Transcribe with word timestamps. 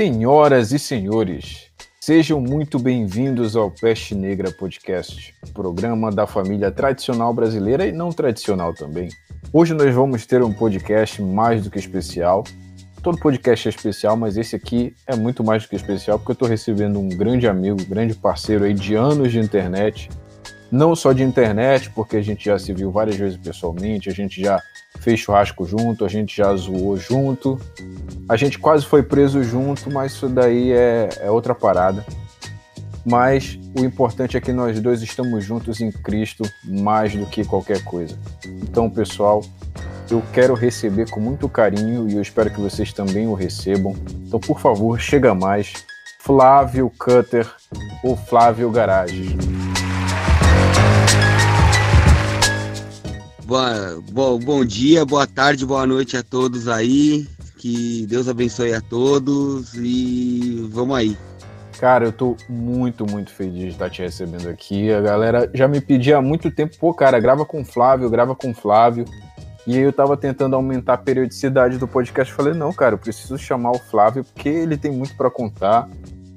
Senhoras 0.00 0.72
e 0.72 0.78
senhores, 0.78 1.66
sejam 2.00 2.40
muito 2.40 2.78
bem-vindos 2.78 3.54
ao 3.54 3.70
Peste 3.70 4.14
Negra 4.14 4.50
Podcast, 4.50 5.34
programa 5.52 6.10
da 6.10 6.26
família 6.26 6.70
tradicional 6.70 7.34
brasileira 7.34 7.84
e 7.86 7.92
não 7.92 8.08
tradicional 8.08 8.72
também. 8.72 9.10
Hoje 9.52 9.74
nós 9.74 9.94
vamos 9.94 10.24
ter 10.24 10.42
um 10.42 10.54
podcast 10.54 11.20
mais 11.20 11.62
do 11.62 11.70
que 11.70 11.78
especial. 11.78 12.44
Todo 13.02 13.18
podcast 13.18 13.68
é 13.68 13.70
especial, 13.72 14.16
mas 14.16 14.38
esse 14.38 14.56
aqui 14.56 14.94
é 15.06 15.14
muito 15.14 15.44
mais 15.44 15.64
do 15.64 15.68
que 15.68 15.76
especial 15.76 16.18
porque 16.18 16.30
eu 16.30 16.32
estou 16.32 16.48
recebendo 16.48 16.98
um 16.98 17.10
grande 17.10 17.46
amigo, 17.46 17.84
grande 17.84 18.14
parceiro 18.14 18.64
aí 18.64 18.72
de 18.72 18.94
anos 18.94 19.30
de 19.30 19.38
internet. 19.38 20.08
Não 20.70 20.94
só 20.94 21.12
de 21.12 21.22
internet, 21.22 21.90
porque 21.90 22.16
a 22.16 22.22
gente 22.22 22.44
já 22.44 22.58
se 22.58 22.72
viu 22.72 22.90
várias 22.90 23.16
vezes 23.16 23.36
pessoalmente, 23.36 24.08
a 24.08 24.12
gente 24.12 24.40
já 24.40 24.62
fez 25.00 25.20
churrasco 25.20 25.64
junto, 25.66 26.04
a 26.04 26.08
gente 26.08 26.36
já 26.36 26.54
zoou 26.54 26.96
junto, 26.96 27.58
a 28.28 28.36
gente 28.36 28.58
quase 28.58 28.86
foi 28.86 29.02
preso 29.02 29.42
junto, 29.42 29.90
mas 29.90 30.12
isso 30.12 30.28
daí 30.28 30.72
é, 30.72 31.08
é 31.20 31.30
outra 31.30 31.54
parada. 31.54 32.04
Mas 33.04 33.58
o 33.76 33.84
importante 33.84 34.36
é 34.36 34.40
que 34.40 34.52
nós 34.52 34.78
dois 34.80 35.02
estamos 35.02 35.44
juntos 35.44 35.80
em 35.80 35.90
Cristo 35.90 36.44
mais 36.64 37.14
do 37.16 37.26
que 37.26 37.44
qualquer 37.44 37.82
coisa. 37.82 38.16
Então, 38.62 38.90
pessoal, 38.90 39.42
eu 40.10 40.22
quero 40.32 40.54
receber 40.54 41.08
com 41.08 41.18
muito 41.18 41.48
carinho 41.48 42.08
e 42.08 42.14
eu 42.14 42.22
espero 42.22 42.50
que 42.50 42.60
vocês 42.60 42.92
também 42.92 43.26
o 43.26 43.34
recebam. 43.34 43.96
Então, 44.26 44.38
por 44.38 44.60
favor, 44.60 45.00
chega 45.00 45.34
mais. 45.34 45.72
Flávio 46.18 46.92
Cutter 46.98 47.50
ou 48.04 48.14
Flávio 48.14 48.70
Garage. 48.70 49.34
Boa, 53.50 54.38
bom, 54.38 54.64
dia, 54.64 55.04
boa 55.04 55.26
tarde, 55.26 55.66
boa 55.66 55.84
noite 55.84 56.16
a 56.16 56.22
todos 56.22 56.68
aí. 56.68 57.26
Que 57.58 58.06
Deus 58.06 58.28
abençoe 58.28 58.72
a 58.72 58.80
todos 58.80 59.74
e 59.74 60.68
vamos 60.70 60.96
aí. 60.96 61.18
Cara, 61.80 62.04
eu 62.04 62.12
tô 62.12 62.36
muito, 62.48 63.04
muito 63.04 63.32
feliz 63.32 63.62
de 63.62 63.68
estar 63.70 63.90
te 63.90 64.02
recebendo 64.02 64.48
aqui. 64.48 64.92
A 64.92 65.00
galera 65.00 65.50
já 65.52 65.66
me 65.66 65.80
pedia 65.80 66.18
há 66.18 66.22
muito 66.22 66.48
tempo, 66.48 66.78
pô, 66.78 66.94
cara, 66.94 67.18
grava 67.18 67.44
com 67.44 67.62
o 67.62 67.64
Flávio, 67.64 68.08
grava 68.08 68.36
com 68.36 68.52
o 68.52 68.54
Flávio. 68.54 69.04
E 69.66 69.76
aí 69.76 69.82
eu 69.82 69.92
tava 69.92 70.16
tentando 70.16 70.54
aumentar 70.54 70.94
a 70.94 70.98
periodicidade 70.98 71.76
do 71.76 71.88
podcast. 71.88 72.32
Falei, 72.32 72.54
não, 72.54 72.72
cara, 72.72 72.94
eu 72.94 72.98
preciso 72.98 73.36
chamar 73.36 73.72
o 73.72 73.80
Flávio 73.80 74.22
porque 74.22 74.48
ele 74.48 74.76
tem 74.76 74.92
muito 74.92 75.16
para 75.16 75.28
contar. 75.28 75.88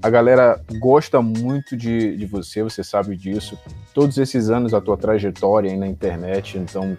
A 0.04 0.10
galera 0.10 0.60
gosta 0.80 1.22
muito 1.22 1.78
de, 1.78 2.18
de 2.18 2.26
você, 2.26 2.62
você 2.62 2.84
sabe 2.84 3.16
disso. 3.16 3.58
Todos 3.94 4.18
esses 4.18 4.50
anos 4.50 4.74
a 4.74 4.82
tua 4.82 4.98
trajetória 4.98 5.72
aí 5.72 5.78
na 5.78 5.88
internet, 5.88 6.58
então 6.58 6.98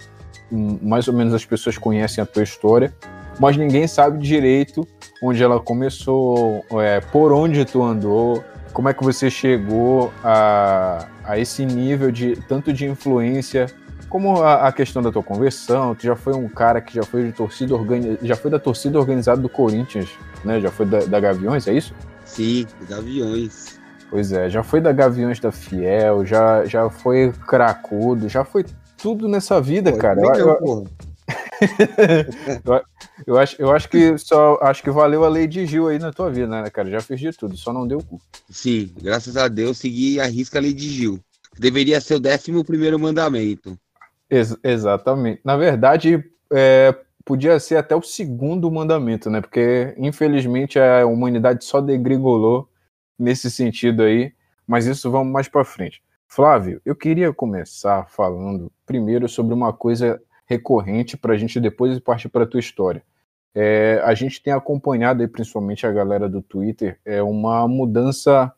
hum, 0.50 0.78
mais 0.80 1.06
ou 1.06 1.12
menos 1.12 1.34
as 1.34 1.44
pessoas 1.44 1.76
conhecem 1.76 2.22
a 2.22 2.26
tua 2.26 2.42
história, 2.42 2.94
mas 3.38 3.58
ninguém 3.58 3.86
sabe 3.86 4.18
direito 4.18 4.88
onde 5.22 5.42
ela 5.42 5.60
começou, 5.60 6.64
é, 6.80 7.00
por 7.00 7.30
onde 7.30 7.66
tu 7.66 7.82
andou, 7.82 8.42
como 8.72 8.88
é 8.88 8.94
que 8.94 9.04
você 9.04 9.28
chegou 9.30 10.10
a, 10.24 11.06
a 11.24 11.38
esse 11.38 11.66
nível 11.66 12.10
de 12.10 12.36
tanto 12.48 12.72
de 12.72 12.86
influência 12.86 13.66
como 14.08 14.42
a, 14.42 14.68
a, 14.68 14.72
questão 14.72 15.02
da 15.02 15.12
tua 15.12 15.22
conversão, 15.22 15.94
tu 15.94 16.04
já 16.04 16.16
foi 16.16 16.32
um 16.34 16.48
cara 16.48 16.80
que 16.80 16.94
já 16.94 17.02
foi 17.02 17.24
de 17.24 17.32
torcida 17.32 17.74
organi 17.74 18.16
já 18.22 18.36
foi 18.36 18.50
da 18.50 18.58
torcida 18.58 18.98
organizada 18.98 19.42
do 19.42 19.48
Corinthians, 19.48 20.08
né? 20.44 20.60
Já 20.60 20.70
foi 20.70 20.86
da, 20.86 21.00
da 21.00 21.18
Gaviões, 21.18 21.66
é 21.66 21.74
isso? 21.74 21.92
Sim, 22.34 22.66
Gaviões. 22.88 23.78
Pois 24.10 24.32
é, 24.32 24.50
já 24.50 24.62
foi 24.62 24.80
da 24.80 24.92
Gaviões 24.92 25.38
da 25.38 25.52
Fiel, 25.52 26.26
já, 26.26 26.64
já 26.64 26.90
foi 26.90 27.32
cracudo, 27.46 28.28
já 28.28 28.44
foi 28.44 28.64
tudo 28.96 29.28
nessa 29.28 29.60
vida, 29.60 29.92
pô, 29.92 29.98
cara. 29.98 30.20
Eu, 30.20 30.48
eu, 30.48 30.84
eu, 32.64 32.82
eu, 33.26 33.38
acho, 33.38 33.56
eu 33.60 33.70
acho 33.70 33.88
que 33.88 34.18
só 34.18 34.58
acho 34.60 34.82
que 34.82 34.90
valeu 34.90 35.24
a 35.24 35.28
lei 35.28 35.46
de 35.46 35.64
Gil 35.64 35.88
aí 35.88 35.98
na 35.98 36.12
tua 36.12 36.28
vida, 36.30 36.48
né, 36.48 36.68
cara? 36.70 36.90
Já 36.90 37.00
fiz 37.00 37.20
de 37.20 37.30
tudo, 37.32 37.56
só 37.56 37.72
não 37.72 37.86
deu 37.86 38.02
cu. 38.02 38.20
Sim, 38.50 38.92
graças 39.00 39.36
a 39.36 39.46
Deus 39.46 39.78
segui 39.78 40.20
a 40.20 40.26
risca 40.26 40.58
a 40.58 40.62
lei 40.62 40.72
de 40.72 40.88
Gil. 40.88 41.20
Deveria 41.58 42.00
ser 42.00 42.14
o 42.16 42.20
décimo 42.20 42.64
primeiro 42.64 42.98
mandamento. 42.98 43.78
Ex 44.28 44.56
exatamente. 44.64 45.40
Na 45.44 45.56
verdade, 45.56 46.24
é, 46.52 46.94
podia 47.24 47.58
ser 47.58 47.76
até 47.76 47.96
o 47.96 48.02
segundo 48.02 48.70
mandamento, 48.70 49.30
né? 49.30 49.40
Porque, 49.40 49.94
infelizmente, 49.96 50.78
a 50.78 51.06
humanidade 51.06 51.64
só 51.64 51.80
degrigolou 51.80 52.68
nesse 53.18 53.50
sentido 53.50 54.02
aí, 54.02 54.32
mas 54.66 54.86
isso 54.86 55.10
vamos 55.10 55.32
mais 55.32 55.48
para 55.48 55.64
frente. 55.64 56.02
Flávio, 56.26 56.80
eu 56.84 56.96
queria 56.96 57.32
começar 57.32 58.08
falando 58.08 58.70
primeiro 58.84 59.28
sobre 59.28 59.54
uma 59.54 59.72
coisa 59.72 60.20
recorrente 60.46 61.16
para 61.16 61.34
a 61.34 61.36
gente 61.36 61.60
depois 61.60 61.98
partir 62.00 62.28
para 62.28 62.44
a 62.44 62.46
tua 62.46 62.60
história. 62.60 63.02
É, 63.54 64.00
a 64.04 64.14
gente 64.14 64.42
tem 64.42 64.52
acompanhado 64.52 65.22
aí, 65.22 65.28
principalmente 65.28 65.86
a 65.86 65.92
galera 65.92 66.28
do 66.28 66.42
Twitter, 66.42 66.98
é 67.04 67.22
uma 67.22 67.68
mudança 67.68 68.52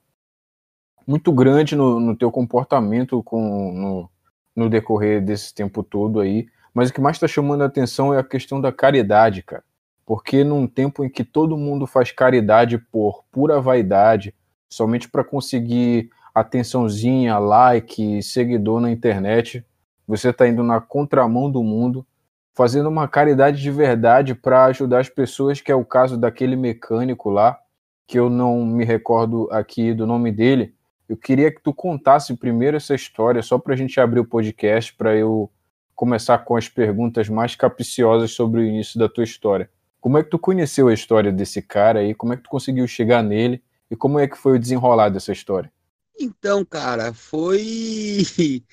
muito 1.06 1.30
grande 1.32 1.76
no, 1.76 2.00
no 2.00 2.16
teu 2.16 2.30
comportamento 2.30 3.22
com, 3.22 3.72
no, 3.72 4.10
no 4.56 4.70
decorrer 4.70 5.22
desse 5.22 5.54
tempo 5.54 5.82
todo 5.82 6.18
aí. 6.18 6.48
Mas 6.76 6.90
o 6.90 6.92
que 6.92 7.00
mais 7.00 7.16
está 7.16 7.26
chamando 7.26 7.62
a 7.62 7.64
atenção 7.64 8.12
é 8.12 8.18
a 8.18 8.22
questão 8.22 8.60
da 8.60 8.70
caridade, 8.70 9.42
cara. 9.42 9.64
Porque 10.04 10.44
num 10.44 10.66
tempo 10.66 11.02
em 11.02 11.08
que 11.08 11.24
todo 11.24 11.56
mundo 11.56 11.86
faz 11.86 12.12
caridade 12.12 12.76
por 12.76 13.24
pura 13.32 13.58
vaidade, 13.62 14.34
somente 14.68 15.08
para 15.08 15.24
conseguir 15.24 16.10
atençãozinha, 16.34 17.38
like, 17.38 18.22
seguidor 18.22 18.82
na 18.82 18.90
internet, 18.90 19.64
você 20.06 20.28
está 20.28 20.46
indo 20.46 20.62
na 20.62 20.78
contramão 20.78 21.50
do 21.50 21.62
mundo, 21.62 22.06
fazendo 22.54 22.90
uma 22.90 23.08
caridade 23.08 23.62
de 23.62 23.70
verdade 23.70 24.34
para 24.34 24.66
ajudar 24.66 25.00
as 25.00 25.08
pessoas, 25.08 25.62
que 25.62 25.72
é 25.72 25.74
o 25.74 25.82
caso 25.82 26.18
daquele 26.18 26.56
mecânico 26.56 27.30
lá, 27.30 27.58
que 28.06 28.18
eu 28.18 28.28
não 28.28 28.66
me 28.66 28.84
recordo 28.84 29.48
aqui 29.50 29.94
do 29.94 30.06
nome 30.06 30.30
dele. 30.30 30.74
Eu 31.08 31.16
queria 31.16 31.50
que 31.50 31.62
tu 31.62 31.72
contasse 31.72 32.36
primeiro 32.36 32.76
essa 32.76 32.94
história, 32.94 33.40
só 33.40 33.58
para 33.58 33.72
a 33.72 33.76
gente 33.78 33.98
abrir 33.98 34.20
o 34.20 34.26
podcast, 34.26 34.94
para 34.94 35.16
eu 35.16 35.50
começar 35.96 36.38
com 36.38 36.56
as 36.56 36.68
perguntas 36.68 37.28
mais 37.28 37.56
capciosas 37.56 38.30
sobre 38.30 38.60
o 38.60 38.64
início 38.64 38.98
da 38.98 39.08
tua 39.08 39.24
história. 39.24 39.70
Como 39.98 40.18
é 40.18 40.22
que 40.22 40.30
tu 40.30 40.38
conheceu 40.38 40.88
a 40.88 40.94
história 40.94 41.32
desse 41.32 41.60
cara 41.62 42.00
aí? 42.00 42.14
Como 42.14 42.32
é 42.32 42.36
que 42.36 42.42
tu 42.42 42.50
conseguiu 42.50 42.86
chegar 42.86 43.24
nele? 43.24 43.60
E 43.90 43.96
como 43.96 44.18
é 44.18 44.28
que 44.28 44.36
foi 44.36 44.56
o 44.56 44.58
desenrolar 44.58 45.08
dessa 45.08 45.32
história? 45.32 45.72
Então, 46.18 46.64
cara, 46.64 47.12
foi. 47.12 48.22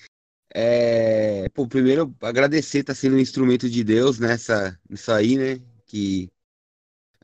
É... 0.56 1.50
Pô, 1.50 1.67
primeiro, 1.67 2.16
agradecer 2.22 2.84
tá 2.84 2.94
sendo 2.94 3.16
um 3.16 3.19
instrumento 3.19 3.67
de 3.67 3.84
Deus 3.84 4.19
nessa, 4.19 4.79
nisso 4.88 5.11
aí, 5.11 5.35
né? 5.35 5.59
Que 5.88 6.29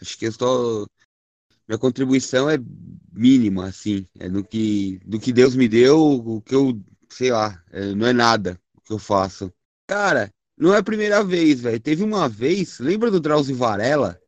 acho 0.02 0.18
que 0.18 0.26
eu 0.26 0.30
estou. 0.32 0.88
Minha 1.68 1.78
contribuição 1.78 2.50
é 2.50 2.58
mínima, 3.14 3.68
assim. 3.68 4.08
É 4.20 4.28
do 4.28 4.44
que, 4.44 5.00
do 5.06 5.20
que 5.20 5.32
Deus 5.32 5.56
me 5.56 5.68
deu, 5.68 6.00
o 6.00 6.42
que 6.42 6.56
eu, 6.56 6.82
sei 7.08 7.30
lá, 7.30 7.64
é, 7.72 7.94
não 7.94 8.08
é 8.08 8.14
nada 8.14 8.60
o 8.74 8.82
que 8.82 8.94
eu 8.94 8.98
faço. 8.98 9.54
Cara, 9.90 10.32
não 10.56 10.72
é 10.72 10.78
a 10.78 10.84
primeira 10.84 11.24
vez, 11.24 11.62
velho. 11.62 11.80
Teve 11.80 12.04
uma 12.04 12.30
vez, 12.30 12.78
lembra 12.78 13.10
do 13.10 13.20
Drauzio 13.20 13.56
Varela? 13.56 14.22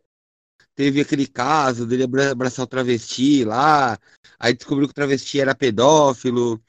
Teve 0.74 1.02
aquele 1.02 1.28
caso 1.28 1.86
dele 1.86 2.04
abraçar 2.32 2.66
o 2.66 2.68
travesti 2.68 3.44
lá, 3.46 3.96
aí 4.40 4.56
descobriu 4.56 4.88
que 4.88 4.92
o 4.92 4.96
travesti 4.96 5.40
era 5.40 5.54
pedófilo, 5.54 6.60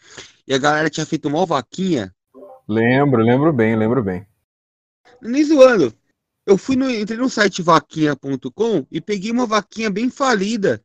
e 0.47 0.53
a 0.53 0.59
galera 0.59 0.91
tinha 0.91 1.07
feito 1.07 1.27
uma 1.27 1.47
vaquinha. 1.47 2.15
Lembro, 2.69 3.23
lembro 3.23 3.51
bem, 3.51 3.75
lembro 3.77 4.05
bem. 4.05 4.27
Nem 5.23 5.43
zoando. 5.43 5.95
Eu 6.45 6.59
fui 6.59 6.77
no, 6.77 6.91
entrei 6.91 7.17
no 7.17 7.31
site 7.31 7.63
vaquinha.com 7.63 8.87
e 8.91 9.01
peguei 9.01 9.31
uma 9.31 9.47
vaquinha 9.47 9.89
bem 9.89 10.11
falida. 10.11 10.85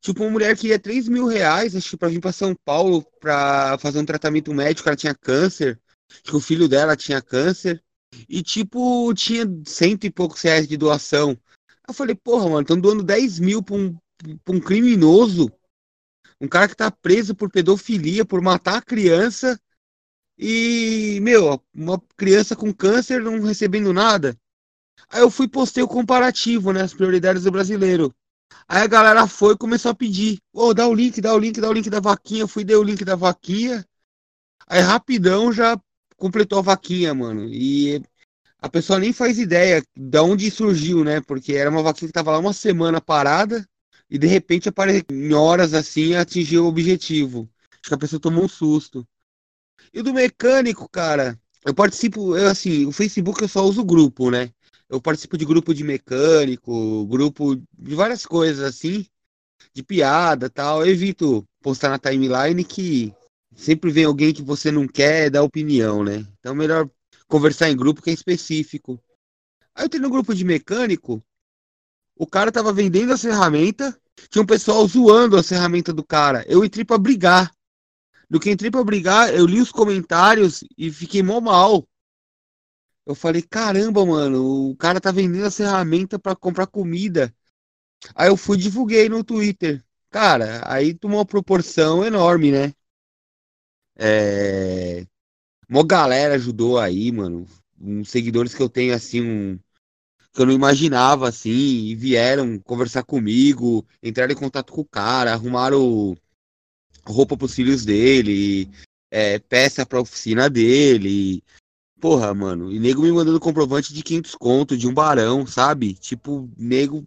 Tipo, 0.00 0.22
uma 0.22 0.30
mulher 0.30 0.56
que 0.56 0.68
ia 0.68 0.78
3 0.78 1.08
mil 1.08 1.26
reais, 1.26 1.74
acho 1.74 1.90
que 1.90 1.96
pra 1.96 2.08
vir 2.08 2.20
pra 2.20 2.30
São 2.30 2.54
Paulo 2.64 3.04
pra 3.18 3.76
fazer 3.78 3.98
um 3.98 4.06
tratamento 4.06 4.54
médico, 4.54 4.88
ela 4.88 4.94
tinha 4.94 5.16
câncer 5.16 5.80
que 6.22 6.34
o 6.34 6.40
filho 6.40 6.68
dela 6.68 6.96
tinha 6.96 7.22
câncer 7.22 7.82
e, 8.28 8.42
tipo, 8.42 9.12
tinha 9.14 9.44
cento 9.64 10.04
e 10.04 10.10
poucos 10.10 10.42
reais 10.42 10.66
de 10.66 10.76
doação. 10.76 11.38
Eu 11.86 11.94
falei, 11.94 12.14
porra, 12.14 12.44
mano, 12.44 12.60
estão 12.60 12.80
doando 12.80 13.02
10 13.02 13.38
mil 13.40 13.62
pra 13.62 13.76
um, 13.76 13.96
pra 14.44 14.54
um 14.54 14.60
criminoso, 14.60 15.50
um 16.40 16.48
cara 16.48 16.68
que 16.68 16.76
tá 16.76 16.90
preso 16.90 17.34
por 17.34 17.50
pedofilia, 17.50 18.24
por 18.24 18.40
matar 18.40 18.78
a 18.78 18.82
criança 18.82 19.60
e, 20.38 21.18
meu, 21.20 21.62
uma 21.74 22.02
criança 22.16 22.56
com 22.56 22.72
câncer 22.72 23.20
não 23.20 23.40
recebendo 23.42 23.92
nada. 23.92 24.38
Aí 25.10 25.20
eu 25.20 25.30
fui 25.30 25.48
postei 25.48 25.82
o 25.82 25.88
comparativo, 25.88 26.72
né, 26.72 26.82
as 26.82 26.94
prioridades 26.94 27.44
do 27.44 27.50
brasileiro. 27.50 28.14
Aí 28.66 28.82
a 28.82 28.86
galera 28.86 29.26
foi 29.26 29.54
e 29.54 29.58
começou 29.58 29.90
a 29.90 29.94
pedir, 29.94 30.38
ô, 30.52 30.68
oh, 30.68 30.74
dá 30.74 30.86
o 30.86 30.94
link, 30.94 31.20
dá 31.20 31.34
o 31.34 31.38
link, 31.38 31.60
dá 31.60 31.68
o 31.68 31.72
link 31.72 31.90
da 31.90 32.00
vaquinha. 32.00 32.42
Eu 32.42 32.48
fui, 32.48 32.64
dei 32.64 32.76
o 32.76 32.82
link 32.82 33.04
da 33.04 33.16
vaquinha. 33.16 33.84
Aí 34.66 34.80
rapidão 34.80 35.52
já 35.52 35.78
completou 36.20 36.60
a 36.60 36.62
vaquinha, 36.62 37.14
mano. 37.14 37.48
E 37.48 38.02
a 38.60 38.68
pessoa 38.68 38.98
nem 38.98 39.12
faz 39.12 39.38
ideia 39.38 39.82
de 39.96 40.20
onde 40.20 40.50
surgiu, 40.50 41.04
né? 41.04 41.20
Porque 41.22 41.54
era 41.54 41.70
uma 41.70 41.82
vaquinha 41.82 42.08
que 42.08 42.14
tava 42.14 42.32
lá 42.32 42.38
uma 42.38 42.52
semana 42.54 43.00
parada 43.00 43.66
e 44.10 44.18
de 44.18 44.26
repente 44.26 44.68
apareceu 44.68 45.04
em 45.12 45.32
horas 45.34 45.74
assim 45.74 46.14
atingiu 46.16 46.64
o 46.64 46.68
objetivo. 46.68 47.50
Acho 47.72 47.88
que 47.90 47.94
a 47.94 47.98
pessoa 47.98 48.20
tomou 48.20 48.44
um 48.44 48.48
susto. 48.48 49.06
E 49.92 50.02
do 50.02 50.12
mecânico, 50.14 50.88
cara, 50.88 51.38
eu 51.64 51.74
participo, 51.74 52.36
eu 52.36 52.48
assim, 52.48 52.86
o 52.86 52.92
Facebook 52.92 53.42
eu 53.42 53.48
só 53.48 53.64
uso 53.64 53.84
grupo, 53.84 54.30
né? 54.30 54.50
Eu 54.88 55.00
participo 55.00 55.38
de 55.38 55.44
grupo 55.44 55.72
de 55.74 55.84
mecânico, 55.84 57.06
grupo 57.06 57.56
de 57.56 57.94
várias 57.94 58.26
coisas 58.26 58.64
assim. 58.64 59.06
de 59.74 59.82
piada 59.82 60.50
tal. 60.50 60.82
Eu 60.84 60.92
evito 60.92 61.46
postar 61.62 61.90
na 61.90 61.98
timeline 61.98 62.64
que 62.64 63.14
sempre 63.54 63.90
vem 63.90 64.04
alguém 64.04 64.32
que 64.32 64.42
você 64.42 64.70
não 64.70 64.86
quer 64.86 65.30
dar 65.30 65.42
opinião, 65.42 66.02
né? 66.04 66.26
Então 66.38 66.54
melhor 66.54 66.88
conversar 67.26 67.70
em 67.70 67.76
grupo 67.76 68.02
que 68.02 68.10
é 68.10 68.12
específico. 68.12 69.02
Aí 69.74 69.84
eu 69.84 69.88
tenho 69.88 70.02
no 70.02 70.10
grupo 70.10 70.34
de 70.34 70.44
mecânico, 70.44 71.22
o 72.20 72.26
cara 72.26 72.52
tava 72.52 72.70
vendendo 72.70 73.14
as 73.14 73.22
ferramentas, 73.22 73.94
tinha 74.28 74.42
um 74.42 74.46
pessoal 74.46 74.86
zoando 74.86 75.38
a 75.38 75.42
ferramenta 75.42 75.90
do 75.90 76.04
cara. 76.04 76.44
Eu 76.46 76.62
entrei 76.62 76.84
pra 76.84 76.98
brigar. 76.98 77.50
Do 78.28 78.38
que 78.38 78.50
entrei 78.50 78.70
pra 78.70 78.84
brigar, 78.84 79.34
eu 79.34 79.46
li 79.46 79.58
os 79.58 79.72
comentários 79.72 80.62
e 80.76 80.92
fiquei 80.92 81.22
mó 81.22 81.40
mal. 81.40 81.88
Eu 83.06 83.14
falei, 83.14 83.40
caramba, 83.40 84.04
mano, 84.04 84.70
o 84.70 84.76
cara 84.76 85.00
tá 85.00 85.10
vendendo 85.10 85.46
as 85.46 85.56
ferramentas 85.56 86.20
para 86.20 86.36
comprar 86.36 86.66
comida. 86.66 87.34
Aí 88.14 88.28
eu 88.28 88.36
fui 88.36 88.58
divulguei 88.58 89.08
no 89.08 89.24
Twitter. 89.24 89.82
Cara, 90.10 90.62
aí 90.70 90.92
tomou 90.92 91.18
uma 91.18 91.24
proporção 91.24 92.04
enorme, 92.04 92.52
né? 92.52 92.74
É... 94.00 95.06
Uma 95.68 95.86
galera 95.86 96.34
ajudou 96.34 96.78
aí, 96.78 97.12
mano. 97.12 97.46
Uns 97.78 98.08
seguidores 98.08 98.54
que 98.54 98.62
eu 98.62 98.68
tenho, 98.68 98.94
assim, 98.94 99.20
um... 99.20 99.58
que 100.32 100.40
eu 100.40 100.46
não 100.46 100.54
imaginava, 100.54 101.28
assim, 101.28 101.50
e 101.50 101.94
vieram 101.94 102.58
conversar 102.58 103.04
comigo, 103.04 103.86
entraram 104.02 104.32
em 104.32 104.36
contato 104.36 104.72
com 104.72 104.80
o 104.80 104.88
cara, 104.88 105.32
arrumaram 105.32 106.16
roupa 107.06 107.36
pros 107.36 107.54
filhos 107.54 107.84
dele, 107.84 108.70
é, 109.10 109.38
peça 109.38 109.84
pra 109.84 110.00
oficina 110.00 110.48
dele. 110.48 111.42
Porra, 112.00 112.32
mano, 112.32 112.72
e 112.72 112.78
nego 112.80 113.02
me 113.02 113.12
mandando 113.12 113.38
comprovante 113.38 113.92
de 113.92 114.02
500 114.02 114.34
conto, 114.34 114.76
de 114.76 114.88
um 114.88 114.94
barão, 114.94 115.46
sabe? 115.46 115.94
Tipo, 115.94 116.50
nego 116.56 117.04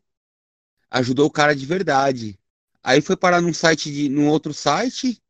ajudou 0.91 1.25
o 1.25 1.31
cara 1.31 1.55
de 1.55 1.65
verdade. 1.65 2.39
Aí 2.83 3.01
foi 3.01 3.17
parar 3.17 3.41
num 3.41 3.53
site, 3.53 3.91
de, 3.91 4.09
num 4.09 4.27
outro 4.27 4.53
site, 4.53 5.22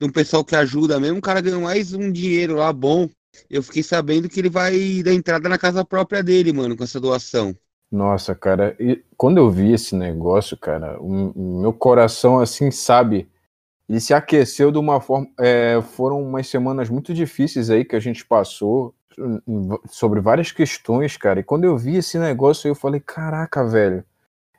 de 0.00 0.06
um 0.06 0.10
pessoal 0.10 0.44
que 0.44 0.56
ajuda 0.56 0.98
mesmo, 0.98 1.18
o 1.18 1.22
cara 1.22 1.40
ganhou 1.40 1.60
mais 1.60 1.92
um 1.92 2.10
dinheiro 2.10 2.56
lá 2.56 2.72
bom. 2.72 3.08
Eu 3.48 3.62
fiquei 3.62 3.82
sabendo 3.82 4.28
que 4.28 4.40
ele 4.40 4.50
vai 4.50 5.02
dar 5.02 5.12
entrada 5.12 5.48
na 5.48 5.56
casa 5.56 5.84
própria 5.84 6.22
dele, 6.22 6.52
mano, 6.52 6.76
com 6.76 6.84
essa 6.84 7.00
doação. 7.00 7.56
Nossa, 7.90 8.34
cara, 8.34 8.74
e 8.80 9.02
quando 9.16 9.38
eu 9.38 9.50
vi 9.50 9.72
esse 9.72 9.94
negócio, 9.94 10.56
cara, 10.56 10.98
o 11.00 11.60
meu 11.60 11.72
coração, 11.72 12.40
assim, 12.40 12.70
sabe, 12.70 13.28
ele 13.88 14.00
se 14.00 14.14
aqueceu 14.14 14.72
de 14.72 14.78
uma 14.78 15.00
forma. 15.00 15.28
É, 15.38 15.80
foram 15.82 16.22
umas 16.22 16.46
semanas 16.46 16.88
muito 16.88 17.12
difíceis 17.12 17.68
aí 17.68 17.84
que 17.84 17.94
a 17.94 18.00
gente 18.00 18.24
passou 18.24 18.94
sobre 19.90 20.20
várias 20.20 20.50
questões, 20.50 21.16
cara. 21.18 21.40
E 21.40 21.44
quando 21.44 21.64
eu 21.64 21.76
vi 21.76 21.96
esse 21.96 22.18
negócio, 22.18 22.68
eu 22.68 22.74
falei: 22.74 23.00
caraca, 23.00 23.62
velho, 23.62 24.02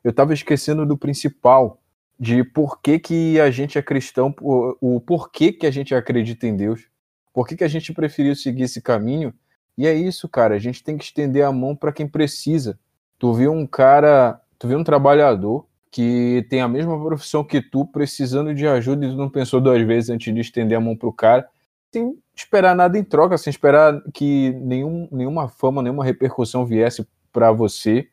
eu 0.04 0.14
tava 0.14 0.34
esquecendo 0.34 0.86
do 0.86 0.98
principal 0.98 1.81
de 2.19 2.44
por 2.44 2.81
que, 2.81 3.00
que 3.00 3.39
a 3.39 3.50
gente 3.50 3.77
é 3.77 3.81
cristão, 3.81 4.33
o 4.39 5.01
porquê 5.01 5.51
que 5.51 5.65
a 5.65 5.71
gente 5.71 5.94
acredita 5.94 6.48
em 6.48 6.56
Deus, 6.56 6.88
por 7.33 7.48
que, 7.48 7.56
que 7.56 7.63
a 7.63 7.68
gente 7.68 7.92
preferiu 7.92 8.36
seguir 8.36 8.63
esse 8.63 8.81
caminho. 8.81 9.33
E 9.77 9.88
é 9.88 9.94
isso, 9.94 10.30
cara, 10.30 10.56
a 10.56 10.60
gente 10.60 10.83
tem 10.83 10.98
que 10.98 11.04
estender 11.04 11.44
a 11.44 11.51
mão 11.51 11.75
para 11.75 11.92
quem 11.92 12.07
precisa. 12.07 12.80
Tu 13.18 13.33
vê 13.33 13.48
um 13.48 13.65
cara, 13.65 14.39
tu 14.60 14.68
vê 14.68 14.75
um 14.75 14.83
trabalhador 14.83 15.65
que 15.89 16.45
tem 16.50 16.62
a 16.62 16.68
mesma 16.68 17.00
profissão 17.04 17.44
que 17.44 17.62
tu, 17.62 17.86
precisando 17.86 18.54
de 18.54 18.68
ajuda 18.68 19.06
e 19.06 19.10
tu 19.10 19.15
não 19.15 19.30
pensou 19.30 19.60
duas 19.60 19.81
vezes 19.81 20.10
antes 20.10 20.33
de 20.33 20.39
estender 20.39 20.77
a 20.77 20.81
mão 20.81 20.95
pro 20.95 21.12
cara, 21.12 21.48
sem 21.92 22.18
esperar 22.36 22.75
nada 22.75 22.98
em 22.98 23.04
troca, 23.04 23.38
sem 23.38 23.51
esperar 23.51 24.01
que 24.13 24.51
nenhum, 24.62 25.07
nenhuma 25.12 25.48
fama, 25.48 25.81
nenhuma 25.81 26.04
repercussão 26.04 26.65
viesse 26.65 27.07
para 27.31 27.51
você 27.51 28.07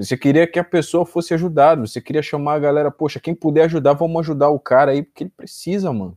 você 0.00 0.16
queria 0.16 0.46
que 0.46 0.58
a 0.58 0.64
pessoa 0.64 1.04
fosse 1.04 1.34
ajudada, 1.34 1.86
você 1.86 2.00
queria 2.00 2.22
chamar 2.22 2.54
a 2.54 2.58
galera, 2.58 2.90
poxa, 2.90 3.20
quem 3.20 3.34
puder 3.34 3.64
ajudar, 3.64 3.92
vamos 3.92 4.20
ajudar 4.20 4.48
o 4.48 4.58
cara 4.58 4.92
aí, 4.92 5.02
porque 5.02 5.24
ele 5.24 5.30
precisa, 5.30 5.92
mano. 5.92 6.16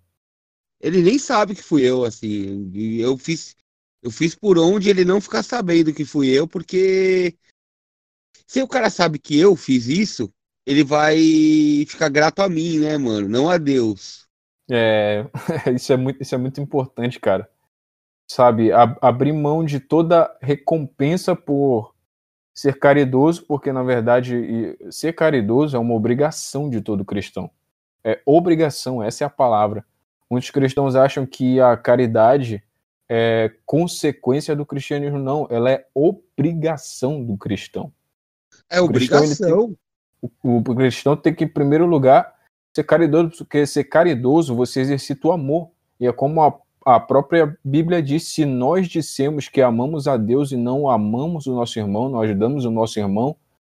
Ele 0.80 1.02
nem 1.02 1.20
sabe 1.20 1.54
que 1.54 1.62
fui 1.62 1.84
eu, 1.84 2.06
assim. 2.06 2.72
Eu 2.98 3.18
fiz, 3.18 3.58
eu 4.02 4.10
fiz 4.10 4.36
por 4.36 4.58
onde 4.58 4.90
ele 4.90 5.04
não 5.04 5.20
ficar 5.20 5.44
sabendo 5.44 5.94
que 5.94 6.06
fui 6.06 6.30
eu, 6.30 6.48
porque 6.48 7.38
se 8.48 8.62
o 8.62 8.68
cara 8.68 8.90
sabe 8.90 9.20
que 9.20 9.38
eu 9.38 9.54
fiz 9.56 9.88
isso, 9.88 10.34
ele 10.66 10.84
vai 10.84 11.18
ficar 11.86 12.08
grato 12.08 12.42
a 12.42 12.48
mim, 12.48 12.80
né, 12.80 12.98
mano? 12.98 13.28
Não 13.28 13.50
a 13.50 13.58
Deus. 13.58 14.28
É, 14.72 15.26
isso 15.76 15.92
é 15.92 15.98
muito, 15.98 16.22
isso 16.22 16.34
é 16.34 16.38
muito 16.38 16.62
importante, 16.62 17.20
cara. 17.20 17.50
Sabe, 18.32 18.72
ab 18.72 18.98
abrir 19.02 19.34
mão 19.34 19.66
de 19.66 19.82
toda 19.82 20.34
recompensa 20.42 21.36
por 21.36 21.93
ser 22.54 22.78
caridoso, 22.78 23.46
porque 23.48 23.72
na 23.72 23.84
verdade 23.84 24.78
ser 24.92 25.14
caridoso 25.14 25.76
é 25.76 25.80
uma 25.80 25.94
obrigação 25.94 26.70
de 26.70 26.82
todo 26.82 27.04
cristão. 27.06 27.50
É 28.04 28.22
obrigação, 28.26 29.02
essa 29.02 29.24
é 29.24 29.28
a 29.28 29.30
palavra. 29.30 29.86
Muitos 30.30 30.52
cristãos 30.52 30.96
acham 30.96 31.26
que 31.26 31.60
a 31.60 31.76
caridade 31.78 32.64
é 33.10 33.52
consequência 33.66 34.56
do 34.56 34.66
cristianismo, 34.66 35.20
não, 35.20 35.48
ela 35.50 35.70
é 35.70 35.86
obrigação 35.94 37.24
do 37.24 37.38
cristão. 37.38 37.92
É 38.70 38.82
obrigação. 38.82 39.76
O, 40.22 40.30
o, 40.42 40.58
o 40.58 40.76
cristão 40.76 41.16
tem 41.16 41.34
que, 41.34 41.44
em 41.44 41.48
primeiro 41.48 41.86
lugar, 41.86 42.34
ser 42.76 42.84
caridoso, 42.84 43.30
porque 43.38 43.66
ser 43.68 43.84
caridoso 43.84 44.56
você 44.56 44.82
exercita 44.82 45.28
o 45.28 45.32
amor. 45.32 45.70
E 46.00 46.08
é 46.08 46.12
como 46.12 46.42
a 46.42 46.52
a 46.86 47.00
própria 47.00 47.58
Bíblia 47.64 48.02
diz: 48.02 48.28
se 48.28 48.46
nós 48.46 48.88
dissemos 48.88 49.48
que 49.48 49.62
amamos 49.62 50.08
a 50.08 50.18
Deus 50.18 50.52
e 50.52 50.58
não 50.58 50.90
amamos 50.90 51.48
o 51.48 51.54
nosso 51.54 51.80
irmão, 51.80 52.10
não 52.10 52.22
ajudamos 52.22 52.66
o 52.66 52.72
nosso 52.72 53.00
irmão, 53.00 53.36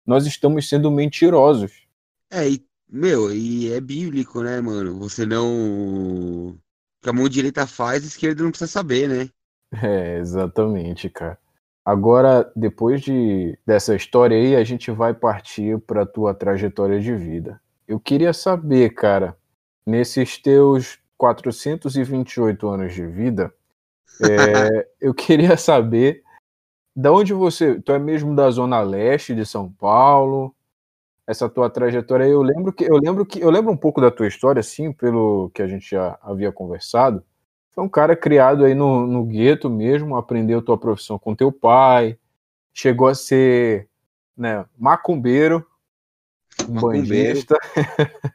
nós 0.06 0.26
estamos 0.26 0.68
sendo 0.68 0.90
mentirosos. 0.90 1.86
É, 2.30 2.48
e, 2.48 2.64
meu, 2.88 3.34
e 3.34 3.72
é 3.72 3.80
bíblico, 3.80 4.42
né, 4.42 4.60
mano? 4.60 4.98
Você 5.00 5.24
não. 5.24 5.46
O 6.48 6.58
que 7.02 7.10
a 7.10 7.12
mão 7.12 7.28
direita 7.28 7.66
faz, 7.66 8.02
a 8.02 8.06
esquerda 8.06 8.42
não 8.42 8.50
precisa 8.50 8.70
saber, 8.70 9.08
né? 9.08 9.28
É, 9.82 10.18
exatamente, 10.18 11.08
cara. 11.10 11.38
Agora, 11.84 12.50
depois 12.56 13.02
de, 13.02 13.58
dessa 13.66 13.94
história 13.94 14.36
aí, 14.36 14.56
a 14.56 14.64
gente 14.64 14.90
vai 14.90 15.12
partir 15.12 15.78
para 15.80 16.06
tua 16.06 16.32
trajetória 16.32 16.98
de 16.98 17.14
vida. 17.14 17.60
Eu 17.86 18.00
queria 18.00 18.32
saber, 18.32 18.94
cara, 18.94 19.36
nesses 19.86 20.38
teus 20.38 20.98
428 21.24 22.68
anos 22.68 22.92
de 22.92 23.06
vida, 23.06 23.50
é, 24.22 24.86
eu 25.00 25.14
queria 25.14 25.56
saber 25.56 26.22
da 26.94 27.10
onde 27.10 27.32
você. 27.32 27.80
Tu 27.80 27.92
é 27.92 27.98
mesmo 27.98 28.36
da 28.36 28.50
zona 28.50 28.82
leste 28.82 29.34
de 29.34 29.46
São 29.46 29.72
Paulo? 29.72 30.54
Essa 31.26 31.48
tua 31.48 31.70
trajetória 31.70 32.26
aí, 32.26 32.32
eu 32.32 32.42
lembro 32.42 32.70
que 32.70 32.84
eu 32.84 32.98
lembro 32.98 33.24
que 33.24 33.40
eu 33.40 33.48
lembro 33.48 33.72
um 33.72 33.76
pouco 33.76 34.02
da 34.02 34.10
tua 34.10 34.26
história, 34.26 34.60
assim, 34.60 34.92
pelo 34.92 35.50
que 35.54 35.62
a 35.62 35.66
gente 35.66 35.90
já 35.90 36.18
havia 36.20 36.52
conversado. 36.52 37.24
Foi 37.72 37.82
um 37.82 37.88
cara 37.88 38.14
criado 38.14 38.62
aí 38.66 38.74
no, 38.74 39.06
no 39.06 39.24
gueto 39.24 39.70
mesmo, 39.70 40.18
aprendeu 40.18 40.60
tua 40.60 40.76
profissão 40.76 41.18
com 41.18 41.34
teu 41.34 41.50
pai, 41.50 42.18
chegou 42.74 43.08
a 43.08 43.14
ser 43.14 43.88
né, 44.36 44.66
macumbeiro, 44.78 45.66
macumbeiro. 46.68 47.08
bandista. 47.08 47.58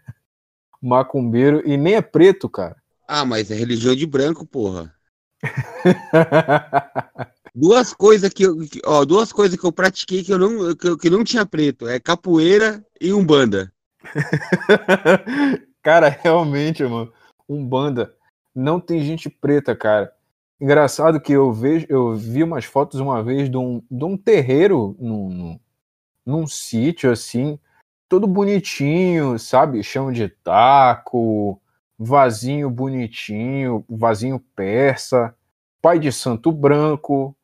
macumbeiro 0.82 1.62
e 1.64 1.78
nem 1.78 1.96
é 1.96 2.02
preto, 2.02 2.50
cara. 2.50 2.79
Ah, 3.12 3.26
mas 3.26 3.50
é 3.50 3.56
religião 3.56 3.96
de 3.96 4.06
branco, 4.06 4.46
porra. 4.46 4.94
duas 7.56 7.92
coisas 7.92 8.32
que 8.32 8.44
eu, 8.44 8.56
ó, 8.86 9.04
duas 9.04 9.34
coisas 9.34 9.60
que 9.60 9.66
eu 9.66 9.72
pratiquei 9.72 10.24
que 10.24 10.32
eu 10.32 10.38
não 10.38 10.76
que, 10.76 10.96
que 10.96 11.10
não 11.10 11.24
tinha 11.24 11.44
preto, 11.44 11.88
é 11.88 12.00
capoeira 12.00 12.86
e 13.02 13.12
umbanda. 13.12 13.74
cara, 15.82 16.08
realmente, 16.08 16.84
mano, 16.84 17.12
umbanda 17.50 18.16
não 18.54 18.80
tem 18.80 19.04
gente 19.04 19.28
preta, 19.28 19.76
cara. 19.76 20.14
Engraçado 20.62 21.20
que 21.20 21.34
eu 21.34 21.52
vejo, 21.52 21.88
eu 21.90 22.16
vi 22.16 22.44
umas 22.44 22.66
fotos 22.66 23.00
uma 23.00 23.24
vez 23.24 23.50
de 23.50 23.58
um, 23.58 23.82
de 23.90 24.06
um 24.06 24.16
terreiro 24.16 24.96
num, 25.00 25.30
num, 25.30 25.60
num 26.24 26.48
sítio 26.48 27.12
assim, 27.12 27.58
todo 28.08 28.28
bonitinho, 28.28 29.40
sabe? 29.40 29.82
Chão 29.82 30.12
de 30.12 30.30
taco, 30.30 31.60
vasinho 32.00 32.70
bonitinho, 32.70 33.84
vasinho 33.90 34.40
persa, 34.56 35.36
pai 35.82 36.00
de 36.00 36.12
santo 36.12 36.52
branco. 36.52 37.36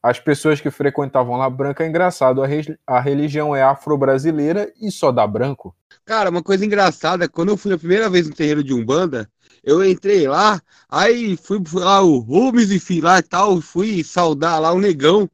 As 0.00 0.20
pessoas 0.20 0.60
que 0.60 0.70
frequentavam 0.70 1.36
lá 1.36 1.50
branca 1.50 1.82
é 1.82 1.88
engraçado, 1.88 2.42
a, 2.42 2.46
a 2.86 3.00
religião 3.00 3.56
é 3.56 3.62
afro-brasileira 3.62 4.72
e 4.80 4.90
só 4.90 5.10
dá 5.10 5.26
branco. 5.26 5.74
Cara, 6.04 6.30
uma 6.30 6.42
coisa 6.42 6.64
engraçada, 6.64 7.28
quando 7.28 7.48
eu 7.48 7.56
fui 7.56 7.72
a 7.72 7.78
primeira 7.78 8.08
vez 8.08 8.28
no 8.28 8.34
terreiro 8.34 8.62
de 8.62 8.74
Umbanda, 8.74 9.28
eu 9.62 9.84
entrei 9.84 10.28
lá, 10.28 10.60
aí 10.88 11.36
fui, 11.36 11.58
lá 11.72 12.02
o 12.02 12.18
Rubens 12.18 12.70
e 12.70 12.78
fui 12.78 13.00
lá 13.00 13.18
e 13.18 13.22
tal, 13.22 13.60
fui 13.62 14.04
saudar 14.04 14.60
lá 14.60 14.72
o 14.72 14.80
negão 14.80 15.28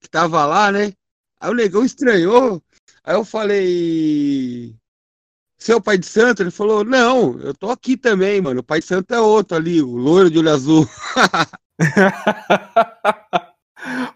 que 0.00 0.08
tava 0.08 0.44
lá, 0.46 0.72
né? 0.72 0.92
Aí 1.38 1.50
o 1.50 1.54
negão 1.54 1.84
estranhou, 1.84 2.62
Aí 3.06 3.14
eu 3.14 3.24
falei, 3.24 4.74
seu 5.58 5.80
pai 5.80 5.98
de 5.98 6.06
santo? 6.06 6.42
Ele 6.42 6.50
falou, 6.50 6.84
não, 6.84 7.38
eu 7.40 7.54
tô 7.54 7.70
aqui 7.70 7.96
também, 7.96 8.40
mano. 8.40 8.60
O 8.60 8.64
pai 8.64 8.80
de 8.80 8.86
santo 8.86 9.14
é 9.14 9.20
outro 9.20 9.56
ali, 9.56 9.82
o 9.82 9.96
loiro 9.96 10.30
de 10.30 10.38
olho 10.38 10.50
azul. 10.50 10.88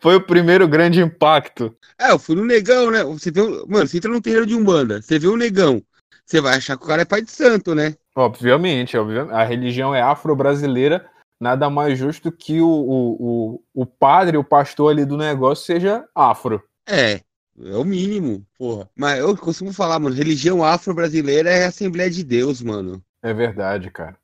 Foi 0.01 0.17
o 0.17 0.27
primeiro 0.27 0.67
grande 0.67 1.01
impacto. 1.01 1.77
É, 1.99 2.11
eu 2.11 2.19
fui 2.19 2.35
no 2.35 2.45
negão, 2.45 2.91
né? 2.91 3.05
Você 3.05 3.31
vê, 3.31 3.43
mano, 3.43 3.87
você 3.87 3.99
entra 3.99 4.11
no 4.11 4.21
terreiro 4.21 4.47
de 4.47 4.55
Umbanda, 4.55 5.01
você 5.03 5.19
vê 5.19 5.29
o 5.29 5.37
negão, 5.37 5.83
você 6.25 6.41
vai 6.41 6.57
achar 6.57 6.77
que 6.77 6.85
o 6.85 6.87
cara 6.87 7.03
é 7.03 7.05
pai 7.05 7.23
de 7.23 7.31
santo, 7.31 7.75
né? 7.75 7.95
Obviamente, 8.17 8.97
obviamente. 8.97 9.33
A 9.33 9.45
religião 9.45 9.95
é 9.95 10.01
afro-brasileira, 10.01 11.07
nada 11.41 11.69
mais 11.69 11.99
justo 11.99 12.33
que 12.33 12.61
o, 12.61 12.69
o, 12.69 13.17
o, 13.21 13.83
o 13.83 13.87
padre, 13.87 14.37
o 14.37 14.45
pastor 14.45 14.93
ali 14.93 15.05
do 15.05 15.17
negócio 15.17 15.65
seja 15.65 16.05
afro. 16.15 16.63
É, 16.89 17.21
é 17.65 17.77
o 17.77 17.85
mínimo, 17.85 18.47
porra. 18.57 18.89
Mas 18.97 19.19
eu 19.19 19.37
costumo 19.37 19.73
falar, 19.73 19.99
mano, 19.99 20.15
religião 20.15 20.65
afro-brasileira 20.65 21.51
é 21.51 21.65
a 21.65 21.69
Assembleia 21.69 22.11
de 22.11 22.25
Deus, 22.25 22.63
mano. 22.63 23.03
É 23.23 23.35
verdade, 23.35 23.91
cara. 23.91 24.17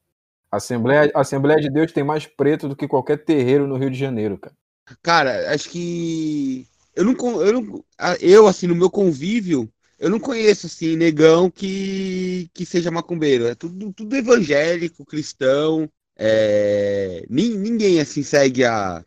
A 0.51 0.57
Assembleia, 0.57 1.11
Assembleia 1.15 1.61
de 1.61 1.71
Deus 1.71 1.93
tem 1.93 2.05
mais 2.05 2.27
preto 2.27 2.69
do 2.69 2.77
que 2.77 2.89
qualquer 2.89 3.25
terreiro 3.25 3.67
no 3.67 3.77
Rio 3.77 3.91
de 3.91 3.99
Janeiro, 3.99 4.39
cara. 4.39 4.55
Cara, 5.03 5.53
acho 5.53 5.69
que. 5.69 6.67
Eu 6.95 7.05
não. 7.05 7.43
Eu, 7.43 7.53
não, 7.61 7.85
eu 8.21 8.47
assim, 8.47 8.67
no 8.67 8.75
meu 8.75 8.89
convívio, 8.89 9.69
eu 9.99 10.09
não 10.09 10.21
conheço, 10.21 10.67
assim, 10.67 10.97
negão 10.97 11.51
que, 11.51 12.49
que 12.55 12.65
seja 12.65 12.91
macumbeiro. 12.91 13.47
É 13.47 13.55
tudo, 13.55 13.93
tudo 13.93 14.17
evangélico, 14.17 15.05
cristão. 15.05 15.91
É... 16.17 17.25
Ninguém, 17.29 18.01
assim, 18.01 18.23
segue 18.23 18.65
a. 18.65 19.05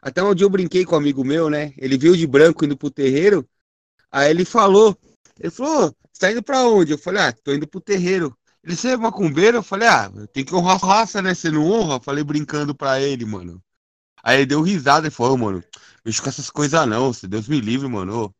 Até 0.00 0.22
dia 0.34 0.44
eu 0.44 0.50
brinquei 0.50 0.84
com 0.84 0.94
um 0.94 0.98
amigo 0.98 1.24
meu, 1.24 1.50
né? 1.50 1.72
Ele 1.76 1.98
viu 1.98 2.14
de 2.14 2.26
branco 2.26 2.64
indo 2.64 2.76
pro 2.76 2.90
terreiro. 2.90 3.46
Aí 4.16 4.30
ele 4.30 4.46
falou. 4.46 4.96
Ele 5.38 5.50
falou: 5.50 5.94
Você 6.10 6.20
tá 6.20 6.32
indo 6.32 6.42
pra 6.42 6.66
onde? 6.66 6.92
Eu 6.92 6.98
falei: 6.98 7.22
Ah, 7.22 7.32
tô 7.32 7.52
indo 7.52 7.68
pro 7.68 7.82
terreiro. 7.82 8.34
Ele, 8.64 8.74
você 8.74 8.92
é 8.92 8.96
macumbeiro? 8.96 9.58
Eu 9.58 9.62
falei, 9.62 9.86
ah, 9.86 10.10
tem 10.32 10.42
que 10.42 10.54
honrar 10.54 10.82
a 10.82 10.86
raça, 10.86 11.20
né? 11.20 11.34
Você 11.34 11.50
não 11.50 11.70
honra? 11.70 11.96
Eu 11.96 12.02
falei 12.02 12.24
brincando 12.24 12.74
pra 12.74 12.98
ele, 13.00 13.26
mano. 13.26 13.62
Aí 14.24 14.38
ele 14.38 14.46
deu 14.46 14.62
risada 14.62 15.06
e 15.06 15.10
falou, 15.10 15.36
mano, 15.36 15.62
mexo 16.04 16.22
com 16.22 16.28
essas 16.30 16.50
coisas 16.50 16.88
não, 16.88 17.12
se 17.12 17.28
Deus 17.28 17.46
me 17.46 17.60
livre, 17.60 17.86
mano. 17.86 18.34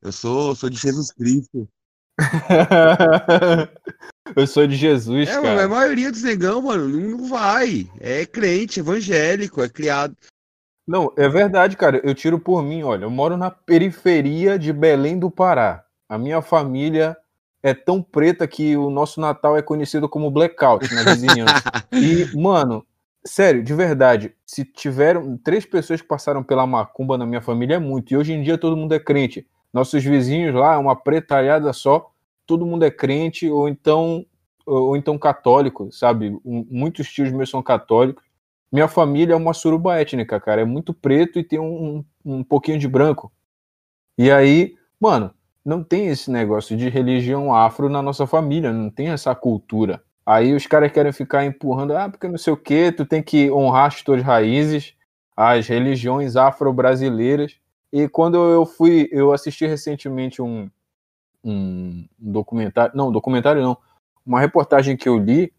Eu 0.00 0.12
sou, 0.12 0.54
sou 0.54 0.70
de 0.70 0.78
Jesus 0.78 1.12
Cristo. 1.12 1.68
eu 4.34 4.46
sou 4.46 4.66
de 4.66 4.76
Jesus, 4.76 5.28
é, 5.28 5.32
cara. 5.32 5.42
Mano, 5.42 5.60
a 5.60 5.68
maioria 5.68 6.10
dos 6.10 6.22
negão, 6.22 6.62
mano, 6.62 6.88
não, 6.88 7.18
não 7.18 7.28
vai. 7.28 7.90
É 8.00 8.24
crente, 8.24 8.80
evangélico, 8.80 9.60
é 9.60 9.68
criado. 9.68 10.16
Não, 10.86 11.12
é 11.16 11.28
verdade, 11.28 11.76
cara. 11.76 12.00
Eu 12.04 12.14
tiro 12.14 12.38
por 12.38 12.62
mim, 12.62 12.82
olha, 12.82 13.04
eu 13.04 13.10
moro 13.10 13.36
na 13.36 13.50
periferia 13.50 14.58
de 14.58 14.72
Belém 14.72 15.18
do 15.18 15.30
Pará. 15.30 15.84
A 16.08 16.16
minha 16.16 16.40
família 16.40 17.16
é 17.62 17.74
tão 17.74 18.00
preta 18.00 18.46
que 18.46 18.76
o 18.76 18.90
nosso 18.90 19.20
Natal 19.20 19.56
é 19.56 19.62
conhecido 19.62 20.08
como 20.08 20.30
blackout 20.30 20.94
na 20.94 21.02
vizinhança. 21.02 21.64
e, 21.92 22.36
mano, 22.36 22.86
sério, 23.26 23.62
de 23.64 23.74
verdade, 23.74 24.32
se 24.46 24.64
tiveram 24.64 25.36
três 25.36 25.66
pessoas 25.66 26.00
que 26.00 26.06
passaram 26.06 26.44
pela 26.44 26.66
macumba 26.66 27.18
na 27.18 27.26
minha 27.26 27.42
família 27.42 27.74
é 27.74 27.78
muito. 27.80 28.12
E 28.12 28.16
hoje 28.16 28.32
em 28.32 28.42
dia 28.42 28.56
todo 28.56 28.76
mundo 28.76 28.94
é 28.94 29.00
crente. 29.00 29.44
Nossos 29.72 30.04
vizinhos 30.04 30.54
lá, 30.54 30.74
é 30.74 30.78
uma 30.78 30.94
pretalhada 30.94 31.72
só, 31.72 32.08
todo 32.46 32.64
mundo 32.64 32.84
é 32.84 32.90
crente 32.90 33.50
ou 33.50 33.68
então 33.68 34.24
ou 34.64 34.96
então 34.96 35.16
católico, 35.16 35.88
sabe? 35.92 36.36
Muitos 36.44 37.08
tios 37.12 37.30
meus 37.30 37.48
são 37.48 37.62
católicos. 37.62 38.24
Minha 38.72 38.88
família 38.88 39.34
é 39.34 39.36
uma 39.36 39.54
suruba 39.54 39.98
étnica, 39.98 40.40
cara. 40.40 40.62
É 40.62 40.64
muito 40.64 40.92
preto 40.92 41.38
e 41.38 41.44
tem 41.44 41.58
um, 41.58 42.04
um 42.24 42.42
pouquinho 42.42 42.78
de 42.78 42.88
branco. 42.88 43.32
E 44.18 44.30
aí, 44.30 44.74
mano, 45.00 45.32
não 45.64 45.82
tem 45.82 46.06
esse 46.06 46.30
negócio 46.30 46.76
de 46.76 46.88
religião 46.88 47.54
afro 47.54 47.88
na 47.88 48.00
nossa 48.00 48.26
família, 48.26 48.72
não 48.72 48.90
tem 48.90 49.08
essa 49.08 49.34
cultura. 49.34 50.02
Aí 50.24 50.54
os 50.54 50.66
caras 50.66 50.90
querem 50.90 51.12
ficar 51.12 51.44
empurrando, 51.44 51.96
ah, 51.96 52.08
porque 52.08 52.26
não 52.28 52.38
sei 52.38 52.52
o 52.52 52.56
que, 52.56 52.90
tu 52.90 53.04
tem 53.04 53.22
que 53.22 53.50
honrar 53.50 53.86
as 53.86 54.02
tuas 54.02 54.22
raízes, 54.22 54.94
as 55.36 55.68
religiões 55.68 56.36
afro-brasileiras. 56.36 57.56
E 57.92 58.08
quando 58.08 58.36
eu 58.36 58.66
fui, 58.66 59.08
eu 59.12 59.32
assisti 59.32 59.66
recentemente 59.66 60.42
um, 60.42 60.68
um 61.44 62.04
documentário, 62.18 62.96
não, 62.96 63.12
documentário 63.12 63.62
não, 63.62 63.76
uma 64.24 64.40
reportagem 64.40 64.96
que 64.96 65.08
eu 65.08 65.16
li 65.16 65.52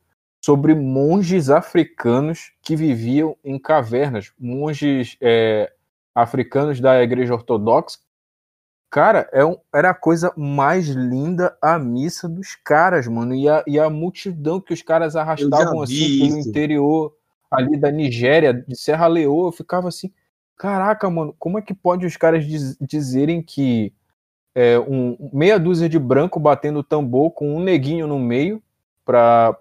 sobre 0.48 0.74
monges 0.74 1.50
africanos 1.50 2.54
que 2.62 2.74
viviam 2.74 3.36
em 3.44 3.60
cavernas, 3.60 4.32
monges 4.40 5.18
é, 5.20 5.70
africanos 6.16 6.80
da 6.80 7.04
igreja 7.04 7.34
ortodoxa. 7.34 8.00
Cara, 8.90 9.30
é 9.34 9.44
um, 9.44 9.58
era 9.76 9.90
a 9.90 9.94
coisa 9.94 10.32
mais 10.38 10.88
linda 10.88 11.58
a 11.62 11.78
missa 11.78 12.30
dos 12.30 12.56
caras, 12.56 13.06
mano. 13.10 13.36
E 13.36 13.50
a, 13.50 13.62
e 13.68 13.78
a 13.78 13.90
multidão 13.90 14.62
que 14.62 14.74
os 14.74 14.82
caras 14.82 15.18
arrastavam 15.18 15.82
assim 15.82 16.20
pelo 16.20 16.40
interior 16.40 17.14
ali 17.52 17.78
da 17.78 17.92
Nigéria, 17.92 18.54
de 18.54 18.78
Serra 18.78 19.08
Leoa, 19.08 19.50
eu 19.50 19.52
ficava 19.52 19.90
assim, 19.90 20.14
caraca, 20.56 21.10
mano, 21.10 21.36
como 21.38 21.58
é 21.58 21.62
que 21.62 21.74
pode 21.74 22.06
os 22.06 22.16
caras 22.16 22.48
diz, 22.48 22.78
dizerem 22.80 23.42
que 23.42 23.94
é, 24.56 24.80
um, 24.80 25.30
meia 25.34 25.60
dúzia 25.60 25.90
de 25.90 26.00
branco 26.00 26.40
batendo 26.40 26.82
tambor 26.84 27.32
com 27.32 27.54
um 27.54 27.60
neguinho 27.60 28.08
no 28.08 28.18
meio 28.18 28.64
pra 29.04 29.54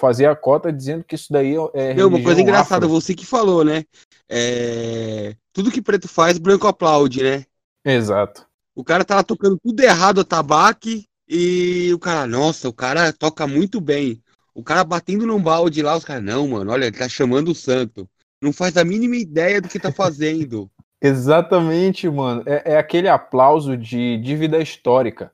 fazer 0.00 0.26
a 0.26 0.34
cota, 0.34 0.72
dizendo 0.72 1.04
que 1.04 1.14
isso 1.14 1.30
daí 1.30 1.54
é. 1.74 1.92
Meu, 1.92 2.08
uma 2.08 2.22
coisa 2.22 2.40
engraçada, 2.40 2.86
afro. 2.86 3.00
você 3.00 3.14
que 3.14 3.26
falou, 3.26 3.62
né? 3.62 3.84
É... 4.28 5.36
Tudo 5.52 5.70
que 5.70 5.82
preto 5.82 6.08
faz, 6.08 6.38
branco 6.38 6.66
aplaude, 6.66 7.22
né? 7.22 7.44
Exato. 7.84 8.46
O 8.74 8.82
cara 8.82 9.04
tava 9.04 9.22
tocando 9.22 9.58
tudo 9.62 9.80
errado 9.80 10.22
a 10.22 10.24
tabaque 10.24 11.04
e 11.28 11.92
o 11.92 11.98
cara, 11.98 12.26
nossa, 12.26 12.68
o 12.68 12.72
cara 12.72 13.12
toca 13.12 13.46
muito 13.46 13.80
bem. 13.80 14.22
O 14.54 14.64
cara 14.64 14.82
batendo 14.82 15.26
num 15.26 15.40
balde 15.40 15.82
lá, 15.82 15.96
os 15.96 16.04
caras, 16.04 16.24
não, 16.24 16.48
mano, 16.48 16.72
olha, 16.72 16.86
ele 16.86 16.96
tá 16.96 17.08
chamando 17.08 17.50
o 17.50 17.54
santo. 17.54 18.08
Não 18.40 18.52
faz 18.52 18.76
a 18.78 18.84
mínima 18.84 19.16
ideia 19.16 19.60
do 19.60 19.68
que 19.68 19.78
tá 19.78 19.92
fazendo. 19.92 20.70
Exatamente, 21.02 22.08
mano. 22.08 22.42
É, 22.46 22.72
é, 22.72 22.78
aquele 22.78 23.08
aplauso 23.08 23.76
de 23.76 24.16
dívida 24.18 24.58
histórica. 24.58 25.30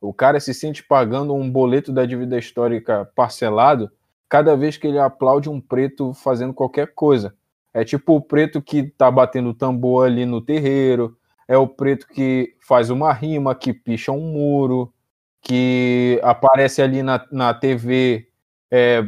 O 0.00 0.12
cara 0.12 0.38
se 0.38 0.54
sente 0.54 0.82
pagando 0.82 1.34
um 1.34 1.50
boleto 1.50 1.92
da 1.92 2.04
dívida 2.04 2.38
histórica 2.38 3.08
parcelado 3.14 3.90
cada 4.28 4.56
vez 4.56 4.76
que 4.76 4.86
ele 4.86 4.98
aplaude 4.98 5.48
um 5.48 5.60
preto 5.60 6.12
fazendo 6.12 6.52
qualquer 6.52 6.94
coisa. 6.94 7.34
É 7.72 7.84
tipo 7.84 8.16
o 8.16 8.20
preto 8.20 8.60
que 8.60 8.84
tá 8.84 9.10
batendo 9.10 9.54
tambor 9.54 10.06
ali 10.06 10.26
no 10.26 10.40
terreiro, 10.40 11.16
é 11.46 11.56
o 11.56 11.66
preto 11.66 12.06
que 12.08 12.54
faz 12.60 12.90
uma 12.90 13.12
rima, 13.12 13.54
que 13.54 13.72
picha 13.72 14.12
um 14.12 14.32
muro, 14.32 14.92
que 15.40 16.20
aparece 16.22 16.82
ali 16.82 17.02
na, 17.02 17.24
na 17.32 17.54
TV 17.54 18.28
é, 18.70 19.02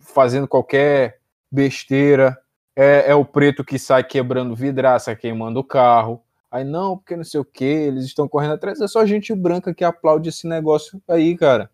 fazendo 0.00 0.46
qualquer 0.46 1.20
besteira. 1.50 2.36
É, 2.74 3.10
é, 3.10 3.14
o 3.14 3.24
preto 3.24 3.64
que 3.64 3.78
sai 3.78 4.04
quebrando 4.04 4.54
vidraça, 4.54 5.16
queimando 5.16 5.60
o 5.60 5.64
carro. 5.64 6.22
Aí, 6.50 6.64
não, 6.64 6.98
porque 6.98 7.16
não 7.16 7.24
sei 7.24 7.40
o 7.40 7.44
que, 7.44 7.64
eles 7.64 8.04
estão 8.04 8.28
correndo 8.28 8.54
atrás. 8.54 8.80
É 8.80 8.86
só 8.86 9.04
gente 9.06 9.34
branca 9.34 9.74
que 9.74 9.84
aplaude 9.84 10.28
esse 10.28 10.46
negócio 10.46 11.00
aí, 11.08 11.36
cara. 11.36 11.70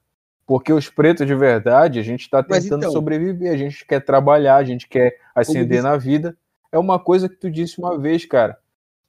Porque 0.52 0.72
os 0.72 0.90
pretos 0.90 1.26
de 1.26 1.34
verdade, 1.34 1.98
a 1.98 2.02
gente 2.02 2.22
está 2.22 2.42
tentando 2.42 2.82
então, 2.82 2.92
sobreviver, 2.92 3.52
a 3.52 3.56
gente 3.56 3.86
quer 3.86 4.00
trabalhar, 4.00 4.56
a 4.56 4.64
gente 4.64 4.86
quer 4.86 5.18
ascender 5.34 5.82
na 5.82 5.96
vida. 5.96 6.36
É 6.70 6.78
uma 6.78 6.98
coisa 6.98 7.28
que 7.28 7.36
tu 7.36 7.50
disse 7.50 7.78
uma 7.78 7.98
vez, 7.98 8.26
cara 8.26 8.58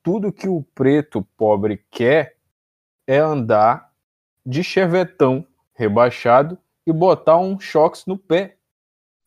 tudo 0.03 0.33
que 0.33 0.50
o 0.50 0.62
preto 0.75 1.25
pobre 1.38 1.83
quer 1.89 2.35
é 3.07 3.17
andar 3.17 3.91
de 4.45 4.62
chevetão 4.62 5.47
rebaixado 5.73 6.57
e 6.85 6.91
botar 6.91 7.38
um 7.38 7.57
choques 7.57 8.05
no 8.05 8.17
pé. 8.17 8.57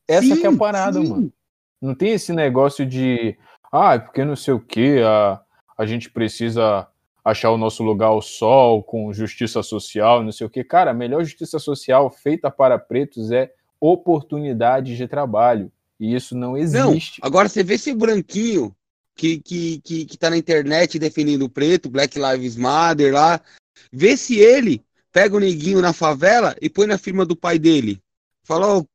Essa 0.07 0.35
sim, 0.35 0.41
que 0.41 0.47
é 0.47 0.51
a 0.51 0.57
parada, 0.57 1.01
sim. 1.01 1.09
mano. 1.09 1.33
Não 1.81 1.95
tem 1.95 2.11
esse 2.11 2.33
negócio 2.33 2.85
de, 2.85 3.37
ah, 3.73 3.99
porque 3.99 4.25
não 4.25 4.37
sei 4.37 4.53
o 4.53 4.61
que, 4.61 5.01
a, 5.03 5.41
a 5.77 5.87
gente 5.87 6.11
precisa 6.11 6.87
achar 7.27 7.51
o 7.51 7.59
nosso 7.59 7.83
lugar 7.83 8.07
ao 8.07 8.23
sol 8.23 8.85
com 8.85 9.13
justiça 9.13 9.61
social, 9.61 10.23
não 10.23 10.31
sei 10.31 10.47
o 10.47 10.51
que. 10.51 10.63
Cara, 10.63 10.93
a 10.93 10.95
melhor 10.95 11.25
justiça 11.25 11.59
social 11.59 12.09
feita 12.09 12.53
para 12.53 12.79
pretos 12.79 13.33
é 13.33 13.53
oportunidade 13.81 14.97
de 14.97 15.09
trabalho. 15.09 15.73
E 15.99 16.15
isso 16.15 16.37
não 16.37 16.57
existe. 16.57 17.21
Não, 17.21 17.27
agora 17.27 17.49
você 17.49 17.65
vê 17.65 17.75
esse 17.75 17.93
branquinho 17.93 18.73
que, 19.17 19.41
que, 19.41 19.81
que, 19.81 20.05
que 20.05 20.17
tá 20.17 20.31
na 20.31 20.37
internet 20.37 21.01
defendendo 21.01 21.43
o 21.43 21.49
preto, 21.49 21.91
Black 21.91 22.17
Lives 22.17 22.57
Matter 22.57 23.13
lá. 23.13 23.41
Vê 23.93 24.17
se 24.17 24.39
ele 24.39 24.85
pega 25.11 25.37
o 25.37 25.41
neguinho 25.41 25.81
na 25.81 25.93
favela 25.93 26.55
e 26.63 26.71
põe 26.71 26.87
na 26.87 26.97
firma 26.97 27.27
do 27.27 27.35
pai 27.35 27.59
dele. 27.59 28.01
Falou. 28.45 28.87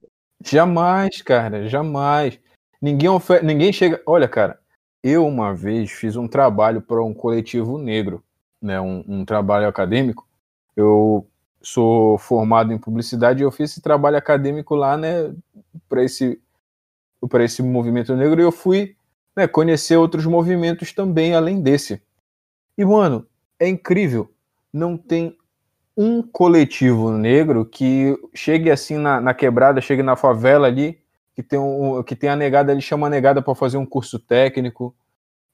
Jamais, 0.42 1.22
cara, 1.22 1.68
jamais. 1.68 2.40
Ninguém, 2.82 3.10
ofer... 3.10 3.44
Ninguém 3.44 3.74
chega. 3.74 4.02
Olha, 4.06 4.28
cara, 4.30 4.58
eu 5.04 5.26
uma 5.26 5.54
vez 5.54 5.92
fiz 5.92 6.16
um 6.16 6.28
trabalho 6.28 6.82
para 6.82 7.04
um 7.04 7.14
coletivo 7.14 7.78
negro, 7.78 8.24
né, 8.62 8.80
um, 8.80 9.04
um, 9.08 9.26
trabalho 9.26 9.68
acadêmico. 9.68 10.28
Eu 10.76 11.28
sou 11.62 12.18
formado 12.18 12.72
em 12.74 12.78
publicidade 12.78 13.42
e 13.42 13.44
eu 13.44 13.52
fiz 13.52 13.72
esse 13.72 13.82
trabalho 13.82 14.18
acadêmico 14.18 14.76
lá, 14.76 14.98
né, 14.98 15.34
para 15.90 16.04
esse 16.04 16.40
para 17.30 17.44
esse 17.44 17.62
movimento 17.62 18.16
negro 18.16 18.42
e 18.42 18.44
eu 18.44 18.52
fui 18.52 18.96
né, 19.36 19.48
conhecer 19.48 19.96
outros 19.96 20.26
movimentos 20.26 20.92
também 20.92 21.36
além 21.36 21.62
desse. 21.62 22.02
E, 22.78 22.84
mano, 22.84 23.28
é 23.60 23.68
incrível. 23.68 24.32
Não 24.74 24.98
tem 24.98 25.38
um 25.96 26.22
coletivo 26.22 27.12
negro 27.12 27.66
que 27.66 28.18
chegue 28.34 28.72
assim 28.72 28.98
na, 28.98 29.22
na 29.22 29.34
quebrada, 29.34 29.82
chegue 29.82 30.02
na 30.02 30.16
favela 30.16 30.68
ali, 30.68 31.01
que 31.34 31.42
tem, 31.42 31.60
um, 31.60 32.04
que 32.04 32.16
tem 32.16 32.30
a 32.30 32.36
negada, 32.36 32.72
ele 32.72 32.82
chama 32.82 33.08
a 33.08 33.10
negada 33.10 33.42
para 33.42 33.56
fazer 33.56 33.78
um 33.78 33.86
curso 33.86 34.20
técnico, 34.20 34.96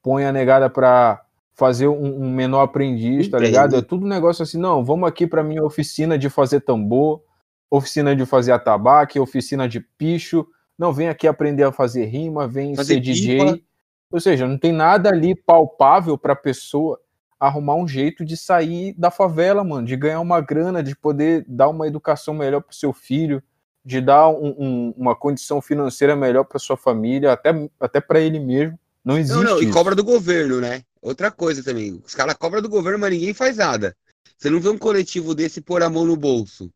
põe 0.01 0.25
a 0.25 0.31
negada 0.31 0.69
para 0.69 1.21
fazer 1.53 1.87
um, 1.87 2.23
um, 2.23 2.31
menor 2.31 2.61
aprendiz, 2.61 3.27
tá 3.27 3.39
ligado? 3.39 3.75
É 3.75 3.81
tudo 3.81 4.05
um 4.05 4.09
negócio 4.09 4.43
assim, 4.43 4.59
não, 4.59 4.85
vamos 4.85 5.09
aqui 5.09 5.25
para 5.25 5.43
minha 5.43 5.63
oficina 5.63 6.17
de 6.17 6.29
fazer 6.29 6.61
tambor, 6.61 7.21
oficina 7.69 8.15
de 8.15 8.25
fazer 8.25 8.51
atabaque, 8.51 9.19
oficina 9.19 9.67
de 9.67 9.79
picho. 9.79 10.45
Não, 10.77 10.93
vem 10.93 11.09
aqui 11.09 11.27
aprender 11.27 11.63
a 11.63 11.71
fazer 11.71 12.05
rima, 12.05 12.47
vem 12.47 12.75
fazer 12.75 12.95
ser 12.95 12.99
DJ. 12.99 13.39
Pipa. 13.39 13.67
Ou 14.11 14.19
seja, 14.19 14.47
não 14.47 14.57
tem 14.57 14.71
nada 14.71 15.09
ali 15.09 15.35
palpável 15.35 16.17
para 16.17 16.33
a 16.33 16.35
pessoa 16.35 16.99
arrumar 17.39 17.75
um 17.75 17.87
jeito 17.87 18.25
de 18.25 18.37
sair 18.37 18.93
da 18.97 19.11
favela, 19.11 19.63
mano, 19.63 19.85
de 19.85 19.95
ganhar 19.95 20.19
uma 20.19 20.41
grana, 20.41 20.81
de 20.81 20.95
poder 20.95 21.45
dar 21.47 21.69
uma 21.69 21.87
educação 21.87 22.33
melhor 22.33 22.61
pro 22.61 22.75
seu 22.75 22.93
filho, 22.93 23.43
de 23.87 24.01
dar 24.01 24.27
um, 24.27 24.53
um, 24.59 24.93
uma 24.97 25.15
condição 25.15 25.61
financeira 25.61 26.13
melhor 26.13 26.43
para 26.43 26.59
sua 26.59 26.75
família, 26.75 27.31
até, 27.31 27.51
até 27.79 28.01
para 28.01 28.19
ele 28.19 28.37
mesmo. 28.37 28.77
Não 29.03 29.17
existe. 29.17 29.41
Não, 29.41 29.43
não, 29.45 29.63
e 29.63 29.71
cobra 29.71 29.95
do 29.95 30.03
governo, 30.03 30.59
né? 30.59 30.83
Outra 31.01 31.31
coisa 31.31 31.63
também. 31.63 31.97
Os 32.05 32.13
caras 32.13 32.35
cobram 32.35 32.61
do 32.61 32.67
governo, 32.67 32.99
mas 32.99 33.11
ninguém 33.11 33.33
faz 33.33 33.55
nada. 33.55 33.95
Você 34.37 34.49
não 34.49 34.59
vê 34.59 34.67
um 34.67 34.77
coletivo 34.77 35.33
desse 35.33 35.61
pôr 35.61 35.81
a 35.81 35.89
mão 35.89 36.03
no 36.03 36.17
bolso. 36.17 36.69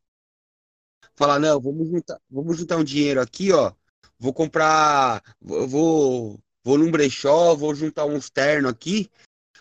Falar, 1.13 1.37
não, 1.37 1.59
vamos 1.59 1.89
juntar, 1.89 2.17
vamos 2.29 2.57
juntar 2.57 2.77
um 2.77 2.83
dinheiro 2.83 3.19
aqui, 3.19 3.51
ó. 3.51 3.73
Vou 4.17 4.31
comprar. 4.33 5.21
Vou, 5.41 6.39
vou 6.63 6.77
num 6.77 6.89
brechó, 6.89 7.53
vou 7.55 7.75
juntar 7.75 8.05
uns 8.05 8.29
ternos 8.29 8.71
aqui. 8.71 9.09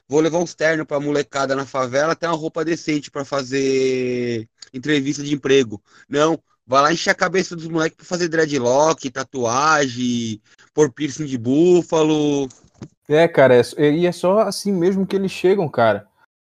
Vou 0.06 0.20
levar 0.20 0.38
uns 0.38 0.54
ternos 0.54 0.86
pra 0.86 1.00
molecada 1.00 1.56
na 1.56 1.66
favela, 1.66 2.12
até 2.12 2.28
uma 2.28 2.36
roupa 2.36 2.64
decente 2.64 3.10
para 3.10 3.24
fazer 3.24 4.48
entrevista 4.72 5.24
de 5.24 5.34
emprego. 5.34 5.82
Não, 6.08 6.40
vai 6.66 6.82
lá 6.82 6.92
encher 6.92 7.10
a 7.10 7.14
cabeça 7.14 7.56
dos 7.56 7.68
moleques 7.68 7.96
pra 7.96 8.06
fazer 8.06 8.28
dreadlock, 8.28 9.10
tatuagem, 9.10 10.40
pôr 10.74 10.92
piercing 10.92 11.26
de 11.26 11.38
búfalo. 11.38 12.48
É, 13.08 13.26
cara, 13.26 13.54
é, 13.56 13.90
e 13.90 14.06
é 14.06 14.12
só 14.12 14.40
assim 14.40 14.72
mesmo 14.72 15.06
que 15.06 15.16
eles 15.16 15.32
chegam, 15.32 15.68
cara. 15.68 16.06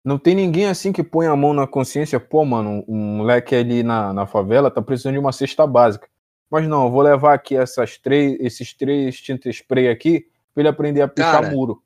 Não 0.04 0.18
tem 0.18 0.34
ninguém 0.34 0.66
assim 0.66 0.92
que 0.92 1.02
põe 1.02 1.26
a 1.26 1.36
mão 1.36 1.52
na 1.52 1.66
consciência, 1.66 2.18
pô, 2.18 2.44
mano, 2.44 2.84
um 2.88 3.18
moleque 3.18 3.54
ali 3.54 3.82
na, 3.82 4.12
na 4.12 4.26
favela 4.26 4.70
tá 4.70 4.80
precisando 4.80 5.14
de 5.14 5.18
uma 5.18 5.32
cesta 5.32 5.66
básica. 5.66 6.08
Mas 6.50 6.66
não, 6.66 6.84
eu 6.84 6.90
vou 6.90 7.02
levar 7.02 7.34
aqui 7.34 7.56
essas 7.56 7.98
três, 7.98 8.36
esses 8.40 8.72
três 8.72 9.20
tinta 9.20 9.50
spray 9.50 9.88
aqui 9.88 10.26
pra 10.54 10.62
ele 10.62 10.68
aprender 10.68 11.02
a 11.02 11.08
pichar 11.08 11.42
cara, 11.42 11.50
muro. 11.50 11.82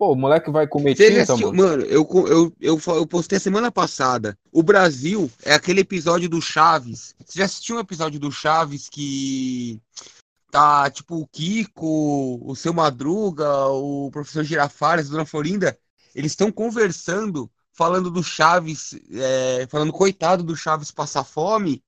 Pô, 0.00 0.14
o 0.14 0.16
moleque 0.16 0.50
vai 0.50 0.66
comer 0.66 0.94
tinta, 0.94 1.24
assistiu, 1.24 1.52
mano. 1.52 1.62
Mano, 1.62 1.82
eu, 1.82 2.08
eu, 2.26 2.52
eu, 2.58 2.80
eu 2.86 3.06
postei 3.06 3.36
a 3.36 3.40
semana 3.40 3.70
passada. 3.70 4.34
O 4.50 4.62
Brasil 4.62 5.30
é 5.44 5.52
aquele 5.52 5.82
episódio 5.82 6.26
do 6.26 6.40
Chaves. 6.40 7.14
Você 7.22 7.40
já 7.40 7.44
assistiu 7.44 7.76
um 7.76 7.80
episódio 7.80 8.18
do 8.18 8.32
Chaves 8.32 8.88
que 8.88 9.78
tá 10.50 10.88
tipo 10.88 11.16
o 11.16 11.26
Kiko, 11.26 12.40
o 12.42 12.56
seu 12.56 12.72
Madruga, 12.72 13.66
o 13.66 14.10
professor 14.10 14.42
Girafales, 14.42 15.08
a 15.08 15.10
dona 15.10 15.26
Florinda, 15.26 15.78
eles 16.14 16.32
estão 16.32 16.50
conversando, 16.50 17.50
falando 17.70 18.10
do 18.10 18.22
Chaves, 18.22 18.98
é, 19.12 19.66
falando 19.68 19.92
coitado 19.92 20.42
do 20.42 20.56
Chaves 20.56 20.90
passar 20.90 21.24
fome, 21.24 21.84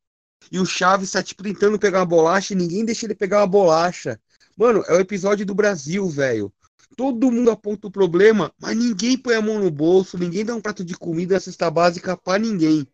e 0.50 0.58
o 0.58 0.66
Chaves 0.66 1.12
tá 1.12 1.22
tipo 1.22 1.42
tentando 1.42 1.78
pegar 1.78 2.00
uma 2.00 2.04
bolacha 2.04 2.52
e 2.52 2.56
ninguém 2.56 2.84
deixa 2.84 3.06
ele 3.06 3.14
pegar 3.14 3.38
uma 3.38 3.46
bolacha. 3.46 4.20
Mano, 4.54 4.84
é 4.86 4.92
o 4.92 5.00
episódio 5.00 5.46
do 5.46 5.54
Brasil, 5.54 6.06
velho. 6.10 6.52
Todo 6.96 7.30
mundo 7.30 7.50
aponta 7.50 7.86
o 7.86 7.90
problema, 7.90 8.52
mas 8.60 8.76
ninguém 8.76 9.16
põe 9.16 9.34
a 9.34 9.42
mão 9.42 9.58
no 9.58 9.70
bolso, 9.70 10.18
ninguém 10.18 10.44
dá 10.44 10.54
um 10.54 10.60
prato 10.60 10.84
de 10.84 10.96
comida, 10.96 11.40
cesta 11.40 11.70
básica 11.70 12.16
para 12.16 12.38
ninguém. 12.38 12.86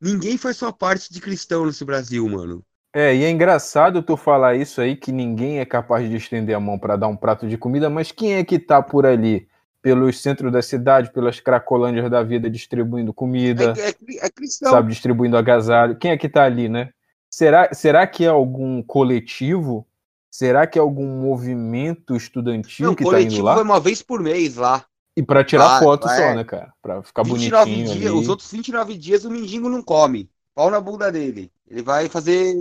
Ninguém 0.00 0.36
faz 0.36 0.56
sua 0.56 0.72
parte 0.72 1.12
de 1.12 1.20
cristão 1.20 1.66
nesse 1.66 1.84
Brasil, 1.84 2.28
mano. 2.28 2.64
É, 2.94 3.14
e 3.14 3.24
é 3.24 3.30
engraçado 3.30 4.02
tu 4.02 4.16
falar 4.16 4.56
isso 4.56 4.80
aí, 4.80 4.96
que 4.96 5.12
ninguém 5.12 5.60
é 5.60 5.64
capaz 5.64 6.08
de 6.08 6.16
estender 6.16 6.56
a 6.56 6.60
mão 6.60 6.78
para 6.78 6.96
dar 6.96 7.08
um 7.08 7.16
prato 7.16 7.46
de 7.46 7.58
comida, 7.58 7.90
mas 7.90 8.10
quem 8.10 8.34
é 8.34 8.44
que 8.44 8.58
tá 8.58 8.82
por 8.82 9.04
ali? 9.04 9.46
Pelos 9.80 10.20
centros 10.20 10.50
da 10.52 10.60
cidade, 10.60 11.12
pelas 11.12 11.38
cracolândias 11.38 12.10
da 12.10 12.22
vida, 12.22 12.50
distribuindo 12.50 13.14
comida, 13.14 13.74
é, 13.78 13.90
é, 13.90 14.26
é 14.26 14.30
cristão. 14.30 14.72
sabe, 14.72 14.90
distribuindo 14.90 15.36
agasalho. 15.36 15.96
Quem 15.96 16.10
é 16.10 16.16
que 16.16 16.28
tá 16.28 16.44
ali, 16.44 16.68
né? 16.68 16.90
Será, 17.30 17.72
será 17.72 18.06
que 18.06 18.24
é 18.24 18.28
algum 18.28 18.82
coletivo? 18.82 19.86
Será 20.30 20.66
que 20.66 20.78
é 20.78 20.82
algum 20.82 21.06
movimento 21.06 22.14
estudantil 22.14 22.86
Não, 22.86 22.94
que 22.94 23.04
tá 23.04 23.20
indo 23.20 23.42
lá? 23.42 23.54
Foi 23.54 23.64
uma 23.64 23.80
vez 23.80 24.02
por 24.02 24.20
mês 24.20 24.56
lá. 24.56 24.84
E 25.16 25.22
para 25.22 25.42
tirar 25.42 25.80
foto 25.80 26.08
só, 26.08 26.34
né, 26.34 26.44
cara? 26.44 26.72
Pra 26.80 27.02
ficar 27.02 27.24
bonitinho. 27.24 27.92
Dias, 27.92 28.12
os 28.12 28.28
outros 28.28 28.50
29 28.52 28.96
dias 28.96 29.24
o 29.24 29.30
mendigo 29.30 29.68
não 29.68 29.82
come. 29.82 30.30
Pau 30.54 30.70
na 30.70 30.80
bunda 30.80 31.10
dele. 31.10 31.50
Ele 31.68 31.82
vai 31.82 32.08
fazer. 32.08 32.54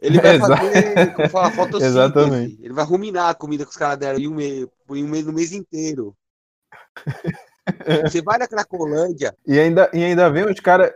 Ele 0.00 0.20
vai 0.20 0.38
fazer. 0.40 1.14
como 1.14 1.28
fala, 1.28 1.50
fotossíntese. 1.52 1.86
Exatamente. 1.86 2.58
Ele 2.62 2.72
vai 2.72 2.84
ruminar 2.84 3.30
a 3.30 3.34
comida 3.34 3.64
que 3.64 3.70
os 3.70 3.76
caras 3.76 3.98
deram 3.98 4.18
em 4.18 4.28
um 4.28 4.34
mês, 4.34 4.66
em 4.90 5.04
um 5.04 5.08
mês, 5.08 5.26
no 5.26 5.32
mês 5.32 5.52
inteiro. 5.52 6.16
Você 8.04 8.22
vai 8.22 8.38
na 8.38 8.46
Cracolândia. 8.46 9.34
E 9.46 9.58
ainda, 9.58 9.90
e 9.92 10.04
ainda 10.04 10.30
vem 10.30 10.44
os 10.44 10.60
caras. 10.60 10.92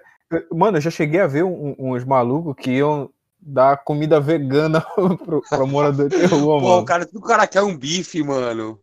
Mano, 0.53 0.77
eu 0.77 0.81
já 0.81 0.91
cheguei 0.91 1.21
a 1.21 1.27
ver 1.27 1.43
um, 1.43 1.75
uns 1.79 2.05
malucos 2.05 2.55
que 2.57 2.73
iam 2.73 3.11
dar 3.49 3.83
comida 3.83 4.21
vegana 4.21 4.81
pro, 5.25 5.43
pro 5.43 5.67
morador 5.67 6.09
de 6.09 6.27
rua, 6.27 6.61
Pô, 6.61 6.61
mano. 6.61 6.83
o 6.83 6.85
cara, 6.85 7.09
o 7.15 7.21
cara 7.21 7.47
quer 7.47 7.63
um 7.63 7.77
bife, 7.77 8.23
mano. 8.23 8.79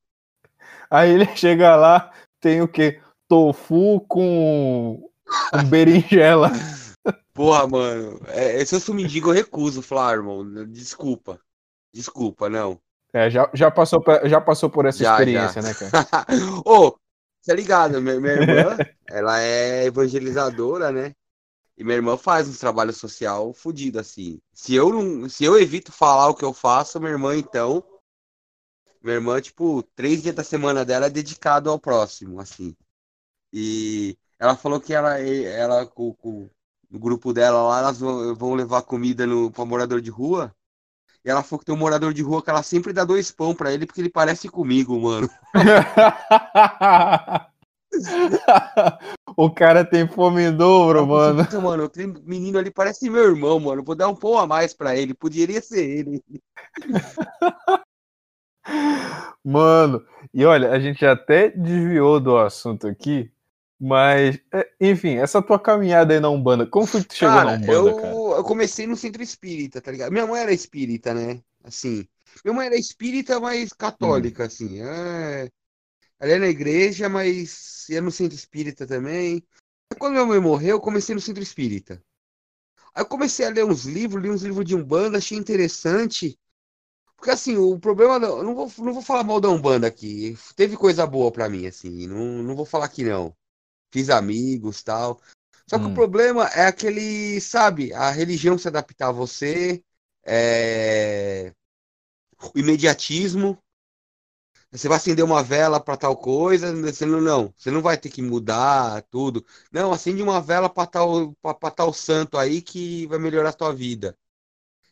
Aí 0.89 1.11
ele 1.11 1.25
chega 1.37 1.75
lá, 1.75 2.11
tem 2.39 2.61
o 2.61 2.67
quê? 2.67 2.99
Tofu 3.27 4.01
com, 4.07 5.09
com 5.51 5.63
berinjela. 5.65 6.51
Porra, 7.33 7.67
mano, 7.67 8.21
é, 8.27 8.63
se 8.63 8.75
eu 8.75 8.79
sou 8.79 8.95
mendigo, 8.95 9.29
eu 9.29 9.33
recuso, 9.33 9.81
falar, 9.81 10.13
irmão. 10.13 10.43
Desculpa. 10.67 11.39
Desculpa, 11.93 12.49
não. 12.49 12.79
É, 13.13 13.29
já, 13.29 13.49
já, 13.53 13.69
passou, 13.69 14.03
já 14.25 14.41
passou 14.41 14.69
por 14.69 14.85
essa 14.85 15.03
já, 15.03 15.11
experiência, 15.11 15.61
já. 15.61 15.67
né, 15.67 15.73
cara? 15.73 16.25
Ô, 16.65 16.97
tá 17.45 17.53
ligado? 17.53 18.01
Minha, 18.01 18.19
minha 18.19 18.33
irmã, 18.33 18.77
ela 19.07 19.41
é 19.41 19.85
evangelizadora, 19.85 20.91
né? 20.91 21.13
E 21.77 21.83
minha 21.83 21.97
irmã 21.97 22.17
faz 22.17 22.47
um 22.47 22.53
trabalho 22.53 22.93
social 22.93 23.53
fodido, 23.53 23.99
assim. 23.99 24.39
Se 24.53 24.73
eu 24.73 24.89
não, 24.89 25.29
se 25.29 25.43
eu 25.43 25.59
evito 25.59 25.91
falar 25.91 26.29
o 26.29 26.35
que 26.35 26.45
eu 26.45 26.53
faço, 26.53 26.99
minha 26.99 27.11
irmã, 27.11 27.35
então. 27.35 27.83
Minha 29.01 29.15
irmã, 29.15 29.41
tipo, 29.41 29.83
três 29.95 30.23
dias 30.23 30.35
da 30.35 30.43
semana 30.43 30.83
dela 30.85 31.07
é 31.07 31.09
dedicado 31.09 31.69
ao 31.69 31.79
próximo, 31.79 32.39
assim. 32.39 32.75
E 33.53 34.17
ela 34.39 34.55
falou 34.55 34.81
que 34.81 34.93
ela, 34.93 35.19
ela 35.19 35.85
com, 35.85 36.13
com 36.13 36.49
no 36.89 36.99
grupo 36.99 37.33
dela 37.33 37.61
lá, 37.63 37.79
elas 37.79 37.99
vão 37.99 38.53
levar 38.53 38.81
comida 38.83 39.25
no, 39.27 39.51
pra 39.51 39.65
morador 39.65 40.01
de 40.01 40.09
rua. 40.09 40.55
E 41.23 41.29
ela 41.29 41.43
falou 41.43 41.59
que 41.59 41.65
tem 41.65 41.75
um 41.75 41.77
morador 41.77 42.13
de 42.13 42.21
rua 42.21 42.43
que 42.43 42.49
ela 42.49 42.63
sempre 42.63 42.93
dá 42.93 43.03
dois 43.03 43.31
pão 43.31 43.55
pra 43.55 43.73
ele 43.73 43.85
porque 43.85 43.99
ele 43.99 44.09
parece 44.09 44.47
comigo, 44.47 44.99
mano. 44.99 45.29
o 49.35 49.49
cara 49.49 49.83
tem 49.83 50.07
fome 50.07 50.43
em 50.43 50.55
dobro, 50.55 51.05
mano. 51.07 51.43
Puta, 51.45 51.59
mano, 51.61 51.83
aquele 51.85 52.13
menino 52.23 52.57
ali 52.57 52.71
parece 52.71 53.09
meu 53.09 53.23
irmão, 53.23 53.59
mano. 53.59 53.83
Vou 53.83 53.95
dar 53.95 54.07
um 54.07 54.15
pão 54.15 54.37
a 54.37 54.45
mais 54.45 54.73
pra 54.73 54.95
ele. 54.95 55.13
Poderia 55.13 55.61
ser 55.61 55.83
ele. 55.83 56.23
Mano, 59.43 60.03
e 60.33 60.43
olha, 60.43 60.71
a 60.71 60.79
gente 60.79 61.05
até 61.05 61.49
desviou 61.49 62.19
do 62.19 62.35
assunto 62.35 62.87
aqui, 62.87 63.31
mas, 63.79 64.39
é, 64.51 64.67
enfim, 64.81 65.17
essa 65.17 65.39
tua 65.39 65.59
caminhada 65.59 66.15
aí 66.15 66.19
na 66.19 66.29
Umbanda, 66.29 66.65
como 66.65 66.87
foi 66.87 67.01
que 67.01 67.09
tu 67.09 67.15
chegou 67.15 67.35
cara, 67.35 67.51
na 67.51 67.57
Umbanda, 67.57 67.89
eu, 67.91 67.95
cara? 67.95 68.07
Eu 68.07 68.43
comecei 68.43 68.87
no 68.87 68.95
centro 68.95 69.21
espírita, 69.21 69.79
tá 69.79 69.91
ligado? 69.91 70.11
Minha 70.11 70.25
mãe 70.25 70.41
era 70.41 70.51
espírita, 70.51 71.13
né? 71.13 71.41
Assim, 71.63 72.07
minha 72.43 72.55
mãe 72.55 72.65
era 72.65 72.75
espírita, 72.75 73.39
mas 73.39 73.71
católica, 73.71 74.43
hum. 74.43 74.45
assim. 74.47 74.81
É... 74.81 75.47
Ela 76.19 76.31
era 76.33 76.39
na 76.41 76.47
igreja, 76.47 77.09
mas 77.09 77.87
ia 77.89 78.01
no 78.01 78.11
centro 78.11 78.35
espírita 78.35 78.87
também. 78.87 79.43
Quando 79.99 80.13
minha 80.13 80.25
mãe 80.25 80.39
morreu, 80.39 80.77
eu 80.77 80.81
comecei 80.81 81.13
no 81.13 81.21
centro 81.21 81.43
espírita. 81.43 82.01
Aí 82.93 83.03
eu 83.03 83.07
comecei 83.07 83.45
a 83.45 83.49
ler 83.49 83.65
uns 83.65 83.85
livros, 83.85 84.23
li 84.23 84.29
uns 84.29 84.43
livros 84.43 84.65
de 84.65 84.75
Umbanda, 84.75 85.17
achei 85.17 85.37
interessante. 85.37 86.39
Porque 87.17 87.31
assim, 87.31 87.57
o 87.57 87.79
problema. 87.79 88.15
Eu 88.25 88.43
não 88.43 88.55
vou, 88.55 88.71
não 88.79 88.93
vou 88.93 89.01
falar 89.01 89.23
mal 89.23 89.39
da 89.41 89.49
Umbanda 89.49 89.87
aqui. 89.87 90.37
Teve 90.55 90.77
coisa 90.77 91.05
boa 91.05 91.31
para 91.31 91.49
mim, 91.49 91.65
assim. 91.67 92.07
Não, 92.07 92.43
não 92.43 92.55
vou 92.55 92.65
falar 92.65 92.87
que 92.89 93.03
não 93.03 93.35
fiz 93.95 94.09
amigos 94.09 94.83
tal. 94.83 95.21
Só 95.67 95.79
que 95.79 95.85
hum. 95.85 95.91
o 95.91 95.93
problema 95.93 96.47
é 96.49 96.65
aquele, 96.67 97.39
sabe, 97.39 97.93
a 97.93 98.11
religião 98.11 98.57
se 98.57 98.67
adaptar 98.67 99.07
a 99.07 99.11
você, 99.11 99.81
é... 100.23 101.53
o 102.53 102.59
imediatismo. 102.59 103.57
Você 104.77 104.89
vai 104.89 104.97
acender 104.97 105.23
uma 105.23 105.41
vela 105.41 105.79
para 105.79 105.95
tal 105.95 106.17
coisa, 106.17 106.75
você 106.75 107.05
não, 107.05 107.21
não, 107.21 107.53
você 107.55 107.71
não 107.71 107.81
vai 107.81 107.97
ter 107.97 108.09
que 108.09 108.21
mudar 108.21 109.01
tudo. 109.03 109.45
Não, 109.71 109.91
acende 109.91 110.21
uma 110.21 110.41
vela 110.41 110.69
para 110.69 110.85
tal, 110.85 111.33
pra, 111.41 111.71
tal 111.71 111.93
santo 111.93 112.37
aí 112.37 112.61
que 112.61 113.07
vai 113.07 113.17
melhorar 113.17 113.49
a 113.49 113.53
tua 113.53 113.73
vida. 113.73 114.17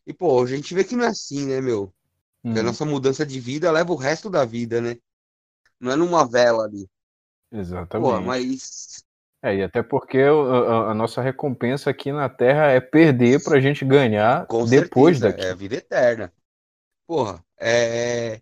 E, 0.08 0.14
pô, 0.14 0.42
a 0.42 0.48
gente 0.48 0.74
vê 0.74 0.84
que 0.84 0.96
não 0.96 1.04
é 1.04 1.08
assim, 1.08 1.48
né, 1.48 1.60
meu? 1.60 1.94
Hum. 2.44 2.58
a 2.58 2.64
nossa 2.64 2.86
mudança 2.86 3.26
de 3.26 3.40
vida 3.40 3.72
leva 3.72 3.92
o 3.92 3.98
resto 3.98 4.30
da 4.30 4.46
vida, 4.46 4.80
né? 4.80 4.98
Não 5.80 5.92
é 5.92 5.96
numa 5.96 6.26
vela 6.26 6.64
ali. 6.64 6.90
Exatamente. 7.52 8.10
Pô, 8.10 8.22
mas. 8.22 9.04
É, 9.42 9.56
e 9.56 9.64
até 9.64 9.84
porque 9.84 10.20
a, 10.20 10.92
a, 10.92 10.94
nossa 10.94 11.22
recompensa 11.22 11.90
aqui 11.90 12.12
na 12.12 12.30
Terra 12.30 12.72
é 12.72 12.80
perder 12.80 13.44
pra 13.44 13.60
gente 13.60 13.84
ganhar 13.84 14.46
Com 14.46 14.66
depois 14.66 15.20
certeza, 15.20 15.32
daqui. 15.32 15.46
É 15.46 15.52
a 15.52 15.56
vida 15.56 15.76
eterna. 15.76 16.34
Porra, 17.06 17.44
é. 17.58 18.42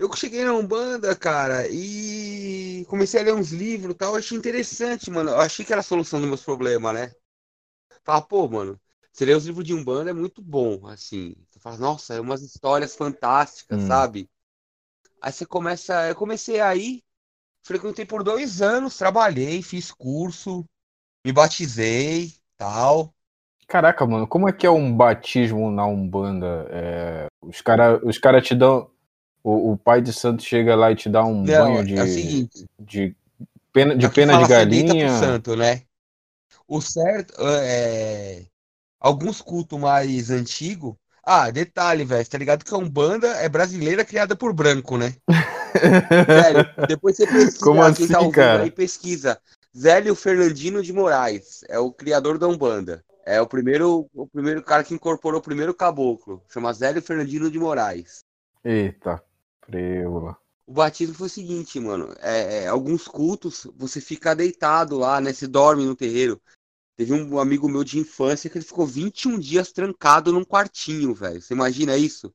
Eu 0.00 0.10
cheguei 0.16 0.44
na 0.44 0.54
Umbanda, 0.54 1.14
cara, 1.14 1.68
e 1.70 2.84
comecei 2.88 3.20
a 3.20 3.24
ler 3.24 3.34
uns 3.34 3.50
livros 3.52 3.94
e 3.94 3.98
tal, 3.98 4.16
achei 4.16 4.36
interessante, 4.38 5.10
mano. 5.10 5.30
Eu 5.30 5.40
achei 5.40 5.64
que 5.64 5.72
era 5.72 5.80
a 5.80 5.84
solução 5.84 6.18
dos 6.20 6.28
meus 6.28 6.42
problemas, 6.42 6.94
né? 6.94 7.12
Fala, 8.04 8.22
pô, 8.22 8.48
mano, 8.48 8.80
Você 9.12 9.24
lê 9.26 9.34
os 9.34 9.46
livros 9.46 9.64
de 9.66 9.74
Umbanda, 9.74 10.10
é 10.10 10.14
muito 10.14 10.42
bom, 10.42 10.86
assim. 10.88 11.36
Você 11.50 11.60
fala, 11.60 11.78
nossa, 11.78 12.14
é 12.14 12.20
umas 12.20 12.42
histórias 12.42 12.96
fantásticas, 12.96 13.78
Hum. 13.78 13.84
sabe? 13.84 14.30
Aí 15.22 15.32
você 15.32 15.46
começa. 15.46 16.08
Eu 16.08 16.16
comecei 16.16 16.60
aí, 16.60 17.02
frequentei 17.64 18.06
por 18.06 18.24
dois 18.24 18.62
anos, 18.62 18.96
trabalhei, 18.98 19.62
fiz 19.62 19.92
curso, 19.92 20.64
me 21.26 21.32
batizei, 21.32 22.34
tal. 22.58 23.14
Caraca, 23.68 24.04
mano, 24.04 24.26
como 24.26 24.48
é 24.48 24.52
que 24.52 24.66
é 24.66 24.70
um 24.70 24.94
batismo 24.94 25.70
na 25.70 25.86
Umbanda? 25.86 26.66
É, 26.70 27.26
os 27.40 27.60
caras 27.60 28.00
os 28.04 28.18
cara 28.18 28.40
te 28.42 28.54
dão. 28.54 28.90
O, 29.42 29.72
o 29.72 29.76
pai 29.76 30.00
de 30.02 30.12
santo 30.12 30.42
chega 30.42 30.74
lá 30.76 30.90
e 30.92 30.96
te 30.96 31.08
dá 31.08 31.24
um 31.24 31.42
Não, 31.42 31.44
banho 31.44 31.86
de, 31.86 31.96
é 31.96 32.02
o 32.02 32.06
seguinte. 32.06 32.66
de 32.78 33.14
pena 33.72 33.96
de, 33.96 34.06
Aqui 34.06 34.14
pena 34.16 34.32
de 34.38 34.46
sedenta 34.46 34.94
pro 34.94 35.08
galinha. 35.08 35.08
santo, 35.08 35.56
né? 35.56 35.82
O 36.68 36.80
certo 36.80 37.34
é. 37.40 38.46
Alguns 39.00 39.40
cultos 39.42 39.78
mais 39.78 40.30
antigos. 40.30 40.94
Ah, 41.24 41.50
detalhe, 41.50 42.04
velho. 42.04 42.28
Tá 42.28 42.38
ligado 42.38 42.64
que 42.64 42.74
a 42.74 42.78
Umbanda 42.78 43.28
é 43.36 43.48
brasileira 43.48 44.04
criada 44.04 44.36
por 44.36 44.52
branco, 44.52 44.96
né? 44.98 45.14
Sério, 46.26 46.66
depois 46.88 47.16
você 47.16 47.26
pesquisa, 47.26 47.64
Como 47.64 47.82
quem 47.94 48.06
assim, 48.06 48.06
tá 48.08 48.30
cara? 48.30 48.62
aí 48.64 48.70
pesquisa. 48.70 49.40
Zélio 49.76 50.14
Fernandino 50.14 50.82
de 50.82 50.92
Moraes 50.92 51.62
é 51.68 51.78
o 51.78 51.92
criador 51.92 52.38
da 52.38 52.48
Umbanda. 52.48 53.04
É 53.24 53.40
o 53.40 53.46
primeiro, 53.46 54.08
o 54.14 54.26
primeiro 54.26 54.62
cara 54.62 54.82
que 54.82 54.94
incorporou 54.94 55.40
o 55.40 55.42
primeiro 55.42 55.74
caboclo. 55.74 56.42
Chama 56.48 56.72
Zélio 56.72 57.02
Fernandino 57.02 57.50
de 57.50 57.58
Moraes. 57.58 58.24
Eita, 58.64 59.22
O 60.66 60.72
batismo 60.72 61.14
foi 61.14 61.26
o 61.26 61.30
seguinte, 61.30 61.80
mano. 61.80 62.14
É, 62.20 62.64
é, 62.64 62.66
alguns 62.68 63.08
cultos, 63.08 63.66
você 63.76 64.00
fica 64.00 64.34
deitado 64.36 64.96
lá, 64.98 65.20
né? 65.20 65.32
Você 65.32 65.46
dorme 65.46 65.84
no 65.84 65.96
terreiro. 65.96 66.40
Teve 66.96 67.12
um 67.14 67.38
amigo 67.38 67.68
meu 67.68 67.82
de 67.82 67.98
infância 67.98 68.50
que 68.50 68.58
ele 68.58 68.64
ficou 68.64 68.86
21 68.86 69.38
dias 69.38 69.72
trancado 69.72 70.32
num 70.32 70.44
quartinho, 70.44 71.14
velho. 71.14 71.40
Você 71.40 71.54
imagina 71.54 71.96
isso? 71.96 72.32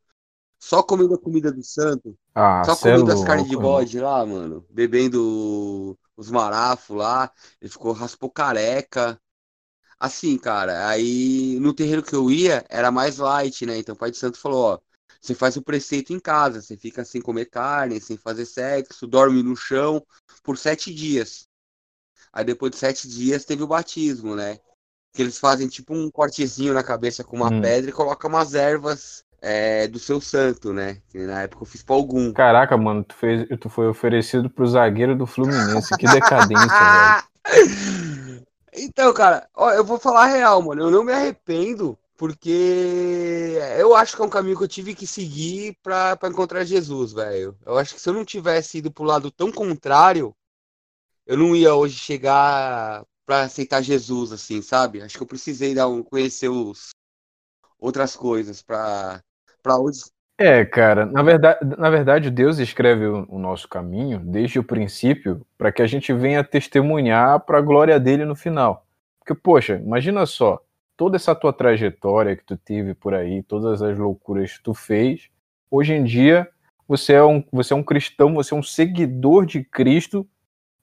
Só 0.60 0.84
comendo 0.84 1.14
a 1.16 1.20
comida 1.20 1.52
do 1.52 1.64
santo. 1.64 2.18
Ah, 2.34 2.64
Só 2.66 2.74
é 2.74 2.76
comendo 2.76 3.12
as 3.12 3.24
carnes 3.24 3.48
de 3.48 3.56
bode 3.56 4.00
lá, 4.00 4.26
mano. 4.26 4.66
Bebendo 4.70 5.98
os 6.18 6.32
marafos 6.32 6.98
lá. 6.98 7.32
Ele 7.62 7.70
ficou 7.72 7.92
raspou 7.94 8.30
careca. 8.30 9.20
Assim, 10.00 10.38
cara, 10.38 10.90
aí 10.90 11.58
no 11.60 11.74
terreiro 11.74 12.04
que 12.04 12.16
eu 12.16 12.30
ia 12.30 12.66
era 12.70 12.92
mais 12.92 13.18
light, 13.18 13.66
né? 13.66 13.78
Então 13.78 13.96
o 13.96 13.98
pai 13.98 14.12
de 14.12 14.18
santo 14.18 14.38
falou, 14.38 14.74
ó, 14.74 14.80
você 15.26 15.34
faz 15.34 15.58
o 15.58 15.62
preceito 15.62 16.14
em 16.14 16.20
casa, 16.20 16.62
você 16.62 16.78
fica 16.78 17.04
sem 17.04 17.22
comer 17.22 17.46
carne, 17.46 18.00
sem 18.00 18.16
fazer 18.18 18.46
sexo, 18.46 19.08
dorme 19.08 19.42
no 19.42 19.56
chão 19.56 20.06
por 20.44 20.58
sete 20.58 20.94
dias. 20.94 21.48
Aí 22.32 22.44
depois 22.44 22.72
de 22.72 22.78
sete 22.78 23.08
dias 23.08 23.46
teve 23.46 23.64
o 23.64 23.68
batismo, 23.68 24.36
né? 24.36 24.60
Que 25.14 25.22
eles 25.22 25.40
fazem 25.40 25.68
tipo 25.68 25.94
um 25.94 26.12
cortezinho 26.12 26.74
na 26.74 26.84
cabeça 26.84 27.24
com 27.24 27.38
uma 27.38 27.52
Hum. 27.52 27.62
pedra 27.62 27.90
e 27.90 27.94
colocam 27.94 28.30
umas 28.30 28.54
ervas 28.54 29.24
é, 29.42 29.88
do 29.88 30.00
seu 30.00 30.20
santo, 30.20 30.74
né? 30.74 31.02
Que 31.10 31.20
na 31.20 31.44
época 31.44 31.64
eu 31.64 31.68
fiz 31.68 31.82
pra 31.82 31.96
algum. 31.96 32.34
Caraca, 32.34 32.78
mano, 32.78 33.04
tu, 33.04 33.16
fez, 33.16 33.48
tu 33.60 33.70
foi 33.70 33.88
oferecido 33.88 34.50
pro 34.50 34.68
zagueiro 34.68 35.16
do 35.16 35.26
Fluminense. 35.26 35.96
Que 35.98 36.08
decadência, 36.08 36.68
velho. 36.68 38.46
Então, 38.78 39.14
cara, 39.14 39.48
ó, 39.56 39.72
eu 39.72 39.86
vou 39.86 39.98
falar 39.98 40.24
a 40.24 40.28
real, 40.28 40.62
mano. 40.62 40.82
Eu 40.82 40.92
não 40.92 41.02
me 41.02 41.14
arrependo, 41.14 41.98
porque 42.18 43.58
eu 43.78 43.96
acho 43.96 44.16
que 44.16 44.22
é 44.22 44.26
um 44.26 44.30
caminho 44.30 44.58
que 44.58 44.64
eu 44.64 44.68
tive 44.68 44.96
que 44.96 45.06
seguir 45.06 45.78
pra 45.84 46.18
encontrar 46.26 46.64
Jesus, 46.64 47.14
velho. 47.14 47.58
Eu 47.66 47.78
acho 47.78 47.94
que 47.94 48.02
se 48.02 48.10
eu 48.10 48.14
não 48.14 48.26
tivesse 48.26 48.78
ido 48.80 48.92
pro 48.92 49.04
lado 49.04 49.30
tão 49.32 49.52
contrário, 49.52 50.36
eu 51.26 51.38
não 51.38 51.56
ia 51.56 51.74
hoje 51.74 51.98
chegar 51.98 53.04
pra 53.26 53.42
aceitar 53.42 53.82
Jesus, 53.82 54.32
assim, 54.32 54.62
sabe? 54.62 55.02
Acho 55.02 55.18
que 55.18 55.24
eu 55.24 55.28
precisei 55.28 55.74
dar 55.74 55.88
um, 55.88 56.04
conhecer 56.04 56.50
os, 56.50 56.92
outras 57.80 58.16
coisas 58.16 58.62
pra 58.62 59.22
hoje. 59.80 60.04
É, 60.38 60.66
cara, 60.66 61.06
na 61.06 61.24
verdade, 61.24 61.60
na 61.78 61.90
verdade, 61.90 62.30
Deus 62.30 62.58
escreve 62.60 63.06
o 63.06 63.40
nosso 63.40 63.70
caminho 63.70 64.20
desde 64.20 64.60
o 64.60 64.64
princípio 64.64 65.46
para 65.58 65.72
que 65.72 65.82
a 65.82 65.88
gente 65.88 66.12
venha 66.12 66.44
testemunhar 66.44 67.40
para 67.42 67.60
a 67.60 67.62
glória 67.62 67.98
dele 68.00 68.26
no 68.26 68.36
final. 68.36 68.86
Porque, 69.20 69.34
poxa, 69.34 69.78
imagina 69.78 70.26
só, 70.26 70.62
toda 70.98 71.16
essa 71.16 71.36
tua 71.36 71.52
trajetória 71.52 72.36
que 72.36 72.44
tu 72.44 72.58
teve 72.58 72.94
por 72.94 73.14
aí, 73.14 73.44
todas 73.44 73.82
as 73.82 73.98
loucuras 73.98 74.58
que 74.58 74.64
tu 74.64 74.74
fez, 74.74 75.30
hoje 75.70 75.94
em 75.94 76.04
dia 76.04 76.50
você 76.88 77.14
é 77.14 77.24
um, 77.24 77.44
você 77.52 77.74
é 77.74 77.76
um 77.76 77.84
cristão, 77.84 78.34
você 78.36 78.54
é 78.54 78.58
um 78.58 78.64
seguidor 78.64 79.46
de 79.46 79.64
Cristo 79.64 80.28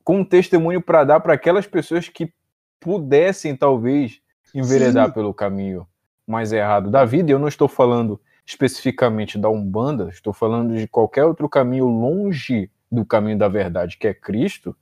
com 0.03 0.21
um 0.21 0.25
testemunho 0.25 0.81
para 0.81 1.05
dar 1.05 1.21
para 1.21 1.35
aquelas 1.35 1.67
pessoas 1.67 2.09
que 2.09 2.33
pudessem, 2.81 3.57
talvez, 3.57 4.21
enveredar 4.53 5.07
Sim. 5.07 5.13
pelo 5.13 5.33
caminho 5.33 5.87
mais 6.27 6.53
errado 6.53 6.91
da 6.91 7.05
vida. 7.05 7.31
E 7.31 7.35
eu 7.35 7.39
não 7.39 7.47
estou 7.47 7.69
falando 7.69 8.21
especificamente 8.45 9.39
da 9.39 9.49
Umbanda, 9.49 10.09
estou 10.09 10.33
falando 10.33 10.75
de 10.77 10.89
qualquer 10.89 11.25
outro 11.25 11.49
caminho 11.49 11.87
longe 11.87 12.71
do 12.91 13.05
caminho 13.05 13.39
da 13.39 13.49
verdade, 13.49 13.97
que 13.97 14.09
é 14.09 14.13
Cristo, 14.13 14.77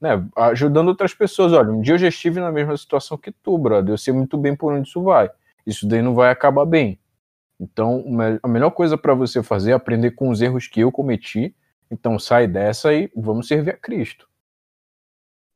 né, 0.00 0.26
ajudando 0.36 0.88
outras 0.88 1.14
pessoas. 1.14 1.52
Olha, 1.52 1.70
um 1.70 1.80
dia 1.80 1.94
eu 1.94 1.98
já 1.98 2.08
estive 2.08 2.40
na 2.40 2.52
mesma 2.52 2.76
situação 2.76 3.16
que 3.16 3.32
tu, 3.32 3.56
brother, 3.58 3.94
eu 3.94 3.98
sei 3.98 4.12
muito 4.12 4.36
bem 4.36 4.54
por 4.56 4.72
onde 4.72 4.88
isso 4.88 5.02
vai. 5.02 5.30
Isso 5.66 5.86
daí 5.86 6.02
não 6.02 6.14
vai 6.14 6.30
acabar 6.30 6.66
bem. 6.66 6.98
Então, 7.58 8.04
a 8.42 8.48
melhor 8.48 8.70
coisa 8.70 8.98
para 8.98 9.14
você 9.14 9.42
fazer 9.42 9.70
é 9.70 9.74
aprender 9.74 10.12
com 10.12 10.30
os 10.30 10.42
erros 10.42 10.66
que 10.66 10.80
eu 10.80 10.92
cometi. 10.92 11.54
Então, 11.90 12.18
sai 12.18 12.46
dessa 12.46 12.92
e 12.92 13.10
vamos 13.14 13.46
servir 13.46 13.70
a 13.70 13.76
Cristo. 13.76 14.28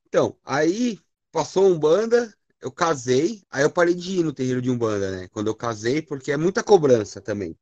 Então, 0.07 0.37
aí 0.45 0.99
passou 1.31 1.67
Umbanda, 1.67 2.33
eu 2.61 2.73
casei, 2.73 3.43
aí 3.51 3.63
eu 3.63 3.71
parei 3.71 3.95
de 3.95 4.21
ir 4.21 4.25
no 4.25 4.33
terreiro 4.33 4.63
de 4.63 4.71
Umbanda, 4.71 5.11
né? 5.11 5.29
Quando 5.29 5.49
eu 5.49 5.55
casei, 5.55 6.01
porque 6.01 6.33
é 6.33 6.37
muita 6.37 6.63
cobrança 6.63 7.21
também. 7.21 7.57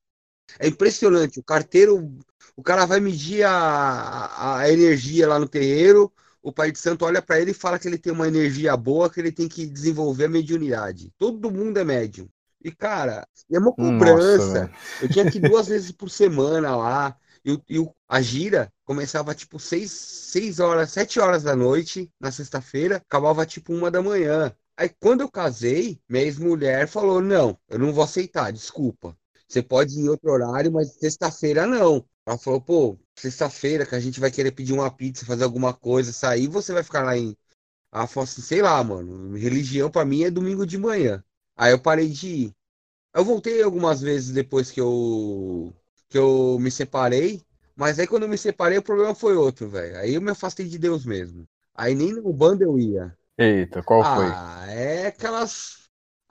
É 0.59 0.69
impressionante, 0.69 1.41
o 1.41 1.45
carteiro, 1.45 2.15
o 2.57 2.63
cara 2.63 2.87
vai 2.87 3.01
medir 3.01 3.45
a, 3.45 4.59
a 4.59 4.71
energia 4.71 5.29
lá 5.29 5.39
no 5.39 5.49
terreiro, 5.49 6.13
o 6.47 6.53
pai 6.53 6.71
de 6.71 6.79
santo 6.79 7.05
olha 7.05 7.21
para 7.21 7.41
ele 7.41 7.51
e 7.51 7.55
fala 7.55 7.77
que 7.77 7.89
ele 7.89 7.99
tem 7.99 8.13
uma 8.13 8.29
energia 8.29 8.77
boa, 8.77 9.11
que 9.11 9.19
ele 9.19 9.33
tem 9.33 9.49
que 9.49 9.67
desenvolver 9.67 10.27
a 10.27 10.29
mediunidade. 10.29 11.13
Todo 11.19 11.51
mundo 11.51 11.77
é 11.77 11.83
médium. 11.83 12.29
E, 12.63 12.71
cara, 12.71 13.27
é 13.51 13.59
uma 13.59 13.73
cobrança. 13.73 14.69
Nossa, 14.69 14.71
eu 15.03 15.09
tinha 15.09 15.29
que 15.29 15.39
ir 15.39 15.41
duas 15.41 15.67
vezes 15.67 15.91
por 15.91 16.09
semana 16.09 16.77
lá. 16.77 17.17
E, 17.45 17.61
e 17.69 17.91
a 18.09 18.23
gira 18.23 18.73
começava 18.85 19.35
tipo 19.35 19.59
seis, 19.59 19.91
seis 19.91 20.61
horas, 20.61 20.93
sete 20.93 21.19
horas 21.19 21.43
da 21.43 21.57
noite 21.57 22.09
na 22.21 22.31
sexta-feira, 22.31 22.99
acabava 22.99 23.45
tipo 23.45 23.73
uma 23.75 23.91
da 23.91 24.01
manhã. 24.01 24.55
Aí 24.77 24.89
quando 25.01 25.23
eu 25.23 25.29
casei, 25.29 26.01
minha 26.09 26.23
ex-mulher 26.23 26.87
falou: 26.87 27.21
Não, 27.21 27.59
eu 27.69 27.77
não 27.77 27.93
vou 27.93 28.05
aceitar, 28.05 28.53
desculpa. 28.53 29.19
Você 29.49 29.63
pode 29.65 29.99
ir 29.99 30.05
em 30.05 30.09
outro 30.09 30.31
horário, 30.31 30.71
mas 30.71 30.95
sexta-feira 30.95 31.67
não. 31.67 32.05
Ela 32.25 32.39
falou: 32.39 32.61
Pô, 32.61 32.97
sexta-feira 33.17 33.87
que 33.87 33.95
a 33.95 34.01
gente 34.01 34.21
vai 34.21 34.31
querer 34.31 34.53
pedir 34.53 34.73
uma 34.73 34.91
pizza, 34.91 35.27
fazer 35.27 35.45
alguma 35.45 35.73
coisa, 35.73 36.13
sair, 36.13 36.47
você 36.47 36.73
vai 36.73 36.83
ficar 36.83 37.03
lá 37.03 37.17
em. 37.17 37.37
Assim: 37.91 38.43
Sei 38.43 38.63
lá, 38.63 38.83
mano, 38.85 39.37
religião 39.37 39.91
pra 39.91 40.05
mim 40.05 40.25
é 40.25 40.31
domingo 40.31 40.67
de 40.67 40.79
manhã. 40.79 41.25
Aí 41.57 41.73
eu 41.73 41.79
parei 41.79 42.09
de 42.09 42.29
ir. 42.29 42.55
Eu 43.15 43.25
voltei 43.25 43.63
algumas 43.63 44.01
vezes 44.01 44.31
depois 44.31 44.71
que 44.71 44.81
eu 44.81 45.73
que 46.09 46.19
eu 46.19 46.59
me 46.61 46.71
separei, 46.71 47.43
mas 47.75 47.99
aí 47.99 48.07
quando 48.07 48.25
eu 48.25 48.29
me 48.29 48.39
separei 48.39 48.79
o 48.79 48.83
problema 48.83 49.15
foi 49.15 49.35
outro, 49.35 49.69
velho. 49.69 49.97
Aí 49.99 50.15
eu 50.15 50.21
me 50.21 50.31
afastei 50.31 50.69
de 50.69 50.79
Deus 50.79 51.05
mesmo. 51.05 51.49
Aí 51.75 51.95
nem 51.95 52.13
no 52.13 52.33
bando 52.33 52.63
eu 52.63 52.79
ia. 52.79 53.17
eita, 53.39 53.83
qual 53.83 54.03
foi? 54.03 54.27
Ah, 54.27 54.67
é 54.69 55.07
aquelas 55.07 55.86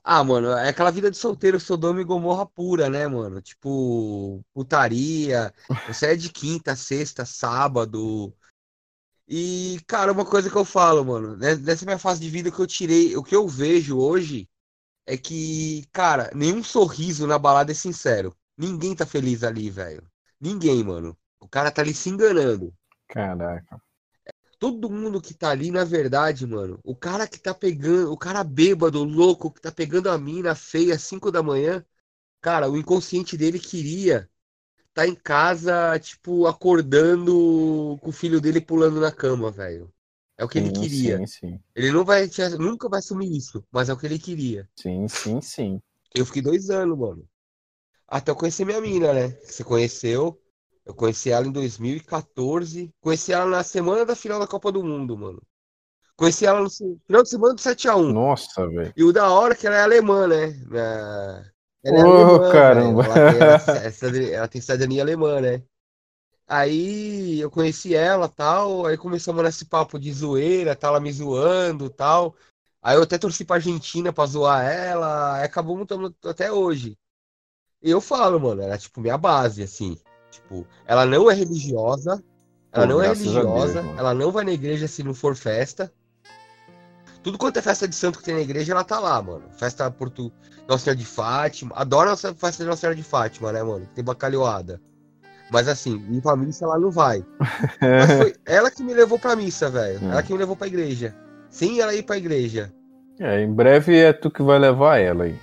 Ah, 0.07 0.23
mano, 0.23 0.51
é 0.51 0.69
aquela 0.69 0.91
vida 0.91 1.09
de 1.09 1.17
solteiro, 1.17 1.59
Sodoma 1.59 1.99
e 1.99 2.03
Gomorra 2.03 2.45
pura, 2.45 2.89
né, 2.89 3.07
mano? 3.07 3.41
Tipo, 3.41 4.45
putaria. 4.53 5.51
Você 5.87 6.07
é 6.07 6.15
de 6.15 6.29
quinta, 6.31 6.75
sexta, 6.75 7.25
sábado. 7.25 8.31
E, 9.27 9.79
cara, 9.87 10.11
uma 10.11 10.25
coisa 10.25 10.49
que 10.49 10.55
eu 10.55 10.63
falo, 10.65 11.03
mano, 11.03 11.35
né, 11.37 11.55
nessa 11.55 11.85
minha 11.85 11.97
fase 11.97 12.21
de 12.21 12.29
vida 12.29 12.51
que 12.51 12.59
eu 12.59 12.67
tirei, 12.67 13.17
o 13.17 13.23
que 13.23 13.35
eu 13.35 13.47
vejo 13.47 13.97
hoje 13.97 14.47
é 15.07 15.17
que, 15.17 15.85
cara, 15.91 16.29
nenhum 16.35 16.63
sorriso 16.63 17.27
na 17.27 17.39
balada 17.39 17.71
é 17.71 17.75
sincero. 17.75 18.35
Ninguém 18.57 18.95
tá 18.95 19.05
feliz 19.07 19.43
ali, 19.43 19.71
velho. 19.71 20.03
Ninguém, 20.39 20.83
mano. 20.83 21.17
O 21.39 21.47
cara 21.49 21.71
tá 21.71 21.81
ali 21.81 21.93
se 21.95 22.09
enganando. 22.09 22.71
Caraca. 23.07 23.81
Todo 24.59 24.89
mundo 24.89 25.21
que 25.21 25.33
tá 25.33 25.51
ali, 25.51 25.71
na 25.71 25.83
verdade, 25.83 26.45
mano, 26.47 26.79
o 26.83 26.95
cara 26.95 27.27
que 27.27 27.39
tá 27.39 27.53
pegando, 27.53 28.11
o 28.11 28.17
cara 28.17 28.43
bêbado, 28.43 29.03
louco, 29.03 29.51
que 29.51 29.61
tá 29.61 29.71
pegando 29.71 30.09
a 30.09 30.17
mina 30.17 30.55
feia 30.55 30.95
às 30.95 31.03
5 31.03 31.31
da 31.31 31.43
manhã, 31.43 31.85
cara, 32.41 32.69
o 32.69 32.77
inconsciente 32.77 33.37
dele 33.37 33.59
queria 33.59 34.29
tá 34.93 35.07
em 35.07 35.15
casa, 35.15 35.99
tipo, 35.99 36.47
acordando 36.47 37.97
com 38.01 38.09
o 38.09 38.11
filho 38.13 38.41
dele 38.41 38.61
pulando 38.61 38.99
na 39.01 39.11
cama, 39.11 39.51
velho. 39.51 39.93
É 40.37 40.43
o 40.45 40.49
que 40.49 40.57
ele 40.59 40.69
Sim, 40.69 40.71
queria. 40.71 41.25
sim, 41.27 41.27
sim. 41.27 41.59
Ele 41.75 41.91
não 41.91 42.05
vai, 42.05 42.27
te- 42.29 42.49
nunca 42.57 42.89
vai 42.89 42.99
assumir 42.99 43.35
isso, 43.35 43.63
mas 43.71 43.89
é 43.89 43.93
o 43.93 43.97
que 43.97 44.05
ele 44.05 44.19
queria. 44.19 44.69
Sim, 44.77 45.07
sim, 45.09 45.41
sim. 45.41 45.81
Eu 46.15 46.25
fiquei 46.25 46.41
dois 46.41 46.69
anos, 46.71 46.97
mano. 46.97 47.27
Até 48.07 48.31
eu 48.31 48.35
conhecer 48.37 48.65
minha 48.65 48.81
mina, 48.81 49.13
né? 49.13 49.29
Você 49.45 49.63
conheceu? 49.63 50.41
Eu 50.85 50.93
conheci 50.93 51.31
ela 51.31 51.47
em 51.47 51.51
2014. 51.51 52.93
Conheci 53.01 53.33
ela 53.33 53.45
na 53.45 53.63
semana 53.63 54.05
da 54.05 54.15
final 54.15 54.39
da 54.39 54.47
Copa 54.47 54.71
do 54.71 54.83
Mundo, 54.83 55.17
mano. 55.17 55.41
Conheci 56.15 56.45
ela 56.45 56.61
no 56.61 56.69
final 56.69 57.23
de 57.23 57.29
semana 57.29 57.53
do 57.55 57.61
7x1. 57.61 58.13
Nossa, 58.13 58.67
velho. 58.69 58.93
E 58.95 59.03
o 59.03 59.11
da 59.11 59.29
hora 59.29 59.53
é 59.53 59.57
que 59.57 59.67
ela 59.67 59.75
é 59.75 59.81
alemã, 59.81 60.27
né? 60.27 60.53
Ela 61.83 61.97
é 61.97 62.01
Ô, 62.01 62.35
alemã, 62.35 62.51
caramba. 62.51 63.03
velho. 63.03 63.37
Ela, 63.37 63.59
tem, 63.59 64.29
ela, 64.33 64.47
tem 64.47 64.61
cidadania 64.61 65.01
alemã, 65.01 65.41
né? 65.41 65.63
Aí 66.47 67.39
eu 67.39 67.49
conheci 67.49 67.95
ela 67.95 68.29
tal, 68.29 68.85
aí 68.85 68.95
começamos 68.97 69.43
nesse 69.43 69.65
papo 69.65 69.99
de 69.99 70.13
zoeira, 70.13 70.75
tal, 70.75 70.91
ela 70.91 70.99
me 70.99 71.11
zoando 71.11 71.89
tal. 71.89 72.35
Aí 72.81 72.95
eu 72.95 73.01
até 73.01 73.17
torci 73.17 73.43
pra 73.43 73.55
Argentina 73.55 74.13
pra 74.13 74.27
zoar 74.27 74.63
ela, 74.63 75.37
aí 75.37 75.43
acabou 75.43 75.75
montando 75.75 76.15
até 76.23 76.51
hoje. 76.51 76.95
E 77.81 77.89
eu 77.89 77.99
falo, 77.99 78.39
mano, 78.39 78.61
ela 78.61 78.75
é 78.75 78.77
tipo 78.77 79.01
minha 79.01 79.17
base, 79.17 79.63
assim. 79.63 79.97
Tipo, 80.35 80.67
ela 80.85 81.05
não 81.05 81.31
é 81.31 81.33
religiosa, 81.33 82.23
ela 82.71 82.85
Pô, 82.85 82.93
não 82.93 83.01
é 83.01 83.05
Deus, 83.07 83.19
religiosa, 83.19 83.81
mano. 83.81 83.99
ela 83.99 84.13
não 84.13 84.31
vai 84.31 84.43
na 84.43 84.51
igreja 84.51 84.87
se 84.87 85.01
não 85.01 85.13
for 85.13 85.35
festa. 85.35 85.91
Tudo 87.23 87.37
quanto 87.37 87.57
é 87.57 87.61
festa 87.61 87.87
de 87.87 87.95
santo 87.95 88.19
que 88.19 88.25
tem 88.25 88.35
na 88.35 88.41
igreja, 88.41 88.73
ela 88.73 88.83
tá 88.83 88.99
lá, 88.99 89.21
mano. 89.21 89.43
Festa 89.57 89.89
Porto 89.89 90.31
Nossa 90.67 90.83
Senhora 90.83 90.99
de 90.99 91.05
Fátima. 91.05 91.71
Adoro 91.75 92.11
a 92.11 92.17
festa 92.17 92.63
de 92.63 92.65
Nossa 92.65 92.81
Senhora 92.81 92.95
de 92.95 93.03
Fátima, 93.03 93.51
né, 93.51 93.63
mano? 93.63 93.87
Tem 93.95 94.03
bacalhoada. 94.03 94.79
Mas 95.49 95.67
assim, 95.67 96.05
ir 96.11 96.21
pra 96.21 96.35
missa 96.35 96.65
ela 96.65 96.77
não 96.77 96.91
vai. 96.91 97.25
Foi 98.19 98.35
ela 98.45 98.69
que 98.69 98.83
me 98.83 98.93
levou 98.93 99.17
pra 99.17 99.35
missa, 99.35 99.69
velho. 99.69 99.99
Hum. 100.03 100.11
Ela 100.11 100.21
que 100.21 100.33
me 100.33 100.39
levou 100.39 100.55
pra 100.55 100.67
igreja. 100.67 101.15
Sem 101.49 101.79
ela 101.79 101.95
ir 101.95 102.03
pra 102.03 102.17
igreja. 102.17 102.71
É, 103.19 103.41
em 103.41 103.51
breve 103.51 103.97
é 103.97 104.11
tu 104.11 104.29
que 104.29 104.43
vai 104.43 104.59
levar 104.59 104.97
ela 104.97 105.23
aí. 105.23 105.39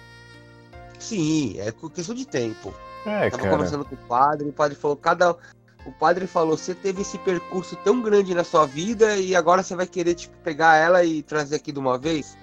Sim, 0.98 1.58
é 1.58 1.72
questão 1.92 2.14
de 2.14 2.26
tempo. 2.26 2.72
É, 3.06 3.30
Tava 3.30 3.42
cara. 3.42 3.50
conversando 3.50 3.84
com 3.84 3.94
o 3.94 3.98
padre, 3.98 4.48
o 4.48 4.52
padre 4.52 4.76
falou, 4.76 4.96
cada. 4.96 5.36
O 5.84 5.90
padre 5.98 6.28
falou, 6.28 6.56
você 6.56 6.74
teve 6.74 7.02
esse 7.02 7.18
percurso 7.18 7.74
tão 7.84 8.00
grande 8.00 8.34
na 8.34 8.44
sua 8.44 8.66
vida 8.66 9.16
e 9.16 9.34
agora 9.34 9.64
você 9.64 9.74
vai 9.74 9.86
querer, 9.86 10.14
tipo, 10.14 10.36
pegar 10.44 10.76
ela 10.76 11.02
e 11.02 11.22
trazer 11.24 11.56
aqui 11.56 11.72
de 11.72 11.78
uma 11.80 11.98
vez? 11.98 12.38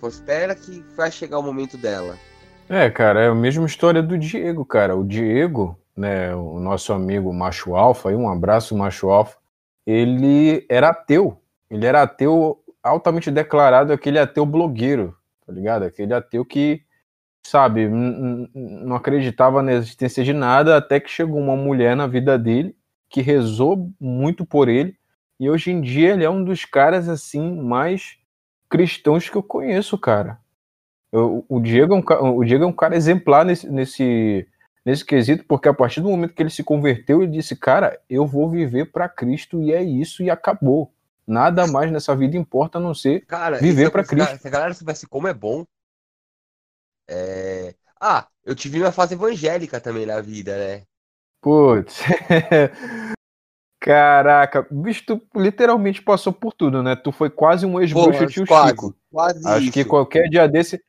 Pô, 0.00 0.08
espera 0.08 0.54
que 0.54 0.82
vai 0.96 1.10
chegar 1.10 1.38
o 1.38 1.42
momento 1.42 1.76
dela. 1.76 2.16
É, 2.68 2.88
cara, 2.88 3.20
é 3.20 3.28
a 3.28 3.34
mesma 3.34 3.66
história 3.66 4.02
do 4.02 4.16
Diego, 4.16 4.64
cara. 4.64 4.96
O 4.96 5.04
Diego, 5.04 5.78
né, 5.94 6.34
o 6.34 6.58
nosso 6.58 6.94
amigo 6.94 7.30
macho 7.32 7.76
alfa, 7.76 8.08
aí 8.08 8.16
um 8.16 8.30
abraço 8.30 8.74
macho 8.74 9.10
alfa, 9.10 9.36
ele 9.86 10.64
era 10.68 10.88
ateu. 10.88 11.38
Ele 11.70 11.84
era 11.84 12.02
ateu 12.02 12.62
altamente 12.82 13.30
declarado, 13.30 13.92
aquele 13.92 14.18
ateu 14.18 14.44
blogueiro, 14.44 15.16
tá 15.46 15.52
ligado? 15.52 15.84
Aquele 15.84 16.14
ateu 16.14 16.44
que, 16.44 16.82
sabe, 17.44 17.88
não 17.88 18.94
acreditava 18.96 19.62
na 19.62 19.72
existência 19.72 20.22
de 20.24 20.32
nada 20.32 20.76
até 20.76 21.00
que 21.00 21.10
chegou 21.10 21.38
uma 21.40 21.56
mulher 21.56 21.96
na 21.96 22.06
vida 22.06 22.38
dele 22.38 22.76
que 23.08 23.20
rezou 23.20 23.90
muito 24.00 24.44
por 24.46 24.68
ele 24.68 24.96
e 25.38 25.50
hoje 25.50 25.70
em 25.70 25.80
dia 25.80 26.10
ele 26.12 26.24
é 26.24 26.30
um 26.30 26.42
dos 26.44 26.64
caras 26.64 27.08
assim 27.08 27.56
mais 27.60 28.16
cristãos 28.70 29.28
que 29.28 29.36
eu 29.36 29.42
conheço, 29.42 29.98
cara. 29.98 30.38
Eu- 31.12 31.44
o, 31.48 31.60
Diego 31.60 31.94
é 31.94 31.96
um, 32.22 32.36
o 32.38 32.44
Diego 32.44 32.64
é 32.64 32.66
um 32.66 32.72
cara 32.72 32.96
exemplar 32.96 33.44
nesse, 33.44 33.68
nesse, 33.70 34.46
nesse 34.84 35.04
quesito, 35.04 35.44
porque 35.46 35.68
a 35.68 35.74
partir 35.74 36.00
do 36.00 36.08
momento 36.08 36.32
que 36.32 36.42
ele 36.42 36.48
se 36.48 36.64
converteu, 36.64 37.22
ele 37.22 37.32
disse: 37.32 37.54
Cara, 37.54 38.00
eu 38.08 38.24
vou 38.26 38.48
viver 38.48 38.86
para 38.90 39.10
Cristo 39.10 39.60
e 39.62 39.72
é 39.74 39.82
isso, 39.82 40.22
e 40.22 40.30
acabou. 40.30 40.90
Nada 41.26 41.66
mais 41.66 41.92
nessa 41.92 42.16
vida 42.16 42.34
importa 42.38 42.78
a 42.78 42.80
não 42.80 42.94
ser. 42.94 43.26
Cara, 43.26 43.58
Viver 43.58 43.88
é- 43.88 43.90
pra 43.90 44.02
se 44.02 44.14
a 44.14 44.16
galera- 44.16 44.30
Cristo. 44.30 44.42
Se 44.42 44.48
a 44.48 44.50
galera 44.50 44.74
soubesse 44.74 45.06
como 45.06 45.28
é 45.28 45.34
bom. 45.34 45.66
É... 47.08 47.74
Ah, 48.00 48.26
eu 48.44 48.54
tive 48.54 48.78
minha 48.78 48.92
fase 48.92 49.14
evangélica 49.14 49.80
também 49.80 50.06
na 50.06 50.20
vida, 50.20 50.56
né? 50.56 50.82
Putz. 51.40 52.00
Caraca, 53.82 54.64
bicho, 54.70 55.02
tu 55.04 55.20
literalmente 55.34 56.00
passou 56.00 56.32
por 56.32 56.52
tudo, 56.52 56.84
né? 56.84 56.94
Tu 56.94 57.10
foi 57.10 57.28
quase 57.28 57.66
um 57.66 57.80
ex-bruxo 57.80 58.26
tio 58.28 58.46
quase, 58.46 58.70
Chico. 58.70 58.94
quase 59.10 59.48
Acho 59.48 59.64
isso. 59.64 59.72
que 59.72 59.84
qualquer 59.84 60.28
dia 60.28 60.46
desse. 60.46 60.80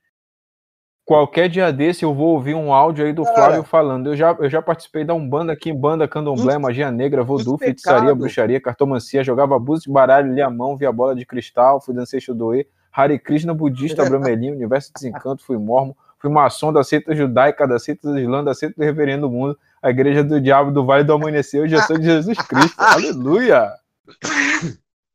Qualquer 1.03 1.49
dia 1.49 1.73
desse 1.73 2.05
eu 2.05 2.13
vou 2.13 2.35
ouvir 2.35 2.53
um 2.53 2.71
áudio 2.71 3.03
aí 3.03 3.11
do 3.11 3.23
Cara. 3.23 3.35
Flávio 3.35 3.63
falando. 3.63 4.11
Eu 4.11 4.15
já, 4.15 4.37
eu 4.39 4.47
já 4.47 4.61
participei 4.61 5.03
da 5.03 5.13
Umbanda 5.13 5.51
aqui 5.51 5.71
em 5.71 5.75
banda, 5.75 6.07
candomblé, 6.07 6.57
magia 6.57 6.91
negra, 6.91 7.23
os 7.23 7.43
feitiçaria, 7.59 8.15
bruxaria, 8.15 8.61
cartomancia, 8.61 9.23
jogava 9.23 9.55
abuso 9.55 9.83
de 9.83 9.91
baralho, 9.91 10.31
lia 10.31 10.45
a 10.45 10.49
mão, 10.51 10.77
via 10.77 10.91
bola 10.91 11.15
de 11.15 11.25
cristal, 11.25 11.81
fui 11.81 11.93
danceiro 11.93 12.33
doê, 12.33 12.67
Hare 12.93 13.17
Krishna, 13.17 13.53
budista, 13.53 14.05
bramelinho, 14.07 14.53
universo 14.53 14.89
de 14.89 14.93
desencanto, 14.93 15.43
fui 15.43 15.57
mormon, 15.57 15.93
fui 16.19 16.29
maçom 16.29 16.71
da 16.71 16.83
seita 16.83 17.15
judaica, 17.15 17.67
da 17.67 17.79
seita 17.79 18.11
do 18.11 18.19
Islã, 18.19 18.43
da 18.43 18.53
seita 18.53 18.75
do 18.77 18.83
reverendo 18.83 19.29
mundo, 19.29 19.57
a 19.81 19.89
igreja 19.89 20.23
do 20.23 20.39
diabo 20.39 20.71
do 20.71 20.85
Vale 20.85 21.03
do 21.03 21.13
Amanhecer, 21.13 21.61
eu 21.61 21.67
já 21.67 21.81
sou 21.83 21.97
de 21.97 22.05
Jesus 22.05 22.37
Cristo. 22.37 22.75
Aleluia! 22.79 23.73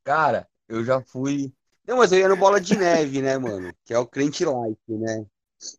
Cara, 0.05 0.47
eu 0.69 0.85
já 0.85 1.01
fui. 1.01 1.53
Não, 1.87 1.97
mas 1.99 2.13
eu 2.13 2.19
ia 2.19 2.29
no 2.29 2.37
Bola 2.37 2.61
de 2.61 2.77
Neve, 2.77 3.23
né, 3.23 3.39
mano? 3.39 3.73
Que 3.85 3.95
é 3.95 3.99
o 3.99 4.07
crente 4.07 4.45
light, 4.45 4.79
né? 4.89 5.25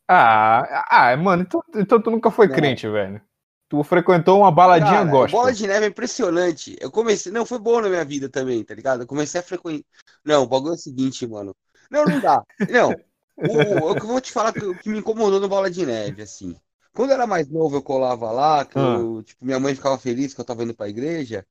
Ah, 0.08 0.86
ah, 0.90 1.18
mano, 1.18 1.44
então, 1.44 1.64
então 1.76 2.02
tu 2.02 2.10
nunca 2.12 2.32
foi 2.32 2.48
Não. 2.48 2.56
crente, 2.56 2.88
velho. 2.88 3.22
Tu 3.70 3.84
frequentou 3.84 4.40
uma 4.40 4.52
baladinha 4.52 4.92
Cara, 4.92 5.10
gospel. 5.10 5.40
Bola 5.40 5.54
de 5.54 5.68
Neve 5.68 5.86
é 5.86 5.90
impressionante. 5.90 6.76
Eu 6.82 6.90
comecei. 6.90 7.32
Não, 7.32 7.46
foi 7.46 7.60
bom 7.60 7.80
na 7.80 7.88
minha 7.88 8.04
vida 8.04 8.28
também, 8.28 8.64
tá 8.64 8.74
ligado? 8.74 9.04
Eu 9.04 9.08
comecei 9.08 9.40
a 9.40 9.44
frequentar. 9.44 9.86
Não, 10.26 10.42
o 10.42 10.48
bagulho 10.48 10.72
é 10.72 10.76
o 10.76 10.78
seguinte, 10.78 11.28
mano. 11.28 11.56
Não, 11.90 12.06
não 12.06 12.20
dá. 12.20 12.44
Não. 12.70 12.92
O, 13.36 13.96
eu 13.96 14.08
vou 14.08 14.22
te 14.22 14.32
falar 14.32 14.54
que, 14.54 14.64
o 14.64 14.78
que 14.78 14.90
me 14.90 15.00
incomodou 15.00 15.40
no 15.40 15.48
Bola 15.48 15.70
de 15.70 15.86
Neve, 15.86 16.22
assim. 16.22 16.56
Quando 16.94 17.12
eu 17.12 17.16
era 17.16 17.28
mais 17.28 17.48
novo, 17.48 17.78
eu 17.78 17.82
colava 17.82 18.32
lá, 18.32 18.66
que 18.66 18.78
Ah. 18.78 18.98
eu, 19.00 19.24
tipo, 19.24 19.46
minha 19.46 19.60
mãe 19.60 19.74
ficava 19.76 19.98
feliz 19.98 20.34
que 20.34 20.42
eu 20.42 20.46
tava 20.46 20.64
indo 20.64 20.76
pra 20.76 20.90
igreja. 20.90 21.46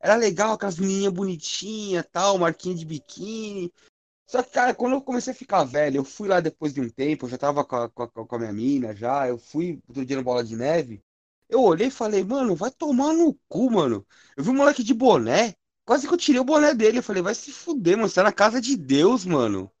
Era 0.00 0.14
legal, 0.14 0.52
aquelas 0.52 0.78
menininhas 0.78 1.12
bonitinhas, 1.12 2.06
tal, 2.10 2.38
marquinha 2.38 2.74
de 2.74 2.84
biquíni. 2.84 3.72
Só 4.26 4.42
que, 4.42 4.50
cara, 4.50 4.74
quando 4.74 4.92
eu 4.92 5.02
comecei 5.02 5.32
a 5.32 5.36
ficar 5.36 5.64
velho, 5.64 5.98
eu 5.98 6.04
fui 6.04 6.28
lá 6.28 6.40
depois 6.40 6.72
de 6.72 6.80
um 6.80 6.88
tempo, 6.88 7.26
eu 7.26 7.30
já 7.30 7.38
tava 7.38 7.64
com 7.64 7.76
a, 7.76 7.88
com 7.88 8.02
a, 8.02 8.08
com 8.08 8.36
a 8.36 8.38
minha 8.38 8.52
mina 8.52 8.94
já, 8.94 9.26
eu 9.26 9.38
fui 9.38 9.82
outro 9.88 10.04
dia 10.04 10.16
no 10.16 10.22
Bola 10.22 10.44
de 10.44 10.54
Neve. 10.54 11.02
Eu 11.48 11.62
olhei 11.62 11.88
e 11.88 11.90
falei, 11.90 12.22
mano, 12.22 12.54
vai 12.54 12.70
tomar 12.70 13.14
no 13.14 13.34
cu, 13.48 13.70
mano. 13.70 14.06
Eu 14.36 14.44
vi 14.44 14.50
um 14.50 14.54
moleque 14.54 14.84
de 14.84 14.92
boné, 14.92 15.54
quase 15.88 16.06
que 16.06 16.12
eu 16.12 16.18
tirei 16.18 16.38
o 16.38 16.44
boné 16.44 16.74
dele. 16.74 16.98
Eu 16.98 17.02
falei, 17.02 17.22
vai 17.22 17.34
se 17.34 17.50
fuder, 17.50 17.96
mano, 17.96 18.10
você 18.10 18.16
tá 18.16 18.22
na 18.22 18.32
casa 18.32 18.60
de 18.60 18.76
Deus, 18.76 19.24
mano. 19.24 19.72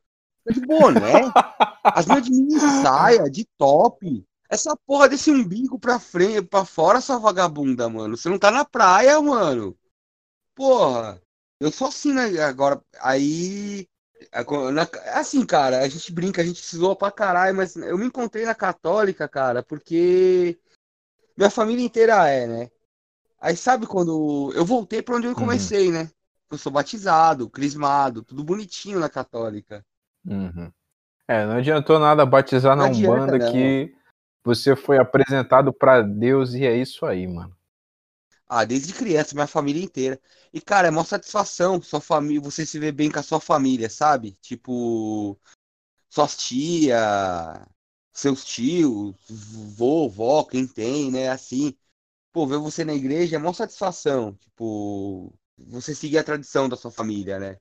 De 0.50 0.58
boné, 0.58 1.20
as 1.84 2.06
minhas 2.06 2.24
de 2.24 2.30
mini 2.30 2.58
saia, 2.58 3.30
de 3.30 3.44
top. 3.58 4.24
Essa 4.48 4.74
porra 4.86 5.06
desse 5.06 5.30
umbigo 5.30 5.78
pra 5.78 6.00
frente, 6.00 6.40
pra 6.48 6.64
fora, 6.64 7.02
sua 7.02 7.18
vagabunda, 7.18 7.90
mano. 7.90 8.16
Você 8.16 8.30
não 8.30 8.38
tá 8.38 8.50
na 8.50 8.64
praia, 8.64 9.20
mano. 9.20 9.76
Porra. 10.54 11.20
Eu 11.60 11.70
sou 11.70 11.88
assim, 11.88 12.14
né? 12.14 12.40
Agora, 12.42 12.82
aí. 13.00 13.86
co- 14.46 14.70
na- 14.72 14.88
Assim, 15.12 15.44
cara, 15.44 15.80
a 15.80 15.88
gente 15.88 16.10
brinca, 16.10 16.40
a 16.40 16.44
gente 16.44 16.62
se 16.64 16.76
zoa 16.78 16.96
pra 16.96 17.10
caralho, 17.12 17.54
mas 17.54 17.76
eu 17.76 17.98
me 17.98 18.06
encontrei 18.06 18.46
na 18.46 18.54
católica, 18.54 19.28
cara, 19.28 19.62
porque 19.62 20.58
minha 21.36 21.50
família 21.50 21.84
inteira 21.84 22.26
é, 22.28 22.46
né? 22.46 22.70
Aí 23.40 23.56
sabe 23.56 23.86
quando 23.86 24.52
eu 24.54 24.64
voltei 24.64 25.02
pra 25.02 25.16
onde 25.16 25.26
eu 25.26 25.36
Uhum. 25.36 25.36
comecei, 25.36 25.90
né? 25.90 26.10
Eu 26.50 26.58
sou 26.58 26.72
batizado, 26.72 27.48
crismado, 27.50 28.22
tudo 28.24 28.42
bonitinho 28.44 28.98
na 28.98 29.08
católica. 29.08 29.84
Uhum. 30.24 30.70
É, 31.28 31.46
não 31.46 31.56
adiantou 31.58 31.98
nada 31.98 32.26
batizar 32.26 32.76
Não 32.76 32.84
na 32.84 32.86
adianta, 32.86 33.32
Umbanda 33.32 33.38
não. 33.38 33.52
que 33.52 33.94
você 34.44 34.76
foi 34.76 34.98
apresentado 34.98 35.72
pra 35.72 36.02
Deus 36.02 36.54
e 36.54 36.66
é 36.66 36.76
isso 36.76 37.06
aí, 37.06 37.26
mano. 37.26 37.56
Ah, 38.46 38.64
desde 38.64 38.92
criança, 38.94 39.34
minha 39.34 39.46
família 39.46 39.82
inteira. 39.82 40.20
E, 40.52 40.60
cara, 40.60 40.88
é 40.88 40.90
uma 40.90 41.04
satisfação 41.04 41.80
sua 41.82 42.00
família, 42.00 42.40
você 42.40 42.64
se 42.64 42.78
ver 42.78 42.92
bem 42.92 43.10
com 43.10 43.18
a 43.18 43.22
sua 43.22 43.40
família, 43.40 43.90
sabe? 43.90 44.32
Tipo, 44.40 45.38
suas 46.10 46.36
tia, 46.36 47.66
seus 48.12 48.44
tios, 48.44 49.14
vô, 49.28 50.08
vó, 50.08 50.44
quem 50.44 50.66
tem, 50.66 51.10
né? 51.10 51.28
Assim, 51.30 51.76
pô, 52.32 52.46
ver 52.46 52.58
você 52.58 52.84
na 52.84 52.94
igreja 52.94 53.36
é 53.36 53.38
uma 53.38 53.54
satisfação. 53.54 54.34
Tipo, 54.36 55.34
você 55.58 55.94
seguir 55.94 56.18
a 56.18 56.24
tradição 56.24 56.68
da 56.68 56.76
sua 56.76 56.90
família, 56.90 57.38
né? 57.38 57.58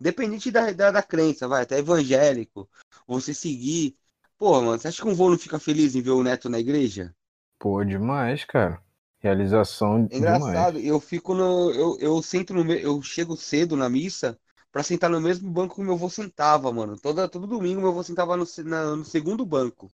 Independente 0.00 0.50
da, 0.50 0.72
da, 0.72 0.90
da 0.90 1.02
crença, 1.02 1.48
vai, 1.48 1.62
até 1.62 1.78
evangélico, 1.78 2.68
você 3.06 3.34
seguir. 3.34 3.96
Pô, 4.38 4.60
mano, 4.62 4.78
você 4.80 4.88
acha 4.88 5.02
que 5.02 5.08
um 5.08 5.14
vô 5.14 5.30
não 5.30 5.38
fica 5.38 5.58
feliz 5.58 5.94
em 5.94 6.02
ver 6.02 6.10
o 6.12 6.22
neto 6.22 6.48
na 6.48 6.58
igreja? 6.58 7.14
Pô, 7.60 7.84
demais, 7.84 8.44
cara. 8.44 8.82
Realização 9.20 10.04
É 10.08 10.16
engraçado, 10.18 10.78
demais. 10.78 10.78
eu 10.78 11.00
fico 11.00 11.34
no. 11.34 11.70
Eu, 11.72 11.96
eu 12.00 12.22
sento 12.22 12.52
no. 12.52 12.70
Eu 12.72 13.00
chego 13.02 13.36
cedo 13.36 13.76
na 13.76 13.88
missa 13.88 14.38
pra 14.72 14.82
sentar 14.82 15.08
no 15.10 15.20
mesmo 15.20 15.50
banco 15.50 15.76
que 15.76 15.80
meu 15.82 15.94
avô 15.94 16.08
sentava, 16.10 16.72
mano. 16.72 16.98
Toda, 16.98 17.28
todo 17.28 17.46
domingo 17.46 17.80
meu 17.80 17.90
avô 17.90 18.02
sentava 18.02 18.36
no, 18.36 18.44
na- 18.64 18.96
no 18.96 19.04
segundo 19.04 19.44
banco. 19.46 19.90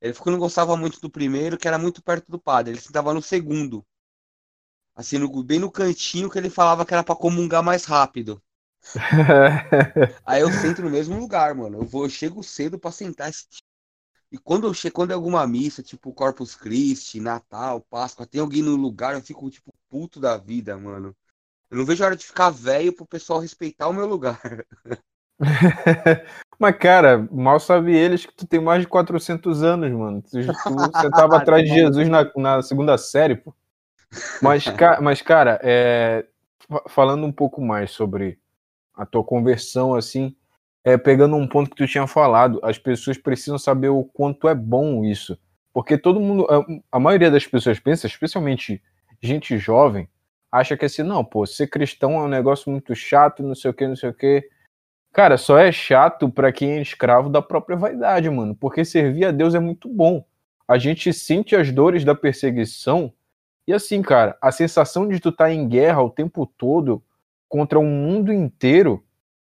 Ele 0.00 0.14
ficou 0.14 0.32
não 0.32 0.38
gostava 0.40 0.76
muito 0.76 1.00
do 1.00 1.10
primeiro, 1.10 1.58
que 1.58 1.68
era 1.68 1.78
muito 1.78 2.02
perto 2.02 2.30
do 2.30 2.40
padre. 2.40 2.72
Ele 2.74 2.80
sentava 2.80 3.14
no 3.14 3.22
segundo. 3.22 3.84
Assim, 4.94 5.18
no- 5.18 5.42
bem 5.42 5.58
no 5.58 5.68
cantinho 5.68 6.30
que 6.30 6.38
ele 6.38 6.48
falava 6.48 6.86
que 6.86 6.94
era 6.94 7.02
pra 7.02 7.16
comungar 7.16 7.60
mais 7.60 7.84
rápido. 7.84 8.40
Aí 10.24 10.40
eu 10.42 10.52
sento 10.52 10.82
no 10.82 10.90
mesmo 10.90 11.18
lugar, 11.18 11.54
mano. 11.54 11.78
Eu 11.78 11.86
vou, 11.86 12.04
eu 12.04 12.10
chego 12.10 12.42
cedo 12.42 12.78
pra 12.78 12.90
sentar. 12.92 13.28
esse- 13.30 13.46
E 14.32 14.38
quando 14.38 14.66
eu 14.68 14.74
chego, 14.74 14.96
quando 14.96 15.12
é 15.12 15.14
alguma 15.14 15.46
missa, 15.46 15.82
tipo 15.82 16.12
Corpus 16.14 16.54
Christi, 16.56 17.20
Natal, 17.20 17.80
Páscoa, 17.90 18.26
tem 18.26 18.40
alguém 18.40 18.62
no 18.62 18.76
lugar, 18.76 19.14
eu 19.14 19.22
fico 19.22 19.50
tipo 19.50 19.72
puto 19.90 20.20
da 20.20 20.36
vida, 20.38 20.76
mano. 20.78 21.16
Eu 21.70 21.78
não 21.78 21.86
vejo 21.86 22.02
a 22.04 22.08
hora 22.08 22.16
de 22.16 22.26
ficar 22.26 22.50
velho 22.50 22.94
pro 22.94 23.06
pessoal 23.06 23.40
respeitar 23.40 23.88
o 23.88 23.94
meu 23.94 24.06
lugar. 24.06 24.40
Mas, 26.60 26.76
cara, 26.76 27.26
mal 27.32 27.58
sabe 27.58 27.96
eles 27.96 28.26
que 28.26 28.34
tu 28.34 28.46
tem 28.46 28.60
mais 28.60 28.82
de 28.82 28.86
400 28.86 29.62
anos, 29.62 29.90
mano. 29.90 30.20
Tu, 30.20 30.42
você 30.42 30.52
tava 31.10 31.38
atrás 31.38 31.64
de 31.64 31.70
Jesus 31.70 32.06
na, 32.06 32.30
na 32.36 32.60
segunda 32.60 32.98
série, 32.98 33.36
pô. 33.36 33.54
Mas, 34.42 34.64
ca, 34.64 35.00
mas 35.02 35.22
cara, 35.22 35.58
é, 35.62 36.26
falando 36.86 37.24
um 37.24 37.32
pouco 37.32 37.62
mais 37.62 37.92
sobre 37.92 38.38
a 38.94 39.06
tua 39.06 39.24
conversão, 39.24 39.94
assim, 39.94 40.36
é, 40.84 40.98
pegando 40.98 41.34
um 41.34 41.48
ponto 41.48 41.70
que 41.70 41.76
tu 41.76 41.86
tinha 41.86 42.06
falado, 42.06 42.60
as 42.62 42.76
pessoas 42.76 43.16
precisam 43.16 43.58
saber 43.58 43.88
o 43.88 44.04
quanto 44.04 44.46
é 44.46 44.54
bom 44.54 45.02
isso. 45.02 45.38
Porque 45.72 45.96
todo 45.96 46.20
mundo, 46.20 46.46
a, 46.50 46.96
a 46.96 47.00
maioria 47.00 47.30
das 47.30 47.46
pessoas 47.46 47.80
pensa, 47.80 48.06
especialmente 48.06 48.82
gente 49.22 49.56
jovem, 49.56 50.06
acha 50.52 50.76
que 50.76 50.84
assim, 50.84 51.02
não, 51.02 51.24
pô, 51.24 51.46
ser 51.46 51.68
cristão 51.68 52.16
é 52.16 52.22
um 52.22 52.28
negócio 52.28 52.70
muito 52.70 52.94
chato, 52.94 53.42
não 53.42 53.54
sei 53.54 53.70
o 53.70 53.74
que, 53.74 53.88
não 53.88 53.96
sei 53.96 54.10
o 54.10 54.14
que. 54.14 54.46
Cara, 55.12 55.36
só 55.36 55.58
é 55.58 55.72
chato 55.72 56.28
para 56.28 56.52
quem 56.52 56.72
é 56.72 56.82
escravo 56.82 57.28
da 57.28 57.42
própria 57.42 57.76
vaidade, 57.76 58.30
mano. 58.30 58.54
Porque 58.54 58.84
servir 58.84 59.24
a 59.24 59.30
Deus 59.30 59.54
é 59.54 59.58
muito 59.58 59.88
bom. 59.88 60.24
A 60.66 60.78
gente 60.78 61.12
sente 61.12 61.56
as 61.56 61.72
dores 61.72 62.04
da 62.04 62.14
perseguição. 62.14 63.12
E 63.66 63.72
assim, 63.72 64.02
cara, 64.02 64.36
a 64.40 64.52
sensação 64.52 65.08
de 65.08 65.18
tu 65.18 65.30
estar 65.30 65.46
tá 65.46 65.52
em 65.52 65.68
guerra 65.68 66.02
o 66.02 66.10
tempo 66.10 66.46
todo 66.46 67.02
contra 67.48 67.78
um 67.78 67.90
mundo 67.90 68.32
inteiro, 68.32 69.04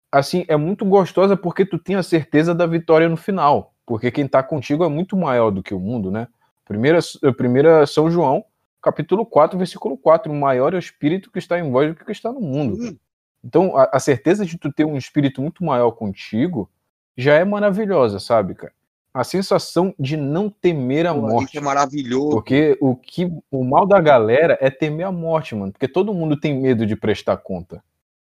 assim, 0.09 0.45
é 0.47 0.55
muito 0.55 0.85
gostosa 0.85 1.35
porque 1.35 1.65
tu 1.65 1.77
tem 1.77 1.97
a 1.97 2.03
certeza 2.03 2.55
da 2.55 2.65
vitória 2.65 3.09
no 3.09 3.17
final. 3.17 3.73
Porque 3.85 4.09
quem 4.09 4.27
tá 4.27 4.41
contigo 4.41 4.85
é 4.85 4.89
muito 4.89 5.17
maior 5.17 5.51
do 5.51 5.61
que 5.61 5.73
o 5.73 5.79
mundo, 5.79 6.09
né? 6.09 6.29
Primeira, 6.65 6.99
primeira 7.35 7.85
São 7.85 8.09
João, 8.09 8.45
capítulo 8.81 9.25
4, 9.25 9.57
versículo 9.57 9.97
4. 9.97 10.31
O 10.31 10.35
maior 10.35 10.73
é 10.73 10.77
o 10.77 10.79
espírito 10.79 11.29
que 11.29 11.39
está 11.39 11.59
em 11.59 11.69
vós 11.69 11.89
do 11.89 11.95
que, 11.95 12.05
que 12.05 12.11
está 12.13 12.31
no 12.31 12.39
mundo. 12.39 12.97
Então, 13.43 13.75
a, 13.75 13.89
a, 13.93 13.99
certeza 13.99 14.45
de 14.45 14.57
tu 14.57 14.71
ter 14.71 14.85
um 14.85 14.97
espírito 14.97 15.41
muito 15.41 15.63
maior 15.63 15.91
contigo 15.91 16.69
já 17.17 17.35
é 17.35 17.43
maravilhosa, 17.43 18.19
sabe, 18.19 18.53
cara? 18.53 18.73
A 19.13 19.23
sensação 19.23 19.93
de 19.99 20.15
não 20.15 20.49
temer 20.49 21.05
a 21.05 21.13
Pô, 21.13 21.21
morte. 21.21 21.49
Isso 21.49 21.57
é 21.57 21.61
maravilhoso. 21.61 22.29
Porque 22.29 22.77
o 22.79 22.95
que 22.95 23.29
o 23.51 23.63
mal 23.63 23.85
da 23.85 23.99
galera 23.99 24.57
é 24.61 24.69
temer 24.69 25.07
a 25.07 25.11
morte, 25.11 25.53
mano. 25.53 25.71
Porque 25.71 25.87
todo 25.87 26.13
mundo 26.13 26.39
tem 26.39 26.57
medo 26.57 26.85
de 26.85 26.95
prestar 26.95 27.35
conta. 27.37 27.83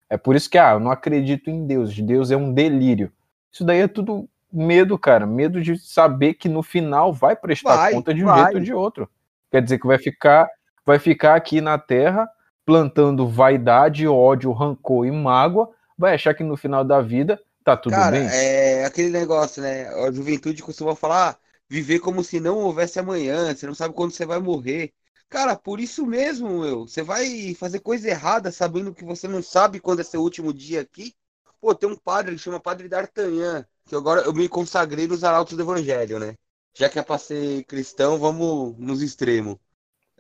É 0.10 0.18
por 0.18 0.36
isso 0.36 0.50
que, 0.50 0.58
ah, 0.58 0.74
eu 0.74 0.80
não 0.80 0.90
acredito 0.90 1.50
em 1.50 1.68
Deus. 1.68 1.96
Deus 2.00 2.32
é 2.32 2.38
um 2.38 2.52
delírio. 2.52 3.12
Isso 3.52 3.64
daí 3.64 3.82
é 3.82 3.88
tudo 3.88 4.28
medo, 4.52 4.98
cara. 4.98 5.28
Medo 5.28 5.62
de 5.62 5.78
saber 5.78 6.36
que 6.36 6.50
no 6.50 6.64
final 6.64 7.14
vai 7.14 7.36
prestar 7.36 7.76
vai, 7.76 7.94
conta 7.94 8.14
de 8.14 8.24
um 8.24 8.28
vai. 8.28 8.44
jeito 8.44 8.56
ou 8.56 8.62
de 8.62 8.74
outro. 8.74 9.10
Quer 9.52 9.62
dizer 9.62 9.78
que 9.78 9.86
vai 9.86 10.00
ficar, 10.00 10.50
vai 10.84 10.98
ficar 10.98 11.36
aqui 11.36 11.62
na 11.62 11.78
Terra 11.78 12.28
plantando 12.66 13.28
vaidade, 13.28 14.08
ódio, 14.08 14.52
rancor 14.52 15.06
e 15.06 15.12
mágoa, 15.12 15.70
vai 15.98 16.16
achar 16.16 16.34
que 16.34 16.44
no 16.44 16.58
final 16.58 16.84
da 16.84 17.02
vida 17.02 17.42
tá 17.64 17.76
tudo 17.78 17.94
Cara, 17.96 18.12
bem. 18.12 18.28
É 18.28 18.86
aquele 18.86 19.10
negócio, 19.10 19.62
né? 19.62 19.88
A 19.90 20.12
juventude 20.12 20.64
costuma 20.64 20.96
falar, 20.96 21.32
ah, 21.32 21.38
viver 21.70 22.00
como 22.00 22.24
se 22.24 22.40
não 22.40 22.58
houvesse 22.60 23.00
amanhã, 23.00 23.54
você 23.56 23.68
não 23.68 23.76
sabe 23.76 23.94
quando 23.94 24.12
você 24.12 24.26
vai 24.26 24.40
morrer. 24.40 24.94
Cara, 25.30 25.56
por 25.56 25.80
isso 25.80 26.06
mesmo, 26.06 26.62
meu, 26.62 26.88
você 26.88 27.02
vai 27.02 27.54
fazer 27.56 27.80
coisa 27.80 28.08
errada 28.10 28.52
sabendo 28.52 28.94
que 28.94 29.04
você 29.04 29.28
não 29.28 29.42
sabe 29.42 29.80
quando 29.80 30.02
é 30.02 30.04
seu 30.04 30.22
último 30.22 30.54
dia 30.54 30.82
aqui. 30.82 31.14
Pô, 31.60 31.74
tem 31.74 31.90
um 31.90 31.96
padre 31.96 32.36
que 32.36 32.42
chama 32.42 32.60
Padre 32.60 32.88
D'Artagnan, 32.90 33.66
que 33.86 33.96
agora 33.96 34.22
eu 34.22 34.34
me 34.34 34.48
consagrei 34.50 35.08
nos 35.08 35.24
arautos 35.24 35.56
do 35.58 35.64
Evangelho, 35.64 36.20
né? 36.20 36.36
já 36.76 36.90
que 36.90 37.00
é 37.00 37.04
pra 37.04 37.18
ser 37.18 37.64
cristão, 37.66 38.18
vamos 38.20 38.78
nos 38.78 39.02
extremos. 39.02 39.58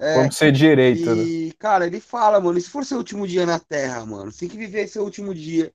É, 0.03 0.15
vamos 0.17 0.35
ser 0.35 0.51
direito. 0.51 1.09
E, 1.15 1.47
né? 1.47 1.53
cara, 1.57 1.87
ele 1.87 2.01
fala, 2.01 2.37
mano, 2.41 2.59
se 2.59 2.69
for 2.69 2.85
seu 2.85 2.97
último 2.97 3.25
dia 3.25 3.45
na 3.45 3.57
Terra, 3.57 4.05
mano, 4.05 4.29
você 4.29 4.39
tem 4.39 4.49
que 4.49 4.57
viver 4.57 4.85
seu 4.89 5.01
último 5.01 5.33
dia. 5.33 5.73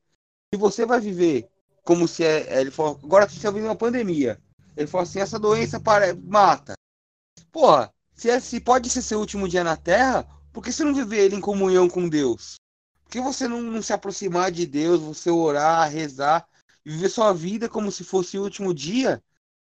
E 0.52 0.56
você 0.56 0.84
vai 0.84 1.00
viver 1.00 1.48
como 1.82 2.06
se 2.06 2.22
é. 2.22 2.40
é 2.46 2.60
ele 2.60 2.70
falou, 2.70 3.00
agora 3.02 3.26
você 3.26 3.36
está 3.36 3.50
vivendo 3.50 3.70
uma 3.70 3.74
pandemia. 3.74 4.38
Ele 4.76 4.86
falou 4.86 5.04
assim, 5.04 5.18
essa 5.18 5.38
doença 5.38 5.80
para, 5.80 6.14
mata. 6.14 6.74
Porra, 7.50 7.90
se, 8.14 8.28
é, 8.28 8.38
se 8.38 8.60
pode 8.60 8.90
ser 8.90 9.00
seu 9.00 9.18
último 9.18 9.48
dia 9.48 9.64
na 9.64 9.78
Terra, 9.78 10.28
por 10.52 10.62
que 10.62 10.70
você 10.70 10.84
não 10.84 10.94
viver 10.94 11.24
ele 11.24 11.36
em 11.36 11.40
comunhão 11.40 11.88
com 11.88 12.06
Deus? 12.06 12.56
Por 13.04 13.12
que 13.12 13.20
você 13.22 13.48
não, 13.48 13.62
não 13.62 13.80
se 13.80 13.94
aproximar 13.94 14.52
de 14.52 14.66
Deus, 14.66 15.00
você 15.00 15.30
orar, 15.30 15.90
rezar, 15.90 16.46
viver 16.84 17.08
sua 17.08 17.32
vida 17.32 17.66
como 17.66 17.90
se 17.90 18.04
fosse 18.04 18.38
o 18.38 18.42
último 18.42 18.74
dia? 18.74 19.22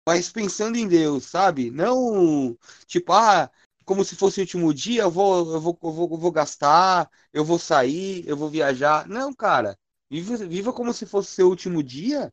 mas 0.07 0.31
pensando 0.31 0.77
em 0.77 0.88
Deus, 0.88 1.25
sabe? 1.25 1.70
Não 1.70 2.57
tipo, 2.87 3.12
ah, 3.12 3.51
como 3.85 4.05
se 4.05 4.16
fosse 4.16 4.40
o 4.40 4.42
último 4.42 4.73
dia, 4.75 5.03
eu 5.03 5.11
vou, 5.11 5.55
eu 5.55 5.61
vou, 5.61 5.79
eu 5.83 5.92
vou, 5.92 6.11
eu 6.12 6.18
vou 6.18 6.33
gastar, 6.33 7.11
eu 7.33 7.45
vou 7.45 7.59
sair, 7.59 8.27
eu 8.29 8.37
vou 8.37 8.49
viajar. 8.49 9.07
Não, 9.09 9.33
cara. 9.35 9.79
Viva, 10.11 10.37
viva 10.37 10.73
como 10.73 10.92
se 10.92 11.07
fosse 11.07 11.31
seu 11.33 11.49
último 11.49 11.83
dia 11.83 12.33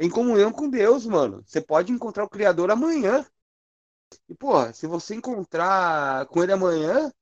em 0.00 0.10
comunhão 0.10 0.52
com 0.52 0.68
Deus, 0.68 1.06
mano. 1.06 1.42
Você 1.46 1.60
pode 1.60 1.92
encontrar 1.92 2.24
o 2.24 2.28
Criador 2.30 2.70
amanhã. 2.70 3.24
E, 4.28 4.34
pô, 4.34 4.72
se 4.72 4.86
você 4.86 5.14
encontrar 5.14 6.26
com 6.26 6.42
ele 6.42 6.52
amanhã, 6.52 7.12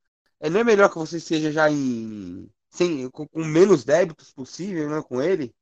é, 0.40 0.48
não 0.48 0.60
é 0.60 0.64
melhor 0.64 0.88
que 0.88 0.98
você 0.98 1.18
seja 1.20 1.50
já 1.52 1.70
em. 1.70 2.48
Sem, 2.70 3.10
com, 3.10 3.26
com 3.26 3.44
menos 3.44 3.84
débitos 3.84 4.32
possível, 4.32 4.88
né, 4.90 5.02
com 5.02 5.20
ele? 5.22 5.52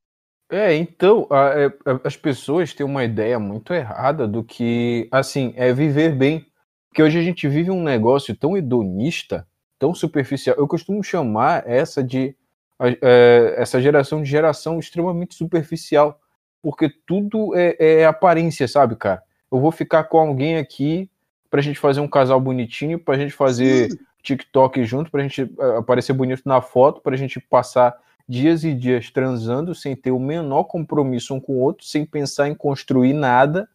É, 0.49 0.73
então, 0.75 1.27
a, 1.29 1.59
é, 1.59 1.65
a, 1.67 2.07
as 2.07 2.15
pessoas 2.15 2.73
têm 2.73 2.85
uma 2.85 3.03
ideia 3.03 3.39
muito 3.39 3.73
errada 3.73 4.27
do 4.27 4.43
que, 4.43 5.07
assim, 5.11 5.53
é 5.55 5.73
viver 5.73 6.15
bem. 6.15 6.45
Porque 6.89 7.03
hoje 7.03 7.19
a 7.19 7.23
gente 7.23 7.47
vive 7.47 7.69
um 7.69 7.83
negócio 7.83 8.35
tão 8.35 8.57
hedonista, 8.57 9.47
tão 9.77 9.93
superficial. 9.93 10.55
Eu 10.57 10.67
costumo 10.67 11.03
chamar 11.03 11.67
essa 11.67 12.03
de 12.03 12.35
é, 12.79 13.55
essa 13.57 13.81
geração 13.81 14.21
de 14.21 14.29
geração 14.29 14.79
extremamente 14.79 15.35
superficial, 15.35 16.19
porque 16.61 16.89
tudo 17.05 17.55
é, 17.55 17.75
é, 17.79 18.05
aparência, 18.05 18.67
sabe, 18.67 18.95
cara? 18.95 19.21
Eu 19.51 19.59
vou 19.59 19.71
ficar 19.71 20.03
com 20.03 20.19
alguém 20.19 20.57
aqui 20.57 21.09
pra 21.49 21.61
gente 21.61 21.79
fazer 21.79 22.01
um 22.01 22.07
casal 22.07 22.39
bonitinho, 22.39 22.99
pra 22.99 23.17
gente 23.17 23.33
fazer 23.33 23.91
Sim. 23.91 23.97
TikTok 24.21 24.83
junto, 24.83 25.09
pra 25.09 25.23
gente 25.23 25.41
é, 25.41 25.77
aparecer 25.77 26.13
bonito 26.13 26.43
na 26.45 26.61
foto, 26.61 27.01
pra 27.01 27.15
gente 27.15 27.39
passar 27.39 27.95
dias 28.27 28.63
e 28.63 28.73
dias 28.73 29.09
transando 29.09 29.73
sem 29.73 29.95
ter 29.95 30.11
o 30.11 30.19
menor 30.19 30.65
compromisso 30.65 31.33
um 31.33 31.39
com 31.39 31.53
o 31.53 31.59
outro, 31.59 31.85
sem 31.85 32.05
pensar 32.05 32.49
em 32.49 32.55
construir 32.55 33.13
nada. 33.13 33.69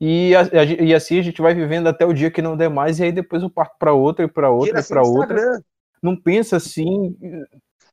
E, 0.00 0.34
a, 0.34 0.42
a, 0.42 0.64
e 0.64 0.94
assim 0.94 1.18
a 1.18 1.22
gente 1.22 1.40
vai 1.40 1.54
vivendo 1.54 1.86
até 1.86 2.04
o 2.04 2.12
dia 2.12 2.30
que 2.30 2.42
não 2.42 2.56
der 2.56 2.68
mais, 2.68 2.98
e 2.98 3.04
aí 3.04 3.12
depois 3.12 3.42
eu 3.42 3.50
parto 3.50 3.76
para 3.78 3.92
outra 3.92 4.24
e 4.24 4.28
para 4.28 4.50
outra 4.50 4.80
e 4.80 4.82
para 4.82 5.02
outra. 5.02 5.64
Não 6.02 6.16
pensa 6.16 6.56
assim. 6.56 7.16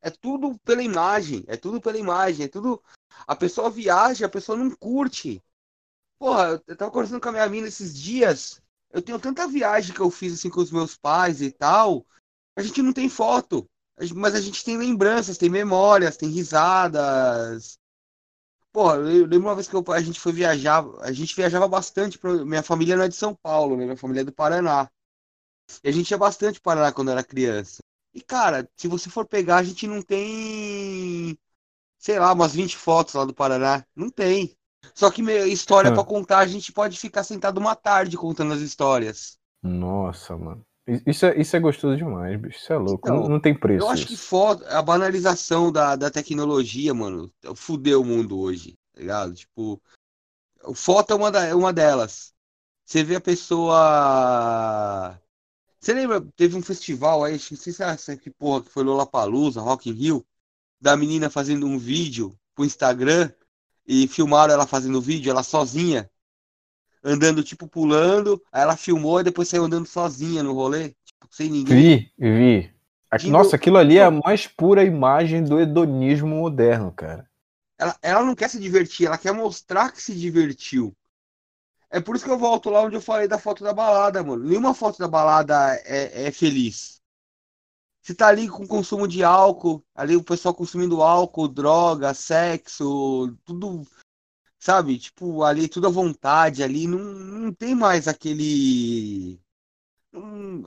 É 0.02 0.10
tudo 0.10 0.58
pela 0.66 0.82
imagem, 0.82 1.44
é 1.48 1.56
tudo 1.56 1.80
pela 1.80 1.98
imagem, 1.98 2.46
é 2.46 2.50
tudo. 2.50 2.82
A 3.28 3.36
pessoa 3.36 3.70
viaja, 3.70 4.26
a 4.26 4.30
pessoa 4.30 4.58
não 4.58 4.72
curte. 4.72 5.42
Porra, 6.20 6.62
eu 6.68 6.76
tava 6.76 6.92
conversando 6.92 7.22
com 7.22 7.30
a 7.30 7.32
minha 7.32 7.48
mina 7.48 7.68
esses 7.68 7.98
dias. 7.98 8.62
Eu 8.92 9.02
tenho 9.02 9.20
tanta 9.20 9.48
viagem 9.48 9.94
que 9.94 10.02
eu 10.02 10.12
fiz 10.12 10.34
assim 10.34 10.50
com 10.50 10.60
os 10.60 10.72
meus 10.72 10.98
pais 10.98 11.42
e 11.42 11.52
tal. 11.52 12.06
A 12.58 12.62
gente 12.62 12.82
não 12.82 12.92
tem 12.92 13.08
foto 13.08 13.66
mas 14.16 14.34
a 14.34 14.42
gente 14.42 14.64
tem 14.64 14.78
lembranças, 14.78 15.38
tem 15.38 15.50
memórias, 15.50 16.18
tem 16.18 16.30
risadas. 16.30 17.78
Pô, 18.72 18.94
eu 18.94 19.26
lembro 19.28 19.50
uma 19.50 19.56
vez 19.56 19.68
que 19.68 19.76
eu, 19.76 19.84
a 19.90 20.02
gente 20.02 20.20
foi 20.20 20.32
viajar, 20.32 20.84
a 21.02 21.12
gente 21.12 21.36
viajava 21.36 21.68
bastante, 21.68 22.18
pra, 22.18 22.34
minha 22.46 22.64
família 22.64 22.96
não 22.96 23.04
é 23.04 23.08
de 23.10 23.16
São 23.16 23.36
Paulo, 23.36 23.76
né? 23.76 23.84
minha 23.84 23.98
família 23.98 24.22
é 24.22 24.24
do 24.24 24.32
Paraná. 24.32 24.90
E 25.84 25.90
a 25.90 25.92
gente 25.92 26.12
ia 26.12 26.18
bastante 26.18 26.60
para 26.60 26.76
Paraná 26.76 26.94
quando 26.94 27.12
era 27.12 27.24
criança. 27.24 27.82
E, 28.14 28.22
cara, 28.22 28.70
se 28.76 28.88
você 28.88 29.10
for 29.10 29.26
pegar, 29.26 29.58
a 29.58 29.64
gente 29.64 29.88
não 29.88 30.02
tem, 30.02 31.38
sei 31.98 32.20
lá, 32.20 32.34
umas 32.34 32.54
20 32.54 32.78
fotos 32.78 33.14
lá 33.14 33.26
do 33.26 33.34
Paraná. 33.34 33.86
Não 33.96 34.10
tem. 34.10 34.56
Só 34.96 35.10
que 35.10 35.22
história 35.48 35.92
para 35.92 36.04
contar, 36.04 36.40
a 36.40 36.48
gente 36.48 36.74
pode 36.74 37.00
ficar 37.00 37.24
sentado 37.24 37.58
uma 37.60 37.76
tarde 37.76 38.18
contando 38.18 38.54
as 38.54 38.62
histórias. 38.62 39.38
Nossa, 39.62 40.38
mano. 40.38 40.66
Isso 41.06 41.26
é, 41.26 41.40
isso 41.40 41.56
é 41.56 41.60
gostoso 41.60 41.96
demais, 41.96 42.40
bicho. 42.40 42.58
Isso 42.58 42.74
é 42.74 42.78
louco. 42.78 43.08
Então, 43.08 43.22
não, 43.22 43.30
não, 43.30 43.40
tem 43.40 43.58
preço. 43.58 43.86
Eu 43.86 43.90
acho 43.90 44.04
isso. 44.04 44.14
que 44.14 44.18
foda, 44.18 44.68
a 44.70 44.82
banalização 44.82 45.72
da, 45.72 45.96
da 45.96 46.10
tecnologia, 46.10 46.94
mano, 46.94 47.32
fudeu 47.56 48.02
o 48.02 48.06
mundo 48.06 48.40
hoje, 48.40 48.74
tá 48.94 49.00
ligado? 49.00 49.34
Tipo, 49.34 49.82
foto 50.74 51.14
é 51.14 51.16
uma, 51.16 51.32
da, 51.32 51.56
uma 51.56 51.72
delas. 51.72 52.34
Você 52.86 53.04
vê 53.04 53.16
a 53.16 53.22
pessoa. 53.22 55.20
Você 55.80 55.94
lembra? 55.94 56.22
Teve 56.36 56.58
um 56.58 56.62
festival 56.62 57.24
aí, 57.24 57.34
não 57.34 57.40
sei 57.40 57.72
se 57.74 58.12
é 58.12 58.18
que 58.18 58.30
porra 58.30 58.64
que 58.64 58.70
foi 58.70 58.84
Lollapalooza, 58.84 59.62
Rock 59.62 59.90
in 59.90 59.94
Rio, 59.94 60.26
da 60.80 60.98
menina 60.98 61.30
fazendo 61.30 61.66
um 61.66 61.78
vídeo 61.78 62.38
pro 62.54 62.66
Instagram 62.66 63.32
e 63.88 64.08
filmaram 64.08 64.54
ela 64.54 64.68
fazendo 64.68 64.98
o 64.98 65.02
vídeo, 65.02 65.30
ela 65.30 65.42
sozinha 65.42 66.11
andando, 67.04 67.44
tipo, 67.44 67.68
pulando. 67.68 68.42
Aí 68.52 68.62
ela 68.62 68.78
filmou 68.78 69.20
e 69.20 69.24
depois 69.24 69.48
saiu 69.48 69.66
andando 69.66 69.86
sozinha 69.86 70.44
no 70.44 70.54
rolê, 70.54 70.90
tipo, 71.06 71.28
sem 71.30 71.50
ninguém. 71.50 71.78
Vi, 71.78 72.12
vi. 72.18 72.82
Nossa, 73.30 73.56
aquilo 73.56 73.78
ali 73.78 73.98
é 73.98 74.06
a 74.06 74.12
mais 74.12 74.48
pura 74.48 74.84
imagem 74.84 75.44
do 75.44 75.60
hedonismo 75.60 76.28
moderno, 76.28 76.92
cara. 76.92 77.30
Ela, 77.78 77.98
ela 78.02 78.24
não 78.24 78.36
quer 78.36 78.50
se 78.50 78.60
divertir, 78.60 79.08
ela 79.08 79.18
quer 79.18 79.34
mostrar 79.34 79.92
que 79.92 80.02
se 80.02 80.14
divertiu. 80.14 80.96
É 81.90 82.00
por 82.00 82.16
isso 82.16 82.24
que 82.24 82.32
eu 82.32 82.38
volto 82.38 82.70
lá 82.70 82.82
onde 82.82 82.96
eu 82.96 83.02
falei 83.02 83.28
da 83.28 83.38
foto 83.38 83.64
da 83.64 83.74
balada, 83.74 84.24
mano. 84.24 84.46
Nenhuma 84.46 84.74
foto 84.74 84.98
da 84.98 85.10
balada 85.10 85.76
é, 85.84 86.28
é 86.28 86.32
feliz. 86.32 87.02
Você 88.02 88.16
tá 88.16 88.28
ali 88.28 88.48
com 88.48 88.66
consumo 88.66 89.08
de 89.08 89.24
álcool, 89.24 89.84
ali 89.94 90.16
o 90.16 90.24
pessoal 90.24 90.56
consumindo 90.56 91.04
álcool, 91.04 91.48
droga, 91.48 92.14
sexo, 92.14 93.38
tudo, 93.46 93.86
sabe? 94.62 95.00
Tipo, 95.00 95.44
ali 95.44 95.68
tudo 95.70 95.88
à 95.88 95.92
vontade, 95.92 96.64
ali 96.64 96.88
não, 96.88 97.00
não 97.00 97.54
tem 97.54 97.76
mais 97.76 98.08
aquele. 98.08 99.42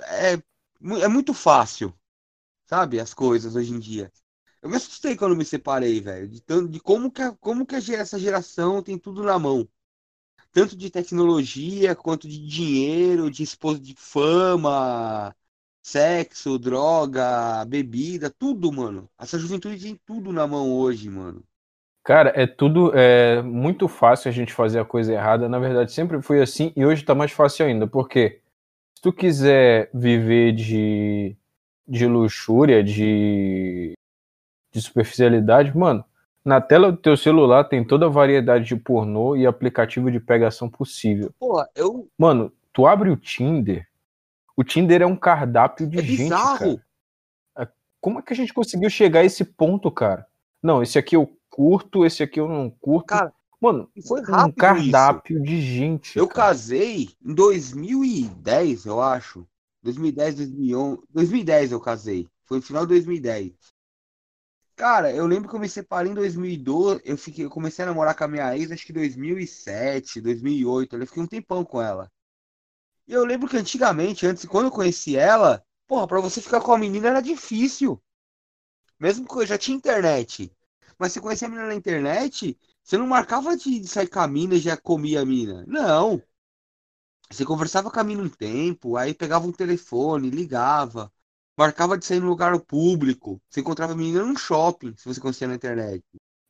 É, 0.07 0.35
é 1.03 1.09
muito 1.09 1.35
fácil, 1.35 1.95
sabe? 2.67 3.01
As 3.01 3.15
coisas 3.15 3.57
hoje 3.57 3.73
em 3.73 3.79
dia. 3.81 4.13
Eu 4.63 4.71
me 4.71 4.77
assustei 4.77 5.17
quando 5.17 5.37
me 5.37 5.45
separei, 5.45 6.01
velho, 6.01 6.29
de, 6.29 6.43
de 6.69 6.81
como 6.81 7.11
que, 7.13 7.23
como 7.41 7.67
que 7.67 7.77
essa 7.77 8.19
geração 8.19 8.83
tem 8.83 8.99
tudo 8.99 9.23
na 9.23 9.39
mão. 9.39 9.69
Tanto 10.53 10.77
de 10.77 10.91
tecnologia, 10.91 11.97
quanto 11.97 12.29
de 12.29 12.47
dinheiro, 12.47 13.31
de, 13.31 13.45
de 13.81 13.95
fama, 13.97 15.35
sexo, 15.83 16.59
droga, 16.59 17.65
bebida, 17.67 18.31
tudo, 18.31 18.73
mano. 18.73 19.11
Essa 19.19 19.39
juventude 19.39 19.81
tem 19.83 19.97
tudo 20.07 20.33
na 20.33 20.47
mão 20.47 20.73
hoje, 20.73 21.11
mano. 21.11 21.45
Cara, 22.05 22.35
é 22.37 22.47
tudo 22.47 22.93
é 22.95 23.41
muito 23.41 23.89
fácil 23.89 24.29
a 24.29 24.33
gente 24.33 24.53
fazer 24.53 24.79
a 24.79 24.85
coisa 24.85 25.15
errada. 25.15 25.49
Na 25.49 25.59
verdade, 25.59 25.91
sempre 25.91 26.21
foi 26.21 26.43
assim 26.43 26.71
e 26.77 26.85
hoje 26.85 27.03
tá 27.03 27.15
mais 27.15 27.33
fácil 27.33 27.65
ainda, 27.65 27.87
porque 27.87 28.41
se 28.95 29.03
tu 29.03 29.11
quiser 29.11 29.89
viver 29.93 30.53
de, 30.53 31.35
de 31.89 32.07
luxúria, 32.07 32.85
de, 32.85 33.95
de 34.71 34.83
superficialidade, 34.83 35.75
mano, 35.75 36.05
na 36.45 36.61
tela 36.61 36.93
do 36.93 36.99
teu 36.99 37.17
celular 37.17 37.65
tem 37.65 37.83
toda 37.83 38.05
a 38.05 38.11
variedade 38.11 38.67
de 38.67 38.77
pornô 38.77 39.35
e 39.35 39.47
aplicativo 39.47 40.11
de 40.11 40.21
pegação 40.21 40.69
possível. 40.69 41.33
Pô, 41.41 41.65
eu. 41.75 42.07
Mano, 42.19 42.53
tu 42.71 42.87
abre 42.87 43.09
o 43.09 43.17
Tinder, 43.17 43.89
o 44.55 44.63
Tinder 44.63 45.01
é 45.01 45.07
um 45.07 45.17
cardápio 45.17 45.87
de 45.87 45.99
é 45.99 46.03
gente, 46.03 46.19
bizarro. 46.19 46.81
cara. 47.57 47.73
Como 47.99 48.19
é 48.19 48.23
que 48.23 48.35
a 48.35 48.37
gente 48.37 48.53
conseguiu 48.53 48.91
chegar 48.91 49.21
a 49.21 49.25
esse 49.25 49.43
ponto, 49.43 49.91
cara? 49.91 50.27
Não, 50.63 50.83
esse 50.83 50.99
aqui 50.99 51.17
eu 51.17 51.35
curto, 51.55 52.05
esse 52.05 52.21
aqui 52.21 52.41
eu 52.41 52.49
não 52.49 52.69
curto. 52.69 53.07
Cara, 53.07 53.33
Mano, 53.61 53.89
foi 54.07 54.21
um 54.21 54.25
rápido 54.25 54.57
cardápio 54.57 55.41
de 55.41 55.61
gente. 55.63 56.19
Eu 56.19 56.27
cara. 56.27 56.49
casei 56.49 57.11
em 57.25 57.33
2010, 57.33 58.87
eu 58.87 59.01
acho. 59.01 59.47
2010, 59.83 60.35
2011. 60.35 61.03
2010 61.11 61.73
eu 61.73 61.81
casei. 61.81 62.29
Foi 62.45 62.57
no 62.59 62.63
final 62.63 62.83
de 62.83 62.89
2010. 62.89 63.53
Cara, 64.75 65.13
eu 65.13 65.27
lembro 65.27 65.49
que 65.49 65.55
eu 65.55 65.61
me 65.61 65.69
separei 65.69 66.11
em 66.11 66.15
2012. 66.15 67.01
Eu, 67.05 67.17
fiquei, 67.17 67.45
eu 67.45 67.51
comecei 67.51 67.85
a 67.85 67.89
namorar 67.89 68.17
com 68.17 68.25
a 68.25 68.29
minha 68.29 68.57
ex, 68.59 68.73
acho 68.73 68.85
que 68.85 68.93
2007, 68.93 70.21
2008. 70.21 70.97
Eu 70.97 71.07
fiquei 71.07 71.23
um 71.23 71.27
tempão 71.27 71.65
com 71.65 71.81
ela. 71.81 72.11
E 73.07 73.13
eu 73.13 73.25
lembro 73.25 73.49
que 73.49 73.57
antigamente, 73.57 74.27
antes, 74.27 74.45
quando 74.45 74.67
eu 74.67 74.73
conheci 74.73 75.17
ela, 75.17 75.65
porra, 75.87 76.09
pra 76.09 76.21
você 76.21 76.43
ficar 76.43 76.61
com 76.61 76.73
a 76.73 76.79
menina 76.79 77.09
era 77.09 77.21
difícil. 77.21 78.03
Mesmo 78.99 79.27
que 79.27 79.37
eu 79.37 79.47
já 79.47 79.57
tinha 79.57 79.77
internet. 79.77 80.53
Mas 80.99 81.13
você 81.13 81.21
conhecia 81.21 81.49
a 81.49 81.51
menina 81.51 81.69
na 81.69 81.75
internet, 81.75 82.59
você 82.83 82.97
não 82.97 83.07
marcava 83.07 83.57
de 83.57 83.87
sair 83.87 84.09
com 84.09 84.21
a 84.21 84.29
mina 84.29 84.55
e 84.55 84.59
já 84.59 84.77
comia 84.77 85.23
a 85.23 85.25
mina. 85.25 85.65
Não. 85.67 86.23
Você 87.31 87.45
conversava 87.45 87.91
com 87.91 88.01
a 88.01 88.05
mina 88.05 88.23
um 88.23 88.29
tempo, 88.29 88.97
aí 88.97 89.15
pegava 89.15 89.47
um 89.47 89.53
telefone, 89.53 90.31
ligava, 90.31 91.11
marcava 91.59 91.99
de 91.99 92.05
sair 92.05 92.21
no 92.21 92.29
lugar 92.29 92.59
público. 92.61 93.41
Você 93.49 93.61
encontrava 93.61 93.93
a 93.93 93.97
menina 93.97 94.25
no 94.25 94.37
shopping, 94.37 94.95
se 94.97 95.07
você 95.07 95.21
conhecia 95.21 95.49
na 95.49 95.55
internet. 95.55 96.03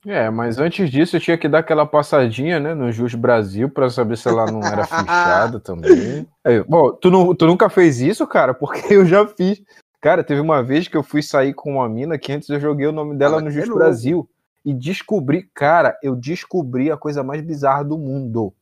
É, 0.06 0.28
mas 0.28 0.58
antes 0.58 0.90
disso 0.90 1.16
eu 1.16 1.20
tinha 1.20 1.38
que 1.38 1.48
dar 1.48 1.60
aquela 1.60 1.86
passadinha, 1.86 2.60
né, 2.60 2.74
no 2.74 2.92
Jus 2.92 3.14
Brasil 3.14 3.70
pra 3.70 3.88
saber 3.88 4.18
se 4.18 4.28
ela 4.28 4.50
não 4.50 4.62
era 4.62 4.84
fichada 4.84 5.58
também. 5.58 6.26
É, 6.44 6.62
bom, 6.62 6.92
tu, 6.92 7.10
não, 7.10 7.34
tu 7.34 7.46
nunca 7.46 7.70
fez 7.70 8.00
isso, 8.00 8.26
cara? 8.26 8.52
Porque 8.52 8.82
eu 8.92 9.06
já 9.06 9.26
fiz. 9.26 9.62
Cara, 10.02 10.22
teve 10.22 10.40
uma 10.40 10.62
vez 10.62 10.86
que 10.86 10.96
eu 10.96 11.02
fui 11.02 11.22
sair 11.22 11.54
com 11.54 11.76
uma 11.76 11.88
mina 11.88 12.18
que 12.18 12.30
antes 12.30 12.50
eu 12.50 12.60
joguei 12.60 12.86
o 12.86 12.92
nome 12.92 13.16
dela 13.16 13.38
Ah, 13.38 13.40
no 13.40 13.50
Jus 13.50 13.66
é. 13.66 13.72
Brasil 13.72 14.28
e 14.64 14.72
descobri, 14.72 15.42
cara, 15.54 15.98
eu 16.02 16.14
descobri 16.16 16.90
a 16.90 16.96
coisa 16.96 17.22
mais 17.22 17.42
bizarra 17.42 17.84
do 17.84 17.98
mundo. 17.98 18.52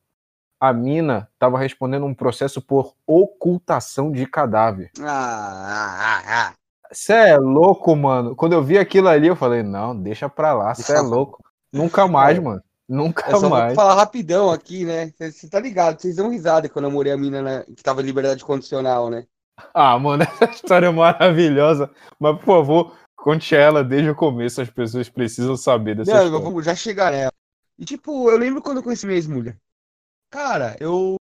A 0.59 0.71
mina 0.73 1.27
tava 1.37 1.57
respondendo 1.59 2.05
um 2.05 2.13
processo 2.13 2.61
por 2.61 2.93
ocultação 3.05 4.11
de 4.11 4.25
cadáver. 4.25 4.91
Ah, 5.01 6.21
ah, 6.23 6.23
ah. 6.49 6.53
Você 6.91 7.13
é 7.13 7.37
louco, 7.37 7.95
mano. 7.95 8.35
Quando 8.35 8.53
eu 8.53 8.63
vi 8.63 8.77
aquilo 8.77 9.07
ali, 9.07 9.27
eu 9.27 9.35
falei, 9.35 9.63
não, 9.63 9.95
deixa 9.97 10.29
pra 10.29 10.53
lá, 10.53 10.73
você 10.75 10.93
é 10.95 11.01
louco. 11.01 11.43
Nunca 11.71 12.07
mais, 12.07 12.37
É. 12.37 12.41
mano. 12.41 12.61
Nunca 12.87 13.25
Eu 13.31 13.39
só 13.39 13.49
vou 13.49 13.57
mais. 13.57 13.73
falar 13.73 13.95
rapidão 13.95 14.51
aqui, 14.51 14.85
né? 14.85 15.11
Você 15.17 15.49
tá 15.49 15.59
ligado, 15.59 15.99
vocês 15.99 16.17
dão 16.17 16.29
risada 16.29 16.67
quando 16.69 16.85
eu 16.85 16.89
namorei 16.91 17.11
a 17.13 17.17
mina 17.17 17.41
na- 17.41 17.63
que 17.63 17.81
tava 17.81 18.01
em 18.01 18.05
liberdade 18.05 18.43
condicional, 18.45 19.09
né? 19.09 19.25
Ah, 19.73 19.97
mano, 19.97 20.23
essa 20.41 20.51
história 20.53 20.87
é 20.87 20.91
maravilhosa. 20.91 21.89
Mas, 22.19 22.37
por 22.37 22.45
favor, 22.45 22.95
conte 23.23 23.55
ela 23.55 23.83
desde 23.83 24.09
o 24.11 24.15
começo. 24.15 24.61
As 24.61 24.69
pessoas 24.69 25.09
precisam 25.09 25.55
saber 25.57 25.95
dessa 25.95 26.15
Não, 26.15 26.19
história. 26.19 26.51
vou 26.51 26.61
já 26.61 26.75
chegar 26.75 27.11
nela. 27.11 27.31
E 27.77 27.85
tipo, 27.85 28.29
eu 28.29 28.37
lembro 28.37 28.61
quando 28.61 28.77
eu 28.77 28.83
conheci 28.83 29.05
minha 29.05 29.17
ex-mulher. 29.17 29.57
Cara, 30.31 30.77
eu 30.79 31.17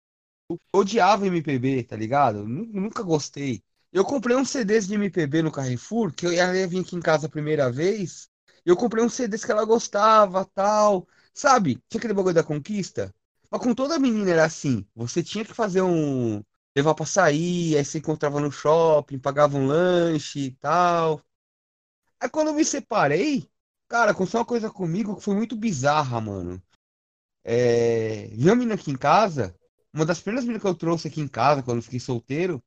odiava 0.75 1.27
MPB, 1.27 1.85
tá 1.85 1.97
ligado? 1.97 2.47
Nu- 2.49 2.67
Nunca 2.67 3.03
gostei. 3.03 3.63
Eu 3.93 4.05
comprei 4.05 4.37
uns 4.37 4.51
CDs 4.51 4.87
de 4.89 4.95
MPB 4.97 5.43
no 5.43 5.53
Carrefour, 5.53 6.13
que 6.15 6.27
eu 6.27 6.33
ia 6.33 6.55
ia 6.57 6.69
vir 6.69 6.81
aqui 6.83 6.97
em 6.97 7.01
casa 7.01 7.27
a 7.27 7.31
primeira 7.31 7.73
vez. 7.73 8.29
Eu 8.65 8.77
comprei 8.77 9.05
uns 9.05 9.15
CDs 9.15 9.45
que 9.45 9.53
ela 9.53 9.65
gostava, 9.65 10.45
tal. 10.47 11.09
Sabe? 11.35 11.77
Tinha 11.89 11.99
aquele 12.01 12.15
bagulho 12.15 12.35
da 12.35 12.45
conquista. 12.45 13.15
Mas 13.51 13.63
com 13.63 13.75
toda 13.75 13.99
menina 13.99 14.31
era 14.33 14.45
assim. 14.45 14.87
Você 14.97 15.23
tinha 15.23 15.45
que 15.45 15.55
fazer 15.55 15.83
um. 15.83 16.43
Levar 16.77 16.95
pra 16.95 17.07
sair, 17.07 17.77
aí 17.77 17.85
você 17.85 17.99
encontrava 17.99 18.41
no 18.41 18.53
shopping, 18.53 19.19
pagava 19.19 19.57
um 19.59 19.67
lanche 19.67 20.41
e 20.41 20.53
tal. 20.57 21.23
Aí 22.21 22.29
quando 22.29 22.49
eu 22.49 22.55
me 22.55 22.65
separei, 22.65 23.49
cara, 23.89 24.11
aconteceu 24.11 24.41
uma 24.41 24.47
coisa 24.47 24.71
comigo 24.71 25.17
que 25.17 25.23
foi 25.23 25.35
muito 25.35 25.57
bizarra, 25.57 26.21
mano. 26.21 26.63
É, 27.45 28.29
vi 28.33 28.47
uma 28.47 28.57
menina 28.57 28.75
aqui 28.75 28.91
em 28.91 28.97
casa, 28.97 29.55
uma 29.93 30.05
das 30.05 30.21
primeiras 30.21 30.45
meninas 30.45 30.63
que 30.63 30.69
eu 30.69 30.75
trouxe 30.75 31.09
aqui 31.09 31.21
em 31.21 31.29
casa 31.29 31.63
quando 31.63 31.79
eu 31.79 31.83
fiquei 31.83 32.01
solteiro. 32.01 32.63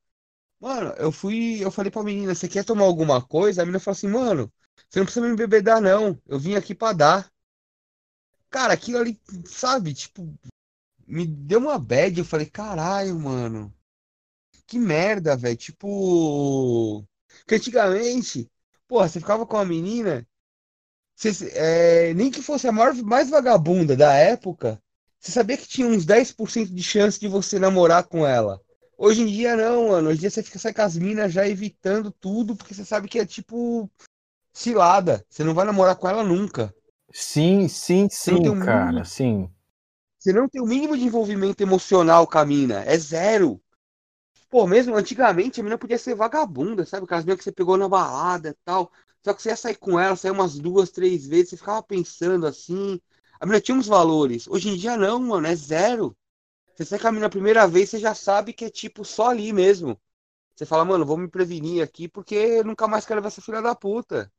Mano, 0.59 0.91
eu 0.97 1.11
fui, 1.11 1.63
eu 1.63 1.71
falei 1.71 1.91
pra 1.91 2.03
menina, 2.03 2.35
você 2.35 2.47
quer 2.47 2.63
tomar 2.63 2.85
alguma 2.85 3.21
coisa? 3.21 3.61
A 3.61 3.65
menina 3.65 3.79
falou 3.79 3.95
assim, 3.95 4.07
mano, 4.07 4.51
você 4.89 4.99
não 4.99 5.05
precisa 5.05 5.25
me 5.25 5.31
embebedar, 5.33 5.81
não. 5.81 6.19
Eu 6.27 6.39
vim 6.39 6.55
aqui 6.55 6.75
pra 6.75 6.93
dar. 6.93 7.31
Cara, 8.49 8.73
aquilo 8.73 8.99
ali, 8.99 9.19
sabe, 9.45 9.93
tipo, 9.93 10.37
me 11.07 11.25
deu 11.25 11.59
uma 11.59 11.79
bad. 11.79 12.19
Eu 12.19 12.25
falei, 12.25 12.45
caralho, 12.45 13.19
mano. 13.19 13.73
Que 14.67 14.79
merda, 14.79 15.35
velho. 15.35 15.57
Tipo, 15.57 17.05
que 17.47 17.55
antigamente, 17.55 18.49
porra, 18.91 19.07
você 19.07 19.21
ficava 19.21 19.45
com 19.45 19.55
uma 19.55 19.63
menina. 19.63 20.27
Você, 21.15 21.49
é, 21.53 22.13
nem 22.13 22.29
que 22.29 22.41
fosse 22.41 22.67
a 22.67 22.73
maior, 22.73 22.93
mais 22.95 23.29
vagabunda 23.29 23.95
da 23.95 24.13
época, 24.13 24.81
você 25.17 25.31
sabia 25.31 25.55
que 25.55 25.65
tinha 25.67 25.87
uns 25.87 26.05
10% 26.05 26.73
de 26.73 26.83
chance 26.83 27.17
de 27.17 27.29
você 27.29 27.57
namorar 27.57 28.03
com 28.03 28.27
ela. 28.27 28.59
Hoje 28.97 29.21
em 29.21 29.27
dia 29.27 29.55
não, 29.55 29.87
mano. 29.89 30.09
Hoje 30.09 30.17
em 30.17 30.21
dia 30.21 30.29
você 30.29 30.43
fica 30.43 30.59
sai 30.59 30.73
com 30.73 30.81
as 30.81 30.97
minas 30.97 31.31
já 31.31 31.47
evitando 31.47 32.11
tudo, 32.11 32.53
porque 32.53 32.73
você 32.73 32.83
sabe 32.83 33.07
que 33.07 33.17
é 33.17 33.25
tipo 33.25 33.89
cilada. 34.51 35.25
Você 35.29 35.41
não 35.45 35.53
vai 35.53 35.65
namorar 35.65 35.95
com 35.95 36.09
ela 36.09 36.21
nunca. 36.21 36.75
Sim, 37.13 37.69
sim, 37.69 38.09
sim, 38.09 38.49
um 38.49 38.59
cara, 38.59 38.87
mínimo- 38.87 39.05
sim. 39.05 39.49
Você 40.19 40.33
não 40.33 40.49
tem 40.49 40.61
o 40.61 40.65
mínimo 40.65 40.97
de 40.97 41.05
envolvimento 41.05 41.63
emocional 41.63 42.27
com 42.27 42.37
a 42.37 42.45
mina. 42.45 42.83
É 42.83 42.97
zero. 42.97 43.61
Pô, 44.51 44.67
mesmo 44.67 44.95
antigamente 44.95 45.59
a 45.59 45.63
mina 45.63 45.77
podia 45.79 45.97
ser 45.97 46.13
vagabunda, 46.15 46.85
sabe? 46.85 47.05
Aquelas 47.05 47.25
minas 47.25 47.39
que 47.39 47.43
você 47.45 47.51
pegou 47.53 47.77
na 47.77 47.89
balada 47.89 48.49
e 48.49 48.53
tal. 48.65 48.91
Só 49.23 49.33
que 49.33 49.41
você 49.41 49.49
ia 49.49 49.55
sair 49.55 49.75
com 49.77 49.99
ela, 49.99 50.15
sair 50.15 50.31
umas 50.31 50.59
duas, 50.59 50.91
três 50.91 51.25
vezes, 51.27 51.51
você 51.51 51.57
ficava 51.57 51.81
pensando 51.83 52.45
assim. 52.45 52.99
A 53.39 53.45
mina 53.47 53.61
tinha 53.61 53.77
uns 53.77 53.87
valores. 53.87 54.47
Hoje 54.47 54.69
em 54.69 54.77
dia 54.77 54.97
não, 54.97 55.19
mano, 55.19 55.47
é 55.47 55.55
zero. 55.55 56.15
Você 56.75 56.85
sai 56.85 56.99
com 56.99 57.07
a 57.07 57.13
mina 57.13 57.27
a 57.27 57.29
primeira 57.29 57.67
vez, 57.67 57.89
você 57.89 57.99
já 57.99 58.15
sabe 58.15 58.53
que 58.53 58.65
é 58.65 58.71
tipo 58.71 59.05
só 59.05 59.29
ali 59.31 59.53
mesmo. 59.53 59.99
Você 60.55 60.65
fala, 60.65 60.85
mano, 60.85 61.05
vou 61.05 61.17
me 61.17 61.27
prevenir 61.29 61.83
aqui 61.83 62.07
porque 62.07 62.35
eu 62.35 62.65
nunca 62.65 62.87
mais 62.87 63.05
quero 63.05 63.21
ver 63.21 63.29
essa 63.29 63.41
filha 63.41 63.61
da 63.61 63.75
puta. 63.75 64.31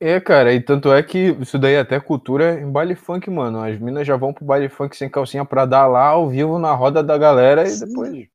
É, 0.00 0.20
cara, 0.20 0.52
e 0.52 0.60
tanto 0.60 0.92
é 0.92 1.00
que 1.02 1.30
isso 1.40 1.58
daí 1.58 1.74
é 1.74 1.80
até 1.80 2.00
cultura 2.00 2.60
em 2.60 2.70
baile 2.70 2.96
funk, 2.96 3.30
mano. 3.30 3.62
As 3.62 3.78
minas 3.78 4.06
já 4.06 4.16
vão 4.16 4.34
pro 4.34 4.44
baile 4.44 4.68
funk 4.68 4.96
sem 4.96 5.08
calcinha 5.08 5.44
pra 5.44 5.64
dar 5.64 5.86
lá 5.86 6.06
ao 6.08 6.28
vivo 6.28 6.58
na 6.58 6.74
roda 6.74 7.02
da 7.04 7.16
galera 7.16 7.68
e 7.70 7.76
Sim. 7.76 7.78
depois, 7.78 8.26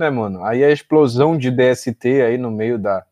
né, 0.00 0.10
mano? 0.10 0.42
Aí 0.44 0.64
a 0.64 0.70
explosão 0.70 1.36
de 1.38 1.50
DST 1.50 2.22
aí 2.22 2.36
no 2.38 2.50
meio 2.50 2.78
da, 2.78 3.04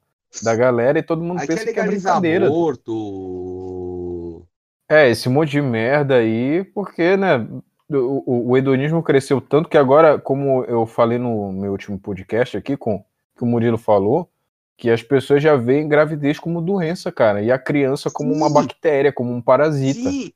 da 0.42 0.54
galera 0.56 0.98
e 0.98 1.02
todo 1.02 1.22
mundo 1.22 1.40
Aí 1.40 1.46
pensa 1.46 1.70
que 1.72 1.78
é 1.78 1.86
brincadeira. 1.86 2.46
aborto. 2.46 4.46
É, 4.88 5.08
esse 5.10 5.28
monte 5.28 5.50
de 5.50 5.60
merda 5.60 6.16
aí, 6.16 6.64
porque, 6.64 7.14
né, 7.16 7.46
o, 7.90 8.50
o- 8.50 8.56
hedonismo 8.56 9.02
cresceu 9.02 9.38
tanto 9.40 9.68
que 9.68 9.76
agora, 9.76 10.18
como 10.18 10.64
eu 10.64 10.86
falei 10.86 11.18
no 11.18 11.52
meu 11.52 11.72
último 11.72 11.98
podcast 11.98 12.56
aqui, 12.56 12.74
com 12.76 13.04
que 13.36 13.44
o 13.44 13.46
Murilo 13.46 13.76
falou, 13.76 14.30
que 14.78 14.90
as 14.90 15.02
pessoas 15.02 15.42
já 15.42 15.56
veem 15.56 15.88
gravidez 15.88 16.38
como 16.38 16.62
doença, 16.62 17.12
cara, 17.12 17.42
e 17.42 17.52
a 17.52 17.58
criança 17.58 18.10
como 18.10 18.32
uma 18.32 18.48
Sim. 18.48 18.54
bactéria, 18.54 19.12
como 19.12 19.30
um 19.32 19.42
parasita. 19.42 20.10
Sim, 20.10 20.32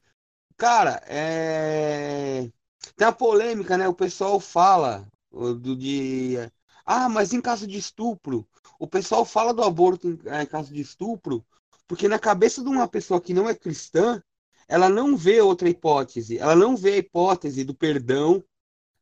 cara, 0.57 1.00
é... 1.09 2.46
tem 2.96 3.09
a 3.09 3.12
polêmica, 3.12 3.78
né? 3.78 3.88
O 3.88 3.94
pessoal 3.94 4.38
fala 4.38 5.05
do 5.61 5.76
de 5.76 6.37
Ah, 6.85 7.09
mas 7.09 7.33
em 7.33 7.41
caso 7.41 7.66
de 7.66 7.78
estupro, 7.78 8.47
o 8.78 8.87
pessoal 8.87 9.24
fala 9.24 9.53
do 9.55 9.62
aborto 9.62 10.09
em, 10.09 10.18
é, 10.26 10.43
em 10.43 10.47
caso 10.47 10.72
de 10.72 10.80
estupro, 10.80 11.45
porque 11.87 12.09
na 12.09 12.18
cabeça 12.18 12.62
de 12.62 12.68
uma 12.68 12.89
pessoa 12.89 13.20
que 13.20 13.35
não 13.35 13.49
é 13.49 13.55
cristã, 13.55 14.22
ela 14.68 14.89
não 14.89 15.16
vê 15.16 15.41
outra 15.41 15.68
hipótese, 15.68 16.39
ela 16.39 16.55
não 16.57 16.76
vê 16.76 16.95
a 16.95 16.97
hipótese 16.99 17.64
do 17.64 17.74
perdão 17.74 18.43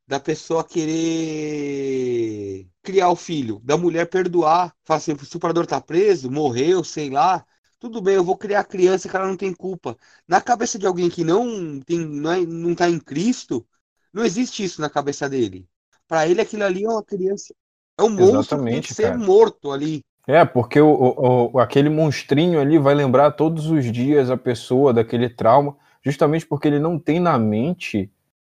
da 0.06 0.18
pessoa 0.20 0.64
querer 0.64 2.68
criar 2.82 3.10
o 3.10 3.16
filho, 3.16 3.60
da 3.64 3.76
mulher 3.78 4.06
perdoar, 4.08 4.74
falar 4.84 4.98
assim, 4.98 5.12
o 5.12 5.16
estuprador 5.22 5.66
tá 5.66 5.80
preso, 5.80 6.30
morreu, 6.30 6.82
sei 6.84 7.10
lá, 7.10 7.46
tudo 7.78 8.00
bem, 8.02 8.16
eu 8.16 8.24
vou 8.24 8.36
criar 8.36 8.60
a 8.60 8.64
criança 8.64 9.08
que 9.08 9.16
ela 9.16 9.26
não 9.28 9.36
tem 9.36 9.54
culpa. 9.54 9.96
Na 10.26 10.40
cabeça 10.40 10.78
de 10.78 10.86
alguém 10.86 11.08
que 11.10 11.22
não 11.24 11.80
tem, 11.80 11.98
não, 12.00 12.32
é, 12.32 12.44
não 12.46 12.74
tá 12.74 12.88
em 12.90 12.98
Cristo, 13.00 13.66
não 14.12 14.24
existe 14.24 14.64
isso 14.64 14.80
na 14.80 14.90
cabeça 14.90 15.28
dele. 15.28 15.68
Para 16.10 16.26
ele 16.26 16.40
aquilo 16.40 16.64
ali 16.64 16.82
é 16.82 16.88
uma 16.88 17.04
criança, 17.04 17.54
é 17.96 18.02
um 18.02 18.10
monstro 18.10 18.58
que 18.58 18.64
tem 18.64 18.80
que 18.80 18.92
ser 18.92 19.12
cara. 19.12 19.18
morto 19.18 19.70
ali. 19.70 20.02
É, 20.26 20.44
porque 20.44 20.80
o, 20.80 21.50
o, 21.52 21.60
aquele 21.60 21.88
monstrinho 21.88 22.60
ali 22.60 22.78
vai 22.78 22.96
lembrar 22.96 23.30
todos 23.30 23.70
os 23.70 23.84
dias 23.92 24.28
a 24.28 24.36
pessoa 24.36 24.92
daquele 24.92 25.28
trauma, 25.28 25.76
justamente 26.04 26.44
porque 26.44 26.66
ele 26.66 26.80
não 26.80 26.98
tem 26.98 27.20
na 27.20 27.38
mente 27.38 28.10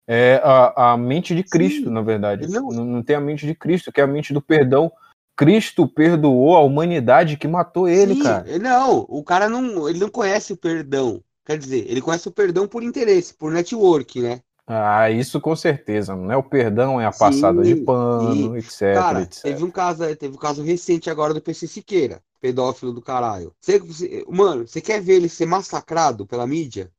é, 0.05 0.41
a, 0.43 0.95
a 0.95 0.97
mente 0.97 1.33
de 1.33 1.45
Cristo, 1.45 1.85
Sim, 1.85 1.91
na 1.91 2.03
verdade. 2.03 2.49
Não... 2.49 2.71
não... 2.71 2.85
Não, 2.85 3.03
tem 3.05 3.15
a 3.15 3.21
mente 3.21 3.47
de 3.47 3.55
Cristo, 3.55 3.93
que 3.93 4.01
é 4.01 4.05
a 4.05 4.09
mente 4.09 4.35
do 4.35 4.43
perdão. 4.43 4.91
Cristo 5.37 5.87
perdoou 5.87 6.57
a 6.57 6.61
humanidade 6.61 7.37
que 7.37 7.47
matou 7.47 7.89
ele, 7.89 8.15
Sim, 8.17 8.23
cara. 8.25 8.59
Não, 8.59 9.07
o 9.09 9.23
cara 9.23 9.49
não, 9.49 9.89
ele 9.89 10.01
não 10.01 10.09
conhece 10.09 10.53
o 10.53 10.57
perdão. 10.57 11.23
Quer 11.47 11.57
dizer, 11.57 11.87
ele 11.89 12.03
conhece 12.03 12.27
o 12.27 12.33
perdão 12.33 12.67
por 12.67 12.83
interesse, 12.83 13.33
por 13.33 13.53
network, 13.53 14.21
né? 14.21 14.41
Ah, 14.67 15.11
isso 15.11 15.41
com 15.41 15.55
certeza, 15.55 16.17
não 16.17 16.33
é 16.33 16.37
o 16.37 16.43
perdão, 16.43 16.99
é 16.99 17.05
a 17.05 17.12
passada 17.12 17.62
Sim, 17.62 17.75
de 17.75 17.83
pano, 17.83 18.57
etc, 18.57 18.95
cara, 18.95 19.23
etc. 19.23 19.43
Teve 19.43 19.62
um 19.65 19.71
caso, 19.71 20.17
teve 20.17 20.35
um 20.35 20.39
caso 20.39 20.62
recente 20.62 21.11
agora 21.11 21.35
do 21.35 21.43
PC 21.43 21.67
Siqueira, 21.67 22.23
pedófilo 22.41 22.93
do 22.93 23.03
caralho. 23.03 23.55
Você, 23.61 23.79
você, 23.79 24.25
mano, 24.27 24.67
você 24.67 24.81
quer 24.81 25.03
ver 25.03 25.17
ele 25.17 25.29
ser 25.29 25.45
massacrado 25.45 26.27
pela 26.27 26.47
mídia? 26.47 26.91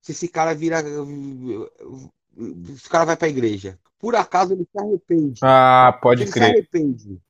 Se 0.00 0.12
esse 0.12 0.28
cara 0.28 0.54
vira 0.54 0.82
esse 2.72 2.88
cara 2.88 3.04
vai 3.04 3.16
pra 3.16 3.28
igreja. 3.28 3.78
Por 3.98 4.16
acaso 4.16 4.54
ele 4.54 4.64
se 4.64 4.78
arrepende. 4.78 5.40
Ah, 5.42 5.98
pode 6.00 6.22
ele 6.22 6.30
crer. 6.30 6.44
Se 6.44 6.50
arrepende. 6.52 7.20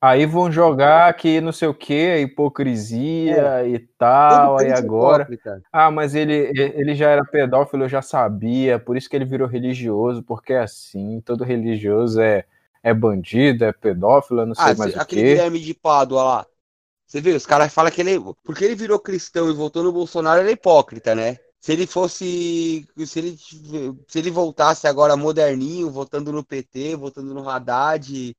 Aí 0.00 0.26
vão 0.26 0.50
jogar 0.50 1.12
que 1.14 1.40
não 1.40 1.50
sei 1.50 1.66
o 1.66 1.74
que, 1.74 2.18
hipocrisia 2.18 3.62
é. 3.62 3.68
e 3.68 3.78
tal, 3.80 4.58
aí 4.58 4.70
agora. 4.70 5.24
Hipócrita. 5.24 5.60
Ah, 5.72 5.90
mas 5.90 6.14
ele, 6.14 6.52
ele 6.54 6.94
já 6.94 7.10
era 7.10 7.24
pedófilo, 7.24 7.84
eu 7.84 7.88
já 7.88 8.00
sabia, 8.00 8.78
por 8.78 8.96
isso 8.96 9.10
que 9.10 9.16
ele 9.16 9.24
virou 9.24 9.48
religioso, 9.48 10.22
porque 10.22 10.52
é 10.52 10.60
assim, 10.60 11.20
todo 11.22 11.42
religioso 11.42 12.20
é, 12.20 12.44
é 12.80 12.94
bandido, 12.94 13.64
é 13.64 13.72
pedófilo, 13.72 14.46
não 14.46 14.54
sei 14.54 14.72
ah, 14.72 14.74
mais 14.76 14.94
o 14.94 15.00
aquele 15.00 15.22
quê. 15.22 15.28
Guilherme 15.30 15.58
de 15.58 15.74
Pádua 15.74 16.22
lá. 16.22 16.46
Você 17.04 17.20
vê, 17.20 17.32
os 17.32 17.46
caras 17.46 17.72
falam 17.72 17.90
que 17.90 18.02
ele. 18.02 18.20
Porque 18.44 18.64
ele 18.64 18.74
virou 18.74 19.00
cristão 19.00 19.50
e 19.50 19.54
voltou 19.54 19.82
no 19.82 19.90
Bolsonaro, 19.90 20.42
ele 20.42 20.50
é 20.50 20.52
hipócrita, 20.52 21.14
né? 21.14 21.38
Se 21.58 21.72
ele 21.72 21.86
fosse. 21.86 22.86
Se 23.04 23.18
ele, 23.18 23.36
se 24.06 24.18
ele 24.18 24.30
voltasse 24.30 24.86
agora 24.86 25.16
moderninho, 25.16 25.90
votando 25.90 26.30
no 26.30 26.44
PT, 26.44 26.96
votando 26.96 27.32
no 27.32 27.48
Haddad, 27.48 28.36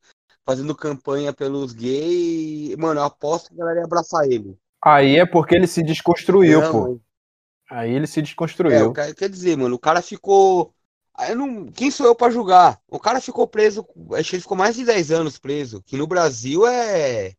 fazendo 0.50 0.74
campanha 0.74 1.32
pelos 1.32 1.74
gays, 1.74 2.76
mano, 2.76 3.00
eu 3.00 3.04
aposto 3.04 3.50
que 3.50 3.54
a 3.54 3.58
galera 3.60 3.82
ia 3.82 3.86
abraçar 3.86 4.26
ele. 4.26 4.58
Aí 4.84 5.18
é 5.18 5.24
porque 5.24 5.54
ele 5.54 5.68
se 5.68 5.84
desconstruiu, 5.84 6.60
não, 6.60 6.72
pô. 6.72 7.02
Aí 7.70 7.94
ele 7.94 8.08
se 8.08 8.20
desconstruiu. 8.20 8.92
É, 8.98 9.14
quer 9.14 9.30
dizer, 9.30 9.56
mano, 9.56 9.76
o 9.76 9.80
cara 9.80 10.02
ficou. 10.02 10.74
Não... 11.38 11.68
Quem 11.68 11.92
sou 11.92 12.08
eu 12.08 12.16
para 12.16 12.32
julgar? 12.32 12.80
O 12.88 13.00
cara 13.00 13.22
ficou 13.22 13.48
preso, 13.48 13.86
acho 14.14 14.32
que 14.32 14.38
ele 14.38 14.42
ficou 14.42 14.58
mais 14.58 14.76
de 14.76 14.84
10 14.84 15.12
anos 15.12 15.38
preso, 15.38 15.84
que 15.84 15.96
no 15.96 16.08
Brasil 16.08 16.66
é 16.66 17.34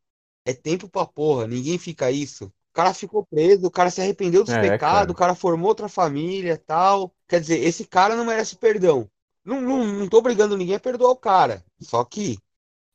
é 0.45 0.55
tempo 0.55 0.89
pra 0.89 1.05
porra, 1.05 1.49
ninguém 1.49 1.79
fica 1.79 2.13
isso. 2.13 2.45
O 2.45 2.73
cara 2.73 2.95
ficou 2.95 3.27
preso, 3.27 3.67
o 3.67 3.71
cara 3.73 3.91
se 3.91 4.01
arrependeu 4.01 4.45
dos 4.45 4.55
é, 4.55 4.61
pecados, 4.61 4.99
cara. 4.99 5.11
o 5.11 5.15
cara 5.17 5.35
formou 5.35 5.69
outra 5.69 5.89
família 5.89 6.57
tal. 6.65 7.13
Quer 7.27 7.41
dizer, 7.41 7.59
esse 7.59 7.85
cara 7.85 8.15
não 8.15 8.25
merece 8.25 8.55
perdão. 8.55 9.11
Não, 9.45 9.61
não, 9.61 9.85
não 9.85 10.09
tô 10.09 10.19
obrigando 10.19 10.57
ninguém 10.57 10.77
a 10.77 10.81
perdoar 10.81 11.11
o 11.11 11.17
cara. 11.17 11.65
Só 11.81 12.05
que 12.05 12.39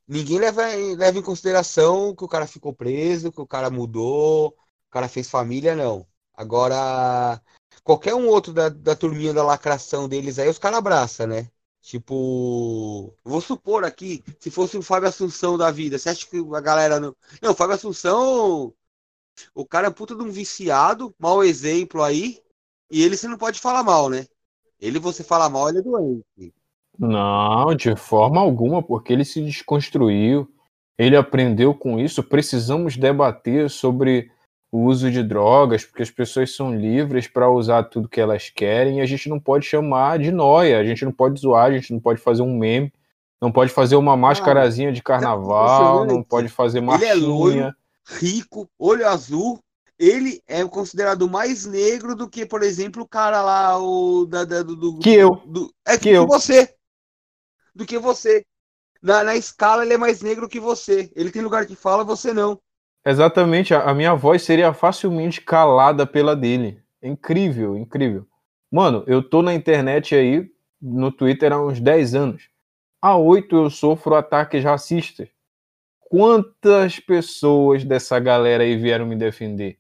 ninguém 0.08 0.40
leva, 0.40 0.64
leva 0.98 1.18
em 1.18 1.22
consideração 1.22 2.16
que 2.16 2.24
o 2.24 2.28
cara 2.28 2.48
ficou 2.48 2.74
preso, 2.74 3.32
que 3.32 3.42
o 3.42 3.48
cara 3.48 3.70
mudou, 3.70 4.50
o 4.50 4.92
cara 4.92 5.08
fez 5.08 5.30
família, 5.30 5.76
não. 5.76 6.08
Agora, 6.34 7.42
qualquer 7.84 8.14
um 8.16 8.28
outro 8.28 8.54
da, 8.54 8.70
da 8.70 8.96
turminha 8.96 9.34
da 9.34 9.44
lacração 9.44 10.08
deles 10.10 10.40
aí, 10.40 10.50
os 10.50 10.60
caras 10.60 10.80
abraçam, 10.80 11.28
né? 11.28 11.50
Tipo, 11.82 13.16
vou 13.24 13.42
supor 13.42 13.84
aqui, 13.86 14.24
se 14.40 14.50
fosse 14.50 14.76
o 14.78 14.82
Fábio 14.82 15.08
Assunção 15.10 15.56
da 15.58 15.70
vida, 15.72 16.00
você 16.00 16.10
acha 16.10 16.26
que 16.28 16.38
a 16.56 16.62
galera 16.62 17.00
não. 17.00 17.16
Não, 17.42 17.52
o 17.52 17.56
Fábio 17.56 17.76
Assunção, 17.76 18.74
o 19.54 19.66
cara 19.66 19.88
é 19.88 19.92
puta 19.92 20.16
de 20.16 20.24
um 20.24 20.32
viciado, 20.32 21.16
mau 21.20 21.44
exemplo 21.44 22.04
aí, 22.04 22.42
e 22.90 23.04
ele 23.04 23.18
você 23.18 23.28
não 23.28 23.38
pode 23.38 23.60
falar 23.60 23.84
mal, 23.84 24.10
né? 24.10 24.28
Ele 24.80 25.00
você 25.00 25.24
fala 25.24 25.50
mal, 25.50 25.70
ele 25.70 25.80
é 25.80 25.82
doente. 25.82 26.55
Não, 26.98 27.76
de 27.76 27.96
forma 27.96 28.40
alguma, 28.40 28.82
porque 28.82 29.12
ele 29.12 29.26
se 29.26 29.42
desconstruiu, 29.42 30.48
ele 30.98 31.16
aprendeu 31.16 31.74
com 31.74 32.00
isso. 32.00 32.24
Precisamos 32.24 32.96
debater 32.98 33.70
sobre 33.70 34.32
o 34.72 34.84
uso 34.86 35.10
de 35.10 35.24
drogas, 35.24 35.86
porque 35.86 36.04
as 36.04 36.12
pessoas 36.12 36.54
são 36.54 36.76
livres 36.76 37.28
para 37.28 37.50
usar 37.50 37.84
tudo 37.84 38.10
que 38.10 38.20
elas 38.20 38.50
querem 38.50 38.98
e 38.98 39.02
a 39.02 39.06
gente 39.06 39.30
não 39.30 39.40
pode 39.40 39.66
chamar 39.66 40.20
de 40.20 40.32
noia, 40.32 40.80
a 40.80 40.84
gente 40.84 41.06
não 41.06 41.12
pode 41.12 41.40
zoar, 41.40 41.68
a 41.68 41.72
gente 41.72 41.94
não 41.94 42.00
pode 42.00 42.20
fazer 42.20 42.42
um 42.42 42.58
meme, 42.58 42.92
não 43.42 43.52
pode 43.52 43.72
fazer 43.72 43.96
uma 43.96 44.18
máscarazinha 44.18 44.92
de 44.92 45.02
carnaval, 45.02 46.06
não 46.06 46.22
pode 46.22 46.50
fazer 46.50 46.82
marchinha. 46.82 47.12
Ele 47.14 47.24
é 47.24 47.26
loiro, 47.26 47.76
rico, 48.20 48.68
olho 48.78 49.08
azul, 49.08 49.60
ele 49.98 50.42
é 50.48 50.64
considerado 50.66 51.30
mais 51.30 51.66
negro 51.66 52.16
do 52.16 52.30
que, 52.30 52.46
por 52.46 52.62
exemplo, 52.62 53.04
o 53.04 53.08
cara 53.08 53.42
lá, 53.42 53.80
o 53.80 54.26
da, 54.26 54.44
da 54.44 54.62
do, 54.62 55.00
que 55.00 55.14
eu, 55.14 55.42
do, 55.46 55.72
é 55.88 55.98
que, 55.98 56.10
que 56.10 56.10
eu. 56.10 56.28
você, 56.28 56.74
do 57.76 57.86
que 57.86 58.00
você. 58.00 58.46
Na, 59.02 59.24
na 59.24 59.36
escala 59.36 59.84
ele 59.84 59.94
é 59.94 59.98
mais 59.98 60.22
negro 60.22 60.48
que 60.48 60.60
você. 60.60 61.12
Ele 61.16 61.30
tem 61.30 61.42
lugar 61.42 61.66
que 61.66 61.76
fala, 61.76 62.04
você 62.04 62.34
não. 62.34 62.60
Exatamente, 63.06 63.74
a, 63.74 63.84
a 63.84 63.94
minha 63.94 64.16
voz 64.16 64.42
seria 64.42 64.74
facilmente 64.74 65.42
calada 65.42 66.08
pela 66.08 66.36
dele. 66.36 66.82
Incrível, 67.04 67.78
incrível. 67.78 68.26
Mano, 68.72 69.04
eu 69.06 69.22
tô 69.22 69.44
na 69.44 69.54
internet 69.54 70.16
aí, 70.16 70.50
no 70.82 71.12
Twitter 71.12 71.54
há 71.54 71.64
uns 71.64 71.80
10 71.80 72.16
anos. 72.16 72.50
Há 73.02 73.16
oito 73.16 73.56
eu 73.56 73.70
sofro 73.70 74.16
ataques 74.16 74.64
racistas. 74.64 75.30
Quantas 76.00 77.00
pessoas 77.00 77.84
dessa 77.84 78.20
galera 78.20 78.64
aí 78.64 78.76
vieram 78.76 79.06
me 79.06 79.16
defender? 79.16 79.78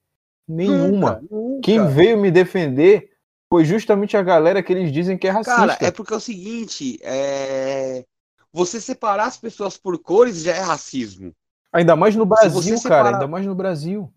Nenhuma. 0.47 1.19
Nunca, 1.21 1.23
nunca. 1.31 1.61
Quem 1.63 1.87
veio 1.87 2.17
me 2.17 2.29
defender 2.29 3.14
foi 3.55 3.63
justamente 3.63 4.17
a 4.17 4.21
galera 4.21 4.61
que 4.61 4.73
eles 4.73 4.91
dizem 4.91 5.17
que 5.17 5.25
é 5.25 5.29
racista. 5.29 5.55
Cara, 5.55 5.77
é 5.79 5.89
porque 5.89 6.13
é 6.13 6.17
o 6.17 6.19
seguinte, 6.19 6.99
é... 7.01 8.03
você 8.51 8.81
separar 8.81 9.27
as 9.27 9.37
pessoas 9.37 9.77
por 9.77 9.97
cores 9.97 10.41
já 10.41 10.53
é 10.53 10.59
racismo. 10.59 11.33
Ainda 11.71 11.95
mais 11.95 12.17
no 12.17 12.25
Brasil, 12.25 12.77
separar... 12.77 13.03
cara, 13.03 13.15
ainda 13.15 13.27
mais 13.29 13.45
no 13.45 13.55
Brasil. 13.55 14.13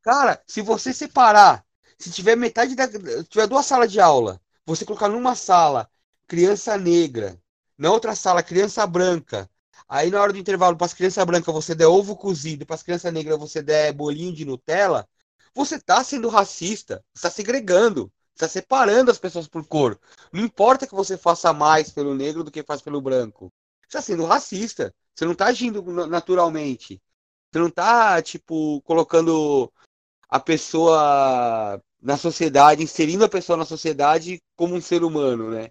Cara, 0.00 0.40
se 0.46 0.62
você 0.62 0.94
separar, 0.94 1.62
se 1.98 2.10
tiver 2.10 2.36
metade 2.36 2.74
da. 2.74 2.88
tiver 3.24 3.46
duas 3.46 3.66
salas 3.66 3.92
de 3.92 4.00
aula, 4.00 4.40
você 4.64 4.86
colocar 4.86 5.10
numa 5.10 5.34
sala 5.34 5.86
criança 6.26 6.78
negra, 6.78 7.38
na 7.76 7.90
outra 7.90 8.14
sala 8.14 8.42
criança 8.42 8.86
branca, 8.86 9.46
Aí 9.86 10.10
na 10.10 10.20
hora 10.22 10.32
do 10.32 10.38
intervalo, 10.38 10.76
para 10.76 10.86
as 10.86 10.94
crianças 10.94 11.24
brancas 11.24 11.54
você 11.54 11.74
der 11.74 11.86
ovo 11.86 12.16
cozido, 12.16 12.64
para 12.64 12.76
as 12.76 12.82
crianças 12.82 13.12
negras 13.12 13.38
você 13.38 13.62
der 13.62 13.92
bolinho 13.92 14.34
de 14.34 14.44
Nutella, 14.44 15.06
você 15.54 15.76
está 15.76 16.02
sendo 16.02 16.28
racista, 16.28 17.04
está 17.14 17.30
segregando, 17.30 18.10
está 18.38 18.48
separando 18.48 19.10
as 19.10 19.18
pessoas 19.18 19.48
por 19.48 19.66
cor. 19.66 19.98
Não 20.32 20.44
importa 20.44 20.86
que 20.86 20.94
você 20.94 21.18
faça 21.18 21.52
mais 21.52 21.90
pelo 21.90 22.14
negro 22.14 22.44
do 22.44 22.50
que 22.50 22.62
faz 22.62 22.80
pelo 22.80 23.00
branco. 23.00 23.52
Você 23.82 23.98
está 23.98 24.02
sendo 24.02 24.24
racista. 24.24 24.94
Você 25.14 25.24
não 25.24 25.32
está 25.32 25.46
agindo 25.46 25.82
naturalmente. 26.06 27.02
Você 27.50 27.58
não 27.58 27.66
está, 27.66 28.22
tipo, 28.22 28.80
colocando 28.82 29.72
a 30.28 30.38
pessoa 30.38 31.82
na 32.00 32.16
sociedade, 32.16 32.82
inserindo 32.82 33.24
a 33.24 33.28
pessoa 33.28 33.56
na 33.56 33.64
sociedade 33.64 34.40
como 34.54 34.74
um 34.74 34.80
ser 34.80 35.02
humano, 35.02 35.50
né? 35.50 35.68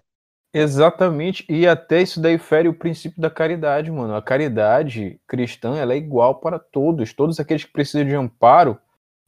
Exatamente, 0.52 1.44
e 1.48 1.66
até 1.66 2.02
isso 2.02 2.20
daí 2.20 2.38
fere 2.38 2.68
o 2.68 2.74
princípio 2.74 3.20
da 3.20 3.30
caridade, 3.30 3.90
mano. 3.90 4.14
A 4.14 4.22
caridade 4.22 5.20
cristã 5.26 5.76
ela 5.76 5.92
é 5.92 5.96
igual 5.96 6.40
para 6.40 6.58
todos, 6.58 7.12
todos 7.12 7.38
aqueles 7.38 7.64
que 7.64 7.72
precisam 7.72 8.06
de 8.06 8.14
amparo. 8.14 8.78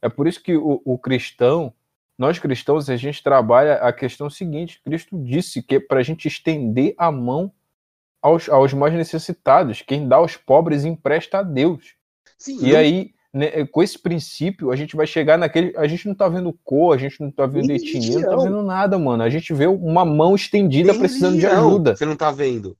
É 0.01 0.09
por 0.09 0.27
isso 0.27 0.41
que 0.41 0.55
o, 0.55 0.81
o 0.83 0.97
cristão, 0.97 1.73
nós 2.17 2.37
cristãos, 2.39 2.89
a 2.89 2.95
gente 2.95 3.23
trabalha 3.23 3.75
a 3.75 3.91
questão 3.91 4.29
seguinte: 4.29 4.81
Cristo 4.83 5.17
disse 5.23 5.61
que 5.61 5.75
é 5.75 5.79
para 5.79 5.99
a 5.99 6.03
gente 6.03 6.27
estender 6.27 6.93
a 6.97 7.11
mão 7.11 7.51
aos, 8.21 8.47
aos 8.49 8.73
mais 8.73 8.93
necessitados, 8.93 9.81
quem 9.81 10.07
dá 10.07 10.17
aos 10.17 10.37
pobres 10.37 10.85
empresta 10.85 11.39
a 11.39 11.43
Deus. 11.43 11.95
Sim, 12.37 12.59
e 12.61 12.75
aí 12.75 13.13
né, 13.33 13.65
com 13.67 13.81
esse 13.81 13.97
princípio, 13.97 14.71
a 14.71 14.75
gente 14.75 14.95
vai 14.95 15.07
chegar 15.07 15.37
naquele. 15.37 15.73
A 15.77 15.87
gente 15.87 16.07
não 16.07 16.13
tá 16.13 16.27
vendo 16.27 16.51
cor, 16.65 16.93
a 16.93 16.97
gente 16.97 17.19
não 17.21 17.31
tá 17.31 17.45
vendo 17.45 17.71
etnia, 17.71 18.19
não 18.19 18.29
tá 18.29 18.43
vendo 18.43 18.61
nada, 18.61 18.99
mano. 18.99 19.23
A 19.23 19.29
gente 19.29 19.53
vê 19.53 19.67
uma 19.67 20.03
mão 20.03 20.35
estendida 20.35 20.93
precisando 20.93 21.37
de 21.37 21.45
ajuda. 21.45 21.95
Você 21.95 22.05
não 22.05 22.15
tá 22.15 22.29
vendo. 22.29 22.77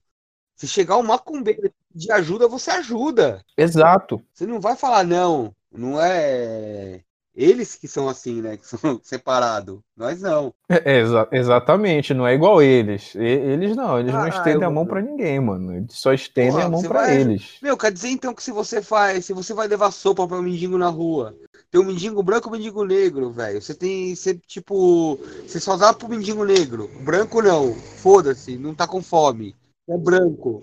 Se 0.54 0.68
chegar 0.68 0.98
um 0.98 1.02
macumbeiro 1.02 1.72
de 1.94 2.12
ajuda, 2.12 2.46
você 2.46 2.70
ajuda. 2.70 3.42
Exato. 3.56 4.22
Você 4.32 4.46
não 4.46 4.60
vai 4.60 4.76
falar, 4.76 5.04
não, 5.04 5.54
não 5.72 6.00
é 6.00 7.00
eles 7.34 7.74
que 7.74 7.88
são 7.88 8.08
assim, 8.08 8.42
né? 8.42 8.56
Que 8.56 8.66
são 8.66 8.78
separados. 9.02 9.80
Nós 9.96 10.20
não. 10.20 10.52
É, 10.68 11.00
exa 11.00 11.28
exatamente, 11.32 12.12
não 12.12 12.26
é 12.26 12.34
igual 12.34 12.62
eles. 12.62 13.14
E, 13.14 13.24
eles 13.24 13.74
não, 13.74 13.98
eles 13.98 14.14
ah, 14.14 14.20
não 14.20 14.28
estendem 14.28 14.62
eu... 14.62 14.68
a 14.68 14.70
mão 14.70 14.86
para 14.86 15.00
ninguém, 15.00 15.40
mano. 15.40 15.74
Eles 15.74 15.94
só 15.94 16.12
estendem 16.12 16.52
Porra, 16.52 16.64
a 16.64 16.68
mão 16.68 16.82
para 16.82 17.00
vai... 17.00 17.20
eles. 17.20 17.56
Meu, 17.62 17.76
quer 17.76 17.92
dizer 17.92 18.08
então 18.08 18.34
que 18.34 18.42
se 18.42 18.52
você 18.52 18.82
faz, 18.82 19.24
se 19.24 19.32
você 19.32 19.54
vai 19.54 19.66
levar 19.66 19.90
sopa 19.90 20.26
para 20.26 20.36
um 20.36 20.42
mendigo 20.42 20.76
na 20.76 20.88
rua, 20.88 21.34
tem 21.70 21.80
um 21.80 21.84
mendigo 21.84 22.22
branco 22.22 22.48
e 22.48 22.50
um 22.50 22.52
mendigo 22.52 22.84
negro, 22.84 23.32
velho. 23.32 23.62
Você 23.62 23.74
tem, 23.74 24.14
você 24.14 24.34
tipo, 24.46 25.18
você 25.46 25.58
só 25.58 25.76
dá 25.76 25.92
pro 25.92 26.08
mendigo 26.08 26.44
negro. 26.44 26.90
Branco 27.00 27.40
não. 27.40 27.72
Foda-se, 27.74 28.56
não 28.58 28.74
tá 28.74 28.86
com 28.86 29.02
fome. 29.02 29.56
É 29.88 29.96
branco. 29.96 30.62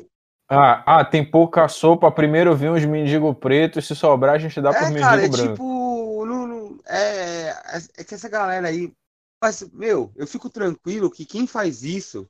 Ah, 0.51 0.83
ah, 0.85 1.05
tem 1.05 1.23
pouca 1.23 1.67
sopa. 1.67 2.11
Primeiro 2.11 2.55
vem 2.55 2.69
os 2.69 2.83
mendigos 2.83 3.37
pretos, 3.37 3.87
se 3.87 3.95
sobrar 3.95 4.35
a 4.35 4.39
gente 4.39 4.59
dá 4.59 4.71
é, 4.71 4.73
pro 4.73 4.85
mendigo 4.87 5.01
cara, 5.01 5.23
é 5.23 5.29
branco. 5.29 5.51
Tipo, 5.51 5.63
não, 5.63 5.69
não, 5.69 5.78
é, 6.89 7.81
é, 7.97 8.03
que 8.03 8.15
essa 8.15 8.29
galera 8.29 8.67
aí. 8.67 8.93
Mas, 9.41 9.61
meu, 9.71 10.11
eu 10.15 10.27
fico 10.27 10.49
tranquilo 10.49 11.11
que 11.11 11.25
quem 11.25 11.47
faz 11.47 11.83
isso 11.83 12.29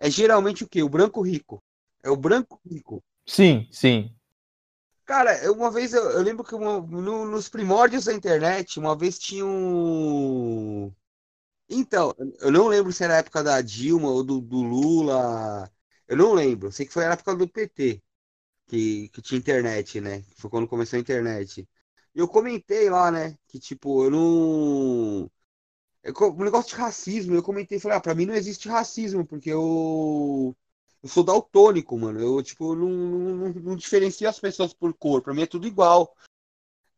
é 0.00 0.10
geralmente 0.10 0.64
o 0.64 0.68
quê? 0.68 0.82
O 0.82 0.88
branco 0.88 1.22
rico. 1.22 1.62
É 2.02 2.10
o 2.10 2.16
branco 2.16 2.60
rico. 2.68 3.02
Sim, 3.26 3.68
sim. 3.70 4.14
Cara, 5.04 5.52
uma 5.52 5.70
vez 5.70 5.92
eu, 5.92 6.02
eu 6.10 6.22
lembro 6.22 6.44
que 6.44 6.54
uma, 6.54 6.80
no, 6.80 7.24
nos 7.26 7.48
primórdios 7.48 8.04
da 8.06 8.12
internet, 8.12 8.78
uma 8.78 8.96
vez 8.96 9.18
tinha 9.18 9.44
um. 9.44 10.92
Então, 11.68 12.14
eu 12.40 12.50
não 12.50 12.68
lembro 12.68 12.92
se 12.92 13.04
era 13.04 13.14
a 13.14 13.18
época 13.18 13.42
da 13.42 13.60
Dilma 13.60 14.10
ou 14.10 14.24
do, 14.24 14.40
do 14.40 14.62
Lula 14.62 15.70
eu 16.12 16.16
não 16.16 16.34
lembro. 16.34 16.70
Sei 16.70 16.86
que 16.86 16.92
foi 16.92 17.04
na 17.06 17.12
época 17.14 17.34
do 17.34 17.48
PT 17.48 18.02
que, 18.66 19.08
que 19.10 19.22
tinha 19.22 19.38
internet, 19.38 20.00
né? 20.00 20.22
Foi 20.36 20.50
quando 20.50 20.68
começou 20.68 20.98
a 20.98 21.00
internet. 21.00 21.68
Eu 22.14 22.28
comentei 22.28 22.90
lá, 22.90 23.10
né? 23.10 23.36
Que 23.48 23.58
tipo, 23.58 24.04
eu 24.04 24.10
não. 24.10 25.30
O 26.04 26.44
negócio 26.44 26.70
de 26.70 26.76
racismo, 26.76 27.34
eu 27.34 27.42
comentei, 27.42 27.78
falei, 27.78 27.96
ah, 27.96 28.00
pra 28.00 28.14
mim 28.14 28.26
não 28.26 28.34
existe 28.34 28.68
racismo, 28.68 29.26
porque 29.26 29.50
eu. 29.50 30.56
Eu 31.02 31.08
sou 31.08 31.24
daltônico, 31.24 31.98
mano. 31.98 32.20
Eu, 32.20 32.42
tipo, 32.42 32.74
não, 32.76 32.88
não, 32.88 33.48
não 33.48 33.76
diferencio 33.76 34.28
as 34.28 34.38
pessoas 34.38 34.72
por 34.72 34.94
cor. 34.94 35.20
Pra 35.22 35.34
mim 35.34 35.42
é 35.42 35.46
tudo 35.46 35.66
igual. 35.66 36.14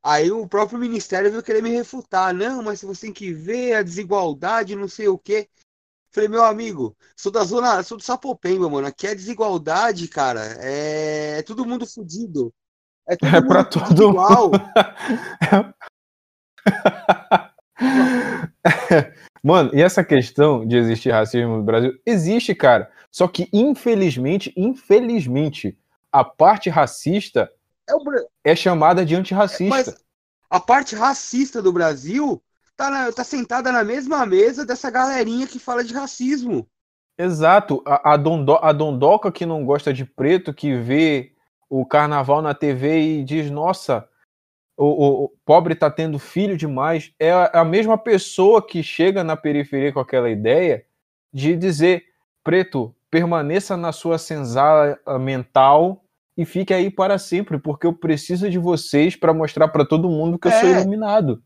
Aí 0.03 0.31
o 0.31 0.47
próprio 0.47 0.79
ministério 0.79 1.31
veio 1.31 1.43
querer 1.43 1.63
me 1.63 1.71
refutar. 1.71 2.35
Não, 2.35 2.63
mas 2.63 2.83
você 2.83 3.07
tem 3.07 3.13
que 3.13 3.33
ver 3.33 3.75
a 3.75 3.83
desigualdade, 3.83 4.77
não 4.77 4.89
sei 4.89 5.09
o 5.09 5.19
quê. 5.19 5.49
Falei, 6.11 6.29
meu 6.29 6.45
amigo, 6.45 6.97
sou 7.17 7.33
da 7.33 7.43
zona, 7.45 7.83
sou 7.83 7.97
do 7.99 8.05
Sapopemba, 8.05 8.69
mano. 8.71 8.87
Aqui 8.87 9.07
é 9.07 9.15
desigualdade, 9.15 10.07
cara. 10.09 10.43
É, 10.61 11.39
é 11.39 11.43
todo 11.43 11.67
mundo 11.67 11.87
fudido. 11.87 12.55
É, 13.09 13.15
é 13.15 13.31
mundo 13.33 13.49
pra 13.49 13.65
todo 13.65 14.11
igual. 14.11 14.51
Mano, 19.43 19.71
e 19.75 19.83
essa 19.83 20.03
questão 20.03 20.67
de 20.67 20.77
existir 20.77 21.11
racismo 21.11 21.59
no 21.59 21.63
Brasil? 21.63 21.93
Existe, 22.07 22.55
cara. 22.55 22.91
Só 23.11 23.29
que, 23.29 23.49
infelizmente, 23.53 24.53
infelizmente, 24.57 25.77
a 26.11 26.25
parte 26.25 26.71
racista 26.71 27.51
é, 27.89 27.95
o... 27.95 28.01
é 28.43 28.57
chamada 28.57 29.05
de 29.05 29.15
antirracista. 29.15 29.69
Mas 29.69 29.95
a 30.49 30.59
parte 30.59 30.97
racista 30.97 31.61
do 31.61 31.73
Brasil 31.73 32.43
tá, 32.77 32.91
na, 32.91 33.13
tá 33.13 33.23
sentada 33.23 33.71
na 33.71 33.85
mesma 33.85 34.25
mesa 34.25 34.65
dessa 34.65 34.91
galerinha 34.91 35.47
que 35.47 35.59
fala 35.59 35.85
de 35.85 35.93
racismo. 35.93 36.67
Exato. 37.19 37.83
A, 37.87 38.15
a, 38.15 38.17
dondo, 38.17 38.57
a 38.57 38.73
dondoca 38.73 39.31
que 39.31 39.45
não 39.45 39.65
gosta 39.65 39.93
de 39.93 40.05
preto, 40.05 40.55
que 40.55 40.77
vê 40.77 41.34
o 41.81 41.87
carnaval 41.87 42.43
na 42.43 42.55
TV 42.55 43.01
e 43.01 43.25
diz: 43.25 43.51
Nossa, 43.51 44.09
o, 44.77 44.85
o, 44.85 45.25
o 45.25 45.29
pobre 45.45 45.75
tá 45.75 45.91
tendo 45.91 46.19
filho 46.19 46.57
demais. 46.57 47.13
É 47.19 47.33
a, 47.33 47.47
a 47.61 47.65
mesma 47.65 47.97
pessoa 47.97 48.65
que 48.65 48.83
chega 48.83 49.25
na 49.25 49.37
periferia 49.37 49.93
com 49.93 50.01
aquela 50.01 50.31
ideia 50.31 50.85
de 51.33 51.57
dizer: 51.57 52.05
Preto, 52.43 52.95
permaneça 53.11 53.77
na 53.77 53.93
sua 53.93 54.19
senzala 54.19 54.99
mental 55.21 56.05
e 56.37 56.45
fique 56.45 56.75
aí 56.75 56.91
para 56.91 57.19
sempre, 57.19 57.59
porque 57.59 57.87
eu 57.87 57.93
preciso 57.93 58.51
de 58.51 58.59
vocês 58.59 59.17
para 59.17 59.33
mostrar 59.33 59.69
para 59.69 59.85
todo 59.85 60.11
mundo 60.11 60.39
que 60.39 60.49
eu 60.49 60.53
sou 60.53 60.69
é. 60.69 60.81
iluminado 60.81 61.43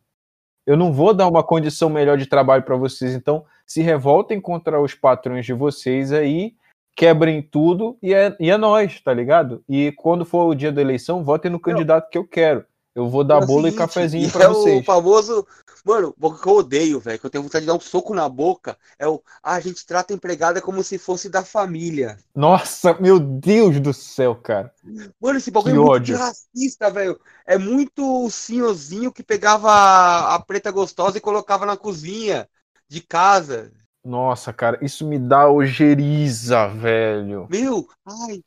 eu 0.68 0.76
não 0.76 0.92
vou 0.92 1.14
dar 1.14 1.26
uma 1.26 1.42
condição 1.42 1.88
melhor 1.88 2.18
de 2.18 2.26
trabalho 2.26 2.62
para 2.62 2.76
vocês. 2.76 3.14
Então, 3.14 3.42
se 3.66 3.80
revoltem 3.80 4.38
contra 4.38 4.78
os 4.78 4.94
patrões 4.94 5.46
de 5.46 5.54
vocês 5.54 6.12
aí, 6.12 6.56
quebrem 6.99 7.40
tudo 7.40 7.96
e 8.03 8.12
é, 8.12 8.36
e 8.40 8.51
é 8.51 8.57
nós, 8.57 9.01
tá 9.01 9.14
ligado? 9.14 9.62
E 9.68 9.92
quando 9.92 10.24
for 10.24 10.49
o 10.49 10.55
dia 10.55 10.72
da 10.72 10.80
eleição, 10.80 11.22
votem 11.22 11.49
no 11.49 11.61
candidato 11.61 12.11
que 12.11 12.18
eu 12.18 12.26
quero. 12.26 12.64
Eu 12.92 13.09
vou 13.09 13.22
dar 13.22 13.40
é 13.40 13.46
bolo 13.46 13.62
seguinte, 13.62 13.74
e 13.74 13.78
cafezinho 13.78 14.30
para 14.32 14.46
é 14.46 14.49
vocês. 14.49 14.80
o 14.80 14.84
famoso, 14.84 15.46
mano, 15.84 16.12
o 16.20 16.34
que 16.34 16.49
eu 16.49 16.55
odeio, 16.55 16.99
velho, 16.99 17.16
que 17.16 17.24
eu 17.24 17.30
tenho 17.30 17.44
vontade 17.44 17.62
de 17.62 17.68
dar 17.68 17.76
um 17.76 17.80
soco 17.80 18.12
na 18.12 18.28
boca, 18.28 18.76
é 18.99 19.07
o, 19.07 19.22
ah, 19.40 19.55
a 19.55 19.61
gente 19.61 19.86
trata 19.86 20.12
a 20.12 20.16
empregada 20.16 20.61
como 20.61 20.82
se 20.82 20.99
fosse 20.99 21.28
da 21.28 21.44
família. 21.44 22.18
Nossa, 22.34 22.92
meu 22.94 23.20
Deus 23.20 23.78
do 23.78 23.94
céu, 23.94 24.34
cara. 24.34 24.72
Mano, 25.20 25.38
esse 25.38 25.53
bagulho 25.53 25.74
que 25.74 25.78
é 25.78 25.80
muito 25.80 25.92
ódio. 25.92 26.16
racista, 26.16 26.90
velho. 26.90 27.20
É 27.46 27.57
muito 27.57 28.24
o 28.24 28.28
senhorzinho 28.28 29.12
que 29.12 29.22
pegava 29.22 30.34
a 30.34 30.40
preta 30.40 30.72
gostosa 30.72 31.16
e 31.16 31.20
colocava 31.20 31.64
na 31.64 31.76
cozinha 31.76 32.49
de 32.88 33.01
casa. 33.01 33.70
Nossa, 34.05 34.53
cara, 34.53 34.78
isso 34.82 35.07
me 35.07 35.18
dá 35.18 35.51
ojeriza, 35.51 36.68
velho. 36.68 37.46
Meu, 37.51 37.86
ai. 38.07 38.42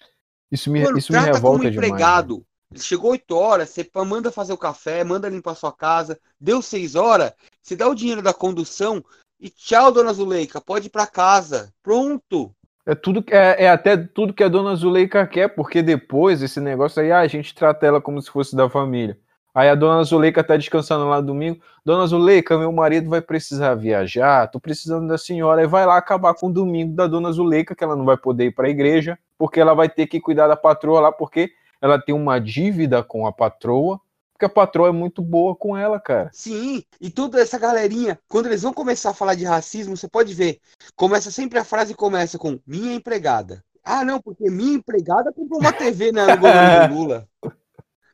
Isso 0.52 0.72
me, 0.72 0.84
Mano, 0.84 0.98
isso 0.98 1.12
me 1.12 1.20
revolta 1.20 1.42
como 1.42 1.68
empregado. 1.68 2.36
Demais, 2.36 2.52
Chegou 2.86 3.12
8 3.12 3.36
horas, 3.36 3.70
você 3.70 3.90
manda 4.06 4.32
fazer 4.32 4.54
o 4.54 4.58
café, 4.58 5.04
manda 5.04 5.28
limpar 5.28 5.56
sua 5.56 5.74
casa. 5.74 6.18
Deu 6.40 6.62
6 6.62 6.96
horas, 6.96 7.34
você 7.62 7.76
dá 7.76 7.88
o 7.88 7.96
dinheiro 7.96 8.22
da 8.22 8.34
condução 8.34 9.04
e 9.40 9.50
tchau, 9.50 9.92
dona 9.92 10.14
Zuleika, 10.14 10.62
pode 10.62 10.88
ir 10.88 10.90
para 10.90 11.08
casa. 11.08 11.74
Pronto. 11.84 12.54
É 12.86 12.96
tudo 12.96 13.24
é, 13.30 13.66
é 13.66 13.70
até 13.70 13.98
tudo 13.98 14.34
que 14.34 14.44
a 14.44 14.48
dona 14.48 14.76
Zuleika 14.76 15.28
quer, 15.28 15.50
porque 15.50 15.82
depois 15.82 16.42
esse 16.42 16.60
negócio 16.60 17.02
aí, 17.02 17.12
ah, 17.12 17.20
a 17.20 17.28
gente 17.28 17.54
trata 17.54 17.86
ela 17.86 18.02
como 18.02 18.22
se 18.22 18.32
fosse 18.32 18.56
da 18.56 18.70
família. 18.70 19.20
Aí 19.54 19.68
a 19.68 19.76
dona 19.76 20.04
Zuleika 20.04 20.44
tá 20.44 20.56
descansando 20.56 21.08
lá 21.08 21.20
domingo. 21.20 21.62
Dona 21.84 22.08
Zuleika, 22.08 22.58
meu 22.58 22.72
marido 22.72 23.10
vai 23.10 23.22
precisar 23.22 23.76
viajar, 23.76 24.48
tô 24.50 24.60
precisando 24.60 25.08
da 25.08 25.18
senhora. 25.18 25.62
E 25.62 25.68
vai 25.68 25.86
lá 25.86 25.98
acabar 25.98 26.34
com 26.34 26.48
o 26.48 26.54
domingo 26.54 26.96
da 26.96 27.06
dona 27.06 27.32
Zuleika, 27.32 27.76
que 27.76 27.84
ela 27.84 27.96
não 27.96 28.06
vai 28.06 28.18
poder 28.18 28.46
ir 28.46 28.52
para 28.52 28.68
a 28.68 28.70
igreja, 28.70 29.20
porque 29.38 29.60
ela 29.60 29.74
vai 29.74 29.90
ter 29.90 30.08
que 30.08 30.22
cuidar 30.22 30.48
da 30.48 30.56
patroa 30.56 31.02
lá, 31.02 31.12
porque 31.12 31.52
ela 31.82 32.00
tem 32.00 32.16
uma 32.16 32.40
dívida 32.40 33.04
com 33.04 33.28
a 33.28 33.32
patroa, 33.32 34.00
porque 34.32 34.46
a 34.46 34.50
patroa 34.50 34.90
é 34.90 34.92
muito 34.92 35.22
boa 35.22 35.56
com 35.56 35.76
ela, 35.76 36.00
cara. 36.00 36.30
Sim, 36.32 36.84
e 37.00 37.10
toda 37.10 37.42
essa 37.42 37.60
galerinha, 37.60 38.18
quando 38.30 38.46
eles 38.46 38.62
vão 38.62 38.74
começar 38.74 39.10
a 39.10 39.14
falar 39.14 39.36
de 39.36 39.44
racismo, 39.44 39.98
você 39.98 40.08
pode 40.08 40.34
ver, 40.34 40.60
começa 40.96 41.30
sempre 41.30 41.60
a 41.60 41.66
frase 41.66 41.94
começa 41.94 42.38
com 42.38 42.60
minha 42.66 42.96
empregada. 42.96 43.64
Ah, 43.84 44.06
não, 44.06 44.22
porque 44.22 44.50
minha 44.50 44.76
empregada 44.76 45.34
comprou 45.34 45.60
uma 45.60 45.74
TV 45.74 46.12
né, 46.12 46.26
no 46.26 46.38
governo 46.38 46.88
do 46.88 46.96
Lula. 46.96 47.28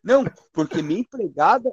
Não, 0.08 0.24
porque 0.53 0.82
minha 0.82 1.01
empregada 1.01 1.70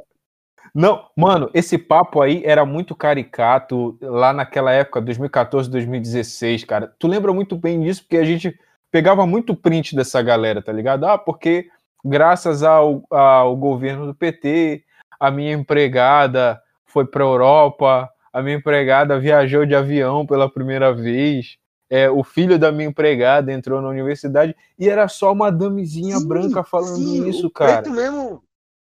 não, 0.75 1.09
mano, 1.17 1.51
esse 1.55 1.79
papo 1.79 2.21
aí 2.21 2.43
era 2.45 2.65
muito 2.65 2.97
caricato 2.97 3.97
lá 4.01 4.33
naquela 4.33 4.73
época, 4.73 5.01
2014, 5.01 5.71
2016, 5.71 6.65
cara. 6.65 6.93
Tu 6.99 7.07
lembra 7.07 7.33
muito 7.33 7.57
bem 7.57 7.81
disso, 7.81 8.03
porque 8.03 8.17
a 8.17 8.25
gente 8.25 8.59
pegava 8.91 9.25
muito 9.25 9.55
print 9.55 9.95
dessa 9.95 10.21
galera, 10.21 10.61
tá 10.63 10.73
ligado? 10.73 11.05
Ah, 11.07 11.17
porque 11.17 11.69
graças 12.05 12.65
ao, 12.65 13.05
ao 13.11 13.57
governo 13.57 14.07
do 14.07 14.15
PT, 14.15 14.83
a 15.21 15.31
minha 15.31 15.53
empregada 15.53 16.61
foi 16.87 17.05
para 17.07 17.23
a 17.23 17.27
Europa, 17.27 18.11
a 18.33 18.43
minha 18.43 18.57
empregada 18.57 19.19
viajou 19.19 19.65
de 19.65 19.77
avião 19.77 20.27
pela 20.27 20.51
primeira 20.51 20.93
vez, 20.93 21.57
é, 21.89 22.11
o 22.11 22.25
filho 22.25 22.59
da 22.59 22.73
minha 22.73 22.89
empregada 22.89 23.53
entrou 23.53 23.81
na 23.81 23.89
universidade 23.89 24.55
e 24.79 24.89
era 24.89 25.07
só 25.09 25.33
uma 25.33 25.51
damezinha 25.51 26.19
sim, 26.19 26.27
branca 26.27 26.63
falando 26.63 26.97
sim, 26.97 27.29
isso, 27.29 27.51
cara. 27.51 27.89
mesmo. 27.91 28.43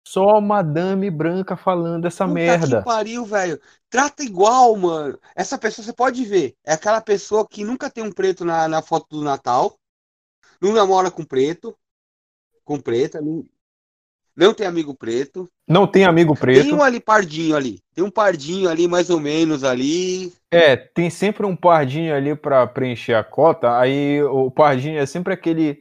Só 0.07 0.38
uma 0.38 0.62
dame 0.62 1.11
branca 1.11 1.57
falando 1.57 2.07
essa 2.07 2.24
Puta 2.24 2.34
merda. 2.34 2.78
Que 2.78 2.84
pariu, 2.84 3.24
velho. 3.24 3.61
Trata 3.90 4.22
igual, 4.22 4.76
mano. 4.76 5.18
Essa 5.34 5.59
pessoa 5.59 5.84
você 5.84 5.92
pode 5.92 6.24
ver. 6.24 6.55
É 6.64 6.74
aquela 6.74 7.01
pessoa 7.01 7.47
que 7.47 7.64
nunca 7.64 7.90
tem 7.90 8.05
um 8.05 8.12
preto 8.12 8.44
na, 8.44 8.68
na 8.68 8.80
foto 8.80 9.07
do 9.11 9.22
Natal. 9.24 9.76
Não 10.61 10.72
namora 10.72 11.11
com 11.11 11.24
preto 11.24 11.76
com 12.66 12.78
preta. 12.78 13.20
Não, 13.20 13.44
não 14.37 14.53
tem 14.53 14.66
amigo 14.66 14.95
preto. 14.95 15.49
Não 15.66 15.87
tem 15.87 16.05
amigo 16.05 16.34
preto. 16.37 16.62
Tem 16.62 16.74
um 16.74 16.82
ali 16.82 17.01
pardinho 17.01 17.57
ali. 17.57 17.80
Tem 17.95 18.05
um 18.05 18.11
pardinho 18.11 18.68
ali, 18.68 18.87
mais 18.87 19.09
ou 19.09 19.18
menos 19.18 19.64
ali. 19.64 20.32
É, 20.51 20.76
tem 20.76 21.09
sempre 21.09 21.47
um 21.47 21.57
pardinho 21.57 22.14
ali 22.14 22.34
para 22.34 22.66
preencher 22.66 23.14
a 23.14 23.24
cota. 23.24 23.78
Aí 23.78 24.22
o 24.22 24.51
pardinho 24.51 24.99
é 24.99 25.07
sempre 25.07 25.32
aquele 25.32 25.80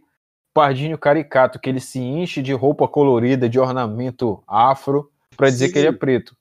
pardinho 0.54 0.98
caricato, 0.98 1.60
que 1.60 1.70
ele 1.70 1.82
se 1.82 2.00
enche 2.00 2.42
de 2.42 2.54
roupa 2.54 2.88
colorida, 2.88 3.50
de 3.50 3.60
ornamento 3.60 4.42
afro, 4.48 5.12
para 5.36 5.50
dizer 5.50 5.70
que 5.70 5.80
ele 5.80 5.90
é 5.90 5.92
preto. 5.92 6.34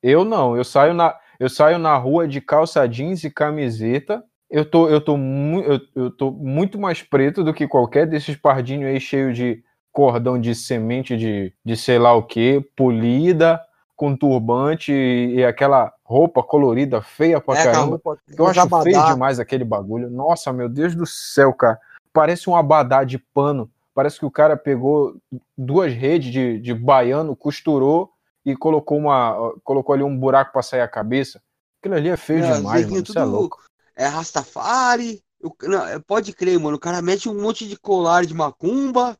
Eu 0.00 0.24
não, 0.24 0.56
eu 0.56 0.62
saio 0.62 0.94
na, 0.94 1.16
eu 1.40 1.48
saio 1.48 1.76
na 1.76 1.96
rua 1.96 2.28
de 2.28 2.40
calça 2.40 2.86
jeans 2.86 3.24
e 3.24 3.30
camiseta 3.30 4.22
eu 4.50 4.64
tô, 4.64 4.88
eu 4.88 5.00
tô, 5.00 5.16
eu, 5.16 5.80
eu 5.94 6.10
tô 6.10 6.30
muito 6.30 6.78
mais 6.78 7.02
preto 7.02 7.42
do 7.42 7.52
que 7.52 7.66
qualquer 7.66 8.06
desses 8.06 8.36
pardinhos 8.36 8.88
aí 8.88 9.00
cheio 9.00 9.32
de 9.32 9.62
cordão 9.96 10.38
de 10.38 10.54
semente 10.54 11.16
de, 11.16 11.50
de 11.64 11.74
sei 11.74 11.98
lá 11.98 12.12
o 12.12 12.22
que, 12.22 12.60
polida, 12.76 13.58
com 13.96 14.14
turbante 14.14 14.92
e, 14.92 15.36
e, 15.36 15.44
aquela 15.44 15.90
roupa 16.04 16.42
colorida 16.42 17.00
feia 17.00 17.40
pra 17.40 17.58
é, 17.58 17.64
caramba. 17.64 17.98
Eu 18.28 18.46
acho 18.46 18.60
abadá. 18.60 18.82
feio 18.82 19.06
demais 19.06 19.40
aquele 19.40 19.64
bagulho. 19.64 20.10
Nossa, 20.10 20.52
meu 20.52 20.68
Deus 20.68 20.94
do 20.94 21.06
céu, 21.06 21.50
cara. 21.54 21.80
Parece 22.12 22.50
um 22.50 22.54
abadá 22.54 23.04
de 23.04 23.16
pano. 23.16 23.70
Parece 23.94 24.18
que 24.18 24.26
o 24.26 24.30
cara 24.30 24.54
pegou 24.54 25.16
duas 25.56 25.94
redes 25.94 26.30
de, 26.30 26.60
de 26.60 26.74
baiano, 26.74 27.34
costurou 27.34 28.10
e 28.44 28.54
colocou 28.54 28.98
uma 28.98 29.54
colocou 29.64 29.94
ali 29.94 30.02
um 30.02 30.14
buraco 30.14 30.52
para 30.52 30.60
sair 30.60 30.82
a 30.82 30.88
cabeça. 30.88 31.40
Aquilo 31.80 31.94
ali 31.94 32.10
é 32.10 32.18
feio 32.18 32.44
é, 32.44 32.52
demais, 32.52 32.86
mano. 32.86 33.02
Tudo 33.02 33.18
é 33.18 33.24
louco. 33.24 33.62
É 33.96 34.06
Rastafari. 34.06 35.22
Não, 35.62 35.86
é, 35.86 35.98
pode 35.98 36.34
crer, 36.34 36.60
mano. 36.60 36.76
O 36.76 36.80
cara 36.80 37.00
mete 37.00 37.30
um 37.30 37.40
monte 37.40 37.66
de 37.66 37.78
colar 37.78 38.26
de 38.26 38.34
macumba, 38.34 39.16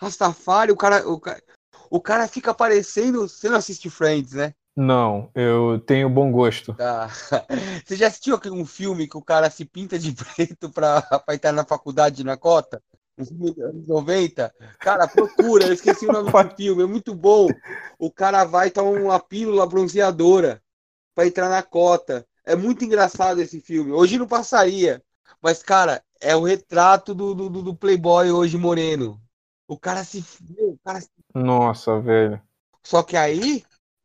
Rastafari, 0.00 0.72
o 0.72 0.76
cara, 0.76 1.08
o, 1.08 1.20
o 1.90 2.00
cara 2.00 2.28
fica 2.28 2.50
aparecendo. 2.50 3.28
Você 3.28 3.48
não 3.48 3.56
assiste 3.56 3.90
Friends, 3.90 4.32
né? 4.32 4.54
Não, 4.76 5.28
eu 5.34 5.80
tenho 5.84 6.08
bom 6.08 6.30
gosto. 6.30 6.72
Tá. 6.74 7.08
Você 7.84 7.96
já 7.96 8.06
assistiu 8.06 8.38
um 8.46 8.64
filme 8.64 9.08
que 9.08 9.16
o 9.16 9.22
cara 9.22 9.50
se 9.50 9.64
pinta 9.64 9.98
de 9.98 10.12
preto 10.36 10.70
pra, 10.70 11.02
pra 11.02 11.34
entrar 11.34 11.52
na 11.52 11.64
faculdade 11.64 12.22
na 12.22 12.36
cota? 12.36 12.80
Nos 13.16 13.58
anos 13.58 13.88
90? 13.88 14.54
Cara, 14.78 15.08
procura, 15.08 15.66
eu 15.66 15.72
esqueci 15.72 16.06
o 16.06 16.12
nome 16.12 16.30
do 16.30 16.38
filme, 16.54 16.84
é 16.84 16.86
muito 16.86 17.12
bom. 17.12 17.48
O 17.98 18.08
cara 18.12 18.44
vai 18.44 18.70
tomar 18.70 18.90
uma 18.90 19.18
pílula 19.18 19.66
bronzeadora 19.66 20.62
pra 21.12 21.26
entrar 21.26 21.48
na 21.48 21.60
cota. 21.60 22.24
É 22.46 22.54
muito 22.54 22.84
engraçado 22.84 23.40
esse 23.40 23.60
filme. 23.60 23.90
Hoje 23.90 24.16
não 24.16 24.28
passaria. 24.28 25.02
Mas, 25.42 25.60
cara, 25.60 26.00
é 26.20 26.36
o 26.36 26.44
retrato 26.44 27.12
do, 27.12 27.34
do, 27.34 27.48
do 27.62 27.74
Playboy 27.74 28.30
hoje 28.30 28.56
moreno. 28.56 29.20
O 29.68 29.78
cara 29.78 30.02
se. 30.02 30.24
O 30.58 30.78
cara 30.82 31.00
se... 31.00 31.10
Nossa, 31.34 32.00
velho. 32.00 32.40
Só 32.82 33.02
que 33.02 33.16
aí, 33.16 33.62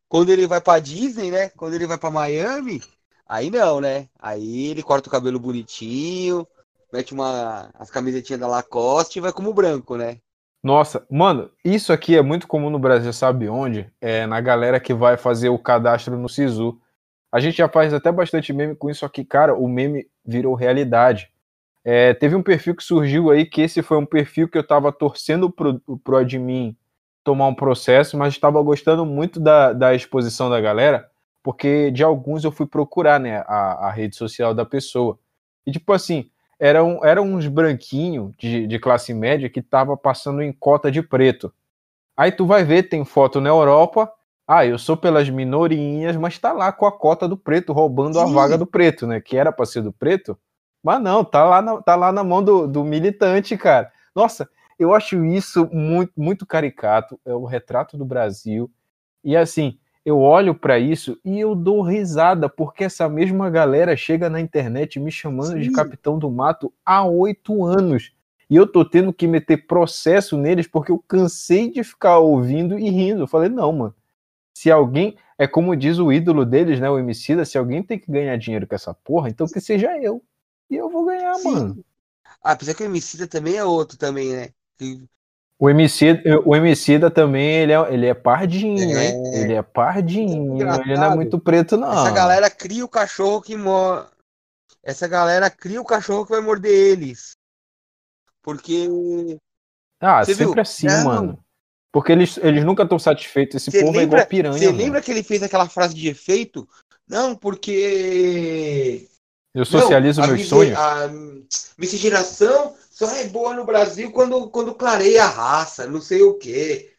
quando 0.08 0.30
ele 0.30 0.46
vai 0.46 0.60
pra 0.60 0.78
Disney, 0.78 1.30
né? 1.30 1.48
Quando 1.48 1.72
ele 1.72 1.86
vai 1.86 1.96
pra 1.96 2.10
Miami, 2.10 2.82
aí 3.26 3.50
não, 3.50 3.80
né? 3.80 4.08
Aí 4.18 4.66
ele 4.66 4.82
corta 4.82 5.08
o 5.08 5.10
cabelo 5.10 5.40
bonitinho, 5.40 6.46
mete 6.92 7.14
uma 7.14 7.70
as 7.74 7.90
camisetinhas 7.90 8.40
da 8.40 8.46
Lacoste 8.46 9.18
e 9.18 9.22
vai 9.22 9.32
como 9.32 9.54
branco, 9.54 9.96
né? 9.96 10.18
Nossa, 10.62 11.06
mano, 11.10 11.50
isso 11.64 11.92
aqui 11.92 12.16
é 12.16 12.22
muito 12.22 12.46
comum 12.46 12.70
no 12.70 12.78
Brasil, 12.78 13.12
sabe 13.12 13.48
onde? 13.48 13.90
É 14.00 14.26
na 14.26 14.40
galera 14.40 14.78
que 14.78 14.94
vai 14.94 15.16
fazer 15.16 15.48
o 15.48 15.58
cadastro 15.58 16.16
no 16.16 16.28
Sisu. 16.28 16.78
A 17.32 17.40
gente 17.40 17.58
já 17.58 17.68
faz 17.68 17.92
até 17.92 18.12
bastante 18.12 18.52
meme 18.52 18.76
com 18.76 18.88
isso 18.88 19.04
aqui, 19.04 19.24
cara. 19.24 19.54
O 19.54 19.68
meme 19.68 20.06
virou 20.24 20.54
realidade. 20.54 21.30
É, 21.84 22.14
teve 22.14 22.34
um 22.34 22.42
perfil 22.42 22.74
que 22.74 22.82
surgiu 22.82 23.30
aí, 23.30 23.44
que 23.44 23.60
esse 23.60 23.82
foi 23.82 23.98
um 23.98 24.06
perfil 24.06 24.48
que 24.48 24.56
eu 24.56 24.66
tava 24.66 24.90
torcendo 24.90 25.50
pro, 25.50 25.78
pro 26.02 26.16
admin 26.16 26.74
tomar 27.22 27.46
um 27.46 27.54
processo, 27.54 28.16
mas 28.16 28.34
estava 28.34 28.62
gostando 28.62 29.04
muito 29.04 29.38
da, 29.38 29.72
da 29.72 29.94
exposição 29.94 30.48
da 30.48 30.60
galera, 30.60 31.10
porque 31.42 31.90
de 31.90 32.02
alguns 32.02 32.44
eu 32.44 32.52
fui 32.52 32.66
procurar, 32.66 33.20
né, 33.20 33.44
a, 33.46 33.88
a 33.88 33.90
rede 33.90 34.16
social 34.16 34.54
da 34.54 34.64
pessoa. 34.64 35.18
E 35.66 35.72
tipo 35.72 35.92
assim, 35.92 36.30
eram, 36.58 37.04
eram 37.04 37.24
uns 37.24 37.46
branquinhos 37.46 38.32
de, 38.38 38.66
de 38.66 38.78
classe 38.78 39.12
média 39.12 39.48
que 39.48 39.62
tava 39.62 39.96
passando 39.96 40.42
em 40.42 40.52
cota 40.52 40.90
de 40.90 41.02
preto. 41.02 41.52
Aí 42.16 42.30
tu 42.30 42.46
vai 42.46 42.64
ver, 42.64 42.84
tem 42.84 43.04
foto 43.04 43.40
na 43.40 43.48
Europa, 43.48 44.10
ah, 44.46 44.64
eu 44.64 44.78
sou 44.78 44.96
pelas 44.96 45.28
minorinhas, 45.28 46.16
mas 46.16 46.38
tá 46.38 46.52
lá 46.52 46.70
com 46.70 46.86
a 46.86 46.92
cota 46.92 47.26
do 47.26 47.36
preto, 47.36 47.72
roubando 47.72 48.14
Sim. 48.14 48.20
a 48.20 48.26
vaga 48.26 48.58
do 48.58 48.66
preto, 48.66 49.06
né? 49.06 49.20
Que 49.20 49.36
era 49.36 49.50
para 49.50 49.64
ser 49.64 49.82
do 49.82 49.92
preto. 49.92 50.38
Mas 50.84 51.02
não, 51.02 51.24
tá 51.24 51.42
lá 51.42 51.62
na, 51.62 51.80
tá 51.80 51.96
lá 51.96 52.12
na 52.12 52.22
mão 52.22 52.44
do, 52.44 52.68
do 52.68 52.84
militante, 52.84 53.56
cara. 53.56 53.90
Nossa, 54.14 54.46
eu 54.78 54.92
acho 54.92 55.24
isso 55.24 55.66
muito, 55.72 56.12
muito 56.14 56.44
caricato. 56.44 57.18
É 57.24 57.32
o 57.32 57.46
retrato 57.46 57.96
do 57.96 58.04
Brasil. 58.04 58.70
E 59.24 59.34
assim, 59.34 59.78
eu 60.04 60.20
olho 60.20 60.54
para 60.54 60.78
isso 60.78 61.18
e 61.24 61.40
eu 61.40 61.54
dou 61.54 61.80
risada, 61.80 62.50
porque 62.50 62.84
essa 62.84 63.08
mesma 63.08 63.48
galera 63.48 63.96
chega 63.96 64.28
na 64.28 64.38
internet 64.38 65.00
me 65.00 65.10
chamando 65.10 65.52
Sim. 65.52 65.60
de 65.60 65.72
capitão 65.72 66.18
do 66.18 66.30
mato 66.30 66.70
há 66.84 67.02
oito 67.02 67.64
anos. 67.64 68.12
E 68.50 68.54
eu 68.54 68.66
tô 68.66 68.84
tendo 68.84 69.10
que 69.10 69.26
meter 69.26 69.66
processo 69.66 70.36
neles 70.36 70.66
porque 70.66 70.92
eu 70.92 71.02
cansei 71.08 71.70
de 71.70 71.82
ficar 71.82 72.18
ouvindo 72.18 72.78
e 72.78 72.90
rindo. 72.90 73.22
Eu 73.22 73.26
falei, 73.26 73.48
não, 73.48 73.72
mano. 73.72 73.94
Se 74.54 74.70
alguém, 74.70 75.16
é 75.38 75.46
como 75.46 75.74
diz 75.74 75.98
o 75.98 76.12
ídolo 76.12 76.44
deles, 76.44 76.78
né, 76.78 76.90
o 76.90 76.98
Emicida, 76.98 77.46
se 77.46 77.56
alguém 77.56 77.82
tem 77.82 77.98
que 77.98 78.12
ganhar 78.12 78.36
dinheiro 78.36 78.66
com 78.66 78.74
essa 78.74 78.92
porra, 78.92 79.30
então 79.30 79.46
que 79.46 79.60
seja 79.62 79.98
eu. 79.98 80.22
E 80.74 80.76
eu 80.76 80.90
vou 80.90 81.04
ganhar, 81.04 81.34
Sim. 81.36 81.50
mano. 81.52 81.84
Ah, 82.42 82.52
apesar 82.52 82.74
que 82.74 82.82
o 82.82 82.86
Emicida 82.86 83.28
também 83.28 83.54
é 83.54 83.64
outro 83.64 83.96
também, 83.96 84.32
né? 84.32 84.48
O 85.56 85.70
Emicida, 85.70 86.20
o 86.44 86.56
Emicida 86.56 87.10
também, 87.12 87.62
ele 87.62 87.72
é, 87.72 87.94
ele 87.94 88.06
é 88.06 88.14
pardinho, 88.14 88.98
é... 88.98 89.06
hein? 89.06 89.22
Ele 89.34 89.52
é 89.52 89.62
pardinho, 89.62 90.60
é 90.60 90.80
ele 90.80 90.96
não 90.96 91.12
é 91.12 91.14
muito 91.14 91.38
preto, 91.38 91.76
não. 91.76 91.92
Essa 91.92 92.10
galera 92.10 92.50
cria 92.50 92.84
o 92.84 92.88
cachorro 92.88 93.40
que 93.40 93.56
mor... 93.56 94.10
Essa 94.82 95.06
galera 95.06 95.48
cria 95.48 95.80
o 95.80 95.84
cachorro 95.84 96.26
que 96.26 96.32
vai 96.32 96.40
morder 96.40 96.72
eles. 96.72 97.36
Porque... 98.42 98.88
Ah, 100.00 100.24
Você 100.24 100.34
sempre 100.34 100.54
viu? 100.54 100.60
assim, 100.60 100.88
não. 100.88 101.04
mano. 101.04 101.44
Porque 101.92 102.10
eles, 102.10 102.36
eles 102.38 102.64
nunca 102.64 102.82
estão 102.82 102.98
satisfeitos. 102.98 103.56
Esse 103.56 103.70
povo 103.70 103.96
lembra, 103.96 104.00
é 104.00 104.04
igual 104.04 104.26
piranha. 104.26 104.58
Você 104.58 104.72
lembra 104.72 105.00
que 105.00 105.12
ele 105.12 105.22
fez 105.22 105.40
aquela 105.44 105.68
frase 105.68 105.94
de 105.94 106.08
efeito? 106.08 106.68
Não, 107.08 107.36
porque 107.36 109.08
eu 109.54 109.64
socializo 109.64 110.20
não, 110.20 110.28
meus 110.28 110.48
sonhos. 110.48 110.76
A 110.76 111.08
miscigenação 111.78 112.74
só 112.90 113.08
é 113.14 113.24
boa 113.24 113.54
no 113.54 113.64
Brasil 113.64 114.10
quando, 114.10 114.50
quando 114.50 114.74
clareia 114.74 115.24
a 115.24 115.28
raça, 115.28 115.86
não 115.86 116.00
sei 116.00 116.22
o 116.22 116.34
quê. 116.34 116.92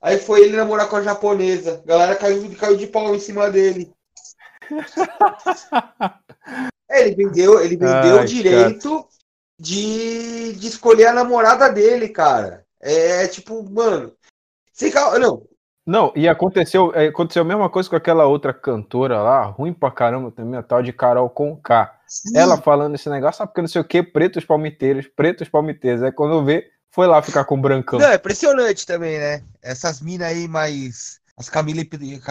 Aí 0.00 0.18
foi 0.18 0.42
ele 0.42 0.56
namorar 0.56 0.88
com 0.88 0.96
a 0.96 1.02
japonesa. 1.02 1.80
A 1.84 1.86
galera 1.86 2.16
caiu, 2.16 2.50
caiu 2.56 2.76
de 2.76 2.88
pau 2.88 3.14
em 3.14 3.20
cima 3.20 3.48
dele. 3.50 3.92
é, 6.90 7.02
ele 7.02 7.14
vendeu, 7.14 7.60
ele 7.60 7.76
vendeu 7.76 8.18
Ai, 8.18 8.24
o 8.24 8.26
direito 8.26 9.06
de, 9.58 10.54
de 10.54 10.66
escolher 10.66 11.06
a 11.06 11.12
namorada 11.12 11.68
dele, 11.68 12.08
cara. 12.08 12.66
É 12.80 13.28
tipo, 13.28 13.62
mano. 13.70 14.12
Sem, 14.72 14.92
não, 15.20 15.46
não, 15.84 16.12
e 16.14 16.28
aconteceu, 16.28 16.92
é, 16.94 17.08
aconteceu 17.08 17.42
a 17.42 17.44
mesma 17.44 17.68
coisa 17.68 17.90
com 17.90 17.96
aquela 17.96 18.24
outra 18.24 18.54
cantora 18.54 19.20
lá, 19.20 19.44
ruim 19.44 19.72
pra 19.72 19.90
caramba 19.90 20.30
também, 20.30 20.58
a 20.58 20.62
tal 20.62 20.82
de 20.82 20.92
Carol 20.92 21.28
Conká. 21.28 21.98
Ela 22.34 22.56
falando 22.56 22.94
esse 22.94 23.08
negócio, 23.08 23.38
sabe 23.38 23.48
porque 23.48 23.62
não 23.62 23.68
sei 23.68 23.80
o 23.80 23.84
que, 23.84 24.02
pretos 24.02 24.44
palmiteiros, 24.44 25.08
pretos 25.08 25.48
palmiteiros. 25.48 26.02
Aí 26.02 26.12
quando 26.12 26.44
vê, 26.44 26.70
foi 26.90 27.06
lá 27.06 27.20
ficar 27.20 27.44
com 27.44 27.60
brancão. 27.60 27.98
Não, 27.98 28.08
é 28.08 28.14
impressionante 28.14 28.86
também, 28.86 29.18
né? 29.18 29.42
Essas 29.60 30.00
minas 30.00 30.28
aí 30.28 30.46
mais. 30.46 31.20
As 31.36 31.48
Camila, 31.48 31.82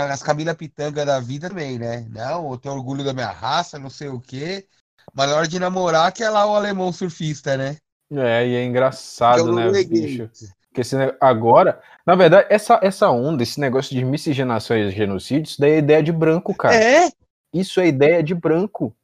as 0.10 0.24
Camila 0.24 0.56
Pitanga 0.56 1.04
da 1.04 1.20
vida 1.20 1.50
também, 1.50 1.78
né? 1.78 2.06
Não, 2.10 2.52
eu 2.52 2.58
tenho 2.58 2.76
orgulho 2.76 3.04
da 3.04 3.14
minha 3.14 3.32
raça, 3.32 3.80
não 3.80 3.90
sei 3.90 4.08
o 4.08 4.22
quê. 4.22 4.66
Mas 5.14 5.30
na 5.30 5.36
hora 5.36 5.48
de 5.48 5.60
namorar, 5.60 6.12
que 6.14 6.24
é 6.24 6.30
lá 6.30 6.46
o 6.46 6.56
alemão 6.56 6.94
surfista, 6.94 7.58
né? 7.58 7.78
É, 8.14 8.48
e 8.48 8.56
é 8.56 8.64
engraçado, 8.64 9.52
né, 9.54 9.84
bicho? 9.84 10.30
Porque 10.74 10.82
agora, 11.20 11.82
na 12.06 12.16
verdade, 12.16 12.48
essa, 12.50 12.80
essa 12.82 13.10
onda, 13.10 13.44
esse 13.44 13.60
negócio 13.60 13.94
de 13.94 14.06
miscigenação 14.06 14.78
e 14.78 14.90
genocídio, 14.90 15.50
isso 15.50 15.60
daí 15.60 15.72
é 15.72 15.78
ideia 15.80 16.02
de 16.02 16.12
branco, 16.14 16.56
cara. 16.56 16.76
É? 16.76 17.10
Isso 17.54 17.82
é 17.82 17.88
ideia 17.88 18.24
de 18.24 18.34
branco. 18.34 18.96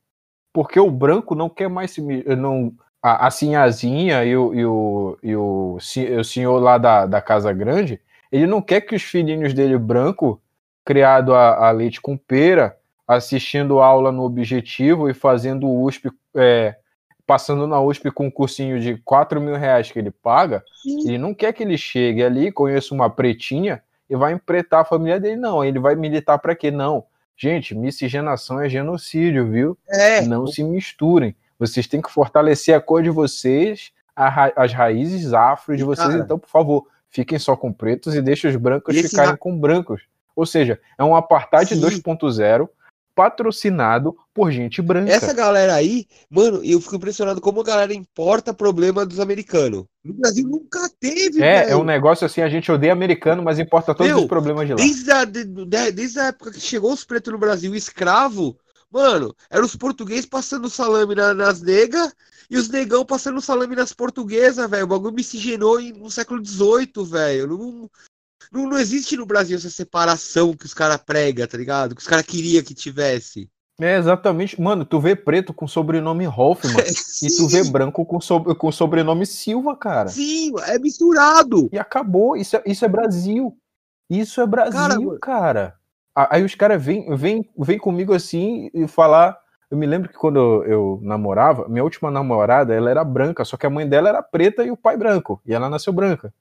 Porque 0.53 0.80
o 0.80 0.89
branco 0.89 1.36
não 1.36 1.49
quer 1.49 1.70
mais 1.70 1.91
se. 1.91 2.01
Não, 2.01 2.74
a, 3.03 3.28
a 3.28 3.32
Sinhazinha 3.32 4.24
e 4.24 4.36
o, 4.36 4.53
e, 4.53 4.65
o, 4.65 5.18
e 5.22 5.36
o, 5.36 5.78
o 5.78 6.24
senhor 6.24 6.59
lá 6.59 6.78
da, 6.78 7.05
da 7.05 7.22
Casa 7.22 7.51
Grande, 7.51 7.99
ele 8.32 8.47
não 8.47 8.61
quer 8.61 8.82
que 8.82 8.95
os 8.95 9.03
filhinhos 9.03 9.53
dele 9.53 9.78
branco, 9.78 10.41
criado 10.86 11.34
a, 11.34 11.68
a 11.68 11.72
leite 11.72 11.99
com 12.01 12.18
pera, 12.18 12.78
assistindo 13.05 13.80
aula 13.80 14.11
no 14.11 14.24
objetivo 14.24 15.09
e 15.09 15.13
fazendo 15.13 15.70
USP 15.70 16.09
é, 16.36 16.76
passando 17.28 17.67
na 17.67 17.80
USP 17.82 18.09
com 18.09 18.28
um 18.28 18.32
cursinho 18.32 18.80
de 18.80 18.95
4 19.03 19.41
mil 19.41 19.55
reais 19.57 19.91
que 19.91 19.99
ele 19.99 20.09
paga, 20.09 20.63
Sim. 20.82 21.09
ele 21.09 21.17
não 21.17 21.34
quer 21.34 21.51
que 21.51 21.61
ele 21.61 21.78
chegue 21.78 22.23
ali, 22.23 22.53
conheça 22.53 22.95
uma 22.95 23.09
pretinha 23.09 23.84
e 24.09 24.15
vai 24.15 24.32
empretar 24.32 24.82
a 24.82 24.86
família 24.86 25.19
dele, 25.19 25.36
não. 25.36 25.63
Ele 25.63 25.78
vai 25.78 25.93
militar 25.93 26.39
para 26.39 26.55
quê? 26.55 26.71
Não. 26.71 27.03
Gente, 27.36 27.75
miscigenação 27.75 28.61
é 28.61 28.69
genocídio, 28.69 29.51
viu? 29.51 29.78
É. 29.89 30.21
Não 30.21 30.47
se 30.47 30.63
misturem. 30.63 31.36
Vocês 31.59 31.86
têm 31.86 32.01
que 32.01 32.09
fortalecer 32.09 32.73
a 32.73 32.80
cor 32.80 33.03
de 33.03 33.09
vocês, 33.09 33.91
ra 34.15 34.53
as 34.55 34.71
raízes 34.71 35.34
afro 35.34 35.75
de 35.75 35.84
vocês. 35.84 36.07
Cara, 36.07 36.23
então, 36.23 36.39
por 36.39 36.49
favor, 36.49 36.88
fiquem 37.09 37.38
só 37.38 37.57
com 37.57 37.73
pretos 37.73 38.15
e 38.15 38.21
deixem 38.21 38.49
os 38.49 38.55
brancos 38.55 38.95
ficarem 38.95 39.36
com 39.36 39.59
brancos. 39.59 40.01
Ou 40.34 40.45
seja, 40.45 40.80
é 40.97 41.03
um 41.03 41.15
apartheid 41.15 41.75
2.0 41.75 42.69
patrocinado 43.18 44.15
por 44.32 44.51
gente 44.51 44.80
branca. 44.80 45.11
Essa 45.11 45.34
galera 45.34 45.74
aí, 45.74 46.05
mano, 46.30 46.63
eu 46.63 46.80
fico 46.80 46.97
impressionado 46.97 47.41
como 47.41 47.61
a 47.61 47.63
galera 47.63 47.91
importa 47.91 48.53
problema 48.53 49.03
dos 49.03 49.20
americanos. 49.20 49.86
No 50.05 50.13
Brasil 50.13 50.47
nunca 50.47 50.88
teve, 50.99 51.41
É, 51.41 51.63
velho. 51.63 51.72
é 51.72 51.76
um 51.76 51.84
negócio 51.84 52.28
assim, 52.28 52.41
a 52.41 52.47
gente 52.47 52.72
odeia 52.72 52.93
americano, 52.93 53.41
mas 53.41 53.57
importa 53.57 53.95
todos 53.95 54.11
Meu, 54.11 54.20
os 54.20 54.28
problemas 54.28 54.68
de 54.68 54.74
lá. 54.74 54.78
Desde 54.78 55.11
a, 55.11 55.26
de, 55.26 55.43
desde 55.91 56.20
a 56.20 56.26
época 56.26 56.51
que 56.51 56.61
chegou 56.61 56.93
os 56.93 57.03
pretos 57.03 57.34
no 57.34 57.39
Brasil, 57.39 57.74
escravo, 57.74 58.55
Mano, 58.89 59.36
eram 59.49 59.65
os 59.65 59.76
portugueses 59.76 60.26
passando 60.26 60.70
salame 60.70 61.13
na, 61.13 61.34
nas 61.34 61.61
negas 61.61 62.15
e 62.49 62.55
os 62.57 62.70
negão 62.70 63.05
passando 63.05 63.41
salame 63.41 63.76
nas 63.76 63.91
portuguesas, 63.91 64.70
velho. 64.70 64.86
O 64.86 64.88
bagulho 64.88 65.13
miscigenou 65.13 65.82
no 65.82 66.09
século 66.09 66.43
XVIII, 66.45 67.05
velho. 67.05 67.47
Não, 67.47 67.89
não, 68.52 68.68
não 68.68 68.80
existe 68.80 69.16
no 69.18 69.26
Brasil 69.26 69.58
essa 69.58 69.70
separação 69.70 70.54
que 70.54 70.66
os 70.66 70.74
caras 70.74 70.98
pregam, 70.98 71.48
tá 71.48 71.58
ligado? 71.58 71.95
Que 71.95 72.02
os 72.02 72.08
caras 72.08 72.26
queriam 72.26 72.64
que 72.64 72.74
tivesse. 72.74 73.50
É, 73.80 73.98
exatamente. 73.98 74.60
Mano, 74.60 74.84
tu 74.84 75.00
vê 75.00 75.16
preto 75.16 75.54
com 75.54 75.68
sobrenome 75.68 76.28
Hoffman 76.28 76.74
e 77.22 77.28
tu 77.28 77.48
vê 77.48 77.64
branco 77.64 78.06
com, 78.06 78.20
so 78.20 78.43
com 78.56 78.72
sobrenome 78.72 79.26
Silva, 79.26 79.76
cara. 79.76 80.10
Sim, 80.10 80.54
é 80.66 80.80
misturado. 80.80 81.70
E 81.72 81.78
acabou. 81.78 82.36
Isso 82.36 82.58
é, 82.58 82.64
isso 82.66 82.84
é 82.84 82.88
Brasil. 82.88 83.56
Isso 84.10 84.41
é 84.41 84.48
Brasil, 84.48 85.18
cara. 85.20 85.76
cara. 86.16 86.28
Aí 86.32 86.43
os 86.43 86.56
caras 86.56 86.84
vêm 86.84 87.16
vem, 87.16 87.48
vem 87.58 87.78
comigo 87.78 88.14
assim 88.14 88.72
e 88.74 88.88
falar. 88.88 89.38
Eu 89.70 89.78
me 89.78 89.86
lembro 89.86 90.10
que 90.10 90.18
quando 90.18 90.38
eu, 90.39 90.64
eu, 90.64 91.00
namorava, 91.04 91.68
minha 91.68 91.84
última 91.84 92.10
namorada, 92.10 92.74
ela 92.74 92.89
era 92.89 93.04
branca, 93.04 93.43
só 93.43 93.58
que 93.58 93.66
a 93.66 93.70
mãe 93.70 93.88
dela 93.88 94.08
era 94.08 94.24
preta 94.24 94.64
e 94.64 94.72
o 94.72 94.78
pai 94.78 94.95
branco. 94.95 95.41
E 95.45 95.54
ela 95.54 95.70
nasceu 95.70 95.91
branca. 95.91 96.34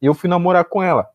E 0.00 0.06
eu 0.06 0.14
fui 0.14 0.28
namorar 0.28 0.64
com 0.64 0.82
ela. 0.82 1.08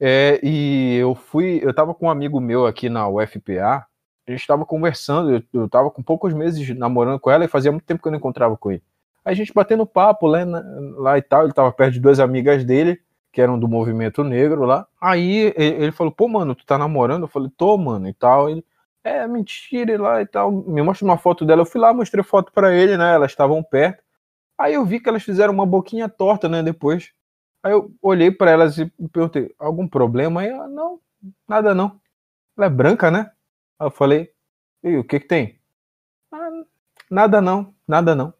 É, 0.00 0.40
e 0.42 0.96
eu 0.96 1.14
fui, 1.14 1.60
eu 1.62 1.74
tava 1.74 1.94
com 1.94 2.06
um 2.06 2.10
amigo 2.10 2.40
meu 2.40 2.66
aqui 2.66 2.88
na 2.88 3.08
UFPA, 3.08 3.86
a 4.26 4.30
gente 4.30 4.46
tava 4.46 4.66
conversando, 4.66 5.32
eu, 5.32 5.42
eu 5.52 5.68
tava 5.68 5.90
com 5.90 6.02
poucos 6.02 6.34
meses 6.34 6.76
namorando 6.76 7.18
com 7.20 7.30
ela 7.30 7.44
e 7.44 7.48
fazia 7.48 7.72
muito 7.72 7.84
tempo 7.84 8.02
que 8.02 8.08
eu 8.08 8.12
não 8.12 8.18
encontrava 8.18 8.56
com 8.56 8.72
ele. 8.72 8.82
Aí 9.24 9.32
a 9.32 9.36
gente 9.36 9.52
batendo 9.52 9.86
papo 9.86 10.26
lá, 10.26 10.40
lá 10.96 11.18
e 11.18 11.22
tal, 11.22 11.44
ele 11.44 11.52
tava 11.52 11.72
perto 11.72 11.94
de 11.94 12.00
duas 12.00 12.20
amigas 12.20 12.64
dele, 12.64 13.00
que 13.32 13.40
eram 13.42 13.58
do 13.58 13.68
movimento 13.68 14.24
negro 14.24 14.64
lá. 14.64 14.86
Aí 15.00 15.52
ele 15.56 15.92
falou, 15.92 16.12
pô, 16.12 16.28
mano, 16.28 16.54
tu 16.54 16.64
tá 16.64 16.78
namorando? 16.78 17.24
Eu 17.24 17.28
falei, 17.28 17.50
tô, 17.56 17.76
mano, 17.76 18.08
e 18.08 18.14
tal. 18.14 18.48
Ele, 18.48 18.64
é, 19.04 19.26
mentira, 19.26 19.92
e 19.92 19.96
lá 19.96 20.22
e 20.22 20.26
tal. 20.26 20.50
Me 20.50 20.80
mostra 20.80 21.04
uma 21.04 21.18
foto 21.18 21.44
dela. 21.44 21.60
Eu 21.60 21.66
fui 21.66 21.80
lá, 21.80 21.92
mostrei 21.92 22.24
foto 22.24 22.50
para 22.52 22.74
ele, 22.74 22.96
né? 22.96 23.14
Elas 23.14 23.32
estavam 23.32 23.62
perto. 23.62 24.02
Aí 24.56 24.74
eu 24.74 24.86
vi 24.86 25.00
que 25.00 25.08
elas 25.08 25.22
fizeram 25.22 25.52
uma 25.52 25.66
boquinha 25.66 26.08
torta, 26.08 26.48
né, 26.48 26.62
depois. 26.62 27.12
Aí 27.66 27.72
eu 27.72 27.92
olhei 28.00 28.30
para 28.30 28.52
elas 28.52 28.78
e 28.78 28.86
perguntei, 29.12 29.52
algum 29.58 29.88
problema? 29.88 30.40
Aí 30.40 30.50
ela, 30.50 30.68
não, 30.68 31.00
nada 31.48 31.74
não. 31.74 32.00
Ela 32.56 32.66
é 32.68 32.70
branca, 32.70 33.10
né? 33.10 33.32
Aí 33.76 33.88
eu 33.88 33.90
falei, 33.90 34.30
e 34.84 34.96
o 34.96 35.02
que 35.02 35.18
que 35.18 35.26
tem? 35.26 35.58
Ah, 36.32 36.50
nada 37.10 37.40
não, 37.40 37.74
nada 37.88 38.14
não. 38.14 38.32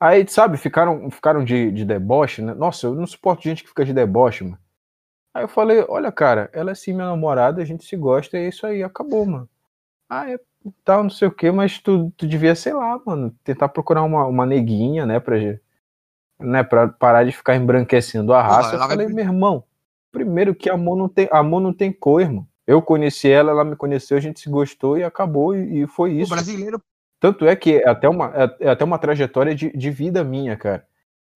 Aí, 0.00 0.26
sabe, 0.28 0.56
ficaram, 0.56 1.08
ficaram 1.08 1.44
de, 1.44 1.70
de 1.70 1.84
deboche, 1.84 2.42
né? 2.42 2.52
Nossa, 2.52 2.88
eu 2.88 2.96
não 2.96 3.06
suporto 3.06 3.44
gente 3.44 3.62
que 3.62 3.68
fica 3.68 3.84
de 3.84 3.92
deboche, 3.92 4.42
mano. 4.42 4.58
Aí 5.32 5.44
eu 5.44 5.48
falei, 5.48 5.86
olha, 5.88 6.10
cara, 6.10 6.50
ela 6.52 6.72
é 6.72 6.74
sim 6.74 6.92
minha 6.92 7.06
namorada, 7.06 7.62
a 7.62 7.64
gente 7.64 7.84
se 7.84 7.96
gosta, 7.96 8.38
é 8.38 8.48
isso 8.48 8.66
aí, 8.66 8.82
acabou, 8.82 9.24
mano. 9.24 9.48
Ah, 10.08 10.30
é 10.30 10.40
tal, 10.84 11.04
não 11.04 11.10
sei 11.10 11.28
o 11.28 11.32
que, 11.32 11.50
mas 11.52 11.78
tu, 11.80 12.12
tu 12.16 12.26
devia, 12.26 12.54
sei 12.56 12.74
lá, 12.74 13.00
mano, 13.06 13.36
tentar 13.44 13.68
procurar 13.68 14.02
uma, 14.02 14.26
uma 14.26 14.46
neguinha, 14.46 15.06
né, 15.06 15.20
pra, 15.20 15.36
né, 16.40 16.62
pra 16.62 16.88
parar 16.88 17.24
de 17.24 17.32
ficar 17.32 17.56
embranquecendo 17.56 18.32
a 18.32 18.42
raça. 18.42 18.76
eu 18.76 18.80
falei, 18.80 19.08
meu 19.08 19.24
irmão, 19.24 19.64
primeiro 20.12 20.54
que 20.54 20.70
amor 20.70 20.96
não 20.96 21.08
tem, 21.08 21.28
amor 21.30 21.60
não 21.60 21.72
tem 21.72 21.92
cor, 21.92 22.20
irmão. 22.20 22.46
Eu 22.66 22.82
conheci 22.82 23.28
ela, 23.30 23.50
ela 23.50 23.64
me 23.64 23.76
conheceu, 23.76 24.16
a 24.16 24.20
gente 24.20 24.40
se 24.40 24.50
gostou 24.50 24.98
e 24.98 25.02
acabou, 25.02 25.56
e, 25.56 25.82
e 25.82 25.86
foi 25.86 26.12
isso. 26.12 26.32
O 26.32 26.36
brasileiro. 26.36 26.82
Tanto 27.20 27.46
é 27.46 27.56
que 27.56 27.78
é 27.78 27.88
até 27.88 28.08
uma, 28.08 28.32
é, 28.34 28.66
é 28.66 28.68
até 28.68 28.84
uma 28.84 28.98
trajetória 28.98 29.54
de, 29.54 29.70
de 29.70 29.90
vida 29.90 30.22
minha, 30.22 30.56
cara. 30.56 30.86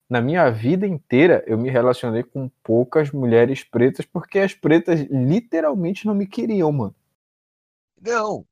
Na 0.08 0.20
minha 0.20 0.50
vida 0.50 0.86
inteira, 0.86 1.42
eu 1.46 1.56
me 1.56 1.70
relacionei 1.70 2.22
com 2.22 2.50
poucas 2.62 3.10
mulheres 3.10 3.64
pretas, 3.64 4.04
porque 4.04 4.38
as 4.38 4.52
pretas 4.52 5.00
literalmente 5.10 6.06
não 6.06 6.14
me 6.14 6.26
queriam, 6.26 6.70
mano. 6.70 6.94
Não. 8.00 8.44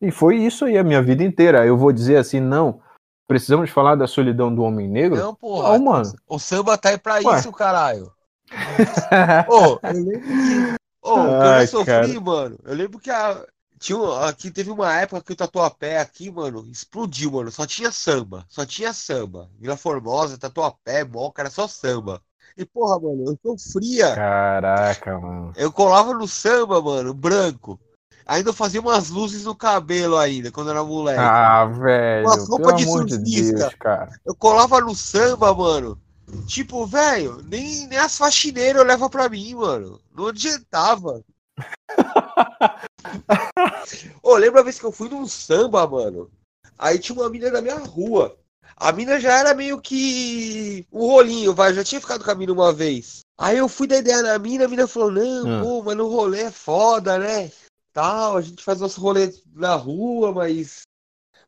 E 0.00 0.10
foi 0.10 0.36
isso 0.36 0.64
aí 0.64 0.78
a 0.78 0.82
minha 0.82 1.02
vida 1.02 1.22
inteira. 1.22 1.66
Eu 1.66 1.76
vou 1.76 1.92
dizer 1.92 2.16
assim, 2.16 2.40
não, 2.40 2.80
precisamos 3.26 3.70
falar 3.70 3.94
da 3.94 4.06
solidão 4.06 4.54
do 4.54 4.62
homem 4.62 4.88
negro? 4.88 5.18
Não, 5.18 5.34
porra. 5.34 5.78
Não, 5.78 5.84
mano. 5.84 6.12
O 6.26 6.38
samba 6.38 6.76
tá 6.78 6.90
aí 6.90 6.98
pra 6.98 7.20
Ué. 7.22 7.38
isso, 7.38 7.52
caralho. 7.52 8.12
Ô, 9.48 9.78
oh, 9.82 9.86
eu 9.86 9.92
lembro 9.92 10.20
que 10.20 10.82
Oh, 11.02 11.18
Ai, 11.18 11.64
eu 11.64 11.68
sofri, 11.68 11.84
cara. 11.84 12.20
mano. 12.20 12.58
Eu 12.64 12.74
lembro 12.74 13.00
que 13.00 13.10
a, 13.10 13.44
tinha, 13.78 13.98
aqui 14.28 14.52
teve 14.52 14.70
uma 14.70 14.94
época 14.94 15.20
que 15.20 15.32
o 15.32 15.36
Tatuapé 15.36 15.98
aqui, 15.98 16.30
mano, 16.30 16.64
explodiu, 16.70 17.32
mano. 17.32 17.50
Só 17.50 17.66
tinha 17.66 17.90
samba. 17.90 18.46
Só 18.48 18.64
tinha 18.64 18.92
samba. 18.92 19.50
Vila 19.58 19.76
Formosa, 19.76 20.38
Tatuapé, 20.38 21.04
Moca, 21.04 21.42
era 21.42 21.50
só 21.50 21.66
samba. 21.66 22.22
E, 22.56 22.64
porra, 22.64 23.00
mano, 23.00 23.36
eu 23.44 23.58
sofria. 23.58 24.14
Caraca, 24.14 25.18
mano. 25.18 25.52
Eu 25.56 25.72
colava 25.72 26.14
no 26.14 26.28
samba, 26.28 26.80
mano, 26.80 27.12
branco. 27.12 27.80
Ainda 28.26 28.50
eu 28.50 28.54
fazia 28.54 28.80
umas 28.80 29.10
luzes 29.10 29.44
no 29.44 29.54
cabelo 29.54 30.16
ainda, 30.16 30.50
quando 30.50 30.70
era 30.70 30.84
moleque. 30.84 31.20
Ah, 31.20 31.66
velho. 31.66 32.26
Umas 32.26 32.48
roupas 32.48 32.76
de 32.76 32.84
surfista. 32.84 33.68
De 33.68 33.76
eu 34.24 34.34
colava 34.34 34.80
no 34.80 34.94
samba, 34.94 35.54
mano. 35.54 35.98
Tipo, 36.46 36.86
velho, 36.86 37.42
nem, 37.48 37.86
nem 37.88 37.98
as 37.98 38.16
faxineiras 38.16 38.86
levam 38.86 39.10
pra 39.10 39.28
mim, 39.28 39.54
mano. 39.54 40.00
Não 40.14 40.28
adiantava. 40.28 41.22
Ô, 44.22 44.36
lembra 44.36 44.60
a 44.60 44.64
vez 44.64 44.78
que 44.78 44.86
eu 44.86 44.92
fui 44.92 45.08
num 45.08 45.26
samba, 45.26 45.86
mano? 45.86 46.30
Aí 46.78 46.98
tinha 46.98 47.18
uma 47.18 47.28
mina 47.28 47.50
na 47.50 47.60
minha 47.60 47.78
rua. 47.78 48.36
A 48.76 48.92
mina 48.92 49.20
já 49.20 49.38
era 49.38 49.54
meio 49.54 49.80
que 49.80 50.86
um 50.90 51.06
rolinho, 51.06 51.54
vai, 51.54 51.74
já 51.74 51.84
tinha 51.84 52.00
ficado 52.00 52.24
com 52.24 52.30
a 52.30 52.34
mina 52.34 52.52
uma 52.52 52.72
vez. 52.72 53.20
Aí 53.38 53.58
eu 53.58 53.68
fui 53.68 53.86
dar 53.86 53.98
ideia 53.98 54.22
na 54.22 54.38
mina, 54.38 54.64
a 54.64 54.68
mina 54.68 54.86
falou, 54.86 55.10
não, 55.10 55.46
hum. 55.46 55.62
pô, 55.62 55.82
mas 55.84 55.96
no 55.96 56.08
rolê 56.08 56.42
é 56.42 56.50
foda, 56.50 57.18
né? 57.18 57.50
Tal, 57.92 58.36
a 58.36 58.40
gente 58.40 58.62
faz 58.62 58.80
nosso 58.80 59.00
rolê 59.00 59.32
na 59.54 59.74
rua, 59.74 60.32
mas 60.32 60.82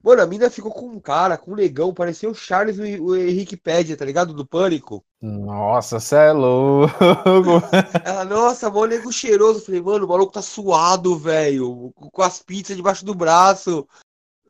Mano, 0.05 0.21
a 0.21 0.27
mina 0.27 0.51
ficou 0.51 0.71
com 0.71 0.87
um 0.89 1.01
cara, 1.01 1.39
com 1.39 1.53
um 1.53 1.55
negão, 1.55 1.95
parecia 1.95 2.29
o 2.29 2.35
Charles 2.35 2.77
e 2.77 3.01
o 3.01 3.17
Henrique 3.17 3.57
Pédia, 3.57 3.97
tá 3.97 4.05
ligado? 4.05 4.35
Do 4.35 4.47
Pânico. 4.47 5.03
Nossa, 5.19 5.99
cê 5.99 6.17
é 6.17 6.33
louco. 6.33 6.93
Ela, 8.05 8.23
nossa, 8.27 8.69
mó 8.69 8.85
nego 8.85 9.11
cheiroso. 9.11 9.65
falei, 9.65 9.81
mano, 9.81 10.05
o 10.05 10.09
maluco 10.11 10.31
tá 10.31 10.43
suado, 10.43 11.19
velho. 11.19 11.91
Com 11.95 12.21
as 12.21 12.43
pizzas 12.43 12.77
debaixo 12.77 13.03
do 13.03 13.15
braço. 13.15 13.89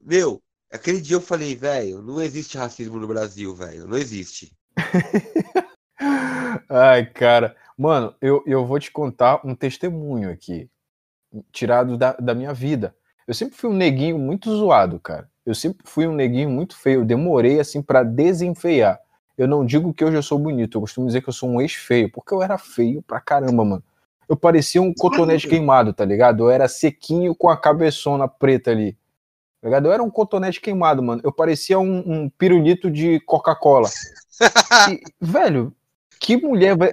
Meu, 0.01 0.43
aquele 0.73 1.01
dia 1.01 1.15
eu 1.15 1.21
falei, 1.21 1.55
velho, 1.55 2.03
não 2.03 2.21
existe 2.21 2.59
racismo 2.59 2.99
no 2.99 3.07
Brasil, 3.07 3.55
velho. 3.55 3.87
Não 3.87 3.97
existe. 3.97 4.53
Ai, 6.69 7.07
cara. 7.07 7.55
Mano, 7.79 8.13
eu, 8.21 8.43
eu 8.45 8.67
vou 8.67 8.81
te 8.81 8.91
contar 8.91 9.41
um 9.45 9.55
testemunho 9.55 10.33
aqui, 10.33 10.69
tirado 11.53 11.97
da, 11.97 12.12
da 12.12 12.35
minha 12.35 12.53
vida. 12.53 12.95
Eu 13.26 13.35
sempre 13.35 13.57
fui 13.57 13.70
um 13.70 13.74
neguinho 13.74 14.18
muito 14.18 14.55
zoado, 14.55 15.01
cara. 15.01 15.28
Eu 15.45 15.55
sempre 15.55 15.87
fui 15.87 16.07
um 16.07 16.14
neguinho 16.14 16.51
muito 16.51 16.76
feio, 16.76 17.01
eu 17.01 17.05
demorei 17.05 17.61
assim 17.61 17.82
para 17.82 18.03
desenfeiar. 18.03 18.99
Eu 19.37 19.49
não 19.49 19.64
digo 19.64 19.93
que 19.93 20.05
hoje 20.05 20.16
eu 20.16 20.22
sou 20.22 20.39
bonito, 20.39 20.76
eu 20.76 20.80
costumo 20.82 21.07
dizer 21.07 21.20
que 21.20 21.28
eu 21.28 21.32
sou 21.32 21.49
um 21.49 21.61
ex-feio, 21.61 22.11
porque 22.11 22.32
eu 22.32 22.43
era 22.43 22.57
feio 22.57 23.03
pra 23.03 23.20
caramba, 23.20 23.64
mano. 23.64 23.82
Eu 24.28 24.37
parecia 24.37 24.80
um 24.80 24.93
cotonete 24.95 25.49
queimado, 25.49 25.93
tá 25.93 26.05
ligado? 26.05 26.45
Eu 26.45 26.51
era 26.51 26.68
sequinho 26.68 27.35
com 27.35 27.51
a 27.51 27.57
cabeçona 27.57 28.26
preta 28.26 28.70
ali. 28.70 28.97
Tá 29.61 29.68
ligado? 29.68 29.87
Eu 29.87 29.93
era 29.93 30.03
um 30.03 30.11
cotonete 30.11 30.61
queimado, 30.61 31.03
mano. 31.03 31.20
Eu 31.24 31.32
parecia 31.32 31.78
um, 31.78 31.99
um 32.07 32.30
pirulito 32.30 32.91
de 32.91 33.20
Coca-Cola. 33.20 33.89
velho, 35.20 35.74
que 36.25 36.39
mulher, 36.39 36.75
vai, 36.75 36.91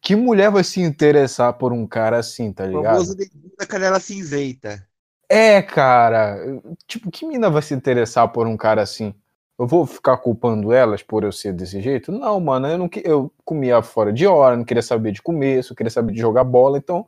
que 0.00 0.16
mulher 0.16 0.50
vai 0.50 0.64
se 0.64 0.80
interessar 0.80 1.52
por 1.52 1.72
um 1.72 1.86
cara 1.86 2.18
assim, 2.18 2.52
tá 2.52 2.66
ligado? 2.66 2.82
O 2.82 3.04
famoso 3.04 3.16
da 3.56 3.64
canela 3.64 4.00
cinzenta. 4.00 4.84
É, 5.28 5.62
cara. 5.62 6.36
Tipo, 6.88 7.08
que 7.08 7.24
mina 7.24 7.48
vai 7.48 7.62
se 7.62 7.72
interessar 7.72 8.26
por 8.32 8.44
um 8.44 8.56
cara 8.56 8.82
assim? 8.82 9.14
Eu 9.56 9.68
vou 9.68 9.86
ficar 9.86 10.16
culpando 10.16 10.72
elas 10.72 11.00
por 11.00 11.22
eu 11.22 11.30
ser 11.30 11.52
desse 11.52 11.80
jeito? 11.80 12.10
Não, 12.10 12.40
mano, 12.40 12.66
eu 12.66 12.76
não 12.76 12.90
eu 13.04 13.32
comia 13.44 13.80
fora 13.82 14.12
de 14.12 14.26
hora, 14.26 14.56
não 14.56 14.64
queria 14.64 14.82
saber 14.82 15.12
de 15.12 15.22
comer, 15.22 15.62
só 15.62 15.76
queria 15.76 15.90
saber 15.90 16.12
de 16.12 16.18
jogar 16.18 16.42
bola, 16.42 16.76
então, 16.76 17.06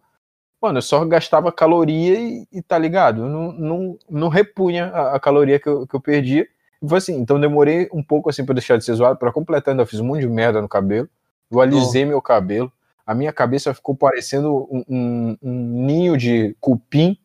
mano, 0.62 0.78
eu 0.78 0.82
só 0.82 1.04
gastava 1.04 1.50
caloria 1.50 2.20
e, 2.20 2.46
e 2.52 2.62
tá 2.62 2.78
ligado? 2.78 3.22
Eu 3.22 3.28
não, 3.28 3.52
não, 3.52 3.98
não 4.08 4.28
repunha 4.28 4.86
a, 4.90 5.16
a 5.16 5.18
caloria 5.18 5.58
que 5.58 5.68
eu, 5.68 5.88
que 5.88 5.96
eu 5.96 6.00
perdia. 6.00 6.46
Foi 6.86 6.98
assim, 6.98 7.16
então 7.16 7.40
demorei 7.40 7.88
um 7.92 8.02
pouco 8.02 8.30
assim 8.30 8.44
pra 8.44 8.54
deixar 8.54 8.76
de 8.76 8.84
ser 8.84 8.94
zoado, 8.94 9.18
pra 9.18 9.32
completar, 9.32 9.72
ainda 9.72 9.84
fiz 9.84 9.98
um 9.98 10.04
monte 10.04 10.20
de 10.20 10.28
merda 10.28 10.62
no 10.62 10.68
cabelo. 10.68 11.08
Eu 11.54 11.60
alisei 11.60 12.04
oh. 12.04 12.08
meu 12.08 12.22
cabelo, 12.22 12.72
a 13.06 13.14
minha 13.14 13.32
cabeça 13.32 13.74
ficou 13.74 13.94
parecendo 13.94 14.66
um, 14.70 14.84
um, 14.88 15.36
um 15.42 15.86
ninho 15.86 16.16
de 16.16 16.56
cupim 16.60 17.18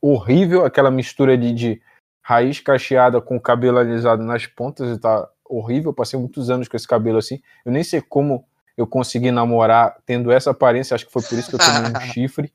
horrível, 0.00 0.64
aquela 0.64 0.90
mistura 0.90 1.36
de, 1.36 1.52
de 1.52 1.82
raiz 2.22 2.60
cacheada 2.60 3.20
com 3.20 3.38
cabelo 3.38 3.78
alisado 3.78 4.22
nas 4.22 4.46
pontas, 4.46 4.98
tá 4.98 5.28
horrível. 5.44 5.90
Eu 5.90 5.94
passei 5.94 6.18
muitos 6.18 6.50
anos 6.50 6.68
com 6.68 6.76
esse 6.76 6.88
cabelo 6.88 7.18
assim. 7.18 7.40
Eu 7.64 7.72
nem 7.72 7.84
sei 7.84 8.00
como 8.00 8.46
eu 8.76 8.86
consegui 8.86 9.30
namorar 9.30 9.96
tendo 10.06 10.32
essa 10.32 10.50
aparência, 10.50 10.94
acho 10.94 11.06
que 11.06 11.12
foi 11.12 11.22
por 11.22 11.38
isso 11.38 11.48
que 11.48 11.54
eu 11.56 11.60
tomei 11.60 11.90
um 11.90 12.00
chifre, 12.12 12.52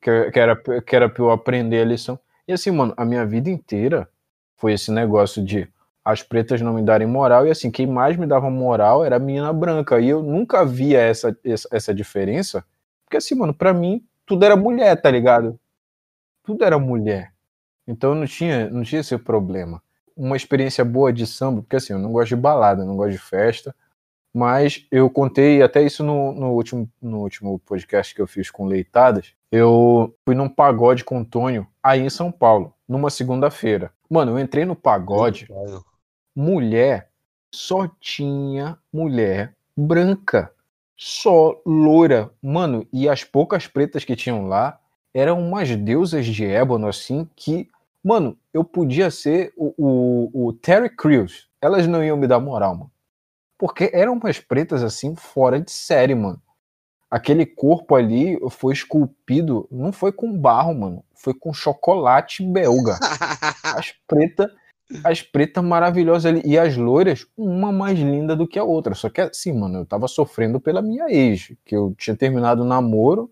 que, 0.00 0.30
que, 0.30 0.38
era, 0.38 0.56
que 0.56 0.96
era 0.96 1.08
pra 1.08 1.22
eu 1.22 1.30
aprender 1.30 1.80
a 1.80 1.84
lição. 1.84 2.18
E 2.46 2.52
assim, 2.52 2.70
mano, 2.70 2.94
a 2.96 3.04
minha 3.04 3.26
vida 3.26 3.50
inteira 3.50 4.08
foi 4.56 4.72
esse 4.72 4.90
negócio 4.90 5.44
de 5.44 5.68
as 6.04 6.22
pretas 6.22 6.60
não 6.60 6.74
me 6.74 6.82
darem 6.82 7.06
moral, 7.06 7.46
e 7.46 7.50
assim, 7.50 7.70
quem 7.70 7.86
mais 7.86 8.16
me 8.16 8.26
dava 8.26 8.50
moral 8.50 9.04
era 9.04 9.16
a 9.16 9.18
menina 9.18 9.52
branca, 9.52 9.98
e 10.00 10.08
eu 10.08 10.22
nunca 10.22 10.64
via 10.64 11.00
essa, 11.00 11.36
essa, 11.44 11.94
diferença, 11.94 12.64
porque 13.04 13.16
assim, 13.16 13.34
mano, 13.34 13.54
pra 13.54 13.72
mim, 13.72 14.04
tudo 14.26 14.44
era 14.44 14.56
mulher, 14.56 15.00
tá 15.00 15.10
ligado? 15.10 15.58
tudo 16.44 16.62
era 16.62 16.78
mulher. 16.78 17.32
Então 17.86 18.14
não 18.14 18.26
tinha, 18.26 18.70
não 18.70 18.82
tinha 18.82 19.00
esse 19.00 19.16
problema. 19.18 19.82
Uma 20.16 20.36
experiência 20.36 20.84
boa 20.84 21.12
de 21.12 21.26
samba, 21.26 21.62
porque 21.62 21.76
assim, 21.76 21.94
eu 21.94 21.98
não 21.98 22.12
gosto 22.12 22.28
de 22.28 22.36
balada, 22.36 22.84
não 22.84 22.96
gosto 22.96 23.12
de 23.12 23.18
festa, 23.18 23.74
mas 24.32 24.86
eu 24.90 25.10
contei 25.10 25.62
até 25.62 25.82
isso 25.82 26.04
no, 26.04 26.32
no, 26.32 26.52
último, 26.52 26.88
no 27.02 27.20
último 27.20 27.58
podcast 27.58 28.14
que 28.14 28.20
eu 28.20 28.26
fiz 28.26 28.50
com 28.50 28.66
Leitadas. 28.66 29.32
Eu 29.50 30.14
fui 30.24 30.34
num 30.34 30.48
pagode 30.48 31.02
com 31.02 31.20
o 31.20 31.24
Tonho 31.24 31.66
aí 31.82 32.00
em 32.00 32.10
São 32.10 32.30
Paulo, 32.30 32.74
numa 32.86 33.10
segunda-feira. 33.10 33.90
Mano, 34.08 34.32
eu 34.32 34.38
entrei 34.38 34.64
no 34.64 34.76
pagode, 34.76 35.48
mulher, 36.34 37.10
só 37.52 37.88
tinha 38.00 38.78
mulher 38.92 39.54
branca, 39.76 40.52
só 40.96 41.60
loira. 41.64 42.30
Mano, 42.42 42.86
e 42.92 43.08
as 43.08 43.24
poucas 43.24 43.66
pretas 43.66 44.04
que 44.04 44.16
tinham 44.16 44.46
lá 44.46 44.80
eram 45.12 45.40
umas 45.40 45.74
deusas 45.76 46.26
de 46.26 46.44
ébano, 46.44 46.88
assim, 46.88 47.28
que, 47.36 47.68
mano, 48.02 48.36
eu 48.52 48.64
podia 48.64 49.10
ser 49.10 49.52
o, 49.56 49.72
o, 49.78 50.48
o 50.48 50.52
Terry 50.52 50.90
Crews. 50.90 51.48
Elas 51.60 51.86
não 51.86 52.02
iam 52.02 52.16
me 52.16 52.26
dar 52.26 52.40
moral, 52.40 52.74
mano. 52.74 52.90
Porque 53.56 53.90
eram 53.94 54.14
umas 54.14 54.40
pretas, 54.40 54.82
assim, 54.82 55.14
fora 55.14 55.60
de 55.60 55.70
série, 55.70 56.14
mano. 56.14 56.42
Aquele 57.08 57.46
corpo 57.46 57.94
ali 57.94 58.36
foi 58.50 58.72
esculpido, 58.72 59.68
não 59.70 59.92
foi 59.92 60.10
com 60.10 60.36
barro, 60.36 60.74
mano. 60.74 61.04
Foi 61.14 61.32
com 61.32 61.52
chocolate 61.52 62.42
belga. 62.42 62.98
As 63.62 63.92
pretas 64.08 64.50
as 65.02 65.22
pretas 65.22 65.64
maravilhosas 65.64 66.26
ali. 66.26 66.42
E 66.44 66.58
as 66.58 66.76
loiras, 66.76 67.26
uma 67.36 67.72
mais 67.72 67.98
linda 67.98 68.36
do 68.36 68.46
que 68.46 68.58
a 68.58 68.64
outra. 68.64 68.94
Só 68.94 69.08
que 69.08 69.20
assim, 69.20 69.52
mano, 69.52 69.78
eu 69.78 69.86
tava 69.86 70.08
sofrendo 70.08 70.60
pela 70.60 70.82
minha 70.82 71.06
ex, 71.08 71.52
que 71.64 71.74
eu 71.74 71.94
tinha 71.98 72.16
terminado 72.16 72.62
o 72.62 72.66
namoro. 72.66 73.30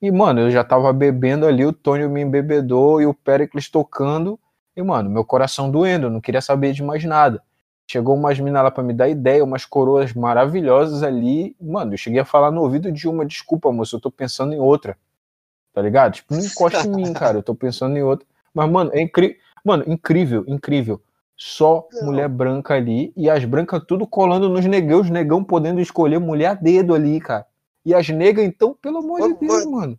E, 0.00 0.10
mano, 0.10 0.40
eu 0.40 0.50
já 0.50 0.62
tava 0.62 0.92
bebendo 0.92 1.44
ali, 1.44 1.66
o 1.66 1.72
Tônio 1.72 2.08
me 2.08 2.22
embebedou 2.22 3.02
e 3.02 3.06
o 3.06 3.12
Pericles 3.12 3.68
tocando. 3.68 4.38
E, 4.76 4.82
mano, 4.82 5.10
meu 5.10 5.24
coração 5.24 5.70
doendo, 5.70 6.06
eu 6.06 6.10
não 6.10 6.20
queria 6.20 6.40
saber 6.40 6.72
de 6.72 6.82
mais 6.82 7.02
nada. 7.04 7.42
Chegou 7.90 8.14
umas 8.14 8.38
minas 8.38 8.62
lá 8.62 8.70
pra 8.70 8.84
me 8.84 8.92
dar 8.92 9.08
ideia, 9.08 9.42
umas 9.42 9.64
coroas 9.64 10.12
maravilhosas 10.12 11.02
ali. 11.02 11.56
Mano, 11.60 11.94
eu 11.94 11.98
cheguei 11.98 12.20
a 12.20 12.24
falar 12.24 12.50
no 12.50 12.60
ouvido 12.62 12.92
de 12.92 13.08
uma, 13.08 13.26
desculpa, 13.26 13.72
moço, 13.72 13.96
eu 13.96 14.00
tô 14.00 14.10
pensando 14.10 14.52
em 14.52 14.60
outra. 14.60 14.96
Tá 15.72 15.82
ligado? 15.82 16.12
Tipo, 16.14 16.34
não 16.34 16.44
encosta 16.44 16.86
em 16.86 16.90
mim, 16.90 17.12
cara, 17.14 17.38
eu 17.38 17.42
tô 17.42 17.54
pensando 17.54 17.96
em 17.96 18.02
outra. 18.02 18.26
Mas, 18.54 18.70
mano, 18.70 18.90
é 18.92 19.00
incrível. 19.00 19.36
Mano, 19.64 19.84
incrível, 19.86 20.44
incrível. 20.46 21.00
Só 21.36 21.86
não. 21.92 22.06
mulher 22.06 22.28
branca 22.28 22.74
ali 22.74 23.12
e 23.16 23.30
as 23.30 23.44
brancas 23.44 23.82
tudo 23.86 24.06
colando 24.06 24.48
nos 24.48 24.64
negão, 24.66 25.00
os 25.00 25.08
negão 25.08 25.44
podendo 25.44 25.80
escolher 25.80 26.18
mulher 26.18 26.46
a 26.48 26.54
dedo 26.54 26.94
ali, 26.94 27.20
cara. 27.20 27.46
E 27.84 27.94
as 27.94 28.08
negras, 28.08 28.44
então, 28.44 28.76
pelo 28.82 28.98
amor 28.98 29.20
de 29.20 29.34
Deus, 29.34 29.64
mano. 29.66 29.98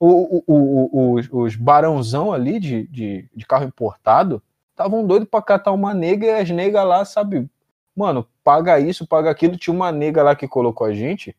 O, 0.00 0.38
o, 0.38 0.44
o, 0.46 1.14
os, 1.14 1.28
os 1.30 1.56
barãozão 1.56 2.32
ali 2.32 2.58
de, 2.58 2.86
de, 2.88 3.28
de 3.34 3.46
carro 3.46 3.64
importado 3.64 4.42
estavam 4.70 5.06
doidos 5.06 5.28
pra 5.28 5.40
catar 5.40 5.72
uma 5.72 5.94
nega 5.94 6.26
e 6.26 6.30
as 6.30 6.50
negas 6.50 6.84
lá, 6.84 7.04
sabe? 7.04 7.48
Mano, 7.94 8.26
paga 8.42 8.80
isso, 8.80 9.06
paga 9.06 9.30
aquilo. 9.30 9.56
Tinha 9.56 9.74
uma 9.74 9.92
nega 9.92 10.22
lá 10.22 10.34
que 10.34 10.48
colocou 10.48 10.86
a 10.86 10.92
gente, 10.92 11.36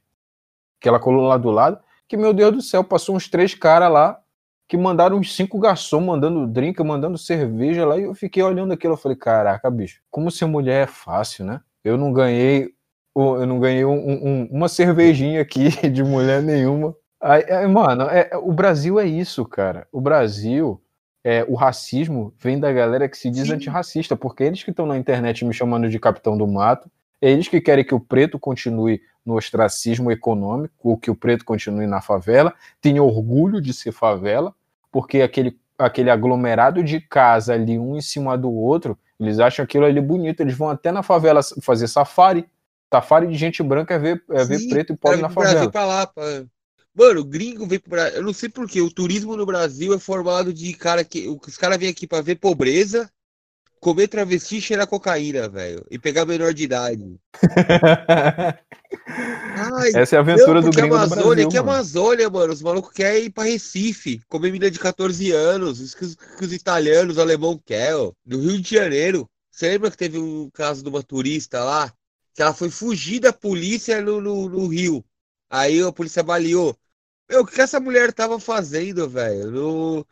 que 0.80 0.88
ela 0.88 1.00
colou 1.00 1.28
lá 1.28 1.38
do 1.38 1.50
lado, 1.50 1.80
que, 2.08 2.16
meu 2.16 2.34
Deus 2.34 2.52
do 2.54 2.62
céu, 2.62 2.84
passou 2.84 3.16
uns 3.16 3.28
três 3.28 3.54
caras 3.54 3.91
lá 3.91 4.20
que 4.68 4.78
mandaram 4.78 5.18
uns 5.18 5.36
cinco 5.36 5.59
garçons 5.59 6.03
mandando 6.03 6.47
drink, 6.47 6.82
mandando 6.84 7.18
cerveja 7.18 7.86
lá, 7.86 7.97
e 7.97 8.03
eu 8.03 8.13
fiquei 8.13 8.41
olhando 8.41 8.74
aquilo, 8.74 8.93
eu 8.93 8.97
falei, 8.97 9.16
caraca, 9.16 9.70
bicho, 9.70 10.01
como 10.09 10.32
ser 10.32 10.45
mulher 10.45 10.84
é 10.84 10.88
fácil, 10.88 11.45
né? 11.45 11.61
Eu 11.84 11.97
não 11.97 12.11
ganhei, 12.11 12.72
eu 13.16 13.45
não 13.45 13.59
ganhei 13.59 13.86
um, 13.86 13.93
um, 13.93 14.49
uma 14.51 14.68
cervejinha 14.68 15.41
aqui 15.41 15.70
de 15.89 16.03
mulher 16.03 16.41
nenhuma. 16.41 16.95
Aí, 17.22 17.43
é, 17.47 17.68
mano, 17.68 18.03
é, 18.03 18.30
o 18.38 18.51
Brasil 18.51 18.99
é 18.99 19.05
isso, 19.05 19.45
cara. 19.45 19.88
O 19.91 20.01
Brasil, 20.01 20.82
é, 21.24 21.45
o 21.47 21.53
racismo 21.53 22.34
vem 22.39 22.59
da 22.59 22.72
galera 22.72 23.07
que 23.07 23.18
se 23.18 23.30
diz 23.30 23.47
Sim. 23.47 23.53
antirracista, 23.53 24.16
porque 24.16 24.43
eles 24.43 24.63
que 24.63 24.72
estão 24.72 24.86
na 24.86 24.97
internet 24.97 25.45
me 25.45 25.53
chamando 25.53 25.89
de 25.89 25.99
capitão 25.99 26.38
do 26.38 26.47
mato, 26.47 26.89
é 27.22 27.30
eles 27.30 27.47
que 27.47 27.61
querem 27.61 27.86
que 27.86 27.95
o 27.95 27.99
preto 27.99 28.39
continue 28.39 29.01
no 29.26 29.36
ostracismo 29.36 30.11
econômico, 30.11 30.73
ou 30.84 30.97
que 30.97 31.09
o 31.09 31.15
preto 31.15 31.43
continue 31.43 31.88
na 31.88 32.01
favela, 32.01 32.53
tem 32.80 32.99
orgulho 32.99 33.59
de 33.59 33.73
ser 33.73 33.91
favela, 33.91 34.53
porque 34.91 35.21
aquele, 35.21 35.57
aquele 35.78 36.09
aglomerado 36.09 36.84
de 36.84 37.01
casa 37.01 37.53
ali, 37.53 37.80
um 37.80 37.97
em 37.97 38.01
cima 38.01 38.38
do 38.38 38.51
outro, 38.51 38.97
eles 39.19 39.39
acham 39.39 39.63
aquilo 39.63 39.86
ali 39.86 39.99
bonito, 39.99 40.41
eles 40.41 40.55
vão 40.55 40.69
até 40.69 40.91
na 40.91 41.01
favela 41.01 41.41
fazer 41.61 41.88
safari. 41.88 42.45
Safari 42.93 43.28
de 43.28 43.36
gente 43.36 43.63
branca 43.63 43.95
é 43.95 43.99
ver, 43.99 44.23
é 44.30 44.43
ver 44.43 44.67
preto 44.69 44.93
e 44.93 44.97
pobre 44.97 45.21
na 45.21 45.30
favela. 45.30 45.71
Pra 45.71 45.86
lá, 45.86 46.07
pra... 46.07 46.45
Mano, 46.93 47.21
o 47.21 47.26
gringo 47.26 47.65
vem 47.65 47.80
pro 47.80 47.89
Brasil. 47.89 48.17
Eu 48.17 48.23
não 48.23 48.32
sei 48.32 48.47
porquê. 48.47 48.80
O 48.80 48.89
turismo 48.89 49.36
no 49.36 49.45
Brasil 49.45 49.93
é 49.93 49.99
formado 49.99 50.53
de 50.53 50.73
cara 50.73 51.03
que. 51.03 51.28
Os 51.28 51.57
caras 51.57 51.78
vêm 51.78 51.89
aqui 51.89 52.07
pra 52.07 52.21
ver 52.21 52.36
pobreza 52.36 53.11
comer 53.86 54.07
travesti 54.07 54.57
e 54.57 54.61
cheirar 54.61 54.88
cocaína, 54.88 55.47
velho. 55.47 55.86
E 55.91 55.99
pegar 55.99 56.26
menor 56.26 56.55
de 56.55 56.63
idade. 56.63 57.19
Ai, 59.08 59.91
Essa 59.96 60.16
é 60.16 60.18
a 60.18 60.22
aventura 60.22 60.62
não, 60.62 60.70
do 60.70 60.76
gringo 60.76 60.96
Amazônia, 60.96 61.24
do 61.24 61.30
Brasil, 61.30 61.50
que 61.50 61.58
mano. 61.58 61.70
Amazônia, 61.72 62.30
mano. 62.30 62.54
Os 62.54 62.62
malucos 62.62 62.93
querem 62.93 63.26
ir 63.26 63.30
pra 63.30 63.43
Recife, 63.43 64.22
comer 64.28 64.52
menina 64.52 64.72
de 64.72 64.80
14 64.80 65.32
anos. 65.32 65.80
Isso 65.80 65.98
que 65.98 66.06
os, 66.06 66.16
que 66.16 66.46
os 66.46 66.54
italianos, 66.54 67.14
os 67.14 67.20
alemão 67.20 67.60
querem, 67.66 67.96
ó. 67.96 68.12
No 68.26 68.39
Rio 68.39 68.62
de 68.62 68.76
Janeiro. 68.76 69.30
Você 69.52 69.70
lembra 69.70 69.89
que 69.89 69.98
teve 69.98 70.18
um 70.18 70.50
caso 70.50 70.84
de 70.84 70.89
uma 70.89 71.02
turista 71.02 71.64
lá? 71.64 71.93
Que 72.34 72.41
ela 72.41 72.54
foi 72.54 72.70
fugir 72.70 73.22
da 73.22 73.32
polícia 73.32 74.02
no, 74.02 74.20
no, 74.20 74.50
no 74.50 74.68
Rio. 74.68 75.04
Aí 75.50 75.82
a 75.82 75.91
polícia 75.91 76.22
baleou. 76.22 76.76
Meu, 77.30 77.41
o 77.41 77.46
que 77.46 77.62
essa 77.62 77.80
mulher 77.80 78.14
tava 78.14 78.39
fazendo, 78.39 79.10
velho? 79.10 79.50
No... 79.50 80.08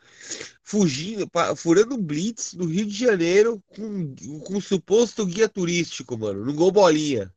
Fugindo, 0.62 1.30
furando 1.56 1.94
um 1.94 2.02
blitz 2.02 2.54
no 2.54 2.64
Rio 2.64 2.86
de 2.86 2.96
Janeiro 2.96 3.62
com, 3.68 4.14
com 4.40 4.56
um 4.56 4.60
suposto 4.60 5.26
guia 5.26 5.48
turístico, 5.48 6.16
mano, 6.16 6.44
no 6.44 6.54
Gol 6.54 6.72
Bolinha. 6.72 7.30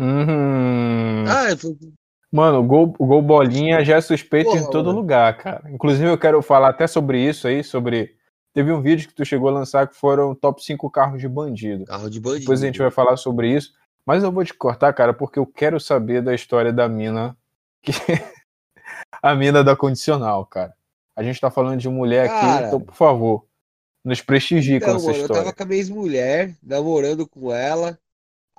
Uhum. 0.00 1.24
Ah, 1.28 1.56
foi... 1.56 1.76
Mano, 2.32 2.60
o 2.60 2.62
gol, 2.62 2.94
o 2.98 3.06
gol 3.06 3.20
bolinha 3.20 3.84
já 3.84 3.96
é 3.96 4.00
suspeito 4.00 4.50
Porra, 4.50 4.60
em 4.60 4.70
todo 4.70 4.86
mano. 4.86 4.98
lugar, 4.98 5.36
cara. 5.36 5.62
Inclusive, 5.70 6.08
eu 6.08 6.18
quero 6.18 6.40
falar 6.40 6.70
até 6.70 6.86
sobre 6.86 7.20
isso 7.20 7.48
aí, 7.48 7.62
sobre. 7.62 8.14
Teve 8.54 8.72
um 8.72 8.80
vídeo 8.80 9.08
que 9.08 9.14
tu 9.14 9.24
chegou 9.24 9.48
a 9.48 9.52
lançar 9.52 9.86
que 9.88 9.96
foram 9.96 10.34
top 10.34 10.64
5 10.64 10.90
carros 10.90 11.20
de 11.20 11.28
bandido. 11.28 11.84
Carro 11.84 12.08
de 12.08 12.20
bandido. 12.20 12.40
Depois 12.40 12.62
a 12.62 12.66
gente 12.66 12.78
vai 12.78 12.90
falar 12.90 13.16
sobre 13.16 13.54
isso. 13.54 13.72
Mas 14.06 14.22
eu 14.22 14.32
vou 14.32 14.44
te 14.44 14.54
cortar, 14.54 14.92
cara, 14.92 15.12
porque 15.12 15.38
eu 15.38 15.46
quero 15.46 15.78
saber 15.78 16.22
da 16.22 16.34
história 16.34 16.72
da 16.72 16.88
mina 16.88 17.36
que 17.82 17.92
a 19.22 19.34
mina 19.34 19.62
da 19.62 19.76
condicional, 19.76 20.44
cara. 20.46 20.74
A 21.14 21.22
gente 21.22 21.40
tá 21.40 21.50
falando 21.50 21.78
de 21.78 21.88
mulher 21.88 22.28
cara, 22.28 22.54
aqui, 22.54 22.64
então, 22.66 22.80
por 22.80 22.94
favor, 22.94 23.44
nos 24.04 24.20
prestigie 24.20 24.76
então, 24.76 24.90
com 24.90 24.96
essa 24.96 25.06
mano, 25.06 25.18
história. 25.18 25.40
Eu 25.40 25.44
tava 25.44 25.56
com 25.56 25.62
a 25.62 25.66
minha 25.66 25.78
ex-mulher, 25.78 26.56
namorando 26.62 27.26
com 27.26 27.52
ela. 27.52 27.98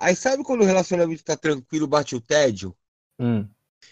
Aí 0.02 0.16
sabe 0.16 0.42
quando 0.42 0.62
o 0.62 0.66
relacionamento 0.66 1.22
tá 1.22 1.36
tranquilo, 1.36 1.86
bate 1.86 2.16
o 2.16 2.20
tédio? 2.20 2.74
Hum. 3.20 3.46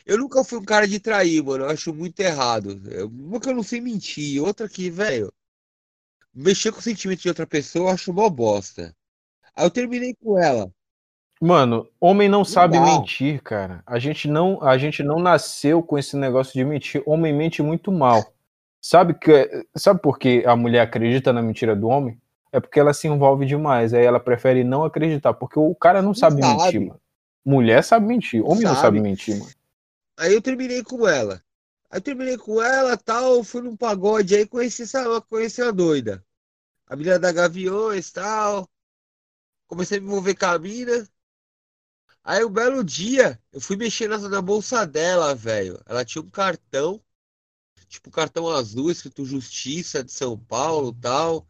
Eu 0.04 0.18
nunca 0.18 0.42
fui 0.42 0.58
um 0.58 0.64
cara 0.64 0.88
de 0.88 0.98
trair, 0.98 1.40
mano. 1.40 1.64
Eu 1.64 1.70
acho 1.70 1.94
muito 1.94 2.18
errado. 2.18 2.80
Uma 3.08 3.38
que 3.38 3.48
eu 3.48 3.54
não 3.54 3.62
sei 3.62 3.80
mentir, 3.80 4.42
outra 4.42 4.68
que, 4.68 4.90
velho, 4.90 5.32
mexer 6.34 6.72
com 6.72 6.80
o 6.80 6.82
sentimento 6.82 7.20
de 7.20 7.28
outra 7.28 7.46
pessoa 7.46 7.90
eu 7.90 7.94
acho 7.94 8.12
mó 8.12 8.28
bosta. 8.28 8.92
Aí 9.54 9.64
eu 9.64 9.70
terminei 9.70 10.12
com 10.20 10.36
ela. 10.36 10.68
Mano, 11.40 11.88
homem 12.00 12.28
não, 12.28 12.44
sabe 12.44 12.80
mentir, 12.80 13.40
cara. 13.40 13.80
A 13.86 14.00
gente 14.00 14.26
não, 14.26 14.60
a 14.64 14.76
gente 14.76 15.04
não 15.04 15.20
nasceu 15.20 15.80
com 15.80 15.96
esse 15.96 16.16
negócio 16.16 16.54
de 16.54 16.64
mentir. 16.64 17.04
Homem 17.06 17.32
mente 17.32 17.62
muito 17.62 17.92
mal. 17.92 18.34
Sabe 18.80 19.14
que 19.14 19.64
sabe 19.76 20.02
por 20.02 20.18
que 20.18 20.42
a 20.44 20.56
mulher 20.56 20.80
acredita 20.80 21.32
na 21.32 21.40
mentira 21.40 21.76
do 21.76 21.86
homem? 21.86 22.20
É 22.52 22.58
porque 22.58 22.80
ela 22.80 22.92
se 22.92 23.06
envolve 23.06 23.46
demais. 23.46 23.94
Aí 23.94 24.04
ela 24.04 24.20
prefere 24.20 24.64
não 24.64 24.84
acreditar, 24.84 25.34
porque 25.34 25.58
o 25.58 25.74
cara 25.74 26.02
não 26.02 26.14
sabe, 26.14 26.42
sabe. 26.42 26.62
mentir, 26.62 26.80
mano. 26.80 27.00
Mulher 27.44 27.82
sabe 27.82 28.06
mentir, 28.06 28.42
homem 28.44 28.62
sabe. 28.62 28.74
não 28.74 28.80
sabe 28.80 29.00
mentir, 29.00 29.38
mano. 29.38 29.50
Aí 30.16 30.34
eu 30.34 30.42
terminei 30.42 30.82
com 30.82 31.08
ela. 31.08 31.42
Aí 31.90 31.98
eu 31.98 32.02
terminei 32.02 32.36
com 32.36 32.62
ela, 32.62 32.96
tal, 32.96 33.42
fui 33.42 33.62
num 33.62 33.76
pagode 33.76 34.36
aí 34.36 34.46
conheci 34.46 34.82
essa, 34.82 35.20
conheci 35.22 35.62
a 35.62 35.70
doida. 35.70 36.24
A 36.86 36.96
menina 36.96 37.18
da 37.18 37.32
Gaviões, 37.32 38.10
tal. 38.10 38.68
Comecei 39.66 39.98
a 39.98 40.00
me 40.00 40.06
envolver 40.08 40.34
com 40.34 40.46
a 40.46 40.58
mina. 40.58 41.08
Aí 42.22 42.44
um 42.44 42.50
belo 42.50 42.84
dia, 42.84 43.40
eu 43.52 43.60
fui 43.60 43.76
mexer 43.76 44.08
na, 44.08 44.18
na 44.18 44.42
bolsa 44.42 44.86
dela, 44.86 45.34
velho. 45.34 45.80
Ela 45.86 46.04
tinha 46.04 46.22
um 46.22 46.30
cartão, 46.30 47.02
tipo 47.88 48.10
cartão 48.10 48.48
azul, 48.48 48.90
escrito 48.90 49.24
Justiça 49.24 50.04
de 50.04 50.12
São 50.12 50.38
Paulo 50.38 50.92
tal. 50.92 51.46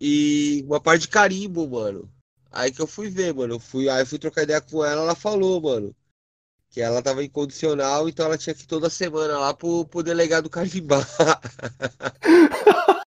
E 0.00 0.64
uma 0.66 0.80
parte 0.80 1.02
de 1.02 1.08
carimbo, 1.08 1.68
mano. 1.68 2.10
Aí 2.50 2.72
que 2.72 2.80
eu 2.80 2.86
fui 2.86 3.10
ver, 3.10 3.34
mano. 3.34 3.54
Eu 3.54 3.60
fui, 3.60 3.88
aí 3.88 4.02
eu 4.02 4.06
fui 4.06 4.18
trocar 4.18 4.42
ideia 4.42 4.60
com 4.60 4.84
ela, 4.84 5.02
ela 5.02 5.14
falou, 5.14 5.60
mano. 5.60 5.94
Que 6.70 6.80
ela 6.80 7.02
tava 7.02 7.24
incondicional, 7.24 8.08
então 8.08 8.26
ela 8.26 8.38
tinha 8.38 8.54
que 8.54 8.62
ir 8.62 8.66
toda 8.66 8.90
semana 8.90 9.38
lá 9.38 9.54
pro, 9.54 9.84
pro 9.86 10.02
delegado 10.02 10.50
carimbar. 10.50 11.06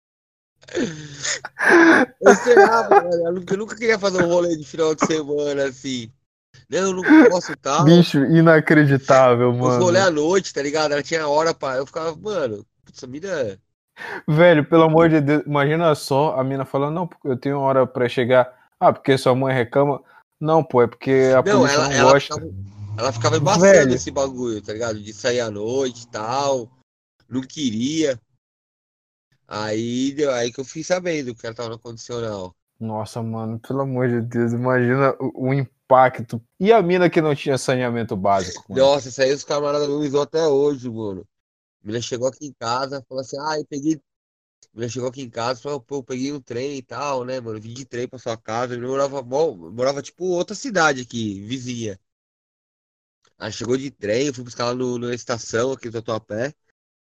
eu 2.21 2.31
esperava, 2.31 3.01
mano. 3.01 3.43
Eu 3.49 3.57
nunca, 3.57 3.75
queria 3.75 3.99
fazer 3.99 4.23
um 4.23 4.27
rolê 4.27 4.55
de 4.55 4.65
final 4.65 4.95
de 4.95 5.05
semana, 5.05 5.65
assim. 5.65 6.09
Eu 6.69 6.93
não 6.93 7.03
posso 7.29 7.55
tal. 7.57 7.85
Bicho, 7.85 8.23
inacreditável, 8.25 9.53
mano. 9.53 9.75
Eu 9.75 9.79
rolê 9.79 9.99
à 9.99 10.09
noite, 10.09 10.53
tá 10.53 10.61
ligado? 10.61 10.93
Ela 10.93 11.03
tinha 11.03 11.27
hora 11.27 11.53
pra. 11.53 11.75
Eu 11.75 11.85
ficava, 11.85 12.15
mano, 12.15 12.65
essa 12.93 13.05
mina. 13.05 13.59
Velho, 14.27 14.65
pelo 14.67 14.83
amor 14.83 15.09
de 15.09 15.21
Deus, 15.21 15.43
imagina 15.45 15.93
só 15.95 16.39
a 16.39 16.43
mina 16.43 16.65
falando, 16.65 16.95
não, 16.95 17.07
porque 17.07 17.27
eu 17.27 17.37
tenho 17.37 17.59
hora 17.59 17.85
pra 17.85 18.07
chegar. 18.09 18.51
Ah, 18.79 18.91
porque 18.91 19.17
sua 19.17 19.35
mãe 19.35 19.53
reclama. 19.53 20.01
Não, 20.39 20.63
pô, 20.63 20.81
é 20.81 20.87
porque 20.87 21.31
a 21.37 21.43
Não, 21.43 21.59
polícia 21.59 21.75
ela, 21.75 21.87
não 21.89 21.93
ela 21.93 22.11
gosta. 22.13 22.33
ficava, 22.35 22.53
ela 22.97 23.11
ficava 23.11 23.37
embaçando 23.37 23.61
Velho. 23.73 23.93
esse 23.93 24.09
bagulho, 24.11 24.61
tá 24.61 24.73
ligado? 24.73 24.99
De 24.99 25.13
sair 25.13 25.39
à 25.39 25.51
noite 25.51 26.03
e 26.03 26.07
tal. 26.07 26.69
Não 27.29 27.41
queria. 27.41 28.19
Aí, 29.47 30.13
deu- 30.13 30.31
aí 30.31 30.51
que 30.51 30.59
eu 30.59 30.65
fiquei 30.65 30.83
sabendo 30.83 31.35
que 31.35 31.45
ela 31.45 31.55
tava 31.55 31.69
no 31.69 31.79
condicional. 31.79 32.55
Nossa, 32.79 33.21
mano, 33.21 33.59
pelo 33.59 33.81
amor 33.81 34.07
de 34.09 34.21
Deus, 34.21 34.53
imagina 34.53 35.15
o, 35.19 35.49
o 35.49 35.53
impacto. 35.53 36.41
E 36.59 36.71
a 36.73 36.81
mina 36.81 37.09
que 37.09 37.21
não 37.21 37.35
tinha 37.35 37.57
saneamento 37.57 38.15
básico? 38.15 38.63
mano? 38.69 38.81
Nossa, 38.81 39.09
isso 39.09 39.21
aí 39.21 39.31
os 39.31 39.43
camaradas 39.43 39.87
me 39.87 39.93
usam 39.93 40.21
até 40.21 40.47
hoje, 40.47 40.89
mano. 40.89 41.23
Menina 41.83 42.01
chegou 42.01 42.27
aqui 42.27 42.45
em 42.47 42.53
casa, 42.53 43.03
falou 43.07 43.21
assim, 43.21 43.37
ah, 43.39 43.57
eu 43.59 43.65
peguei. 43.65 44.01
Menina 44.73 44.89
chegou 44.91 45.09
aqui 45.09 45.21
em 45.21 45.29
casa, 45.29 45.61
falou, 45.61 45.81
pô, 45.81 45.97
eu 45.97 46.03
peguei 46.03 46.31
um 46.33 46.41
trem 46.41 46.77
e 46.77 46.81
tal, 46.83 47.25
né, 47.25 47.39
mano? 47.41 47.59
Vim 47.61 47.73
de 47.73 47.85
trem 47.85 48.07
pra 48.07 48.19
sua 48.19 48.37
casa. 48.37 48.75
Eu 48.75 48.81
morava, 48.87 49.21
morava 49.23 50.01
tipo 50.01 50.25
outra 50.25 50.55
cidade 50.55 51.01
aqui, 51.01 51.41
vizinha. 51.45 51.99
Aí 53.37 53.51
chegou 53.51 53.75
de 53.77 53.89
trem, 53.91 54.27
eu 54.27 54.33
fui 54.33 54.43
buscar 54.43 54.65
ela 54.65 54.75
no, 54.75 54.97
na 54.99 55.13
estação 55.13 55.71
aqui 55.73 55.89
do 55.89 55.93
Tatuapé. 55.93 56.53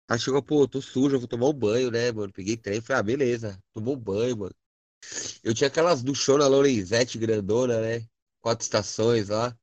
Aí 0.09 0.19
chegou, 0.19 0.43
pô, 0.43 0.67
tô 0.67 0.82
suja, 0.82 1.17
vou 1.17 1.27
tomar 1.27 1.49
um 1.49 1.53
banho, 1.53 1.91
né, 1.91 2.11
mano? 2.11 2.34
Peguei 2.34 2.57
trem, 2.57 2.82
falei, 2.82 2.99
ah, 3.01 3.03
beleza, 3.03 3.63
tomou 3.73 3.95
um 3.95 3.99
banho, 3.99 4.38
mano. 4.38 4.55
Eu 5.43 5.53
tinha 5.53 5.67
aquelas 5.67 6.03
duchona 6.03 6.47
Lorenzetti 6.47 7.17
grandona, 7.17 7.82
né? 7.82 8.07
Quatro 8.41 8.63
estações 8.63 9.30
lá. 9.30 9.57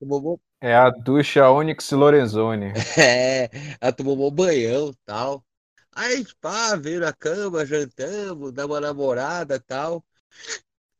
Tomou 0.00 0.40
É 0.60 0.74
a 0.74 0.90
ducha 0.90 1.48
Onyx 1.50 1.90
Lorenzoni. 1.92 2.72
É, 2.98 3.48
ela 3.80 3.92
tomou 3.92 4.28
um 4.28 4.30
banhão 4.30 4.90
e 4.90 4.96
tal. 5.04 5.44
Aí, 5.92 6.24
pá, 6.40 6.76
veio 6.76 7.00
na 7.00 7.12
cama, 7.12 7.64
jantamos, 7.66 8.52
dá 8.52 8.66
uma 8.66 8.80
namorada 8.80 9.56
e 9.56 9.60
tal. 9.60 10.04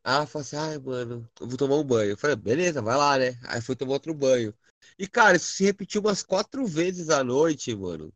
Aí 0.05 0.15
ela 0.17 0.27
falou 0.27 0.43
assim, 0.43 0.57
ai, 0.57 0.79
mano, 0.79 1.29
eu 1.41 1.47
vou 1.49 1.57
tomar 1.57 1.77
um 1.77 1.85
banho. 1.85 2.11
Eu 2.13 2.17
falei, 2.19 2.37
beleza, 2.37 2.83
vai 2.83 2.97
lá, 2.97 3.19
né? 3.19 3.39
Aí 3.45 3.61
foi 3.61 3.77
tomar 3.77 3.93
outro 3.95 4.15
banho. 4.15 4.55
E, 4.99 5.07
cara, 5.07 5.37
isso 5.37 5.53
se 5.53 5.65
repetiu 5.65 6.01
umas 6.01 6.23
quatro 6.23 6.67
vezes 6.67 7.11
à 7.11 7.23
noite, 7.23 7.75
mano. 7.75 8.13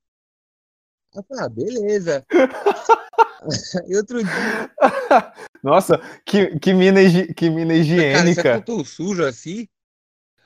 Eu 1.14 1.22
falei, 1.24 1.44
ah, 1.44 1.48
beleza. 1.48 2.26
E 3.88 3.96
outro 3.96 4.22
dia, 4.22 4.72
Nossa, 5.62 5.98
que, 6.24 6.58
que, 6.58 6.72
mina, 6.72 7.00
que 7.36 7.50
mina 7.50 7.74
cara, 8.10 8.28
isso 8.28 8.40
é 8.40 8.44
higiênica. 8.44 8.60
tão 8.60 8.84
sujo 8.84 9.24
assim. 9.24 9.68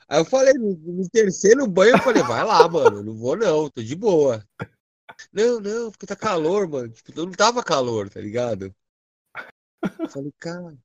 Aí 0.09 0.19
eu 0.19 0.25
falei, 0.25 0.53
no, 0.53 1.09
terceiro 1.09 1.67
banho, 1.67 1.95
eu 1.95 1.99
falei, 1.99 2.23
vai 2.23 2.43
lá, 2.43 2.67
mano, 2.69 3.03
não 3.03 3.13
vou 3.17 3.35
não, 3.35 3.69
tô 3.69 3.83
de 3.83 3.95
boa. 3.95 4.43
Não, 5.33 5.59
não, 5.59 5.91
porque 5.91 6.05
tá 6.05 6.15
calor, 6.15 6.67
mano. 6.67 6.89
Tipo, 6.89 7.25
não 7.25 7.31
tava 7.31 7.63
calor, 7.63 8.09
tá 8.09 8.21
ligado? 8.21 8.73
Eu 9.99 10.09
Falei, 10.09 10.33
cara, 10.39 10.77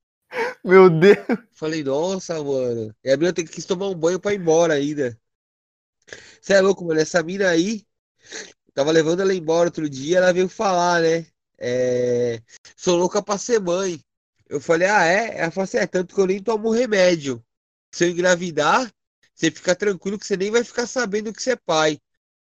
Meu 0.63 0.89
Deus. 0.89 1.17
falei, 1.53 1.83
nossa, 1.83 2.43
mano. 2.43 2.93
E 3.03 3.11
a 3.11 3.17
mina 3.17 3.33
tem 3.33 3.45
que 3.45 3.61
tomar 3.61 3.87
um 3.87 3.95
banho 3.95 4.19
pra 4.19 4.33
ir 4.33 4.39
embora 4.39 4.73
ainda. 4.73 5.17
Você 6.41 6.53
é 6.53 6.61
louco, 6.61 6.83
mano, 6.85 6.99
essa 6.99 7.23
mina 7.23 7.49
aí, 7.49 7.85
tava 8.73 8.91
levando 8.91 9.21
ela 9.21 9.33
embora 9.33 9.69
outro 9.69 9.89
dia, 9.89 10.17
ela 10.17 10.33
veio 10.33 10.49
falar, 10.49 11.01
né? 11.01 11.25
É, 11.57 12.41
sou 12.75 12.97
louca 12.97 13.23
pra 13.23 13.37
ser 13.37 13.61
mãe. 13.61 13.99
Eu 14.49 14.59
falei, 14.59 14.87
ah, 14.87 15.05
é? 15.05 15.37
Ela 15.39 15.51
falou 15.51 15.63
assim, 15.63 15.77
é, 15.77 15.87
tanto 15.87 16.13
que 16.13 16.19
eu 16.19 16.27
nem 16.27 16.43
tomo 16.43 16.69
remédio. 16.71 17.43
Se 17.93 18.05
eu 18.05 18.09
engravidar, 18.09 18.91
você 19.43 19.51
fica 19.51 19.75
tranquilo 19.75 20.17
que 20.17 20.25
você 20.25 20.37
nem 20.37 20.49
vai 20.49 20.63
ficar 20.63 20.87
sabendo 20.87 21.33
que 21.33 21.43
você 21.43 21.51
é 21.51 21.55
pai. 21.55 21.99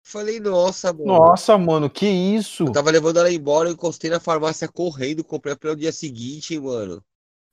Falei, 0.02 0.40
nossa, 0.40 0.94
mano. 0.94 1.06
Nossa, 1.06 1.58
mano, 1.58 1.90
que 1.90 2.06
isso? 2.06 2.66
Eu 2.66 2.72
tava 2.72 2.92
levando 2.92 3.18
ela 3.18 3.32
embora, 3.32 3.70
eu 3.70 3.74
encostei 3.74 4.10
na 4.10 4.20
farmácia 4.20 4.68
correndo, 4.68 5.24
comprei 5.24 5.56
pra 5.56 5.72
o 5.72 5.76
dia 5.76 5.92
seguinte, 5.92 6.58
mano. 6.60 7.04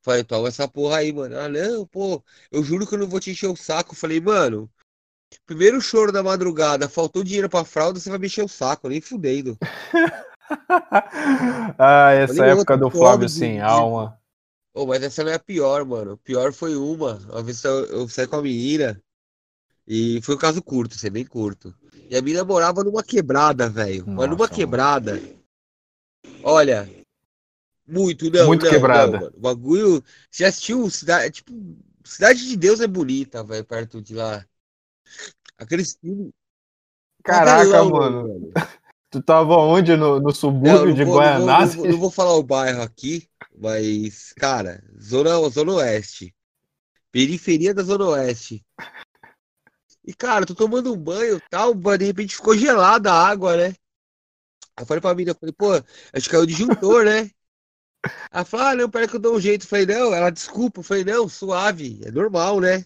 Falei, 0.03 0.23
toma 0.23 0.49
essa 0.49 0.69
porra 0.69 0.99
aí, 0.99 1.13
mano. 1.13 1.39
Ah, 1.39 1.49
não, 1.49 1.87
pô, 1.87 2.23
eu 2.51 2.63
juro 2.63 2.87
que 2.87 2.95
eu 2.95 2.99
não 2.99 3.09
vou 3.09 3.21
te 3.21 3.31
encher 3.31 3.49
o 3.49 3.57
saco. 3.57 3.97
Falei, 3.97 4.21
mano, 4.21 4.71
primeiro 5.47 5.81
choro 5.81 6.13
da 6.13 6.23
madrugada, 6.23 6.89
faltou 6.89 7.25
dinheiro 7.25 7.49
pra 7.49 7.65
fralda, 7.65 7.99
você 7.99 8.11
vai 8.11 8.19
me 8.19 8.27
encher 8.27 8.45
o 8.45 8.49
saco, 8.49 8.89
nem 8.89 9.01
fudendo. 9.01 9.57
ah, 11.79 12.13
essa 12.13 12.43
Olha 12.43 12.53
época 12.53 12.77
do 12.77 12.91
Flávio 12.91 13.29
sem 13.29 13.61
alma. 13.61 14.19
Ô, 14.75 14.87
mas 14.87 15.03
essa 15.03 15.25
não 15.25 15.31
é 15.31 15.35
a 15.35 15.39
pior, 15.39 15.85
mano. 15.85 16.19
Pior 16.19 16.53
foi 16.53 16.77
uma. 16.77 17.15
Uma 17.31 17.43
vez 17.43 17.63
eu, 17.65 17.87
eu 17.87 18.09
saí 18.09 18.27
com 18.27 18.37
a 18.37 18.43
menina 18.43 19.01
e 19.87 20.21
foi 20.23 20.35
um 20.35 20.39
caso 20.39 20.63
curto, 20.63 20.95
assim, 20.95 21.11
bem 21.11 21.25
curto. 21.25 21.75
E 22.09 22.17
a 22.17 22.23
menina 22.23 22.45
morava 22.45 22.85
numa 22.85 23.03
quebrada, 23.03 23.69
velho. 23.69 24.05
Mas 24.07 24.29
numa 24.29 24.49
quebrada. 24.49 25.21
Olha, 26.43 26.89
muito, 27.87 28.31
não, 28.31 28.47
Muito 28.47 28.65
não, 28.65 28.71
quebrada. 28.71 29.21
não. 29.21 29.29
O 29.29 29.41
bagulho. 29.41 30.03
Você 30.31 30.45
já 30.45 30.49
assistiu 30.49 30.89
Cidade, 30.89 31.31
tipo, 31.35 31.53
Cidade 32.05 32.47
de 32.49 32.57
Deus 32.57 32.81
é 32.81 32.87
bonita, 32.87 33.43
velho, 33.45 33.65
perto 33.65 34.01
de 34.01 34.15
lá. 34.15 34.45
Aqueles 35.59 35.97
filmes. 36.01 36.33
Caraca, 37.23 37.85
mano. 37.85 38.27
velho. 38.29 38.53
Tu 39.11 39.23
tava 39.23 39.57
onde? 39.57 39.95
No, 39.97 40.17
no 40.19 40.25
Não, 40.25 40.33
subúrbio 40.33 40.87
não 40.87 40.95
de 40.95 41.05
vou, 41.05 41.21
não, 41.21 41.39
vou, 41.39 41.47
não, 41.47 41.67
vou, 41.67 41.89
não 41.89 41.99
vou 41.99 42.11
falar 42.11 42.35
o 42.35 42.43
bairro 42.43 42.81
aqui, 42.81 43.29
mas, 43.55 44.33
cara, 44.39 44.83
Zona, 44.99 45.31
Zona 45.51 45.73
Oeste. 45.75 46.35
Periferia 47.11 47.75
da 47.75 47.83
Zona 47.83 48.07
Oeste. 48.07 48.65
E, 50.05 50.13
cara, 50.13 50.47
tô 50.47 50.55
tomando 50.55 50.93
um 50.93 50.97
banho 50.97 51.37
e 51.37 51.41
tal, 51.49 51.75
mas 51.75 51.99
de 51.99 52.05
repente 52.07 52.37
ficou 52.37 52.57
gelada 52.57 53.13
a 53.13 53.29
água, 53.29 53.57
né? 53.57 53.75
Aí 54.77 54.83
eu 54.83 54.87
falei 54.87 55.01
pra 55.01 55.15
menina, 55.15 55.33
eu 55.33 55.39
falei, 55.39 55.53
pô, 55.53 55.73
acho 55.75 56.25
que 56.25 56.31
caiu 56.31 56.43
o 56.43 56.47
disjuntor, 56.47 57.05
né? 57.05 57.31
Ela 58.33 58.45
falou, 58.45 58.67
ah, 58.67 58.75
não, 58.75 58.91
pera 58.91 59.07
que 59.07 59.15
eu 59.15 59.21
dou 59.21 59.37
um 59.37 59.41
jeito. 59.41 59.65
Eu 59.65 59.69
falei, 59.69 59.87
não, 59.87 60.13
ela, 60.13 60.31
desculpa. 60.31 60.81
Eu 60.81 60.85
falei, 60.85 61.05
não, 61.05 61.29
suave, 61.29 62.01
é 62.05 62.11
normal, 62.11 62.61
né? 62.61 62.85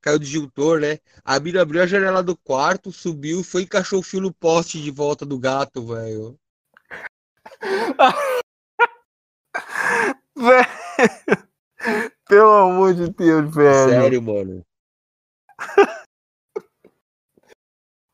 Caiu 0.00 0.16
o 0.16 0.18
disjuntor, 0.18 0.80
né? 0.80 0.98
A 1.24 1.38
mina 1.38 1.62
abriu 1.62 1.80
a 1.80 1.86
janela 1.86 2.22
do 2.24 2.36
quarto, 2.36 2.90
subiu, 2.90 3.44
foi 3.44 3.62
e 3.62 3.64
encaixou 3.64 4.00
o 4.00 4.02
fio 4.02 4.20
no 4.20 4.34
poste 4.34 4.82
de 4.82 4.90
volta 4.90 5.24
do 5.24 5.38
gato, 5.38 5.86
velho. 5.86 6.36
Velho. 10.34 10.66
Pelo 12.26 12.50
amor 12.50 12.94
de 12.94 13.10
Deus, 13.10 13.54
velho. 13.54 13.90
Sério, 13.90 14.22
mano. 14.22 14.64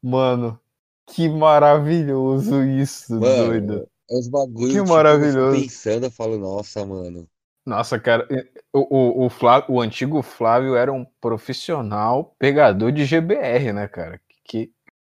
Mano, 0.03 0.59
que 1.07 1.29
maravilhoso 1.29 2.63
isso, 2.65 3.19
Mano, 3.19 3.53
doido. 3.57 3.89
É 4.11 4.15
uns 4.15 4.29
bagulho 4.29 4.73
Que 4.73 4.79
tipo, 4.79 4.79
eu 4.79 4.87
maravilhoso. 4.87 5.61
pensando, 5.63 6.07
eu 6.07 6.11
falo, 6.11 6.39
nossa, 6.39 6.85
mano. 6.87 7.29
Nossa, 7.67 7.99
cara, 7.99 8.27
o, 8.73 9.23
o, 9.23 9.27
o, 9.27 9.31
Flávio, 9.31 9.75
o 9.75 9.81
antigo 9.81 10.23
Flávio 10.23 10.75
era 10.75 10.91
um 10.91 11.05
profissional 11.21 12.35
pegador 12.39 12.91
de 12.91 13.05
GBR, 13.05 13.73
né, 13.75 13.87
cara? 13.87 14.21
Que, 14.45 14.73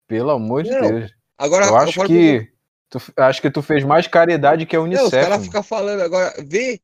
pelo 0.07 0.29
amor 0.29 0.63
de 0.63 0.69
Não, 0.69 0.81
Deus. 0.81 1.11
Agora, 1.37 1.65
Eu 1.65 1.75
acho 1.75 1.93
falo 1.95 2.07
que 2.07 2.51
tu, 2.89 2.99
acho 3.17 3.41
que 3.41 3.49
tu 3.49 3.61
fez 3.63 3.83
mais 3.83 4.07
caridade 4.07 4.65
que 4.67 4.75
a 4.75 4.79
Não, 4.79 4.85
os 4.85 4.89
Unicef. 4.89 5.11
caras 5.11 5.43
ficam 5.45 5.63
falando 5.63 6.01
agora, 6.01 6.33
vê, 6.45 6.79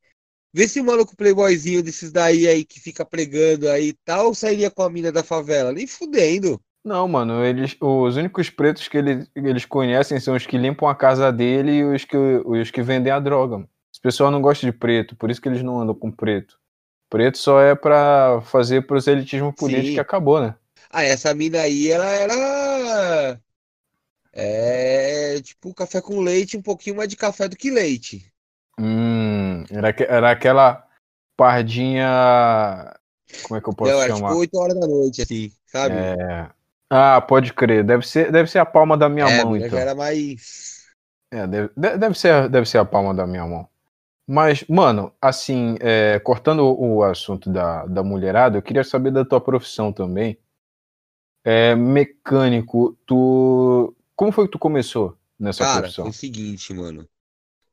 vê 0.54 0.68
se 0.68 0.82
o 0.82 0.84
maluco 0.84 1.16
playboyzinho 1.16 1.84
desses 1.84 2.12
daí 2.12 2.48
aí 2.48 2.66
que 2.66 2.80
fica 2.80 3.06
pregando 3.06 3.70
aí 3.70 3.90
e 3.90 3.94
tal 3.94 4.34
sairia 4.34 4.72
com 4.72 4.82
a 4.84 4.90
mina 4.90 5.12
da 5.12 5.24
favela. 5.24 5.72
Nem 5.72 5.86
fudendo. 5.86 6.60
Não, 6.84 7.08
mano, 7.08 7.44
eles, 7.44 7.76
os 7.80 8.16
únicos 8.16 8.50
pretos 8.50 8.88
que 8.88 8.98
eles, 8.98 9.30
eles 9.36 9.66
conhecem 9.66 10.20
são 10.20 10.36
os 10.36 10.46
que 10.46 10.58
limpam 10.58 10.88
a 10.88 10.96
casa 10.96 11.32
dele 11.32 11.72
e 11.72 11.84
os 11.84 12.06
que, 12.06 12.18
os 12.18 12.72
que 12.72 12.82
vendem 12.82 13.12
a 13.12 13.20
droga. 13.20 13.58
Mano. 13.58 13.70
Esse 13.92 14.02
pessoal 14.02 14.32
não 14.32 14.42
gosta 14.42 14.66
de 14.66 14.72
preto, 14.72 15.16
por 15.16 15.30
isso 15.30 15.42
que 15.42 15.50
eles 15.50 15.62
não 15.62 15.82
andam 15.82 15.94
com 15.94 16.12
preto. 16.12 16.58
Preto 17.10 17.38
só 17.38 17.60
é 17.62 17.76
pra 17.76 18.40
fazer 18.46 18.86
proselitismo 18.86 19.52
político 19.52 19.88
Sim. 19.88 19.94
que 19.96 20.00
acabou, 20.00 20.40
né? 20.40 20.56
Ah, 20.90 21.04
essa 21.04 21.34
mina 21.34 21.60
aí, 21.62 21.90
ela 21.92 22.06
era. 22.06 23.42
É. 24.32 25.42
Tipo, 25.42 25.74
café 25.74 26.02
com 26.02 26.22
leite, 26.22 26.56
um 26.56 26.62
pouquinho 26.62 26.96
mais 26.96 27.10
de 27.10 27.16
café 27.16 27.48
do 27.48 27.56
que 27.56 27.70
leite. 27.70 28.32
Hum, 28.80 29.64
era, 29.70 29.94
era 30.08 30.32
aquela 30.32 30.88
pardinha. 31.36 32.96
Como 33.44 33.58
é 33.58 33.62
que 33.62 33.70
eu 33.70 33.74
posso 33.74 33.92
Não, 33.92 34.02
era 34.02 34.16
chamar? 34.16 34.30
tipo 34.30 34.40
8 34.40 34.58
horas 34.58 34.80
da 34.80 34.88
noite, 34.88 35.22
assim, 35.22 35.52
sabe? 35.66 35.96
É. 35.96 36.50
Ah, 36.90 37.20
pode 37.22 37.54
crer. 37.54 37.84
Deve 37.84 38.06
ser, 38.08 38.32
deve 38.32 38.50
ser 38.50 38.60
a 38.60 38.66
palma 38.66 38.98
da 38.98 39.10
minha 39.10 39.30
É, 39.30 39.30
mão, 39.30 39.56
então. 39.58 39.88
era 39.88 39.96
mais. 39.96 40.86
É, 41.32 41.46
deve, 41.48 41.70
de- 41.78 41.98
deve 41.98 42.16
ser, 42.18 42.50
deve 42.50 42.68
ser 42.68 42.80
a 42.80 42.86
palma 42.86 43.14
da 43.14 43.28
minha 43.28 43.46
mão. 43.46 43.68
Mas, 44.28 44.66
mano, 44.70 45.14
assim, 45.22 45.78
é, 45.82 46.20
cortando 46.20 46.62
o, 46.66 47.04
assunto 47.04 47.52
da, 47.52 47.86
da 47.88 48.04
mulherada, 48.04 48.58
eu 48.58 48.64
queria 48.64 48.84
saber 48.84 49.12
da 49.12 49.26
tua 49.26 49.42
profissão 49.42 49.94
também. 49.94 50.40
É, 51.44 51.76
mecânico, 51.76 52.98
tu. 53.06 53.96
Como 54.16 54.32
foi 54.32 54.46
que 54.46 54.52
tu 54.52 54.60
começou 54.60 55.18
nessa 55.40 55.66
Cara, 55.66 55.94
profissão? 56.06 56.10
foi 56.10 56.12
o 56.12 56.14
seguinte, 56.14 56.74
mano. 56.74 57.08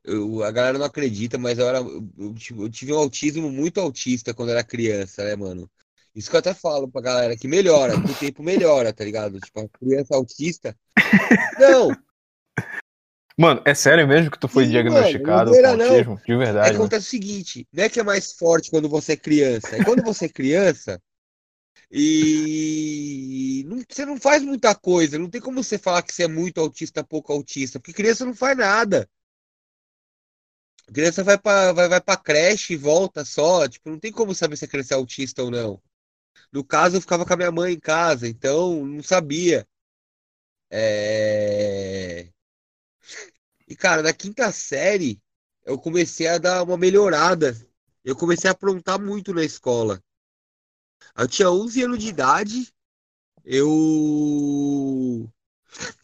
Eu, 0.03 0.43
a 0.43 0.51
galera 0.51 0.77
não 0.79 0.85
acredita, 0.85 1.37
mas 1.37 1.59
eu, 1.59 1.67
era, 1.67 1.79
eu, 1.79 2.09
eu 2.17 2.33
tive- 2.35 2.61
eu 2.63 2.69
tive 2.71 2.93
um 2.93 2.97
autismo 2.99 3.51
muito 3.51 3.79
autista 3.81 4.33
quando 4.33 4.51
era 4.51 4.63
criança, 4.63 5.23
né, 5.25 5.35
mano? 5.37 5.69
Isso 6.17 6.31
que 6.31 6.35
eu 6.35 6.39
até 6.39 6.53
falo 6.53 6.89
pra 6.89 6.99
galera 6.99 7.37
que 7.37 7.47
melhora, 7.47 7.95
com 7.99 8.11
o 8.11 8.15
tempo 8.15 8.41
melhora, 8.41 8.91
tá 8.91 9.05
ligado? 9.05 9.39
Tipo, 9.39 9.59
a 9.61 9.69
criança 9.69 10.15
autista. 10.15 10.75
Não! 11.59 11.95
Mano, 13.39 13.61
é 13.65 13.75
sério 13.75 14.07
mesmo 14.07 14.31
que 14.31 14.39
tu 14.39 14.47
foi 14.47 14.63
Sim, 14.63 14.71
diagnosticado 14.71 15.51
mano, 15.51 15.61
com 15.61 15.67
não 15.67 15.77
não. 15.77 15.95
autismo? 15.95 16.17
De 16.17 16.23
É 16.23 16.27
que 16.27 16.37
verdade. 16.39 16.73
né? 16.73 16.79
acontece 16.79 17.05
o 17.05 17.09
seguinte, 17.09 17.67
não 17.71 17.83
é 17.83 17.89
que 17.89 17.99
é 17.99 18.03
mais 18.03 18.33
forte 18.33 18.71
quando 18.71 18.89
você 18.89 19.13
é 19.13 19.17
criança. 19.17 19.75
É 19.75 19.81
quando 19.85 20.03
você 20.03 20.25
é 20.25 20.29
criança 20.29 20.99
e 21.91 23.63
não- 23.67 23.83
você 23.89 24.05
não 24.05 24.17
faz 24.19 24.43
muita 24.43 24.75
coisa. 24.75 25.19
Não 25.19 25.29
tem 25.29 25.41
como 25.41 25.63
você 25.63 25.77
falar 25.77 26.01
que 26.03 26.13
você 26.13 26.23
é 26.23 26.27
muito 26.27 26.59
autista, 26.59 27.03
pouco 27.03 27.31
autista, 27.33 27.79
porque 27.79 27.93
criança 27.93 28.25
não 28.25 28.33
faz 28.33 28.57
nada. 28.57 29.09
A 30.89 30.91
criança 30.91 31.23
vai 31.23 31.37
pra, 31.37 31.71
vai, 31.71 31.87
vai 31.87 32.01
pra 32.01 32.17
creche 32.17 32.73
e 32.73 32.77
volta 32.77 33.23
só. 33.23 33.67
Tipo, 33.69 33.89
não 33.89 33.99
tem 33.99 34.11
como 34.11 34.35
saber 34.35 34.57
se 34.57 34.65
a 34.65 34.67
criança 34.67 34.93
é 34.93 34.97
autista 34.97 35.43
ou 35.43 35.49
não. 35.51 35.81
No 36.51 36.63
caso, 36.63 36.97
eu 36.97 37.01
ficava 37.01 37.25
com 37.25 37.33
a 37.33 37.37
minha 37.37 37.51
mãe 37.51 37.73
em 37.73 37.79
casa, 37.79 38.27
então 38.27 38.85
não 38.85 39.03
sabia. 39.03 39.67
É... 40.69 42.31
E, 43.67 43.75
cara, 43.75 44.01
na 44.01 44.13
quinta 44.13 44.51
série, 44.51 45.21
eu 45.65 45.77
comecei 45.77 46.27
a 46.27 46.37
dar 46.37 46.63
uma 46.63 46.77
melhorada. 46.77 47.55
Eu 48.03 48.15
comecei 48.15 48.49
a 48.49 48.53
aprontar 48.53 48.99
muito 48.99 49.33
na 49.33 49.43
escola. 49.43 50.01
Eu 51.17 51.27
tinha 51.27 51.49
11 51.51 51.83
anos 51.83 51.99
de 51.99 52.07
idade. 52.07 52.73
Eu. 53.45 55.29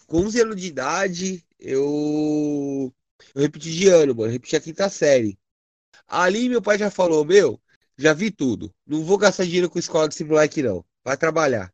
Com 0.08 0.20
11 0.26 0.42
anos 0.42 0.58
de 0.62 0.68
idade, 0.68 1.46
eu. 1.60 2.94
Eu 3.36 3.42
repeti 3.42 3.72
de 3.72 3.88
ano, 3.90 4.16
mano. 4.16 4.30
Eu 4.30 4.34
repeti 4.34 4.56
a 4.56 4.62
quinta 4.62 4.90
série. 4.90 5.38
Ali 6.08 6.50
meu 6.50 6.62
pai 6.62 6.78
já 6.78 6.92
falou: 6.92 7.26
Meu, 7.26 7.62
já 7.98 8.14
vi 8.14 8.32
tudo. 8.32 8.74
Não 8.86 9.03
vou 9.03 9.18
gastar 9.18 9.45
dinheiro 9.45 9.70
com 9.70 9.80
escola 9.80 10.07
desse 10.07 10.24
moleque, 10.24 10.61
não. 10.64 10.84
Vai 11.03 11.18
trabalhar. 11.18 11.72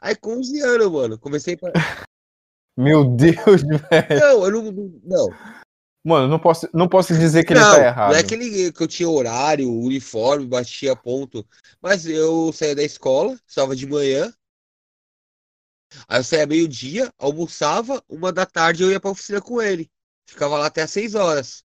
Aí 0.00 0.14
com 0.14 0.38
11 0.38 0.60
anos, 0.60 0.92
mano, 0.92 1.18
comecei 1.18 1.56
pra. 1.56 1.72
Meu 2.76 3.04
Deus, 3.04 3.62
velho. 3.62 4.20
Não, 4.20 4.44
eu 4.44 4.50
não. 4.50 4.72
Não, 5.02 5.28
Mano, 6.04 6.28
não 6.28 6.38
posso, 6.38 6.66
não 6.72 6.88
posso 6.88 7.12
dizer 7.12 7.44
que 7.44 7.52
ele 7.52 7.60
não, 7.60 7.74
tá 7.74 7.84
errado. 7.84 8.10
não 8.10 8.16
é 8.16 8.20
aquele 8.20 8.72
que 8.72 8.82
eu 8.82 8.88
tinha 8.88 9.08
horário, 9.08 9.70
uniforme, 9.70 10.46
batia 10.46 10.96
ponto. 10.96 11.46
Mas 11.82 12.06
eu 12.06 12.50
saía 12.52 12.74
da 12.74 12.82
escola, 12.82 13.38
estava 13.46 13.76
de 13.76 13.86
manhã. 13.86 14.32
Aí 16.08 16.20
eu 16.20 16.24
saía 16.24 16.46
meio-dia, 16.46 17.12
almoçava, 17.18 18.02
uma 18.08 18.32
da 18.32 18.46
tarde 18.46 18.82
eu 18.82 18.90
ia 18.90 18.98
pra 18.98 19.10
oficina 19.10 19.40
com 19.40 19.60
ele. 19.60 19.90
Ficava 20.26 20.56
lá 20.56 20.66
até 20.66 20.82
às 20.82 20.90
seis 20.90 21.14
horas. 21.14 21.62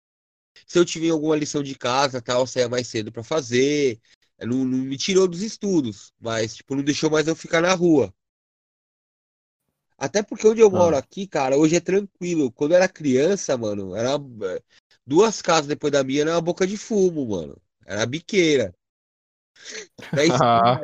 Se 0.68 0.80
eu 0.80 0.86
tiver 0.86 1.10
alguma 1.10 1.36
lição 1.36 1.62
de 1.64 1.76
casa, 1.76 2.22
tal, 2.22 2.42
eu 2.42 2.48
saía 2.48 2.70
mais 2.70 2.88
cedo 2.88 3.12
pra 3.12 3.24
fazer. 3.24 4.00
Não, 4.42 4.66
não 4.66 4.78
me 4.80 4.98
tirou 4.98 5.28
dos 5.28 5.42
estudos, 5.42 6.12
mas 6.20 6.56
tipo, 6.56 6.76
não 6.76 6.84
deixou 6.84 7.10
mais 7.10 7.28
eu 7.28 7.36
ficar 7.36 7.62
na 7.62 7.74
rua. 7.74 8.14
Até 9.98 10.22
porque 10.22 10.48
onde 10.48 10.62
eu 10.62 10.70
moro 10.70 10.96
Ah. 10.96 11.00
aqui, 11.00 11.26
cara, 11.28 11.58
hoje 11.58 11.76
é 11.76 11.80
tranquilo. 11.80 12.52
Quando 12.52 12.72
eu 12.72 12.78
era 12.78 12.90
criança, 12.90 13.58
mano, 13.58 13.96
era 13.96 14.12
eh, 14.16 14.62
duas 15.06 15.42
casas 15.42 15.68
depois 15.68 15.92
da 15.94 16.04
minha, 16.04 16.22
era 16.22 16.32
uma 16.32 16.42
boca 16.42 16.68
de 16.68 16.78
fumo, 16.78 17.26
mano. 17.28 17.58
Era 17.86 18.06
biqueira. 18.06 18.74
Daí, 20.14 20.30
Ah, 20.32 20.82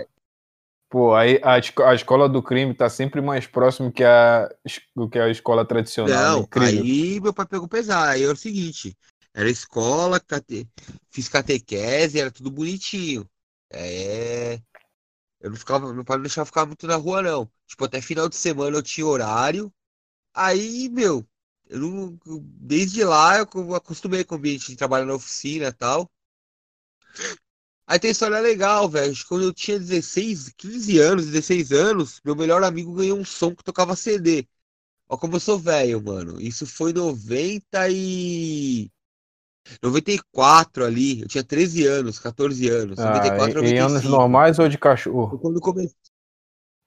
pô, 0.89 1.15
aí 1.15 1.39
a, 1.43 1.55
a 1.89 1.95
escola 1.95 2.29
do 2.29 2.41
crime 2.43 2.73
tá 2.75 2.89
sempre 2.89 3.21
mais 3.21 3.47
próximo 3.47 3.91
que 3.91 4.03
a, 4.03 4.49
do 4.95 5.09
que 5.09 5.19
a 5.19 5.29
escola 5.29 5.65
tradicional. 5.65 6.41
né? 6.41 6.47
Não, 6.47 6.49
aí 6.53 7.19
meu 7.21 7.33
pai 7.33 7.45
pegou 7.45 7.67
pesado. 7.67 8.11
Aí 8.11 8.23
era 8.23 8.33
o 8.33 8.35
seguinte, 8.35 8.97
era 9.33 9.49
escola, 9.49 10.19
cate... 10.19 10.67
fiz 11.09 11.29
catequese, 11.29 12.19
era 12.19 12.31
tudo 12.31 12.51
bonitinho. 12.51 13.29
É, 13.71 14.61
eu 15.39 15.49
não 15.51 15.57
ficava, 15.57 15.93
meu 15.93 16.03
pai 16.05 16.17
não 16.17 16.23
deixava 16.23 16.45
ficar 16.45 16.65
muito 16.65 16.87
na 16.87 16.95
rua, 16.95 17.21
não. 17.21 17.51
Tipo, 17.67 17.85
até 17.85 18.01
final 18.01 18.29
de 18.29 18.35
semana 18.35 18.77
eu 18.77 18.83
tinha 18.83 19.05
horário. 19.07 19.73
Aí, 20.33 20.89
meu, 20.89 21.27
eu 21.67 21.79
não, 21.79 22.19
desde 22.59 23.03
lá 23.03 23.39
eu 23.39 23.75
acostumei 23.75 24.23
com 24.23 24.35
o 24.35 24.37
ambiente 24.37 24.67
de 24.69 24.75
trabalhar 24.77 25.05
na 25.05 25.15
oficina 25.15 25.67
e 25.69 25.73
tal. 25.73 26.11
Aí 27.87 27.99
tem 27.99 28.11
história 28.11 28.39
legal, 28.39 28.87
velho. 28.87 29.13
Quando 29.27 29.43
eu 29.45 29.53
tinha 29.53 29.79
16, 29.79 30.49
15 30.55 30.99
anos, 30.99 31.25
16 31.25 31.71
anos, 31.71 32.21
meu 32.23 32.35
melhor 32.35 32.63
amigo 32.63 32.93
ganhou 32.93 33.17
um 33.17 33.25
som 33.25 33.55
que 33.55 33.63
tocava 33.63 33.95
CD. 33.95 34.47
Ó 35.09 35.17
como 35.17 35.35
eu 35.37 35.39
sou 35.39 35.59
velho, 35.59 36.01
mano. 36.03 36.39
Isso 36.41 36.65
foi 36.67 36.93
90 36.93 37.89
e... 37.89 38.91
94 39.81 40.85
ali. 40.85 41.21
Eu 41.21 41.27
tinha 41.27 41.43
13 41.43 41.85
anos, 41.85 42.19
14 42.19 42.69
anos. 42.69 42.99
Ah, 42.99 43.13
94, 43.13 43.65
em, 43.65 43.69
em 43.69 43.77
anos 43.77 44.03
95. 44.03 44.09
normais 44.09 44.59
ou 44.59 44.69
de 44.69 44.77
cachorro? 44.77 45.29
Foi 45.29 45.39
quando 45.39 45.59
comecei. 45.59 45.95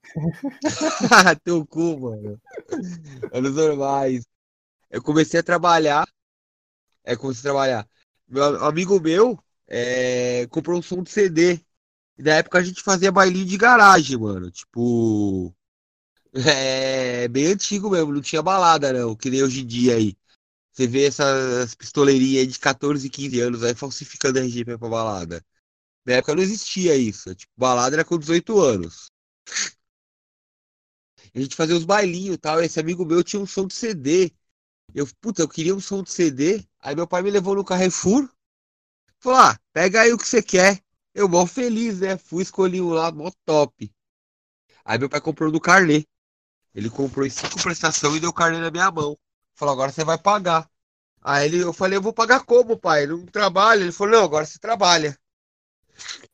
Teu 1.44 1.66
cu, 1.66 2.00
mano. 2.00 2.40
Anos 3.32 3.54
normais. 3.54 4.24
Eu 4.90 5.02
comecei 5.02 5.40
a 5.40 5.42
trabalhar. 5.42 6.06
É, 7.04 7.16
comecei 7.16 7.40
a 7.40 7.52
trabalhar. 7.52 7.88
Meu 8.28 8.64
amigo 8.64 9.00
meu 9.00 9.38
é, 9.66 10.46
comprou 10.48 10.78
um 10.78 10.82
som 10.82 11.02
de 11.02 11.10
CD. 11.10 11.60
E 12.18 12.22
na 12.22 12.34
época 12.34 12.58
a 12.58 12.62
gente 12.62 12.82
fazia 12.82 13.10
bailinho 13.10 13.46
de 13.46 13.56
garagem, 13.56 14.18
mano. 14.18 14.50
Tipo. 14.50 15.54
É 16.34 17.28
bem 17.28 17.48
antigo 17.48 17.90
mesmo, 17.90 18.10
não 18.10 18.22
tinha 18.22 18.40
balada, 18.40 18.90
não, 18.90 19.14
que 19.14 19.28
nem 19.28 19.42
hoje 19.42 19.60
em 19.60 19.66
dia 19.66 19.96
aí. 19.96 20.16
Você 20.72 20.86
vê 20.86 21.04
essas 21.06 21.74
pistoleirinhas 21.74 22.40
aí 22.40 22.46
de 22.46 22.58
14, 22.58 23.08
15 23.10 23.40
anos 23.40 23.62
aí 23.62 23.74
falsificando 23.74 24.38
RG 24.38 24.64
pra 24.64 24.78
balada. 24.78 25.44
Na 26.04 26.14
época 26.14 26.34
não 26.34 26.42
existia 26.42 26.96
isso. 26.96 27.34
Tipo, 27.34 27.52
balada 27.56 27.94
era 27.96 28.04
com 28.04 28.18
18 28.18 28.58
anos. 28.58 29.10
A 31.34 31.38
gente 31.40 31.54
fazia 31.54 31.76
os 31.76 31.84
bailinhos 31.84 32.34
e 32.34 32.38
tal. 32.38 32.62
Esse 32.62 32.80
amigo 32.80 33.04
meu 33.04 33.22
tinha 33.22 33.40
um 33.40 33.46
som 33.46 33.66
de 33.66 33.74
CD. 33.74 34.32
Eu, 34.94 35.06
puta, 35.20 35.42
eu 35.42 35.48
queria 35.48 35.74
um 35.74 35.80
som 35.80 36.02
de 36.02 36.10
CD. 36.10 36.66
Aí 36.80 36.94
meu 36.94 37.06
pai 37.06 37.22
me 37.22 37.30
levou 37.30 37.54
no 37.54 37.64
Carrefour. 37.64 38.28
Falou, 39.18 39.38
ah, 39.38 39.58
pega 39.72 40.02
aí 40.02 40.12
o 40.12 40.18
que 40.18 40.26
você 40.26 40.42
quer. 40.42 40.82
Eu, 41.14 41.28
mó 41.28 41.46
feliz, 41.46 42.00
né? 42.00 42.16
Fui 42.16 42.42
escolhi 42.42 42.80
um 42.80 42.90
lá, 42.90 43.12
mó 43.12 43.30
top. 43.44 43.92
Aí 44.84 44.98
meu 44.98 45.08
pai 45.08 45.20
comprou 45.20 45.52
no 45.52 45.60
Carnê. 45.60 46.06
Ele 46.74 46.88
comprou 46.88 47.26
em 47.26 47.30
cinco 47.30 47.62
prestações 47.62 48.16
e 48.16 48.20
deu 48.20 48.32
carnê 48.32 48.58
na 48.58 48.70
minha 48.70 48.90
mão. 48.90 49.16
Falou, 49.54 49.74
agora 49.74 49.92
você 49.92 50.04
vai 50.04 50.18
pagar. 50.18 50.68
Aí 51.22 51.46
ele, 51.46 51.60
eu 51.60 51.72
falei, 51.72 51.98
eu 51.98 52.02
vou 52.02 52.12
pagar 52.12 52.44
como, 52.44 52.78
pai? 52.78 53.06
Não 53.06 53.24
trabalho. 53.26 53.82
Ele 53.82 53.92
falou, 53.92 54.14
não, 54.14 54.24
agora 54.24 54.44
você 54.44 54.58
trabalha. 54.58 55.16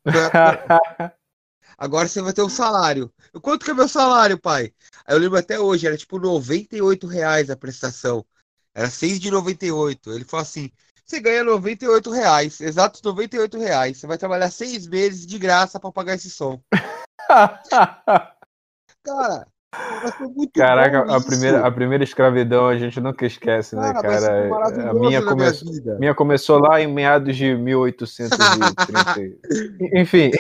Agora 1.77 2.09
você 2.09 2.21
vai 2.21 2.33
ter 2.33 2.43
um 2.43 2.49
salário. 2.49 3.13
Eu, 3.33 3.41
Quanto 3.41 3.65
que 3.65 3.71
é 3.71 3.75
meu 3.75 3.87
salário, 3.87 4.41
pai? 4.41 4.73
Aí 5.07 5.15
eu 5.15 5.19
lembro 5.19 5.39
até 5.39 5.61
hoje, 5.61 5.87
era 5.87 5.97
tipo 5.97 6.19
98 6.19 7.07
reais 7.07 7.51
a 7.51 7.57
prestação. 7.57 8.25
Era 8.75 8.91
6 8.91 9.21
de 9.21 9.31
98. 9.31 10.13
Ele 10.13 10.25
falou 10.25 10.43
assim: 10.43 10.73
você 11.05 11.21
ganha 11.21 11.45
98 11.45 12.11
reais, 12.11 12.61
exatos 12.61 13.01
98 13.01 13.59
reais. 13.59 13.97
Você 13.97 14.07
vai 14.07 14.19
trabalhar 14.19 14.51
seis 14.51 14.87
meses 14.87 15.27
de 15.27 15.39
graça 15.39 15.81
pra 15.81 15.93
pagar 15.93 16.17
esse 16.17 16.31
som. 16.31 16.61
Cara, 19.03 19.47
Caraca, 20.55 21.01
a 21.15 21.21
primeira, 21.21 21.67
a 21.67 21.71
primeira 21.71 22.03
escravidão 22.03 22.69
a 22.69 22.79
gente 22.79 22.99
nunca 23.01 23.27
esquece, 23.27 23.77
né, 23.77 23.93
Cara, 23.93 24.91
A 24.91 24.95
minha, 24.95 25.21
minha 25.21 25.23
come... 25.23 25.51
vida. 25.51 25.99
minha 25.99 26.15
começou 26.15 26.59
lá 26.59 26.81
em 26.81 26.87
meados 26.87 27.37
de 27.37 27.55
1830. 27.55 28.75
Enfim, 29.95 30.31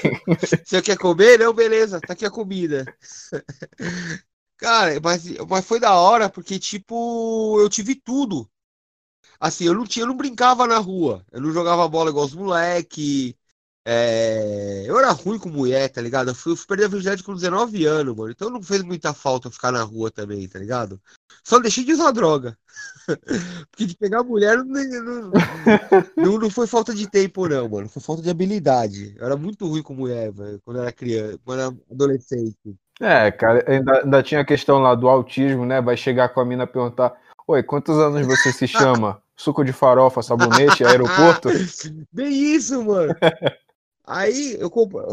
Você 0.64 0.80
quer 0.80 0.96
comer? 0.96 1.38
Não, 1.38 1.52
beleza, 1.52 2.00
tá 2.00 2.14
aqui 2.14 2.24
a 2.24 2.30
comida. 2.30 2.84
Cara, 4.56 4.98
mas, 5.02 5.28
mas 5.48 5.64
foi 5.64 5.78
da 5.78 5.94
hora 5.94 6.28
porque, 6.28 6.58
tipo, 6.58 7.60
eu 7.60 7.68
tive 7.68 7.94
tudo. 7.94 8.48
Assim, 9.38 9.64
eu 9.66 9.74
não 9.74 9.84
tinha, 9.84 10.02
eu 10.02 10.08
não 10.08 10.16
brincava 10.16 10.66
na 10.66 10.78
rua. 10.78 11.24
Eu 11.30 11.40
não 11.40 11.52
jogava 11.52 11.88
bola 11.88 12.10
igual 12.10 12.24
os 12.24 12.34
moleque. 12.34 13.36
É, 13.84 14.84
Eu 14.86 14.98
era 14.98 15.10
ruim 15.12 15.38
com 15.38 15.48
mulher, 15.48 15.88
tá 15.88 16.00
ligado? 16.00 16.28
Eu 16.28 16.34
fui, 16.34 16.52
eu 16.52 16.56
fui 16.56 16.66
perder 16.66 16.84
a 16.84 16.88
virgindade 16.88 17.22
com 17.22 17.34
19 17.34 17.86
anos, 17.86 18.14
mano. 18.14 18.30
Então 18.30 18.50
não 18.50 18.62
fez 18.62 18.82
muita 18.82 19.14
falta 19.14 19.50
ficar 19.50 19.72
na 19.72 19.82
rua 19.82 20.10
também, 20.10 20.46
tá 20.48 20.58
ligado? 20.58 21.00
Só 21.42 21.58
deixei 21.58 21.84
de 21.84 21.94
usar 21.94 22.10
droga. 22.10 22.56
Porque 23.70 23.86
de 23.86 23.96
pegar 23.96 24.22
mulher 24.22 24.58
não, 24.58 24.66
não, 24.66 25.30
não, 26.16 26.38
não 26.38 26.50
foi 26.50 26.66
falta 26.66 26.94
de 26.94 27.08
tempo, 27.08 27.48
não, 27.48 27.68
mano. 27.68 27.88
Foi 27.88 28.02
falta 28.02 28.22
de 28.22 28.30
habilidade. 28.30 29.14
Eu 29.18 29.24
era 29.24 29.36
muito 29.36 29.66
ruim 29.66 29.82
com 29.82 29.94
mulher, 29.94 30.30
velho, 30.32 30.60
quando 30.64 30.80
era 30.80 30.92
criança, 30.92 31.38
quando 31.44 31.60
era 31.60 31.74
adolescente. 31.90 32.56
é, 33.00 33.30
cara, 33.30 33.64
ainda, 33.66 34.02
ainda 34.02 34.22
tinha 34.22 34.42
a 34.42 34.44
questão 34.44 34.80
lá 34.80 34.94
do 34.94 35.08
autismo, 35.08 35.64
né? 35.64 35.80
Vai 35.80 35.96
chegar 35.96 36.28
com 36.28 36.40
a 36.40 36.44
mina 36.44 36.64
e 36.64 36.66
perguntar: 36.66 37.14
Oi, 37.46 37.62
quantos 37.62 37.96
anos 37.96 38.26
você 38.26 38.52
se 38.52 38.68
chama? 38.68 39.22
Suco 39.34 39.64
de 39.64 39.72
farofa, 39.72 40.20
sabonete, 40.20 40.84
aeroporto? 40.84 41.48
Bem 42.12 42.54
isso, 42.54 42.84
mano. 42.84 43.14
Aí 44.08 44.56
eu 44.60 44.70
compro. 44.70 45.04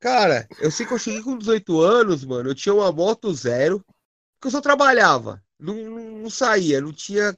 Cara, 0.00 0.48
eu 0.60 0.70
sei 0.70 0.86
que 0.86 0.92
eu 0.94 0.98
cheguei 0.98 1.22
com 1.22 1.36
18 1.38 1.80
anos, 1.80 2.24
mano. 2.24 2.50
Eu 2.50 2.54
tinha 2.54 2.74
uma 2.74 2.92
moto 2.92 3.32
zero, 3.34 3.80
porque 4.34 4.48
eu 4.48 4.50
só 4.52 4.60
trabalhava. 4.60 5.42
Não, 5.58 5.74
não, 5.76 6.18
não 6.22 6.30
saía, 6.30 6.80
não 6.80 6.92
tinha. 6.92 7.36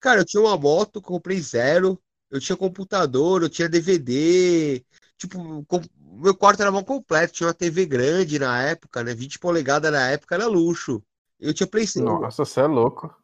Cara, 0.00 0.20
eu 0.22 0.24
tinha 0.26 0.42
uma 0.42 0.56
moto, 0.58 1.02
comprei 1.02 1.40
zero. 1.40 2.00
Eu 2.30 2.40
tinha 2.40 2.56
computador, 2.56 3.42
eu 3.42 3.48
tinha 3.50 3.68
DVD. 3.68 4.84
Tipo, 5.18 5.64
com- 5.66 5.80
meu 6.22 6.34
quarto 6.36 6.60
era 6.62 6.72
mal 6.72 6.84
completo. 6.84 7.34
Tinha 7.34 7.48
uma 7.48 7.54
TV 7.54 7.86
grande 7.86 8.38
na 8.38 8.62
época, 8.62 9.04
né? 9.04 9.14
20 9.14 9.38
polegadas 9.38 9.92
na 9.92 10.10
época 10.10 10.34
era 10.36 10.46
luxo. 10.46 11.02
Eu 11.40 11.54
tinha 11.54 11.66
PlayStation. 11.68 12.20
Nossa, 12.22 12.44
você 12.44 12.60
é 12.60 12.66
louco. 12.66 13.14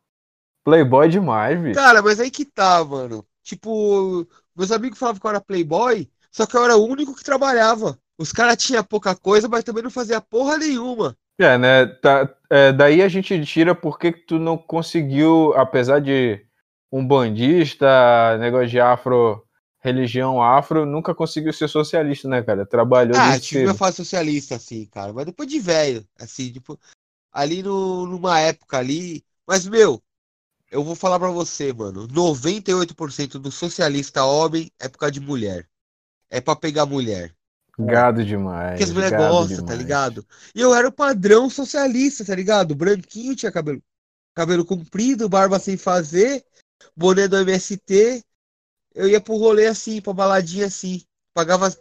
Playboy 0.64 1.08
demais, 1.08 1.60
bicho. 1.62 1.80
Cara, 1.82 2.02
mas 2.02 2.20
aí 2.20 2.30
que 2.30 2.44
tá, 2.44 2.84
mano. 2.84 3.26
Tipo, 3.42 4.26
meus 4.54 4.70
amigos 4.70 4.98
falavam 4.98 5.20
que 5.20 5.26
eu 5.26 5.30
era 5.30 5.40
playboy, 5.40 6.10
só 6.34 6.46
que 6.46 6.56
eu 6.56 6.64
era 6.64 6.76
o 6.76 6.84
único 6.84 7.14
que 7.14 7.22
trabalhava. 7.22 7.96
Os 8.18 8.32
caras 8.32 8.56
tinham 8.56 8.82
pouca 8.82 9.14
coisa, 9.14 9.48
mas 9.48 9.62
também 9.62 9.84
não 9.84 9.90
fazia 9.90 10.20
porra 10.20 10.58
nenhuma. 10.58 11.16
É, 11.38 11.56
né? 11.56 11.86
Tá, 11.86 12.28
é, 12.50 12.72
daí 12.72 13.02
a 13.02 13.08
gente 13.08 13.44
tira 13.44 13.72
porque 13.72 14.10
tu 14.10 14.36
não 14.36 14.58
conseguiu, 14.58 15.54
apesar 15.54 16.00
de 16.00 16.44
um 16.90 17.06
bandista, 17.06 17.86
negócio 18.38 18.68
de 18.68 18.80
afro, 18.80 19.44
religião 19.78 20.42
afro, 20.42 20.84
nunca 20.84 21.14
conseguiu 21.14 21.52
ser 21.52 21.68
socialista, 21.68 22.28
né, 22.28 22.42
cara? 22.42 22.66
Trabalhou 22.66 23.16
Ah, 23.16 23.38
tive 23.38 23.66
uma 23.66 23.74
fase 23.74 23.98
socialista, 23.98 24.56
assim, 24.56 24.86
cara. 24.86 25.12
Mas 25.12 25.26
depois 25.26 25.48
de 25.48 25.60
velho, 25.60 26.04
assim, 26.18 26.50
tipo, 26.52 26.76
ali 27.32 27.62
no, 27.62 28.06
numa 28.06 28.40
época 28.40 28.78
ali. 28.78 29.24
Mas, 29.46 29.68
meu, 29.68 30.02
eu 30.68 30.82
vou 30.82 30.96
falar 30.96 31.20
pra 31.20 31.30
você, 31.30 31.72
mano. 31.72 32.08
98% 32.08 33.38
do 33.38 33.52
socialista 33.52 34.24
homem 34.24 34.68
é 34.80 34.88
por 34.88 34.98
causa 34.98 35.12
de 35.12 35.20
mulher. 35.20 35.68
É 36.34 36.40
pra 36.40 36.56
pegar 36.56 36.84
mulher. 36.84 37.32
Gado 37.78 38.24
demais. 38.24 38.70
Porque 38.70 38.82
as 38.82 38.90
mulheres 38.90 39.16
gostam, 39.16 39.64
tá 39.64 39.74
ligado? 39.74 40.26
E 40.52 40.60
eu 40.60 40.74
era 40.74 40.88
o 40.88 40.92
padrão 40.92 41.48
socialista, 41.48 42.24
tá 42.24 42.34
ligado? 42.34 42.74
Branquinho, 42.74 43.36
tinha 43.36 43.52
cabelo, 43.52 43.80
cabelo 44.34 44.64
comprido, 44.64 45.28
barba 45.28 45.60
sem 45.60 45.76
fazer, 45.76 46.44
boné 46.96 47.28
do 47.28 47.36
MST. 47.36 48.20
Eu 48.94 49.08
ia 49.08 49.20
pro 49.20 49.36
rolê 49.36 49.66
assim, 49.66 50.00
pra 50.00 50.12
baladinha 50.12 50.66
assim. 50.66 51.02
Pagava 51.32 51.72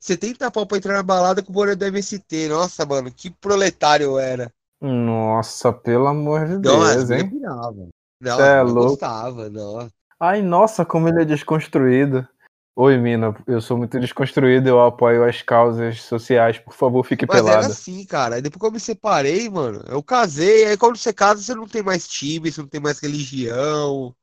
70 0.00 0.50
pau 0.50 0.66
pra 0.66 0.78
entrar 0.78 0.94
na 0.94 1.02
balada 1.04 1.40
com 1.42 1.50
o 1.50 1.54
boné 1.54 1.76
do 1.76 1.84
MST. 1.84 2.48
Nossa, 2.48 2.84
mano, 2.84 3.12
que 3.12 3.30
proletário 3.30 4.04
eu 4.04 4.18
era. 4.18 4.52
Nossa, 4.80 5.72
pelo 5.72 6.08
amor 6.08 6.46
de 6.46 6.54
Não, 6.54 6.60
Deus, 6.60 7.04
minhas 7.04 7.10
hein? 7.10 7.30
piravam. 7.30 7.88
Não, 8.20 8.36
Cê 8.36 8.42
é 8.42 8.60
eu 8.60 8.64
louco. 8.64 8.90
gostava, 8.90 9.48
não. 9.48 9.88
Ai, 10.18 10.42
nossa, 10.42 10.84
como 10.84 11.08
ele 11.08 11.22
é 11.22 11.24
desconstruído. 11.24 12.26
Oi, 12.74 12.96
Mina, 12.98 13.32
eu 13.46 13.60
sou 13.60 13.76
muito 13.78 13.98
desconstruído, 14.00 14.68
eu 14.68 14.80
apoio 14.80 15.24
as 15.24 15.40
causas 15.42 16.02
sociais, 16.02 16.58
por 16.58 16.72
favor, 16.74 17.04
fique 17.04 17.26
Mas 17.26 17.46
era 17.46 17.66
pelada. 17.66 17.66
assim, 17.66 18.04
cara. 18.06 18.36
Aí 18.36 18.42
depois 18.42 18.60
que 18.60 18.66
eu 18.66 18.72
me 18.72 18.80
separei, 18.80 19.48
mano, 19.48 19.82
eu 19.88 20.02
casei. 20.02 20.64
Aí 20.66 20.76
quando 20.76 20.96
você 20.96 21.12
casa, 21.12 21.42
você 21.42 21.54
não 21.54 21.66
tem 21.68 21.82
mais 21.82 22.08
time, 22.08 22.50
você 22.50 22.60
não 22.60 22.68
tem 22.68 22.80
mais 22.80 22.98
religião, 22.98 24.14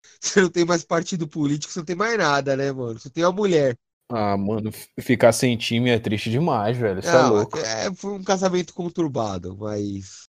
você 0.20 0.42
não 0.42 0.50
tem 0.50 0.64
mais 0.66 0.84
partido 0.84 1.28
político, 1.28 1.72
você 1.72 1.80
não 1.80 1.86
tem 1.86 1.96
mais 1.96 2.18
nada, 2.18 2.56
né, 2.56 2.72
mano? 2.72 2.98
Você 3.00 3.10
tem 3.10 3.24
uma 3.24 3.32
mulher. 3.32 3.78
Ah, 4.10 4.36
mano, 4.36 4.70
ficar 5.00 5.32
sem 5.32 5.56
time 5.56 5.90
é 5.90 5.98
triste 5.98 6.30
demais, 6.30 6.76
velho. 6.76 7.00
Isso 7.00 7.16
é 7.16 7.22
louco. 7.22 7.58
é, 7.58 7.92
foi 7.94 8.12
um 8.12 8.22
casamento 8.24 8.72
conturbado, 8.74 9.56
mas. 9.56 10.28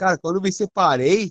Cara, 0.00 0.16
quando 0.16 0.36
eu 0.36 0.40
me 0.40 0.50
separei, 0.50 1.30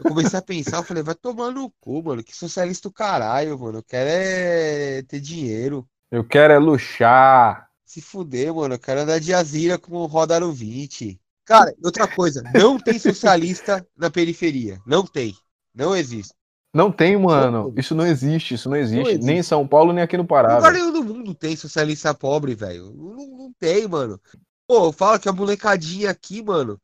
eu 0.00 0.10
comecei 0.10 0.36
a 0.36 0.42
pensar, 0.42 0.78
eu 0.78 0.82
falei, 0.82 1.00
vai 1.00 1.14
tomar 1.14 1.52
no 1.52 1.70
cu, 1.80 2.02
mano. 2.02 2.24
Que 2.24 2.36
socialista 2.36 2.88
do 2.88 2.92
caralho, 2.92 3.56
mano. 3.56 3.78
Eu 3.78 3.82
quero 3.84 4.10
é 4.10 5.02
ter 5.02 5.20
dinheiro. 5.20 5.88
Eu 6.10 6.24
quero 6.24 6.52
é 6.52 6.58
luxar. 6.58 7.68
Se 7.84 8.00
fuder, 8.00 8.52
mano. 8.52 8.74
Eu 8.74 8.80
quero 8.80 9.02
andar 9.02 9.20
de 9.20 9.32
Azira 9.32 9.78
com 9.78 10.04
roda 10.06 10.40
no 10.40 10.52
20. 10.52 11.20
Cara, 11.44 11.72
outra 11.84 12.08
coisa, 12.08 12.42
não 12.52 12.80
tem 12.80 12.98
socialista 12.98 13.86
na 13.96 14.10
periferia. 14.10 14.80
Não 14.84 15.06
tem. 15.06 15.32
Não 15.72 15.94
existe. 15.94 16.34
Não 16.74 16.90
tem, 16.90 17.16
mano. 17.16 17.68
Não. 17.68 17.74
Isso 17.76 17.94
não 17.94 18.04
existe, 18.04 18.54
isso 18.54 18.68
não 18.68 18.76
existe. 18.76 19.08
existe. 19.08 19.24
Nem 19.24 19.38
em 19.38 19.42
São 19.44 19.68
Paulo, 19.68 19.92
nem 19.92 20.02
aqui 20.02 20.16
no 20.16 20.26
Pará. 20.26 20.56
lugar 20.56 20.72
nenhum 20.72 20.90
do 20.92 21.04
mundo 21.04 21.32
tem 21.32 21.54
socialista 21.54 22.12
pobre, 22.12 22.56
velho. 22.56 22.92
Não, 22.92 23.38
não 23.38 23.52
tem, 23.56 23.86
mano. 23.86 24.20
Pô, 24.66 24.86
eu 24.86 24.92
falo 24.92 25.20
que 25.20 25.28
a 25.28 25.32
molecadinha 25.32 26.10
aqui, 26.10 26.42
mano, 26.42 26.80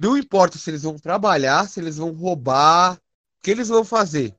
não 0.00 0.16
importa 0.16 0.58
se 0.58 0.70
eles 0.70 0.82
vão 0.82 0.96
trabalhar, 0.98 1.68
se 1.68 1.80
eles 1.80 1.96
vão 1.96 2.12
roubar, 2.12 2.94
o 2.94 2.98
que 3.42 3.50
eles 3.50 3.68
vão 3.68 3.84
fazer. 3.84 4.34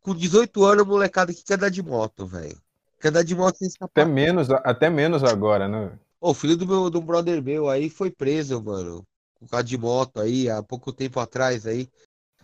Com 0.00 0.14
18 0.14 0.64
anos, 0.64 0.86
molecada 0.86 1.32
aqui 1.32 1.42
quer 1.42 1.54
andar 1.54 1.70
de 1.70 1.82
moto, 1.82 2.26
velho. 2.26 2.56
Quer 3.00 3.08
andar 3.08 3.24
de 3.24 3.34
moto 3.34 3.58
sem 3.58 3.66
Até 3.66 3.72
escapar. 3.72 4.06
menos, 4.06 4.50
até 4.50 4.88
menos 4.88 5.24
agora, 5.24 5.68
né? 5.68 5.98
Ô, 6.20 6.30
o 6.30 6.34
filho 6.34 6.56
do 6.56 6.66
meu 6.66 6.88
do 6.88 7.00
brother 7.00 7.42
meu 7.42 7.68
aí 7.68 7.90
foi 7.90 8.10
preso, 8.10 8.62
mano. 8.62 9.04
Com 9.34 9.46
causa 9.46 9.64
de 9.64 9.76
moto 9.76 10.20
aí, 10.20 10.48
há 10.48 10.62
pouco 10.62 10.92
tempo 10.92 11.20
atrás 11.20 11.66
aí. 11.66 11.88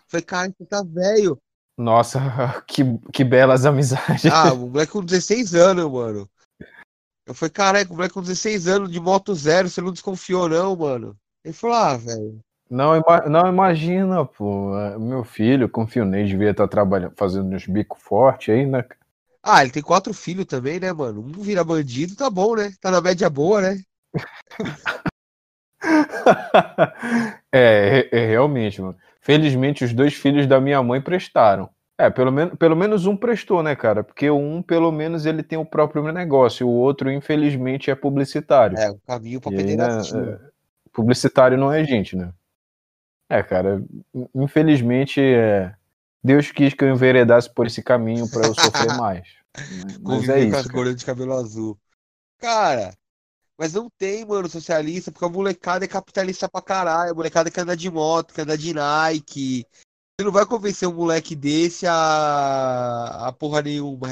Falei, 0.09 0.25
cara, 0.25 0.53
você 0.57 0.67
tá 0.67 0.83
velho. 0.83 1.39
Nossa, 1.79 2.19
que, 2.67 2.83
que 3.13 3.25
belas 3.25 3.65
amizades. 3.65 4.27
Ah, 4.27 4.53
o 4.53 4.69
moleque 4.69 4.93
com 4.93 5.05
16 5.05 5.55
anos, 5.55 5.91
mano. 5.91 6.29
Eu 7.25 7.35
falei, 7.35 7.51
caraca, 7.51 7.93
o 7.93 7.97
moleque 7.97 8.15
com 8.15 8.21
16 8.21 8.67
anos 8.67 8.91
de 8.91 8.99
moto 9.01 9.35
zero, 9.35 9.71
você 9.71 9.81
não 9.81 9.93
desconfiou, 9.93 10.49
não, 10.49 10.77
mano. 10.77 11.17
Ele 11.45 11.55
falou, 11.55 11.77
ah, 11.77 11.97
velho. 11.97 12.41
Não, 12.69 12.97
ima- 12.97 13.21
não 13.29 13.47
imagina, 13.49 14.25
pô. 14.25 14.77
é, 14.79 14.99
Meu 14.99 15.23
filho, 15.25 15.69
confio 15.69 16.05
nele, 16.05 16.29
devia 16.29 16.51
estar 16.51 16.67
trabalhando, 16.67 17.15
fazendo 17.17 17.55
uns 17.55 17.67
bicos 17.67 18.03
fortes 18.03 18.53
aí, 18.53 18.67
né? 18.67 18.85
Ah, 19.43 19.63
ele 19.63 19.71
tem 19.73 19.83
quatro 19.83 20.13
filhos 20.15 20.47
também, 20.47 20.81
né, 20.81 20.93
mano? 20.93 21.21
Um 21.21 21.43
vira 21.43 21.63
bandido, 21.65 22.17
tá 22.17 22.29
bom, 22.31 22.57
né? 22.57 22.73
Tá 22.81 22.91
na 22.91 23.01
média 23.01 23.29
boa, 23.31 23.61
né? 23.61 23.81
é, 27.53 28.09
é, 28.13 28.27
realmente, 28.27 28.81
mano. 28.81 28.97
Felizmente, 29.21 29.85
os 29.85 29.93
dois 29.93 30.15
filhos 30.15 30.47
da 30.47 30.61
minha 30.61 30.83
mãe 30.83 31.01
prestaram. 31.01 31.69
É, 31.99 32.11
pelo, 32.11 32.33
men 32.33 32.49
pelo 32.57 32.75
menos 32.75 33.07
um 33.07 33.17
prestou, 33.17 33.63
né, 33.63 33.77
cara? 33.77 34.03
Porque 34.03 34.31
um, 34.31 34.63
pelo 34.63 34.91
menos, 34.91 35.27
ele 35.27 35.43
tem 35.43 35.59
o 35.59 35.65
próprio 35.65 36.03
negócio. 36.13 36.67
O 36.67 36.71
outro, 36.73 37.11
infelizmente, 37.13 37.91
é 37.91 37.95
publicitário. 37.95 38.77
É, 38.77 38.91
o 38.91 38.99
caminho 39.01 39.41
pra 39.41 39.51
né, 39.51 39.57
pederastia. 39.57 40.39
é, 40.39 40.52
publicitário 40.93 41.59
não 41.59 41.73
é 41.73 41.85
gente, 41.85 42.17
né? 42.17 42.33
É, 43.29 43.43
cara, 43.43 43.83
infelizmente, 44.35 45.21
é, 45.21 45.75
Deus 46.23 46.51
quis 46.51 46.75
que 46.75 46.85
eu 46.85 46.91
enveredasse 46.91 47.53
por 47.53 47.67
esse 47.67 47.83
caminho 47.83 48.29
pra 48.31 48.47
eu 48.47 48.55
sofrer 48.55 48.95
mais. 48.99 49.27
Mas 49.57 49.97
Conviver 50.03 50.47
é 50.47 50.51
com 50.51 50.57
as 50.57 50.61
isso. 50.61 50.69
cara. 50.69 50.73
gordas 50.75 50.97
de 50.97 51.05
cabelo 51.05 51.33
azul. 51.33 51.79
Cara, 52.39 52.95
mas 53.59 53.73
não 53.75 53.89
tem, 53.91 54.25
mano, 54.25 54.49
socialista, 54.49 55.13
porque 55.13 55.25
a 55.25 55.29
molecada 55.29 55.85
é 55.85 55.89
capitalista 55.89 56.49
pra 56.49 56.61
caralho. 56.61 57.13
A 57.13 57.15
molecada 57.15 57.51
quer 57.51 57.63
andar 57.63 57.77
de 57.77 57.91
moto, 57.91 58.35
quer 58.35 58.43
andar 58.43 58.57
de 58.57 58.75
Nike. 58.75 59.65
Você 60.19 60.25
não 60.25 60.33
vai 60.33 60.45
convencer 60.45 60.89
um 60.89 60.95
moleque 60.95 61.35
desse 61.35 61.87
a, 61.87 63.29
a 63.29 63.33
porra 63.33 63.63
nenhuma. 63.63 64.09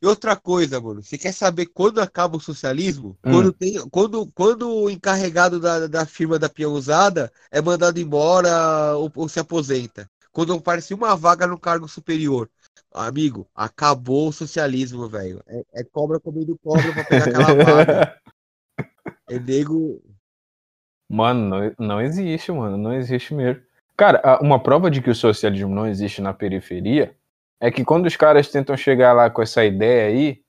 E 0.00 0.06
outra 0.06 0.36
coisa, 0.36 0.80
mano, 0.80 1.02
você 1.02 1.16
quer 1.16 1.32
saber 1.32 1.66
quando 1.66 2.00
acaba 2.00 2.36
o 2.36 2.40
socialismo? 2.40 3.16
Hum. 3.24 3.32
Quando, 3.32 3.52
tem, 3.52 3.88
quando, 3.88 4.26
quando 4.32 4.70
o 4.70 4.90
encarregado 4.90 5.58
da, 5.60 5.86
da 5.86 6.06
firma 6.06 6.38
da 6.38 6.48
peão 6.48 6.72
usada 6.72 7.32
é 7.50 7.60
mandado 7.60 7.98
embora 7.98 8.96
ou, 8.96 9.10
ou 9.14 9.28
se 9.28 9.40
aposenta. 9.40 10.08
Quando 10.32 10.52
aparece 10.52 10.92
uma 10.92 11.16
vaga 11.16 11.46
no 11.46 11.58
cargo 11.58 11.88
superior. 11.88 12.50
Amigo, 12.92 13.48
acabou 13.54 14.28
o 14.28 14.32
socialismo, 14.32 15.08
velho. 15.08 15.42
É, 15.46 15.62
é 15.74 15.84
cobra 15.84 16.20
comendo 16.20 16.58
cobra 16.62 16.92
pra 16.92 17.04
pegar 17.04 17.24
aquela 17.24 17.54
vaga. 17.64 18.20
É 19.28 19.38
nego. 19.38 20.02
Mano, 21.08 21.48
não, 21.48 21.74
não 21.78 22.00
existe, 22.00 22.52
mano, 22.52 22.76
não 22.76 22.92
existe 22.92 23.32
mesmo. 23.32 23.62
Cara, 23.96 24.38
uma 24.42 24.62
prova 24.62 24.90
de 24.90 25.00
que 25.00 25.08
o 25.08 25.14
socialismo 25.14 25.74
não 25.74 25.86
existe 25.86 26.20
na 26.20 26.34
periferia 26.34 27.16
é 27.60 27.70
que 27.70 27.84
quando 27.84 28.06
os 28.06 28.16
caras 28.16 28.48
tentam 28.50 28.76
chegar 28.76 29.12
lá 29.12 29.30
com 29.30 29.42
essa 29.42 29.64
ideia 29.64 30.08
aí, 30.08 30.40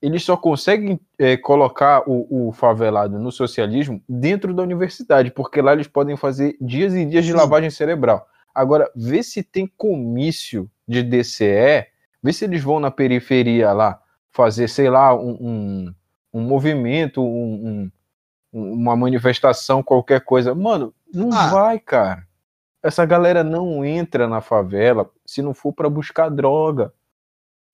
eles 0.00 0.24
só 0.24 0.36
conseguem 0.36 0.98
é, 1.18 1.36
colocar 1.36 2.02
o, 2.08 2.48
o 2.48 2.52
favelado 2.52 3.18
no 3.20 3.30
socialismo 3.30 4.02
dentro 4.08 4.52
da 4.52 4.62
universidade, 4.62 5.30
porque 5.30 5.62
lá 5.62 5.72
eles 5.72 5.86
podem 5.86 6.16
fazer 6.16 6.56
dias 6.60 6.92
e 6.94 7.04
dias 7.04 7.24
de 7.24 7.32
lavagem 7.32 7.70
cerebral. 7.70 8.26
Agora, 8.54 8.90
vê 8.96 9.22
se 9.22 9.42
tem 9.44 9.66
comício 9.76 10.68
de 10.88 11.02
DCE, 11.04 11.86
vê 12.22 12.32
se 12.32 12.44
eles 12.44 12.62
vão 12.62 12.80
na 12.80 12.90
periferia 12.90 13.72
lá 13.72 14.00
fazer, 14.32 14.68
sei 14.68 14.90
lá, 14.90 15.14
um, 15.14 15.30
um, 15.40 15.94
um 16.34 16.40
movimento, 16.40 17.22
um- 17.22 17.90
uma 18.52 18.94
manifestação, 18.96 19.82
qualquer 19.82 20.20
coisa. 20.22 20.54
Mano, 20.54 20.92
não 21.14 21.32
Ah. 21.32 21.46
vai, 21.48 21.78
cara. 21.78 22.26
Essa 22.82 23.04
galera 23.04 23.44
não 23.44 23.84
entra 23.84 24.26
na 24.26 24.40
favela 24.40 25.10
se 25.24 25.40
não 25.40 25.54
for 25.54 25.72
pra 25.72 25.88
buscar 25.88 26.28
droga. 26.28 26.92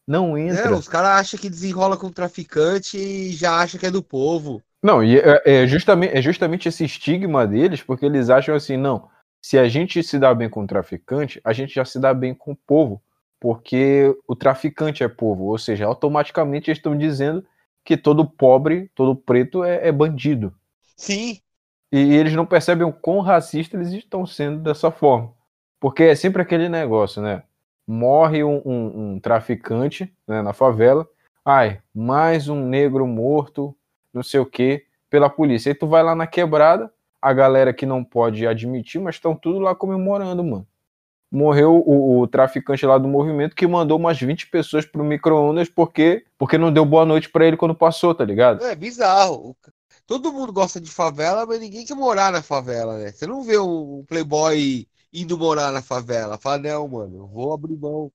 Não 0.06 0.36
É, 0.36 0.48
entra. 0.48 0.74
os 0.74 0.88
caras 0.88 1.20
acham 1.20 1.38
que 1.40 1.50
desenrola 1.50 1.96
com 1.96 2.10
traficante 2.10 2.96
e 2.96 3.32
já 3.32 3.58
acha 3.58 3.78
que 3.78 3.86
é 3.86 3.90
do 3.90 4.02
povo. 4.02 4.62
Não, 4.82 5.02
e 5.02 5.18
é, 5.18 5.42
é 5.62 5.66
justamente, 5.66 6.16
é 6.16 6.22
justamente 6.22 6.68
esse 6.68 6.84
estigma 6.84 7.46
deles, 7.46 7.82
porque 7.82 8.06
eles 8.06 8.30
acham 8.30 8.54
assim, 8.54 8.76
não, 8.76 9.08
se 9.42 9.58
a 9.58 9.68
gente 9.68 10.02
se 10.02 10.18
dá 10.18 10.32
bem 10.34 10.48
com 10.48 10.62
o 10.62 10.66
traficante, 10.66 11.40
a 11.44 11.52
gente 11.52 11.74
já 11.74 11.84
se 11.84 11.98
dá 11.98 12.14
bem 12.14 12.34
com 12.34 12.52
o 12.52 12.56
povo, 12.56 13.02
porque 13.40 14.14
o 14.26 14.34
traficante 14.36 15.02
é 15.02 15.08
povo, 15.08 15.44
ou 15.44 15.58
seja, 15.58 15.84
automaticamente 15.84 16.70
eles 16.70 16.78
estão 16.78 16.96
dizendo 16.96 17.44
que 17.84 17.96
todo 17.96 18.24
pobre, 18.24 18.90
todo 18.94 19.16
preto 19.16 19.64
é, 19.64 19.88
é 19.88 19.92
bandido. 19.92 20.54
Sim, 20.96 21.40
E 21.90 22.14
eles 22.14 22.34
não 22.34 22.44
percebem 22.46 22.86
o 22.86 22.92
quão 22.92 23.20
racista 23.20 23.76
eles 23.76 23.92
estão 23.92 24.26
sendo 24.26 24.58
dessa 24.60 24.90
forma. 24.90 25.32
Porque 25.80 26.02
é 26.04 26.14
sempre 26.14 26.42
aquele 26.42 26.68
negócio, 26.68 27.22
né? 27.22 27.42
Morre 27.86 28.44
um, 28.44 28.60
um- 28.64 29.12
um 29.14 29.20
traficante 29.20 30.12
né, 30.26 30.42
na 30.42 30.52
favela. 30.52 31.08
Ai, 31.44 31.80
mais 31.94 32.48
um 32.48 32.60
negro 32.66 33.06
morto, 33.06 33.74
não 34.12 34.22
sei 34.22 34.40
o 34.40 34.44
quê, 34.46 34.84
pela 35.08 35.30
polícia. 35.30 35.70
Aí 35.70 35.74
tu 35.74 35.86
vai 35.86 36.02
lá 36.02 36.14
na 36.14 36.26
quebrada, 36.26 36.92
a 37.22 37.32
galera 37.32 37.72
que 37.72 37.86
não 37.86 38.04
pode 38.04 38.46
admitir, 38.46 39.00
mas 39.00 39.14
estão 39.14 39.34
tudo 39.34 39.58
lá 39.58 39.74
comemorando, 39.74 40.44
mano. 40.44 40.66
morreu 41.32 41.76
o, 41.86 42.20
o, 42.20 42.26
traficante 42.28 42.84
lá 42.86 42.98
do 42.98 43.08
movimento 43.08 43.54
que 43.56 43.66
mandou 43.66 43.98
umas 43.98 44.18
20 44.20 44.48
pessoas 44.50 44.86
pro 44.86 45.04
micro-ondas 45.04 45.68
porque, 45.68 46.24
porque 46.38 46.58
não 46.58 46.72
deu 46.72 46.84
boa 46.86 47.04
noite 47.06 47.28
para 47.30 47.46
ele 47.46 47.56
quando 47.56 47.74
passou, 47.74 48.14
tá 48.14 48.24
ligado? 48.24 48.64
É 48.64 48.74
bizarro. 48.74 49.56
Todo 50.08 50.32
mundo 50.32 50.54
gosta 50.54 50.80
de 50.80 50.90
favela, 50.90 51.44
mas 51.44 51.60
ninguém 51.60 51.84
quer 51.84 51.94
morar 51.94 52.32
na 52.32 52.40
favela, 52.40 52.96
né? 52.96 53.12
Você 53.12 53.26
não 53.26 53.42
vê 53.42 53.58
um 53.58 54.02
playboy 54.08 54.88
indo 55.12 55.36
morar 55.36 55.70
na 55.70 55.82
favela. 55.82 56.38
Fala, 56.38 56.56
não, 56.56 56.88
mano, 56.88 57.26
vou 57.26 57.52
abrir 57.52 57.76
mão. 57.76 58.10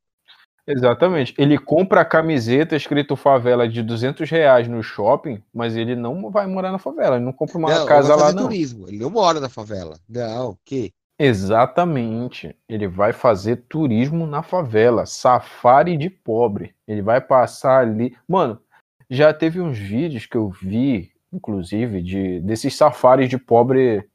Exatamente. 0.65 1.35
Ele 1.37 1.55
compra 1.55 2.01
a 2.01 2.05
camiseta 2.05 2.75
escrito 2.75 3.15
favela 3.15 3.69
de 3.69 3.83
200 3.83 4.27
reais 4.27 4.67
no 4.67 4.81
shopping, 4.81 5.39
mas 5.53 5.75
ele 5.75 5.95
não 5.95 6.31
vai 6.31 6.47
morar 6.47 6.71
na 6.71 6.79
favela. 6.79 7.17
Ele 7.17 7.25
não 7.25 7.31
compra 7.31 7.59
uma 7.59 7.69
não, 7.69 7.85
casa 7.85 8.15
lá, 8.15 8.31
não. 8.31 8.45
turismo. 8.45 8.87
Ele 8.87 8.97
não 8.97 9.11
mora 9.11 9.39
na 9.39 9.49
favela. 9.49 9.99
Não, 10.09 10.49
o 10.49 10.57
quê? 10.65 10.91
Exatamente. 11.19 12.57
Ele 12.67 12.87
vai 12.87 13.13
fazer 13.13 13.67
turismo 13.69 14.25
na 14.25 14.41
favela, 14.41 15.05
safari 15.05 15.95
de 15.95 16.09
pobre. 16.09 16.73
Ele 16.87 17.03
vai 17.03 17.21
passar 17.21 17.81
ali. 17.81 18.17
Mano, 18.27 18.59
já 19.07 19.31
teve 19.31 19.61
uns 19.61 19.77
vídeos 19.77 20.25
que 20.25 20.35
eu 20.35 20.49
vi, 20.49 21.12
inclusive, 21.33 22.01
de 22.01 22.39
desses 22.41 22.75
safaris 22.75 23.29
de 23.29 23.37
pobre 23.37 24.07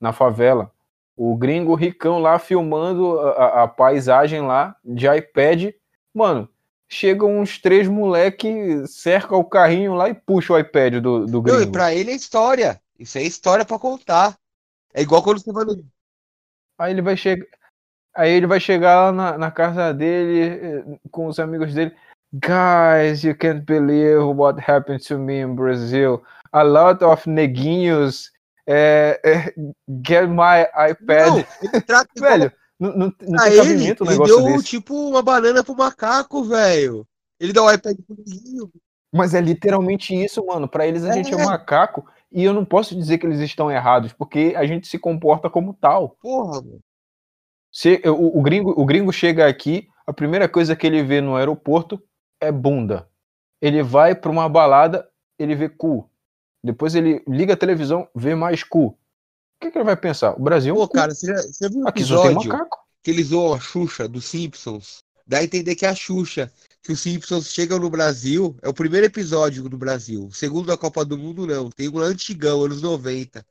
na 0.00 0.12
favela. 0.12 0.70
O 1.16 1.34
gringo 1.34 1.74
ricão 1.74 2.18
lá 2.18 2.38
filmando 2.38 3.18
a, 3.20 3.62
a 3.62 3.68
paisagem 3.68 4.42
lá 4.42 4.76
de 4.84 5.06
iPad. 5.06 5.72
Mano, 6.12 6.48
chegam 6.88 7.38
uns 7.38 7.58
três 7.58 7.88
moleque, 7.88 8.86
cerca 8.86 9.34
o 9.36 9.44
carrinho 9.44 9.94
lá 9.94 10.08
e 10.08 10.14
puxa 10.14 10.52
o 10.52 10.58
iPad 10.58 10.96
do, 10.96 11.26
do 11.26 11.40
gringo. 11.40 11.58
Não, 11.58 11.66
e 11.66 11.70
pra 11.70 11.94
ele 11.94 12.10
é 12.10 12.14
história. 12.14 12.80
Isso 12.98 13.18
é 13.18 13.22
história 13.22 13.64
para 13.64 13.78
contar. 13.78 14.36
É 14.92 15.02
igual 15.02 15.22
quando 15.22 15.40
você 15.40 15.52
vai 15.52 15.64
no, 15.64 15.84
Aí 16.78 16.92
ele 16.92 17.02
vai 17.02 17.16
chegar. 17.16 17.46
Aí 18.14 18.30
ele 18.30 18.46
vai 18.46 18.60
chegar 18.60 19.06
lá 19.06 19.12
na, 19.12 19.38
na 19.38 19.50
casa 19.50 19.92
dele 19.92 20.40
eh, 20.42 20.98
com 21.10 21.26
os 21.26 21.38
amigos 21.38 21.74
dele. 21.74 21.94
Guys, 22.32 23.24
you 23.24 23.36
can't 23.36 23.64
believe 23.64 24.22
what 24.34 24.58
happened 24.58 25.06
to 25.06 25.18
me 25.18 25.40
in 25.40 25.54
Brazil. 25.54 26.22
A 26.52 26.62
lot 26.62 27.04
of 27.04 27.28
neguinhos 27.28 28.30
é, 28.66 29.20
é, 29.24 29.54
get 30.06 30.28
my 30.28 30.62
iPad. 30.90 31.46
Não, 31.88 32.04
velho, 32.18 32.52
não, 32.78 32.90
não, 32.90 33.14
não 33.20 33.44
tem 33.44 33.56
cabimento 33.56 34.04
um 34.04 34.06
negócio 34.06 34.34
ele 34.34 34.44
deu, 34.44 34.56
desse. 34.56 34.64
tipo 34.64 34.94
uma 34.94 35.22
banana 35.22 35.64
pro 35.64 35.76
macaco, 35.76 36.44
velho. 36.44 37.06
Ele 37.38 37.52
dá 37.52 37.62
o 37.62 37.72
iPad 37.72 37.96
pro 38.06 38.16
neguinho. 38.16 38.70
Mas 39.12 39.34
é 39.34 39.40
literalmente 39.40 40.14
isso, 40.14 40.44
mano. 40.44 40.68
Para 40.68 40.86
eles 40.86 41.04
a 41.04 41.10
é. 41.10 41.12
gente 41.12 41.32
é 41.32 41.44
macaco 41.44 42.06
e 42.30 42.44
eu 42.44 42.52
não 42.52 42.64
posso 42.64 42.94
dizer 42.94 43.18
que 43.18 43.26
eles 43.26 43.40
estão 43.40 43.70
errados, 43.70 44.12
porque 44.12 44.52
a 44.56 44.66
gente 44.66 44.88
se 44.88 44.98
comporta 44.98 45.48
como 45.48 45.72
tal. 45.72 46.16
Porra, 46.20 46.60
mano. 46.60 46.80
Se, 47.72 48.00
o, 48.06 48.38
o, 48.38 48.42
gringo, 48.42 48.74
o 48.76 48.84
gringo 48.84 49.12
chega 49.12 49.46
aqui, 49.46 49.88
a 50.06 50.12
primeira 50.12 50.48
coisa 50.48 50.74
que 50.74 50.86
ele 50.86 51.02
vê 51.02 51.20
no 51.20 51.36
aeroporto 51.36 52.02
é 52.40 52.50
bunda. 52.50 53.08
Ele 53.60 53.82
vai 53.82 54.14
para 54.14 54.30
uma 54.30 54.48
balada, 54.48 55.08
ele 55.38 55.54
vê 55.54 55.68
cu. 55.68 56.10
Depois 56.66 56.94
ele 56.94 57.22
liga 57.28 57.54
a 57.54 57.56
televisão, 57.56 58.08
vê 58.14 58.34
mais 58.34 58.64
cu. 58.64 58.86
O 58.86 58.96
que, 59.60 59.70
que 59.70 59.78
ele 59.78 59.84
vai 59.84 59.96
pensar? 59.96 60.32
O 60.38 60.42
Brasil. 60.42 60.74
É 60.74 60.78
Pô, 60.78 60.88
cara, 60.88 61.14
você, 61.14 61.28
já, 61.28 61.36
você 61.36 61.68
viu 61.68 61.86
aqui 61.86 62.04
só 62.04 62.22
tem 62.22 62.34
macaco. 62.34 62.78
que 63.02 63.10
eles 63.10 63.28
zoam 63.28 63.54
a 63.54 63.60
Xuxa 63.60 64.08
dos 64.08 64.24
Simpsons? 64.24 64.98
Dá 65.26 65.38
a 65.38 65.44
entender 65.44 65.74
que 65.76 65.86
é 65.86 65.88
a 65.88 65.94
Xuxa 65.94 66.52
que 66.82 66.92
os 66.92 67.00
Simpsons 67.00 67.52
chegam 67.52 67.78
no 67.78 67.90
Brasil, 67.90 68.56
é 68.62 68.68
o 68.68 68.74
primeiro 68.74 69.06
episódio 69.06 69.68
no 69.68 69.76
Brasil. 69.76 70.26
O 70.26 70.32
segundo 70.32 70.66
da 70.66 70.76
Copa 70.76 71.04
do 71.04 71.18
Mundo, 71.18 71.46
não. 71.46 71.70
Tem 71.70 71.88
um 71.88 71.98
antigão, 71.98 72.64
anos 72.64 72.82
90. 72.82 73.44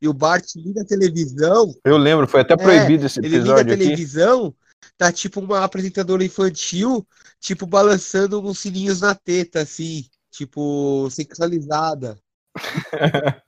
E 0.00 0.08
o 0.08 0.12
Bart 0.12 0.44
liga 0.56 0.82
a 0.82 0.84
televisão. 0.84 1.74
Eu 1.84 1.96
lembro, 1.96 2.26
foi 2.26 2.40
até 2.40 2.54
é, 2.54 2.56
proibido 2.56 3.06
esse 3.06 3.18
episódio. 3.18 3.40
Ele 3.40 3.48
liga 3.48 3.60
a 3.60 3.78
televisão, 3.78 4.54
tá 4.98 5.10
tipo 5.10 5.40
uma 5.40 5.64
apresentadora 5.64 6.24
infantil, 6.24 7.06
tipo, 7.40 7.66
balançando 7.66 8.40
uns 8.40 8.58
sininhos 8.58 9.00
na 9.00 9.14
teta, 9.14 9.60
assim, 9.60 10.04
tipo, 10.30 11.08
sexualizada. 11.10 12.18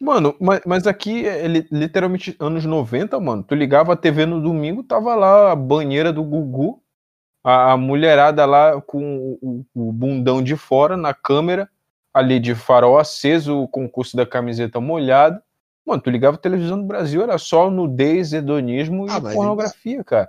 Mano, 0.00 0.36
mas, 0.38 0.60
mas 0.64 0.86
aqui 0.86 1.26
é 1.26 1.48
literalmente 1.48 2.36
anos 2.38 2.64
90, 2.64 3.18
mano. 3.18 3.42
Tu 3.42 3.56
ligava 3.56 3.94
a 3.94 3.96
TV 3.96 4.26
no 4.26 4.40
domingo, 4.40 4.84
tava 4.84 5.12
lá 5.16 5.50
a 5.50 5.56
banheira 5.56 6.12
do 6.12 6.22
Gugu 6.22 6.80
a, 7.42 7.72
a 7.72 7.76
mulherada 7.76 8.44
lá 8.44 8.80
com 8.80 9.38
o, 9.40 9.64
o, 9.74 9.92
bundão 9.92 10.42
de 10.42 10.56
fora 10.56 10.96
na 10.96 11.14
câmera, 11.14 11.68
ali 12.12 12.38
de 12.38 12.54
farol 12.54 12.98
aceso, 12.98 13.62
o 13.62 13.68
concurso 13.68 14.16
da 14.16 14.26
camiseta 14.26 14.80
molhada. 14.80 15.42
Mano, 15.86 16.02
tu 16.02 16.10
ligava 16.10 16.36
a 16.36 16.40
televisão 16.40 16.76
no 16.76 16.84
Brasil, 16.84 17.22
era 17.22 17.38
só 17.38 17.70
nudez, 17.70 18.32
hedonismo 18.32 19.06
ah, 19.08 19.18
e 19.18 19.34
pornografia, 19.34 20.04
cara. 20.04 20.28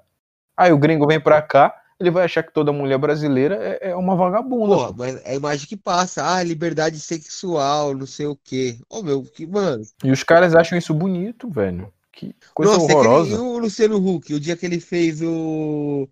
Aí 0.55 0.71
o 0.71 0.77
gringo 0.77 1.07
vem 1.07 1.19
pra 1.19 1.41
cá, 1.41 1.78
ele 1.99 2.11
vai 2.11 2.25
achar 2.25 2.43
que 2.43 2.53
toda 2.53 2.71
mulher 2.71 2.97
brasileira 2.97 3.55
é, 3.55 3.89
é 3.89 3.95
uma 3.95 4.15
vagabunda. 4.15 4.75
Porra, 4.75 4.93
mas 4.97 5.21
é 5.25 5.31
a 5.31 5.35
imagem 5.35 5.67
que 5.67 5.75
passa, 5.75 6.25
ah, 6.25 6.41
liberdade 6.41 6.99
sexual, 6.99 7.95
não 7.95 8.05
sei 8.05 8.27
o 8.27 8.35
quê. 8.35 8.77
Ô, 8.89 8.99
oh, 8.99 9.03
meu, 9.03 9.23
que, 9.23 9.45
mano. 9.45 9.83
E 10.03 10.11
os 10.11 10.23
caras 10.23 10.55
acham 10.55 10.77
isso 10.77 10.93
bonito, 10.93 11.49
velho. 11.49 11.91
Que 12.11 12.33
coisa 12.53 12.73
Nossa, 12.73 12.85
horrorosa. 12.85 13.33
É 13.33 13.37
que 13.37 13.41
o 13.41 13.57
Luciano 13.57 13.97
Huck, 13.97 14.33
o 14.33 14.39
dia 14.39 14.55
que 14.55 14.65
ele 14.65 14.79
fez 14.79 15.21
o 15.21 16.07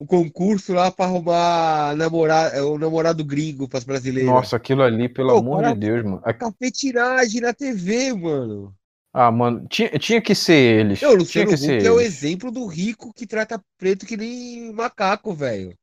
o 0.00 0.06
concurso 0.06 0.72
lá 0.72 0.92
para 0.92 1.06
arrumar 1.06 1.96
namorar, 1.96 2.54
é, 2.54 2.62
o 2.62 2.78
namorado 2.78 3.24
gringo 3.24 3.68
para 3.68 3.78
as 3.78 3.84
brasileiras. 3.84 4.30
Nossa, 4.30 4.56
aquilo 4.56 4.82
ali, 4.82 5.08
pelo 5.08 5.30
Pô, 5.30 5.38
amor 5.38 5.62
cara, 5.62 5.74
de 5.74 5.80
Deus, 5.80 6.04
mano. 6.04 6.22
Cafetiragem 6.38 7.40
na 7.40 7.52
TV, 7.52 8.12
mano. 8.12 8.72
Ah, 9.12 9.30
mano, 9.30 9.66
tinha, 9.68 9.88
tinha 9.98 10.20
que 10.20 10.34
ser 10.34 10.80
eles. 10.80 11.02
Eu, 11.02 11.14
Luciano 11.14 11.26
tinha 11.26 11.46
que 11.46 11.54
Huck 11.54 11.82
ser 11.82 11.86
é 11.86 11.90
o 11.90 12.00
exemplo 12.00 12.50
do 12.50 12.66
rico 12.66 13.12
que 13.12 13.26
trata 13.26 13.62
preto 13.78 14.06
que 14.06 14.16
nem 14.16 14.72
macaco, 14.72 15.32
velho. 15.32 15.74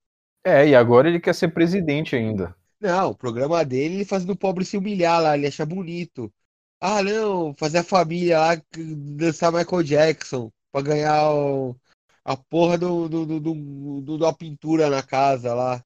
É, 0.46 0.68
e 0.68 0.76
agora 0.76 1.10
ele 1.10 1.20
quer 1.20 1.34
ser 1.34 1.50
presidente 1.50 2.16
ainda. 2.16 2.56
Não, 2.80 3.10
o 3.10 3.16
programa 3.16 3.66
dele, 3.66 3.96
ele 3.96 4.06
fazendo 4.06 4.32
o 4.32 4.38
pobre 4.38 4.64
se 4.64 4.78
humilhar 4.78 5.22
lá, 5.22 5.36
ele 5.36 5.48
acha 5.48 5.66
bonito. 5.66 6.32
Ah, 6.80 7.02
não, 7.02 7.56
fazer 7.56 7.80
a 7.80 7.84
família 7.84 8.40
lá 8.40 8.62
dançar 9.18 9.52
Michael 9.52 9.82
Jackson 9.82 10.52
pra 10.72 10.82
ganhar 10.82 11.32
o, 11.32 11.76
a 12.24 12.38
porra 12.38 12.78
do, 12.78 13.10
do, 13.10 13.26
do, 13.26 13.40
do, 13.40 14.02
do 14.02 14.18
da 14.20 14.32
pintura 14.32 14.90
na 14.90 15.02
casa 15.02 15.54
lá. 15.56 15.82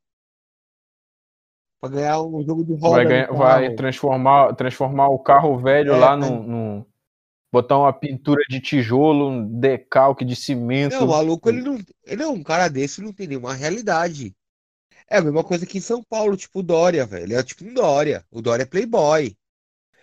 Pra 1.80 1.90
ganhar 1.90 2.22
um 2.22 2.44
jogo 2.44 2.66
de 2.66 2.74
roda. 2.74 2.96
Vai, 2.96 3.06
ganhar, 3.06 3.32
vai 3.32 3.76
transformar, 3.76 4.54
transformar 4.56 5.08
o 5.08 5.20
carro 5.20 5.58
velho 5.58 5.94
é, 5.94 5.98
lá 5.98 6.18
no, 6.18 6.44
no, 6.44 6.86
Botar 7.52 7.78
uma 7.78 7.92
pintura 7.92 8.42
de 8.50 8.60
tijolo, 8.60 9.30
um 9.30 9.60
decalque 9.60 10.24
de 10.24 10.36
cimento. 10.36 10.96
Não, 10.96 11.06
o 11.06 11.10
maluco, 11.10 11.50
ele 11.50 11.62
não. 11.62 11.80
Ele 12.06 12.24
é 12.24 12.28
um 12.28 12.44
cara 12.44 12.68
desse, 12.68 13.02
não 13.02 13.12
tem 13.12 13.28
nenhuma 13.28 13.54
realidade. 13.54 14.36
É 15.10 15.18
a 15.18 15.22
mesma 15.22 15.44
coisa 15.44 15.66
que 15.66 15.80
em 15.80 15.82
São 15.82 16.04
Paulo, 16.04 16.38
tipo 16.38 16.60
o 16.60 16.64
Dória, 16.64 17.06
velho. 17.06 17.24
Ele 17.24 17.34
é 17.34 17.42
tipo 17.42 17.66
um 17.66 17.74
Dória. 17.74 18.24
O 18.30 18.42
Dória 18.42 18.64
é 18.64 18.66
playboy. 18.68 19.36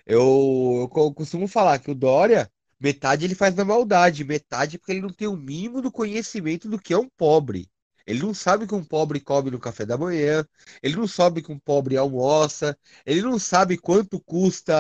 Eu, 0.05 0.90
eu 0.94 1.14
costumo 1.14 1.47
falar 1.47 1.78
que 1.78 1.90
o 1.90 1.94
Dória 1.94 2.51
Metade 2.78 3.24
ele 3.24 3.35
faz 3.35 3.55
na 3.55 3.64
maldade, 3.64 4.24
metade 4.24 4.78
porque 4.78 4.93
ele 4.93 5.01
não 5.01 5.12
tem 5.12 5.27
o 5.27 5.36
mínimo 5.36 5.81
do 5.81 5.90
conhecimento 5.90 6.68
do 6.68 6.78
que 6.78 6.93
é 6.93 6.98
um 6.98 7.09
pobre. 7.09 7.70
Ele 8.06 8.20
não 8.20 8.35
sabe 8.35 8.66
que 8.66 8.74
um 8.74 8.85
pobre 8.85 9.18
come 9.20 9.51
no 9.51 9.59
café 9.59 9.85
da 9.85 9.98
manhã, 9.98 10.47
ele 10.82 10.94
não 10.97 11.09
sabe 11.09 11.43
que 11.43 11.51
um 11.51 11.59
pobre 11.59 11.97
almoça, 11.97 12.78
ele 13.05 13.23
não 13.23 13.39
sabe 13.39 13.78
quanto 13.78 14.20
custa 14.20 14.74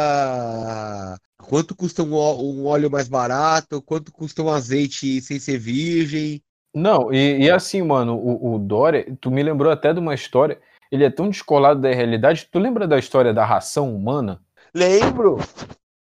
quanto 1.42 1.74
custa 1.74 2.02
um, 2.02 2.14
um 2.14 2.66
óleo 2.66 2.90
mais 2.90 3.08
barato, 3.08 3.82
quanto 3.82 4.12
custa 4.12 4.42
um 4.42 4.48
azeite 4.48 5.20
sem 5.20 5.38
ser 5.38 5.58
virgem. 5.58 6.42
Não, 6.74 7.12
e, 7.12 7.44
e 7.44 7.50
assim, 7.50 7.82
mano, 7.82 8.16
o, 8.16 8.54
o 8.54 8.58
Dória, 8.58 9.06
tu 9.20 9.30
me 9.30 9.42
lembrou 9.42 9.72
até 9.72 9.92
de 9.92 10.00
uma 10.00 10.14
história, 10.14 10.60
ele 10.90 11.04
é 11.04 11.10
tão 11.10 11.28
descolado 11.28 11.80
da 11.80 11.92
realidade, 11.92 12.48
tu 12.50 12.58
lembra 12.58 12.86
da 12.86 12.98
história 12.98 13.32
da 13.32 13.44
ração 13.44 13.94
humana? 13.94 14.40
Lembro. 14.74 15.38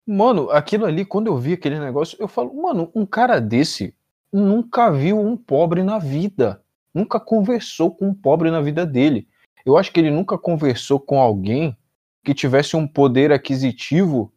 Mano, 0.08 0.50
aquilo 0.52 0.86
ali, 0.86 1.06
quando 1.06 1.28
eu 1.28 1.38
vi 1.38 1.54
aquele 1.54 1.80
negócio, 1.80 2.18
eu 2.20 2.28
falo, 2.28 2.54
mano, 2.54 2.92
um 2.96 3.06
cara 3.06 3.40
desse 3.40 3.96
nunca 4.32 4.92
viu 4.92 5.20
um 5.20 5.38
pobre 5.38 5.84
na 5.84 5.98
vida. 5.98 6.62
Nunca 6.94 7.20
conversou 7.20 7.92
com 7.92 8.08
um 8.08 8.14
pobre 8.14 8.50
na 8.50 8.62
vida 8.62 8.86
dele. 8.86 9.28
Eu 9.66 9.78
acho 9.78 9.92
que 9.92 10.00
ele 10.00 10.12
nunca 10.12 10.38
conversou 10.38 11.00
com 11.00 11.20
alguém 11.20 11.76
que 12.24 12.34
tivesse 12.34 12.76
um 12.76 12.88
poder 12.88 13.32
aquisitivo 13.32 14.32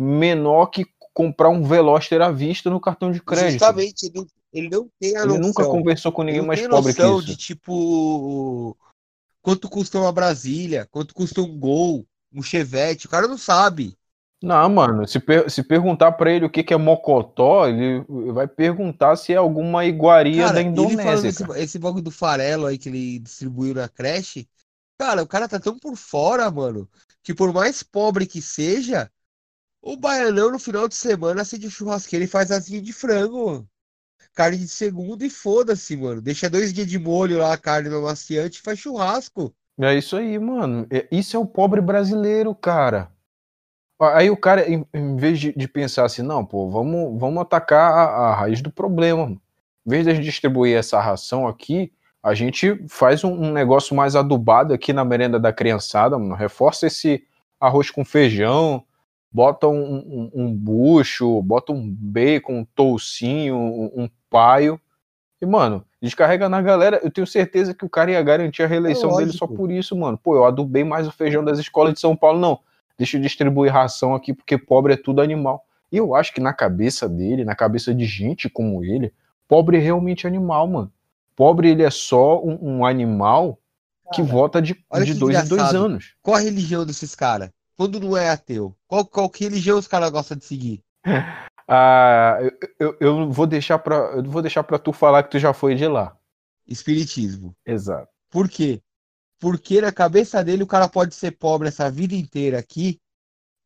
menor 0.00 0.66
que 0.66 0.86
comprar 1.12 1.50
um 1.50 1.62
Veloster 1.62 2.22
à 2.22 2.30
vista 2.30 2.70
no 2.70 2.80
cartão 2.80 3.12
de 3.12 3.20
crédito. 3.20 3.52
Justamente, 3.52 4.06
ele, 4.06 4.26
ele 4.52 4.68
não 4.70 4.88
tem 4.98 5.16
a 5.16 5.20
Ele 5.20 5.28
noção. 5.28 5.42
nunca 5.42 5.64
conversou 5.66 6.10
com 6.10 6.22
ninguém 6.22 6.42
mais 6.42 6.66
pobre 6.66 6.94
que 6.94 7.02
isso. 7.02 7.22
de 7.22 7.36
tipo 7.36 8.76
quanto 9.42 9.68
custa 9.68 9.98
uma 9.98 10.12
Brasília, 10.12 10.88
quanto 10.90 11.14
custa 11.14 11.40
um 11.42 11.58
Gol, 11.58 12.06
um 12.32 12.42
Chevette, 12.42 13.06
o 13.06 13.10
cara 13.10 13.28
não 13.28 13.36
sabe. 13.36 13.94
Não, 14.42 14.70
mano, 14.70 15.06
se, 15.06 15.20
per 15.20 15.50
se 15.50 15.62
perguntar 15.62 16.12
para 16.12 16.32
ele 16.32 16.46
o 16.46 16.50
que, 16.50 16.62
que 16.62 16.72
é 16.72 16.76
mocotó, 16.76 17.68
ele 17.68 18.02
vai 18.32 18.48
perguntar 18.48 19.14
se 19.16 19.34
é 19.34 19.36
alguma 19.36 19.84
iguaria 19.84 20.44
cara, 20.44 20.54
da 20.54 20.62
Indonésia. 20.62 21.28
Esse, 21.28 21.44
esse 21.56 21.78
bagulho 21.78 22.04
do 22.04 22.10
farelo 22.10 22.64
aí 22.66 22.78
que 22.78 22.88
ele 22.88 23.18
distribuiu 23.18 23.74
na 23.74 23.86
creche, 23.86 24.48
cara, 24.98 25.22
o 25.22 25.26
cara 25.26 25.46
tá 25.46 25.60
tão 25.60 25.78
por 25.78 25.94
fora, 25.94 26.50
mano, 26.50 26.88
que 27.22 27.34
por 27.34 27.52
mais 27.52 27.82
pobre 27.82 28.26
que 28.26 28.40
seja, 28.40 29.10
o 29.82 29.96
baianão 29.96 30.50
no 30.52 30.58
final 30.58 30.88
de 30.88 30.94
semana 30.94 31.42
acende 31.42 31.70
churrasqueira 31.70 32.24
e 32.24 32.28
faz 32.28 32.50
asinha 32.50 32.80
de 32.80 32.92
frango. 32.92 33.66
carne 34.34 34.58
de 34.58 34.68
segunda 34.68 35.24
e 35.26 35.30
foda-se, 35.30 35.96
mano. 35.96 36.20
Deixa 36.22 36.48
dois 36.48 36.72
dias 36.72 36.86
de 36.86 36.98
molho 36.98 37.38
lá, 37.38 37.52
a 37.52 37.58
carne 37.58 37.88
no 37.88 37.98
amaciante 37.98 38.58
e 38.58 38.62
faz 38.62 38.78
churrasco. 38.78 39.52
É 39.80 39.94
isso 39.94 40.16
aí, 40.16 40.38
mano. 40.38 40.86
É- 40.90 41.08
Isso 41.10 41.36
é 41.36 41.40
o 41.40 41.46
pobre 41.46 41.80
brasileiro, 41.80 42.54
cara. 42.54 43.10
Aí 44.00 44.30
o 44.30 44.36
cara, 44.36 44.68
em, 44.70 44.86
em 44.94 45.16
vez 45.16 45.38
de, 45.38 45.52
de 45.52 45.68
pensar 45.68 46.04
assim, 46.06 46.22
não, 46.22 46.44
pô, 46.44 46.70
vamos, 46.70 47.18
vamos 47.20 47.42
atacar 47.42 47.92
a, 47.92 48.02
a 48.30 48.34
raiz 48.34 48.62
do 48.62 48.70
problema. 48.70 49.24
Mano. 49.24 49.42
Em 49.86 49.90
vez 49.90 50.04
de 50.04 50.10
a 50.10 50.14
gente 50.14 50.24
distribuir 50.24 50.76
essa 50.76 51.00
ração 51.00 51.46
aqui, 51.46 51.92
a 52.22 52.32
gente 52.34 52.82
faz 52.88 53.24
um, 53.24 53.32
um 53.32 53.52
negócio 53.52 53.94
mais 53.96 54.14
adubado 54.16 54.72
aqui 54.72 54.92
na 54.92 55.04
merenda 55.04 55.38
da 55.40 55.52
criançada, 55.52 56.18
mano. 56.18 56.34
Reforça 56.34 56.86
esse 56.86 57.24
arroz 57.58 57.90
com 57.90 58.04
feijão, 58.04 58.84
bota 59.30 59.68
um, 59.68 59.94
um, 59.94 60.30
um 60.34 60.54
bucho, 60.54 61.40
bota 61.42 61.72
um 61.72 61.88
bacon, 61.88 62.60
um 62.60 62.64
toucinho, 62.64 63.56
um, 63.56 64.04
um 64.04 64.10
paio. 64.28 64.80
E, 65.40 65.46
mano, 65.46 65.84
descarrega 66.02 66.48
na 66.48 66.60
galera. 66.60 67.00
Eu 67.02 67.10
tenho 67.10 67.26
certeza 67.26 67.72
que 67.72 67.84
o 67.84 67.88
cara 67.88 68.10
ia 68.10 68.22
garantir 68.22 68.62
a 68.62 68.66
reeleição 68.66 69.12
É 69.12 69.16
dele 69.18 69.32
só 69.32 69.46
por 69.46 69.70
isso, 69.70 69.96
mano. 69.96 70.18
Pô, 70.18 70.34
eu 70.36 70.44
adubei 70.44 70.84
mais 70.84 71.06
o 71.06 71.12
feijão 71.12 71.44
das 71.44 71.58
escolas 71.58 71.94
de 71.94 72.00
São 72.00 72.16
Paulo, 72.16 72.38
não. 72.38 72.58
Deixa 72.98 73.16
eu 73.16 73.20
distribuir 73.22 73.72
ração 73.72 74.14
aqui, 74.14 74.34
porque 74.34 74.58
pobre 74.58 74.94
é 74.94 74.96
tudo 74.96 75.22
animal. 75.22 75.64
E 75.90 75.96
eu 75.96 76.14
acho 76.14 76.34
que 76.34 76.40
na 76.40 76.52
cabeça 76.52 77.08
dele, 77.08 77.44
na 77.44 77.54
cabeça 77.54 77.94
de 77.94 78.04
gente 78.04 78.48
como 78.48 78.84
ele, 78.84 79.12
pobre 79.48 79.78
é 79.78 79.80
realmente 79.80 80.26
animal, 80.26 80.68
mano. 80.68 80.92
Pobre 81.34 81.70
ele 81.70 81.82
é 81.82 81.90
só 81.90 82.44
um, 82.44 82.58
um 82.60 82.84
animal 82.84 83.58
que 84.12 84.22
Cara, 84.22 84.32
vota 84.32 84.60
de, 84.62 84.74
de 85.04 85.14
dois 85.14 85.44
em 85.44 85.48
dois 85.48 85.74
anos. 85.74 86.14
Qual 86.20 86.36
a 86.36 86.40
religião 86.40 86.84
desses 86.84 87.14
caras? 87.14 87.50
Quando 87.80 87.98
não 87.98 88.14
é 88.14 88.28
ateu? 88.28 88.76
Qual, 88.86 89.06
qual 89.06 89.30
que 89.30 89.44
religião 89.44 89.78
os 89.78 89.88
caras 89.88 90.10
gostam 90.10 90.36
de 90.36 90.44
seguir? 90.44 90.84
Ah, 91.72 92.36
eu, 92.80 92.96
eu, 93.00 93.30
vou 93.30 93.46
deixar 93.46 93.78
pra, 93.78 93.94
eu 94.16 94.24
vou 94.24 94.42
deixar 94.42 94.64
pra 94.64 94.76
tu 94.76 94.92
falar 94.92 95.22
que 95.22 95.30
tu 95.30 95.38
já 95.38 95.52
foi 95.52 95.76
de 95.76 95.86
lá. 95.86 96.16
Espiritismo. 96.66 97.54
Exato. 97.64 98.08
Por 98.28 98.48
quê? 98.48 98.82
Porque 99.38 99.80
na 99.80 99.92
cabeça 99.92 100.42
dele 100.42 100.64
o 100.64 100.66
cara 100.66 100.88
pode 100.88 101.14
ser 101.14 101.30
pobre 101.30 101.68
essa 101.68 101.88
vida 101.88 102.12
inteira 102.12 102.58
aqui, 102.58 103.00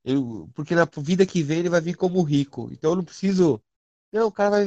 eu- 0.04 0.50
porque 0.54 0.74
na 0.74 0.86
vida 0.98 1.24
que 1.24 1.42
vem 1.42 1.60
ele 1.60 1.70
vai 1.70 1.80
vir 1.80 1.96
como 1.96 2.22
rico. 2.22 2.68
Então 2.70 2.90
eu 2.90 2.96
não 2.96 3.04
preciso. 3.04 3.58
Não, 4.12 4.26
o 4.26 4.32
cara 4.32 4.50
vai. 4.50 4.64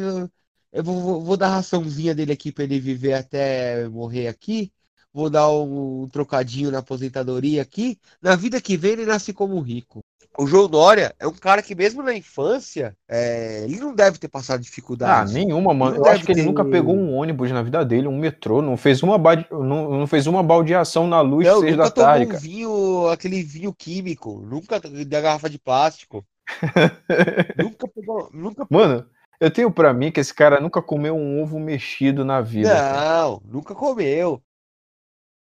Eu 0.72 0.84
vou, 0.84 1.00
vou- 1.00 1.22
vou 1.24 1.38
dar 1.38 1.50
a 1.50 1.56
raçãozinha 1.58 2.16
dele 2.16 2.32
aqui 2.34 2.52
pra 2.52 2.64
ele 2.64 2.80
viver 2.80 3.14
até 3.14 3.88
morrer 3.88 4.28
aqui. 4.30 4.74
Vou 5.18 5.32
dar 5.32 5.50
um, 5.50 6.08
trocadinho 6.10 6.70
na 6.70 6.78
aposentadoria 6.78 7.64
aqui. 7.64 7.98
Na 8.22 8.36
vida 8.36 8.62
que 8.62 8.78
vem 8.78 8.92
ele 8.92 9.06
nasce 9.08 9.34
como 9.34 9.60
rico. 9.60 10.02
O 10.38 10.46
João 10.46 10.68
Dória 10.70 11.16
é 11.20 11.26
um 11.26 11.34
cara 11.34 11.64
que 11.64 11.74
mesmo 11.74 12.04
na 12.04 12.14
infância, 12.14 12.96
é, 13.08 13.64
ele 13.64 13.80
não 13.80 13.96
deve 13.96 14.20
ter 14.20 14.28
passado 14.28 14.62
Ah, 14.62 14.64
dificuldade. 14.64 15.34
nenhuma, 15.34 15.74
mano. 15.74 15.96
Eu 15.96 16.08
acho 16.08 16.24
que 16.24 16.32
ele 16.32 16.42
ter- 16.42 16.46
nunca 16.46 16.64
pegou 16.64 16.96
um 16.96 17.16
ônibus 17.16 17.52
na 17.52 17.64
vida 17.64 17.84
dele, 17.84 18.08
um 18.08 18.18
metrô, 18.18 18.62
não 18.62 18.78
fez 18.78 19.02
uma, 19.02 19.18
ba- 19.18 19.44
não, 19.52 19.90
não 19.90 20.06
fez 20.08 20.28
uma 20.28 20.44
baldeação 20.44 21.08
na 21.08 21.20
luz 21.22 21.48
Não, 21.48 21.60
seis 21.60 21.72
nunca 21.72 21.90
da 21.90 21.92
tarde, 21.92 22.26
um 22.26 22.30
cara. 22.30 22.44
vinho, 22.44 23.08
aquele 23.10 23.42
vinho 23.42 23.74
químico, 23.74 24.40
nunca 24.42 24.80
da 24.80 25.22
garrafa 25.22 25.50
de 25.50 25.58
plástico, 25.58 26.24
nunca 27.56 27.88
pegou, 27.88 28.30
nunca 28.34 28.68
Mano, 28.70 29.06
eu 29.40 29.52
tenho 29.52 29.72
pra 29.72 29.94
mim 29.94 30.12
que 30.12 30.20
esse 30.20 30.34
cara 30.34 30.60
nunca 30.60 30.82
comeu 30.82 31.16
um 31.16 31.42
ovo 31.42 31.60
mexido 31.60 32.26
na 32.26 32.42
vida. 32.42 32.82
cara. 32.82 33.02
Não, 33.02 33.42
nunca 33.46 33.76
comeu. 33.76 34.42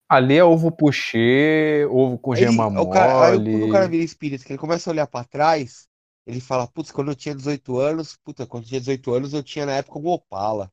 Ali 0.10 0.38
é 0.38 0.44
ovo 0.44 0.72
puxê, 0.72 1.86
ovo 1.90 2.18
com 2.20 2.36
Ele, 2.36 2.46
gema 2.46 2.68
o 2.82 2.88
cara, 2.88 3.16
aí 3.20 3.40
quando 3.50 3.64
o 3.64 3.68
cara 3.68 3.88
vira 3.88 4.04
espírita, 4.04 4.44
que 4.44 4.52
ele 4.52 4.60
começa 4.60 4.90
a 4.90 4.94
olhar 4.94 5.08
pra 5.08 5.24
trás, 5.24 5.88
ele 6.26 6.40
fala, 6.42 6.68
putz, 6.68 6.92
quando 6.92 7.12
eu 7.12 7.16
tinha 7.16 7.36
18 7.36 7.78
anos, 7.80 8.18
puta, 8.24 8.46
quando 8.46 8.64
eu 8.64 8.70
tinha 8.70 8.80
18 8.80 9.14
anos 9.14 9.34
eu 9.34 9.44
tinha 9.44 9.66
na 9.66 9.74
época 9.74 10.00
um 10.00 10.08
Opala. 10.08 10.72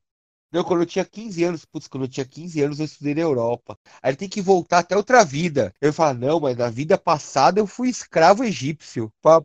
Não, 0.51 0.63
quando 0.63 0.81
eu 0.83 0.87
tinha 0.87 1.05
15 1.05 1.43
anos, 1.43 1.65
putz, 1.65 1.87
quando 1.87 2.05
eu 2.05 2.09
tinha 2.09 2.25
15 2.25 2.61
anos 2.63 2.79
eu 2.79 2.85
estudei 2.85 3.15
na 3.15 3.21
Europa. 3.21 3.77
Aí 4.01 4.11
ele 4.11 4.17
tem 4.17 4.29
que 4.29 4.41
voltar 4.41 4.79
até 4.79 4.97
outra 4.97 5.23
vida. 5.25 5.73
Ele 5.81 5.91
fala, 5.91 6.13
não, 6.15 6.39
mas 6.39 6.57
na 6.57 6.69
vida 6.69 6.97
passada 6.97 7.59
eu 7.59 7.67
fui 7.67 7.89
escravo 7.89 8.43
egípcio. 8.45 9.11
Pra, 9.21 9.41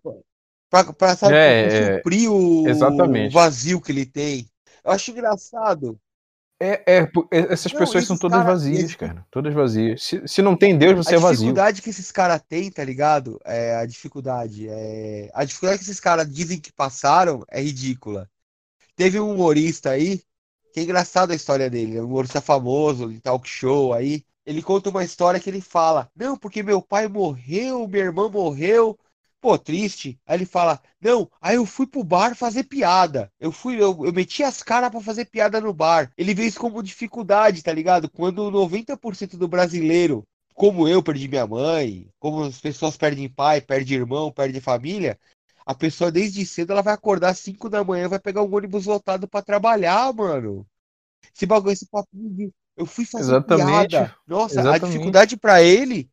pra, 0.70 0.92
pra, 0.94 1.16
sabe, 1.16 1.34
É, 1.34 1.62
pra 1.62 1.70
é, 1.70 1.98
suprir 1.98 2.30
o 2.32 2.68
exatamente. 2.70 3.32
vazio 3.32 3.80
que 3.80 3.92
ele 3.92 4.06
tem. 4.06 4.48
Eu 4.84 4.92
acho 4.92 5.10
engraçado. 5.10 6.00
É, 6.60 6.82
é, 6.86 6.98
é, 7.30 7.52
essas 7.52 7.72
Não, 7.72 7.78
pessoas 7.78 8.04
são 8.04 8.16
todas 8.18 8.38
cara- 8.38 8.50
vazias, 8.50 8.78
esses- 8.84 8.96
cara. 8.96 9.24
Todas 9.30 9.54
vazias. 9.54 10.02
Se, 10.02 10.26
se 10.26 10.42
não 10.42 10.56
tem 10.56 10.76
Deus, 10.76 10.96
você 11.06 11.14
A 11.14 11.18
é 11.18 11.20
vazio. 11.20 11.38
dificuldade 11.38 11.82
que 11.82 11.90
esses 11.90 12.10
caras 12.10 12.42
têm, 12.48 12.70
tá 12.70 12.82
ligado? 12.84 13.40
É, 13.44 13.76
a 13.76 13.86
dificuldade. 13.86 14.68
É, 14.68 15.30
a 15.32 15.44
dificuldade 15.44 15.78
que 15.78 15.84
esses 15.84 16.00
caras 16.00 16.28
dizem 16.32 16.58
que 16.60 16.72
passaram 16.72 17.44
é 17.48 17.60
ridícula. 17.62 18.28
Teve 18.96 19.20
um 19.20 19.32
humorista 19.32 19.90
aí, 19.90 20.20
que 20.72 20.80
é 20.80 20.82
engraçado 20.82 21.30
a 21.30 21.34
história 21.36 21.70
dele, 21.70 21.96
é 21.96 22.02
um 22.02 22.06
humorista 22.06 22.40
famoso, 22.40 23.10
em 23.12 23.20
talk 23.20 23.48
show 23.48 23.92
aí. 23.94 24.24
Ele 24.44 24.62
conta 24.62 24.90
uma 24.90 25.04
história 25.04 25.38
que 25.38 25.48
ele 25.48 25.60
fala: 25.60 26.10
Não, 26.16 26.36
porque 26.36 26.62
meu 26.62 26.82
pai 26.82 27.06
morreu, 27.06 27.86
minha 27.86 28.04
irmã 28.04 28.28
morreu. 28.28 28.98
Pô, 29.40 29.56
triste. 29.58 30.18
Aí 30.26 30.36
ele 30.36 30.46
fala: 30.46 30.80
Não, 31.00 31.30
aí 31.40 31.56
eu 31.56 31.66
fui 31.66 31.86
pro 31.86 32.02
bar 32.04 32.34
fazer 32.34 32.64
piada. 32.64 33.30
Eu 33.38 33.52
fui, 33.52 33.76
eu, 33.76 34.04
eu 34.04 34.12
meti 34.12 34.42
as 34.42 34.62
caras 34.62 34.90
pra 34.90 35.00
fazer 35.00 35.26
piada 35.26 35.60
no 35.60 35.72
bar. 35.72 36.12
Ele 36.16 36.34
vê 36.34 36.46
isso 36.46 36.58
como 36.58 36.82
dificuldade, 36.82 37.62
tá 37.62 37.72
ligado? 37.72 38.10
Quando 38.10 38.50
90% 38.50 39.36
do 39.36 39.46
brasileiro 39.48 40.24
como 40.54 40.88
eu 40.88 41.00
perdi 41.00 41.28
minha 41.28 41.46
mãe, 41.46 42.10
como 42.18 42.42
as 42.42 42.60
pessoas 42.60 42.96
perdem 42.96 43.28
pai, 43.28 43.60
perdem 43.60 43.96
irmão, 43.96 44.32
perdem 44.32 44.60
família, 44.60 45.16
a 45.64 45.72
pessoa 45.72 46.10
desde 46.10 46.44
cedo 46.44 46.72
ela 46.72 46.82
vai 46.82 46.92
acordar 46.94 47.30
às 47.30 47.38
5 47.38 47.68
da 47.68 47.84
manhã, 47.84 48.08
vai 48.08 48.18
pegar 48.18 48.42
um 48.42 48.52
ônibus 48.52 48.86
lotado 48.86 49.28
pra 49.28 49.40
trabalhar, 49.40 50.12
mano. 50.12 50.66
Esse 51.34 51.46
bagulho, 51.46 51.72
esse 51.72 51.86
papinho 51.86 52.30
de 52.30 52.50
eu 52.76 52.86
fui 52.86 53.04
fazer 53.04 53.32
Exatamente. 53.34 53.96
piada. 53.96 54.16
Nossa, 54.26 54.60
a 54.60 54.62
Exatamente. 54.62 54.92
dificuldade 54.92 55.36
pra 55.36 55.62
ele, 55.62 56.08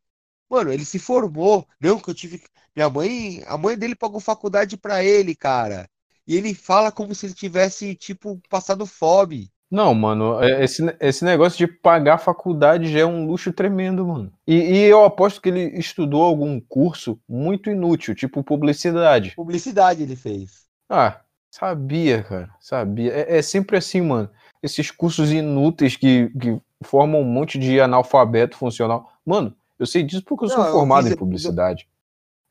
mano, 0.49 0.71
ele 0.71 0.85
se 0.85 0.99
formou. 0.99 1.67
Não 1.79 1.99
que 1.99 2.09
eu 2.09 2.13
tive 2.13 2.41
minha 2.75 2.89
mãe, 2.89 3.43
a 3.47 3.57
mãe 3.57 3.77
dele 3.77 3.95
pagou 3.95 4.19
faculdade 4.19 4.77
pra 4.77 5.03
ele, 5.03 5.35
cara. 5.35 5.89
E 6.27 6.35
ele 6.35 6.53
fala 6.53 6.91
como 6.91 7.13
se 7.13 7.27
ele 7.27 7.33
tivesse 7.33 7.95
tipo 7.95 8.39
passado 8.49 8.85
fome. 8.85 9.51
Não, 9.69 9.93
mano, 9.93 10.41
é- 10.41 10.63
esse, 10.63 10.83
esse 10.99 11.25
negócio 11.25 11.57
de 11.57 11.67
pagar 11.67 12.17
faculdade 12.17 12.91
já 12.91 12.99
é 12.99 13.05
um 13.05 13.25
luxo 13.27 13.51
tremendo, 13.51 14.05
mano. 14.05 14.31
E, 14.47 14.55
e 14.55 14.77
eu 14.85 15.03
aposto 15.03 15.41
que 15.41 15.49
ele 15.49 15.77
estudou 15.77 16.23
algum 16.23 16.59
curso 16.59 17.19
muito 17.27 17.69
inútil, 17.69 18.15
tipo 18.15 18.43
publicidade. 18.43 19.33
Publicidade 19.35 20.03
ele 20.03 20.15
fez. 20.15 20.65
Ah, 20.89 21.21
sabia, 21.51 22.23
cara, 22.23 22.49
sabia. 22.59 23.11
É, 23.11 23.37
é 23.37 23.41
sempre 23.41 23.77
assim, 23.77 24.01
mano. 24.01 24.29
Esses 24.61 24.91
cursos 24.91 25.31
inúteis 25.31 25.95
que, 25.95 26.29
que 26.39 26.59
formam 26.83 27.21
um 27.21 27.25
monte 27.25 27.57
de 27.57 27.79
analfabeto 27.79 28.57
funcional. 28.57 29.11
Mano, 29.25 29.55
eu 29.79 29.85
sei 29.85 30.03
disso 30.03 30.23
porque 30.25 30.45
eu 30.45 30.49
sou 30.49 30.59
Não, 30.59 30.65
eu 30.67 30.71
formado 30.71 31.03
fiz- 31.03 31.13
em 31.13 31.17
publicidade. 31.17 31.87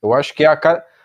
Eu 0.03 0.13
acho 0.13 0.35
que 0.35 0.45
a, 0.45 0.53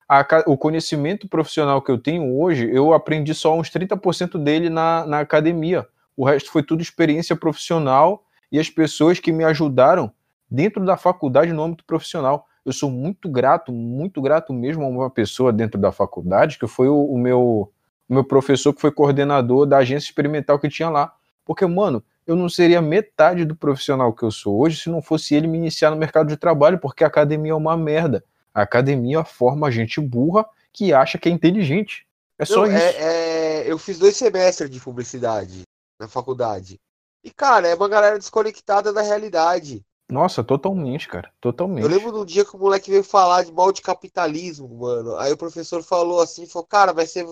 a 0.09 0.43
o 0.47 0.57
conhecimento 0.57 1.27
profissional 1.27 1.81
que 1.81 1.91
eu 1.91 1.97
tenho 1.97 2.37
hoje, 2.39 2.69
eu 2.71 2.93
aprendi 2.93 3.33
só 3.33 3.57
uns 3.57 3.69
30% 3.69 4.37
dele 4.37 4.69
na, 4.69 5.05
na 5.05 5.19
academia. 5.19 5.87
O 6.17 6.25
resto 6.25 6.51
foi 6.51 6.63
tudo 6.63 6.81
experiência 6.81 7.35
profissional 7.35 8.23
e 8.51 8.59
as 8.59 8.69
pessoas 8.69 9.19
que 9.19 9.31
me 9.31 9.43
ajudaram 9.43 10.11
dentro 10.49 10.83
da 10.83 10.97
faculdade 10.97 11.53
no 11.53 11.63
âmbito 11.63 11.85
profissional. 11.85 12.47
Eu 12.65 12.73
sou 12.73 12.89
muito 12.91 13.29
grato, 13.29 13.71
muito 13.71 14.21
grato 14.21 14.51
mesmo 14.51 14.83
a 14.83 14.87
uma 14.87 15.09
pessoa 15.09 15.53
dentro 15.53 15.79
da 15.79 15.91
faculdade, 15.91 16.59
que 16.59 16.67
foi 16.67 16.89
o, 16.89 17.05
o 17.05 17.17
meu, 17.17 17.71
o 18.09 18.13
meu 18.13 18.23
professor 18.23 18.73
que 18.73 18.81
foi 18.81 18.91
coordenador 18.91 19.65
da 19.65 19.77
agência 19.77 20.07
experimental 20.09 20.59
que 20.59 20.67
tinha 20.67 20.89
lá. 20.89 21.13
Porque, 21.45 21.65
mano, 21.65 22.03
eu 22.29 22.35
não 22.35 22.47
seria 22.47 22.79
metade 22.79 23.43
do 23.43 23.55
profissional 23.55 24.13
que 24.13 24.21
eu 24.21 24.29
sou 24.29 24.59
hoje 24.59 24.79
se 24.79 24.87
não 24.89 25.01
fosse 25.01 25.33
ele 25.33 25.47
me 25.47 25.57
iniciar 25.57 25.89
no 25.89 25.97
mercado 25.97 26.27
de 26.27 26.37
trabalho, 26.37 26.77
porque 26.77 27.03
a 27.03 27.07
academia 27.07 27.53
é 27.53 27.55
uma 27.55 27.75
merda. 27.75 28.23
A 28.53 28.61
academia 28.61 29.23
forma 29.23 29.71
gente 29.71 29.99
burra 29.99 30.45
que 30.71 30.93
acha 30.93 31.17
que 31.17 31.27
é 31.27 31.31
inteligente. 31.31 32.05
É 32.37 32.45
só 32.45 32.67
Não, 32.67 32.67
isso. 32.67 32.75
é- 32.77 33.63
é, 33.63 33.71
eu 33.71 33.79
fiz 33.79 33.97
dois 33.97 34.15
semestres 34.15 34.69
de 34.69 34.79
publicidade 34.79 35.63
na 35.99 36.07
faculdade. 36.07 36.79
E, 37.23 37.31
cara, 37.31 37.67
é 37.67 37.73
uma 37.73 37.89
galera 37.89 38.19
desconectada 38.19 38.93
da 38.93 39.01
realidade. 39.01 39.83
Nossa, 40.07 40.43
totalmente, 40.43 41.07
cara. 41.07 41.31
Totalmente. 41.41 41.81
Eu 41.83 41.89
lembro 41.89 42.11
de 42.11 42.19
um 42.19 42.25
dia 42.25 42.45
que 42.45 42.55
o 42.55 42.59
moleque 42.59 42.91
veio 42.91 43.03
falar 43.03 43.43
de 43.43 43.51
mal 43.51 43.71
de 43.71 43.81
capitalismo, 43.81 44.67
mano. 44.67 45.15
Aí 45.17 45.31
o 45.31 45.37
professor 45.37 45.83
falou 45.83 46.21
assim, 46.21 46.45
falou, 46.45 46.67
cara, 46.67 46.93
vai 46.93 47.07
ser. 47.07 47.25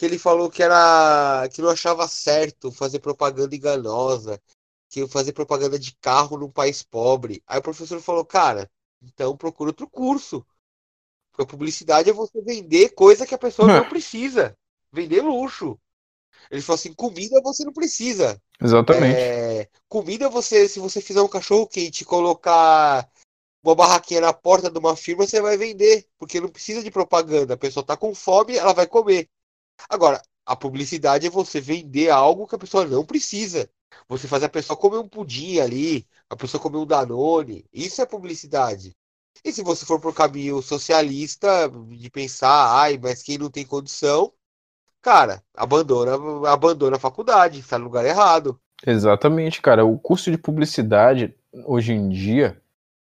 Que 0.00 0.06
ele 0.06 0.18
falou 0.18 0.48
que 0.48 0.62
era. 0.62 1.46
que 1.52 1.60
não 1.60 1.68
achava 1.68 2.08
certo 2.08 2.72
fazer 2.72 3.00
propaganda 3.00 3.54
enganosa, 3.54 4.40
que 4.88 5.06
fazer 5.06 5.34
propaganda 5.34 5.78
de 5.78 5.94
carro 5.96 6.38
num 6.38 6.50
país 6.50 6.82
pobre. 6.82 7.42
Aí 7.46 7.58
o 7.58 7.62
professor 7.62 8.00
falou, 8.00 8.24
cara, 8.24 8.70
então 9.02 9.36
procura 9.36 9.68
outro 9.68 9.86
curso. 9.86 10.42
Porque 11.30 11.42
a 11.42 11.46
publicidade 11.46 12.08
é 12.08 12.14
você 12.14 12.40
vender 12.40 12.94
coisa 12.94 13.26
que 13.26 13.34
a 13.34 13.38
pessoa 13.38 13.68
não 13.68 13.86
precisa. 13.90 14.56
Vender 14.90 15.20
luxo. 15.20 15.78
Ele 16.50 16.62
falou 16.62 16.76
assim, 16.76 16.94
comida 16.94 17.38
você 17.42 17.62
não 17.62 17.72
precisa. 17.74 18.40
Exatamente. 18.58 19.18
É, 19.18 19.68
comida, 19.86 20.30
você, 20.30 20.66
se 20.66 20.80
você 20.80 21.02
fizer 21.02 21.20
um 21.20 21.28
cachorro 21.28 21.66
quente 21.66 22.04
e 22.04 22.06
colocar 22.06 23.06
uma 23.62 23.74
barraquinha 23.74 24.22
na 24.22 24.32
porta 24.32 24.70
de 24.70 24.78
uma 24.78 24.96
firma, 24.96 25.26
você 25.26 25.42
vai 25.42 25.58
vender, 25.58 26.08
porque 26.18 26.40
não 26.40 26.48
precisa 26.48 26.82
de 26.82 26.90
propaganda. 26.90 27.52
A 27.52 27.58
pessoa 27.58 27.84
tá 27.84 27.98
com 27.98 28.14
fome, 28.14 28.56
ela 28.56 28.72
vai 28.72 28.86
comer. 28.86 29.28
Agora, 29.88 30.20
A 30.50 30.56
publicidade 30.56 31.26
é 31.28 31.30
você 31.30 31.60
vender 31.60 32.10
algo 32.10 32.46
que 32.46 32.56
a 32.56 32.58
pessoa 32.58 32.84
não 32.84 33.04
precisa. 33.04 33.70
Você 34.08 34.26
faz 34.26 34.42
a 34.42 34.48
pessoa 34.48 34.76
comer 34.76 34.98
um 34.98 35.06
pudim 35.08 35.60
ali, 35.60 36.06
a 36.28 36.34
pessoa 36.34 36.60
comer 36.60 36.78
um 36.78 36.86
Danone. 36.86 37.64
Isso 37.72 38.02
é 38.02 38.06
publicidade. 38.06 38.96
E 39.44 39.52
se 39.52 39.62
você 39.62 39.86
for 39.86 40.00
por 40.00 40.12
caminho 40.12 40.60
socialista, 40.60 41.70
de 41.90 42.10
pensar, 42.10 42.80
ai, 42.80 42.98
mas 43.00 43.22
quem 43.22 43.38
não 43.38 43.48
tem 43.48 43.64
condição, 43.64 44.32
cara, 45.00 45.40
abandona, 45.54 46.14
abandona 46.50 46.96
a 46.96 47.00
faculdade, 47.00 47.60
está 47.60 47.78
no 47.78 47.84
lugar 47.84 48.04
errado. 48.04 48.60
Exatamente, 48.84 49.62
cara. 49.62 49.84
O 49.84 49.98
curso 50.00 50.32
de 50.32 50.38
publicidade, 50.38 51.32
hoje 51.64 51.92
em 51.92 52.08
dia, 52.08 52.60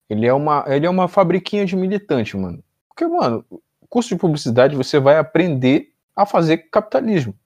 ele 0.10 0.26
é 0.26 0.34
uma, 0.34 0.64
ele 0.68 0.86
é 0.86 0.90
uma 0.90 1.10
fabriquinha 1.10 1.66
de 1.66 1.76
militante, 1.76 2.38
mano. 2.38 2.64
Porque, 2.88 3.06
mano, 3.06 3.46
curso 3.90 4.10
de 4.10 4.16
publicidade 4.16 4.76
você 4.76 5.00
vai 5.00 5.18
aprender 5.18 5.93
a 6.16 6.26
fazer 6.26 6.70
capitalismo. 6.70 7.38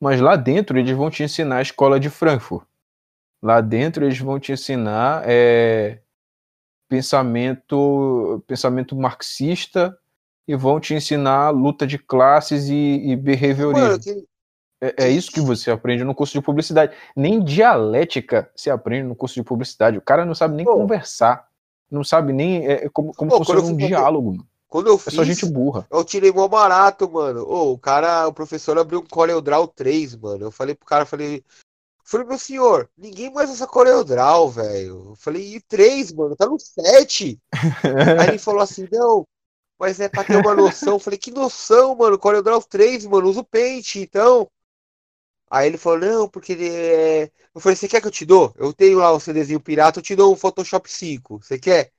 Mas 0.00 0.20
lá 0.20 0.36
dentro 0.36 0.78
eles 0.78 0.96
vão 0.96 1.10
te 1.10 1.22
ensinar 1.22 1.58
a 1.58 1.62
escola 1.62 2.00
de 2.00 2.10
Frankfurt. 2.10 2.66
Lá 3.42 3.60
dentro 3.60 4.04
eles 4.04 4.18
vão 4.18 4.38
te 4.38 4.52
ensinar 4.52 5.22
é, 5.26 6.00
pensamento, 6.88 8.42
pensamento 8.46 8.94
marxista 8.94 9.96
e 10.46 10.54
vão 10.54 10.78
te 10.78 10.94
ensinar 10.94 11.50
luta 11.50 11.86
de 11.86 11.98
classes 11.98 12.68
e, 12.68 13.10
e 13.10 13.16
behaviorismo. 13.16 13.88
Mano, 13.88 13.98
que... 13.98 14.26
é, 14.80 15.04
é, 15.04 15.08
isso 15.08 15.30
que 15.30 15.40
você 15.40 15.70
aprende 15.70 16.04
no 16.04 16.14
curso 16.14 16.32
de 16.32 16.40
publicidade. 16.40 16.94
Nem 17.16 17.42
dialética 17.42 18.50
se 18.54 18.70
aprende 18.70 19.08
no 19.08 19.16
curso 19.16 19.34
de 19.34 19.42
publicidade. 19.42 19.98
O 19.98 20.02
cara 20.02 20.24
não 20.24 20.34
sabe 20.34 20.54
nem 20.54 20.64
Pô. 20.64 20.74
conversar, 20.74 21.48
não 21.90 22.04
sabe 22.04 22.32
nem 22.32 22.66
é, 22.66 22.88
como, 22.88 23.12
como 23.14 23.30
Pô, 23.30 23.38
funciona 23.38 23.62
um 23.62 23.76
diálogo. 23.76 24.46
Quando 24.72 24.86
eu 24.86 24.96
fiz, 24.96 25.12
é 25.12 25.16
só 25.16 25.22
gente 25.22 25.44
burra. 25.44 25.86
Eu 25.90 26.02
tirei 26.02 26.32
mó 26.32 26.48
barato, 26.48 27.06
mano. 27.10 27.42
Ô, 27.42 27.74
o 27.74 27.78
cara, 27.78 28.26
o 28.26 28.32
professor 28.32 28.78
abriu 28.78 29.00
um 29.00 29.06
CorelDRAW 29.06 29.68
3, 29.68 30.16
mano. 30.16 30.46
Eu 30.46 30.50
falei 30.50 30.74
pro 30.74 30.86
cara, 30.86 31.04
falei, 31.04 31.44
falei, 32.02 32.26
meu 32.26 32.38
senhor, 32.38 32.88
ninguém 32.96 33.30
mais 33.30 33.50
usa 33.50 33.66
CorelDRAW, 33.66 34.48
velho. 34.48 35.10
Eu 35.10 35.14
falei, 35.16 35.56
e 35.56 35.60
3, 35.60 36.12
mano, 36.12 36.34
tá 36.34 36.46
no 36.46 36.58
7. 36.58 37.38
Aí 38.18 38.28
ele 38.28 38.38
falou 38.38 38.62
assim, 38.62 38.88
não, 38.90 39.28
mas 39.78 40.00
é 40.00 40.08
pra 40.08 40.24
ter 40.24 40.36
uma 40.36 40.54
noção. 40.54 40.94
Eu 40.94 40.98
falei, 40.98 41.18
que 41.18 41.30
noção, 41.30 41.94
mano, 41.94 42.18
CorelDRAW 42.18 42.62
3, 42.62 43.04
mano, 43.04 43.28
usa 43.28 43.40
o 43.40 43.44
Paint, 43.44 43.96
então. 43.96 44.50
Aí 45.50 45.66
ele 45.66 45.76
falou, 45.76 45.98
não, 45.98 46.28
porque 46.30 46.52
ele 46.54 46.70
é... 46.70 47.30
Eu 47.54 47.60
falei, 47.60 47.76
você 47.76 47.86
quer 47.86 48.00
que 48.00 48.06
eu 48.06 48.10
te 48.10 48.24
dou? 48.24 48.54
Eu 48.56 48.72
tenho 48.72 49.00
lá 49.00 49.12
o 49.12 49.16
um 49.16 49.20
CDzinho 49.20 49.60
pirata, 49.60 49.98
eu 49.98 50.02
te 50.02 50.16
dou 50.16 50.32
um 50.32 50.36
Photoshop 50.36 50.90
5. 50.90 51.42
Você 51.42 51.58
quer? 51.58 51.92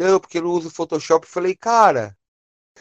Não, 0.00 0.18
porque 0.18 0.38
eu 0.38 0.42
não 0.44 0.50
uso 0.52 0.70
Photoshop. 0.70 1.26
Falei, 1.26 1.54
cara. 1.54 2.16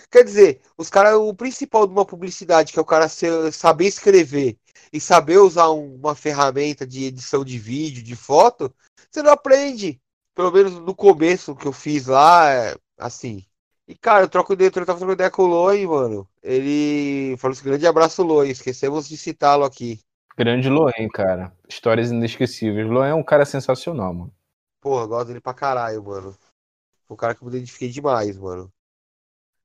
Quer 0.10 0.24
dizer, 0.24 0.62
os 0.78 0.90
caras, 0.90 1.16
o 1.16 1.34
principal 1.34 1.86
de 1.86 1.92
uma 1.92 2.06
publicidade, 2.06 2.72
que 2.72 2.80
é 2.80 2.82
o 2.82 2.86
cara 2.86 3.10
ser, 3.10 3.52
saber 3.52 3.88
escrever 3.88 4.58
e 4.94 5.02
saber 5.02 5.38
usar 5.38 5.68
uma 5.68 6.16
ferramenta 6.16 6.88
de 6.88 7.04
edição 7.04 7.44
de 7.44 7.60
vídeo, 7.60 8.02
de 8.02 8.16
foto, 8.16 8.74
você 9.12 9.22
não 9.22 9.34
aprende. 9.34 10.00
Pelo 10.34 10.50
menos 10.50 10.76
no 10.76 10.96
começo 10.96 11.54
que 11.56 11.68
eu 11.68 11.74
fiz 11.74 12.06
lá, 12.08 12.50
é, 12.50 12.78
assim. 12.98 13.44
E, 13.86 13.94
cara, 13.96 14.24
eu 14.24 14.30
troco 14.30 14.54
ideia, 14.54 14.70
eu 14.70 14.72
tava 14.72 14.86
trocando 14.86 15.12
ideia 15.12 15.30
com 15.30 15.44
o 15.44 15.48
Loi, 15.48 15.86
mano. 15.86 16.26
Ele 16.42 17.36
falou 17.38 17.52
assim: 17.52 17.66
grande 17.66 17.86
abraço, 17.86 18.24
Loi. 18.24 18.50
Esquecemos 18.50 19.10
de 19.10 19.18
citá-lo 19.18 19.66
aqui. 19.66 20.00
Grande 20.38 20.70
Loen, 20.70 21.10
cara. 21.12 21.52
Histórias 21.68 22.12
inesquecíveis. 22.12 22.88
Loen 22.88 23.12
é 23.12 23.14
um 23.14 23.24
cara 23.24 23.44
sensacional, 23.44 24.14
mano. 24.14 24.34
Porra, 24.80 25.06
gosto 25.06 25.28
dele 25.28 25.42
pra 25.42 25.54
caralho, 25.54 26.02
mano. 26.02 26.34
Foi 27.10 27.16
um 27.16 27.18
cara 27.18 27.34
que 27.34 27.42
eu 27.42 27.50
me 27.50 27.58
identifiquei 27.58 27.90
demais, 27.90 28.38
mano. 28.38 28.72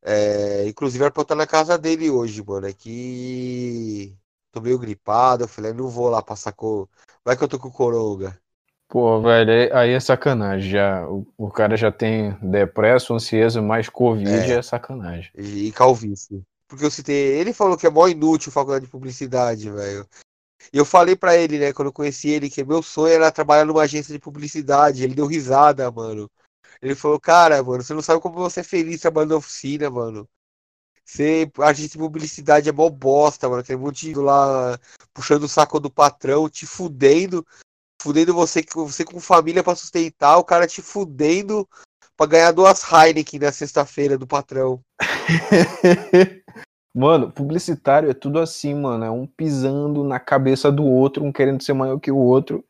É, 0.02 0.66
inclusive 0.66 1.04
era 1.04 1.12
pra 1.12 1.20
eu 1.20 1.24
estar 1.24 1.34
na 1.34 1.46
casa 1.46 1.76
dele 1.76 2.08
hoje, 2.08 2.42
mano. 2.42 2.66
É 2.66 2.72
que 2.72 4.16
tô 4.50 4.62
meio 4.62 4.78
gripado. 4.78 5.44
Eu 5.44 5.48
falei, 5.48 5.74
não 5.74 5.88
vou 5.88 6.08
lá 6.08 6.22
passar 6.22 6.52
com. 6.52 6.88
Vai 7.22 7.36
que 7.36 7.44
eu 7.44 7.48
tô 7.48 7.58
com 7.58 7.70
coronga. 7.70 8.38
Pô, 8.88 9.20
velho, 9.20 9.76
aí 9.76 9.90
é 9.90 10.00
sacanagem. 10.00 10.70
Já, 10.70 11.06
o, 11.06 11.26
o 11.36 11.50
cara 11.50 11.76
já 11.76 11.92
tem 11.92 12.32
depresso, 12.40 13.12
ansioso, 13.12 13.62
mais 13.62 13.90
Covid 13.90 14.52
é, 14.52 14.56
é 14.56 14.62
sacanagem. 14.62 15.30
E, 15.36 15.68
e 15.68 15.72
calvície. 15.72 16.42
Porque 16.66 16.86
eu 16.86 16.90
citei. 16.90 17.38
Ele 17.38 17.52
falou 17.52 17.76
que 17.76 17.86
é 17.86 17.90
mó 17.90 18.08
inútil 18.08 18.50
faculdade 18.50 18.86
de 18.86 18.90
publicidade, 18.90 19.70
velho. 19.70 20.08
E 20.72 20.78
eu 20.78 20.84
falei 20.86 21.14
para 21.14 21.36
ele, 21.36 21.58
né, 21.58 21.74
quando 21.74 21.88
eu 21.88 21.92
conheci 21.92 22.30
ele, 22.30 22.48
que 22.48 22.64
meu 22.64 22.82
sonho 22.82 23.12
era 23.12 23.30
trabalhar 23.30 23.66
numa 23.66 23.82
agência 23.82 24.14
de 24.14 24.18
publicidade. 24.18 25.04
Ele 25.04 25.14
deu 25.14 25.26
risada, 25.26 25.90
mano. 25.90 26.30
Ele 26.84 26.94
falou, 26.94 27.18
cara, 27.18 27.62
mano, 27.62 27.82
você 27.82 27.94
não 27.94 28.02
sabe 28.02 28.20
como 28.20 28.34
você 28.34 28.60
é 28.60 28.62
feliz 28.62 29.00
trabalhando 29.00 29.30
na 29.30 29.36
oficina, 29.38 29.88
mano. 29.88 30.28
Você, 31.02 31.50
a 31.60 31.72
gente 31.72 31.92
de 31.92 31.98
publicidade 31.98 32.68
é 32.68 32.72
mó 32.72 32.90
bosta, 32.90 33.48
mano. 33.48 33.62
Tem 33.62 33.74
um 33.74 33.80
monte 33.80 34.12
lá 34.12 34.78
puxando 35.14 35.44
o 35.44 35.48
saco 35.48 35.80
do 35.80 35.90
patrão, 35.90 36.46
te 36.46 36.66
fudendo, 36.66 37.46
fudendo 38.02 38.34
você, 38.34 38.62
você 38.74 39.02
com 39.02 39.18
família 39.18 39.64
para 39.64 39.74
sustentar, 39.74 40.36
o 40.36 40.44
cara 40.44 40.66
te 40.66 40.82
fudendo 40.82 41.66
pra 42.18 42.26
ganhar 42.26 42.52
duas 42.52 42.84
Heineken 42.92 43.40
na 43.40 43.50
sexta-feira 43.50 44.18
do 44.18 44.26
patrão. 44.26 44.78
mano, 46.94 47.32
publicitário 47.32 48.10
é 48.10 48.14
tudo 48.14 48.38
assim, 48.38 48.74
mano. 48.74 49.06
É 49.06 49.10
um 49.10 49.26
pisando 49.26 50.04
na 50.04 50.20
cabeça 50.20 50.70
do 50.70 50.84
outro, 50.84 51.24
um 51.24 51.32
querendo 51.32 51.62
ser 51.62 51.72
maior 51.72 51.98
que 51.98 52.10
o 52.10 52.18
outro. 52.18 52.62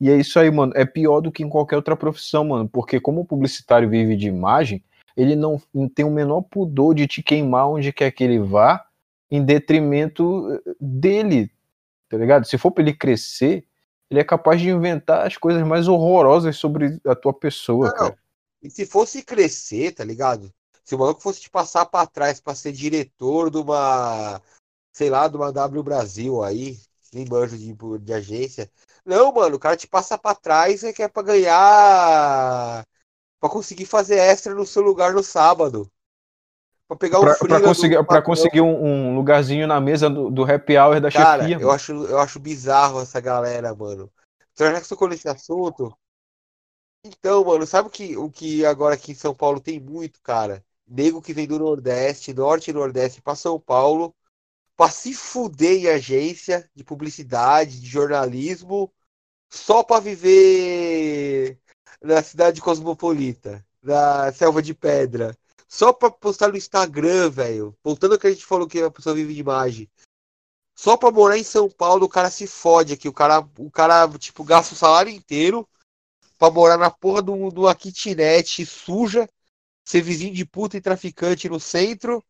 E 0.00 0.10
é 0.10 0.16
isso 0.16 0.38
aí, 0.38 0.50
mano. 0.50 0.72
É 0.74 0.84
pior 0.84 1.20
do 1.20 1.30
que 1.30 1.42
em 1.42 1.48
qualquer 1.48 1.76
outra 1.76 1.94
profissão, 1.96 2.44
mano. 2.44 2.68
Porque 2.68 2.98
como 2.98 3.20
o 3.20 3.24
publicitário 3.24 3.88
vive 3.88 4.16
de 4.16 4.28
imagem, 4.28 4.82
ele 5.16 5.36
não, 5.36 5.60
tem 5.94 6.04
o 6.04 6.10
menor 6.10 6.42
pudor 6.42 6.94
de 6.94 7.06
te 7.06 7.22
queimar 7.22 7.68
onde 7.68 7.92
quer 7.92 8.10
que 8.10 8.24
ele 8.24 8.38
vá, 8.38 8.86
em 9.30 9.44
detrimento 9.44 10.50
eh, 10.52 10.74
dele, 10.80 11.50
tá 12.08 12.16
ligado? 12.16 12.46
Se 12.46 12.56
for 12.56 12.70
pra 12.70 12.82
ele 12.82 12.94
crescer, 12.94 13.64
ele 14.10 14.20
é 14.20 14.24
capaz 14.24 14.60
de 14.60 14.70
inventar 14.70 15.26
as 15.26 15.36
coisas 15.36 15.62
mais 15.62 15.86
horrorosas 15.86 16.56
sobre 16.56 16.98
a 17.06 17.14
tua 17.14 17.32
pessoa, 17.32 17.88
não, 17.88 17.94
cara. 17.94 18.18
E 18.62 18.70
se 18.70 18.84
fosse 18.84 19.22
crescer, 19.22 19.92
tá 19.92 20.04
ligado? 20.04 20.52
Se 20.84 20.94
o 20.94 20.98
maluco 20.98 21.20
fosse 21.20 21.40
te 21.40 21.50
passar 21.50 21.86
para 21.86 22.06
trás 22.06 22.40
para 22.40 22.54
ser 22.54 22.72
diretor 22.72 23.50
de 23.50 23.58
uma, 23.58 24.40
sei 24.92 25.08
lá, 25.08 25.28
de 25.28 25.36
uma 25.36 25.52
W 25.52 25.82
Brasil 25.82 26.42
aí, 26.42 26.78
nem 27.12 27.24
banjo 27.24 27.56
de, 27.56 27.74
de 28.00 28.12
agência, 28.12 28.70
não, 29.04 29.32
mano, 29.32 29.56
o 29.56 29.58
cara 29.58 29.76
te 29.76 29.86
passa 29.86 30.18
para 30.18 30.34
trás 30.34 30.82
e 30.82 30.92
quer 30.92 31.08
pra 31.08 31.22
ganhar. 31.22 32.84
pra 33.40 33.48
conseguir 33.48 33.86
fazer 33.86 34.16
extra 34.16 34.54
no 34.54 34.66
seu 34.66 34.82
lugar 34.82 35.12
no 35.12 35.22
sábado. 35.22 35.90
Pra 36.86 36.96
pegar 36.96 37.20
um 37.20 37.34
frio. 37.34 37.48
Pra 37.48 37.60
conseguir, 37.60 38.04
pra 38.04 38.22
conseguir 38.22 38.60
um, 38.60 38.84
um, 38.84 39.14
lugarzinho 39.14 39.66
na 39.66 39.80
mesa 39.80 40.10
do, 40.10 40.30
do 40.30 40.42
happy 40.42 40.76
hour 40.76 41.00
da 41.00 41.10
cara, 41.10 41.42
chefia. 41.42 41.60
Eu 41.60 41.70
acho, 41.70 41.92
eu 41.92 42.18
acho 42.18 42.40
bizarro 42.40 43.00
essa 43.00 43.20
galera, 43.20 43.74
mano. 43.74 44.10
Então, 44.52 44.66
já 44.66 44.80
que 44.80 44.86
você 44.86 44.88
tocou 44.88 45.08
nesse 45.08 45.28
assunto. 45.28 45.96
Então, 47.04 47.44
mano, 47.44 47.66
sabe 47.66 47.88
o 47.88 47.90
que, 47.90 48.16
o 48.16 48.30
que 48.30 48.64
agora 48.66 48.94
aqui 48.94 49.12
em 49.12 49.14
São 49.14 49.34
Paulo 49.34 49.60
tem 49.60 49.80
muito, 49.80 50.20
cara? 50.20 50.64
Nego 50.86 51.22
que 51.22 51.32
vem 51.32 51.46
do 51.46 51.58
Nordeste, 51.58 52.34
Norte 52.34 52.70
e 52.70 52.74
Nordeste 52.74 53.22
pra 53.22 53.34
São 53.34 53.58
Paulo, 53.58 54.14
pra 54.80 54.88
se 54.88 55.12
fuder 55.12 55.72
em 55.72 55.88
agência 55.88 56.66
de 56.74 56.82
publicidade, 56.82 57.82
de 57.82 57.86
jornalismo, 57.86 58.90
só 59.50 59.82
para 59.82 60.00
viver 60.00 61.60
na 62.00 62.22
cidade 62.22 62.62
cosmopolita, 62.62 63.62
na 63.82 64.32
selva 64.32 64.62
de 64.62 64.72
pedra, 64.72 65.36
só 65.68 65.92
para 65.92 66.10
postar 66.10 66.48
no 66.48 66.56
Instagram, 66.56 67.28
velho. 67.28 67.76
Voltando 67.84 68.14
ao 68.14 68.18
que 68.18 68.28
a 68.28 68.30
gente 68.30 68.46
falou 68.46 68.66
que 68.66 68.80
a 68.80 68.90
pessoa 68.90 69.14
vive 69.14 69.34
de 69.34 69.40
imagem. 69.40 69.86
Só 70.74 70.96
para 70.96 71.10
morar 71.10 71.36
em 71.36 71.44
São 71.44 71.68
Paulo, 71.68 72.06
o 72.06 72.08
cara 72.08 72.30
se 72.30 72.46
fode 72.46 72.94
aqui. 72.94 73.06
O 73.06 73.12
cara, 73.12 73.46
o 73.58 73.70
cara 73.70 74.08
tipo, 74.16 74.42
gasta 74.42 74.72
o 74.72 74.78
salário 74.78 75.12
inteiro 75.12 75.68
para 76.38 76.50
morar 76.50 76.78
na 76.78 76.90
porra 76.90 77.22
de 77.22 77.30
uma 77.30 77.74
kitnet 77.74 78.64
suja, 78.64 79.28
ser 79.84 80.00
vizinho 80.00 80.32
de 80.32 80.46
puta 80.46 80.78
e 80.78 80.80
traficante 80.80 81.50
no 81.50 81.60
centro 81.60 82.24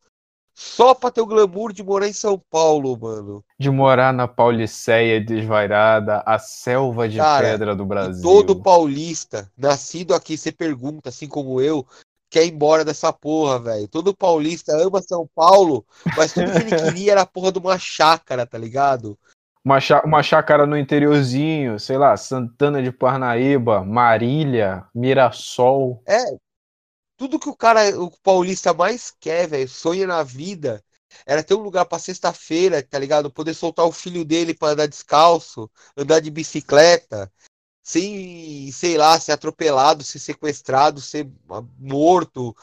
só 0.54 0.94
pra 0.94 1.10
ter 1.10 1.20
o 1.20 1.26
glamour 1.26 1.72
de 1.72 1.82
morar 1.82 2.08
em 2.08 2.12
São 2.12 2.40
Paulo, 2.50 2.98
mano. 3.00 3.44
De 3.58 3.70
morar 3.70 4.12
na 4.12 4.28
Pauliceia 4.28 5.20
desvairada, 5.20 6.22
a 6.26 6.38
selva 6.38 7.08
de 7.08 7.18
Cara, 7.18 7.50
pedra 7.50 7.74
do 7.74 7.86
Brasil. 7.86 8.22
Todo 8.22 8.60
paulista, 8.60 9.50
nascido 9.56 10.14
aqui, 10.14 10.36
você 10.36 10.52
pergunta, 10.52 11.08
assim 11.08 11.28
como 11.28 11.60
eu, 11.60 11.86
quer 12.30 12.44
ir 12.44 12.52
embora 12.52 12.84
dessa 12.84 13.12
porra, 13.12 13.58
velho. 13.58 13.88
Todo 13.88 14.14
paulista 14.14 14.76
ama 14.76 15.02
São 15.02 15.28
Paulo, 15.34 15.84
mas 16.16 16.32
tudo 16.32 16.52
que 16.52 16.58
ele 16.58 16.76
queria 16.76 17.12
era 17.12 17.22
a 17.22 17.26
porra 17.26 17.50
de 17.50 17.58
uma 17.58 17.78
chácara, 17.78 18.46
tá 18.46 18.56
ligado? 18.56 19.18
Uma, 19.64 19.78
chá 19.78 20.02
uma 20.04 20.22
chácara 20.22 20.66
no 20.66 20.76
interiorzinho, 20.76 21.78
sei 21.78 21.98
lá, 21.98 22.16
Santana 22.16 22.82
de 22.82 22.90
Parnaíba, 22.90 23.84
Marília, 23.84 24.84
Mirassol. 24.94 26.02
É, 26.06 26.24
tudo 27.20 27.38
que 27.38 27.50
o 27.50 27.54
cara, 27.54 28.00
o 28.00 28.10
paulista 28.22 28.72
mais 28.72 29.14
quer, 29.20 29.46
velho, 29.46 29.68
sonha 29.68 30.06
na 30.06 30.22
vida, 30.22 30.82
era 31.26 31.44
ter 31.44 31.52
um 31.52 31.60
lugar 31.60 31.84
para 31.84 31.98
sexta-feira, 31.98 32.82
tá 32.82 32.98
ligado? 32.98 33.30
Poder 33.30 33.52
soltar 33.52 33.84
o 33.84 33.92
filho 33.92 34.24
dele 34.24 34.54
para 34.54 34.72
andar 34.72 34.86
descalço, 34.86 35.70
andar 35.94 36.20
de 36.20 36.30
bicicleta, 36.30 37.30
sem, 37.82 38.72
sei 38.72 38.96
lá, 38.96 39.20
ser 39.20 39.32
atropelado, 39.32 40.02
ser 40.02 40.18
sequestrado, 40.18 40.98
ser 40.98 41.30
morto. 41.78 42.56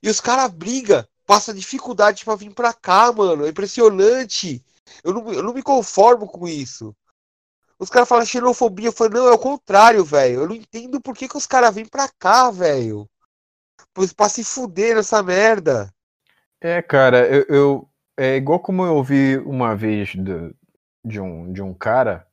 E 0.00 0.08
os 0.08 0.20
caras 0.20 0.52
brigam, 0.52 1.04
passa 1.26 1.52
dificuldade 1.52 2.24
para 2.24 2.36
vir 2.36 2.54
pra 2.54 2.72
cá, 2.72 3.10
mano. 3.10 3.44
É 3.44 3.48
impressionante. 3.48 4.64
Eu 5.02 5.14
não, 5.14 5.32
eu 5.32 5.42
não 5.42 5.52
me 5.52 5.64
conformo 5.64 6.28
com 6.28 6.46
isso. 6.46 6.94
Os 7.76 7.90
caras 7.90 8.08
falam 8.08 8.24
xenofobia. 8.24 8.86
Eu 8.86 8.92
falo, 8.92 9.10
não, 9.10 9.26
é 9.26 9.32
o 9.32 9.38
contrário, 9.38 10.04
velho. 10.04 10.42
Eu 10.42 10.48
não 10.48 10.54
entendo 10.54 11.00
por 11.00 11.16
que, 11.16 11.26
que 11.26 11.36
os 11.36 11.46
caras 11.46 11.74
vêm 11.74 11.86
pra 11.86 12.08
cá, 12.08 12.52
velho. 12.52 13.09
Pra 14.16 14.28
se 14.28 14.44
fuder 14.44 14.96
nessa 14.96 15.22
merda. 15.22 15.92
É, 16.60 16.82
cara, 16.82 17.26
eu, 17.28 17.44
eu, 17.48 17.88
É 18.16 18.36
igual 18.36 18.60
como 18.60 18.84
eu 18.84 18.94
ouvi 18.94 19.38
uma 19.38 19.74
vez 19.74 20.10
de, 20.10 20.54
de, 21.04 21.20
um, 21.20 21.52
de 21.52 21.62
um 21.62 21.72
cara. 21.72 22.26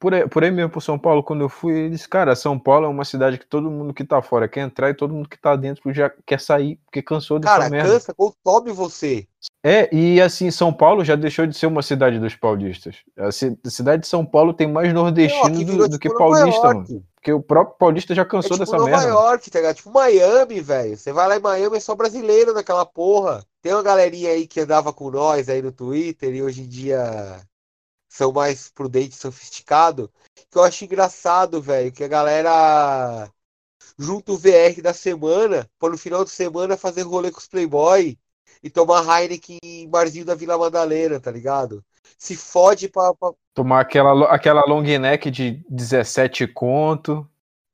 Por 0.00 0.14
aí, 0.14 0.26
por 0.26 0.42
aí 0.42 0.50
mesmo, 0.50 0.70
por 0.70 0.80
São 0.80 0.98
Paulo, 0.98 1.22
quando 1.22 1.42
eu 1.42 1.48
fui, 1.48 1.78
ele 1.78 1.90
disse, 1.90 2.08
cara, 2.08 2.34
São 2.34 2.58
Paulo 2.58 2.86
é 2.86 2.88
uma 2.88 3.04
cidade 3.04 3.38
que 3.38 3.46
todo 3.46 3.70
mundo 3.70 3.92
que 3.92 4.02
tá 4.02 4.22
fora 4.22 4.48
quer 4.48 4.60
entrar 4.60 4.88
e 4.88 4.94
todo 4.94 5.12
mundo 5.12 5.28
que 5.28 5.38
tá 5.38 5.54
dentro 5.56 5.92
já 5.92 6.10
quer 6.26 6.40
sair, 6.40 6.76
porque 6.86 7.02
cansou 7.02 7.38
dessa 7.38 7.54
Cara, 7.54 7.70
merda. 7.70 7.92
cansa, 7.92 8.14
consome 8.14 8.72
você. 8.72 9.28
É, 9.62 9.94
e 9.94 10.20
assim, 10.20 10.50
São 10.50 10.72
Paulo 10.72 11.04
já 11.04 11.14
deixou 11.14 11.46
de 11.46 11.54
ser 11.56 11.66
uma 11.66 11.82
cidade 11.82 12.18
dos 12.18 12.34
paulistas. 12.34 12.96
A 13.16 13.30
ci- 13.30 13.58
a 13.64 13.70
cidade 13.70 14.02
de 14.02 14.08
São 14.08 14.24
Paulo 14.24 14.54
tem 14.54 14.66
mais 14.66 14.92
nordestino 14.92 15.44
aqui 15.46 15.64
do, 15.64 15.76
do 15.88 15.98
que 15.98 16.08
tipo 16.08 16.18
Nova 16.18 16.34
paulista, 16.36 16.74
mano. 16.74 17.06
Porque 17.14 17.32
o 17.32 17.42
próprio 17.42 17.76
paulista 17.76 18.14
já 18.14 18.22
É 18.22 18.24
cansou 18.24 18.52
tipo 18.52 18.64
dessa 18.64 18.76
Nova 18.78 18.90
merda. 18.90 19.06
York, 19.08 19.50
tá 19.50 19.58
ligado? 19.58 19.76
Tipo 19.76 19.90
Miami, 19.90 20.60
velho. 20.60 20.96
Você 20.96 21.12
vai 21.12 21.28
lá 21.28 21.36
em 21.36 21.40
Miami, 21.40 21.76
é 21.76 21.80
só 21.80 21.94
brasileiro 21.94 22.54
naquela 22.54 22.86
porra. 22.86 23.44
Tem 23.60 23.74
uma 23.74 23.82
galerinha 23.82 24.30
aí 24.30 24.46
que 24.46 24.60
andava 24.60 24.92
com 24.94 25.10
nós 25.10 25.48
aí 25.50 25.60
no 25.60 25.70
Twitter 25.70 26.34
e 26.34 26.42
hoje 26.42 26.62
em 26.62 26.68
dia 26.68 27.38
são 28.08 28.32
mais 28.32 28.70
prudentes, 28.70 29.18
sofisticados. 29.18 30.08
Que 30.50 30.58
eu 30.58 30.62
acho 30.64 30.84
engraçado, 30.84 31.60
velho, 31.60 31.92
que 31.92 32.02
a 32.02 32.08
galera 32.08 33.30
junta 33.98 34.32
o 34.32 34.38
VR 34.38 34.82
da 34.82 34.94
semana 34.94 35.68
pra 35.78 35.90
no 35.90 35.98
final 35.98 36.24
de 36.24 36.30
semana 36.30 36.76
fazer 36.76 37.02
rolê 37.02 37.30
com 37.30 37.38
os 37.38 37.46
Playboy 37.48 38.18
e 38.62 38.68
tomar 38.70 39.02
Heineken 39.20 39.58
em 39.62 39.88
barzinho 39.88 40.24
da 40.24 40.34
Vila 40.34 40.58
Madalena, 40.58 41.18
tá 41.20 41.30
ligado? 41.30 41.84
Se 42.18 42.36
fode 42.36 42.88
pra, 42.88 43.14
pra, 43.14 43.30
Tomar 43.54 43.80
aquela, 43.80 44.26
aquela 44.26 44.64
long 44.66 44.82
neck 44.82 45.30
de 45.30 45.62
17 45.68 46.46
conto. 46.46 47.26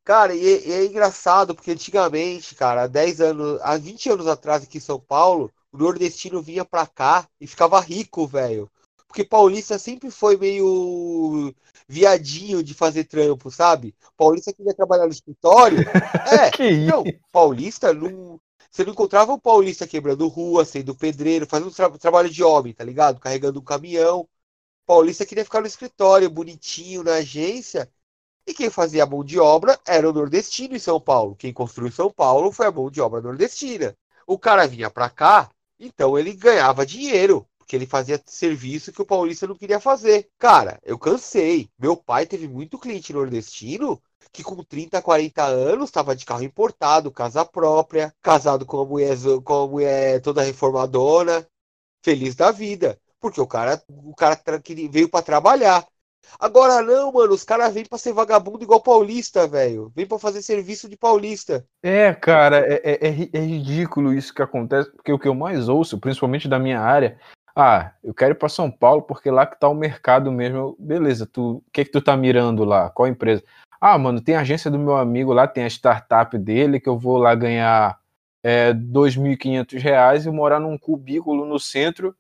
Cara, 0.05 0.35
e, 0.35 0.41
é- 0.55 0.69
e 0.69 0.73
é 0.73 0.85
engraçado, 0.87 1.55
porque 1.55 1.73
antigamente, 1.73 2.55
cara, 2.55 2.85
há 2.85 2.87
10 2.87 3.21
anos, 3.21 3.61
há 3.63 3.77
20 3.77 4.09
anos 4.09 4.27
atrás 4.27 4.63
aqui 4.63 4.79
em 4.79 4.81
São 4.81 5.01
Paulo, 5.01 5.51
o 5.73 5.79
nordestino 5.79 6.41
vinha 6.41 6.65
pra 6.65 6.87
cá 6.87 7.27
e 7.41 7.47
ficava 7.47 7.81
rico, 7.81 8.27
velho. 8.27 8.71
Porque 9.09 9.25
paulista 9.25 9.79
sempre 9.79 10.11
foi 10.11 10.37
meio 10.37 11.53
viadinho 11.89 12.63
de 12.63 12.75
fazer 12.75 13.05
trampo, 13.05 13.51
sabe? 13.51 13.95
Paulista 14.17 14.53
queria 14.53 14.75
trabalhar 14.75 15.05
no 15.07 15.13
escritório. 15.13 15.79
É, 16.27 16.51
Que 16.51 16.65
isso? 16.69 16.91
não, 16.91 17.05
paulista 17.33 17.93
não. 17.93 18.41
Você 18.77 18.85
não 18.85 18.93
encontrava 18.93 19.33
um 19.33 19.39
paulista 19.39 19.87
quebrando 19.87 20.29
rua, 20.29 20.63
sendo 20.63 20.95
pedreiro, 20.95 21.47
fazendo 21.47 21.71
tra- 21.71 21.89
trabalho 21.99 22.29
de 22.29 22.45
homem, 22.45 22.75
tá 22.75 22.85
ligado? 22.85 23.19
Carregando 23.19 23.59
um 23.59 23.65
caminhão. 23.65 24.29
Paulista 24.87 25.27
queria 25.27 25.45
ficar 25.45 25.63
no 25.63 25.67
escritório, 25.67 26.31
bonitinho, 26.31 27.03
na 27.05 27.15
agência. 27.15 27.91
E 28.47 28.55
quem 28.55 28.71
fazia 28.71 29.05
a 29.05 29.07
mão 29.07 29.25
de 29.25 29.39
obra 29.41 29.81
era 29.87 30.09
o 30.09 30.13
nordestino 30.13 30.77
em 30.77 30.79
São 30.79 31.01
Paulo. 31.01 31.37
Quem 31.37 31.53
construiu 31.53 31.93
São 31.93 32.11
Paulo 32.11 32.53
foi 32.53 32.67
a 32.67 32.73
mão 32.73 32.91
de 32.91 33.01
obra 33.01 33.21
nordestina. 33.21 33.97
O 34.27 34.39
cara 34.39 34.67
vinha 34.67 34.91
pra 34.91 35.11
cá, 35.11 35.51
então 35.81 36.19
ele 36.19 36.35
ganhava 36.35 36.87
dinheiro, 36.87 37.47
porque 37.67 37.75
ele 37.75 37.87
fazia 37.87 38.23
serviço 38.25 38.93
que 38.93 39.03
o 39.03 39.07
paulista 39.07 39.45
não 39.45 39.57
queria 39.57 39.81
fazer. 39.81 40.31
Cara, 40.39 40.79
eu 40.85 40.97
cansei. 40.97 41.69
Meu 41.77 41.97
pai 41.97 42.25
teve 42.25 42.47
muito 42.47 42.79
cliente 42.79 43.13
nordestino 43.13 44.01
que 44.33 44.45
com 44.45 44.63
30, 44.63 45.03
40 45.03 45.45
anos 45.45 45.89
estava 45.89 46.15
de 46.15 46.25
carro 46.25 46.45
importado, 46.45 47.11
casa 47.11 47.45
própria, 47.45 48.15
casado 48.23 48.65
com 48.65 48.77
uma 48.77 48.85
mulher, 48.87 49.17
com 49.45 49.53
uma 49.55 49.67
mulher 49.67 50.21
toda 50.23 50.43
reformadona, 50.43 51.45
feliz 52.05 52.37
da 52.37 52.53
vida. 52.53 52.99
Porque 53.19 53.41
o 53.41 53.47
cara, 53.47 53.83
o 53.89 54.15
cara 54.15 54.41
veio 54.89 55.09
pra 55.09 55.23
trabalhar. 55.23 55.85
Agora 56.39 56.83
não, 56.83 57.13
mano, 57.13 57.35
os 57.35 57.45
caras 57.45 57.73
vêm 57.75 57.85
pra 57.85 57.99
ser 57.99 58.13
vagabundo 58.13 58.63
igual 58.63 58.81
paulista, 58.81 59.47
velho. 59.49 59.93
Vem 59.95 60.07
pra 60.07 60.19
fazer 60.19 60.43
serviço 60.43 60.89
de 60.89 60.97
paulista. 60.97 61.67
É, 61.83 62.13
cara, 62.15 62.59
é, 62.67 62.81
é- 62.85 63.09
é 63.09 63.29
é 63.33 63.41
ridículo 63.41 64.13
isso 64.13 64.35
que 64.35 64.43
acontece, 64.43 64.91
porque 64.93 65.13
o 65.13 65.19
que 65.19 65.29
eu 65.29 65.35
mais 65.35 65.69
ouço, 65.69 65.99
principalmente 65.99 66.49
da 66.49 66.59
minha 66.59 66.81
área, 66.81 67.19
ah, 67.57 67.93
eu 68.05 68.13
quero 68.13 68.33
ir 68.33 68.35
para 68.35 68.51
São 68.51 68.71
Paulo 68.71 69.01
porque 69.01 69.31
lá 69.31 69.47
que 69.47 69.59
tá 69.59 69.67
o 69.67 69.75
mercado 69.75 70.31
mesmo. 70.31 70.77
Beleza, 70.79 71.25
tu, 71.27 71.57
o 71.57 71.63
que 71.73 71.87
que 71.87 71.91
tu 71.91 72.03
tá 72.03 72.15
mirando 72.15 72.65
lá? 72.65 72.91
Qual 72.91 73.09
empresa? 73.09 73.43
Ah, 73.81 73.97
mano, 73.97 74.21
tem 74.21 74.37
a 74.37 74.41
agência 74.41 74.71
do 74.71 74.79
meu 74.79 74.95
amigo 74.95 75.33
lá, 75.33 75.49
tem 75.49 75.65
a 75.65 75.71
startup 75.71 76.37
dele 76.37 76.79
que 76.79 76.89
eu 76.89 76.99
vou 76.99 77.17
lá 77.17 77.35
ganhar 77.35 77.99
é, 78.43 78.75
2.500 78.75 79.81
reais 79.81 80.27
e 80.27 80.31
morar 80.31 80.61
num 80.61 80.77
cubículo 80.77 81.47
no 81.47 81.59
centro 81.59 82.15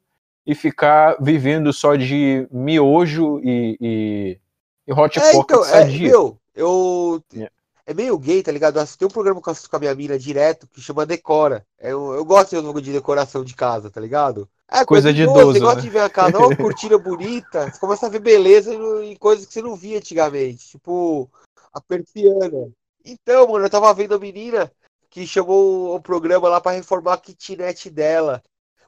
e 0.46 0.54
ficar 0.54 1.16
vivendo 1.20 1.70
só 1.70 1.96
de 1.96 2.48
miojo 2.50 3.38
e, 3.44 3.76
e, 3.78 4.40
e 4.86 4.92
hot 4.92 5.18
É, 5.18 5.32
pocket 5.32 5.58
então, 5.58 5.74
é, 5.74 5.84
meu, 5.84 6.38
eu. 6.54 7.22
Yeah. 7.34 7.54
É 7.84 7.94
meio 7.94 8.18
gay, 8.18 8.42
tá 8.42 8.50
ligado? 8.50 8.76
Eu 8.76 8.82
assisti 8.82 9.04
um 9.04 9.08
programa 9.08 9.40
que 9.40 9.48
eu 9.48 9.52
assisto 9.52 9.70
com 9.70 9.76
a 9.76 9.78
minha 9.78 9.94
mina 9.94 10.18
direto 10.18 10.66
que 10.66 10.80
chama 10.80 11.06
Decora. 11.06 11.64
Eu, 11.78 12.14
eu 12.14 12.24
gosto 12.24 12.56
de 12.56 12.62
jogo 12.62 12.80
de 12.80 12.90
decoração 12.90 13.44
de 13.44 13.54
casa, 13.54 13.90
tá 13.90 14.00
ligado? 14.00 14.48
É 14.68 14.84
Coisa 14.84 15.12
de 15.12 15.22
idoso, 15.22 15.60
gosta 15.60 15.76
né? 15.76 15.82
de 15.82 15.90
ver 15.90 16.00
a 16.00 16.10
casa, 16.10 16.36
ó, 16.38 16.48
cortina 16.56 16.98
bonita. 16.98 17.70
Você 17.70 17.78
começa 17.78 18.06
a 18.06 18.08
ver 18.08 18.18
beleza 18.18 18.74
em, 19.04 19.14
coisas 19.16 19.46
que 19.46 19.52
você 19.52 19.62
não 19.62 19.76
via 19.76 19.98
antigamente. 19.98 20.70
Tipo, 20.70 21.30
a 21.72 21.80
persiana. 21.80 22.68
Então, 23.04 23.46
mano, 23.46 23.64
eu 23.64 23.70
tava 23.70 23.92
vendo 23.94 24.14
a 24.14 24.18
menina 24.18 24.70
que 25.08 25.26
chamou 25.26 25.94
o 25.94 26.00
programa 26.00 26.48
lá 26.48 26.60
pra 26.60 26.72
reformar 26.72 27.14
a 27.14 27.18
kitnet 27.18 27.88
dela. 27.88 28.42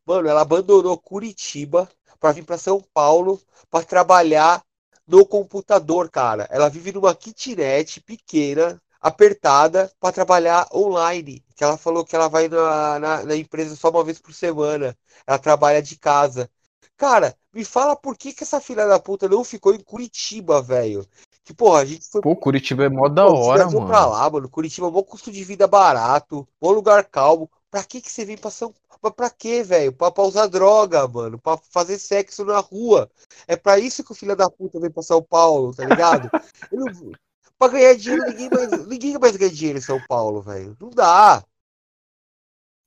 Mano, 0.04 0.28
ela 0.28 0.40
abandonou 0.40 0.98
Curitiba 0.98 1.88
pra 2.18 2.32
vir 2.32 2.44
pra 2.44 2.58
São 2.58 2.82
Paulo 2.92 3.40
pra 3.70 3.82
trabalhar 3.84 4.62
no 5.06 5.24
computador, 5.24 6.10
cara. 6.10 6.48
Ela 6.50 6.68
vive 6.68 6.92
numa 6.92 7.14
kitnet 7.14 8.00
pequena, 8.00 8.80
apertada, 9.00 9.90
pra 10.00 10.12
trabalhar 10.12 10.68
online. 10.72 11.44
Que 11.54 11.64
ela 11.64 11.76
falou 11.76 12.04
que 12.04 12.14
ela 12.14 12.28
vai 12.28 12.48
na, 12.48 12.98
na, 12.98 13.22
na 13.24 13.36
empresa 13.36 13.74
só 13.76 13.90
uma 13.90 14.04
vez 14.04 14.18
por 14.18 14.32
semana. 14.32 14.96
Ela 15.26 15.38
trabalha 15.38 15.82
de 15.82 15.96
casa. 15.98 16.50
Cara, 16.96 17.36
me 17.52 17.64
fala 17.64 17.94
por 17.96 18.16
que 18.16 18.32
que 18.32 18.42
essa 18.42 18.60
filha 18.60 18.86
da 18.86 18.98
puta 18.98 19.28
não 19.28 19.44
ficou 19.44 19.74
em 19.74 19.80
Curitiba, 19.80 20.60
velho? 20.60 21.06
Que, 21.44 21.54
porra, 21.54 21.80
a 21.80 21.84
gente 21.84 22.06
foi 22.10 22.20
Pô, 22.20 22.36
Curitiba 22.36 22.84
é 22.84 22.88
mó 22.88 23.08
da 23.08 23.26
Pô, 23.26 23.34
hora, 23.38 23.64
viajou 23.64 23.86
pra 23.86 24.00
mano. 24.00 24.12
lá, 24.12 24.30
mano. 24.30 24.48
Curitiba 24.48 24.90
bom 24.90 25.02
custo 25.02 25.30
de 25.30 25.42
vida 25.44 25.66
barato, 25.66 26.46
bom 26.60 26.72
lugar 26.72 27.04
calmo. 27.04 27.50
Pra 27.70 27.84
que 27.84 28.00
que 28.00 28.10
você 28.10 28.24
vem 28.24 28.36
pra 28.36 28.50
São 28.50 28.74
Mas 29.02 29.12
pra 29.12 29.30
quê, 29.30 29.62
velho? 29.62 29.92
Pra, 29.92 30.10
pra 30.10 30.24
usar 30.24 30.46
droga, 30.46 31.06
mano. 31.06 31.38
Pra 31.38 31.56
fazer 31.70 31.98
sexo 31.98 32.44
na 32.44 32.58
rua. 32.58 33.10
É 33.46 33.56
pra 33.56 33.78
isso 33.78 34.02
que 34.02 34.12
o 34.12 34.14
filho 34.14 34.34
da 34.34 34.50
puta 34.50 34.80
vem 34.80 34.90
pra 34.90 35.02
São 35.02 35.22
Paulo, 35.22 35.74
tá 35.74 35.84
ligado? 35.84 36.28
Eu 36.72 36.80
não- 36.80 37.12
Pra 37.58 37.68
ganhar 37.68 37.94
dinheiro, 37.96 38.24
ninguém 38.26 38.50
mais, 38.50 38.70
ninguém 38.86 39.18
mais 39.18 39.36
ganha 39.36 39.50
dinheiro 39.50 39.78
em 39.78 39.82
São 39.82 40.00
Paulo, 40.08 40.40
velho. 40.42 40.76
Não 40.80 40.90
dá. 40.90 41.42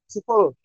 Você 0.08 0.22
falou. 0.26 0.56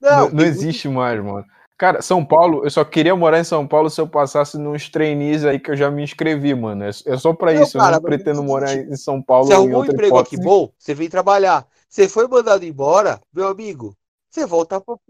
Não, 0.00 0.10
Não, 0.10 0.18
não 0.20 0.26
tem 0.28 0.34
muito- 0.36 0.48
existe 0.48 0.88
mais, 0.88 1.22
mano. 1.22 1.44
Cara, 1.78 2.00
São 2.00 2.24
Paulo, 2.24 2.64
eu 2.64 2.70
só 2.70 2.84
queria 2.84 3.16
morar 3.16 3.40
em 3.40 3.44
São 3.44 3.66
Paulo 3.66 3.90
se 3.90 4.00
eu 4.00 4.06
passasse 4.08 4.56
nos 4.56 4.88
trainees 4.88 5.44
aí 5.44 5.58
que 5.58 5.70
eu 5.70 5.76
já 5.76 5.90
me 5.90 6.02
inscrevi, 6.04 6.54
mano. 6.54 6.84
É, 6.84 6.88
é 6.90 7.16
só 7.18 7.32
pra 7.32 7.52
Não, 7.52 7.62
isso. 7.62 7.76
cara, 7.78 7.96
eu 7.96 8.00
não 8.00 8.02
pretendo 8.08 8.42
morar 8.42 8.72
em 8.74 8.94
São 8.96 9.20
Paulo 9.20 9.46
Você 9.46 9.54
arrumou 9.54 9.82
um 9.82 9.84
emprego 9.84 10.16
aqui 10.18 10.36
hipótese. 10.36 10.42
bom, 10.48 10.72
você 10.78 10.94
vem 10.94 11.08
trabalhar. 11.08 11.66
Você 11.88 12.08
foi 12.08 12.28
mandado 12.28 12.64
embora, 12.64 13.20
meu 13.32 13.48
amigo. 13.48 13.96
Você 14.30 14.46
volta 14.46 14.80
pro- 14.80 15.00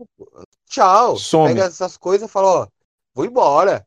Tchau. 0.67 1.17
Some. 1.17 1.49
Pega 1.53 1.67
essas 1.67 1.97
coisas 1.99 2.29
e 2.29 2.33
fala, 2.33 2.63
ó, 2.63 2.67
vou 3.15 3.27
embora. 3.27 3.87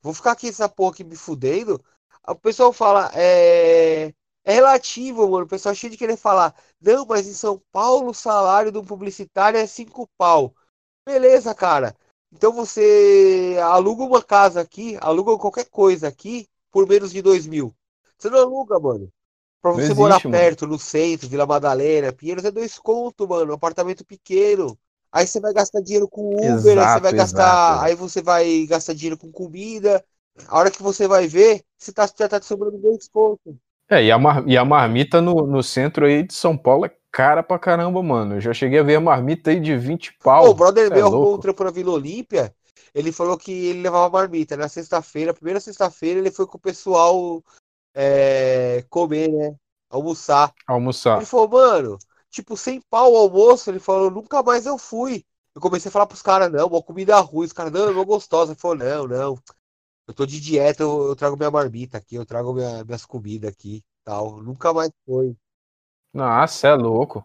Vou 0.00 0.14
ficar 0.14 0.32
aqui 0.32 0.48
essa 0.48 0.68
porra 0.68 0.92
aqui 0.92 1.04
me 1.04 1.16
fudendo. 1.16 1.82
O 2.28 2.34
pessoal 2.34 2.72
fala, 2.72 3.10
é. 3.14 4.12
É 4.42 4.52
relativo, 4.54 5.28
mano. 5.28 5.44
O 5.44 5.48
pessoal 5.48 5.74
cheio 5.74 5.90
de 5.90 5.98
querer 5.98 6.16
falar. 6.16 6.54
Não, 6.80 7.04
mas 7.06 7.26
em 7.28 7.32
São 7.34 7.60
Paulo 7.70 8.10
o 8.10 8.14
salário 8.14 8.72
do 8.72 8.82
publicitário 8.82 9.58
é 9.58 9.66
cinco 9.66 10.08
pau. 10.16 10.54
Beleza, 11.06 11.54
cara. 11.54 11.94
Então 12.32 12.52
você 12.52 13.56
aluga 13.62 14.02
uma 14.02 14.22
casa 14.22 14.60
aqui, 14.60 14.96
aluga 15.00 15.36
qualquer 15.36 15.66
coisa 15.68 16.08
aqui 16.08 16.48
por 16.70 16.86
menos 16.88 17.10
de 17.12 17.20
dois 17.20 17.46
mil. 17.46 17.74
Você 18.16 18.30
não 18.30 18.38
aluga, 18.38 18.78
mano. 18.78 19.10
Pra 19.60 19.72
você 19.72 19.82
existe, 19.82 19.94
morar 19.94 20.20
mano. 20.20 20.30
perto, 20.30 20.66
no 20.66 20.78
centro, 20.78 21.28
Vila 21.28 21.44
Madalena, 21.46 22.12
Pinheiros 22.12 22.44
é 22.44 22.50
dois 22.50 22.78
conto, 22.78 23.28
mano. 23.28 23.52
Um 23.52 23.56
apartamento 23.56 24.04
pequeno. 24.06 24.78
Aí 25.12 25.26
você 25.26 25.38
vai 25.40 25.52
gastar 25.52 25.82
dinheiro 25.82 26.08
com 26.08 26.34
Uber, 26.34 26.78
aí 26.78 26.88
você 26.88 27.00
Exato, 27.00 27.02
vai 27.02 27.12
gastar. 27.12 27.74
exato. 27.76 27.84
Aí 27.84 27.94
você 27.94 28.22
vai 28.22 28.66
gastar 28.66 28.94
dinheiro 28.94 29.18
com 29.18 29.30
comida. 29.30 30.02
A 30.48 30.58
hora 30.58 30.70
que 30.70 30.82
você 30.82 31.06
vai 31.08 31.26
ver, 31.26 31.64
você 31.78 31.92
tá, 31.92 32.06
já 32.06 32.28
tá 32.28 32.38
te 32.40 32.46
sobrando 32.46 32.78
dois 32.78 33.08
contos. 33.08 33.54
É, 33.88 34.04
e 34.04 34.12
a, 34.12 34.18
mar- 34.18 34.44
e 34.46 34.56
a 34.56 34.64
marmita 34.64 35.20
no, 35.20 35.46
no 35.46 35.62
centro 35.62 36.06
aí 36.06 36.22
de 36.22 36.32
São 36.32 36.56
Paulo 36.56 36.86
é 36.86 36.92
cara 37.10 37.42
pra 37.42 37.58
caramba, 37.58 38.02
mano. 38.02 38.36
Eu 38.36 38.40
já 38.40 38.52
cheguei 38.54 38.78
a 38.78 38.82
ver 38.82 38.96
a 38.96 39.00
marmita 39.00 39.50
aí 39.50 39.58
de 39.58 39.76
20 39.76 40.12
pau. 40.22 40.44
Pô, 40.44 40.50
o 40.50 40.54
brother 40.54 40.86
é 40.86 40.90
meu 40.90 41.06
arrumou 41.06 41.34
um 41.34 41.38
trampo 41.38 41.64
na 41.64 41.70
Vila 41.70 41.92
Olímpia. 41.92 42.54
Ele 42.94 43.12
falou 43.12 43.36
que 43.36 43.52
ele 43.52 43.82
levava 43.82 44.10
marmita. 44.10 44.56
Na 44.56 44.68
sexta-feira, 44.68 45.34
primeira 45.34 45.60
sexta-feira, 45.60 46.18
ele 46.20 46.30
foi 46.30 46.46
com 46.46 46.56
o 46.56 46.60
pessoal 46.60 47.42
é, 47.94 48.84
comer, 48.90 49.30
né? 49.32 49.56
Almoçar. 49.90 50.54
Almoçar. 50.68 51.18
Ele 51.18 51.26
falou, 51.26 51.48
mano, 51.48 51.98
tipo, 52.30 52.56
sem 52.56 52.80
pau 52.90 53.12
o 53.12 53.16
almoço. 53.16 53.70
Ele 53.70 53.80
falou, 53.80 54.10
nunca 54.10 54.42
mais 54.42 54.66
eu 54.66 54.78
fui. 54.78 55.24
Eu 55.54 55.60
comecei 55.60 55.88
a 55.88 55.92
falar 55.92 56.06
pros 56.06 56.22
caras, 56.22 56.50
não, 56.52 56.68
uma 56.68 56.82
comida 56.82 57.18
ruim. 57.20 57.46
Os 57.46 57.52
caras, 57.52 57.72
não, 57.72 57.92
não 57.92 58.04
gostosa. 58.04 58.52
Ele 58.52 58.60
falou, 58.60 58.76
não, 58.78 59.06
não. 59.08 59.38
Eu 60.10 60.14
tô 60.14 60.26
de 60.26 60.40
dieta, 60.40 60.82
eu, 60.82 61.06
eu 61.06 61.14
trago 61.14 61.36
minha 61.36 61.52
marmita 61.52 61.96
aqui, 61.96 62.16
eu 62.16 62.26
trago 62.26 62.52
minha, 62.52 62.82
minhas 62.84 63.06
comidas 63.06 63.48
aqui 63.48 63.80
tal. 64.04 64.42
Nunca 64.42 64.74
mais 64.74 64.90
foi. 65.06 65.36
Nossa, 66.12 66.66
é 66.66 66.74
louco. 66.74 67.24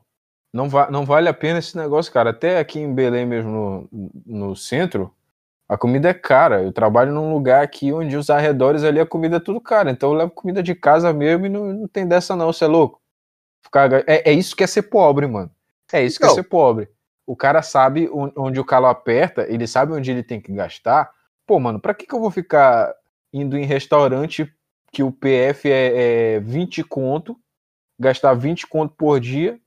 Não, 0.54 0.70
va 0.70 0.92
não 0.92 1.04
vale 1.04 1.28
a 1.28 1.34
pena 1.34 1.58
esse 1.58 1.76
negócio, 1.76 2.14
cara. 2.14 2.30
Até 2.30 2.60
aqui 2.60 2.80
em 2.80 2.94
Belém 2.94 3.26
mesmo, 3.26 3.90
no, 3.92 4.14
no 4.24 4.56
centro, 4.56 5.12
a 5.68 5.76
comida 5.76 6.10
é 6.10 6.14
cara. 6.14 6.62
Eu 6.62 6.72
trabalho 6.72 7.12
num 7.12 7.34
lugar 7.34 7.64
aqui 7.64 7.92
onde 7.92 8.16
os 8.16 8.30
arredores 8.30 8.84
ali 8.84 9.00
a 9.00 9.06
comida 9.06 9.38
é 9.38 9.40
tudo 9.40 9.60
cara. 9.60 9.90
Então 9.90 10.12
eu 10.12 10.18
levo 10.18 10.30
comida 10.30 10.62
de 10.62 10.76
casa 10.76 11.12
mesmo 11.12 11.48
e 11.48 11.50
não, 11.50 11.74
não 11.74 11.88
tem 11.88 12.08
dessa 12.08 12.36
não, 12.36 12.54
você 12.54 12.66
é 12.66 12.68
louco. 12.68 13.02
Ficar, 13.64 13.92
é, 14.08 14.30
é 14.30 14.32
isso 14.32 14.56
que 14.56 14.64
é 14.64 14.68
ser 14.68 14.84
pobre, 14.84 15.26
mano. 15.26 15.50
É 15.92 16.04
isso 16.04 16.20
que 16.20 16.26
é 16.28 16.30
ser 16.30 16.44
pobre. 16.44 16.88
O 17.26 17.36
cara 17.36 17.64
sabe 17.64 18.08
onde 18.14 18.60
o 18.60 18.66
calo 18.66 18.86
aperta, 18.86 19.52
ele 19.52 19.66
sabe 19.66 19.92
onde 19.92 20.12
ele 20.12 20.22
tem 20.22 20.40
que 20.40 20.54
gastar. 20.54 21.15
Pô, 21.46 21.60
mano, 21.60 21.80
pra 21.80 21.94
que, 21.94 22.06
que 22.06 22.14
eu 22.14 22.20
vou 22.20 22.32
ficar 22.32 22.94
indo 23.32 23.58
em 23.58 23.66
restaurante 23.66 24.52
que 24.92 25.04
o 25.04 25.12
PF 25.12 25.70
é, 25.70 26.36
é 26.36 26.40
20 26.40 26.84
conto, 26.84 27.38
gastar 28.00 28.34
20 28.34 28.66
conto 28.68 28.96
por 28.96 29.20
dia, 29.20 29.60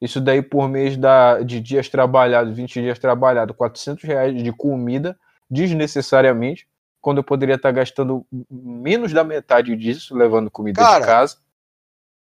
isso 0.00 0.20
daí 0.20 0.42
por 0.42 0.68
mês 0.68 0.96
da, 0.96 1.40
de 1.40 1.60
dias 1.60 1.88
trabalhados, 1.88 2.54
20 2.54 2.82
dias 2.82 2.98
trabalhados, 2.98 3.56
400 3.56 4.04
reais 4.04 4.42
de 4.42 4.52
comida, 4.52 5.18
desnecessariamente, 5.50 6.68
quando 7.00 7.18
eu 7.18 7.24
poderia 7.24 7.54
estar 7.54 7.70
gastando 7.72 8.26
menos 8.50 9.12
da 9.12 9.24
metade 9.24 9.74
disso, 9.76 10.14
levando 10.14 10.50
comida 10.50 10.82
cara, 10.82 11.00
de 11.00 11.06
casa. 11.06 11.38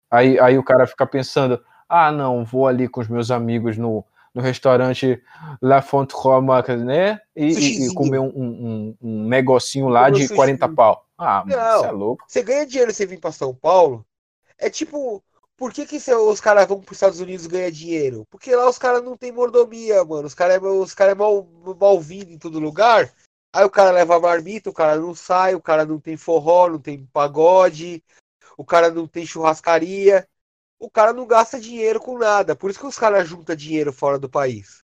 Aí, 0.10 0.40
aí 0.40 0.58
o 0.58 0.64
cara 0.64 0.88
fica 0.88 1.06
pensando, 1.06 1.62
ah, 1.90 2.12
não, 2.12 2.46
vou 2.46 2.68
ali 2.68 2.88
com 2.88 3.02
os 3.02 3.08
meus 3.08 3.32
amigos 3.32 3.78
no, 3.78 4.06
no 4.36 4.42
restaurante 4.42 5.24
La 5.62 5.82
Fonte 5.82 6.14
né? 6.84 7.22
E, 7.34 7.88
e 7.88 7.94
comer 7.94 8.20
um, 8.20 8.28
um, 8.28 8.98
um, 9.02 9.28
negocinho 9.30 9.88
lá 9.88 10.10
de 10.10 10.28
40 10.28 10.68
pau. 10.68 11.08
Ah, 11.18 11.44
não, 11.48 11.80
você 11.80 11.86
é 11.86 11.92
louco. 11.92 12.26
Você 12.28 12.44
ganha 12.44 12.66
dinheiro 12.66 12.94
você 12.94 13.06
vir 13.06 13.18
para 13.18 13.32
São 13.32 13.56
Paulo. 13.56 14.06
É 14.58 14.70
tipo, 14.70 15.24
por 15.56 15.72
que, 15.72 15.86
que 15.86 15.96
os 15.96 16.42
caras 16.42 16.68
vão 16.68 16.82
para 16.82 16.92
os 16.92 16.98
Estados 16.98 17.22
Unidos 17.22 17.48
ganhar 17.48 17.72
dinheiro? 17.72 18.28
Porque 18.30 18.54
lá 18.54 18.70
os 18.70 18.78
caras 18.78 19.02
não 19.02 19.16
tem 19.16 19.32
mordomia, 19.32 20.04
mano. 20.04 20.28
Os 20.28 20.34
caras 20.34 20.58
é, 20.58 20.60
os 20.60 20.94
cara 20.94 21.12
é 21.14 21.16
mal, 21.16 21.48
mal 21.80 22.00
vindo 22.02 22.32
em 22.32 22.38
todo 22.38 22.60
lugar. 22.60 23.10
Aí 23.54 23.64
o 23.64 23.70
cara 23.70 23.92
leva 23.92 24.18
a 24.18 24.20
marmita, 24.20 24.70
o 24.70 24.74
cara 24.74 24.98
não 24.98 25.16
sai, 25.16 25.56
o 25.56 25.62
cara 25.62 25.86
não 25.86 25.98
tem 25.98 26.18
forró, 26.18 26.68
não 26.68 26.80
tem 26.80 27.06
pagode, 27.14 28.04
o 28.58 28.66
cara 28.66 28.92
não 28.92 29.08
tem 29.08 29.26
churrascaria 29.26 30.28
o 30.80 30.90
cara 30.90 31.14
não 31.14 31.26
gasta 31.26 31.60
dinheiro 31.60 32.00
com 32.00 32.18
nada. 32.18 32.56
Por 32.56 32.70
isso 32.70 32.80
que 32.80 32.86
os 32.86 32.98
caras 32.98 33.28
juntam 33.28 33.56
dinheiro 33.56 33.94
fora 33.94 34.20
do 34.20 34.30
país. 34.30 34.84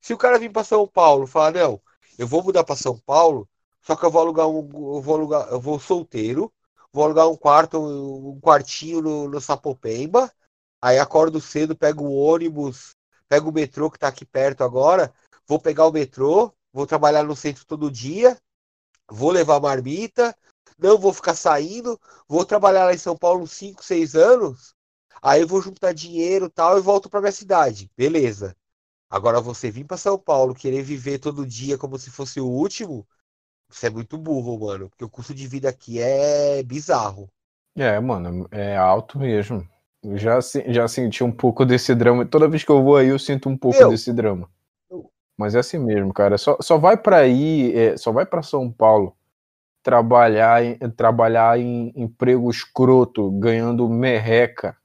Se 0.00 0.14
o 0.14 0.18
cara 0.18 0.38
vir 0.38 0.50
para 0.50 0.64
São 0.64 0.86
Paulo 0.86 1.26
falar, 1.26 1.52
não, 1.52 1.80
eu 2.18 2.26
vou 2.26 2.42
mudar 2.42 2.64
para 2.64 2.76
São 2.76 2.98
Paulo, 2.98 3.48
só 3.82 3.96
que 3.96 4.04
eu 4.04 4.10
vou 4.10 4.22
alugar 4.22 4.48
um. 4.48 4.68
Eu 4.94 5.00
vou 5.00 5.14
alugar, 5.16 5.48
eu 5.50 5.60
vou 5.60 5.78
solteiro, 5.80 6.52
vou 6.92 7.04
alugar 7.04 7.28
um 7.28 7.36
quarto, 7.36 7.78
um 7.78 8.40
quartinho 8.40 9.00
no, 9.00 9.28
no 9.28 9.40
Sapopemba, 9.40 10.32
aí 10.80 10.98
acordo 10.98 11.40
cedo, 11.40 11.76
pego 11.76 12.04
o 12.04 12.14
ônibus, 12.14 12.94
pego 13.28 13.50
o 13.50 13.52
metrô 13.52 13.90
que 13.90 13.98
tá 13.98 14.08
aqui 14.08 14.24
perto 14.24 14.64
agora, 14.64 15.12
vou 15.46 15.58
pegar 15.58 15.86
o 15.86 15.92
metrô, 15.92 16.52
vou 16.72 16.86
trabalhar 16.86 17.24
no 17.24 17.36
centro 17.36 17.64
todo 17.66 17.90
dia, 17.90 18.38
vou 19.08 19.30
levar 19.30 19.60
marmita, 19.60 20.36
não 20.78 20.98
vou 20.98 21.12
ficar 21.12 21.34
saindo, 21.34 21.98
vou 22.28 22.44
trabalhar 22.44 22.84
lá 22.86 22.94
em 22.94 22.98
São 22.98 23.16
Paulo 23.16 23.42
uns 23.42 23.52
5, 23.52 23.84
6 23.84 24.14
anos, 24.14 24.74
Aí 25.22 25.42
eu 25.42 25.46
vou 25.46 25.60
juntar 25.60 25.92
dinheiro 25.92 26.48
tal 26.48 26.78
e 26.78 26.80
volto 26.80 27.10
para 27.10 27.20
minha 27.20 27.32
cidade. 27.32 27.90
Beleza. 27.96 28.56
Agora 29.10 29.40
você 29.40 29.70
vir 29.70 29.84
para 29.84 29.96
São 29.96 30.18
Paulo, 30.18 30.54
querer 30.54 30.82
viver 30.82 31.18
todo 31.18 31.46
dia 31.46 31.76
como 31.76 31.98
se 31.98 32.10
fosse 32.10 32.40
o 32.40 32.46
último, 32.46 33.06
você 33.68 33.88
é 33.88 33.90
muito 33.90 34.16
burro, 34.16 34.58
mano. 34.58 34.88
Porque 34.88 35.04
o 35.04 35.10
custo 35.10 35.34
de 35.34 35.46
vida 35.46 35.68
aqui 35.68 36.00
é 36.00 36.62
bizarro. 36.62 37.28
É, 37.76 37.98
mano, 38.00 38.48
é 38.50 38.76
alto 38.76 39.18
mesmo. 39.18 39.66
Eu 40.02 40.16
já, 40.16 40.38
já 40.68 40.88
senti 40.88 41.22
um 41.22 41.32
pouco 41.32 41.64
desse 41.64 41.94
drama. 41.94 42.24
Toda 42.24 42.48
vez 42.48 42.64
que 42.64 42.70
eu 42.70 42.82
vou 42.82 42.96
aí, 42.96 43.08
eu 43.08 43.18
sinto 43.18 43.48
um 43.48 43.56
pouco 43.56 43.78
Meu, 43.78 43.90
desse 43.90 44.12
drama. 44.12 44.48
Mas 45.36 45.54
é 45.54 45.58
assim 45.58 45.78
mesmo, 45.78 46.12
cara. 46.12 46.38
Só, 46.38 46.56
só 46.60 46.78
vai 46.78 46.96
para 46.96 47.18
aí, 47.18 47.76
é, 47.76 47.96
só 47.96 48.12
vai 48.12 48.24
para 48.24 48.42
São 48.42 48.70
Paulo 48.70 49.16
trabalhar, 49.82 50.62
trabalhar 50.96 51.58
em 51.58 51.92
emprego 51.96 52.50
escroto, 52.50 53.30
ganhando 53.32 53.88
merreca 53.88 54.76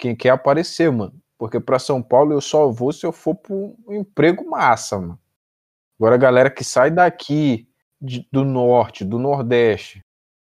quem 0.00 0.16
quer 0.16 0.30
aparecer, 0.30 0.90
mano. 0.90 1.14
Porque 1.38 1.60
para 1.60 1.78
São 1.78 2.02
Paulo 2.02 2.32
eu 2.32 2.40
só 2.40 2.68
vou 2.68 2.92
se 2.92 3.06
eu 3.06 3.12
for 3.12 3.34
para 3.34 3.54
um 3.54 3.76
emprego 3.90 4.48
massa, 4.48 4.98
mano. 4.98 5.18
Agora 5.98 6.14
a 6.14 6.18
galera 6.18 6.50
que 6.50 6.64
sai 6.64 6.90
daqui 6.90 7.68
de, 8.00 8.26
do 8.32 8.44
norte, 8.44 9.04
do 9.04 9.18
nordeste, 9.18 10.02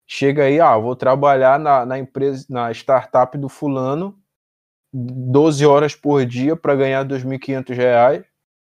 chega 0.06 0.44
aí, 0.44 0.60
ah, 0.60 0.76
vou 0.76 0.94
trabalhar 0.94 1.58
na, 1.58 1.86
na 1.86 1.98
empresa, 1.98 2.46
na 2.50 2.70
startup 2.72 3.36
do 3.38 3.48
fulano, 3.48 4.18
12 4.92 5.64
horas 5.64 5.94
por 5.94 6.24
dia 6.26 6.54
para 6.56 6.74
ganhar 6.74 7.04
2.500 7.04 7.74
reais. 7.74 8.24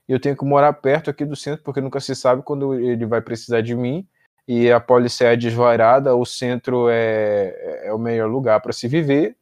Eu 0.07 0.21
tenho 0.21 0.37
que 0.37 0.45
morar 0.45 0.73
perto 0.75 1.11
aqui 1.11 1.25
do 1.25 1.37
centro, 1.37 1.63
porque 1.63 1.81
nunca 1.81 2.01
se 2.01 2.15
sabe 2.15 2.43
quando 2.43 2.75
ele 2.75 3.07
vai 3.07 3.21
precisar 3.21 3.61
de 3.61 3.75
mim. 3.75 4.07
E 4.47 4.73
a 4.73 4.81
polícia 4.81 5.27
é 5.27 5.37
desvairada, 5.37 6.17
o 6.17 6.25
centro 6.25 6.89
é, 6.89 7.87
é 7.87 7.93
o 7.93 7.99
melhor 7.99 8.31
lugar 8.31 8.61
para 8.61 8.73
se 8.73 8.89
viver. 8.89 9.37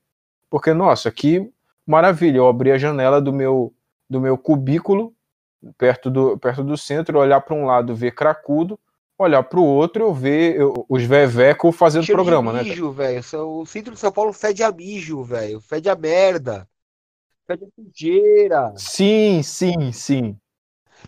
Porque, 0.56 0.72
nossa, 0.72 1.12
que 1.12 1.52
maravilha, 1.86 2.38
eu 2.38 2.48
abri 2.48 2.72
a 2.72 2.78
janela 2.78 3.20
do 3.20 3.30
meu, 3.30 3.74
do 4.08 4.18
meu 4.18 4.38
cubículo, 4.38 5.14
perto 5.76 6.08
do, 6.08 6.38
perto 6.38 6.64
do 6.64 6.78
centro, 6.78 7.18
olhar 7.18 7.42
para 7.42 7.54
um 7.54 7.66
lado, 7.66 7.94
ver 7.94 8.12
cracudo, 8.12 8.80
olhar 9.18 9.42
para 9.42 9.60
o 9.60 9.66
outro, 9.66 10.04
eu 10.04 10.14
ver 10.14 10.56
eu, 10.56 10.86
os 10.88 11.02
veveco 11.02 11.70
fazendo 11.72 12.06
Cheiro 12.06 12.22
programa, 12.22 12.52
de 12.52 12.56
né, 12.56 12.64
mijo, 12.70 12.88
né? 12.88 12.94
velho. 12.94 13.48
O 13.50 13.66
centro 13.66 13.92
de 13.92 14.00
São 14.00 14.10
Paulo 14.10 14.32
fede 14.32 14.62
a 14.62 14.72
mijo, 14.72 15.22
velho. 15.22 15.60
Fede 15.60 15.90
a 15.90 15.94
merda. 15.94 16.66
Fede 17.46 17.66
a 17.66 17.68
sujeira. 17.78 18.72
Sim, 18.78 19.42
sim, 19.42 19.92
sim. 19.92 20.38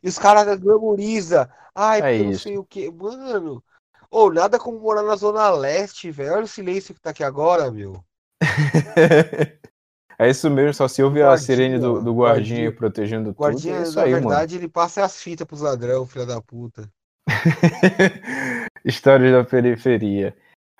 E 0.02 0.10
os 0.10 0.18
caras 0.18 0.60
glamorizam. 0.60 1.48
Ai, 1.74 2.18
é 2.18 2.22
não 2.22 2.34
sei 2.34 2.58
o 2.58 2.64
que. 2.64 2.90
Mano. 2.90 3.64
Ou 4.10 4.26
oh, 4.26 4.30
nada 4.30 4.58
como 4.58 4.78
morar 4.78 5.02
na 5.02 5.16
Zona 5.16 5.48
Leste, 5.48 6.10
velho. 6.10 6.34
Olha 6.34 6.44
o 6.44 6.46
silêncio 6.46 6.94
que 6.94 7.00
tá 7.00 7.08
aqui 7.08 7.24
agora, 7.24 7.70
meu. 7.70 8.04
é 10.18 10.30
isso 10.30 10.50
mesmo, 10.50 10.74
só 10.74 10.88
se 10.88 11.02
ouve 11.02 11.22
a 11.22 11.36
sirene 11.36 11.78
do, 11.78 12.00
do 12.00 12.14
guardinha, 12.14 12.60
guardinha 12.60 12.72
protegendo 12.72 13.32
guardinha, 13.32 13.74
tudo. 13.74 13.84
É 13.84 13.88
isso 13.88 14.00
aí, 14.00 14.12
na 14.12 14.18
verdade, 14.20 14.54
mano. 14.54 14.64
ele 14.64 14.72
passa 14.72 15.04
as 15.04 15.20
fitas 15.20 15.46
pros 15.46 15.60
ladrão, 15.60 16.06
filha 16.06 16.26
da 16.26 16.40
puta. 16.40 16.88
Histórias 18.84 19.32
da 19.32 19.44
periferia. 19.44 20.34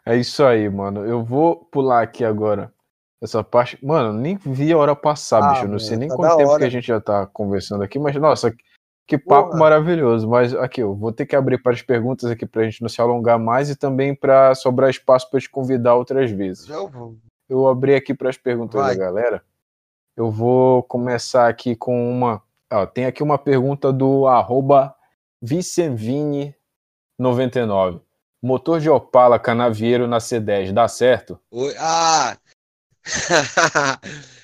É 0.06 0.16
isso 0.16 0.43
aí, 0.44 0.68
mano. 0.68 1.05
Eu 1.05 1.22
vou 1.22 1.56
pular 1.56 2.02
aqui 2.02 2.24
agora. 2.24 2.72
Essa 3.20 3.43
parte. 3.43 3.78
Mano, 3.85 4.12
nem 4.12 4.36
vi 4.36 4.72
a 4.72 4.78
hora 4.78 4.97
passar, 4.97 5.43
ah, 5.43 5.51
bicho. 5.51 5.64
Eu 5.64 5.68
não 5.68 5.78
sei 5.78 5.97
nem 5.97 6.09
tá 6.09 6.16
quanto 6.16 6.36
tempo 6.36 6.51
hora. 6.51 6.60
que 6.60 6.64
a 6.64 6.70
gente 6.70 6.86
já 6.86 7.01
tá 7.01 7.26
conversando 7.26 7.82
aqui, 7.82 7.98
mas 7.98 8.14
nossa, 8.16 8.55
que 9.06 9.18
papo 9.18 9.48
Porra. 9.48 9.59
maravilhoso. 9.59 10.28
Mas 10.28 10.55
aqui, 10.55 10.80
eu 10.80 10.94
vou 10.94 11.12
ter 11.12 11.26
que 11.26 11.36
abrir 11.36 11.62
para 11.62 11.72
as 11.72 11.82
perguntas 11.82 12.30
aqui 12.30 12.47
pra 12.47 12.62
gente 12.62 12.80
não 12.80 12.89
se 12.89 13.01
alongar 13.01 13.39
mais 13.39 13.68
e 13.68 13.76
também 13.76 14.14
para 14.14 14.55
sobrar 14.55 14.89
espaço 14.89 15.28
para 15.30 15.40
te 15.40 15.51
convidar 15.51 15.94
outras 15.97 16.30
vezes. 16.30 16.66
Já 16.66 16.78
vou 16.78 17.16
eu 17.48 17.66
abri 17.66 17.94
aquaqui 17.94 18.14
para 18.14 18.28
as 18.28 18.36
perguntas 18.36 18.80
Vai. 18.80 18.96
da 18.96 19.04
galera. 19.04 19.42
Eu 20.16 20.30
vou 20.30 20.82
começar 20.82 21.48
aqui 21.48 21.74
com 21.74 22.10
uma. 22.10 22.42
Ó, 22.72 22.84
tem 22.84 23.06
aqui 23.06 23.22
uma 23.22 23.38
pergunta 23.38 23.92
do 23.92 24.26
arroba 24.26 24.94
Vicevini99. 25.42 28.02
Motor 28.42 28.80
de 28.80 28.90
Opala 28.90 29.38
Canavieiro 29.38 30.06
na 30.06 30.18
C10, 30.18 30.72
dá 30.72 30.86
certo? 30.86 31.40
Oi, 31.50 31.74
ah! 31.78 32.36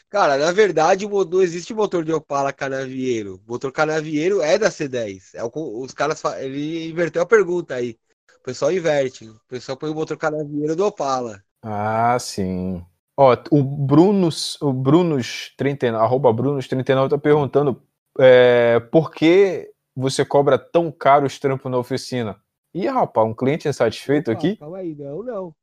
Cara, 0.08 0.38
na 0.38 0.52
verdade, 0.52 1.06
não 1.08 1.42
existe 1.42 1.74
motor 1.74 2.04
de 2.04 2.12
Opala 2.12 2.52
Canavieiro. 2.52 3.42
O 3.46 3.52
motor 3.52 3.72
Canavieiro 3.72 4.40
é 4.40 4.56
da 4.56 4.70
C10. 4.70 5.34
É 5.34 5.42
o, 5.42 5.50
os 5.80 5.92
caras, 5.92 6.22
ele 6.38 6.88
inverteu 6.88 7.22
a 7.22 7.26
pergunta 7.26 7.74
aí. 7.74 7.98
O 8.38 8.42
pessoal 8.44 8.72
inverte. 8.72 9.28
O 9.28 9.40
pessoal 9.48 9.76
põe 9.76 9.90
o 9.90 9.94
motor 9.94 10.16
Canavieiro 10.16 10.76
do 10.76 10.86
Opala. 10.86 11.42
Ah, 11.62 12.16
sim. 12.20 12.84
Ó, 13.16 13.36
o 13.50 13.62
Brunos, 13.62 14.60
o 14.60 14.72
Brunos 14.72 15.54
39, 15.56 16.04
arroba 16.04 16.32
Brunos 16.32 16.66
39 16.66 17.10
tá 17.10 17.18
perguntando 17.18 17.80
é, 18.18 18.80
por 18.80 19.12
que 19.12 19.70
você 19.94 20.24
cobra 20.24 20.58
tão 20.58 20.90
caro 20.90 21.26
os 21.26 21.38
trampos 21.38 21.70
na 21.70 21.78
oficina? 21.78 22.40
Ih, 22.74 22.88
rapaz, 22.88 23.26
um 23.26 23.34
cliente 23.34 23.68
insatisfeito 23.68 24.32
aqui? 24.32 24.56
Calma 24.56 24.78
aí, 24.78 24.96
não, 24.96 25.22
não. 25.22 25.54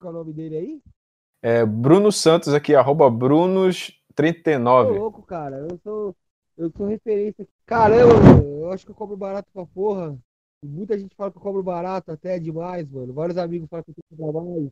Qual 0.00 0.12
é 0.12 0.16
o 0.16 0.18
nome 0.18 0.32
dele 0.32 0.56
aí? 0.56 0.82
É 1.42 1.64
Bruno 1.64 2.12
Santos 2.12 2.54
aqui, 2.54 2.74
arroba 2.74 3.10
Brunos39. 3.10 4.86
Tô 4.86 4.92
louco, 4.92 5.22
cara. 5.22 5.56
Eu 5.56 5.80
sou, 5.82 6.16
eu 6.56 6.70
sou 6.76 6.86
referência. 6.86 7.46
Caramba, 7.66 8.12
eu 8.44 8.70
acho 8.70 8.84
que 8.84 8.92
eu 8.92 8.94
cobro 8.94 9.16
barato 9.16 9.48
pra 9.52 9.66
porra. 9.66 10.16
Muita 10.64 10.96
gente 10.96 11.16
fala 11.16 11.30
que 11.30 11.38
eu 11.38 11.42
cobro 11.42 11.62
barato 11.62 12.12
até 12.12 12.38
demais, 12.38 12.88
mano. 12.88 13.12
Vários 13.12 13.36
amigos 13.38 13.68
falam 13.68 13.82
que 13.82 13.90
eu 13.90 14.16
cobrar 14.16 14.40
mais. 14.40 14.70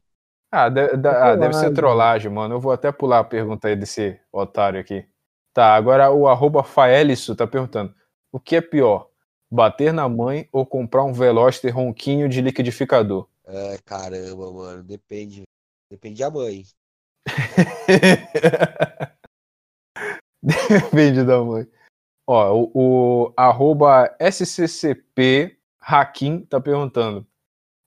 Ah, 0.51 0.69
deve, 0.69 1.09
ah, 1.09 1.37
deve 1.37 1.55
ser 1.55 1.73
trollagem, 1.75 2.31
mano. 2.33 2.55
Eu 2.55 2.61
vou 2.61 2.73
até 2.73 2.91
pular 2.91 3.19
a 3.19 3.25
pergunta 3.25 3.69
aí 3.69 3.77
desse 3.77 4.19
otário 4.33 4.81
aqui. 4.81 5.07
Tá, 5.53 5.75
agora 5.75 6.11
o 6.11 6.27
arroba 6.27 6.62
Faelisso 6.62 7.37
tá 7.37 7.47
perguntando. 7.47 7.95
O 8.33 8.41
que 8.41 8.57
é 8.57 8.61
pior? 8.61 9.11
Bater 9.51 9.93
na 9.93 10.09
mãe 10.09 10.49
ou 10.53 10.65
comprar 10.65 11.05
um 11.05 11.12
Veloster 11.12 11.75
ronquinho 11.75 12.29
de 12.29 12.41
liquidificador? 12.41 13.29
É, 13.47 13.79
caramba, 13.85 14.53
mano. 14.53 14.83
Depende. 14.83 15.43
Depende 15.91 16.20
da 16.20 16.31
mãe. 16.31 16.65
Depende 20.43 21.25
da 21.25 21.43
mãe. 21.43 21.66
Ó, 22.27 22.55
o, 22.55 22.70
o 22.75 23.33
arroba 23.37 24.15
SCCP 24.20 25.59
Hakim 25.81 26.41
tá 26.41 26.61
perguntando. 26.61 27.27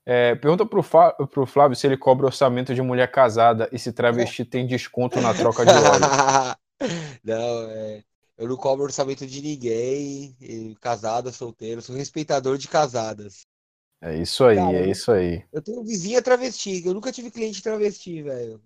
É, 0.04 0.34
pergunta 0.34 0.66
pro, 0.66 0.82
Fá, 0.82 1.12
pro 1.12 1.46
Flávio 1.46 1.76
se 1.76 1.86
ele 1.86 1.96
cobra 1.96 2.26
orçamento 2.26 2.74
de 2.74 2.82
mulher 2.82 3.10
casada 3.10 3.68
e 3.72 3.78
se 3.78 3.92
travesti 3.92 4.44
tem 4.44 4.66
desconto 4.66 5.20
na 5.20 5.32
troca 5.32 5.64
de 5.64 5.70
óleo. 5.70 6.04
não, 7.22 7.70
é. 7.70 8.02
Eu 8.36 8.48
não 8.48 8.56
cobro 8.56 8.84
orçamento 8.84 9.24
de 9.24 9.40
ninguém, 9.40 10.36
casada, 10.80 11.30
solteiro, 11.30 11.80
sou 11.80 11.94
respeitador 11.94 12.58
de 12.58 12.66
casadas. 12.66 13.46
É 14.00 14.16
isso 14.16 14.44
aí, 14.44 14.56
Cara, 14.56 14.76
é 14.78 14.90
isso 14.90 15.12
aí. 15.12 15.44
Eu 15.52 15.62
tenho 15.62 15.84
vizinha 15.84 16.20
travesti, 16.20 16.84
eu 16.84 16.92
nunca 16.92 17.12
tive 17.12 17.30
cliente 17.30 17.62
travesti, 17.62 18.22
velho. 18.22 18.60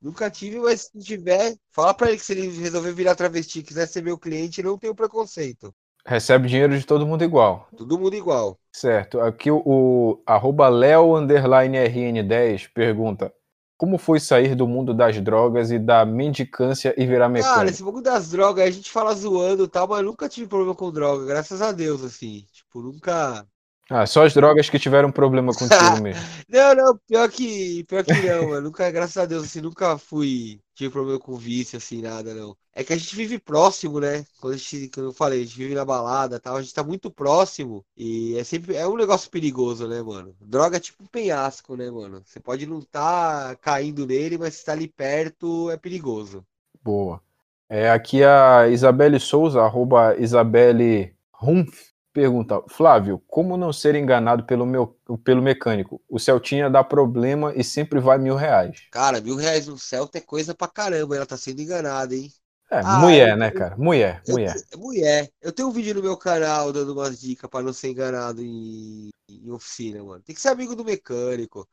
Nunca 0.00 0.30
tive, 0.30 0.58
mas 0.58 0.82
se 0.90 0.98
tiver, 1.00 1.54
fala 1.70 1.92
pra 1.92 2.08
ele 2.08 2.16
que 2.16 2.24
se 2.24 2.32
ele 2.32 2.48
resolver 2.58 2.92
virar 2.94 3.14
travesti, 3.14 3.62
quiser 3.62 3.86
ser 3.86 4.02
meu 4.02 4.16
cliente, 4.16 4.62
não 4.62 4.78
tenho 4.78 4.94
preconceito. 4.94 5.74
Recebe 6.06 6.48
dinheiro 6.48 6.78
de 6.78 6.86
todo 6.86 7.06
mundo 7.06 7.22
igual. 7.22 7.68
Todo 7.76 7.98
mundo 7.98 8.14
igual. 8.14 8.58
Certo. 8.72 9.20
Aqui 9.20 9.50
o, 9.50 9.62
o 9.64 10.22
arroba 10.26 10.68
Leo 10.68 11.12
RN10 11.12 12.70
pergunta: 12.74 13.32
Como 13.76 13.98
foi 13.98 14.18
sair 14.20 14.54
do 14.54 14.66
mundo 14.66 14.94
das 14.94 15.20
drogas 15.20 15.70
e 15.70 15.78
da 15.78 16.04
mendicância 16.04 16.94
e 16.96 17.06
virar 17.06 17.28
mecânico? 17.28 17.56
Cara, 17.56 17.68
esse 17.68 17.82
mundo 17.82 18.00
das 18.00 18.30
drogas, 18.30 18.66
a 18.66 18.70
gente 18.70 18.90
fala 18.90 19.14
zoando 19.14 19.64
e 19.64 19.68
tal, 19.68 19.88
mas 19.88 20.04
nunca 20.04 20.28
tive 20.28 20.46
problema 20.46 20.74
com 20.74 20.90
droga, 20.90 21.26
graças 21.26 21.60
a 21.60 21.72
Deus, 21.72 22.02
assim. 22.02 22.44
Tipo, 22.52 22.80
nunca. 22.80 23.46
Ah, 23.92 24.06
só 24.06 24.24
as 24.24 24.32
drogas 24.32 24.70
que 24.70 24.78
tiveram 24.78 25.10
problema 25.10 25.52
contigo 25.52 25.68
mesmo. 26.00 26.22
não, 26.48 26.74
não, 26.76 26.98
pior 27.08 27.28
que, 27.28 27.82
pior 27.88 28.04
que 28.04 28.12
não, 28.12 28.50
mano. 28.50 28.60
Nunca, 28.60 28.88
graças 28.88 29.16
a 29.16 29.26
Deus, 29.26 29.42
assim, 29.42 29.60
nunca 29.60 29.98
fui. 29.98 30.60
Tive 30.76 30.90
problema 30.90 31.18
com 31.18 31.34
vício, 31.34 31.76
assim, 31.76 32.00
nada, 32.00 32.32
não. 32.32 32.56
É 32.72 32.84
que 32.84 32.92
a 32.92 32.96
gente 32.96 33.16
vive 33.16 33.36
próximo, 33.36 33.98
né? 33.98 34.24
Quando 34.40 34.54
a 34.54 34.56
gente, 34.56 34.88
como 34.90 35.08
eu 35.08 35.12
falei, 35.12 35.40
a 35.40 35.44
gente 35.44 35.56
vive 35.56 35.74
na 35.74 35.84
balada 35.84 36.38
tal, 36.38 36.54
a 36.54 36.62
gente 36.62 36.72
tá 36.72 36.84
muito 36.84 37.10
próximo. 37.10 37.84
E 37.96 38.36
é 38.38 38.44
sempre. 38.44 38.76
É 38.76 38.86
um 38.86 38.96
negócio 38.96 39.28
perigoso, 39.28 39.88
né, 39.88 40.00
mano? 40.00 40.36
Droga 40.40 40.76
é 40.76 40.80
tipo 40.80 41.02
um 41.02 41.08
penhasco, 41.08 41.76
né, 41.76 41.90
mano? 41.90 42.22
Você 42.24 42.38
pode 42.38 42.66
não 42.66 42.80
tá 42.80 43.56
caindo 43.60 44.06
nele, 44.06 44.38
mas 44.38 44.54
se 44.54 44.64
tá 44.64 44.70
ali 44.70 44.86
perto, 44.86 45.68
é 45.68 45.76
perigoso. 45.76 46.46
Boa. 46.80 47.20
É, 47.68 47.90
aqui 47.90 48.22
a 48.22 48.68
Isabelle 48.68 49.18
Souza, 49.18 49.60
arroba 49.62 50.16
Isabelle 50.16 51.12
Rumpf, 51.32 51.90
Pergunta, 52.12 52.60
Flávio, 52.68 53.22
como 53.28 53.56
não 53.56 53.72
ser 53.72 53.94
enganado 53.94 54.44
pelo, 54.44 54.66
meu, 54.66 54.98
pelo 55.22 55.40
mecânico? 55.40 56.02
O 56.08 56.18
Celtinha 56.18 56.68
dá 56.68 56.82
problema 56.82 57.52
e 57.54 57.62
sempre 57.62 58.00
vai 58.00 58.18
mil 58.18 58.34
reais. 58.34 58.82
Cara, 58.90 59.20
mil 59.20 59.36
reais 59.36 59.68
no 59.68 59.78
Celta 59.78 60.18
é 60.18 60.20
coisa 60.20 60.52
pra 60.52 60.66
caramba, 60.66 61.14
ela 61.14 61.26
tá 61.26 61.36
sendo 61.36 61.62
enganada, 61.62 62.14
hein? 62.14 62.32
É, 62.68 62.78
ah, 62.78 62.98
mulher, 62.98 63.30
eu, 63.30 63.36
né, 63.36 63.50
cara? 63.50 63.76
Mulher, 63.76 64.22
eu, 64.26 64.34
mulher. 64.34 64.56
mulher. 64.76 65.30
Eu 65.40 65.52
tenho 65.52 65.68
um 65.68 65.72
vídeo 65.72 65.94
no 65.94 66.02
meu 66.02 66.16
canal 66.16 66.72
dando 66.72 66.92
umas 66.92 67.20
dicas 67.20 67.50
pra 67.50 67.62
não 67.62 67.72
ser 67.72 67.90
enganado 67.90 68.42
em, 68.42 69.10
em 69.28 69.50
oficina, 69.50 70.02
mano. 70.02 70.22
Tem 70.22 70.34
que 70.34 70.40
ser 70.40 70.48
amigo 70.48 70.76
do 70.76 70.84
mecânico. 70.84 71.68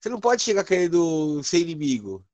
Você 0.00 0.08
não 0.08 0.18
pode 0.18 0.42
chegar 0.42 0.64
querendo 0.64 1.40
ser 1.44 1.58
inimigo. 1.58 2.24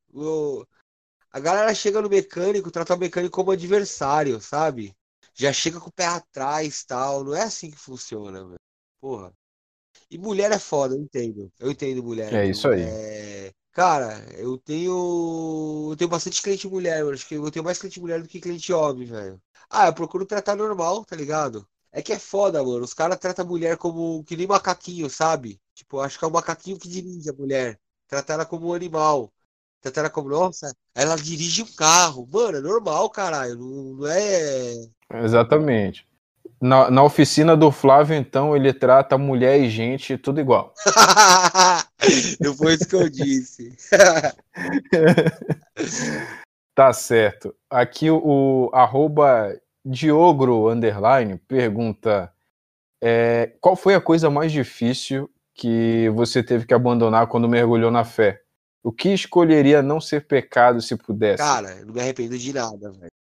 A 1.31 1.39
galera 1.39 1.75
chega 1.75 2.01
no 2.01 2.09
mecânico, 2.09 2.71
trata 2.71 2.95
o 2.95 2.99
mecânico 2.99 3.35
como 3.35 3.51
adversário, 3.51 4.41
sabe? 4.41 4.96
Já 5.37 5.53
chega 5.53 5.79
com 5.79 5.89
o 5.89 5.93
pé 5.93 6.07
atrás 6.07 6.85
tal. 6.85 7.23
Não 7.25 7.35
é 7.35 7.43
assim 7.43 7.71
que 7.71 7.79
funciona, 7.79 8.45
velho. 8.45 8.61
Porra. 9.01 9.33
E 10.11 10.19
mulher 10.19 10.51
é 10.53 10.59
foda, 10.59 10.95
eu 10.95 11.01
entendo. 11.01 11.53
Eu 11.59 11.71
entendo 11.71 12.03
mulher. 12.03 12.33
É 12.33 12.47
isso 12.47 12.69
aí. 12.69 12.83
É... 12.83 13.53
Cara, 13.73 14.25
eu 14.39 14.57
tenho. 14.59 15.89
Eu 15.91 15.97
tenho 15.97 16.09
bastante 16.09 16.41
cliente 16.41 16.67
mulher, 16.67 17.01
eu 17.01 17.11
acho 17.11 17.29
que 17.29 17.35
eu 17.35 17.51
tenho 17.51 17.65
mais 17.65 17.79
cliente 17.79 18.01
mulher 18.01 18.23
do 18.23 18.29
que 18.29 18.41
cliente 18.41 18.73
homem, 18.73 19.07
velho. 19.07 19.41
Ah, 19.69 19.87
eu 19.89 19.93
procuro 19.93 20.25
tratar 20.25 20.57
normal, 20.57 21.05
tá 21.05 21.15
ligado? 21.15 21.69
É 21.93 22.01
que 22.03 22.13
é 22.13 22.19
foda, 22.19 22.63
mano. 22.63 22.85
Os 22.85 22.95
caras 22.95 23.19
tratam 23.19 23.45
a 23.45 23.49
mulher 23.49 23.77
como 23.77 24.25
que 24.25 24.37
nem 24.37 24.47
macaquinho, 24.47 25.11
sabe? 25.11 25.61
Tipo, 25.75 26.01
acho 26.01 26.19
que 26.19 26.25
é 26.25 26.29
o 26.29 26.31
macaquinho 26.31 26.79
que 26.79 26.89
dirige 26.89 27.29
a 27.29 27.33
mulher. 27.35 27.79
Tratar 28.09 28.35
ela 28.35 28.47
como 28.47 28.69
um 28.69 28.75
animal. 28.75 29.33
Tratar 29.81 30.01
ela 30.03 30.11
como, 30.11 30.29
nossa, 30.31 30.75
ela 30.95 31.17
dirige 31.17 31.63
um 31.63 31.73
carro. 31.75 32.27
Mano, 32.33 32.59
é 32.59 32.61
normal, 32.61 33.11
caralho. 33.11 33.57
Não, 33.59 33.95
não 33.95 34.07
é. 34.07 34.89
Exatamente. 35.15 36.07
Na, 36.61 36.91
na 36.91 37.03
oficina 37.03 37.57
do 37.57 37.71
Flávio, 37.71 38.17
então, 38.17 38.57
ele 38.57 38.73
trata 38.73 39.19
mulher 39.19 39.61
e 39.61 39.69
gente 39.69 40.17
tudo 40.17 40.41
igual. 40.41 40.73
Foi 42.57 42.75
isso 42.75 42.89
que 42.89 42.97
eu 42.97 43.09
disse. 43.09 43.77
tá 46.75 46.93
certo. 46.93 47.55
Aqui 47.69 48.11
o, 48.11 48.23
o 48.25 48.71
arroba 48.73 49.55
Diogro 49.85 50.71
Underline 50.71 51.37
pergunta 51.47 52.33
é, 53.03 53.53
qual 53.61 53.77
foi 53.77 53.95
a 53.95 54.01
coisa 54.01 54.31
mais 54.31 54.51
difícil 54.51 55.31
que 55.55 56.09
você 56.11 56.43
teve 56.43 56.67
que 56.67 56.75
abandonar 56.75 57.27
quando 57.27 57.49
mergulhou 57.49 57.91
na 57.91 58.05
fé? 58.05 58.43
O 58.83 58.93
que 58.93 59.11
escolheria 59.11 59.83
não 59.83 60.01
ser 60.01 60.27
pecado 60.27 60.81
se 60.81 60.97
pudesse? 60.97 61.39
Cara, 61.39 61.73
eu 61.73 61.87
não 61.87 61.95
me 61.95 62.01
arrependo 62.01 62.39
de 62.39 62.53
nada, 62.53 62.93
velho. 62.93 63.11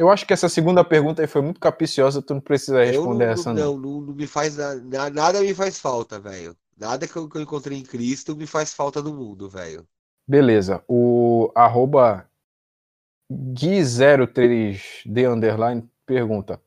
Eu 0.00 0.08
acho 0.08 0.26
que 0.26 0.32
essa 0.32 0.48
segunda 0.48 0.82
pergunta 0.82 1.20
aí 1.20 1.28
foi 1.28 1.42
muito 1.42 1.60
capiciosa, 1.60 2.22
tu 2.22 2.32
não 2.32 2.40
precisa 2.40 2.82
responder 2.82 3.26
não, 3.26 3.32
essa 3.32 3.52
não. 3.52 3.76
Não, 3.76 4.00
não 4.00 4.14
me 4.14 4.26
faz 4.26 4.56
nada, 4.56 5.10
nada 5.10 5.42
me 5.42 5.52
faz 5.52 5.78
falta, 5.78 6.18
velho. 6.18 6.56
Nada 6.74 7.06
que 7.06 7.14
eu, 7.14 7.28
que 7.28 7.36
eu, 7.36 7.42
encontrei 7.42 7.76
em 7.76 7.82
Cristo 7.82 8.34
me 8.34 8.46
faz 8.46 8.72
falta 8.72 9.02
no 9.02 9.12
mundo, 9.12 9.50
velho. 9.50 9.86
Beleza. 10.26 10.82
O 10.88 11.52
arroba 11.54 12.26
Gui03D 13.30 15.30
underline 15.30 15.86
pergunta: 16.06 16.58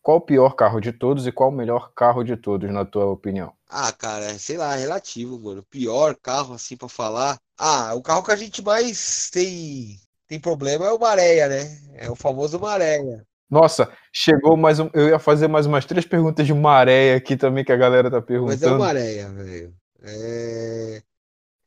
Qual 0.00 0.16
o 0.16 0.22
pior 0.22 0.54
carro 0.54 0.80
de 0.80 0.90
todos 0.90 1.26
e 1.26 1.32
qual 1.32 1.50
o 1.50 1.54
melhor 1.54 1.92
carro 1.92 2.24
de 2.24 2.38
todos, 2.38 2.72
na 2.72 2.86
tua 2.86 3.04
opinião? 3.04 3.52
Ah, 3.68 3.92
cara, 3.92 4.38
sei 4.38 4.56
lá, 4.56 4.74
é 4.74 4.80
relativo, 4.80 5.38
mano. 5.38 5.62
Pior 5.62 6.16
carro, 6.16 6.54
assim, 6.54 6.74
para 6.74 6.88
falar. 6.88 7.38
Ah, 7.58 7.94
o 7.94 8.00
carro 8.00 8.22
que 8.22 8.32
a 8.32 8.36
gente 8.36 8.62
mais 8.62 9.28
tem 9.28 10.00
tem 10.28 10.38
problema 10.38 10.86
é 10.86 10.92
o 10.92 10.98
Maréia, 10.98 11.48
né? 11.48 11.78
É 11.94 12.10
o 12.10 12.14
famoso 12.14 12.60
Maréia. 12.60 13.26
Nossa, 13.50 13.90
chegou 14.12 14.56
mais 14.58 14.78
um. 14.78 14.90
Eu 14.92 15.08
ia 15.08 15.18
fazer 15.18 15.48
mais 15.48 15.64
umas 15.64 15.86
três 15.86 16.04
perguntas 16.04 16.46
de 16.46 16.52
Maréia 16.52 17.16
aqui 17.16 17.34
também 17.34 17.64
que 17.64 17.72
a 17.72 17.76
galera 17.76 18.10
tá 18.10 18.20
perguntando. 18.20 18.60
Mas 18.60 18.62
é 18.62 18.70
o 18.70 18.78
Maréia, 18.78 19.28
velho. 19.30 19.74
É... 20.02 21.02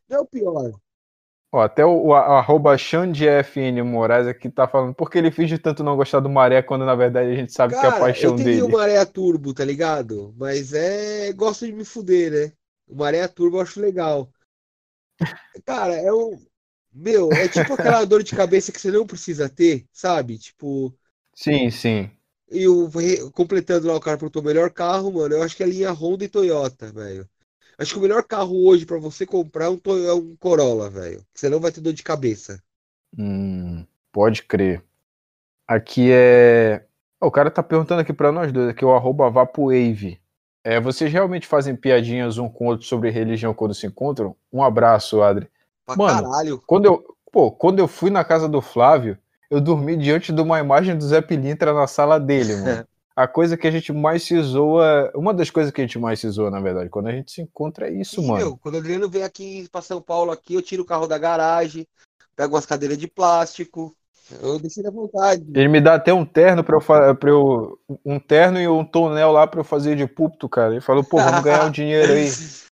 Não 0.08 0.18
é 0.20 0.22
o 0.22 0.26
pior. 0.26 0.72
Ó, 1.54 1.60
até 1.60 1.84
o, 1.84 2.06
o 2.06 2.14
arroba 2.14 2.78
XandiFN 2.78 3.84
Moraes 3.84 4.28
aqui 4.28 4.50
tá 4.50 4.68
falando 4.68 4.94
porque 4.94 5.18
ele 5.18 5.32
finge 5.32 5.58
tanto 5.58 5.84
não 5.84 5.98
gostar 5.98 6.22
do 6.22 6.30
Maré 6.30 6.62
quando 6.62 6.86
na 6.86 6.96
verdade 6.96 7.30
a 7.30 7.36
gente 7.36 7.52
sabe 7.52 7.74
Cara, 7.74 7.90
que 7.90 7.94
é 7.94 7.98
a 7.98 8.00
paixão 8.00 8.36
dele. 8.36 8.52
Eu 8.52 8.54
tenho 8.54 8.66
o 8.68 8.72
Maré 8.72 9.04
Turbo, 9.04 9.54
tá 9.54 9.66
ligado? 9.66 10.34
Mas 10.38 10.72
é. 10.74 11.34
Gosto 11.34 11.66
de 11.66 11.74
me 11.74 11.84
fuder, 11.84 12.32
né? 12.32 12.54
O 12.88 12.96
Maré 12.96 13.28
Turbo 13.28 13.58
eu 13.58 13.62
acho 13.62 13.82
legal. 13.82 14.30
Cara, 15.66 15.96
é 15.96 16.14
um. 16.14 16.40
Meu, 16.94 17.32
é 17.32 17.48
tipo 17.48 17.74
aquela 17.74 18.04
dor 18.06 18.24
de 18.24 18.36
cabeça 18.36 18.72
que 18.72 18.80
você 18.80 18.92
não 18.92 19.06
precisa 19.06 19.48
ter, 19.50 19.86
sabe? 19.92 20.38
Tipo. 20.38 20.94
Sim, 21.34 21.70
sim. 21.70 22.10
E 22.52 22.68
o, 22.68 22.90
completando 23.32 23.88
lá 23.88 23.96
o 23.96 24.00
cara 24.00 24.18
pro 24.18 24.44
melhor 24.44 24.70
carro, 24.72 25.12
mano, 25.12 25.36
eu 25.36 25.44
acho 25.44 25.56
que 25.56 25.64
é 25.64 25.66
a 25.66 25.70
linha 25.70 25.92
Honda 25.92 26.26
e 26.26 26.28
Toyota, 26.28 26.92
velho. 26.92 27.28
Acho 27.78 27.94
que 27.94 28.00
o 28.00 28.02
melhor 28.02 28.24
carro 28.24 28.68
hoje 28.68 28.86
para 28.86 29.00
você 29.00 29.26
comprar 29.26 29.66
é 29.66 29.70
um, 29.70 29.80
é 30.06 30.14
um 30.14 30.36
Corolla, 30.36 30.90
velho. 30.90 31.26
Você 31.34 31.48
não 31.48 31.60
vai 31.60 31.72
ter 31.72 31.80
dor 31.82 31.94
de 31.94 32.04
cabeça. 32.04 32.62
Hum, 33.18 33.86
pode 34.12 34.44
crer. 34.44 34.84
Aqui 35.68 36.10
é. 36.12 36.86
o 37.20 37.32
cara 37.32 37.50
tá 37.50 37.64
perguntando 37.64 38.02
aqui 38.02 38.12
para 38.12 38.32
nós 38.32 38.52
dois, 38.52 38.70
aqui 38.70 38.84
o 38.84 38.94
arroba 38.94 39.30
Vaporwave. 39.30 40.20
É, 40.64 40.80
vocês 40.80 41.12
realmente 41.12 41.48
fazem 41.48 41.76
piadinhas 41.76 42.38
um 42.38 42.50
com 42.50 42.66
o 42.66 42.68
outro 42.68 42.86
sobre 42.86 43.10
religião 43.10 43.54
quando 43.54 43.74
se 43.74 43.88
encontram? 43.88 44.36
Um 44.52 44.62
abraço, 44.62 45.22
Adri. 45.22 45.50
Pra 45.96 46.06
Mano, 46.06 46.30
caralho. 46.30 46.64
Quando 46.66 46.86
eu, 46.86 47.04
pô, 47.32 47.52
quando 47.52 47.80
eu 47.80 47.88
fui 47.88 48.10
na 48.10 48.24
casa 48.24 48.48
do 48.48 48.62
Flávio, 48.62 49.18
eu 49.50 49.60
dormi 49.60 49.98
diante 49.98 50.32
de 50.32 50.42
uma 50.42 50.60
imagem 50.60 50.98
do 50.98 51.06
Zé 51.06 51.22
Pilintra 51.22 51.74
na 51.74 51.88
sala 51.88 52.20
dele, 52.20 52.56
mano. 52.56 52.88
a 53.16 53.28
coisa 53.28 53.58
que 53.58 53.68
a 53.68 53.72
gente 53.72 53.92
mais 53.92 54.24
se 54.24 54.42
zoa, 54.42 55.12
uma 55.14 55.34
das 55.34 55.50
coisas 55.50 55.72
que 55.72 55.82
a 55.82 55.84
gente 55.84 56.00
mais 56.00 56.20
se 56.20 56.30
zoa, 56.30 56.50
na 56.50 56.60
verdade, 56.60 56.90
quando 56.90 57.08
a 57.08 57.12
gente 57.12 57.32
se 57.32 57.42
encontra 57.42 57.88
é 57.88 57.94
isso, 57.94 58.22
Sim, 58.22 58.28
mano. 58.28 58.46
Meu, 58.46 58.58
quando 58.58 58.76
o 58.76 58.78
Adriano 58.78 59.10
vem 59.10 59.24
aqui 59.24 59.68
para 59.72 59.82
São 59.82 60.02
Paulo 60.02 60.32
aqui, 60.32 60.56
eu 60.56 60.62
tiro 60.62 60.84
o 60.84 60.86
carro 60.86 61.08
da 61.08 61.18
garagem, 61.18 61.88
pego 62.36 62.56
umas 62.56 62.66
cadeiras 62.66 62.98
de 62.98 63.08
plástico, 63.08 63.96
eu 64.42 64.58
deixei 64.60 64.86
à 64.86 64.92
vontade. 64.92 65.44
Ele 65.54 65.68
me 65.68 65.82
dá 65.82 65.96
até 65.96 66.14
um 66.14 66.26
terno 66.26 66.64
para 66.64 66.78
eu, 66.78 67.16
pra 67.16 67.30
eu 67.30 67.78
um 68.06 68.20
terno 68.20 68.60
e 68.60 68.68
um 68.68 68.86
tonel 68.86 69.32
lá 69.32 69.46
para 69.46 69.60
eu 69.60 69.66
fazer 69.66 69.96
de 69.96 70.08
púlpito, 70.08 70.48
cara. 70.48 70.72
Ele 70.72 70.82
falou, 70.82 71.04
pô, 71.04 71.18
vamos 71.18 71.44
ganhar 71.44 71.66
um 71.66 71.72
dinheiro 71.72 72.14
aí. 72.14 72.32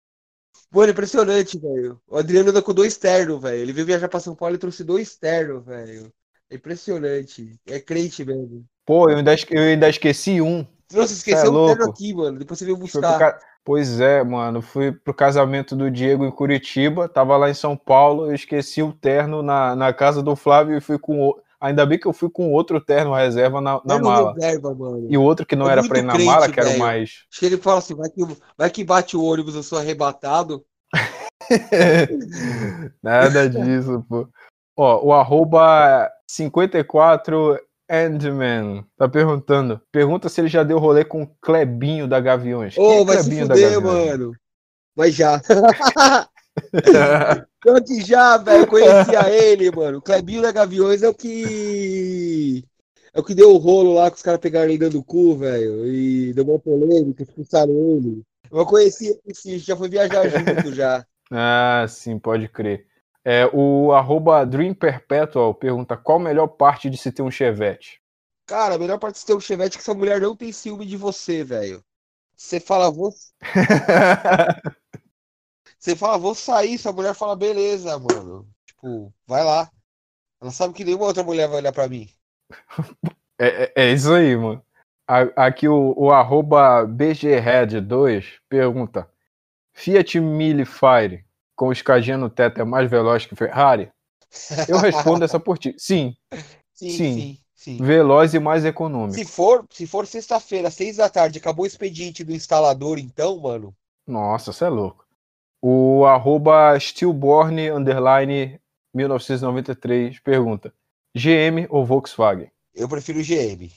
Mano, 0.72 0.92
impressionante, 0.92 1.58
velho. 1.58 2.00
O 2.08 2.18
Adriano 2.18 2.52
anda 2.52 2.62
com 2.62 2.74
dois 2.74 2.96
ternos, 2.96 3.42
velho. 3.42 3.58
Ele 3.58 3.74
veio 3.74 3.88
viajar 3.88 4.08
pra 4.08 4.20
São 4.20 4.36
Paulo 4.36 4.56
e 4.56 4.60
trouxe 4.60 4.84
dois 4.84 5.16
ternos, 5.16 5.66
velho. 5.66 6.12
É 6.50 6.56
impressionante. 6.56 7.60
É 7.68 7.80
crente 7.80 8.24
mesmo. 8.24 8.66
Pô, 8.86 9.10
eu 9.10 9.18
ainda, 9.18 9.36
eu 9.50 9.62
ainda 9.62 9.90
esqueci 9.90 10.42
um. 10.42 10.66
Trouxe, 10.88 11.14
esqueceu 11.14 11.46
é 11.46 11.50
o 11.50 11.68
terno 11.68 11.92
aqui, 11.92 12.14
mano. 12.14 12.40
Depois 12.40 12.58
você 12.58 12.66
veio 12.66 12.78
buscar. 12.78 13.20
Ca... 13.20 13.40
Pois 13.64 14.00
é, 14.00 14.24
mano. 14.24 14.62
Fui 14.62 14.92
pro 14.92 15.14
casamento 15.14 15.76
do 15.76 15.92
Diego 15.92 16.26
em 16.26 16.32
Curitiba. 16.32 17.08
Tava 17.08 17.38
lá 17.38 17.50
em 17.50 17.54
São 17.54 17.78
Paulo. 17.78 18.28
Eu 18.28 18.34
esqueci 18.34 18.82
o 18.82 18.92
terno 18.92 19.44
na, 19.44 19.76
na 19.76 19.94
casa 19.94 20.24
do 20.24 20.36
Flávio 20.36 20.78
e 20.78 20.82
fui 20.82 20.98
com. 20.98 21.36
Ainda 21.62 21.86
bem 21.86 22.00
que 22.00 22.08
eu 22.08 22.14
fui 22.14 22.30
com 22.30 22.54
outro 22.54 22.80
terno 22.80 23.14
reserva 23.14 23.60
na, 23.60 23.82
na 23.84 24.00
mala. 24.00 24.34
Reserva, 24.34 24.74
e 25.10 25.18
o 25.18 25.22
outro 25.22 25.46
que 25.46 25.58
não 25.58 25.70
é 25.70 25.74
era 25.74 25.86
pra 25.86 26.00
ir 26.00 26.04
na 26.04 26.14
crente, 26.14 26.26
mala, 26.26 26.50
que 26.50 26.60
era 26.60 26.70
o 26.70 26.80
mais. 26.80 27.26
Acho 27.30 27.40
que 27.40 27.46
ele 27.46 27.58
fala 27.58 27.80
assim: 27.80 27.96
vai 27.96 28.10
que, 28.10 28.26
vai 28.58 28.70
que 28.70 28.84
bate 28.84 29.18
o 29.18 29.24
ônibus, 29.24 29.56
eu 29.56 29.64
sou 29.64 29.78
arrebatado. 29.78 30.64
Nada 33.04 33.50
disso, 33.50 34.06
pô. 34.08 34.28
Ó, 34.78 35.08
o 35.08 35.14
arroba 35.14 36.10
54 36.30 37.60
Endman 37.92 38.86
tá 38.98 39.10
perguntando. 39.10 39.82
Pergunta 39.92 40.30
se 40.30 40.40
ele 40.40 40.48
já 40.48 40.64
deu 40.64 40.80
rolê 40.80 41.04
com 41.04 41.24
o 41.24 41.36
Clebinho 41.42 42.08
da 42.08 42.22
Gaviões. 42.22 42.78
Ô, 42.78 43.02
oh, 43.02 43.06
vai 43.06 43.18
Clebinho 43.18 43.48
se 43.48 43.52
fuder, 43.52 43.82
mano. 43.82 44.32
Mas 44.96 45.14
já. 45.14 45.42
Que 47.86 48.02
já, 48.02 48.38
velho. 48.38 48.68
Conhecia 48.68 49.30
ele, 49.30 49.70
mano. 49.72 49.98
O 49.98 50.02
Clebinho 50.02 50.42
da 50.42 50.52
Gaviões 50.52 51.04
é 51.04 51.10
o 51.10 51.14
que. 51.14 52.64
É 53.14 53.20
o 53.20 53.24
que 53.24 53.36
deu 53.36 53.52
o 53.52 53.58
rolo 53.58 53.94
lá 53.94 54.10
que 54.10 54.18
os 54.18 54.24
caras 54.24 54.40
pegaram 54.40 54.70
ele 54.70 54.78
dando 54.78 55.00
o 55.00 55.04
cu, 55.04 55.36
velho. 55.36 55.86
E 55.86 56.34
deu 56.34 56.46
uma 56.46 56.60
polêmica, 56.60 57.24
expulsaram 57.24 57.74
ele. 57.74 58.24
Eu 58.52 58.66
conheci 58.66 59.08
ele, 59.08 59.36
sim, 59.36 59.58
já 59.58 59.76
foi 59.76 59.90
viajar 59.90 60.24
junto 60.30 60.74
já. 60.74 61.06
Ah, 61.32 61.86
sim, 61.88 62.18
pode 62.18 62.48
crer. 62.48 62.88
É, 63.26 63.46
o 63.54 63.92
arroba 63.92 64.46
Dream 64.46 64.74
Perpetual 64.74 65.54
pergunta 65.54 65.98
qual 65.98 66.18
a 66.18 66.24
melhor 66.24 66.48
parte 66.48 66.90
de 66.90 66.98
se 66.98 67.12
ter 67.12 67.22
um 67.22 67.30
Chevette? 67.30 68.02
Cara, 68.46 68.76
a 68.76 68.80
melhor 68.80 68.98
parte 68.98 69.16
de 69.16 69.20
se 69.20 69.26
ter 69.26 69.36
um 69.36 69.40
Chevette 69.40 69.78
é 69.78 69.78
que 69.78 69.84
essa 69.84 69.94
mulher 69.94 70.22
não 70.22 70.36
tem 70.36 70.52
ciúme 70.52 70.86
de 70.86 70.96
você, 70.96 71.44
velho. 71.44 71.84
Você 72.36 72.60
fala, 72.60 72.90
vou. 72.90 73.14
você 75.80 75.96
fala, 75.96 76.18
vou 76.18 76.36
sair, 76.36 76.76
essa 76.76 76.92
mulher 76.92 77.16
fala, 77.16 77.36
beleza, 77.36 77.98
mano. 77.98 78.46
Tipo, 78.66 79.14
vai 79.26 79.44
lá. 79.44 79.72
Ela 80.42 80.52
sabe 80.52 80.74
que 80.74 80.84
nenhuma 80.84 81.06
outra 81.06 81.24
mulher 81.24 81.48
vai 81.48 81.58
olhar 81.58 81.72
pra 81.72 81.88
mim. 81.88 82.10
É, 83.40 83.64
é, 83.64 83.74
é 83.76 83.92
isso 83.94 84.12
aí, 84.14 84.36
mano. 84.36 84.62
Aqui 85.36 85.68
o, 85.68 85.94
o 85.98 86.12
arroba 86.12 86.86
BGRed2 86.86 88.26
pergunta: 88.48 89.10
Fiat 89.74 90.20
Mille 90.20 90.66
Fire 90.66 91.26
com 91.56 91.72
escadinha 91.72 92.18
no 92.18 92.30
teto 92.30 92.62
é 92.62 92.64
mais 92.64 92.90
veloz 92.90 93.26
que 93.26 93.36
Ferrari? 93.36 93.90
Eu 94.68 94.78
respondo 94.78 95.24
essa 95.26 95.40
por 95.40 95.58
ti. 95.58 95.74
Sim. 95.78 96.16
Sim, 96.74 96.92
sim. 96.92 97.14
sim, 97.14 97.40
sim. 97.54 97.78
Veloz 97.84 98.34
e 98.34 98.40
mais 98.40 98.64
econômico. 98.64 99.16
Se 99.16 99.26
for, 99.26 99.66
se 99.70 99.86
for 99.86 100.08
sexta-feira, 100.08 100.72
seis 100.72 100.96
da 100.96 101.10
tarde, 101.10 101.40
acabou 101.40 101.66
o 101.66 101.68
expediente 101.68 102.24
do 102.24 102.32
instalador, 102.32 102.98
então, 102.98 103.38
mano. 103.38 103.76
Nossa, 104.08 104.54
você 104.54 104.64
é 104.64 104.70
louco. 104.70 105.06
O 105.62 106.06
arroba 106.06 106.78
stillborn 106.80 107.70
underline 107.70 108.60
1993 108.94 110.20
pergunta: 110.20 110.74
GM 111.14 111.68
ou 111.70 111.86
Volkswagen? 111.86 112.50
Eu 112.74 112.88
prefiro 112.88 113.20
GM. 113.20 113.70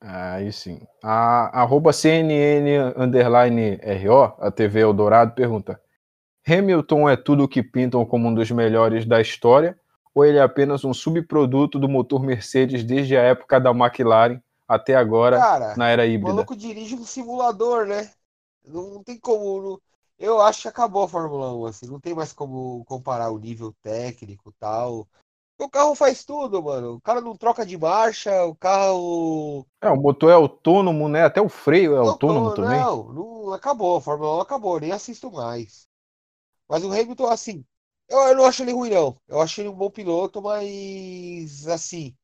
Aí 0.00 0.52
sim. 0.52 0.80
A 1.02 1.60
arroba 1.60 1.92
CNN 1.92 2.94
underline 2.96 3.78
RO, 4.04 4.34
a 4.38 4.50
TV 4.50 4.80
Eldorado, 4.80 5.34
pergunta: 5.34 5.80
Hamilton 6.46 7.08
é 7.08 7.16
tudo 7.16 7.44
o 7.44 7.48
que 7.48 7.62
pintam 7.62 8.06
como 8.06 8.28
um 8.28 8.34
dos 8.34 8.50
melhores 8.50 9.04
da 9.04 9.20
história, 9.20 9.78
ou 10.14 10.24
ele 10.24 10.38
é 10.38 10.42
apenas 10.42 10.84
um 10.84 10.94
subproduto 10.94 11.78
do 11.78 11.88
motor 11.88 12.22
Mercedes 12.22 12.84
desde 12.84 13.16
a 13.16 13.22
época 13.22 13.60
da 13.60 13.70
McLaren 13.70 14.40
até 14.66 14.94
agora, 14.94 15.38
Cara, 15.38 15.76
na 15.76 15.88
era 15.88 16.06
híbrida? 16.06 16.30
O 16.30 16.34
maluco 16.36 16.56
dirige 16.56 16.94
um 16.94 17.04
simulador, 17.04 17.86
né? 17.86 18.10
Não 18.66 19.02
tem 19.02 19.18
como. 19.18 19.80
Eu 20.18 20.40
acho 20.40 20.62
que 20.62 20.68
acabou 20.68 21.04
a 21.04 21.08
Fórmula 21.08 21.54
1, 21.54 21.66
assim, 21.66 21.86
não 21.86 22.00
tem 22.00 22.14
mais 22.14 22.32
como 22.32 22.84
comparar 22.84 23.30
o 23.30 23.38
nível 23.38 23.72
técnico 23.82 24.52
tal. 24.58 25.08
O 25.58 25.68
carro 25.68 25.94
faz 25.94 26.24
tudo, 26.24 26.62
mano. 26.62 26.94
O 26.94 27.00
cara 27.00 27.20
não 27.20 27.36
troca 27.36 27.66
de 27.66 27.76
marcha, 27.76 28.44
o 28.44 28.54
carro. 28.54 29.66
É, 29.80 29.88
o 29.90 29.96
motor 29.96 30.30
é 30.30 30.34
autônomo, 30.34 31.08
né? 31.08 31.24
Até 31.24 31.40
o 31.40 31.48
freio 31.48 31.94
é 31.96 31.98
autônomo, 31.98 32.54
também. 32.54 32.80
Não, 32.80 33.12
não 33.12 33.52
acabou. 33.52 33.96
A 33.96 34.00
Fórmula 34.00 34.36
1 34.36 34.40
acabou, 34.40 34.80
nem 34.80 34.92
assisto 34.92 35.30
mais. 35.30 35.88
Mas 36.68 36.84
o 36.84 36.92
Hamilton, 36.92 37.26
assim, 37.26 37.64
eu, 38.08 38.18
eu 38.18 38.36
não 38.36 38.44
acho 38.44 38.62
ele 38.62 38.72
ruim, 38.72 38.90
não. 38.90 39.20
Eu 39.26 39.40
acho 39.40 39.60
ele 39.60 39.68
um 39.68 39.74
bom 39.74 39.90
piloto, 39.90 40.40
mas, 40.40 41.66
assim, 41.66 42.16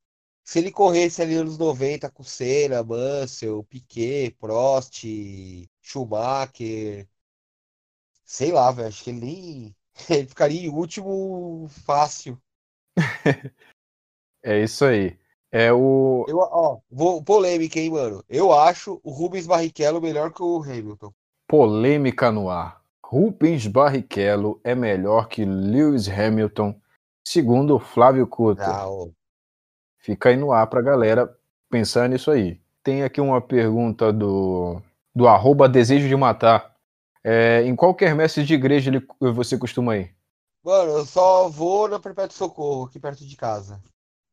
se 0.44 0.58
ele 0.58 0.70
corresse 0.70 1.22
ali 1.22 1.36
nos 1.42 1.58
90 1.58 2.10
com 2.10 2.22
Senna, 2.22 2.82
Mansell, 2.84 3.64
Piquet, 3.64 4.30
Prost, 4.38 5.04
Schumacher, 5.82 7.08
sei 8.24 8.52
lá, 8.52 8.70
velho, 8.70 8.88
acho 8.88 9.04
que 9.04 9.10
ele 9.10 9.20
nem. 9.20 9.76
Ele 10.10 10.26
ficaria 10.26 10.66
em 10.66 10.70
último 10.70 11.68
fácil. 11.68 12.36
é 14.42 14.60
isso 14.60 14.84
aí. 14.84 15.16
É 15.52 15.72
o. 15.72 16.24
Eu, 16.26 16.38
ó, 16.38 16.80
vou, 16.90 17.22
polêmica, 17.22 17.78
hein, 17.78 17.90
mano. 17.90 18.24
Eu 18.28 18.52
acho 18.52 19.00
o 19.04 19.10
Rubens 19.12 19.46
Barrichello 19.46 20.00
melhor 20.00 20.32
que 20.32 20.42
o 20.42 20.60
Hamilton. 20.60 21.12
Polêmica 21.46 22.32
no 22.32 22.50
ar. 22.50 22.82
Rubens 23.04 23.68
Barrichello 23.68 24.60
é 24.64 24.74
melhor 24.74 25.28
que 25.28 25.44
Lewis 25.44 26.08
Hamilton, 26.08 26.74
segundo 27.24 27.78
Flávio 27.78 28.26
Couto. 28.26 28.62
Ah, 28.62 28.88
Fica 29.98 30.30
aí 30.30 30.36
no 30.36 30.50
ar 30.50 30.66
pra 30.66 30.82
galera 30.82 31.32
pensar 31.70 32.08
nisso 32.08 32.32
aí. 32.32 32.60
Tem 32.82 33.04
aqui 33.04 33.20
uma 33.20 33.40
pergunta 33.40 34.12
do, 34.12 34.82
do 35.14 35.28
arroba 35.28 35.68
Desejo 35.68 36.08
de 36.08 36.16
Matar. 36.16 36.73
É, 37.24 37.62
em 37.62 37.74
qual 37.74 37.94
quermesse 37.94 38.44
de 38.44 38.54
igreja 38.54 38.90
ele, 38.90 39.06
você 39.32 39.56
costuma 39.56 39.96
ir? 39.96 40.14
Mano, 40.62 40.92
eu 40.92 41.06
só 41.06 41.48
vou 41.48 41.88
na 41.88 41.98
Perpétuo 41.98 42.36
Socorro, 42.36 42.84
aqui 42.84 43.00
perto 43.00 43.26
de 43.26 43.36
casa. 43.36 43.82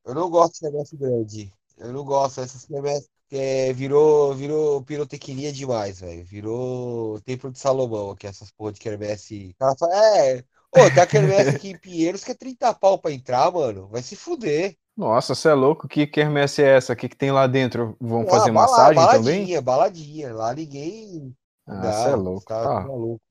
Eu 0.06 0.14
não 0.14 0.30
gosto 0.30 0.54
de 0.54 0.60
quermesse 0.60 0.98
grande. 0.98 1.54
Eu 1.78 1.94
não 1.94 2.04
gosto 2.04 2.42
dessas 2.42 2.66
quermesse 2.66 3.10
é, 3.32 3.72
virou, 3.72 4.34
virou 4.36 4.84
pirotecnia 4.84 5.54
demais, 5.54 6.02
velho. 6.02 6.26
Virou 6.26 7.20
Templo 7.22 7.50
de 7.50 7.60
Salomão 7.60 8.12
aqui, 8.12 8.28
essas 8.28 8.52
porra 8.52 8.74
de 8.74 8.80
quermesse. 8.80 9.56
Ela 9.60 9.76
fala, 9.78 10.18
é, 10.18 10.44
Ô, 10.74 10.90
tá 10.96 11.06
quermesse 11.06 11.50
aqui 11.50 11.70
em 11.72 11.78
Pinheiros 11.78 12.24
que 12.24 12.32
é 12.32 12.34
30 12.34 12.74
pau 12.74 12.98
pra 12.98 13.12
entrar, 13.12 13.52
mano. 13.52 13.88
Vai 13.90 14.02
se 14.02 14.16
fuder. 14.16 14.76
Nossa, 14.96 15.36
você 15.36 15.50
é 15.50 15.54
louco? 15.54 15.88
Que 15.88 16.08
quermesse 16.08 16.62
é 16.64 16.78
essa? 16.78 16.94
O 16.94 16.96
que, 16.96 17.10
que 17.10 17.16
tem 17.16 17.32
lá 17.32 17.46
dentro? 17.46 17.96
Vão 18.00 18.22
ah, 18.22 18.30
fazer 18.30 18.52
bala, 18.52 18.68
massagem 18.68 18.96
baladinha, 18.96 19.20
também? 19.20 19.62
Baladinha, 19.62 19.62
baladinha. 19.62 20.34
Lá 20.34 20.54
ninguém. 20.54 21.36
Ah, 21.68 21.92
você 21.92 22.10
é 22.10 22.16
louco. 22.16 22.46
Tá, 22.46 22.64
tá. 22.64 22.88
maluco. 22.88 23.22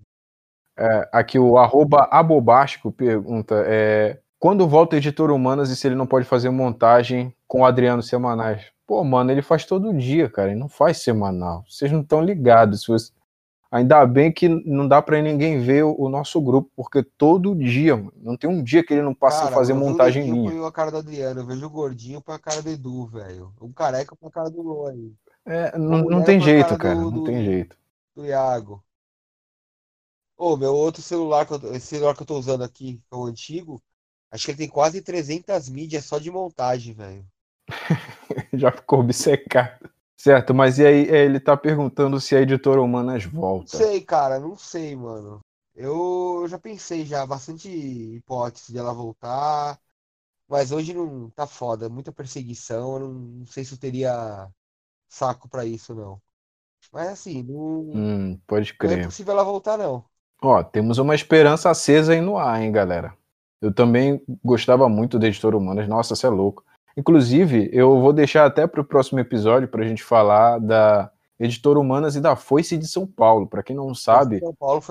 É, 0.78 1.08
aqui 1.12 1.38
o 1.38 1.58
arroba 1.58 2.08
abobástico 2.10 2.90
pergunta: 2.90 3.62
é, 3.66 4.18
quando 4.38 4.66
volta 4.66 4.96
o 4.96 4.98
editor 4.98 5.30
Humanas 5.30 5.70
e 5.70 5.76
se 5.76 5.86
ele 5.86 5.94
não 5.94 6.06
pode 6.06 6.24
fazer 6.24 6.48
montagem 6.48 7.34
com 7.46 7.60
o 7.60 7.64
Adriano 7.64 8.02
semanais? 8.02 8.64
Pô, 8.86 9.04
mano, 9.04 9.30
ele 9.30 9.42
faz 9.42 9.64
todo 9.64 9.92
dia, 9.92 10.28
cara. 10.28 10.50
Ele 10.50 10.58
não 10.58 10.68
faz 10.68 10.98
semanal. 10.98 11.64
Vocês 11.68 11.92
não 11.92 12.00
estão 12.00 12.20
ligados. 12.22 12.84
Você... 12.86 13.12
Ainda 13.70 14.04
bem 14.04 14.32
que 14.32 14.48
não 14.48 14.88
dá 14.88 15.00
para 15.00 15.22
ninguém 15.22 15.60
ver 15.60 15.84
o, 15.84 16.08
nosso 16.08 16.40
grupo, 16.40 16.68
porque 16.74 17.04
todo 17.04 17.54
dia, 17.54 17.96
mano, 17.96 18.12
não 18.16 18.36
tem 18.36 18.50
um 18.50 18.64
dia 18.64 18.82
que 18.82 18.92
ele 18.92 19.02
não 19.02 19.14
passa 19.14 19.42
cara, 19.42 19.50
a 19.50 19.54
fazer 19.54 19.74
montagem 19.74 20.28
minha. 20.28 20.50
Eu 20.50 20.66
a 20.66 20.72
cara 20.72 20.90
do 20.90 20.96
Adriano, 20.96 21.40
eu 21.42 21.46
vejo 21.46 21.66
o 21.66 21.70
gordinho 21.70 22.20
pra 22.20 22.36
cara 22.36 22.60
do 22.62 22.68
Edu, 22.68 23.06
velho. 23.06 23.52
Um 23.62 23.72
careca 23.72 24.16
pra 24.16 24.28
cara 24.28 24.50
do 24.50 24.60
Loi. 24.60 25.12
É, 25.46 25.78
não, 25.78 26.02
não 26.02 26.24
tem 26.24 26.40
jeito, 26.40 26.76
cara. 26.76 26.96
Do, 26.96 27.12
não 27.12 27.22
tem 27.22 27.44
jeito. 27.44 27.76
Do 28.20 28.26
Iago. 28.26 28.84
Ô, 30.36 30.54
meu 30.54 30.74
outro 30.74 31.00
celular, 31.00 31.46
que 31.46 31.54
eu, 31.54 31.74
esse 31.74 31.86
celular 31.86 32.14
que 32.14 32.20
eu 32.20 32.26
tô 32.26 32.38
usando 32.38 32.62
aqui, 32.62 32.98
que 32.98 33.02
é 33.10 33.16
o 33.16 33.24
antigo, 33.24 33.82
acho 34.30 34.44
que 34.44 34.50
ele 34.50 34.58
tem 34.58 34.68
quase 34.68 35.00
300 35.00 35.70
mídias 35.70 36.04
só 36.04 36.18
de 36.18 36.30
montagem, 36.30 36.92
velho. 36.92 37.26
já 38.52 38.70
ficou 38.70 39.00
obcecado. 39.00 39.88
Certo, 40.18 40.52
mas 40.54 40.78
e 40.78 40.84
aí 40.86 41.08
ele 41.08 41.40
tá 41.40 41.56
perguntando 41.56 42.20
se 42.20 42.36
a 42.36 42.42
editora 42.42 42.82
Humanas 42.82 43.24
volta. 43.24 43.78
Não 43.78 43.84
sei, 43.86 44.02
cara, 44.02 44.38
não 44.38 44.54
sei, 44.54 44.94
mano. 44.94 45.40
Eu 45.74 46.44
já 46.46 46.58
pensei 46.58 47.06
já, 47.06 47.24
bastante 47.24 47.70
hipótese 47.70 48.70
de 48.70 48.78
ela 48.78 48.92
voltar. 48.92 49.80
Mas 50.46 50.72
hoje 50.72 50.92
não 50.92 51.30
tá 51.30 51.46
foda, 51.46 51.88
muita 51.88 52.12
perseguição. 52.12 52.94
Eu 52.96 53.00
não, 53.00 53.12
não 53.14 53.46
sei 53.46 53.64
se 53.64 53.72
eu 53.72 53.78
teria 53.78 54.50
saco 55.08 55.48
para 55.48 55.64
isso, 55.66 55.94
não. 55.94 56.20
Mas 56.92 57.08
assim, 57.08 57.42
não, 57.42 57.90
hum, 57.94 58.38
pode 58.46 58.74
crer. 58.74 58.96
não 58.96 59.02
é 59.02 59.04
possível 59.04 59.32
ela 59.34 59.44
voltar, 59.44 59.78
não. 59.78 60.04
Ó, 60.42 60.62
temos 60.62 60.98
uma 60.98 61.14
esperança 61.14 61.70
acesa 61.70 62.12
aí 62.12 62.20
no 62.20 62.36
ar, 62.36 62.60
hein, 62.62 62.72
galera. 62.72 63.14
Eu 63.60 63.72
também 63.72 64.22
gostava 64.42 64.88
muito 64.88 65.18
da 65.18 65.28
editora 65.28 65.56
Humanas. 65.56 65.86
Nossa, 65.86 66.16
você 66.16 66.26
é 66.26 66.30
louco. 66.30 66.64
Inclusive, 66.96 67.68
eu 67.72 68.00
vou 68.00 68.12
deixar 68.12 68.46
até 68.46 68.66
para 68.66 68.80
o 68.80 68.84
próximo 68.84 69.20
episódio 69.20 69.68
para 69.68 69.84
a 69.84 69.86
gente 69.86 70.02
falar 70.02 70.58
da 70.58 71.10
Editora 71.38 71.78
Humanas 71.78 72.16
e 72.16 72.20
da 72.20 72.36
Foice 72.36 72.76
de 72.76 72.86
São 72.86 73.06
Paulo. 73.06 73.46
Para 73.46 73.62
quem 73.62 73.74
não 73.74 73.94
sabe, 73.94 74.40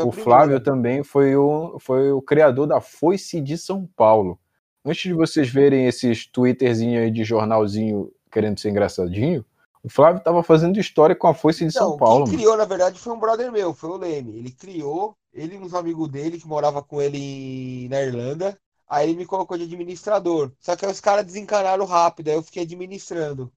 o 0.03 0.11
Flávio 0.11 0.59
também 0.59 1.03
foi 1.03 1.35
o, 1.35 1.77
foi 1.79 2.11
o 2.11 2.21
criador 2.21 2.67
da 2.67 2.79
Foice 2.79 3.41
de 3.41 3.57
São 3.57 3.87
Paulo. 3.95 4.39
Antes 4.83 5.03
de 5.03 5.13
vocês 5.13 5.49
verem 5.49 5.85
esses 5.85 6.25
twitterzinhos 6.25 7.03
aí 7.03 7.11
de 7.11 7.23
jornalzinho 7.23 8.11
querendo 8.31 8.59
ser 8.59 8.69
engraçadinho, 8.69 9.45
O 9.83 9.89
Flávio 9.89 10.21
tava 10.21 10.43
fazendo 10.43 10.79
história 10.79 11.15
com 11.15 11.27
a 11.27 11.33
foice 11.33 11.65
de 11.65 11.71
São 11.71 11.91
Não, 11.91 11.97
Paulo. 11.97 12.25
quem 12.25 12.33
mano. 12.33 12.37
criou, 12.37 12.57
na 12.57 12.65
verdade, 12.65 12.99
foi 12.99 13.13
um 13.13 13.19
brother 13.19 13.51
meu, 13.51 13.73
foi 13.73 13.89
o 13.89 13.97
Leme. 13.97 14.37
Ele 14.37 14.51
criou, 14.51 15.15
ele 15.33 15.55
e 15.55 15.57
uns 15.57 15.73
amigos 15.73 16.09
dele 16.09 16.39
que 16.39 16.47
morava 16.47 16.83
com 16.83 17.01
ele 17.01 17.87
na 17.89 18.01
Irlanda. 18.01 18.59
Aí 18.87 19.09
ele 19.09 19.17
me 19.19 19.25
colocou 19.25 19.57
de 19.57 19.63
administrador. 19.63 20.51
Só 20.59 20.75
que 20.75 20.85
aí 20.85 20.91
os 20.91 20.99
caras 20.99 21.25
desencanaram 21.25 21.85
rápido, 21.85 22.27
aí 22.29 22.35
eu 22.35 22.43
fiquei 22.43 22.63
administrando. 22.63 23.51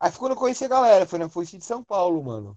Aí 0.00 0.10
foi 0.10 0.20
quando 0.20 0.32
eu 0.32 0.38
conheci 0.38 0.64
a 0.64 0.68
galera, 0.68 1.06
foi 1.06 1.18
na 1.18 1.28
Foice 1.28 1.58
de 1.58 1.64
São 1.64 1.82
Paulo, 1.82 2.22
mano. 2.22 2.56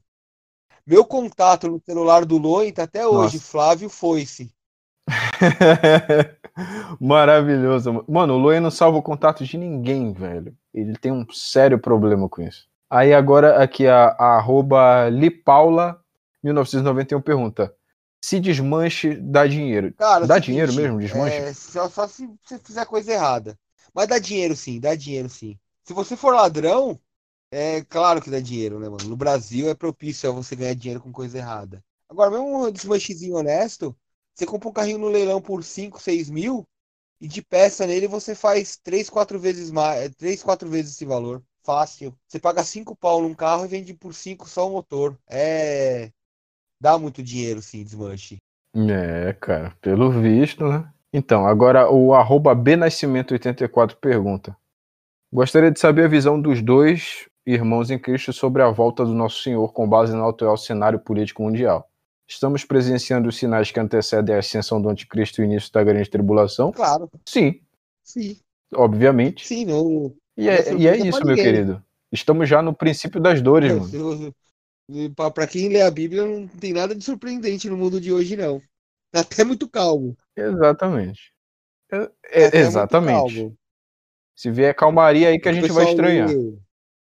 Meu 0.86 1.04
contato 1.04 1.68
no 1.68 1.82
celular 1.84 2.26
do 2.26 2.38
Loen 2.38 2.72
tá 2.72 2.84
até 2.84 3.06
hoje, 3.06 3.38
Nossa. 3.38 3.52
Flávio 3.52 3.90
Foice. 3.90 4.54
Maravilhoso. 7.00 8.06
Mano, 8.08 8.36
o 8.36 8.38
Luan 8.38 8.62
não 8.62 8.72
salva 8.72 8.98
o 8.98 9.04
contato 9.04 9.44
de 9.44 9.58
ninguém, 9.58 10.14
velho. 10.14 10.56
Ele 10.74 10.94
tem 10.98 11.12
um 11.12 11.26
sério 11.32 11.80
problema 11.80 12.30
com 12.30 12.42
isso. 12.42 12.68
Aí 12.92 13.14
agora 13.14 13.64
aqui 13.64 13.88
a, 13.88 14.08
a 14.20 14.36
arroba 14.36 15.10
Lipaula1991 15.10 17.24
pergunta: 17.24 17.74
se 18.22 18.38
desmanche 18.38 19.16
dá 19.16 19.48
dinheiro. 19.48 19.94
Cara, 19.94 20.28
dá 20.28 20.36
seguinte, 20.36 20.48
dinheiro 20.48 20.74
mesmo, 20.74 21.00
desmanche? 21.00 21.38
É, 21.38 21.54
só, 21.54 21.90
só 21.90 22.06
se 22.06 22.28
você 22.44 22.60
fizer 22.60 22.86
coisa 22.86 23.14
errada. 23.14 23.58
Mas 23.94 24.10
dá 24.10 24.20
dinheiro 24.20 24.58
sim, 24.58 24.78
dá 24.78 24.94
dinheiro 24.94 25.30
sim. 25.30 25.58
Se 25.86 25.94
você 25.94 26.18
for 26.18 26.36
ladrão, 26.36 27.00
é 27.50 27.82
claro 27.86 28.22
que 28.22 28.30
dá 28.30 28.42
dinheiro, 28.42 28.78
né, 28.78 28.90
mano? 28.90 29.08
No 29.08 29.16
Brasil 29.16 29.70
é 29.70 29.74
propício 29.74 30.30
a 30.30 30.34
você 30.34 30.54
ganhar 30.54 30.76
dinheiro 30.76 31.02
com 31.02 31.14
coisa 31.14 31.38
errada. 31.38 31.82
Agora, 32.10 32.30
mesmo 32.30 32.68
um 32.68 32.72
desmanchezinho 32.72 33.36
honesto, 33.36 33.96
você 34.36 34.46
compra 34.46 34.68
um 34.68 34.74
carrinho 34.74 34.98
no 34.98 35.08
leilão 35.08 35.42
por 35.42 35.64
5, 35.64 36.02
6 36.02 36.30
mil 36.30 36.68
e 37.22 37.28
de 37.28 37.42
peça 37.42 37.88
nele 37.88 38.08
você 38.08 38.36
faz 38.36 38.76
3, 38.78 39.10
4 39.10 39.40
vezes 39.40 39.72
mais, 39.72 40.14
3, 40.16 40.44
4 40.44 40.70
vezes 40.70 40.96
esse 40.96 41.06
valor. 41.06 41.42
Fácil. 41.64 42.16
Você 42.28 42.40
paga 42.40 42.64
5 42.64 42.96
pau 42.96 43.22
num 43.22 43.34
carro 43.34 43.66
e 43.66 43.68
vende 43.68 43.94
por 43.94 44.14
5 44.14 44.48
só 44.50 44.68
o 44.68 44.72
motor. 44.72 45.18
É. 45.30 46.12
Dá 46.80 46.98
muito 46.98 47.22
dinheiro, 47.22 47.62
sim, 47.62 47.84
desmanche. 47.84 48.38
É, 48.76 49.34
cara, 49.34 49.76
pelo 49.82 50.10
visto, 50.10 50.66
né? 50.66 50.92
Então, 51.14 51.46
agora 51.46 51.92
o 51.92 52.14
arroba 52.14 52.56
Bnascimento84 52.56 53.96
pergunta: 53.96 54.56
Gostaria 55.32 55.70
de 55.70 55.80
saber 55.80 56.06
a 56.06 56.10
visão 56.10 56.42
dos 56.42 56.62
dois 56.62 57.28
irmãos 57.46 57.92
em 57.92 58.00
Cristo 58.00 58.32
sobre 58.32 58.62
a 58.62 58.70
volta 58.70 59.06
do 59.06 59.14
Nosso 59.14 59.44
Senhor 59.44 59.72
com 59.74 59.88
base 59.88 60.16
no 60.16 60.28
atual 60.28 60.58
cenário 60.58 61.00
político 61.00 61.44
mundial. 61.44 61.88
Estamos 62.28 62.64
presenciando 62.64 63.28
os 63.28 63.36
sinais 63.36 63.72
que 63.72 63.80
antecedem 63.80 64.34
a 64.34 64.40
ascensão 64.40 64.82
do 64.82 64.90
anticristo 64.90 65.42
e 65.42 65.44
o 65.44 65.46
início 65.46 65.72
da 65.72 65.84
grande 65.84 66.10
tribulação? 66.10 66.72
Claro, 66.72 67.10
Sim, 67.28 67.60
sim. 68.04 68.38
obviamente. 68.74 69.46
Sim, 69.46 69.66
não. 69.66 70.16
E 70.38 70.48
é 70.50 70.70
é, 70.70 70.74
e 70.76 70.88
é 70.88 70.98
isso, 70.98 71.26
meu 71.26 71.36
querido. 71.36 71.84
Estamos 72.12 72.48
já 72.50 72.62
no 72.62 72.74
princípio 72.74 73.20
das 73.22 73.42
dores, 73.42 73.72
mano. 73.72 73.88
Você- 73.88 74.34
Pra 75.16 75.32
pra 75.32 75.48
quem 75.48 75.70
lê 75.70 75.82
a 75.82 75.90
Bíblia, 75.90 76.26
não 76.26 76.48
tem 76.48 76.74
nada 76.74 76.94
de 76.94 77.02
surpreendente 77.04 77.70
no 77.70 77.78
mundo 77.78 78.02
de 78.02 78.12
hoje, 78.12 78.36
não. 78.36 78.62
Tá 79.10 79.22
até 79.22 79.44
muito 79.46 79.70
calmo. 79.70 80.18
Exatamente. 80.36 81.32
É- 81.90 82.06
Tá 82.08 82.58
é- 82.58 82.58
exatamente. 82.62 83.54
Se 84.36 84.52
vier 84.52 84.76
calmaria 84.76 85.30
aí 85.30 85.40
que 85.40 85.48
a 85.48 85.54
gente 85.54 85.72
vai 85.72 85.86
estranhar. 85.92 86.28
lê- 86.28 86.58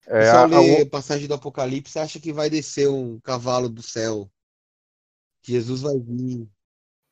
É, 0.08 0.20
pessoal 0.20 0.38
a- 0.54 0.58
a- 0.58 0.62
lê 0.62 0.86
passagem 0.86 1.28
do 1.28 1.34
Apocalipse 1.34 1.98
acha 2.00 2.20
que 2.20 2.32
vai 2.32 2.50
descer 2.50 2.88
um 2.88 3.20
cavalo 3.20 3.68
do 3.68 3.82
céu. 3.82 4.30
Que 5.42 5.52
Jesus 5.54 5.82
vai 5.82 5.98
vir. 6.00 6.48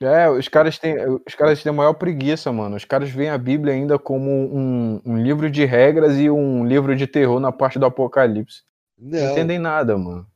É, 0.05 0.29
os 0.29 0.47
caras 0.47 0.77
têm, 0.77 0.95
os 1.25 1.35
caras 1.35 1.61
têm 1.61 1.69
a 1.69 1.73
maior 1.73 1.93
preguiça, 1.93 2.51
mano. 2.51 2.75
Os 2.75 2.85
caras 2.85 3.09
veem 3.09 3.29
a 3.29 3.37
Bíblia 3.37 3.73
ainda 3.73 3.97
como 3.97 4.29
um, 4.29 5.01
um 5.05 5.17
livro 5.17 5.49
de 5.49 5.65
regras 5.65 6.17
e 6.17 6.29
um 6.29 6.65
livro 6.65 6.95
de 6.95 7.07
terror 7.07 7.39
na 7.39 7.51
parte 7.51 7.79
do 7.79 7.85
Apocalipse. 7.85 8.63
Não 8.97 9.19
Não. 9.19 9.31
entendem 9.31 9.59
nada, 9.59 9.97
mano. 9.97 10.27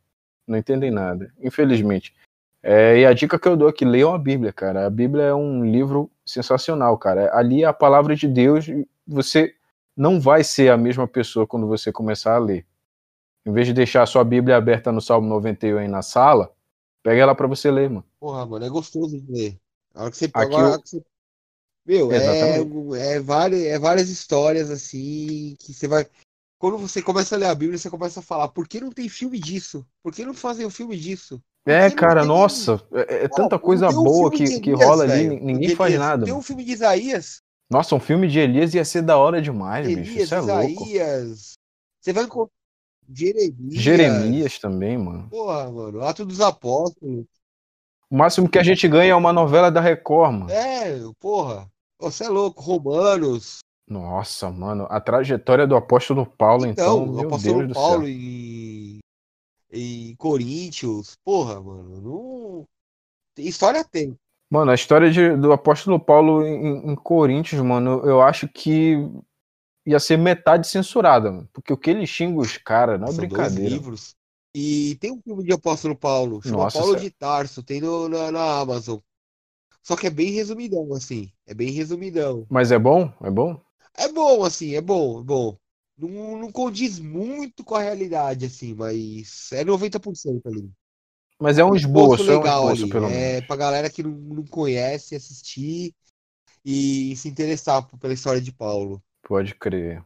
Não 0.48 0.58
entendem 0.58 0.92
nada, 0.92 1.32
infelizmente. 1.42 2.14
É, 2.64 3.00
e 3.00 3.06
a 3.06 3.14
dica 3.14 3.38
que 3.40 3.48
eu 3.48 3.56
dou 3.56 3.68
aqui, 3.68 3.86
leiam 3.86 4.14
a 4.14 4.18
Bíblia, 4.18 4.52
cara. 4.52 4.86
A 4.86 4.90
Bíblia 4.90 5.24
é 5.26 5.34
um 5.34 5.66
livro 5.66 6.10
sensacional, 6.26 6.98
cara. 6.98 7.36
Ali 7.36 7.64
é 7.64 7.68
a 7.68 7.74
palavra 7.74 8.16
de 8.16 8.28
Deus. 8.28 8.68
Você 9.08 9.54
não 9.96 10.20
vai 10.20 10.44
ser 10.44 10.70
a 10.70 10.78
mesma 10.78 11.08
pessoa 11.08 11.48
quando 11.48 11.68
você 11.68 11.92
começar 11.92 12.36
a 12.36 12.40
ler. 12.40 12.66
Em 13.46 13.52
vez 13.52 13.68
de 13.68 13.74
deixar 13.74 14.04
a 14.04 14.06
sua 14.06 14.24
Bíblia 14.24 14.58
aberta 14.58 14.92
no 14.92 15.02
Salmo 15.02 15.28
91 15.28 15.78
aí 15.78 15.88
na 15.88 16.02
sala, 16.02 16.52
pega 17.08 17.22
ela 17.22 17.34
pra 17.34 17.48
você 17.48 17.72
ler, 17.72 17.90
mano. 17.90 18.04
Porra, 18.20 18.46
mano, 18.46 18.66
é 18.66 18.70
gostoso 18.70 19.18
de 19.18 19.32
ler. 19.32 19.58
A 19.96 20.02
hora 20.02 20.12
que 20.12 20.18
você, 20.18 20.26
Aqui 20.26 20.32
agora, 20.36 20.68
a 20.68 20.72
eu- 20.74 20.82
você- 20.84 21.02
Meu, 21.86 22.12
é, 22.12 22.18
Exatamente. 22.18 23.00
é, 23.00 23.20
várias, 23.22 23.62
é 23.64 23.80
várias 23.80 24.10
histórias 24.10 24.70
assim 24.70 25.56
que 25.58 25.74
você 25.74 25.88
vai. 25.88 26.06
Quando 26.60 26.78
você 26.78 27.02
começa 27.02 27.34
a 27.36 27.38
ler 27.38 27.46
a 27.46 27.56
Bíblia, 27.56 27.78
você 27.78 27.90
começa 27.90 28.20
a 28.20 28.24
falar, 28.24 28.50
por 28.50 28.68
que 28.68 28.82
não 28.82 28.92
tem 28.92 29.08
filme 29.08 29.40
disso? 29.40 29.86
Por 30.04 30.14
que 30.14 30.26
não 30.26 30.34
fazem 30.34 30.66
um 30.66 30.70
filme 30.70 30.98
disso? 30.98 31.42
É, 31.66 31.90
cara, 31.90 32.26
nossa, 32.26 32.86
é, 32.92 33.24
é 33.24 33.28
tanta 33.30 33.58
coisa 33.58 33.88
um 33.90 34.04
boa 34.04 34.30
filme 34.30 34.38
que, 34.38 34.56
de 34.56 34.62
que 34.62 34.70
Elias, 34.72 34.86
rola 34.86 35.04
ali, 35.06 35.30
velho, 35.30 35.46
ninguém 35.46 35.76
faz 35.78 35.94
Elias. 35.94 36.06
nada. 36.10 36.26
Tem 36.26 36.34
um 36.34 36.42
filme 36.42 36.66
de 36.66 36.72
Isaías, 36.74 37.38
Nossa, 37.70 37.96
um 37.96 38.00
filme 38.02 38.28
de 38.28 38.40
Elias 38.40 38.74
ia 38.74 38.84
ser 38.84 39.02
da 39.02 39.18
hora 39.18 39.42
demais, 39.42 39.88
bicho. 39.88 40.00
Elias, 40.00 40.24
Isso 40.24 40.36
é 40.36 40.40
louco. 40.42 40.84
Isaías. 40.84 41.54
Você 42.02 42.12
vai 42.12 42.24
encontrar 42.26 42.57
Jeremias. 43.10 43.74
Jeremias 43.82 44.60
também, 44.60 44.98
mano. 44.98 45.28
Porra, 45.30 45.72
mano, 45.72 46.02
Ato 46.04 46.26
dos 46.26 46.42
Apóstolos. 46.42 47.26
O 48.10 48.18
máximo 48.18 48.48
que 48.50 48.58
a 48.58 48.64
gente 48.64 48.88
ganha 48.88 49.12
é 49.12 49.16
uma 49.16 49.34
novela 49.34 49.70
da 49.70 49.82
Record, 49.82 50.34
mano. 50.34 50.52
É, 50.52 50.98
porra. 51.20 51.68
Você 52.00 52.26
é 52.26 52.30
louco, 52.30 52.62
Romanos. 52.62 53.60
Nossa, 53.90 54.50
mano, 54.52 54.86
a 54.90 55.00
trajetória 55.00 55.66
do 55.66 55.76
apóstolo 55.76 56.26
Paulo, 56.26 56.66
então, 56.66 57.04
Então, 57.06 57.16
o 57.16 57.20
apóstolo 57.28 57.58
Deus 57.60 57.68
do 57.70 57.74
Paulo 57.74 58.08
em, 58.08 59.00
em 59.72 60.16
Coríntios. 60.18 61.16
Porra, 61.24 61.62
mano, 61.62 62.02
não. 62.02 62.66
História 63.44 63.84
tem. 63.84 64.16
Mano, 64.50 64.72
a 64.72 64.76
história 64.76 65.12
de- 65.12 65.36
do 65.36 65.52
apóstolo 65.52 66.00
Paulo 66.00 66.46
em, 66.46 66.92
em 66.92 66.96
Coríntios, 66.96 67.62
mano, 67.62 68.02
eu 68.06 68.22
acho 68.22 68.48
que 68.48 68.96
ia 69.88 70.00
ser 70.00 70.18
metade 70.18 70.68
censurada, 70.68 71.32
mano. 71.32 71.50
Porque 71.54 71.74
o 71.74 71.78
que 71.78 71.90
ele 71.92 72.06
xinga 72.08 72.40
os 72.42 72.58
caras, 72.58 73.00
não 73.00 73.10
é 73.10 73.12
São 73.12 73.14
brincadeira. 73.14 73.86
livros. 73.86 74.16
E 74.54 74.96
tem 75.00 75.12
um 75.12 75.22
filme 75.22 75.44
de 75.44 75.54
apóstolo 75.54 75.96
Paulo, 75.98 76.42
chama 76.42 76.68
Nossa, 76.68 76.68
Paulo 76.68 76.96
sério? 76.96 76.96
de 76.96 77.10
Tarso, 77.12 77.64
tem 77.64 77.82
no- 77.82 78.08
na, 78.10 78.32
na 78.32 78.60
Amazon. 78.60 79.00
Só 79.84 79.96
que 79.98 80.08
é 80.08 80.10
bem 80.12 80.32
resumidão, 80.32 80.94
assim. 80.94 81.32
É 81.48 81.54
bem 81.56 81.72
resumidão. 81.72 82.50
Mas 82.50 82.72
é 82.74 82.78
bom? 82.80 83.14
É 83.24 83.32
bom? 83.32 83.62
É 83.96 84.08
bom, 84.12 84.44
assim, 84.44 84.76
é 84.76 84.82
bom, 84.82 85.20
é 85.22 85.24
bom. 85.24 85.58
Não, 85.98 86.38
não 86.38 86.52
condiz 86.52 87.00
muito 87.00 87.64
com 87.64 87.76
a 87.76 87.82
realidade, 87.82 88.46
assim, 88.46 88.74
mas 88.74 89.52
é 89.52 89.64
90% 89.66 90.48
ali. 90.48 90.72
Mas 91.40 91.58
é 91.58 91.66
um 91.66 91.76
esboço 91.76 92.22
esboço, 92.22 92.32
é 92.32 92.38
um 92.38 92.46
legal 92.46 92.46
esboço, 92.46 92.88
ali. 92.88 92.88
pelo 92.88 93.10
É 93.10 93.10
menos. 93.10 93.44
pra 93.44 93.56
galera 93.56 93.90
que 93.90 94.04
não, 94.04 94.12
não 94.12 94.46
conhece 94.46 95.16
assistir 95.16 95.96
e 96.66 97.16
se 97.18 97.30
interessar 97.30 97.88
pela 98.00 98.14
história 98.14 98.42
de 98.42 98.52
Paulo. 98.54 99.04
Pode 99.28 99.54
crer. 99.56 100.02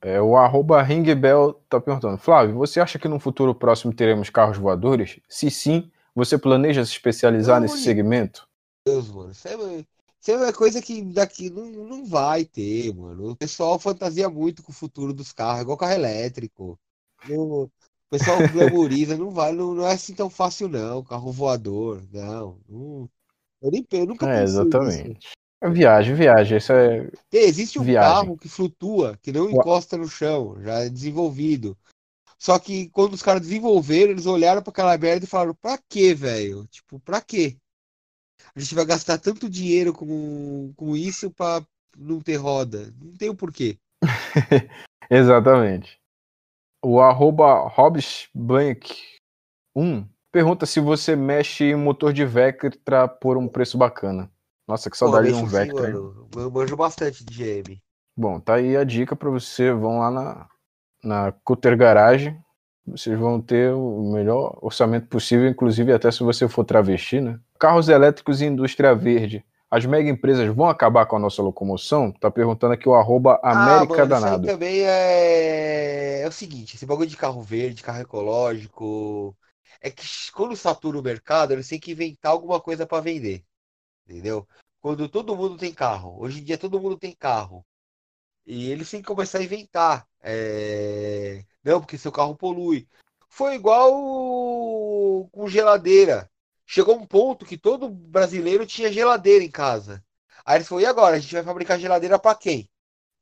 É, 0.00 0.20
o 0.20 0.36
arroba 0.36 0.82
Ringbell 0.82 1.54
tá 1.68 1.78
perguntando, 1.80 2.16
Flávio, 2.18 2.56
você 2.56 2.80
acha 2.80 2.98
que 2.98 3.08
no 3.08 3.20
futuro 3.20 3.54
próximo 3.54 3.92
teremos 3.94 4.30
carros 4.30 4.56
voadores? 4.56 5.20
Se 5.28 5.50
sim, 5.50 5.90
você 6.14 6.38
planeja 6.38 6.84
se 6.84 6.92
especializar 6.92 7.56
Não, 7.56 7.62
nesse 7.62 7.78
e- 7.78 7.82
segmento? 7.82 8.48
Deus, 8.86 9.08
mano, 9.10 9.30
isso 9.30 9.48
é, 9.48 9.54
isso 9.54 10.30
é 10.30 10.36
uma 10.36 10.52
coisa 10.52 10.80
que 10.80 11.02
daqui 11.02 11.48
não, 11.50 11.64
não 11.64 12.04
vai 12.04 12.44
ter, 12.44 12.94
mano. 12.94 13.30
O 13.30 13.36
pessoal 13.36 13.78
fantasia 13.78 14.28
muito 14.28 14.62
com 14.62 14.72
o 14.72 14.74
futuro 14.74 15.12
dos 15.12 15.32
carros, 15.32 15.62
igual 15.62 15.76
carro 15.76 15.92
elétrico. 15.92 16.78
O 17.28 17.70
pessoal 18.10 18.36
glamoriza, 18.52 19.16
não 19.16 19.30
vai, 19.30 19.52
não, 19.52 19.74
não 19.74 19.86
é 19.86 19.92
assim 19.92 20.14
tão 20.14 20.28
fácil, 20.28 20.68
não. 20.68 21.02
Carro 21.02 21.32
voador, 21.32 22.02
não. 22.12 22.58
não. 22.68 23.10
eu, 23.62 23.70
nem, 23.70 23.86
eu 23.92 24.06
nunca 24.06 24.28
É, 24.28 24.42
exatamente. 24.42 25.28
Viagem, 25.70 26.14
viagem. 26.14 26.58
Isso 26.58 26.72
é. 26.72 27.10
Existe 27.32 27.78
um 27.78 27.84
Viagem. 27.84 28.10
carro 28.10 28.36
que 28.36 28.48
flutua, 28.48 29.18
que 29.22 29.32
não 29.32 29.50
encosta 29.50 29.96
no 29.96 30.08
chão, 30.08 30.56
já 30.60 30.80
é 30.80 30.88
desenvolvido. 30.88 31.76
Só 32.38 32.58
que 32.58 32.88
quando 32.90 33.14
os 33.14 33.22
caras 33.22 33.42
desenvolveram, 33.42 34.12
eles 34.12 34.26
olharam 34.26 34.62
pra 34.62 34.70
aquela 34.70 34.98
merda 34.98 35.24
e 35.24 35.28
falaram: 35.28 35.54
pra 35.54 35.78
quê, 35.88 36.14
velho? 36.14 36.66
Tipo, 36.66 36.98
pra 37.00 37.20
quê? 37.20 37.56
A 38.54 38.60
gente 38.60 38.74
vai 38.74 38.84
gastar 38.84 39.18
tanto 39.18 39.48
dinheiro 39.48 39.92
com, 39.92 40.72
com 40.76 40.96
isso 40.96 41.30
pra 41.30 41.64
não 41.96 42.20
ter 42.20 42.36
roda. 42.36 42.92
Não 43.00 43.16
tem 43.16 43.30
o 43.30 43.34
porquê. 43.34 43.78
Exatamente. 45.10 45.98
O 46.84 47.00
arroba 47.00 47.66
Hobbsblank1 47.74 50.06
pergunta 50.30 50.66
se 50.66 50.80
você 50.80 51.16
mexe 51.16 51.64
em 51.64 51.76
motor 51.76 52.12
de 52.12 52.26
Vectra 52.26 53.08
por 53.08 53.38
um 53.38 53.48
preço 53.48 53.78
bacana. 53.78 54.30
Nossa, 54.66 54.90
que 54.90 54.96
saudade 54.96 55.28
de 55.28 55.32
Pô, 55.32 55.38
um 55.38 55.42
mexo 55.42 55.56
sim, 55.56 55.58
Vectra. 55.58 55.82
mano. 55.82 56.28
Eu 56.36 56.50
manjo 56.50 56.76
bastante 56.76 57.24
de 57.24 57.34
GM. 57.34 57.82
Bom, 58.16 58.40
tá 58.40 58.54
aí 58.54 58.76
a 58.76 58.84
dica 58.84 59.14
para 59.14 59.30
você. 59.30 59.72
Vão 59.72 59.98
lá 59.98 60.10
na, 60.10 60.48
na 61.02 61.32
Cutter 61.44 61.76
Garage. 61.76 62.36
Vocês 62.86 63.18
vão 63.18 63.40
ter 63.40 63.72
o 63.72 64.12
melhor 64.12 64.58
orçamento 64.60 65.08
possível, 65.08 65.48
inclusive 65.48 65.92
até 65.92 66.10
se 66.10 66.22
você 66.22 66.46
for 66.46 66.64
travesti, 66.64 67.20
né? 67.20 67.40
Carros 67.58 67.88
elétricos 67.88 68.42
e 68.42 68.46
indústria 68.46 68.94
verde. 68.94 69.42
as 69.70 69.86
mega 69.86 70.08
empresas 70.08 70.46
vão 70.54 70.68
acabar 70.68 71.06
com 71.06 71.16
a 71.16 71.18
nossa 71.18 71.42
locomoção? 71.42 72.12
Tá 72.12 72.30
perguntando 72.30 72.74
aqui 72.74 72.86
o 72.86 72.94
arroba 72.94 73.40
América 73.42 73.94
ah, 73.94 73.96
mano, 73.96 74.08
Danado. 74.08 74.46
Também 74.46 74.82
é... 74.82 76.20
é 76.22 76.28
o 76.28 76.32
seguinte, 76.32 76.76
esse 76.76 76.84
bagulho 76.84 77.08
de 77.08 77.16
carro 77.16 77.40
verde, 77.40 77.82
carro 77.82 78.02
ecológico, 78.02 79.34
é 79.80 79.90
que 79.90 80.04
quando 80.32 80.54
satura 80.54 80.98
o 80.98 81.02
mercado, 81.02 81.52
eles 81.52 81.66
têm 81.66 81.80
que 81.80 81.92
inventar 81.92 82.32
alguma 82.32 82.60
coisa 82.60 82.86
para 82.86 83.02
vender. 83.02 83.42
Entendeu? 84.06 84.46
Quando 84.80 85.08
todo 85.08 85.36
mundo 85.36 85.56
tem 85.56 85.72
carro, 85.72 86.20
hoje 86.20 86.40
em 86.40 86.44
dia 86.44 86.58
todo 86.58 86.80
mundo 86.80 86.98
tem 86.98 87.12
carro. 87.14 87.64
E 88.46 88.70
eles 88.70 88.90
têm 88.90 89.00
que 89.00 89.06
começar 89.06 89.38
a 89.38 89.42
inventar. 89.42 90.06
É... 90.22 91.44
Não, 91.62 91.80
porque 91.80 91.98
seu 91.98 92.12
carro 92.12 92.36
polui. 92.36 92.88
Foi 93.28 93.54
igual 93.54 95.28
com 95.32 95.48
geladeira. 95.48 96.30
Chegou 96.66 96.96
um 96.96 97.06
ponto 97.06 97.46
que 97.46 97.58
todo 97.58 97.88
brasileiro 97.90 98.66
tinha 98.66 98.92
geladeira 98.92 99.44
em 99.44 99.50
casa. 99.50 100.04
Aí 100.44 100.56
eles 100.58 100.68
falaram, 100.68 100.86
e 100.86 100.90
agora? 100.90 101.16
A 101.16 101.18
gente 101.18 101.34
vai 101.34 101.42
fabricar 101.42 101.78
geladeira 101.78 102.18
para 102.18 102.36
quem? 102.36 102.68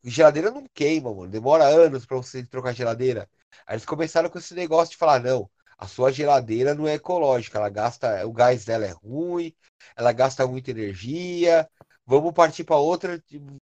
Geladeira 0.04 0.50
não 0.50 0.66
queima, 0.74 1.14
mano. 1.14 1.30
Demora 1.30 1.64
anos 1.64 2.04
para 2.04 2.16
você 2.16 2.44
trocar 2.44 2.74
geladeira. 2.74 3.28
Aí 3.66 3.74
eles 3.76 3.86
começaram 3.86 4.28
com 4.30 4.38
esse 4.38 4.54
negócio 4.54 4.92
de 4.92 4.98
falar, 4.98 5.20
não, 5.20 5.48
a 5.82 5.88
sua 5.88 6.12
geladeira 6.12 6.74
não 6.76 6.86
é 6.86 6.94
ecológica, 6.94 7.58
ela 7.58 7.68
gasta, 7.68 8.24
o 8.24 8.32
gás 8.32 8.64
dela 8.64 8.86
é 8.86 8.92
ruim, 8.92 9.52
ela 9.96 10.12
gasta 10.12 10.46
muita 10.46 10.70
energia. 10.70 11.68
Vamos 12.06 12.32
partir 12.32 12.62
para 12.62 12.76
outra, 12.76 13.20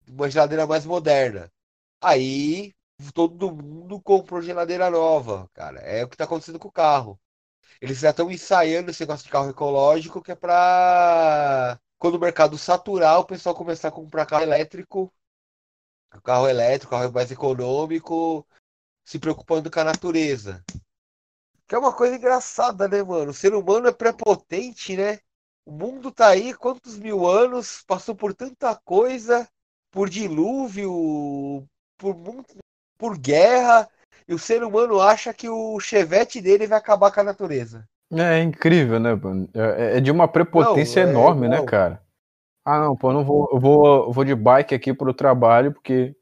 uma 0.08 0.28
geladeira 0.28 0.66
mais 0.66 0.86
moderna. 0.86 1.52
Aí 2.02 2.74
todo 3.14 3.52
mundo 3.52 4.02
comprou 4.02 4.42
geladeira 4.42 4.90
nova, 4.90 5.48
cara. 5.54 5.80
É 5.82 6.04
o 6.04 6.08
que 6.10 6.16
está 6.16 6.24
acontecendo 6.24 6.58
com 6.58 6.70
o 6.70 6.72
carro. 6.72 7.20
Eles 7.80 8.00
já 8.00 8.10
estão 8.10 8.32
ensaiando 8.32 8.90
esse 8.90 9.02
negócio 9.02 9.26
de 9.26 9.32
carro 9.32 9.52
ecológico, 9.52 10.22
que 10.22 10.32
é 10.32 10.36
para 10.36 11.80
quando 12.00 12.16
o 12.16 12.20
mercado 12.20 12.58
saturar, 12.58 13.20
o 13.20 13.26
pessoal 13.26 13.54
começar 13.54 13.90
a 13.90 13.92
comprar 13.92 14.26
carro 14.26 14.44
elétrico, 14.44 15.14
carro 16.24 16.50
elétrico, 16.50 16.90
carro 16.90 17.12
mais 17.12 17.30
econômico, 17.30 18.48
se 19.06 19.20
preocupando 19.20 19.70
com 19.70 19.80
a 19.80 19.84
natureza. 19.84 20.64
Que 21.70 21.76
é 21.76 21.78
uma 21.78 21.94
coisa 21.94 22.16
engraçada, 22.16 22.88
né, 22.88 23.04
mano? 23.04 23.30
O 23.30 23.34
ser 23.34 23.54
humano 23.54 23.88
é 23.88 23.92
prepotente, 23.92 24.98
né? 24.98 25.20
O 25.64 25.72
mundo 25.72 26.12
tá 26.12 26.30
aí 26.30 26.52
quantos 26.52 26.98
mil 26.98 27.28
anos, 27.28 27.84
passou 27.88 28.16
por 28.16 28.34
tanta 28.34 28.76
coisa, 28.84 29.48
por 29.92 30.10
dilúvio, 30.10 31.64
por, 31.96 32.16
por 32.98 33.16
guerra, 33.20 33.88
e 34.28 34.34
o 34.34 34.40
ser 34.40 34.64
humano 34.64 35.00
acha 35.00 35.32
que 35.32 35.48
o 35.48 35.80
chevette 35.80 36.42
dele 36.42 36.66
vai 36.66 36.80
acabar 36.80 37.12
com 37.12 37.20
a 37.20 37.24
natureza. 37.24 37.88
É, 38.12 38.42
incrível, 38.42 39.00
né, 39.00 39.14
mano? 39.14 39.48
É, 39.54 39.98
é 39.98 40.00
de 40.00 40.10
uma 40.10 40.28
prepotência 40.28 41.04
não, 41.04 41.10
é 41.10 41.14
enorme, 41.14 41.48
né, 41.48 41.62
cara? 41.62 42.02
Ah, 42.66 42.80
não, 42.80 42.96
pô, 42.96 43.14
não 43.14 43.24
vou, 43.24 43.48
eu 43.54 43.60
vou, 43.60 44.06
eu 44.08 44.12
vou 44.12 44.26
de 44.26 44.34
bike 44.34 44.74
aqui 44.74 44.92
pro 44.92 45.14
trabalho, 45.14 45.72
porque 45.72 46.16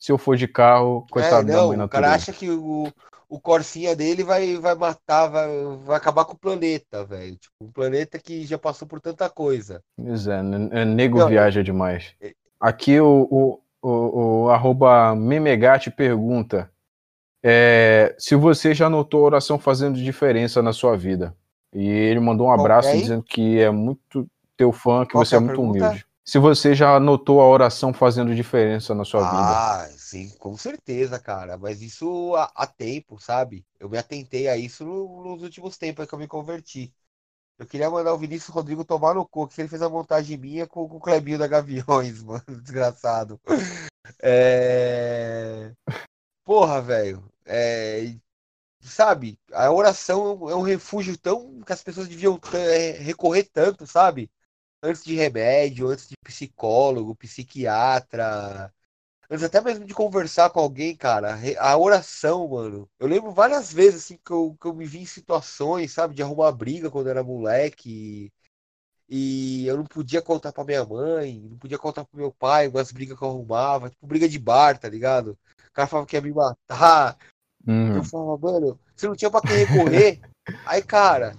se 0.00 0.10
eu 0.10 0.18
for 0.18 0.36
de 0.36 0.48
carro, 0.48 1.06
coitado 1.12 1.48
é, 1.48 1.52
não, 1.52 1.60
da 1.60 1.66
mãe 1.68 1.76
natureza. 1.76 1.84
O 1.84 1.88
cara 1.88 2.12
acha 2.12 2.32
que 2.32 2.50
o, 2.50 2.92
o 3.30 3.40
Corsinha 3.40 3.94
dele 3.94 4.24
vai, 4.24 4.56
vai 4.56 4.74
matar, 4.74 5.28
vai, 5.28 5.48
vai 5.84 5.96
acabar 5.96 6.24
com 6.24 6.32
o 6.32 6.38
planeta, 6.38 7.04
velho. 7.04 7.36
Tipo, 7.36 7.54
um 7.62 7.70
planeta 7.70 8.18
que 8.18 8.44
já 8.44 8.58
passou 8.58 8.88
por 8.88 9.00
tanta 9.00 9.30
coisa. 9.30 9.80
Pois 9.96 10.26
é, 10.26 10.40
é 10.72 10.84
nego 10.84 11.18
Não, 11.18 11.28
viaja 11.28 11.62
demais. 11.62 12.12
É... 12.20 12.32
Aqui 12.60 13.00
o, 13.00 13.28
o, 13.30 13.60
o, 13.80 14.42
o 14.42 14.50
arroba 14.50 15.14
Memegate 15.14 15.90
pergunta 15.90 16.68
é, 17.42 18.14
se 18.18 18.34
você 18.34 18.74
já 18.74 18.90
notou 18.90 19.20
a 19.20 19.26
oração 19.26 19.58
fazendo 19.58 20.02
diferença 20.02 20.60
na 20.60 20.72
sua 20.72 20.96
vida. 20.96 21.34
E 21.72 21.88
ele 21.88 22.18
mandou 22.18 22.48
um 22.48 22.52
abraço 22.52 22.88
okay. 22.88 23.00
dizendo 23.00 23.22
que 23.22 23.60
é 23.60 23.70
muito 23.70 24.28
teu 24.56 24.72
fã, 24.72 25.06
que 25.06 25.12
Qual 25.12 25.24
você 25.24 25.36
é, 25.36 25.38
é 25.38 25.40
muito 25.40 25.56
pergunta? 25.56 25.86
humilde 25.86 26.10
se 26.30 26.38
você 26.38 26.76
já 26.76 27.00
notou 27.00 27.40
a 27.40 27.48
oração 27.48 27.92
fazendo 27.92 28.32
diferença 28.32 28.94
na 28.94 29.04
sua 29.04 29.26
ah, 29.26 29.30
vida. 29.82 29.96
Sim, 30.10 30.28
com 30.38 30.56
certeza, 30.56 31.20
cara. 31.20 31.56
Mas 31.56 31.80
isso 31.82 32.34
há, 32.34 32.50
há 32.54 32.66
tempo, 32.66 33.20
sabe? 33.20 33.64
Eu 33.78 33.88
me 33.88 33.96
atentei 33.96 34.48
a 34.48 34.56
isso 34.56 34.84
no, 34.84 35.22
nos 35.22 35.42
últimos 35.42 35.78
tempos 35.78 36.06
que 36.08 36.12
eu 36.12 36.18
me 36.18 36.26
converti. 36.26 36.92
Eu 37.58 37.66
queria 37.66 37.90
mandar 37.90 38.14
o 38.14 38.18
Vinícius 38.18 38.54
Rodrigo 38.54 38.84
tomar 38.84 39.14
no 39.14 39.26
cu, 39.28 39.48
que 39.48 39.60
ele 39.60 39.68
fez 39.68 39.82
a 39.82 39.88
montagem 39.88 40.36
minha 40.38 40.66
com, 40.66 40.88
com 40.88 40.96
o 40.96 41.00
Clebinho 41.00 41.38
da 41.38 41.46
Gaviões, 41.46 42.22
mano. 42.24 42.44
Desgraçado. 42.62 43.40
É... 44.22 45.72
Porra, 46.44 46.82
velho. 46.82 47.24
É... 47.46 48.16
Sabe? 48.80 49.38
A 49.52 49.70
oração 49.72 50.50
é 50.50 50.56
um 50.56 50.62
refúgio 50.62 51.16
tão 51.18 51.60
que 51.62 51.72
as 51.72 51.82
pessoas 51.82 52.08
deviam 52.08 52.40
é, 52.54 52.92
recorrer 52.92 53.44
tanto, 53.52 53.86
sabe? 53.86 54.30
antes 54.82 55.04
de 55.04 55.14
remédio, 55.14 55.88
antes 55.88 56.08
de 56.08 56.14
psicólogo, 56.24 57.14
psiquiatra, 57.14 58.72
antes 59.30 59.44
até 59.44 59.60
mesmo 59.60 59.84
de 59.84 59.94
conversar 59.94 60.50
com 60.50 60.58
alguém, 60.58 60.96
cara, 60.96 61.38
a 61.58 61.78
oração, 61.78 62.48
mano. 62.48 62.90
Eu 62.98 63.06
lembro 63.06 63.30
várias 63.30 63.72
vezes 63.72 64.04
assim 64.04 64.18
que 64.24 64.32
eu, 64.32 64.56
que 64.60 64.66
eu 64.66 64.74
me 64.74 64.84
vi 64.84 64.98
em 64.98 65.06
situações, 65.06 65.92
sabe, 65.92 66.14
de 66.14 66.22
arrumar 66.22 66.50
briga 66.52 66.90
quando 66.90 67.06
eu 67.06 67.12
era 67.12 67.22
moleque. 67.22 68.32
E 69.08 69.66
eu 69.66 69.76
não 69.76 69.84
podia 69.84 70.20
contar 70.22 70.52
pra 70.52 70.64
minha 70.64 70.84
mãe, 70.84 71.40
não 71.48 71.58
podia 71.58 71.78
contar 71.78 72.04
pro 72.04 72.18
meu 72.18 72.32
pai 72.32 72.68
umas 72.68 72.92
brigas 72.92 73.16
que 73.16 73.24
eu 73.24 73.28
arrumava, 73.28 73.90
tipo 73.90 74.06
briga 74.06 74.28
de 74.28 74.38
bar, 74.38 74.78
tá 74.78 74.88
ligado? 74.88 75.38
O 75.68 75.72
cara 75.72 75.88
falava 75.88 76.06
que 76.06 76.16
ia 76.16 76.22
me 76.22 76.32
matar. 76.32 77.16
Uhum. 77.66 77.96
Eu 77.96 78.04
falava, 78.04 78.38
mano, 78.38 78.80
você 78.94 79.08
não 79.08 79.16
tinha 79.16 79.30
pra 79.30 79.40
quem 79.40 79.64
recorrer. 79.64 80.20
Aí, 80.66 80.82
cara, 80.82 81.36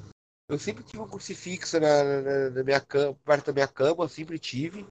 eu 0.50 0.60
sempre 0.60 0.84
tive 0.84 1.02
um 1.02 1.08
crucifixo 1.08 1.80
na, 1.80 2.04
na, 2.04 2.50
na 2.50 2.64
minha 2.64 2.82
cama, 2.82 3.18
perto 3.24 3.48
da 3.48 3.54
minha 3.54 3.68
cama, 3.68 4.04
eu 4.04 4.10
sempre 4.10 4.38
tive. 4.38 4.86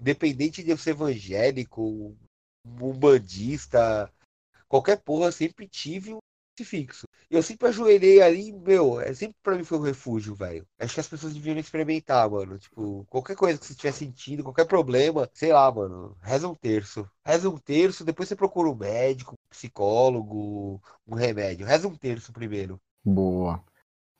Independente 0.00 0.62
de 0.62 0.70
eu 0.70 0.78
ser 0.78 0.90
evangélico, 0.90 2.16
um 2.64 2.92
bandista, 2.92 4.10
qualquer 4.68 5.00
porra, 5.00 5.32
sempre 5.32 5.66
tive 5.68 6.14
um 6.14 6.18
crucifixo. 6.56 7.06
Eu 7.30 7.42
sempre 7.42 7.68
ajoelhei 7.68 8.20
ali, 8.20 8.52
meu, 8.52 9.00
é 9.00 9.12
sempre 9.14 9.36
pra 9.42 9.56
mim 9.56 9.64
foi 9.64 9.78
um 9.78 9.82
refúgio, 9.82 10.34
velho. 10.34 10.66
Acho 10.78 10.94
que 10.94 11.00
as 11.00 11.08
pessoas 11.08 11.32
deviam 11.32 11.56
experimentar, 11.56 12.28
mano. 12.30 12.58
Tipo, 12.58 13.06
qualquer 13.08 13.36
coisa 13.36 13.58
que 13.58 13.66
você 13.66 13.72
estiver 13.72 13.92
sentindo, 13.92 14.42
qualquer 14.42 14.66
problema, 14.66 15.28
sei 15.32 15.52
lá, 15.52 15.70
mano, 15.72 16.16
reza 16.20 16.48
um 16.48 16.54
terço. 16.54 17.08
Reza 17.24 17.48
um 17.48 17.58
terço, 17.58 18.04
depois 18.04 18.28
você 18.28 18.36
procura 18.36 18.70
um 18.70 18.74
médico, 18.74 19.32
um 19.34 19.50
psicólogo, 19.50 20.80
um 21.06 21.14
remédio. 21.14 21.66
Reza 21.66 21.88
um 21.88 21.96
terço 21.96 22.32
primeiro. 22.32 22.78
Boa. 23.04 23.62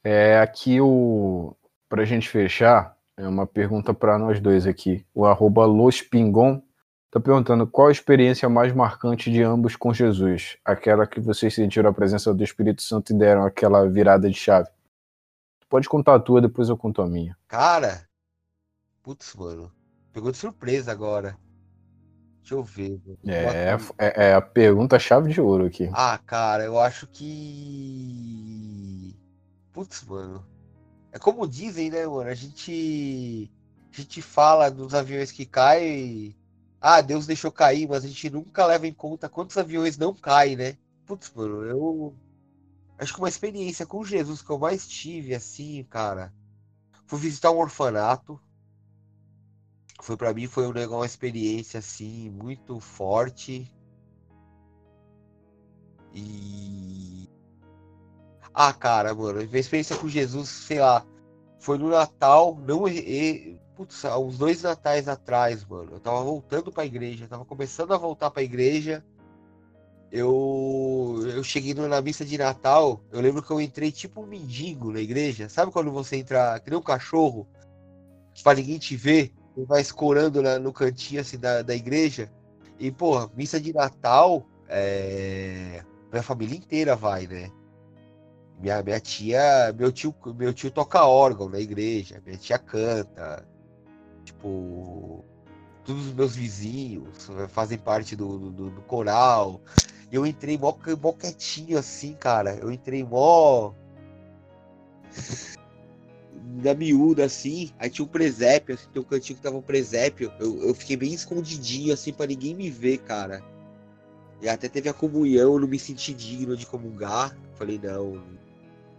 É, 0.03 0.39
aqui 0.39 0.81
o 0.81 1.55
para 1.89 2.03
a 2.03 2.07
gente 2.07 2.27
fechar, 2.27 2.97
é 3.19 3.29
uma 3.29 3.47
pergunta 3.47 3.93
para 3.93 4.19
nós 4.19 4.41
dois 4.41 4.67
aqui. 4.67 5.05
O 5.15 5.27
arroba 5.27 5.67
Lospingon 5.67 6.63
está 7.13 7.21
perguntando 7.21 7.67
qual 7.67 7.89
a 7.89 7.93
experiência 7.93 8.49
mais 8.49 8.73
marcante 8.73 9.31
de 9.31 9.43
ambos 9.43 9.77
com 9.77 9.93
Jesus? 9.93 10.57
Aquela 10.65 11.07
que 11.07 11.21
vocês 11.21 11.55
sentiram 11.55 11.91
a 11.91 11.93
presença 11.93 12.33
do 12.33 12.43
Espírito 12.43 12.81
Santo 12.81 13.13
e 13.13 13.19
deram 13.19 13.45
aquela 13.45 13.87
virada 13.87 14.31
de 14.31 14.37
chave. 14.37 14.71
Pode 15.69 15.87
contar 15.91 16.15
a 16.15 16.21
tua, 16.21 16.41
depois 16.41 16.71
eu 16.71 16.77
conto 16.77 17.03
a 17.03 17.07
minha. 17.07 17.37
Cara, 17.47 18.09
putz, 19.03 19.35
mano. 19.35 19.71
Pegou 20.11 20.33
de 20.33 20.39
surpresa 20.39 20.91
agora. 20.91 21.37
Deixa 22.41 22.55
eu 22.55 22.65
ver. 22.65 22.99
É, 23.27 23.77
é, 23.99 24.29
é, 24.29 24.35
a 24.35 24.41
pergunta 24.41 24.99
chave 24.99 25.31
de 25.31 25.41
ouro 25.41 25.67
aqui. 25.67 25.91
Ah, 25.93 26.19
cara, 26.27 26.65
eu 26.65 26.81
acho 26.81 27.07
que 27.07 27.93
Putz, 29.73 30.03
mano. 30.05 30.47
É 31.13 31.19
como 31.19 31.49
dizem, 31.49 31.91
né, 31.91 32.07
mano? 32.07 32.29
A 32.29 32.35
gente. 32.35 33.51
A 33.93 33.97
gente 33.97 34.23
fala 34.23 34.71
dos 34.71 34.95
aviões 34.95 35.31
que 35.31 35.45
caem. 35.45 36.35
Ah, 36.85 37.01
Deus 37.01 37.27
deixou 37.27 37.53
cair, 37.53 37.89
mas 37.89 38.05
a 38.05 38.09
gente 38.09 38.29
nunca 38.29 38.67
leva 38.67 38.89
em 38.89 38.93
conta 38.93 39.29
quantos 39.29 39.57
aviões 39.57 39.97
não 39.97 40.13
caem, 40.13 40.57
né? 40.57 40.77
Putz, 41.07 41.33
mano, 41.33 41.65
eu. 41.65 42.17
Acho 42.99 43.15
que 43.15 43.21
uma 43.21 43.29
experiência 43.29 43.87
com 43.87 44.05
Jesus 44.05 44.43
que 44.43 44.51
eu 44.51 44.59
mais 44.59 44.89
tive, 44.89 45.33
assim, 45.33 45.85
cara. 45.85 46.35
Fui 47.07 47.21
visitar 47.21 47.53
um 47.53 47.59
orfanato. 47.59 48.41
Foi 50.01 50.17
para 50.17 50.35
mim, 50.35 50.49
foi 50.49 50.67
um 50.67 50.97
uma 50.97 51.07
experiência, 51.07 51.79
assim, 51.79 52.31
muito 52.31 52.81
forte. 52.81 53.73
E 56.13 57.29
ah, 58.55 58.73
cara, 58.73 59.15
mano, 59.15 59.39
minha 59.39 59.59
experiência 59.61 59.97
com 59.97 60.09
Jesus, 60.09 60.49
sei 60.49 60.81
lá, 60.81 61.07
foi 61.59 61.79
no 61.79 61.89
Natal, 61.89 62.59
não 62.67 62.87
putz, 63.77 64.05
uns 64.05 64.39
dois 64.39 64.63
natais 64.63 65.09
atrás, 65.09 65.65
mano. 65.65 65.93
Eu 65.93 66.01
tava 66.01 66.23
voltando 66.23 66.73
pra 66.73 66.85
igreja, 66.85 67.27
tava 67.29 67.45
começando 67.45 67.93
a 67.93 67.99
voltar 67.99 68.31
pra 68.31 68.43
igreja. 68.43 69.05
Eu, 70.11 71.21
eu 71.35 71.43
cheguei 71.43 71.73
na 71.73 72.03
missa 72.03 72.23
de 72.23 72.37
Natal, 72.37 73.03
eu 73.11 73.21
lembro 73.21 73.43
que 73.43 73.51
eu 73.51 73.61
entrei 73.61 73.91
tipo 73.91 74.23
um 74.23 74.27
mendigo 74.27 74.93
na 74.93 75.01
igreja. 75.01 75.49
Sabe 75.49 75.73
quando 75.73 75.91
você 75.91 76.17
entra, 76.17 76.61
que 76.61 76.69
nem 76.69 76.79
um 76.79 76.83
cachorro, 76.83 77.49
pra 78.43 78.55
ninguém 78.55 78.79
te 78.79 78.95
ver, 78.95 79.33
e 79.57 79.65
vai 79.65 79.81
escorando 79.81 80.43
na, 80.43 80.59
no 80.59 80.73
cantinho 80.73 81.23
assim 81.23 81.39
da, 81.39 81.63
da 81.63 81.75
igreja? 81.75 82.31
E, 82.79 82.91
porra, 82.91 83.31
missa 83.35 83.59
de 83.59 83.73
Natal, 83.73 84.47
é... 84.69 85.83
minha 86.11 86.23
família 86.23 86.59
inteira 86.59 86.95
vai, 86.95 87.27
né? 87.27 87.51
Minha, 88.61 88.83
minha 88.83 89.01
tia, 89.01 89.73
meu 89.77 89.91
tio, 89.91 90.15
meu 90.37 90.53
tio 90.53 90.71
toca 90.71 91.05
órgão 91.05 91.49
na 91.49 91.59
igreja, 91.59 92.23
minha 92.25 92.37
tia 92.37 92.59
canta. 92.59 93.47
Tipo, 94.43 95.25
todos 95.85 96.09
os 96.09 96.13
meus 96.13 96.35
vizinhos 96.35 97.31
fazem 97.49 97.79
parte 97.79 98.17
do, 98.17 98.51
do, 98.51 98.71
do 98.71 98.83
coral. 98.83 99.61
Eu 100.11 100.27
entrei 100.27 100.59
mó, 100.59 100.77
mó 101.01 101.13
quietinho 101.13 101.79
assim, 101.79 102.15
cara. 102.15 102.57
Eu 102.57 102.73
entrei 102.73 103.05
mó. 103.05 103.73
Na 106.65 106.75
miúda, 106.75 107.25
assim. 107.25 107.71
Aí 107.79 107.89
tinha 107.89 108.05
um 108.05 108.09
presépio, 108.09 108.75
assim, 108.75 108.89
tem 108.93 109.01
um 109.01 109.05
cantinho 109.05 109.37
que 109.37 109.43
tava 109.43 109.57
um 109.57 109.63
presépio. 109.63 110.33
Eu, 110.41 110.61
eu 110.65 110.75
fiquei 110.75 110.97
bem 110.97 111.15
escondidinho, 111.15 111.95
assim, 111.95 112.13
pra 112.13 112.27
ninguém 112.27 112.53
me 112.53 112.69
ver, 112.69 112.99
cara. 112.99 113.43
E 114.41 114.49
até 114.49 114.69
teve 114.69 114.89
a 114.89 114.93
comunhão, 114.93 115.55
eu 115.55 115.61
não 115.61 115.69
me 115.69 115.79
senti 115.79 116.13
digno 116.13 116.57
de 116.57 116.67
comungar. 116.67 117.37
Falei, 117.55 117.79
não, 117.81 118.21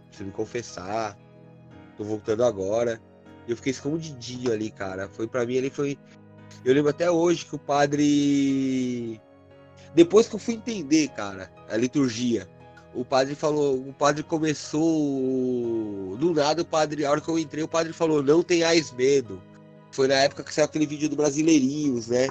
preciso 0.08 0.24
me 0.24 0.32
confessar. 0.32 1.18
Tô 1.98 2.02
voltando 2.02 2.42
agora. 2.44 2.98
Eu 3.46 3.56
fiquei 3.56 3.72
escondidinho 3.72 4.52
ali, 4.52 4.70
cara. 4.70 5.08
Foi 5.08 5.26
para 5.26 5.44
mim, 5.46 5.54
ele 5.54 5.70
foi. 5.70 5.98
Eu 6.64 6.74
lembro 6.74 6.90
até 6.90 7.10
hoje 7.10 7.44
que 7.44 7.54
o 7.54 7.58
padre. 7.58 9.20
Depois 9.94 10.28
que 10.28 10.34
eu 10.34 10.38
fui 10.40 10.54
entender, 10.54 11.08
cara, 11.08 11.52
a 11.68 11.76
liturgia, 11.76 12.48
o 12.94 13.04
padre 13.04 13.34
falou, 13.34 13.76
o 13.76 13.92
padre 13.92 14.22
começou. 14.22 16.16
Do 16.16 16.32
nada, 16.32 16.62
o 16.62 16.64
padre, 16.64 17.04
a 17.04 17.10
hora 17.10 17.20
que 17.20 17.28
eu 17.28 17.38
entrei, 17.38 17.62
o 17.62 17.68
padre 17.68 17.92
falou: 17.92 18.22
não 18.22 18.42
tenhais 18.42 18.92
medo. 18.92 19.40
Foi 19.90 20.08
na 20.08 20.14
época 20.14 20.42
que 20.42 20.52
saiu 20.52 20.64
aquele 20.64 20.86
vídeo 20.86 21.08
do 21.08 21.16
Brasileirinhos, 21.16 22.08
né? 22.08 22.28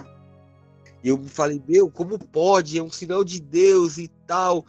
E 1.03 1.09
eu 1.09 1.21
falei, 1.25 1.61
meu, 1.67 1.91
como 1.91 2.17
pode? 2.17 2.77
É 2.77 2.83
um 2.83 2.89
sinal 2.89 3.23
de 3.23 3.41
Deus 3.41 3.97
e 3.97 4.07
tal. 4.25 4.65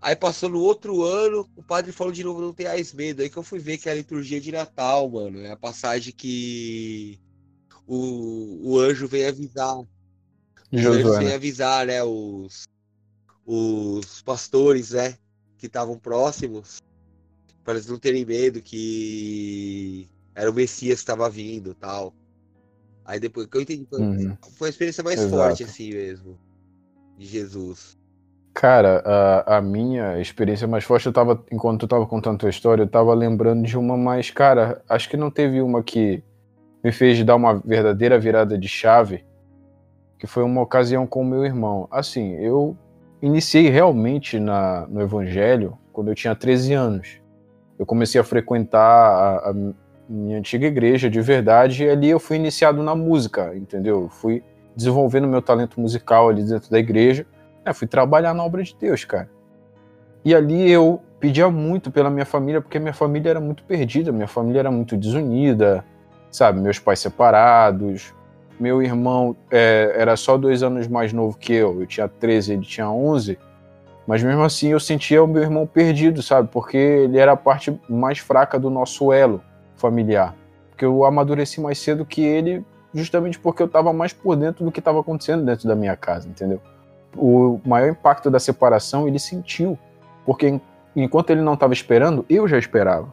Aí 0.00 0.14
passou 0.14 0.48
no 0.48 0.60
outro 0.60 1.02
ano, 1.02 1.48
o 1.56 1.62
padre 1.62 1.90
falou 1.90 2.12
de 2.12 2.22
novo, 2.22 2.40
não 2.40 2.52
tenhais 2.52 2.92
medo. 2.92 3.20
Aí 3.20 3.28
que 3.28 3.36
eu 3.36 3.42
fui 3.42 3.58
ver 3.58 3.78
que 3.78 3.88
é 3.88 3.92
a 3.92 3.96
liturgia 3.96 4.40
de 4.40 4.52
Natal, 4.52 5.08
mano. 5.10 5.40
É 5.40 5.50
a 5.50 5.56
passagem 5.56 6.12
que 6.12 7.18
o, 7.86 8.60
o 8.62 8.78
anjo 8.78 9.08
vem 9.08 9.26
avisar. 9.26 9.76
O 9.76 9.86
anjo 10.72 11.18
vem 11.18 11.34
avisar, 11.34 11.86
né? 11.86 12.02
Os, 12.04 12.68
os 13.44 14.22
pastores, 14.22 14.92
né? 14.92 15.18
Que 15.56 15.66
estavam 15.66 15.98
próximos. 15.98 16.78
Para 17.64 17.74
eles 17.74 17.88
não 17.88 17.98
terem 17.98 18.24
medo 18.24 18.62
que 18.62 20.08
era 20.32 20.48
o 20.48 20.54
Messias 20.54 21.00
que 21.00 21.02
estava 21.02 21.28
vindo 21.28 21.74
tal. 21.74 22.14
Aí 23.04 23.18
depois 23.18 23.48
que 23.48 23.56
eu 23.56 23.62
entendi, 23.62 23.88
uhum. 23.90 24.36
foi 24.56 24.68
a 24.68 24.70
experiência 24.70 25.02
mais 25.02 25.18
Exato. 25.18 25.34
forte, 25.34 25.64
assim 25.64 25.90
mesmo. 25.90 26.38
De 27.16 27.26
Jesus. 27.26 27.97
Cara, 28.60 29.04
a, 29.06 29.58
a, 29.58 29.62
minha 29.62 30.20
experiência 30.20 30.66
mais 30.66 30.82
forte, 30.82 31.06
eu 31.06 31.12
tava, 31.12 31.40
enquanto 31.48 31.82
tu 31.82 31.86
tava 31.86 32.04
contando 32.04 32.34
a 32.34 32.38
tua 32.38 32.50
história, 32.50 32.82
eu 32.82 32.88
tava 32.88 33.14
lembrando 33.14 33.62
de 33.62 33.78
uma 33.78 33.96
mais, 33.96 34.32
cara, 34.32 34.82
acho 34.88 35.08
que 35.08 35.16
não 35.16 35.30
teve 35.30 35.62
uma 35.62 35.80
que 35.80 36.24
me 36.82 36.90
fez 36.90 37.22
dar 37.22 37.36
uma 37.36 37.62
verdadeira 37.64 38.18
virada 38.18 38.58
de 38.58 38.66
chave, 38.66 39.24
que 40.18 40.26
foi 40.26 40.42
uma 40.42 40.60
ocasião 40.60 41.06
com 41.06 41.20
o 41.20 41.24
meu 41.24 41.44
irmão. 41.44 41.86
Assim, 41.88 42.34
eu 42.34 42.76
iniciei 43.22 43.68
realmente 43.68 44.40
na, 44.40 44.88
no 44.88 45.00
evangelho 45.02 45.78
quando 45.92 46.08
eu 46.08 46.14
tinha 46.16 46.34
13 46.34 46.72
anos. 46.72 47.20
Eu 47.78 47.86
comecei 47.86 48.20
a 48.20 48.24
frequentar 48.24 48.80
a, 48.80 49.50
a 49.50 49.54
minha 50.08 50.36
antiga 50.36 50.66
igreja 50.66 51.08
de 51.08 51.20
verdade 51.20 51.84
e 51.84 51.88
ali 51.88 52.10
eu 52.10 52.18
fui 52.18 52.36
iniciado 52.36 52.82
na 52.82 52.96
música, 52.96 53.54
entendeu? 53.54 54.02
Eu 54.02 54.08
fui 54.08 54.42
desenvolvendo 54.74 55.28
meu 55.28 55.40
talento 55.40 55.80
musical 55.80 56.28
ali 56.28 56.42
dentro 56.42 56.68
da 56.68 56.78
igreja 56.80 57.24
é, 57.68 57.72
fui 57.72 57.86
trabalhar 57.86 58.34
na 58.34 58.44
obra 58.44 58.62
de 58.62 58.74
Deus, 58.74 59.04
cara. 59.04 59.28
E 60.24 60.34
ali 60.34 60.70
eu 60.70 61.00
pedia 61.20 61.48
muito 61.50 61.90
pela 61.90 62.10
minha 62.10 62.26
família, 62.26 62.60
porque 62.60 62.78
minha 62.78 62.92
família 62.92 63.30
era 63.30 63.40
muito 63.40 63.62
perdida, 63.64 64.12
minha 64.12 64.28
família 64.28 64.60
era 64.60 64.70
muito 64.70 64.96
desunida, 64.96 65.84
sabe? 66.30 66.60
Meus 66.60 66.78
pais 66.78 67.00
separados, 67.00 68.14
meu 68.58 68.82
irmão 68.82 69.36
é, 69.50 69.94
era 69.96 70.16
só 70.16 70.36
dois 70.36 70.62
anos 70.62 70.86
mais 70.88 71.12
novo 71.12 71.36
que 71.38 71.52
eu, 71.52 71.80
eu 71.80 71.86
tinha 71.86 72.08
13, 72.08 72.52
ele 72.52 72.62
tinha 72.62 72.90
11, 72.90 73.38
mas 74.06 74.22
mesmo 74.22 74.42
assim 74.42 74.68
eu 74.68 74.80
sentia 74.80 75.22
o 75.22 75.26
meu 75.26 75.42
irmão 75.42 75.66
perdido, 75.66 76.22
sabe? 76.22 76.48
Porque 76.50 76.76
ele 76.76 77.18
era 77.18 77.32
a 77.32 77.36
parte 77.36 77.78
mais 77.88 78.18
fraca 78.18 78.58
do 78.58 78.70
nosso 78.70 79.12
elo 79.12 79.42
familiar. 79.76 80.34
Porque 80.70 80.84
eu 80.84 81.04
amadureci 81.04 81.60
mais 81.60 81.78
cedo 81.78 82.04
que 82.06 82.22
ele, 82.22 82.64
justamente 82.94 83.38
porque 83.38 83.62
eu 83.62 83.66
estava 83.66 83.92
mais 83.92 84.12
por 84.12 84.36
dentro 84.36 84.64
do 84.64 84.72
que 84.72 84.78
estava 84.78 85.00
acontecendo 85.00 85.44
dentro 85.44 85.68
da 85.68 85.74
minha 85.74 85.96
casa, 85.96 86.28
entendeu? 86.28 86.60
O 87.16 87.60
maior 87.64 87.90
impacto 87.90 88.30
da 88.30 88.38
separação 88.38 89.06
ele 89.06 89.18
sentiu, 89.18 89.78
porque 90.24 90.60
enquanto 90.94 91.30
ele 91.30 91.40
não 91.40 91.54
estava 91.54 91.72
esperando, 91.72 92.24
eu 92.28 92.46
já 92.46 92.58
esperava. 92.58 93.12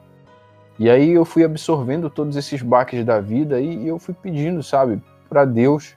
E 0.77 0.89
aí 0.89 1.11
eu 1.11 1.23
fui 1.23 1.43
absorvendo 1.43 2.09
todos 2.09 2.35
esses 2.35 2.61
baques 2.61 3.05
da 3.05 3.19
vida 3.19 3.61
e 3.61 3.87
eu 3.87 3.97
fui 3.97 4.13
pedindo, 4.13 4.61
sabe, 4.61 5.01
para 5.29 5.45
Deus, 5.45 5.95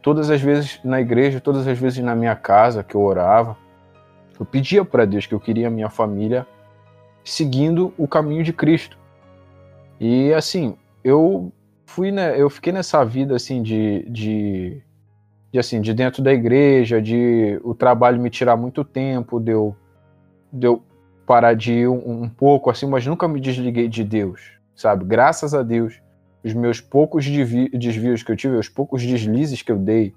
todas 0.00 0.30
as 0.30 0.40
vezes 0.40 0.80
na 0.84 1.00
igreja, 1.00 1.40
todas 1.40 1.66
as 1.66 1.78
vezes 1.78 1.98
na 1.98 2.14
minha 2.14 2.36
casa 2.36 2.84
que 2.84 2.94
eu 2.94 3.00
orava, 3.00 3.56
eu 4.38 4.46
pedia 4.46 4.84
para 4.84 5.04
Deus 5.04 5.26
que 5.26 5.34
eu 5.34 5.40
queria 5.40 5.68
a 5.68 5.70
minha 5.70 5.90
família 5.90 6.46
seguindo 7.24 7.92
o 7.98 8.08
caminho 8.08 8.42
de 8.42 8.52
Cristo. 8.52 8.96
E 9.98 10.32
assim, 10.32 10.76
eu 11.04 11.52
fui, 11.84 12.10
né, 12.10 12.40
eu 12.40 12.48
fiquei 12.48 12.72
nessa 12.72 13.04
vida 13.04 13.34
assim 13.34 13.62
de, 13.62 14.06
de 14.08 14.82
de 15.52 15.58
assim, 15.58 15.80
de 15.80 15.92
dentro 15.92 16.22
da 16.22 16.32
igreja, 16.32 17.02
de 17.02 17.60
o 17.64 17.74
trabalho 17.74 18.20
me 18.20 18.30
tirar 18.30 18.56
muito 18.56 18.84
tempo, 18.84 19.40
deu 19.40 19.76
de 20.52 20.66
parar 21.26 21.54
de 21.54 21.72
ir 21.72 21.88
um, 21.88 22.22
um, 22.24 22.28
pouco 22.28 22.70
assim, 22.70 22.86
mas 22.86 23.06
nunca 23.06 23.28
me 23.28 23.40
desliguei 23.40 23.88
de 23.88 24.02
Deus, 24.02 24.58
sabe? 24.74 25.04
Graças 25.04 25.54
a 25.54 25.62
Deus, 25.62 26.00
os 26.44 26.52
meus 26.52 26.80
poucos 26.80 27.24
desvios 27.24 28.22
que 28.22 28.32
eu 28.32 28.36
tive, 28.36 28.56
os 28.56 28.68
poucos 28.68 29.04
deslizes 29.04 29.62
que 29.62 29.70
eu 29.70 29.78
dei, 29.78 30.14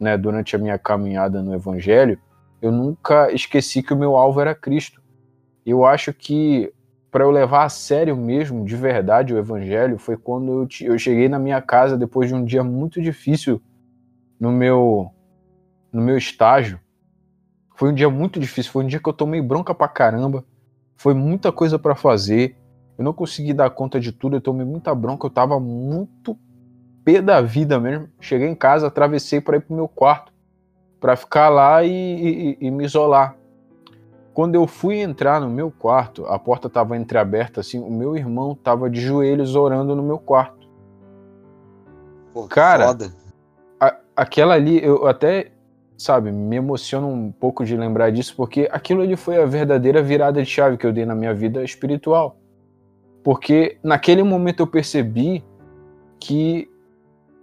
né, 0.00 0.16
durante 0.16 0.56
a 0.56 0.58
minha 0.58 0.78
caminhada 0.78 1.42
no 1.42 1.54
evangelho, 1.54 2.18
eu 2.60 2.72
nunca 2.72 3.32
esqueci 3.32 3.82
que 3.82 3.92
o 3.92 3.96
meu 3.96 4.16
alvo 4.16 4.40
era 4.40 4.54
Cristo. 4.54 5.00
Eu 5.64 5.84
acho 5.84 6.12
que 6.12 6.72
para 7.10 7.24
eu 7.24 7.30
levar 7.30 7.64
a 7.64 7.68
sério 7.68 8.16
mesmo, 8.16 8.64
de 8.64 8.76
verdade, 8.76 9.32
o 9.32 9.38
evangelho, 9.38 9.98
foi 9.98 10.16
quando 10.16 10.68
eu, 10.80 10.88
eu 10.88 10.98
cheguei 10.98 11.28
na 11.28 11.38
minha 11.38 11.62
casa 11.62 11.96
depois 11.96 12.28
de 12.28 12.34
um 12.34 12.44
dia 12.44 12.64
muito 12.64 13.00
difícil 13.00 13.62
no 14.38 14.52
meu 14.52 15.12
no 15.92 16.02
meu 16.02 16.16
estágio. 16.16 16.80
Foi 17.74 17.90
um 17.90 17.94
dia 17.94 18.10
muito 18.10 18.38
difícil, 18.40 18.72
foi 18.72 18.84
um 18.84 18.86
dia 18.86 19.00
que 19.00 19.08
eu 19.08 19.12
tomei 19.12 19.40
bronca 19.40 19.74
pra 19.74 19.88
caramba. 19.88 20.44
Foi 20.96 21.14
muita 21.14 21.52
coisa 21.52 21.78
para 21.78 21.94
fazer. 21.94 22.56
Eu 22.96 23.04
não 23.04 23.12
consegui 23.12 23.52
dar 23.52 23.70
conta 23.70 24.00
de 24.00 24.10
tudo, 24.10 24.36
eu 24.36 24.40
tomei 24.40 24.66
muita 24.66 24.94
bronca, 24.94 25.26
eu 25.26 25.30
tava 25.30 25.60
muito 25.60 26.36
pé 27.04 27.22
da 27.22 27.40
vida 27.40 27.78
mesmo. 27.78 28.08
Cheguei 28.20 28.48
em 28.48 28.54
casa, 28.54 28.88
atravessei 28.88 29.40
para 29.40 29.56
ir 29.56 29.60
pro 29.60 29.76
meu 29.76 29.86
quarto, 29.86 30.32
para 31.00 31.14
ficar 31.14 31.48
lá 31.48 31.84
e, 31.84 31.90
e, 31.90 32.58
e, 32.60 32.70
me 32.70 32.84
isolar. 32.84 33.36
Quando 34.34 34.56
eu 34.56 34.66
fui 34.66 34.98
entrar 34.98 35.40
no 35.40 35.48
meu 35.48 35.70
quarto, 35.70 36.26
a 36.26 36.38
porta 36.38 36.68
tava 36.68 36.96
entreaberta 36.96 37.60
assim, 37.60 37.78
o 37.78 37.90
meu 37.90 38.16
irmão 38.16 38.54
tava 38.54 38.90
de 38.90 39.00
joelhos 39.00 39.54
orando 39.54 39.94
no 39.94 40.02
meu 40.02 40.18
quarto. 40.18 40.68
Pô, 42.32 42.46
Cara, 42.48 42.88
foda 42.88 43.17
aquela 44.18 44.54
ali, 44.54 44.84
eu 44.84 45.06
até, 45.06 45.52
sabe, 45.96 46.32
me 46.32 46.56
emociono 46.56 47.06
um 47.06 47.30
pouco 47.30 47.64
de 47.64 47.76
lembrar 47.76 48.10
disso, 48.10 48.34
porque 48.36 48.68
aquilo 48.72 49.00
ali 49.00 49.14
foi 49.14 49.40
a 49.40 49.46
verdadeira 49.46 50.02
virada 50.02 50.42
de 50.42 50.50
chave 50.50 50.76
que 50.76 50.84
eu 50.84 50.92
dei 50.92 51.06
na 51.06 51.14
minha 51.14 51.32
vida 51.32 51.62
espiritual. 51.62 52.36
Porque 53.22 53.78
naquele 53.80 54.24
momento 54.24 54.60
eu 54.60 54.66
percebi 54.66 55.44
que 56.18 56.68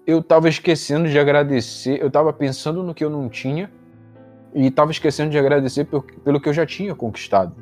eu 0.05 0.19
estava 0.19 0.49
esquecendo 0.49 1.07
de 1.07 1.17
agradecer, 1.17 2.01
eu 2.01 2.07
estava 2.07 2.33
pensando 2.33 2.83
no 2.83 2.93
que 2.93 3.05
eu 3.05 3.09
não 3.09 3.29
tinha 3.29 3.71
e 4.53 4.67
estava 4.67 4.91
esquecendo 4.91 5.31
de 5.31 5.37
agradecer 5.37 5.85
pelo, 5.85 6.03
pelo 6.03 6.41
que 6.41 6.49
eu 6.49 6.53
já 6.53 6.65
tinha 6.65 6.93
conquistado. 6.93 7.55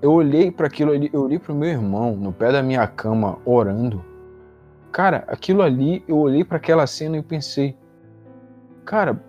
Eu 0.00 0.12
olhei 0.12 0.50
para 0.50 0.66
aquilo 0.66 0.92
ali, 0.92 1.10
eu 1.12 1.22
olhei 1.22 1.38
para 1.38 1.52
o 1.52 1.54
meu 1.54 1.68
irmão 1.68 2.16
no 2.16 2.32
pé 2.32 2.50
da 2.50 2.62
minha 2.62 2.86
cama 2.86 3.38
orando. 3.44 4.02
Cara, 4.90 5.24
aquilo 5.28 5.60
ali, 5.60 6.02
eu 6.08 6.16
olhei 6.16 6.42
para 6.42 6.56
aquela 6.56 6.86
cena 6.86 7.18
e 7.18 7.22
pensei: 7.22 7.76
cara, 8.90 9.22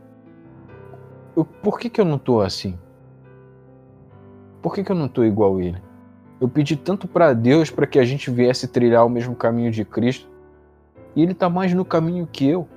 eu, 1.37 1.45
por 1.45 1.77
que, 1.77 1.87
que 1.87 2.01
eu 2.01 2.05
não 2.05 2.17
tô 2.17 2.41
assim? 2.41 2.79
Por 4.59 4.73
que, 4.73 4.83
que 4.83 4.91
eu 4.91 4.95
não 4.95 5.07
tô 5.07 5.23
igual 5.23 5.57
a 5.57 5.63
ele? 5.63 5.77
Eu 6.39 6.49
pedi 6.49 6.75
tanto 6.75 7.07
para 7.07 7.31
Deus 7.31 7.69
para 7.69 7.85
que 7.85 7.99
a 7.99 8.03
gente 8.03 8.31
viesse 8.31 8.67
trilhar 8.67 9.05
o 9.05 9.09
mesmo 9.09 9.35
caminho 9.35 9.69
de 9.69 9.85
Cristo 9.85 10.27
e 11.15 11.21
ele 11.21 11.35
tá 11.35 11.47
mais 11.47 11.75
no 11.75 11.85
caminho 11.85 12.25
que 12.25 12.49
eu. 12.49 12.67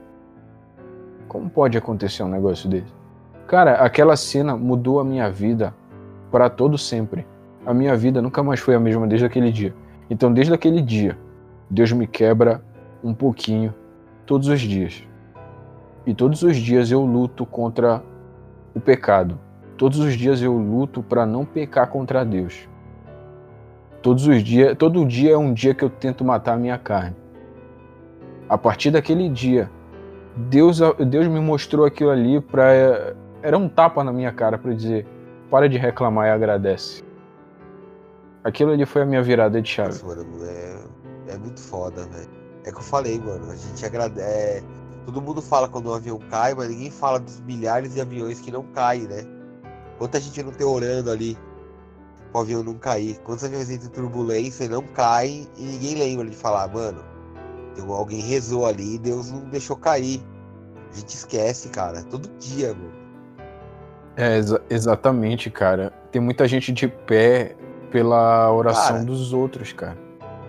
Como 1.27 1.48
pode 1.48 1.78
acontecer 1.78 2.23
um 2.23 2.28
negócio 2.28 2.69
desse? 2.69 2.93
Cara, 3.47 3.77
aquela 3.77 4.15
cena 4.15 4.55
mudou 4.55 5.01
a 5.01 5.05
minha 5.05 5.31
vida 5.31 5.74
para 6.31 6.51
todo 6.51 6.77
sempre. 6.77 7.27
A 7.65 7.73
minha 7.73 7.97
vida 7.97 8.20
nunca 8.20 8.43
mais 8.43 8.61
foi 8.61 8.74
a 8.74 8.81
mesma 8.81 9.06
desde 9.06 9.24
aquele 9.24 9.51
dia. 9.51 9.74
Então, 10.11 10.31
desde 10.31 10.52
aquele 10.52 10.82
dia, 10.82 11.16
Deus 11.70 11.90
me 11.93 12.06
quebra 12.06 12.62
um 13.02 13.15
pouquinho 13.15 13.74
todos 14.27 14.48
os 14.48 14.61
dias. 14.61 15.02
E 16.07 16.15
todos 16.15 16.43
os 16.43 16.57
dias 16.57 16.91
eu 16.91 17.05
luto 17.05 17.47
contra 17.47 18.03
o 18.75 18.81
pecado. 18.81 19.39
Todos 19.77 19.99
os 19.99 20.15
dias 20.15 20.43
eu 20.43 20.57
luto 20.57 21.03
para 21.03 21.25
não 21.25 21.45
pecar 21.45 21.89
contra 21.89 22.25
Deus. 22.25 22.69
Todos 24.03 24.27
os 24.27 24.43
dias, 24.43 24.77
todo 24.77 25.05
dia 25.07 25.33
é 25.33 25.37
um 25.37 25.53
dia 25.53 25.75
que 25.75 25.83
eu 25.83 25.91
tento 25.91 26.25
matar 26.25 26.55
a 26.55 26.57
minha 26.57 26.79
carne. 26.79 27.17
A 28.49 28.59
partir 28.59 28.91
daquele 28.91 29.29
dia, 29.31 29.71
Deus, 30.37 30.79
Deus 31.09 31.27
me 31.27 31.41
mostrou 31.41 31.87
aquilo 31.87 32.11
ali 32.11 32.41
para 32.41 33.15
era 33.43 33.59
um 33.59 33.69
tapa 33.69 34.03
na 34.03 34.13
minha 34.13 34.33
cara 34.33 34.57
para 34.59 34.73
dizer: 34.73 35.07
para 35.51 35.69
de 35.69 35.77
reclamar 35.77 36.29
e 36.29 36.31
agradece. 36.31 37.05
Aquilo 38.43 38.73
ali 38.73 38.85
foi 38.85 39.03
a 39.03 39.07
minha 39.07 39.23
virada 39.23 39.61
de 39.61 39.69
chave. 39.69 39.91
Nossa, 39.91 40.07
mano, 40.07 40.45
é, 40.45 40.85
é 41.29 41.39
muito 41.39 41.61
foda, 41.61 42.07
velho. 42.07 42.29
É 42.65 42.71
que 42.71 42.79
eu 42.79 42.83
falei, 42.83 43.19
mano, 43.19 43.51
a 43.51 43.55
gente 43.57 43.85
agradece. 43.85 44.65
Todo 45.05 45.21
mundo 45.21 45.43
fala 45.43 45.69
quando 45.69 45.91
um 45.91 45.95
avião 45.95 46.19
cai, 46.31 46.55
mas 46.55 46.69
ninguém 46.69 46.91
fala 46.91 47.19
dos 47.21 47.41
milhares 47.41 47.95
de 47.95 48.01
aviões 48.01 48.41
que 48.41 48.51
não 48.51 48.63
caem, 48.63 49.03
né? 49.03 49.25
Quanta 49.99 50.21
gente 50.21 50.43
não 50.43 50.51
tem 50.51 50.67
orando 50.67 51.11
ali 51.11 51.37
o 52.33 52.39
avião 52.39 52.63
não 52.63 52.75
cair? 52.75 53.19
Quantos 53.21 53.45
aviões 53.45 53.71
entram 53.71 53.89
em 53.89 53.93
turbulência 53.93 54.65
e 54.65 54.69
não 54.69 54.83
caem 54.83 55.47
e 55.57 55.63
ninguém 55.63 55.95
lembra 55.97 56.29
de 56.29 56.37
falar, 56.37 56.69
mano, 56.69 57.05
alguém 57.89 58.21
rezou 58.21 58.67
ali 58.67 58.95
e 58.95 58.99
Deus 58.99 59.31
não 59.31 59.41
deixou 59.51 59.77
cair. 59.77 60.23
A 60.93 60.97
gente 60.97 61.15
esquece, 61.15 61.69
cara, 61.69 62.03
todo 62.05 62.29
dia, 62.39 62.75
mano. 62.75 63.05
É, 64.17 64.37
exa 64.39 64.63
exatamente, 64.71 65.51
cara. 65.51 65.93
Tem 66.11 66.23
muita 66.23 66.47
gente 66.47 66.73
de 66.73 66.87
pé 66.89 67.57
pela 67.91 68.53
oração 68.53 68.95
cara, 68.95 69.05
dos 69.05 69.33
outros, 69.33 69.73
cara. 69.73 69.99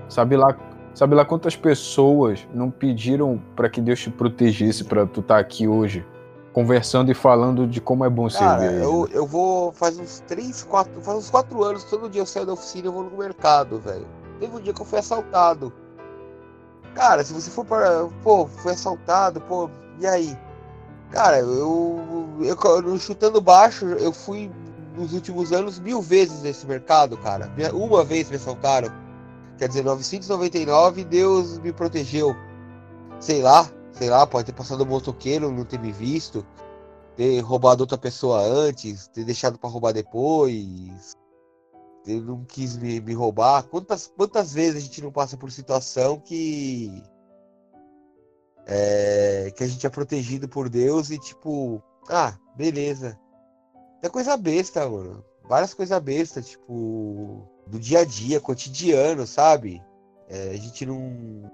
Sabe 0.07 0.38
lá, 0.38 0.56
sabe 0.95 1.13
lá 1.13 1.26
quantas 1.26 1.55
pessoas 1.55 2.47
não 2.53 2.72
pediram 2.72 3.39
para 3.55 3.69
que 3.69 3.81
Deus 3.81 3.99
te 3.99 4.09
protegesse 4.09 4.84
para 4.85 5.05
tu 5.05 5.19
estar 5.19 5.35
tá 5.35 5.39
aqui 5.39 5.67
hoje, 5.67 6.05
conversando 6.53 7.11
e 7.11 7.13
falando 7.13 7.67
de 7.67 7.81
como 7.81 8.05
é 8.05 8.09
bom 8.09 8.30
cara, 8.30 8.61
servir. 8.61 8.81
Eu, 8.81 9.07
eu 9.11 9.27
vou 9.27 9.73
faz 9.73 9.99
uns 9.99 10.22
3, 10.22 10.63
4, 10.63 11.01
faz 11.01 11.17
uns 11.17 11.30
4 11.30 11.63
anos, 11.63 11.84
todo 11.84 12.09
dia 12.09 12.22
eu 12.22 12.26
saio 12.26 12.45
da 12.45 12.53
oficina 12.53 12.88
e 12.88 12.91
vou 12.91 13.03
no 13.03 13.17
mercado, 13.17 13.77
velho. 13.80 14.07
Teve 14.39 14.55
um 14.55 14.59
dia 14.61 14.73
que 14.73 14.81
eu 14.81 14.85
fui 14.85 14.97
assaltado. 14.97 15.72
Cara, 16.93 17.23
se 17.26 17.34
você 17.34 17.51
for 17.51 17.65
para, 17.65 18.07
pô, 18.23 18.47
foi 18.47 18.72
assaltado, 18.72 19.41
pô, 19.41 19.69
e 19.99 20.07
aí? 20.07 20.38
Cara, 21.11 21.39
eu, 21.39 21.99
eu 22.41 22.97
chutando 22.97 23.41
baixo, 23.41 23.85
eu 23.85 24.13
fui 24.13 24.49
nos 24.97 25.13
últimos 25.13 25.51
anos 25.51 25.77
mil 25.77 26.01
vezes 26.01 26.41
nesse 26.41 26.65
mercado, 26.65 27.17
cara. 27.17 27.51
Uma 27.73 28.03
vez 28.03 28.30
me 28.30 28.38
assaltaram. 28.38 29.05
Quer 29.57 29.68
dizer, 29.69 29.84
999, 29.84 31.03
Deus 31.06 31.60
me 31.60 31.72
protegeu. 31.72 32.36
Sei 33.19 33.41
lá, 33.41 33.69
sei 33.91 34.10
lá, 34.10 34.27
pode 34.27 34.48
ter 34.48 34.53
passado 34.53 34.84
um 34.84 34.88
motoqueiro, 34.88 35.52
não 35.52 35.64
ter 35.64 35.80
me 35.80 35.91
visto, 35.91 36.45
ter 37.15 37.40
roubado 37.40 37.84
outra 37.84 37.98
pessoa 37.98 38.41
antes, 38.41 39.07
ter 39.07 39.23
deixado 39.23 39.57
para 39.57 39.69
roubar 39.69 39.94
depois. 39.94 41.14
Ele 42.06 42.22
não 42.22 42.44
quis 42.44 42.77
me, 42.77 42.99
me 42.99 43.14
roubar. 43.14 43.64
Quantas, 43.64 44.11
quantas 44.15 44.53
vezes 44.53 44.77
a 44.77 44.86
gente 44.86 45.02
não 45.02 45.11
passa 45.11 45.38
por 45.38 45.52
situação 45.52 46.19
que 46.19 47.02
é, 48.68 49.52
que 49.56 49.64
a 49.64 49.68
gente 49.68 49.86
é 49.86 49.90
protegido 49.90 50.48
por 50.48 50.69
Deus 50.69 51.10
e 51.10 51.18
tipo, 51.18 51.82
ah, 52.10 52.38
beleza. 52.56 53.18
É 54.03 54.10
coisa 54.10 54.38
besta, 54.38 54.88
mano. 54.88 55.23
Várias 55.48 55.73
coisas 55.73 55.99
bestas, 56.02 56.49
tipo, 56.49 57.48
do 57.67 57.79
dia 57.79 57.99
a 57.99 58.05
dia, 58.05 58.39
cotidiano, 58.39 59.25
sabe? 59.25 59.83
É, 60.27 60.51
a 60.51 60.57
gente 60.57 60.85
não. 60.85 61.51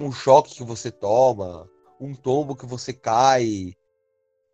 Um 0.00 0.12
choque 0.12 0.54
que 0.54 0.62
você 0.62 0.90
toma, 0.90 1.68
um 2.00 2.14
tombo 2.14 2.56
que 2.56 2.66
você 2.66 2.92
cai. 2.92 3.74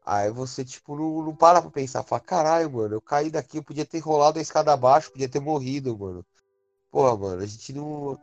Aí 0.05 0.31
você, 0.31 0.65
tipo, 0.65 0.97
não, 0.97 1.23
não 1.23 1.37
para 1.37 1.63
pra 1.63 1.71
pensar. 1.71 2.03
Fala, 2.03 2.21
caralho, 2.21 2.71
mano, 2.71 2.95
eu 2.95 3.01
caí 3.01 3.31
daqui, 3.31 3.59
eu 3.59 3.65
podia 3.65 3.87
ter 3.87 3.99
rolado 4.01 4.39
a 4.39 4.43
escada 4.43 4.73
abaixo, 4.73 5.11
podia 5.13 5.29
ter 5.29 5.41
morrido, 5.41 5.97
mano. 5.99 6.25
Porra, 6.91 7.17
mano, 7.17 7.43
a 7.43 7.47
gente 7.47 7.73
não. 7.73 8.19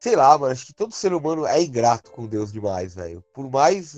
Sei 0.00 0.16
lá, 0.16 0.36
mano, 0.38 0.52
acho 0.52 0.66
que 0.66 0.74
todo 0.74 0.92
ser 0.92 1.12
humano 1.12 1.46
é 1.46 1.62
ingrato 1.62 2.10
com 2.12 2.26
Deus 2.26 2.52
demais, 2.52 2.94
velho. 2.94 3.22
Por 3.32 3.50
mais. 3.50 3.96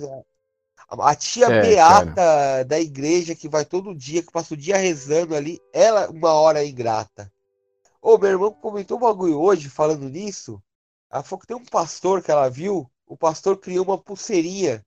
A 0.89 1.15
tia 1.15 1.47
é, 1.47 1.61
beata 1.62 2.15
cara. 2.15 2.65
da 2.65 2.78
igreja 2.78 3.35
que 3.35 3.48
vai 3.48 3.65
todo 3.65 3.94
dia, 3.94 4.23
que 4.23 4.31
passa 4.31 4.55
o 4.55 4.56
dia 4.56 4.77
rezando 4.77 5.35
ali, 5.35 5.61
ela 5.73 6.11
uma 6.11 6.32
hora 6.32 6.62
é 6.62 6.69
ingrata. 6.69 7.32
Ô, 8.01 8.19
meu 8.19 8.31
irmão 8.31 8.52
comentou 8.52 8.98
um 8.98 9.01
bagulho 9.01 9.40
hoje 9.40 9.70
falando 9.70 10.09
nisso. 10.09 10.62
Ela 11.11 11.23
falou 11.23 11.40
que 11.40 11.47
tem 11.47 11.56
um 11.56 11.65
pastor 11.65 12.23
que 12.23 12.31
ela 12.31 12.51
viu. 12.51 12.90
O 13.06 13.16
pastor 13.16 13.59
criou 13.59 13.85
uma 13.85 13.97
pulseirinha. 13.97 14.85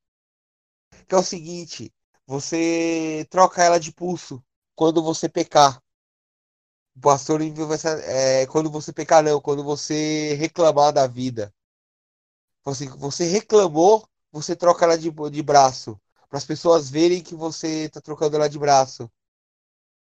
Que 1.07 1.15
é 1.15 1.17
o 1.17 1.23
seguinte: 1.23 1.91
você 2.27 3.25
troca 3.29 3.63
ela 3.63 3.79
de 3.79 3.91
pulso 3.91 4.43
quando 4.75 5.01
você 5.01 5.27
pecar. 5.27 5.81
O 6.95 6.99
pastor 6.99 7.41
é, 7.41 8.45
quando 8.47 8.69
você 8.69 8.91
pecar, 8.91 9.23
não, 9.23 9.39
quando 9.39 9.63
você 9.63 10.33
reclamar 10.35 10.91
da 10.91 11.07
vida. 11.07 11.53
Você, 12.63 12.87
você 12.89 13.23
reclamou, 13.25 14.07
você 14.41 14.55
troca 14.55 14.85
ela 14.85 14.97
de, 14.97 15.11
de 15.11 15.43
braço. 15.43 15.99
Para 16.29 16.37
as 16.37 16.45
pessoas 16.45 16.89
verem 16.89 17.23
que 17.23 17.35
você 17.35 17.89
tá 17.89 18.01
trocando 18.01 18.35
ela 18.35 18.49
de 18.49 18.59
braço. 18.59 19.09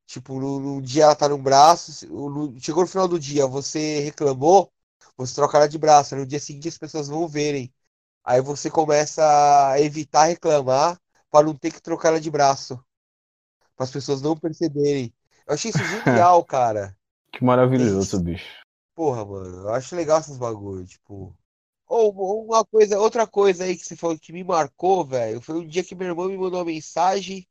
Tipo, 0.07 0.39
no, 0.39 0.61
no 0.61 0.83
dia 0.83 1.05
ela 1.05 1.17
tá 1.17 1.29
num 1.29 1.43
braço, 1.43 2.07
no, 2.09 2.59
chegou 2.61 2.83
no 2.83 2.89
final 2.89 3.09
do 3.09 3.19
dia, 3.19 3.47
você 3.47 4.01
reclamou, 4.01 4.71
você 5.17 5.35
troca 5.35 5.57
ela 5.57 5.69
de 5.69 5.79
braço. 5.79 6.15
No 6.17 6.27
dia 6.27 6.39
seguinte 6.41 6.69
as 6.69 6.79
pessoas 6.79 7.09
vão 7.09 7.27
verem. 7.27 7.73
Aí 8.25 8.41
você 8.41 8.71
começa 8.71 9.23
a 9.71 9.81
evitar 9.81 10.25
reclamar 10.27 11.01
para 11.31 11.47
não 11.47 11.55
ter 11.55 11.73
que 11.73 11.81
trocar 11.83 12.09
ela 12.11 12.21
de 12.21 12.31
braço. 12.31 12.83
Para 13.77 13.85
as 13.85 13.91
pessoas 13.91 14.23
não 14.23 14.37
perceberem. 14.37 15.13
Eu 15.47 15.55
achei 15.55 15.71
isso 15.71 15.79
genial, 16.07 16.45
cara. 16.45 16.97
Que 17.33 17.45
maravilhoso, 17.45 18.21
bicho. 18.23 18.65
Porra, 18.95 19.25
mano, 19.25 19.69
eu 19.69 19.75
acho 19.75 19.97
legal 19.97 20.21
esses 20.21 20.39
bagulho, 20.39 20.87
tipo. 20.87 21.37
Ou 21.97 22.45
uma 22.47 22.65
coisa, 22.65 22.99
outra 22.99 23.27
coisa 23.27 23.65
aí 23.65 23.77
que 23.77 23.85
você 23.87 23.97
falou 23.97 24.19
que 24.19 24.33
me 24.33 24.43
marcou, 24.45 25.05
velho, 25.05 25.41
foi 25.41 25.57
um 25.57 25.67
dia 25.67 25.85
que 25.85 25.95
minha 25.95 26.11
irmã 26.11 26.29
me 26.29 26.37
mandou 26.37 26.59
uma 26.59 26.65
mensagem 26.65 27.47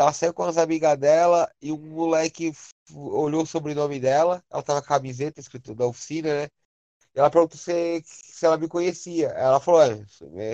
ela 0.00 0.12
saiu 0.12 0.32
com 0.32 0.42
as 0.44 0.56
amigas 0.56 0.98
dela 0.98 1.50
e 1.60 1.70
um 1.72 1.78
moleque 1.78 2.52
olhou 2.94 3.42
o 3.42 3.46
sobrenome 3.46 4.00
dela, 4.00 4.42
ela 4.50 4.62
tava 4.62 4.80
com 4.80 4.86
a 4.86 4.98
camiseta 4.98 5.40
escrito 5.40 5.74
da 5.74 5.86
oficina, 5.86 6.42
né? 6.42 6.48
E 7.14 7.18
ela 7.18 7.30
perguntou 7.30 7.58
se, 7.58 8.02
se 8.04 8.46
ela 8.46 8.56
me 8.56 8.68
conhecia. 8.68 9.28
Ela 9.28 9.60
falou, 9.60 9.82
é, 9.82 9.96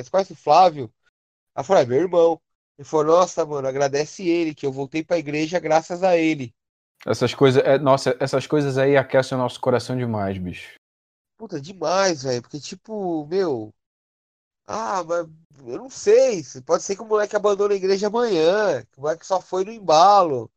você 0.02 0.10
conhece 0.10 0.32
o 0.32 0.36
Flávio? 0.36 0.92
Ela 1.54 1.64
falou, 1.64 1.82
é 1.82 1.86
meu 1.86 1.98
irmão. 1.98 2.40
Ele 2.78 2.86
falou, 2.86 3.06
nossa, 3.06 3.44
mano, 3.44 3.68
agradece 3.68 4.26
ele, 4.26 4.54
que 4.54 4.66
eu 4.66 4.72
voltei 4.72 5.04
pra 5.04 5.18
igreja 5.18 5.60
graças 5.60 6.02
a 6.02 6.16
ele. 6.16 6.54
Essas 7.06 7.34
coisas, 7.34 7.62
é, 7.64 7.78
nossa, 7.78 8.16
essas 8.18 8.46
coisas 8.46 8.78
aí 8.78 8.96
aquecem 8.96 9.36
o 9.36 9.40
nosso 9.40 9.60
coração 9.60 9.96
demais, 9.96 10.36
bicho. 10.38 10.74
Puta, 11.36 11.60
demais, 11.60 12.22
velho. 12.22 12.42
Porque, 12.42 12.60
tipo, 12.60 13.26
meu. 13.26 13.72
Ah, 14.66 15.04
mas 15.04 15.26
eu 15.66 15.78
não 15.78 15.90
sei. 15.90 16.42
Pode 16.64 16.82
ser 16.82 16.96
que 16.96 17.02
o 17.02 17.06
moleque 17.06 17.36
abandone 17.36 17.74
a 17.74 17.76
igreja 17.76 18.08
amanhã. 18.08 18.82
Que 18.90 18.98
o 18.98 19.02
moleque 19.02 19.26
só 19.26 19.40
foi 19.40 19.64
no 19.64 19.72
embalo. 19.72 20.50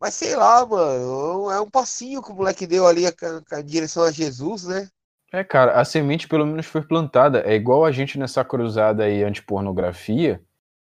Mas 0.00 0.14
sei 0.14 0.34
lá, 0.36 0.64
mano. 0.66 1.50
É 1.50 1.60
um 1.60 1.70
passinho 1.70 2.22
que 2.22 2.30
o 2.30 2.34
moleque 2.34 2.66
deu 2.66 2.86
ali 2.86 3.04
em 3.06 3.64
direção 3.64 4.02
a 4.02 4.10
Jesus, 4.10 4.64
né? 4.64 4.88
É, 5.32 5.44
cara, 5.44 5.80
a 5.80 5.84
semente 5.84 6.26
pelo 6.26 6.44
menos 6.44 6.66
foi 6.66 6.82
plantada. 6.82 7.42
É 7.46 7.54
igual 7.54 7.84
a 7.84 7.92
gente 7.92 8.18
nessa 8.18 8.44
cruzada 8.44 9.04
aí 9.04 9.22
anti-pornografia, 9.22 10.42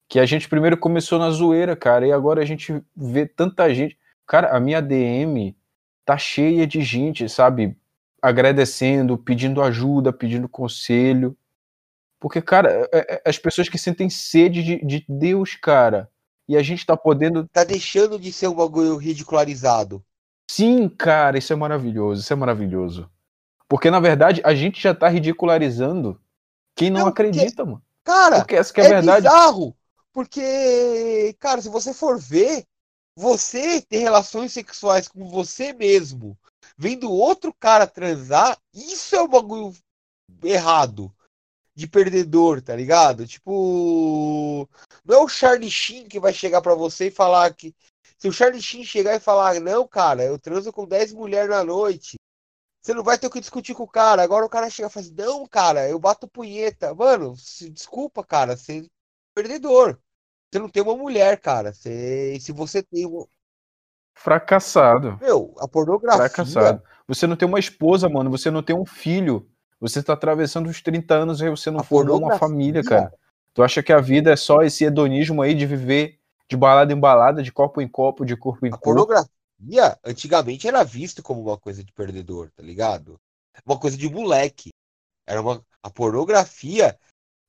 que 0.09 0.19
a 0.19 0.27
gente 0.27 0.49
primeiro 0.49 0.77
começou 0.77 1.19
na 1.19 1.31
zoeira, 1.31 1.77
cara, 1.77 2.07
e 2.07 2.13
agora 2.13 2.43
a 2.43 2.45
gente 2.45 2.83
vê 2.97 3.27
tanta 3.27 3.73
gente. 3.73 3.99
Cara, 4.27 4.57
a 4.57 4.59
minha 4.59 4.83
DM 4.83 5.57
tá 6.05 6.19
cheia 6.19 6.67
de 6.67 6.83
gente, 6.83 7.29
sabe? 7.29 7.77
Agradecendo, 8.25 9.19
pedindo 9.19 9.61
ajuda, 9.61 10.13
pedindo 10.13 10.49
conselho. 10.49 11.37
Porque, 12.19 12.41
cara, 12.41 12.89
é, 12.91 13.17
é, 13.17 13.23
as 13.27 13.37
pessoas 13.37 13.69
que 13.69 13.77
sentem 13.77 14.09
sede 14.09 14.63
de, 14.63 14.85
de 14.85 15.05
Deus, 15.07 15.57
cara. 15.57 16.09
E 16.49 16.57
a 16.57 16.63
gente 16.63 16.87
tá 16.87 16.97
podendo. 16.97 17.47
Tá 17.49 17.65
deixando 17.65 18.19
de 18.19 18.33
ser 18.33 18.49
um 18.49 18.55
bagulho 18.55 18.97
ridicularizado. 18.97 20.03
Sim, 20.51 20.89
cara, 20.89 21.37
isso 21.37 21.53
é 21.53 21.57
maravilhoso, 21.57 22.23
isso 22.23 22.33
é 22.33 22.37
maravilhoso. 22.37 23.11
Porque, 23.69 23.91
na 23.91 24.01
verdade, 24.01 24.41
a 24.43 24.55
gente 24.55 24.81
já 24.81 24.95
tá 24.95 25.09
ridicularizando 25.09 26.19
quem 26.75 26.89
não, 26.89 27.01
não 27.01 27.09
acredita, 27.09 27.63
que... 27.63 27.71
mano. 27.71 27.83
Cara, 28.05 28.39
porque 28.39 28.57
essa 28.57 28.73
que 28.73 28.81
é, 28.81 28.85
é 28.85 28.89
verdade. 28.89 29.27
bizarro. 29.27 29.77
Porque, 30.15 31.35
cara, 31.39 31.61
se 31.61 31.69
você 31.69 31.93
for 31.93 32.19
ver, 32.19 32.65
você 33.17 33.83
ter 33.83 33.99
relações 33.99 34.53
sexuais 34.53 35.09
com 35.09 35.29
você 35.29 35.73
mesmo, 35.73 36.39
vendo 36.77 37.11
outro 37.11 37.53
cara 37.53 37.87
transar, 37.87 38.59
isso 38.73 39.15
é 39.17 39.23
um 39.23 39.29
bagulho 39.29 39.75
errado. 40.43 41.15
De 41.77 41.89
perdedor, 41.89 42.63
tá 42.63 42.77
ligado? 42.77 43.27
Tipo. 43.27 44.69
Não 45.05 45.17
é 45.17 45.19
o 45.19 45.29
Charlie 45.29 45.69
Sheen 45.69 46.07
que 46.07 46.21
vai 46.21 46.33
chegar 46.33 46.63
para 46.63 46.75
você 46.75 47.09
e 47.09 47.11
falar 47.11 47.53
que. 47.53 47.75
Se 48.17 48.29
o 48.29 48.33
Charlie 48.33 48.63
Sheen 48.63 48.85
chegar 48.85 49.17
e 49.17 49.21
falar, 49.21 49.61
não, 49.61 49.87
cara, 49.87 50.23
eu 50.23 50.39
transo 50.39 50.73
com 50.73 50.87
10 50.87 51.13
mulheres 51.13 51.51
na 51.51 51.65
noite. 51.65 52.15
Você 52.85 52.93
não 52.93 53.03
vai 53.03 53.19
ter 53.19 53.27
o 53.27 53.31
que 53.31 53.41
discutir 53.41 53.75
com 53.75 53.85
o 53.85 53.89
cara. 53.89 54.23
Agora 54.23 54.45
o 54.45 54.49
cara 54.49 54.69
chega 54.69 54.89
e 54.89 54.91
fala 54.93 55.07
assim, 55.07 55.15
não, 55.17 55.47
cara, 55.49 55.89
eu 55.89 55.99
bato 55.99 56.29
punheta. 56.29 56.95
Mano, 56.95 57.35
se, 57.37 57.71
desculpa, 57.71 58.23
cara, 58.23 58.57
você 58.57 58.81
é 58.81 58.87
perdedor. 59.35 59.99
Você 60.53 60.59
não 60.59 60.69
tem 60.69 60.83
uma 60.83 60.95
mulher, 60.95 61.41
cara. 61.41 61.73
Você, 61.73 62.39
se 62.41 62.53
você 62.53 62.83
tem. 62.83 63.07
Fracassado. 64.15 65.19
Meu, 65.21 65.55
a 65.59 65.69
pornografia. 65.69 66.29
Fracassado. 66.29 66.83
Você 67.07 67.27
não 67.27 67.37
tem 67.37 67.47
uma 67.49 67.59
esposa, 67.59 68.09
mano. 68.09 68.31
Você 68.31 68.51
não 68.51 68.63
tem 68.63 68.75
um 68.75 68.87
filho. 68.87 69.49
Você 69.81 70.03
tá 70.03 70.15
atravessando 70.15 70.69
os 70.69 70.81
30 70.81 71.15
anos 71.15 71.41
e 71.41 71.51
você 71.51 71.71
não 71.71 71.81
A 71.81 71.85
formou 71.85 72.19
uma 72.19 72.39
família, 72.39 72.83
cara. 72.83 73.13
Tu 73.53 73.63
acha 73.63 73.83
que 73.83 73.93
a 73.93 74.01
vida 74.01 74.33
é 74.33 74.37
só 74.37 74.63
esse 74.63 74.85
hedonismo 74.85 75.43
aí 75.43 75.55
de 75.55 75.67
viver 75.67 76.19
de 76.49 76.57
balada 76.57 76.93
em 76.93 76.99
balada, 76.99 77.43
de 77.43 77.53
copo 77.53 77.81
em 77.81 77.89
copo, 77.89 78.25
de 78.25 78.37
corpo 78.37 78.67
em 78.67 78.71
A 78.71 78.73
corpo? 78.73 78.85
pornografia 78.85 79.99
antigamente 80.05 80.69
era 80.69 80.83
visto 80.85 81.23
como 81.23 81.41
uma 81.43 81.59
coisa 81.59 81.83
de 81.83 81.93
perdedor, 81.93 82.51
tá 82.55 82.63
ligado? 82.63 83.19
Uma 83.65 83.79
coisa 83.79 83.97
de 83.97 84.09
moleque. 84.09 84.71
Era 85.27 85.41
uma 85.41 85.65
a 85.83 85.91
pornografia 85.91 86.99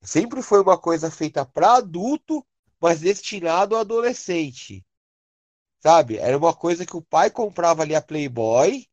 sempre 0.02 0.42
foi 0.42 0.62
uma 0.62 0.78
coisa 0.78 1.10
feita 1.10 1.46
para 1.46 1.78
adulto, 1.78 2.46
mas 2.82 3.00
destinado 3.00 3.76
ao 3.76 3.82
adolescente. 3.82 4.84
Sabe? 5.86 6.18
Era 6.18 6.36
uma 6.36 6.52
coisa 6.52 6.84
que 6.84 6.98
o 6.98 7.02
pai 7.02 7.30
comprava 7.30 7.84
ali 7.84 7.94
a 7.94 8.02
Playboy. 8.02 8.88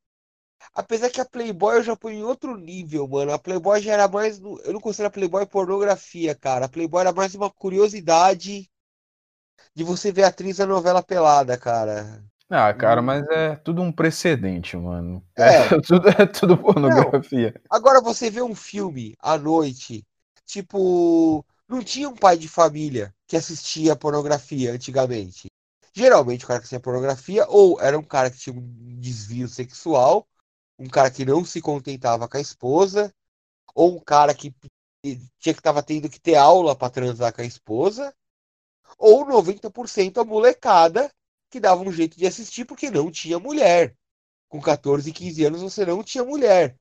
Apesar 0.74 1.09
que 1.09 1.23
a 1.23 1.24
Playboy 1.24 1.77
eu 1.77 1.82
já 1.82 1.97
põe 1.97 2.16
em 2.16 2.23
outro 2.23 2.55
nível, 2.55 3.09
mano. 3.09 3.32
A 3.32 3.39
Playboy 3.39 3.81
já 3.81 3.94
era 3.94 4.06
mais. 4.09 4.39
Eu 4.39 4.74
não 4.74 4.81
considero 4.81 5.09
a 5.09 5.10
Playboy 5.10 5.47
pornografia, 5.47 6.35
cara. 6.35 6.66
A 6.66 6.69
Playboy 6.69 7.01
era 7.01 7.10
mais 7.10 7.35
uma 7.35 7.51
curiosidade 7.51 8.70
de 9.74 9.82
você 9.82 10.12
ver 10.12 10.24
a 10.24 10.28
atriz 10.28 10.59
da 10.59 10.66
novela 10.66 11.02
pelada, 11.02 11.56
cara. 11.56 12.23
Ah, 12.51 12.74
cara, 12.74 13.01
Hum. 13.01 13.05
mas 13.05 13.27
é 13.31 13.56
tudo 13.56 13.81
um 13.81 13.90
precedente, 13.90 14.77
mano. 14.77 15.24
É. 15.35 15.48
É, 15.73 15.81
tudo, 15.81 16.09
é 16.10 16.27
tudo 16.27 16.59
pornografia. 16.59 17.55
Agora 17.70 18.02
você 18.02 18.28
vê 18.28 18.43
um 18.43 18.55
filme 18.55 19.14
à 19.19 19.39
noite, 19.39 20.05
tipo, 20.44 21.43
não 21.66 21.82
tinha 21.82 22.10
um 22.10 22.14
pai 22.14 22.36
de 22.36 22.48
família 22.48 23.14
que 23.27 23.35
assistia 23.35 23.97
pornografia 23.97 24.74
antigamente. 24.74 25.48
Geralmente 25.94 26.44
o 26.44 26.48
cara 26.48 26.59
que 26.59 26.64
assistia 26.64 26.81
pornografia 26.81 27.47
ou 27.48 27.81
era 27.81 27.98
um 27.98 28.02
cara 28.02 28.31
que 28.31 28.39
tinha 28.39 28.56
um 28.56 28.98
desvio 28.98 29.48
sexual, 29.48 30.27
um 30.78 30.89
cara 30.89 31.10
que 31.10 31.24
não 31.24 31.44
se 31.44 31.60
contentava 31.60 32.28
com 32.28 32.36
a 32.36 32.40
esposa, 32.40 33.14
ou 33.74 33.97
um 33.97 34.01
cara 34.01 34.35
que 34.35 34.55
tinha 35.02 35.55
que 35.55 35.62
tava 35.62 35.82
tendo 35.82 36.09
que 36.09 36.20
ter 36.20 36.36
aula 36.36 36.77
para 36.77 36.90
transar 36.90 37.32
com 37.32 37.43
a 37.43 37.44
esposa, 37.44 38.14
ou 38.98 39.27
90% 39.27 40.19
a 40.19 40.24
molecada 40.24 41.12
que 41.51 41.60
dava 41.60 41.82
um 41.82 41.93
jeito 41.93 42.16
de 42.16 42.27
assistir 42.27 42.64
porque 42.64 42.90
não 42.90 43.10
tinha 43.10 43.39
mulher. 43.39 43.94
Com 44.48 44.60
14, 44.60 45.12
15 45.12 45.44
anos 45.44 45.62
você 45.62 45.85
não 45.85 46.02
tinha 46.02 46.24
mulher. 46.24 46.78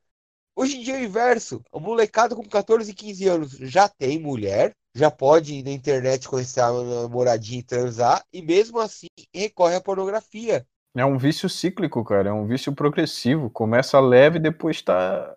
Hoje 0.55 0.77
em 0.77 0.83
dia 0.83 0.95
é 0.97 1.01
o 1.01 1.03
inverso. 1.03 1.63
A 1.71 1.79
molecada 1.79 2.35
com 2.35 2.43
14, 2.43 2.93
15 2.93 3.27
anos 3.27 3.51
já 3.51 3.89
tem 3.89 4.19
mulher, 4.19 4.75
já 4.93 5.09
pode 5.09 5.53
ir 5.55 5.63
na 5.63 5.71
internet 5.71 6.27
conhecer 6.27 6.59
a 6.61 6.71
namoradinha 6.71 7.59
e 7.59 7.63
transar, 7.63 8.23
e 8.33 8.41
mesmo 8.41 8.79
assim 8.79 9.07
recorre 9.33 9.75
à 9.75 9.81
pornografia. 9.81 10.65
É 10.95 11.05
um 11.05 11.17
vício 11.17 11.47
cíclico, 11.47 12.03
cara. 12.03 12.29
É 12.29 12.33
um 12.33 12.45
vício 12.45 12.73
progressivo. 12.73 13.49
Começa 13.49 13.97
leve 13.99 14.37
e 14.37 14.41
depois 14.41 14.81
tá, 14.81 15.33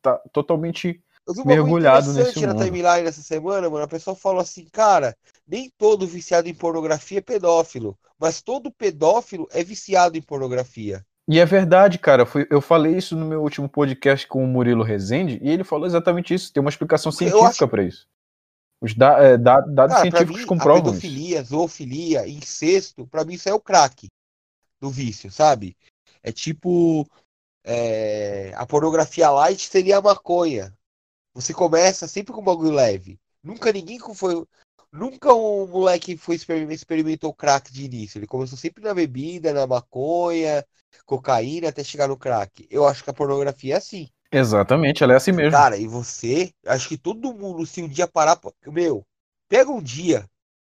tá 0.00 0.18
totalmente. 0.32 0.98
Eu 1.26 1.34
vi 1.34 1.46
Mergulhado 1.46 2.12
nesse 2.14 2.40
na 2.40 2.54
mundo. 2.54 2.64
timeline 2.64 3.06
essa 3.06 3.20
semana, 3.22 3.68
mano. 3.68 3.84
A 3.84 3.88
pessoa 3.88 4.16
falou 4.16 4.40
assim, 4.40 4.66
cara, 4.72 5.14
nem 5.46 5.70
todo 5.76 6.06
viciado 6.06 6.48
em 6.48 6.54
pornografia 6.54 7.18
é 7.18 7.22
pedófilo, 7.22 7.98
mas 8.18 8.40
todo 8.40 8.70
pedófilo 8.70 9.46
é 9.52 9.62
viciado 9.62 10.16
em 10.16 10.22
pornografia. 10.22 11.04
E 11.28 11.38
é 11.38 11.44
verdade, 11.46 11.98
cara. 11.98 12.26
Eu 12.50 12.60
falei 12.62 12.96
isso 12.96 13.14
no 13.16 13.26
meu 13.26 13.42
último 13.42 13.68
podcast 13.68 14.26
com 14.26 14.42
o 14.42 14.46
Murilo 14.46 14.82
Rezende 14.82 15.38
e 15.42 15.50
ele 15.50 15.64
falou 15.64 15.86
exatamente 15.86 16.32
isso. 16.34 16.50
Tem 16.52 16.60
uma 16.62 16.68
explicação 16.70 17.10
científica 17.12 17.46
acho- 17.48 17.68
pra 17.68 17.82
isso. 17.82 18.06
Os 18.84 18.94
da- 18.94 19.18
é, 19.18 19.38
da- 19.38 19.60
dados 19.62 19.96
Cara, 19.96 20.02
científicos 20.02 20.36
mim, 20.36 20.44
a 20.44 20.46
comprovam 20.46 20.92
isso. 20.92 21.00
pedofilia, 21.00 21.42
zoofilia, 21.42 22.28
incesto, 22.28 23.06
pra 23.06 23.24
mim 23.24 23.32
isso 23.32 23.48
é 23.48 23.54
o 23.54 23.60
crack 23.60 24.08
do 24.78 24.90
vício, 24.90 25.30
sabe? 25.30 25.74
É 26.22 26.30
tipo. 26.30 27.08
é, 27.66 28.52
a 28.56 28.66
pornografia 28.66 29.30
light 29.30 29.66
seria 29.66 29.96
a 29.96 30.02
maconha. 30.02 30.76
Você 31.32 31.54
começa 31.54 32.06
sempre 32.06 32.34
com 32.34 32.42
um 32.42 32.44
bagulho 32.44 32.72
leve. 32.72 33.18
Nunca 33.42 33.72
ninguém 33.72 33.98
foi. 33.98 34.44
Nunca 34.92 35.32
um 35.32 35.66
moleque 35.66 36.16
foi 36.16 36.36
exper- 36.36 36.70
experimentou 36.70 37.32
crack 37.32 37.72
de 37.72 37.84
início. 37.84 38.18
Ele 38.18 38.26
começou 38.26 38.58
sempre 38.58 38.84
na 38.84 38.92
bebida, 38.92 39.52
na 39.54 39.66
maconha, 39.66 40.64
cocaína, 41.06 41.70
até 41.70 41.82
chegar 41.82 42.06
no 42.06 42.18
crack. 42.18 42.66
Eu 42.70 42.86
acho 42.86 43.02
que 43.02 43.10
a 43.10 43.14
pornografia 43.14 43.74
é 43.74 43.78
assim. 43.78 44.10
Exatamente, 44.36 45.04
ela 45.04 45.12
é 45.12 45.16
assim 45.16 45.30
mesmo. 45.30 45.52
Cara, 45.52 45.76
e 45.76 45.86
você, 45.86 46.52
acho 46.66 46.88
que 46.88 46.98
todo 46.98 47.32
mundo, 47.32 47.64
se 47.64 47.80
um 47.80 47.88
dia 47.88 48.08
parar, 48.08 48.40
meu, 48.66 49.06
pega 49.48 49.70
um 49.70 49.80
dia 49.80 50.28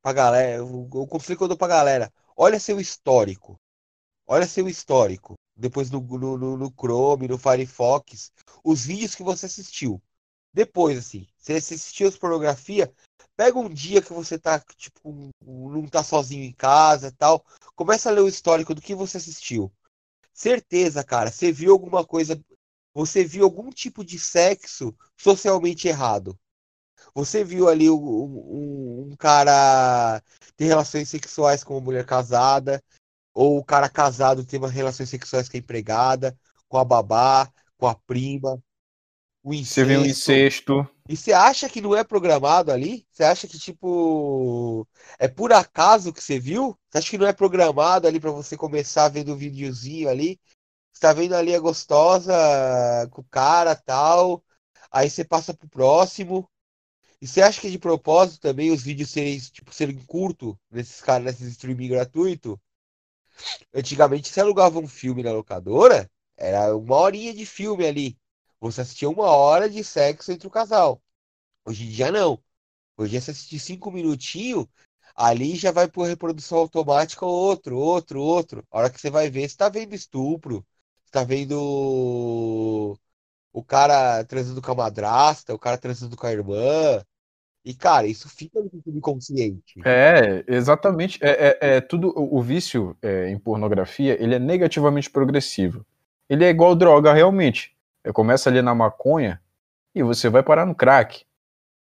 pra 0.02 0.12
galera, 0.12 0.62
que 0.62 1.44
eu 1.44 1.48
dou 1.48 1.58
pra 1.58 1.68
galera, 1.68 2.12
olha 2.36 2.60
seu 2.60 2.80
histórico, 2.82 3.58
olha 4.28 4.46
seu 4.46 4.68
histórico, 4.68 5.36
depois 5.56 5.90
no, 5.90 6.02
no, 6.02 6.38
no, 6.38 6.58
no 6.58 6.74
Chrome, 6.78 7.30
no 7.30 7.38
Firefox, 7.38 8.30
os 8.62 8.86
vídeos 8.86 9.16
que 9.16 9.24
você 9.24 9.46
assistiu. 9.46 10.02
Depois, 10.54 10.98
assim, 10.98 11.26
você 11.38 11.54
assistiu 11.54 12.10
as 12.10 12.18
pornografia, 12.18 12.94
pega 13.38 13.58
um 13.58 13.70
dia 13.70 14.02
que 14.02 14.12
você 14.12 14.38
tá, 14.38 14.60
tipo, 14.76 15.30
não 15.42 15.88
tá 15.88 16.04
sozinho 16.04 16.44
em 16.44 16.52
casa 16.52 17.14
tal, 17.18 17.46
começa 17.74 18.10
a 18.10 18.12
ler 18.12 18.22
o 18.22 18.28
histórico 18.28 18.76
do 18.76 18.82
que 18.82 18.94
você 18.94 19.16
assistiu. 19.16 19.72
Certeza, 20.34 21.06
cara, 21.06 21.32
você 21.32 21.54
viu 21.54 21.72
alguma 21.72 22.06
coisa 22.06 22.38
você 22.96 23.26
viu 23.26 23.46
algum 23.46 23.72
tipo 23.72 24.06
de 24.06 24.20
sexo 24.20 24.96
socialmente 25.18 25.88
errado. 25.90 26.40
Você 27.14 27.44
viu 27.44 27.68
ali 27.70 27.90
um, 27.90 27.96
um- 27.98 29.10
um 29.12 29.16
cara 29.18 30.22
ter 30.58 30.66
relações 30.66 31.10
sexuais 31.10 31.64
com 31.64 31.76
uma 31.76 31.82
mulher 31.82 32.06
casada, 32.06 32.84
ou 33.34 33.60
o 33.60 33.66
cara 33.66 33.90
casado 33.90 34.46
ter 34.46 34.58
uma 34.60 34.70
relações 34.70 35.10
sexuais 35.10 35.50
com 35.50 35.58
a 35.58 35.60
empregada, 35.60 36.38
com 36.70 36.78
a 36.78 36.86
babá, 36.86 37.50
com 37.78 37.88
a 37.88 37.96
prima, 37.96 38.62
o 39.44 39.54
Você 39.64 39.84
vê 39.86 39.98
um 39.98 40.06
incesto. 40.06 40.86
E 41.08 41.16
você 41.16 41.34
acha 41.34 41.70
que 41.70 41.82
não 41.82 41.96
é 41.96 42.04
programado 42.04 42.72
ali? 42.72 43.06
Você 43.12 43.24
acha 43.24 43.48
que, 43.48 43.60
tipo, 43.60 44.88
é 45.20 45.28
por 45.28 45.54
acaso 45.54 46.12
que 46.14 46.24
você 46.24 46.40
viu? 46.40 46.78
Você 46.90 46.98
acha 47.00 47.10
que 47.12 47.18
não 47.18 47.28
é 47.28 47.34
programado 47.34 48.08
ali 48.08 48.20
pra 48.20 48.32
você 48.32 48.58
começar 48.58 49.10
vendo 49.10 49.34
o 49.34 49.38
videozinho 49.38 50.10
ali? 50.10 50.40
Você 50.96 51.02
tá 51.02 51.12
vendo 51.12 51.34
ali 51.36 51.54
a 51.54 51.60
gostosa 51.60 52.34
com 53.12 53.20
o 53.22 53.26
cara 53.26 53.76
tal, 53.76 54.42
aí 54.90 55.10
você 55.10 55.26
passa 55.26 55.54
pro 55.54 55.68
próximo. 55.68 56.50
E 57.22 57.28
você 57.28 57.42
acha 57.42 57.60
que 57.62 57.68
é 57.68 57.70
de 57.72 57.78
propósito 57.80 58.42
também 58.42 58.72
os 58.72 58.84
vídeos 58.84 59.10
serem, 59.10 59.38
tipo, 59.40 59.74
serem 59.74 59.98
curto 60.06 60.58
nesses 60.72 61.02
caras, 61.02 61.26
nesses 61.26 61.52
streaming 61.54 61.90
gratuito? 61.90 62.60
Antigamente, 63.74 64.30
você 64.30 64.40
alugava 64.40 64.80
um 64.80 64.88
filme 64.88 65.22
na 65.22 65.34
locadora, 65.34 66.10
era 66.38 66.74
uma 66.76 66.96
horinha 66.96 67.34
de 67.34 67.46
filme 67.46 67.86
ali. 67.86 68.18
Você 68.62 68.80
assistia 68.82 69.10
uma 69.10 69.28
hora 69.28 69.70
de 69.70 69.84
sexo 69.84 70.32
entre 70.32 70.48
o 70.48 70.52
casal. 70.52 71.02
Hoje 71.66 71.86
em 71.86 71.90
dia 71.92 72.12
não. 72.12 72.42
Hoje 72.98 73.10
em 73.10 73.12
dia 73.12 73.22
você 73.22 73.32
assistir 73.32 73.60
cinco 73.60 73.92
minutinhos, 73.92 74.68
ali 75.16 75.56
já 75.58 75.72
vai 75.72 75.90
por 75.90 76.08
reprodução 76.08 76.60
automática 76.60 77.26
outro, 77.26 77.78
outro, 77.78 78.22
outro. 78.22 78.66
A 78.72 78.80
hora 78.80 78.90
que 78.90 79.02
você 79.02 79.10
vai 79.10 79.30
ver, 79.30 79.50
você 79.50 79.58
tá 79.58 79.70
vendo 79.70 79.96
estupro, 79.96 80.66
tá 81.16 81.24
vendo 81.24 82.98
o 83.54 83.64
cara 83.64 84.24
transando 84.26 84.62
com 84.62 84.72
a 84.72 84.76
madrasta, 84.76 85.54
o 85.54 85.60
cara 85.60 85.78
transando 85.78 86.18
com 86.18 86.28
a 86.28 86.32
irmã. 86.34 87.04
E, 87.66 87.74
cara, 87.76 88.08
isso 88.08 88.30
fica 88.30 88.62
no 88.62 88.70
subconsciente. 88.84 89.82
É, 89.84 90.44
exatamente. 90.48 91.20
É, 91.24 91.58
é- 91.62 91.76
é 91.78 91.82
tudo. 91.82 92.14
O, 92.16 92.42
vício 92.42 92.98
é, 93.02 93.30
em 93.30 93.38
pornografia, 93.38 94.22
ele 94.22 94.36
é 94.36 94.40
negativamente 94.40 95.10
progressivo. 95.10 95.86
Ele 96.30 96.44
é 96.46 96.50
igual 96.50 96.76
droga, 96.76 97.14
realmente. 97.14 97.76
É, 98.04 98.12
começa 98.12 98.50
ali 98.50 98.62
na 98.62 98.74
maconha 98.76 99.42
e 99.96 100.04
você 100.04 100.30
vai 100.30 100.44
parar 100.44 100.66
no 100.66 100.76
crack. 100.76 101.26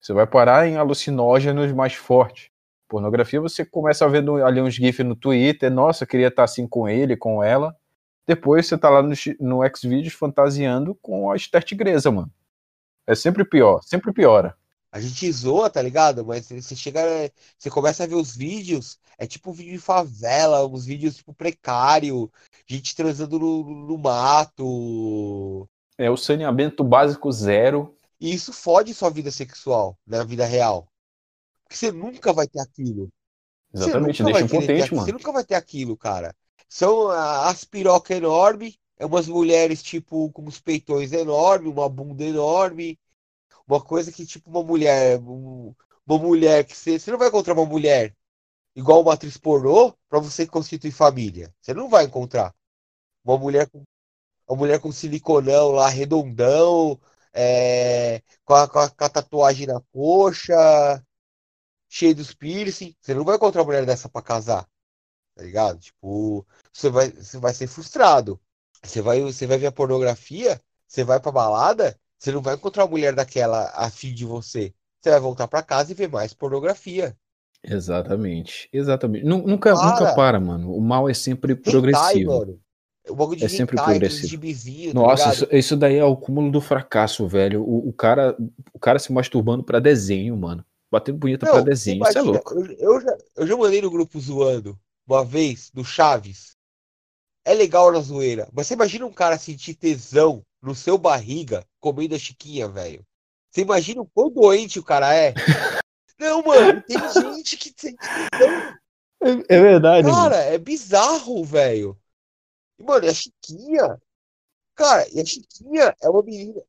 Você 0.01 0.13
vai 0.13 0.27
parar 0.27 0.67
em 0.67 0.77
alucinógenos 0.77 1.71
mais 1.73 1.93
fortes. 1.95 2.49
Pornografia, 2.89 3.41
você 3.41 3.65
começa 3.65 4.05
a 4.05 4.07
ver 4.09 4.23
no- 4.23 4.45
ali 4.45 4.61
uns 4.61 4.75
GIFs 4.75 5.05
no 5.05 5.15
Twitter, 5.15 5.71
nossa, 5.71 6.05
queria 6.05 6.27
estar 6.29 6.43
assim 6.45 6.67
com 6.67 6.89
ele, 6.89 7.17
com 7.17 7.43
ela. 7.43 7.75
Depois 8.25 8.67
você 8.67 8.77
tá 8.77 8.89
lá 8.89 9.01
no, 9.01 9.13
no 9.39 9.59
Xvideos 9.75 10.13
fantasiando 10.13 10.95
com 10.95 11.29
a 11.31 11.35
Esther 11.35 11.63
Tigresa, 11.63 12.09
mano. 12.09 12.31
É 13.05 13.15
sempre 13.15 13.43
pior, 13.43 13.81
sempre 13.83 14.13
piora. 14.13 14.57
A 14.91 14.99
gente 14.99 15.29
zoa, 15.31 15.69
tá 15.69 15.81
ligado? 15.81 16.23
Mas 16.23 16.47
você 16.47 16.75
chega, 16.75 17.01
você 17.57 17.69
começa 17.69 18.03
a 18.03 18.07
ver 18.07 18.13
os 18.13 18.35
vídeos, 18.35 18.99
é 19.17 19.25
tipo 19.25 19.49
um 19.49 19.53
vídeo 19.53 19.73
de 19.73 19.79
favela, 19.79 20.67
uns 20.67 20.85
vídeos 20.85 21.17
tipo 21.17 21.33
precário, 21.33 22.31
gente 22.67 22.95
transando 22.95 23.39
no, 23.39 23.87
no 23.87 23.97
mato. 23.97 25.67
É 25.97 26.11
o 26.11 26.15
saneamento 26.15 26.83
básico 26.83 27.31
zero. 27.31 27.95
E 28.19 28.33
isso 28.33 28.53
fode 28.53 28.93
sua 28.93 29.09
vida 29.09 29.31
sexual 29.31 29.97
na 30.05 30.23
vida 30.23 30.45
real. 30.45 30.87
Porque 31.63 31.75
você 31.75 31.91
nunca 31.91 32.31
vai 32.31 32.47
ter 32.47 32.59
aquilo. 32.59 33.09
Exatamente, 33.73 34.23
deixa 34.23 34.41
impotente, 34.41 34.93
mano. 34.93 35.05
Você 35.05 35.11
nunca 35.11 35.31
vai 35.31 35.43
ter 35.43 35.55
aquilo, 35.55 35.97
cara. 35.97 36.35
São 36.73 37.09
as 37.09 37.63
pirocas 37.63 38.17
enormes, 38.17 38.79
é 38.97 39.05
umas 39.05 39.27
mulheres, 39.27 39.83
tipo, 39.83 40.31
com 40.31 40.41
uns 40.43 40.59
peitões 40.59 41.11
enormes, 41.13 41.71
uma 41.71 41.87
bunda 41.87 42.23
enorme. 42.23 42.99
Uma 43.67 43.81
coisa 43.81 44.11
que, 44.11 44.25
tipo, 44.25 44.49
uma 44.49 44.63
mulher. 44.63 45.19
um- 45.21 45.75
Uma 46.07 46.19
mulher 46.19 46.65
que 46.65 46.75
você. 46.75 46.99
Você 46.99 47.11
não 47.11 47.19
vai 47.19 47.29
encontrar 47.29 47.53
uma 47.55 47.65
mulher 47.65 48.15
igual 48.75 49.01
uma 49.01 49.13
atriz 49.15 49.37
pornô 49.37 49.93
pra 50.09 50.19
você 50.19 50.47
constituir 50.47 50.91
família. 50.91 51.53
Você 51.61 51.73
não 51.73 51.89
vai 51.89 52.05
encontrar. 52.05 52.55
Uma 53.25 53.37
mulher 53.37 53.69
com. 53.69 53.83
Uma 54.47 54.57
mulher 54.57 54.79
com 54.81 54.91
siliconão 54.91 55.71
lá, 55.71 55.89
redondão, 55.89 56.99
é, 57.33 58.21
com, 58.45 58.55
a, 58.55 58.67
com, 58.69 58.79
a, 58.79 58.89
com, 58.91 59.05
a, 59.05 59.09
tatuagem 59.09 59.67
na 59.67 59.81
coxa, 59.93 61.03
cheio 61.89 62.15
dos 62.15 62.33
piercing. 62.33 62.95
Você 63.01 63.13
não 63.13 63.23
vai 63.23 63.35
encontrar 63.37 63.61
uma 63.61 63.67
mulher 63.67 63.85
dessa 63.85 64.09
pra 64.09 64.21
casar. 64.21 64.67
Tá 65.35 65.43
ligado? 65.43 65.79
Tipo, 65.79 66.45
você 66.71 66.89
vai, 66.89 67.09
você 67.09 67.37
vai 67.37 67.53
ser 67.53 67.67
frustrado. 67.67 68.39
Você 68.83 69.01
vai, 69.01 69.21
você 69.21 69.47
vai 69.47 69.57
ver 69.57 69.67
a 69.67 69.71
pornografia, 69.71 70.59
você 70.87 71.03
vai 71.03 71.19
pra 71.19 71.31
balada, 71.31 71.97
você 72.19 72.31
não 72.31 72.41
vai 72.41 72.55
encontrar 72.55 72.83
uma 72.83 72.91
mulher 72.91 73.15
daquela 73.15 73.71
afim 73.75 74.13
de 74.13 74.25
você. 74.25 74.73
Você 75.01 75.09
vai 75.09 75.19
voltar 75.19 75.47
para 75.47 75.63
casa 75.63 75.91
e 75.91 75.95
ver 75.95 76.09
mais 76.09 76.33
pornografia. 76.33 77.15
Exatamente, 77.63 78.69
exatamente. 78.71 79.25
Nunca 79.25 79.73
para, 79.73 79.85
nunca 79.85 80.13
para 80.13 80.39
mano. 80.39 80.75
O 80.75 80.81
mal 80.81 81.09
é 81.09 81.13
sempre 81.13 81.55
progressivo. 81.55 82.31
Hentai, 82.31 82.39
mano. 82.39 82.59
O 83.09 83.15
bagulho 83.15 83.39
de 83.39 83.45
é 83.45 83.49
sempre 83.49 83.75
hentai, 83.75 83.99
progressivo. 83.99 84.93
Tá 84.93 84.99
Nossa, 84.99 85.29
isso, 85.33 85.47
isso, 85.51 85.77
daí 85.77 85.97
é 85.97 86.03
o 86.03 86.15
cúmulo 86.15 86.51
do 86.51 86.61
fracasso, 86.61 87.27
velho. 87.27 87.61
O, 87.63 87.89
o 87.89 87.93
cara, 87.93 88.35
o 88.73 88.79
cara 88.79 88.99
se 88.99 89.11
masturbando 89.11 89.63
para 89.63 89.79
desenho, 89.79 90.35
mano. 90.37 90.63
Batendo 90.91 91.17
bonita 91.17 91.45
para 91.45 91.61
desenho, 91.61 91.97
imagina, 91.97 92.19
isso 92.21 92.29
é 92.29 92.31
louco. 92.31 92.53
Eu, 92.53 92.93
eu, 92.93 93.01
já, 93.01 93.17
eu 93.37 93.47
já 93.47 93.57
mandei 93.57 93.81
no 93.81 93.89
grupo 93.89 94.19
zoando 94.19 94.77
uma 95.07 95.23
vez 95.23 95.69
do 95.72 95.83
Chaves. 95.83 96.56
É 97.45 97.53
legal 97.53 97.91
na 97.91 97.99
zoeira, 97.99 98.48
mas 98.53 98.67
você 98.67 98.73
imagina 98.73 99.06
um 99.06 99.11
cara 99.11 99.38
sentir 99.38 99.75
tesão 99.75 100.45
no 100.61 100.73
seu 100.73 100.98
barriga 100.98 101.65
comendo 101.80 102.15
a 102.15 102.19
chiquinha, 102.19 102.69
velho. 102.69 103.06
Você 103.51 103.61
imagina 103.61 104.01
o 104.01 104.07
quão 104.07 104.30
doente 104.30 104.80
o 104.80 104.83
cara 104.83 105.14
é? 105.14 105.33
Não, 106.19 106.41
mano, 106.41 106.82
tem 106.83 106.98
gente 107.35 107.57
que 107.57 107.73
tem. 107.73 107.95
É, 109.22 109.56
é 109.56 109.61
verdade. 109.61 110.07
Cara, 110.07 110.38
mano. 110.38 110.53
é 110.53 110.57
bizarro, 110.57 111.43
velho. 111.43 111.99
E, 112.80 112.83
mano, 112.83 113.07
a 113.07 113.14
Chiquinha. 113.14 114.01
Cara, 114.75 115.07
e 115.11 115.19
a 115.19 115.25
Chiquinha 115.25 115.95
é 116.01 116.09
uma 116.09 116.23
menina. 116.23 116.61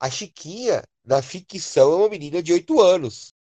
A 0.00 0.10
Chiquinha, 0.10 0.82
na 1.04 1.22
ficção, 1.22 1.92
é 1.92 1.96
uma 1.96 2.08
menina 2.08 2.42
de 2.42 2.52
8 2.52 2.80
anos. 2.80 3.32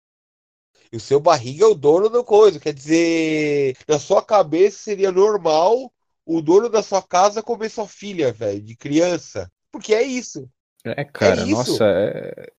E 0.92 0.98
o 0.98 1.00
seu 1.00 1.20
barriga 1.20 1.64
é 1.64 1.68
o 1.68 1.76
dono 1.76 2.10
da 2.10 2.24
coisa. 2.24 2.60
Quer 2.60 2.74
dizer, 2.74 3.78
na 3.88 3.98
sua 3.98 4.22
cabeça 4.22 4.80
seria 4.80 5.12
normal 5.12 5.92
o 6.26 6.42
dono 6.42 6.70
da 6.70 6.84
sua 6.84 7.02
casa 7.02 7.42
comer 7.42 7.70
sua 7.70 7.88
filha, 7.88 8.32
velho, 8.32 8.62
de 8.62 8.76
criança. 8.76 9.52
Porque 9.72 9.94
é 9.94 10.04
isso. 10.04 10.50
É, 10.84 11.04
cara, 11.06 11.42
é 11.42 11.46
nossa, 11.46 11.86
é... 11.86 12.52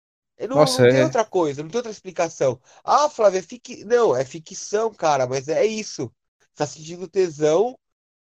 Não, 0.49 0.57
nossa, 0.57 0.83
não 0.83 0.91
tem 0.91 1.01
é... 1.01 1.05
outra 1.05 1.25
coisa, 1.25 1.63
não 1.63 1.71
tem 1.71 1.79
outra 1.79 1.93
explicação. 1.93 2.61
Ah, 2.83 3.09
Flávio, 3.09 3.39
é 3.39 3.43
fic... 3.43 3.85
não, 3.85 4.17
é 4.17 4.25
ficção, 4.25 4.93
cara, 4.93 5.27
mas 5.27 5.49
é 5.49 5.65
isso. 5.65 6.11
Tá 6.55 6.67
sentindo 6.67 7.09
tesão 7.09 7.79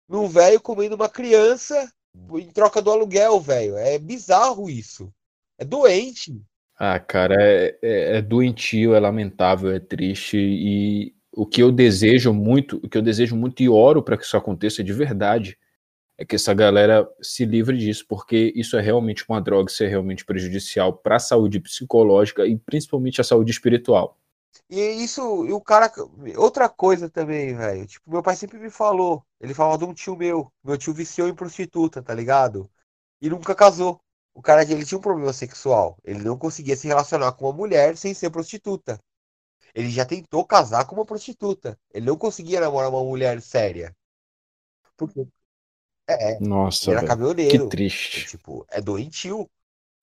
num 0.09 0.29
velho 0.29 0.61
comendo 0.61 0.95
uma 0.95 1.09
criança 1.09 1.91
em 2.15 2.51
troca 2.51 2.83
do 2.83 2.91
aluguel, 2.91 3.41
velho. 3.41 3.77
É 3.77 3.99
bizarro 3.99 4.69
isso. 4.69 5.13
É 5.59 5.65
doente. 5.65 6.41
Ah, 6.79 6.99
cara, 6.99 7.37
é, 7.39 7.79
é, 7.83 8.17
é 8.19 8.23
doentio, 8.23 8.95
é 8.95 9.01
lamentável, 9.01 9.71
é 9.71 9.79
triste 9.79 10.37
e 10.37 11.15
o 11.33 11.47
que 11.47 11.63
eu 11.63 11.73
desejo 11.73 12.33
muito, 12.33 12.77
o 12.83 12.89
que 12.89 12.99
eu 12.99 13.03
desejo 13.03 13.37
muito 13.37 13.63
e 13.63 13.69
oro 13.69 14.03
para 14.03 14.17
que 14.17 14.25
isso 14.25 14.37
aconteça 14.37 14.83
de 14.85 14.93
verdade, 14.93 15.59
é 16.19 16.25
que 16.25 16.37
essa 16.37 16.53
galera 16.53 17.09
se 17.21 17.45
livre 17.45 17.77
disso, 17.79 18.05
porque 18.09 18.53
isso 18.55 18.77
é 18.77 18.81
realmente 18.81 19.25
uma 19.29 19.41
droga, 19.41 19.71
isso 19.71 19.83
é 19.83 19.89
realmente 19.89 20.25
prejudicial 20.25 20.93
para 20.93 21.17
a 21.17 21.21
saúde 21.21 21.59
psicológica 21.61 22.47
e 22.47 22.57
principalmente 22.57 23.21
a 23.21 23.25
saúde 23.25 23.51
espiritual. 23.51 24.19
E 24.69 24.81
isso, 25.05 25.47
e 25.47 25.53
o 25.53 25.61
cara. 25.61 25.91
Outra 26.37 26.69
coisa 26.69 27.09
também, 27.09 27.55
velho. 27.57 27.87
Tipo, 27.87 28.11
meu 28.11 28.23
pai 28.23 28.37
sempre 28.37 28.59
me 28.59 28.71
falou. 28.71 29.25
Ele 29.41 29.55
falava 29.55 29.79
de 29.79 29.85
um 29.85 29.95
tio 29.95 30.17
meu. 30.17 30.53
Meu 30.63 30.77
tio 30.79 30.95
viciou 30.95 31.29
em 31.29 31.35
prostituta, 31.35 32.03
tá 32.03 32.15
ligado? 32.15 32.71
E 33.21 33.29
nunca 33.31 33.55
casou. 33.55 34.01
O 34.35 34.41
cara 34.41 34.63
ele 34.63 34.85
tinha 34.85 34.99
um 34.99 35.03
problema 35.03 35.33
sexual. 35.33 35.99
Ele 36.05 36.23
não 36.23 36.39
conseguia 36.39 36.77
se 36.77 36.87
relacionar 36.87 37.33
com 37.33 37.45
uma 37.45 37.53
mulher 37.53 37.97
sem 37.97 38.15
ser 38.15 38.31
prostituta. 38.31 38.99
Ele 39.75 39.91
já 39.91 40.05
tentou 40.05 40.45
casar 40.45 40.87
com 40.87 40.95
uma 40.95 41.05
prostituta. 41.05 41.79
Ele 41.93 42.07
não 42.07 42.17
conseguia 42.17 42.61
namorar 42.61 42.91
uma 42.91 43.05
mulher 43.05 43.41
séria. 43.41 43.95
Porque. 44.97 45.27
É, 46.07 46.39
Nossa, 46.41 46.91
ele 46.91 46.99
era 46.99 47.07
caminhoneiro. 47.07 47.65
Que 47.65 47.71
triste. 47.71 48.27
Tipo, 48.27 48.67
é 48.71 48.81
doentio. 48.81 49.49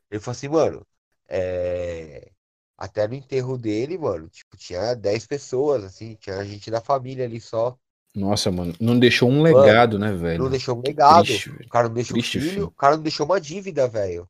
Ele 0.10 0.20
falou 0.20 0.36
assim, 0.36 0.48
mano. 0.48 0.86
É... 1.28 2.32
Até 2.78 3.08
no 3.08 3.14
enterro 3.14 3.58
dele, 3.58 3.98
mano, 3.98 4.30
tipo, 4.30 4.56
tinha 4.56 4.96
10 4.96 5.28
pessoas, 5.28 5.84
assim, 5.84 6.16
tinha 6.16 6.46
gente 6.46 6.72
da 6.72 6.80
família 6.80 7.26
ali 7.26 7.42
só. 7.42 7.78
Nossa, 8.16 8.52
mano, 8.52 8.74
não 8.80 9.00
deixou 9.00 9.30
um 9.30 9.42
legado, 9.42 10.00
mano, 10.00 10.12
né, 10.12 10.18
velho? 10.18 10.44
Não 10.44 10.50
deixou 10.50 10.78
um 10.78 10.82
legado. 10.82 11.26
Triste, 11.26 11.50
o 11.50 11.70
cara 11.70 11.88
não 11.88 11.96
deixou 11.96 12.14
Triste, 12.16 12.38
um 12.38 12.42
filho, 12.42 12.54
filho, 12.54 12.66
o 12.68 12.72
cara 12.72 12.96
não 12.96 13.04
deixou 13.04 13.26
uma 13.26 13.40
dívida, 13.40 13.88
velho. 13.88 14.28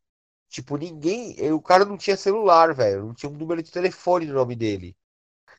Tipo, 0.49 0.77
ninguém. 0.77 1.35
O 1.51 1.61
cara 1.61 1.85
não 1.85 1.97
tinha 1.97 2.17
celular, 2.17 2.73
velho. 2.73 3.05
Não 3.05 3.13
tinha 3.13 3.29
um 3.29 3.35
número 3.35 3.61
de 3.61 3.71
telefone 3.71 4.25
no 4.25 4.33
nome 4.33 4.55
dele. 4.55 4.95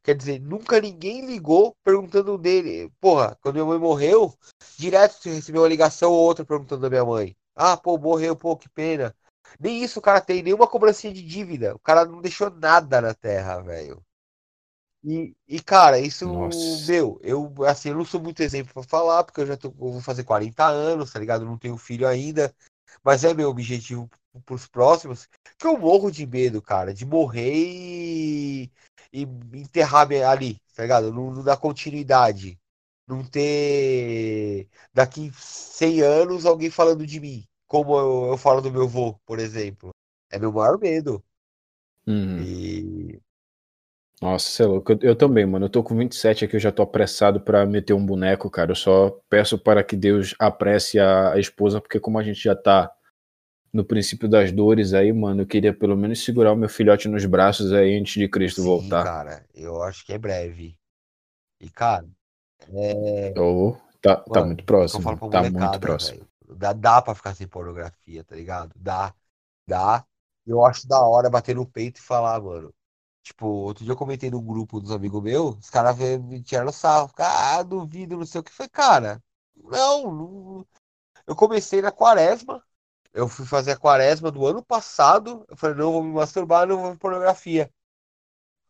Quer 0.02 0.16
dizer, 0.16 0.40
nunca 0.40 0.80
ninguém 0.80 1.26
ligou 1.26 1.76
perguntando 1.84 2.38
dele. 2.38 2.90
Porra, 3.00 3.36
quando 3.40 3.56
minha 3.56 3.66
mãe 3.66 3.78
morreu, 3.78 4.34
direto 4.78 5.14
você 5.14 5.30
recebeu 5.30 5.62
uma 5.62 5.68
ligação 5.68 6.10
ou 6.10 6.20
outra 6.20 6.44
perguntando 6.44 6.82
da 6.82 6.90
minha 6.90 7.04
mãe. 7.04 7.36
Ah, 7.54 7.76
pô, 7.76 7.98
morreu, 7.98 8.34
pô, 8.34 8.56
que 8.56 8.68
pena. 8.68 9.14
Nem 9.58 9.82
isso 9.82 9.98
o 9.98 10.02
cara 10.02 10.20
tem, 10.20 10.42
nenhuma 10.42 10.66
cobrança 10.66 11.12
de 11.12 11.22
dívida. 11.22 11.74
O 11.74 11.78
cara 11.78 12.04
não 12.04 12.20
deixou 12.20 12.50
nada 12.50 13.00
na 13.00 13.12
terra, 13.14 13.60
velho. 13.60 14.02
E, 15.02 15.34
e, 15.48 15.60
cara, 15.60 15.98
isso, 15.98 16.26
Nossa. 16.26 16.86
meu, 16.86 17.18
eu, 17.22 17.52
assim, 17.66 17.88
eu 17.88 17.94
não 17.94 18.04
sou 18.04 18.20
muito 18.20 18.42
exemplo 18.42 18.74
pra 18.74 18.82
falar, 18.82 19.24
porque 19.24 19.40
eu 19.40 19.46
já 19.46 19.56
tô, 19.56 19.68
eu 19.68 19.74
vou 19.92 20.00
fazer 20.00 20.24
40 20.24 20.66
anos, 20.66 21.10
tá 21.10 21.18
ligado? 21.18 21.44
não 21.44 21.56
tenho 21.56 21.76
filho 21.78 22.06
ainda, 22.06 22.54
mas 23.02 23.24
é 23.24 23.32
meu 23.32 23.48
objetivo 23.48 24.10
pros 24.44 24.66
próximos, 24.66 25.26
que 25.58 25.66
eu 25.66 25.78
morro 25.78 26.10
de 26.10 26.26
medo, 26.26 26.60
cara, 26.60 26.92
de 26.92 27.06
morrer 27.06 27.52
e, 27.54 28.70
e 29.12 29.22
enterrar 29.54 30.06
ali, 30.28 30.60
tá 30.74 30.82
ligado? 30.82 31.12
Não, 31.12 31.30
não 31.30 31.42
dar 31.42 31.56
continuidade. 31.56 32.58
Não 33.06 33.24
ter 33.24 34.68
daqui 34.94 35.32
100 35.34 36.00
anos 36.02 36.46
alguém 36.46 36.70
falando 36.70 37.04
de 37.04 37.18
mim, 37.18 37.44
como 37.66 37.98
eu, 37.98 38.26
eu 38.30 38.36
falo 38.36 38.60
do 38.60 38.70
meu 38.70 38.82
avô, 38.84 39.18
por 39.26 39.40
exemplo. 39.40 39.90
É 40.30 40.38
meu 40.38 40.52
maior 40.52 40.78
medo. 40.78 41.24
Uhum. 42.06 42.42
E. 42.42 43.20
Nossa, 44.20 44.50
você 44.50 44.62
é 44.62 44.66
louco. 44.66 44.92
Eu, 44.92 44.98
eu, 45.00 45.16
também, 45.16 45.46
mano. 45.46 45.64
Eu 45.64 45.70
tô 45.70 45.82
com 45.82 45.96
27 45.96 46.44
aqui, 46.44 46.56
eu 46.56 46.60
já 46.60 46.70
tô 46.70 46.82
apressado 46.82 47.40
para 47.40 47.64
meter 47.64 47.94
um 47.94 48.04
boneco, 48.04 48.50
cara. 48.50 48.72
Eu 48.72 48.76
só 48.76 49.18
peço 49.30 49.58
para 49.58 49.82
que 49.82 49.96
Deus 49.96 50.34
apresse 50.38 50.98
a, 50.98 51.32
a 51.32 51.38
esposa, 51.38 51.80
porque 51.80 51.98
como 51.98 52.18
a 52.18 52.22
gente 52.22 52.42
já 52.42 52.54
tá 52.54 52.92
no 53.72 53.84
princípio 53.84 54.28
das 54.28 54.52
dores 54.52 54.92
aí, 54.92 55.12
mano, 55.12 55.42
eu 55.42 55.46
queria 55.46 55.72
pelo 55.72 55.96
menos 55.96 56.22
segurar 56.22 56.52
o 56.52 56.56
meu 56.56 56.68
filhote 56.68 57.08
nos 57.08 57.24
braços 57.24 57.72
aí 57.72 57.96
antes 57.96 58.14
de 58.14 58.28
Cristo 58.28 58.60
Sim, 58.60 58.66
voltar. 58.66 59.04
cara, 59.04 59.44
eu 59.54 59.82
acho 59.82 60.04
que 60.04 60.12
é 60.12 60.18
breve. 60.18 60.76
E, 61.58 61.70
cara, 61.70 62.06
é... 62.74 63.32
oh, 63.38 63.76
tá, 64.02 64.16
mano, 64.16 64.32
tá 64.32 64.44
muito 64.44 64.64
próximo. 64.64 65.30
Tá 65.30 65.42
muito 65.42 65.80
próximo. 65.80 66.26
Dá, 66.56 66.72
dá 66.72 67.00
pra 67.00 67.14
ficar 67.14 67.34
sem 67.34 67.46
pornografia, 67.46 68.24
tá 68.24 68.34
ligado? 68.34 68.72
Dá, 68.76 69.14
dá. 69.66 70.04
Eu 70.46 70.64
acho 70.64 70.86
da 70.88 71.00
hora 71.00 71.30
bater 71.30 71.54
no 71.54 71.64
peito 71.64 72.00
e 72.00 72.02
falar, 72.02 72.40
mano. 72.42 72.74
Tipo, 73.22 73.46
outro 73.46 73.84
dia 73.84 73.92
eu 73.92 73.96
comentei 73.96 74.30
no 74.30 74.40
grupo 74.40 74.80
dos 74.80 74.90
amigos 74.90 75.22
meus, 75.22 75.56
os 75.58 75.70
caras 75.70 75.96
me 75.98 76.42
tiraram 76.42 76.72
sarro. 76.72 77.10
Ah, 77.18 77.62
duvido, 77.62 78.16
não 78.16 78.26
sei 78.26 78.40
o 78.40 78.44
que. 78.44 78.52
Foi, 78.52 78.68
cara, 78.68 79.22
não, 79.56 80.12
não. 80.12 80.66
Eu 81.26 81.36
comecei 81.36 81.82
na 81.82 81.92
quaresma, 81.92 82.64
eu 83.12 83.28
fui 83.28 83.46
fazer 83.46 83.72
a 83.72 83.76
quaresma 83.76 84.30
do 84.30 84.46
ano 84.46 84.64
passado. 84.64 85.44
Eu 85.48 85.56
falei, 85.56 85.76
não 85.76 85.92
vou 85.92 86.02
me 86.02 86.12
masturbar, 86.12 86.66
não 86.66 86.78
vou 86.78 86.92
ver 86.92 86.98
pornografia. 86.98 87.72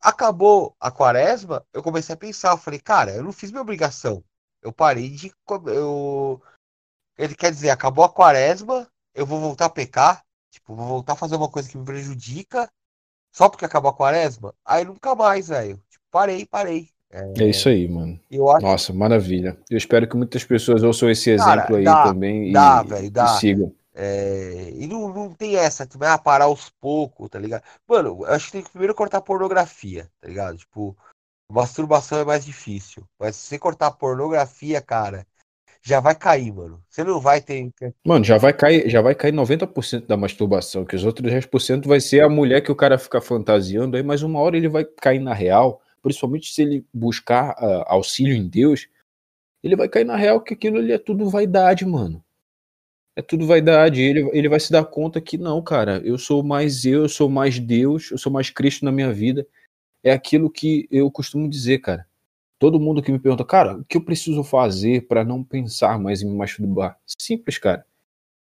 Acabou 0.01 0.75
a 0.81 0.91
quaresma, 0.91 1.65
eu 1.73 1.83
comecei 1.83 2.15
a 2.15 2.19
pensar. 2.19 2.53
Eu 2.53 2.59
falei, 2.59 2.81
cara, 2.81 3.15
eu 3.15 3.23
não 3.23 3.33
fiz 3.33 3.51
minha 3.51 3.63
obrigação. 3.63 4.25
Eu 4.63 4.73
parei 4.73 5.11
de. 5.11 5.33
Eu... 5.67 6.43
Ele 7.17 7.35
quer 7.35 7.51
dizer, 7.51 7.71
acabou 7.71 8.05
a 8.05 8.13
quaresma, 8.13 8.91
eu 9.15 9.27
vou 9.27 9.41
voltar 9.41 9.67
a 9.67 9.71
pecar. 9.71 10.25
Tipo, 10.51 10.75
vou 10.75 10.87
voltar 10.87 11.13
a 11.13 11.17
fazer 11.17 11.37
uma 11.37 11.51
coisa 11.51 11.69
que 11.69 11.79
me 11.79 11.85
prejudica. 11.85 12.71
Só 13.33 13.49
porque 13.49 13.65
acabou 13.65 13.91
a 13.91 13.95
quaresma? 13.95 14.55
Aí 14.65 14.85
nunca 14.85 15.15
mais, 15.15 15.49
velho. 15.49 15.81
Tipo, 15.89 16.05
parei, 16.11 16.47
parei. 16.47 16.89
É... 17.11 17.33
é, 17.43 17.49
isso 17.49 17.69
aí, 17.69 17.89
mano. 17.89 18.19
Acho... 18.55 18.67
Nossa, 18.67 18.93
maravilha. 18.93 19.59
Eu 19.69 19.77
espero 19.77 20.09
que 20.09 20.17
muitas 20.17 20.45
pessoas 20.45 20.83
ouçam 20.83 21.11
esse 21.11 21.31
exemplo 21.31 21.63
Cara, 21.63 21.77
aí 21.77 21.85
dá, 21.85 22.03
também 22.05 22.53
dá, 22.53 22.83
e, 22.85 22.89
véio, 22.89 23.11
dá. 23.11 23.25
e 23.25 23.39
sigam. 23.39 23.75
É, 23.93 24.71
e 24.75 24.87
não, 24.87 25.13
não 25.13 25.33
tem 25.35 25.57
essa, 25.57 25.85
tu 25.85 25.99
vai 25.99 26.17
parar 26.19 26.45
aos 26.45 26.71
poucos, 26.71 27.29
tá 27.29 27.39
ligado? 27.39 27.63
Mano, 27.87 28.21
eu 28.21 28.27
acho 28.27 28.47
que 28.47 28.53
tem 28.53 28.63
que 28.63 28.71
primeiro 28.71 28.95
cortar 28.95 29.21
pornografia, 29.21 30.09
tá 30.21 30.29
ligado? 30.29 30.57
Tipo, 30.57 30.97
masturbação 31.51 32.19
é 32.21 32.25
mais 32.25 32.45
difícil. 32.45 33.05
Mas 33.19 33.37
se 33.37 33.49
você 33.49 33.59
cortar 33.59 33.91
pornografia, 33.91 34.81
cara, 34.81 35.27
já 35.83 36.01
vai 36.01 36.15
cair, 36.15 36.53
mano. 36.53 36.83
Você 36.89 37.03
não 37.03 37.21
vai 37.21 37.41
ter. 37.41 37.71
Mano, 38.05 38.25
já 38.25 38.37
vai 38.37 38.53
cair, 38.53 38.89
já 38.89 39.01
vai 39.01 39.15
cair 39.15 39.33
90% 39.33 40.07
da 40.07 40.17
masturbação, 40.17 40.85
que 40.85 40.95
os 40.95 41.05
outros 41.05 41.33
10% 41.33 41.87
vai 41.87 42.01
ser 42.01 42.23
a 42.23 42.29
mulher 42.29 42.61
que 42.61 42.71
o 42.71 42.77
cara 42.77 42.99
fica 42.99 43.21
fantasiando 43.21 43.97
aí, 43.97 44.03
mas 44.03 44.23
uma 44.23 44.39
hora 44.41 44.57
ele 44.57 44.69
vai 44.69 44.85
cair 44.85 45.21
na 45.21 45.33
real, 45.33 45.81
principalmente 46.03 46.53
se 46.53 46.63
ele 46.63 46.85
buscar 46.93 47.53
uh, 47.53 47.85
auxílio 47.87 48.35
em 48.35 48.47
Deus, 48.47 48.89
ele 49.63 49.77
vai 49.77 49.89
cair 49.89 50.05
na 50.05 50.17
real 50.17 50.41
que 50.41 50.55
aquilo 50.55 50.79
ali 50.79 50.93
é 50.93 50.99
tudo 50.99 51.29
vaidade, 51.29 51.85
mano. 51.87 52.23
É 53.17 53.23
tudo 53.23 53.47
vaidade. 53.47 54.01
Ele, 54.01 54.31
ele 54.33 54.49
vai 54.49 54.61
se 54.61 54.71
dar 54.71 54.85
conta 54.85 55.21
que 55.21 55.37
não, 55.37 55.63
cara, 55.63 56.01
eu 56.05 56.17
sou 56.17 56.43
mais 56.43 56.85
eu, 56.85 57.03
eu 57.03 57.09
sou 57.09 57.29
mais 57.29 57.59
Deus, 57.59 58.11
eu 58.11 58.19
sou 58.19 58.33
mais 58.33 58.51
Cristo 58.51 58.85
na 58.85 58.93
minha 58.93 59.13
vida. 59.13 59.47
É 60.03 60.13
aquilo 60.13 60.51
que 60.51 60.89
eu 60.91 61.11
costumo 61.11 61.49
dizer, 61.49 61.79
cara. 61.81 62.07
Todo 62.61 62.79
mundo 62.79 63.03
que 63.03 63.11
me 63.11 63.19
pergunta, 63.19 63.43
cara, 63.43 63.79
o 63.79 63.85
que 63.87 63.97
eu 63.97 64.05
preciso 64.05 64.45
fazer 64.45 65.09
para 65.09 65.25
não 65.25 65.43
pensar 65.43 65.99
mais 65.99 66.21
em 66.21 66.27
me 66.27 66.37
masturbar? 66.37 67.01
Simples, 67.19 67.57
cara. 67.57 67.87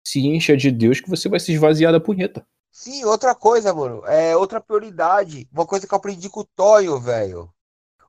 Se 0.03 0.21
encha 0.27 0.57
de 0.57 0.71
Deus 0.71 1.01
que 1.01 1.11
você 1.11 1.29
vai 1.29 1.39
se 1.39 1.53
esvaziar 1.53 1.93
da 1.93 2.01
punheta. 2.01 2.47
Sim, 2.73 3.05
outra 3.05 3.35
coisa, 3.35 3.75
mano. 3.75 4.07
É 4.07 4.35
outra 4.35 4.59
prioridade. 4.59 5.47
Uma 5.53 5.67
coisa 5.67 5.87
que 5.87 5.93
eu 5.93 5.99
aprendi 5.99 6.31
com 6.31 6.41
o 6.41 6.45
Toyo, 6.45 6.99
velho. 6.99 7.53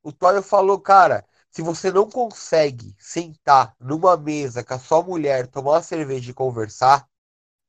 O 0.01 0.13
Toyo 0.13 0.41
falou, 0.41 0.79
cara, 0.79 1.25
se 1.51 1.61
você 1.61 1.91
não 1.91 2.09
consegue 2.09 2.95
sentar 2.97 3.75
numa 3.77 4.15
mesa 4.15 4.63
com 4.63 4.75
a 4.75 4.79
sua 4.79 5.03
mulher, 5.03 5.47
tomar 5.47 5.71
uma 5.71 5.83
cerveja 5.83 6.31
e 6.31 6.33
conversar, 6.33 7.05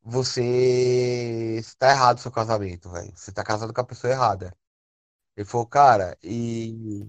você 0.03 1.57
está 1.59 1.91
errado 1.91 2.19
no 2.19 2.23
seu 2.23 2.31
casamento, 2.33 2.89
velho. 2.91 3.13
Você 3.17 3.31
está 3.31 3.43
casado 3.43 3.75
com 3.75 3.81
a 3.81 3.85
pessoa 3.85 4.13
errada. 4.13 4.55
Ele 5.37 5.47
falou, 5.47 5.67
cara, 5.67 6.17
e. 6.23 7.07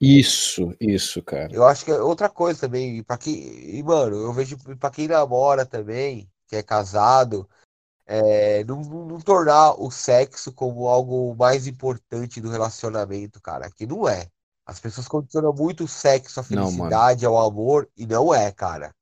Isso, 0.00 0.74
isso, 0.78 1.22
cara. 1.22 1.52
Eu 1.52 1.64
acho 1.66 1.84
que 1.84 1.90
é 1.90 1.98
outra 1.98 2.28
coisa 2.28 2.60
também. 2.60 3.02
Para 3.02 3.16
quem. 3.16 3.34
E, 3.76 3.82
mano, 3.82 4.16
eu 4.16 4.32
vejo 4.32 4.56
para 4.78 4.90
quem 4.90 5.08
namora 5.08 5.64
também, 5.64 6.30
que 6.46 6.56
é 6.56 6.62
casado, 6.62 7.48
é, 8.06 8.62
não, 8.64 8.80
não, 8.82 9.20
tornar 9.20 9.72
o 9.80 9.90
sexo 9.90 10.52
como 10.52 10.86
algo 10.86 11.34
mais 11.34 11.66
importante 11.66 12.40
do 12.40 12.50
relacionamento, 12.50 13.40
cara. 13.40 13.70
Que 13.70 13.86
não 13.86 14.08
é. 14.08 14.28
As 14.66 14.78
pessoas 14.78 15.08
condicionam 15.08 15.52
muito 15.52 15.84
o 15.84 15.88
sexo, 15.88 16.40
a 16.40 16.42
felicidade, 16.42 17.24
não, 17.24 17.36
ao 17.36 17.48
amor, 17.48 17.88
e 17.96 18.06
não 18.06 18.34
é, 18.34 18.50
cara. 18.52 18.94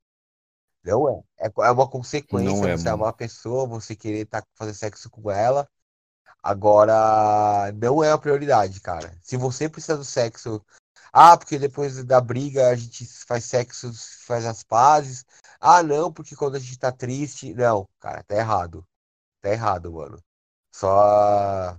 Não 0.84 1.08
é. 1.08 1.22
É, 1.38 1.50
é 1.66 1.70
uma 1.70 1.88
consequência 1.88 2.50
não 2.50 2.66
é, 2.68 2.76
você 2.76 2.84
mano. 2.84 2.96
amar 2.96 3.08
a 3.08 3.14
pessoa, 3.14 3.66
você 3.66 3.96
querer 3.96 4.26
tá, 4.26 4.44
fazer 4.54 4.74
sexo 4.74 5.10
com 5.10 5.30
ela. 5.30 5.68
Agora, 6.42 7.72
não 7.72 8.04
é 8.04 8.12
a 8.12 8.18
prioridade, 8.18 8.78
cara. 8.80 9.16
Se 9.22 9.36
você 9.36 9.68
precisa 9.68 9.96
do 9.96 10.04
sexo. 10.04 10.62
Ah, 11.16 11.36
porque 11.36 11.60
depois 11.60 12.02
da 12.04 12.20
briga 12.20 12.70
a 12.70 12.74
gente 12.74 13.06
faz 13.06 13.44
sexo, 13.44 13.92
faz 14.26 14.44
as 14.44 14.64
pazes. 14.64 15.24
Ah, 15.60 15.80
não, 15.80 16.12
porque 16.12 16.34
quando 16.34 16.56
a 16.56 16.58
gente 16.58 16.76
tá 16.76 16.90
triste. 16.90 17.54
Não, 17.54 17.88
cara, 18.00 18.24
tá 18.24 18.34
errado. 18.34 18.84
Tá 19.40 19.50
errado, 19.50 19.92
mano. 19.92 20.18
Só 20.72 21.78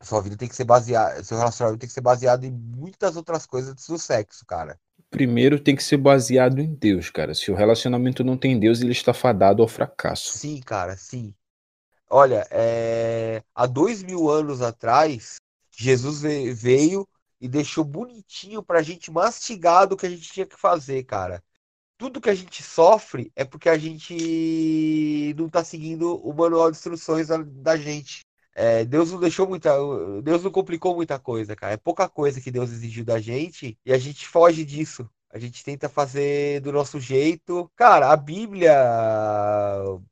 sua 0.00 0.20
vida 0.20 0.36
tem 0.36 0.48
que 0.48 0.54
ser 0.54 0.64
baseada, 0.64 1.24
seu 1.24 1.36
relacionamento 1.36 1.80
tem 1.80 1.88
que 1.88 1.94
ser 1.94 2.00
baseado 2.00 2.44
em 2.44 2.52
muitas 2.52 3.16
outras 3.16 3.44
coisas 3.44 3.72
antes 3.72 3.88
do 3.88 3.98
sexo, 3.98 4.46
cara. 4.46 4.78
Primeiro 5.10 5.58
tem 5.58 5.74
que 5.74 5.82
ser 5.82 5.96
baseado 5.96 6.60
em 6.60 6.74
Deus, 6.74 7.10
cara. 7.10 7.34
Se 7.34 7.50
o 7.50 7.56
relacionamento 7.56 8.22
não 8.22 8.38
tem 8.38 8.60
Deus, 8.60 8.80
ele 8.80 8.92
está 8.92 9.12
fadado 9.12 9.62
ao 9.62 9.68
fracasso. 9.68 10.38
Sim, 10.38 10.60
cara, 10.60 10.96
sim. 10.96 11.34
Olha, 12.08 12.46
é... 12.52 13.42
há 13.52 13.66
dois 13.66 14.00
mil 14.02 14.30
anos 14.30 14.62
atrás, 14.62 15.36
Jesus 15.76 16.20
veio 16.20 17.08
e 17.44 17.48
deixou 17.48 17.84
bonitinho 17.84 18.62
pra 18.62 18.82
gente 18.82 19.10
mastigado 19.10 19.94
o 19.94 19.98
que 19.98 20.06
a 20.06 20.10
gente 20.10 20.32
tinha 20.32 20.46
que 20.46 20.56
fazer, 20.58 21.04
cara. 21.04 21.44
Tudo 21.98 22.20
que 22.20 22.30
a 22.30 22.34
gente 22.34 22.62
sofre 22.62 23.30
é 23.36 23.44
porque 23.44 23.68
a 23.68 23.76
gente 23.76 25.34
não 25.36 25.50
tá 25.50 25.62
seguindo 25.62 26.16
o 26.26 26.32
manual 26.32 26.70
de 26.70 26.78
instruções 26.78 27.28
da, 27.28 27.36
da 27.38 27.76
gente. 27.76 28.24
É, 28.54 28.84
Deus 28.86 29.12
não 29.12 29.20
deixou 29.20 29.46
muita. 29.46 29.70
Deus 30.22 30.42
não 30.42 30.50
complicou 30.50 30.96
muita 30.96 31.18
coisa, 31.18 31.54
cara. 31.54 31.74
É 31.74 31.76
pouca 31.76 32.08
coisa 32.08 32.40
que 32.40 32.50
Deus 32.50 32.70
exigiu 32.72 33.04
da 33.04 33.20
gente 33.20 33.78
e 33.84 33.92
a 33.92 33.98
gente 33.98 34.26
foge 34.26 34.64
disso. 34.64 35.06
A 35.34 35.38
gente 35.40 35.64
tenta 35.64 35.88
fazer 35.88 36.60
do 36.60 36.70
nosso 36.70 37.00
jeito. 37.00 37.68
Cara, 37.74 38.12
a 38.12 38.16
Bíblia, 38.16 38.72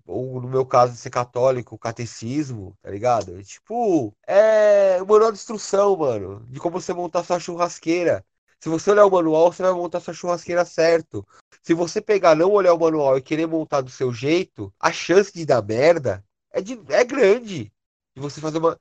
ou 0.05 0.41
no 0.41 0.49
meu 0.49 0.67
caso, 0.67 0.97
ser 0.97 1.11
católico, 1.11 1.77
o 1.77 1.79
catecismo, 1.79 2.77
tá 2.83 2.91
ligado? 2.91 3.39
É, 3.39 3.43
tipo, 3.45 4.13
é 4.27 5.01
o 5.01 5.07
manual 5.07 5.31
de 5.31 5.39
instrução, 5.39 5.97
mano, 5.97 6.45
de 6.51 6.59
como 6.59 6.81
você 6.81 6.93
montar 6.93 7.23
sua 7.23 7.39
churrasqueira. 7.39 8.25
Se 8.59 8.69
você 8.69 8.91
olhar 8.91 9.07
o 9.07 9.11
manual, 9.13 9.53
você 9.53 9.63
vai 9.63 9.73
montar 9.73 10.01
sua 10.01 10.13
churrasqueira 10.13 10.65
certo. 10.65 11.25
Se 11.63 11.73
você 11.73 12.01
pegar, 12.01 12.35
não 12.35 12.51
olhar 12.51 12.75
o 12.75 12.81
manual 12.81 13.17
e 13.17 13.23
querer 13.23 13.47
montar 13.47 13.81
do 13.81 13.91
seu 13.91 14.13
jeito, 14.13 14.75
a 14.81 14.91
chance 14.91 15.33
de 15.33 15.47
dar 15.47 15.63
merda 15.63 16.25
é, 16.51 16.61
de, 16.61 16.81
é 16.89 17.05
grande 17.05 17.73
de 18.13 18.21
você 18.21 18.41
fazer 18.41 18.59
uma. 18.59 18.77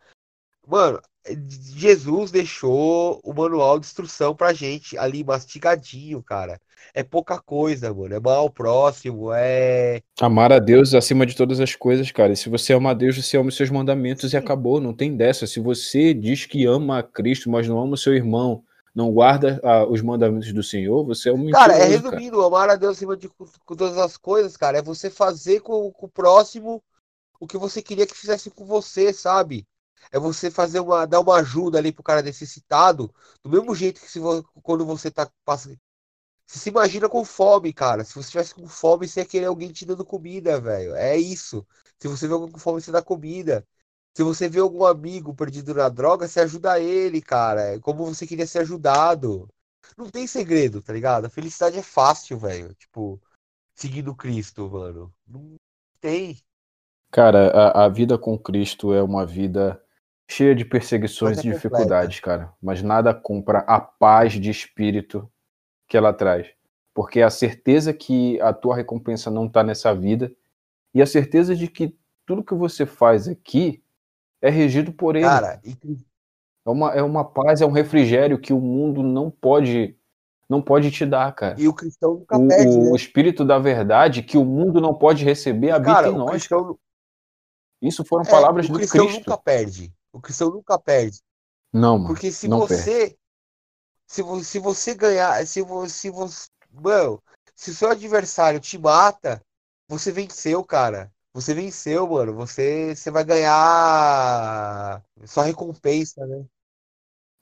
Mano, 0.72 1.02
Jesus 1.76 2.32
deixou 2.32 3.20
o 3.26 3.34
manual 3.34 3.78
de 3.78 3.86
instrução 3.86 4.34
pra 4.34 4.54
gente 4.54 4.98
ali 4.98 5.22
mastigadinho, 5.22 6.24
cara. 6.24 6.62
É 6.94 7.04
pouca 7.04 7.38
coisa, 7.38 7.94
mano. 7.94 8.16
É 8.16 8.22
mal 8.22 8.50
próximo, 8.50 9.34
é. 9.34 10.02
Amar 10.22 10.54
a 10.54 10.60
Deus 10.60 10.94
acima 10.94 11.26
de 11.26 11.36
todas 11.36 11.60
as 11.60 11.76
coisas, 11.76 12.10
cara. 12.10 12.32
E 12.32 12.38
se 12.38 12.48
você 12.48 12.72
ama 12.72 12.92
a 12.92 12.94
Deus, 12.94 13.18
você 13.18 13.36
ama 13.36 13.50
os 13.50 13.58
seus 13.58 13.70
mandamentos 13.70 14.32
Sim. 14.32 14.38
e 14.38 14.40
acabou. 14.40 14.80
Não 14.80 14.94
tem 14.94 15.14
dessa. 15.14 15.46
Se 15.46 15.60
você 15.60 16.14
diz 16.14 16.46
que 16.46 16.66
ama 16.66 17.00
a 17.00 17.04
Cristo, 17.04 17.50
mas 17.50 17.68
não 17.68 17.78
ama 17.78 17.96
o 17.96 17.98
seu 17.98 18.16
irmão, 18.16 18.64
não 18.96 19.12
guarda 19.12 19.60
ah, 19.66 19.86
os 19.86 20.02
mandamentos 20.02 20.54
do 20.54 20.64
Senhor, 20.64 21.06
você 21.06 21.28
é 21.28 21.34
um 21.34 21.38
mentiroso. 21.38 21.68
Cara, 21.68 21.78
é 21.80 21.84
resumindo, 21.84 22.38
cara. 22.38 22.48
amar 22.48 22.70
a 22.70 22.76
Deus 22.78 22.96
acima 22.96 23.18
de 23.18 23.28
com 23.28 23.76
todas 23.76 23.98
as 23.98 24.16
coisas, 24.16 24.56
cara. 24.56 24.78
É 24.78 24.82
você 24.82 25.10
fazer 25.10 25.60
com, 25.60 25.92
com 25.92 26.06
o 26.06 26.10
próximo 26.10 26.82
o 27.42 27.46
que 27.46 27.58
você 27.58 27.82
queria 27.82 28.08
que 28.08 28.16
fizesse 28.16 28.50
com 28.50 28.64
você, 28.64 29.12
sabe? 29.12 29.68
É 30.12 30.20
você 30.20 30.50
fazer 30.50 30.80
uma, 30.80 31.06
dar 31.06 31.20
uma 31.20 31.36
ajuda 31.38 31.78
ali 31.78 31.92
pro 31.92 32.04
cara 32.04 32.22
necessitado, 32.22 33.14
do 33.44 33.50
mesmo 33.50 33.76
jeito 33.76 34.02
que 34.02 34.10
se, 34.10 34.20
quando 34.64 34.86
você 34.86 35.12
tá 35.12 35.30
passando. 35.46 35.78
Você 36.46 36.60
se 36.60 36.70
imagina 36.70 37.08
com 37.08 37.24
fome, 37.24 37.72
cara. 37.74 38.04
Se 38.04 38.14
você 38.14 38.30
tivesse 38.32 38.54
com 38.54 38.68
fome, 38.68 39.08
você 39.08 39.22
ia 39.22 39.26
querer 39.26 39.46
alguém 39.46 39.72
te 39.72 39.86
dando 39.86 40.06
comida, 40.06 40.60
velho. 40.60 40.94
É 40.96 41.16
isso. 41.18 41.66
Se 41.98 42.08
você 42.10 42.28
vê 42.28 42.34
alguém 42.34 42.52
com 42.52 42.60
fome, 42.60 42.82
você 42.82 42.92
dá 42.92 43.02
comida. 43.02 43.66
Se 44.14 44.24
você 44.24 44.50
vê 44.50 44.60
algum 44.60 44.86
amigo 44.86 45.34
perdido 45.34 45.74
na 45.74 45.88
droga, 45.88 46.28
você 46.28 46.42
ajuda 46.42 46.80
ele, 46.80 47.22
cara. 47.22 47.76
É 47.76 47.80
como 47.80 48.06
você 48.06 48.28
queria 48.28 48.46
ser 48.46 48.60
ajudado. 48.60 49.48
Não 49.98 50.10
tem 50.10 50.28
segredo, 50.28 50.82
tá 50.82 50.92
ligado? 50.92 51.26
A 51.26 51.30
felicidade 51.30 51.78
é 51.78 51.82
fácil, 51.84 52.38
velho. 52.38 52.74
Tipo, 52.76 53.22
seguindo 53.74 54.16
Cristo, 54.16 54.70
mano. 54.70 55.14
Não 55.26 55.56
tem. 56.02 56.38
Cara, 57.12 57.50
a, 57.52 57.86
a 57.86 57.90
vida 57.90 58.18
com 58.18 58.38
Cristo 58.38 58.94
é 58.94 59.02
uma 59.02 59.26
vida 59.26 59.82
cheia 60.32 60.56
de 60.56 60.64
perseguições 60.64 61.40
e 61.40 61.42
dificuldades, 61.44 62.20
cara. 62.22 62.54
Mas 62.62 62.82
nada 62.82 63.14
compra 63.14 63.60
a 63.60 63.80
paz 63.80 64.34
de 64.34 64.50
espírito 64.50 65.30
que 65.88 65.98
ela 65.98 66.14
traz. 66.14 66.48
Porque 66.94 67.20
é 67.20 67.24
a 67.24 67.30
certeza 67.30 67.94
que 67.94 68.40
a 68.40 68.54
tua 68.54 68.76
recompensa 68.76 69.30
não 69.30 69.46
está 69.46 69.62
nessa 69.62 69.94
vida 69.94 70.32
e 70.94 71.02
a 71.02 71.06
certeza 71.06 71.56
de 71.56 71.68
que 71.68 71.96
tudo 72.26 72.44
que 72.44 72.54
você 72.54 72.86
faz 72.86 73.28
aqui 73.28 73.84
é 74.42 74.50
regido 74.50 74.94
por 74.94 75.16
ele. 75.16 75.26
Cara, 75.26 75.60
e... 75.66 75.76
é, 76.66 76.70
uma, 76.70 76.92
é 76.94 77.04
uma 77.04 77.26
paz, 77.26 77.62
é 77.62 77.66
um 77.66 77.72
refrigério 77.72 78.40
que 78.40 78.54
o 78.54 78.60
mundo 78.60 79.04
não 79.04 79.30
pode 79.30 79.98
não 80.50 80.62
pode 80.62 80.92
te 80.92 81.06
dar, 81.06 81.34
cara. 81.34 81.56
E 81.58 81.66
o 81.66 81.74
cristão 81.74 82.16
nunca 82.16 82.38
o, 82.38 82.46
perde, 82.46 82.76
o, 82.76 82.84
né? 82.84 82.92
o 82.92 82.96
espírito 82.96 83.46
da 83.46 83.58
verdade 83.58 84.22
que 84.22 84.38
o 84.38 84.44
mundo 84.44 84.82
não 84.82 84.94
pode 84.94 85.24
receber 85.24 85.72
habita 85.72 85.94
cara, 85.94 86.10
em 86.10 86.16
nós. 86.16 86.30
Cristão, 86.30 86.78
isso 87.82 88.04
foram 88.04 88.26
palavras 88.26 88.66
é, 88.66 88.68
do 88.68 88.74
Cristo. 88.76 88.98
O 88.98 89.00
cristão 89.00 89.20
nunca 89.20 89.38
perde. 89.38 89.94
O 90.14 90.20
cristão 90.20 90.50
nunca 90.50 90.78
perde. 90.78 91.22
Não, 91.72 91.98
mano. 91.98 92.08
Porque 92.08 92.32
se 92.32 92.48
você. 92.48 93.18
Se, 94.06 94.24
se 94.44 94.60
você 94.60 94.94
ganhar. 94.94 95.46
Se 95.46 95.62
você. 95.62 95.94
Se 95.94 96.10
você 96.10 96.48
mano, 96.72 97.22
se 97.56 97.72
o 97.72 97.74
seu 97.74 97.90
adversário 97.90 98.60
te 98.60 98.78
mata, 98.78 99.42
você 99.88 100.12
venceu, 100.12 100.64
cara. 100.64 101.12
Você 101.34 101.54
venceu, 101.54 102.08
mano. 102.08 102.34
Você, 102.34 102.96
você 102.96 103.12
vai 103.12 103.24
ganhar 103.24 105.04
sua 105.26 105.44
recompensa, 105.44 106.26
né? 106.26 106.46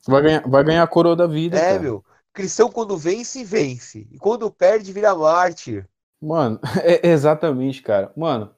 Vai 0.06 0.22
ganhar, 0.22 0.48
vai 0.48 0.64
ganhar 0.64 0.82
a 0.82 0.88
coroa 0.88 1.16
da 1.16 1.26
vida. 1.26 1.58
É, 1.58 1.70
cara. 1.70 1.80
meu. 1.80 2.04
Cristão, 2.32 2.70
quando 2.70 2.96
vence, 2.96 3.44
vence. 3.44 4.06
E 4.10 4.18
quando 4.18 4.50
perde, 4.50 4.92
vira 4.92 5.14
mártir. 5.14 5.88
Mano, 6.20 6.60
é 6.82 7.08
exatamente, 7.08 7.82
cara. 7.82 8.12
Mano, 8.16 8.54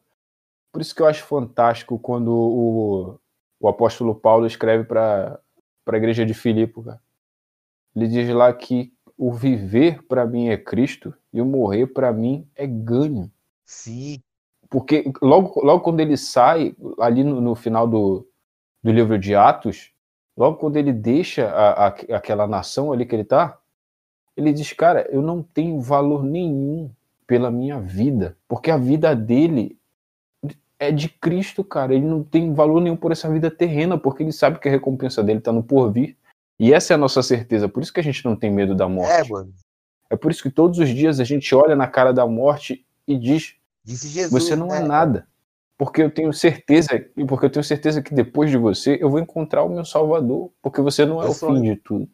por 0.71 0.81
isso 0.81 0.95
que 0.95 1.01
eu 1.01 1.07
acho 1.07 1.25
fantástico 1.25 1.99
quando 1.99 2.31
o, 2.33 3.21
o 3.63 3.69
apóstolo 3.69 4.13
Paulo 4.13 4.45
escreve 4.45 4.83
para 4.83 5.41
a 5.87 5.97
igreja 5.97 6.27
de 6.27 6.35
Filipe, 6.35 6.83
cara. 6.83 7.01
Ele 7.95 8.09
diz 8.09 8.29
lá 8.31 8.53
que 8.53 8.93
o 9.17 9.33
viver 9.33 10.03
para 10.03 10.27
mim 10.27 10.49
é 10.49 10.57
Cristo 10.57 11.15
e 11.33 11.41
o 11.41 11.45
morrer 11.47 11.87
para 11.87 12.13
mim 12.13 12.45
é 12.57 12.67
ganho. 12.67 13.31
Sim. 13.65 14.21
Porque 14.69 15.13
logo, 15.23 15.65
logo 15.65 15.85
quando 15.85 16.01
ele 16.01 16.17
sai, 16.17 16.75
ali 16.99 17.23
no, 17.23 17.41
no 17.41 17.55
final 17.55 17.87
do, 17.87 18.27
do 18.83 18.91
livro 18.91 19.17
de 19.17 19.33
Atos, 19.35 19.93
logo 20.37 20.57
quando 20.57 20.77
ele 20.77 20.93
deixa 20.93 21.49
a, 21.49 21.87
a, 21.87 21.89
aquela 22.17 22.49
nação 22.49 22.93
ali 22.93 23.07
que 23.07 23.15
ele 23.15 23.25
tá, 23.25 23.61
ele 24.37 24.53
diz, 24.53 24.73
cara, 24.73 25.07
eu 25.11 25.23
não 25.23 25.41
tenho 25.41 25.79
valor 25.81 26.25
nenhum 26.25 26.91
pela 27.29 27.51
minha 27.51 27.79
vida, 27.79 28.37
porque 28.49 28.73
a 28.73 28.77
vida 28.77 29.15
dele 29.15 29.79
é 30.83 30.91
de 30.91 31.09
Cristo, 31.09 31.63
cara. 31.63 31.95
Ele 31.95 32.05
não 32.05 32.25
tem 32.25 32.53
valor 32.53 32.81
nenhum 32.81 32.97
por 32.97 33.13
essa 33.13 33.31
vida 33.31 33.51
terrena, 33.51 33.97
porque 33.97 34.23
ele 34.23 34.33
sabe 34.33 34.59
que 34.59 34.69
a 34.69 34.71
recompensa 34.71 35.23
dele 35.23 35.39
está 35.39 35.53
no 35.53 35.63
porvir. 35.63 36.17
E 36.59 36.73
essa 36.73 36.93
é 36.93 36.97
a 36.97 36.99
nossa 36.99 37.23
certeza. 37.23 37.69
Por 37.69 37.83
isso 37.83 37.93
que 37.93 38.01
a 38.01 38.03
gente 38.03 38.25
não 38.25 38.35
tem 38.35 38.51
medo 38.51 38.75
da 38.75 38.89
morte. 38.89 39.13
É, 39.13 39.33
mano. 39.33 39.53
É 40.11 40.17
por 40.17 40.31
isso 40.31 40.43
que 40.43 40.51
todos 40.51 40.79
os 40.79 40.89
dias 40.89 41.21
a 41.21 41.25
gente 41.25 41.55
olha 41.55 41.77
na 41.77 41.87
cara 41.87 42.13
da 42.13 42.27
morte 42.27 42.85
e 43.07 43.17
diz: 43.17 43.55
Disse 43.85 44.09
Jesus. 44.09 44.31
Você 44.31 44.57
não 44.57 44.69
né? 44.69 44.79
é 44.79 44.81
nada. 44.81 45.27
Porque 45.79 46.03
eu 46.03 46.11
tenho 46.11 46.33
certeza, 46.33 46.91
e 47.17 47.25
porque 47.25 47.47
eu 47.47 47.51
tenho 47.51 47.65
certeza 47.65 48.03
que 48.03 48.15
depois 48.15 48.51
de 48.51 48.57
você 48.57 48.99
eu 49.01 49.11
vou 49.11 49.19
encontrar 49.19 49.65
o 49.65 49.69
meu 49.69 49.85
Salvador, 49.85 50.53
porque 50.61 50.81
você 50.81 51.05
não 51.05 51.23
é 51.23 51.27
Eu 51.27 51.31
o 51.31 51.35
fim 51.35 51.63
de 51.63 51.77
tudo. 51.77 52.09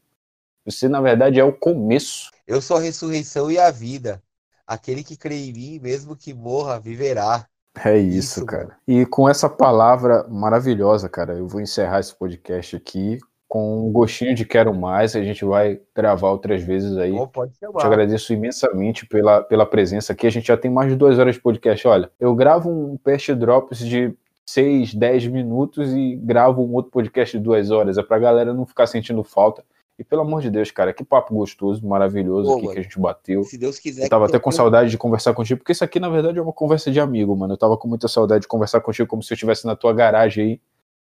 Você 0.65 0.89
na 0.89 1.01
verdade 1.01 1.41
é 1.41 1.45
o 1.45 1.53
começo. 1.53 2.31
Eu 2.47 2.63
sou 2.63 2.77
a 2.77 2.81
ressurreição 2.81 3.51
e 3.51 3.59
a 3.59 3.71
vida. 3.71 4.23
Aquele 4.67 5.03
que 5.03 5.17
crê 5.17 5.37
em 5.47 5.53
mim, 5.53 5.81
mesmo 5.81 6.15
que 6.15 6.33
morra, 6.33 6.79
viverá. 6.79 7.47
É 7.85 7.97
isso, 7.99 8.39
Isso, 8.41 8.47
cara. 8.47 8.77
E 8.87 9.05
com 9.07 9.29
essa 9.29 9.49
palavra 9.49 10.27
maravilhosa, 10.29 11.09
cara, 11.09 11.35
eu 11.35 11.47
vou 11.47 11.61
encerrar 11.61 12.01
esse 12.01 12.15
podcast 12.15 12.77
aqui 12.77 13.19
com 13.49 13.89
um 13.89 13.93
gostinho 13.93 14.35
de 14.35 14.45
quero 14.45 14.75
mais. 14.75 15.17
A 15.17 15.23
gente 15.25 15.45
vai 15.45 15.81
gravar 15.97 16.31
outras 16.31 16.63
vezes 16.63 16.97
aí. 16.99 17.15
Pode 17.33 17.53
Te 17.53 17.61
chamar. 17.61 17.85
agradeço 17.85 18.33
imensamente 18.33 19.07
pela, 19.07 19.43
pela 19.43 19.65
presença 19.65 20.13
aqui. 20.13 20.27
A 20.27 20.31
gente 20.31 20.47
já 20.49 20.57
tem 20.57 20.71
mais 20.71 20.91
de 20.91 20.97
duas 20.97 21.19
horas 21.19 21.37
de 21.37 21.41
podcast. 21.41 21.89
Olha, 21.89 22.11
eu 22.21 22.35
gravo 22.35 22.71
um 22.71 22.97
Past 22.99 23.35
Drops 23.35 23.79
de 23.79 24.15
6, 24.47 24.95
10 24.95 25.27
minutos 25.29 25.93
e 25.93 26.17
gravo 26.17 26.63
um 26.63 26.75
outro 26.75 26.91
podcast 26.91 27.37
de 27.37 27.43
duas 27.43 27.71
horas. 27.71 27.97
É 27.97 28.03
pra 28.03 28.19
galera 28.19 28.53
não 28.53 28.67
ficar 28.67 28.87
sentindo 28.87 29.25
falta. 29.25 29.65
E 29.99 30.05
pelo 30.05 30.23
amor 30.23 30.41
de 30.41 30.49
Deus, 30.51 30.71
cara, 30.71 30.93
que 30.93 31.03
papo 31.05 31.35
gostoso, 31.35 31.85
maravilhoso 31.87 32.49
Pô, 32.49 32.53
aqui 32.55 32.63
mano. 32.63 32.75
que 32.75 32.79
a 32.81 32.83
gente 32.85 33.01
bateu. 33.01 33.43
Se 33.43 33.59
Deus 33.59 33.79
quiser. 33.81 34.05
Eu 34.05 34.09
tava 34.09 34.27
até 34.27 34.39
com 34.39 34.53
saudade 34.53 34.91
de 34.91 34.97
conversar 34.97 35.35
contigo, 35.35 35.59
porque 35.59 35.73
isso 35.73 35.83
aqui, 35.83 35.99
na 35.99 36.09
verdade, 36.09 36.39
é 36.39 36.43
uma 36.43 36.53
conversa 36.53 36.91
de 36.91 37.01
amigo, 37.01 37.35
mano. 37.37 37.55
Eu 37.55 37.59
tava 37.59 37.77
com 37.77 37.89
muita 37.89 38.07
saudade 38.07 38.43
de 38.43 38.49
conversar 38.49 38.81
contigo, 38.81 39.09
como 39.09 39.23
se 39.25 39.33
eu 39.33 39.35
estivesse 39.35 39.67
na 39.67 39.75
tua 39.75 39.93
garagem 39.93 40.45
aí, 40.45 40.61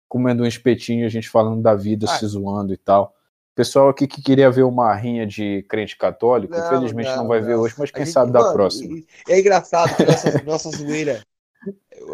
comendo 0.09 0.41
um 0.43 0.47
espetinho, 0.47 1.05
a 1.05 1.09
gente 1.09 1.29
falando 1.29 1.61
da 1.61 1.75
vida, 1.75 2.07
Ah. 2.09 2.17
se 2.17 2.25
zoando 2.25 2.73
e 2.73 2.77
tal. 2.77 3.13
Pessoal 3.53 3.89
aqui 3.89 4.07
que 4.07 4.21
queria 4.21 4.49
ver 4.49 4.63
uma 4.63 4.93
rinha 4.95 5.27
de 5.27 5.63
crente 5.69 5.95
católico, 5.97 6.55
Não, 6.55 6.65
infelizmente 6.65 7.07
não, 7.09 7.17
não, 7.17 7.27
vai 7.27 7.41
ver 7.41 7.55
não. 7.55 7.61
hoje, 7.63 7.75
mas 7.77 7.91
quem 7.91 8.03
gente- 8.05 8.13
sabe 8.13 8.31
da 8.31 8.39
mano, 8.39 8.53
próxima. 8.53 8.97
e- 8.97 9.05
É 9.27 9.39
engraçado 9.39 9.95
que 9.95 10.05
nossa, 10.05 10.43
nossa 10.45 10.69
zoeira 10.71 11.21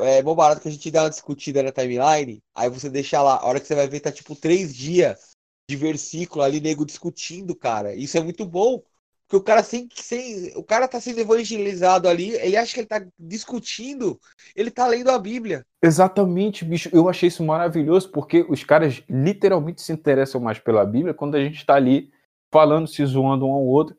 é 0.01 0.21
bom 0.21 0.35
barato 0.35 0.61
que 0.61 0.67
a 0.67 0.71
gente 0.71 0.89
dá 0.89 1.03
uma 1.03 1.09
discutida 1.09 1.61
na 1.61 1.71
timeline, 1.71 2.41
aí 2.55 2.69
você 2.69 2.89
deixa 2.89 3.21
lá, 3.21 3.37
a 3.37 3.45
hora 3.45 3.59
que 3.59 3.67
você 3.67 3.75
vai 3.75 3.87
ver, 3.87 3.99
tá 3.99 4.11
tipo 4.11 4.35
três 4.35 4.73
dias 4.73 5.32
de 5.69 5.75
versículo 5.75 6.43
ali, 6.43 6.59
nego 6.59 6.85
discutindo, 6.85 7.55
cara. 7.55 7.95
Isso 7.95 8.17
é 8.17 8.21
muito 8.21 8.45
bom. 8.45 8.81
Porque 9.25 9.37
o 9.37 9.41
cara 9.43 9.63
sem, 9.63 9.87
sem. 9.95 10.51
O 10.55 10.63
cara 10.63 10.87
tá 10.87 10.99
sendo 10.99 11.19
evangelizado 11.19 12.07
ali, 12.07 12.31
ele 12.35 12.57
acha 12.57 12.73
que 12.73 12.81
ele 12.81 12.87
tá 12.87 13.03
discutindo, 13.17 14.19
ele 14.55 14.69
tá 14.69 14.85
lendo 14.85 15.09
a 15.09 15.17
Bíblia. 15.17 15.65
Exatamente, 15.81 16.65
bicho. 16.65 16.89
Eu 16.91 17.09
achei 17.09 17.29
isso 17.29 17.43
maravilhoso, 17.43 18.11
porque 18.11 18.45
os 18.47 18.63
caras 18.63 19.01
literalmente 19.09 19.81
se 19.81 19.91
interessam 19.91 20.39
mais 20.41 20.59
pela 20.59 20.85
Bíblia 20.85 21.13
quando 21.13 21.35
a 21.35 21.43
gente 21.43 21.65
tá 21.65 21.75
ali 21.75 22.11
falando, 22.51 22.87
se 22.87 23.03
zoando 23.05 23.47
um 23.47 23.53
ao 23.53 23.65
outro. 23.65 23.95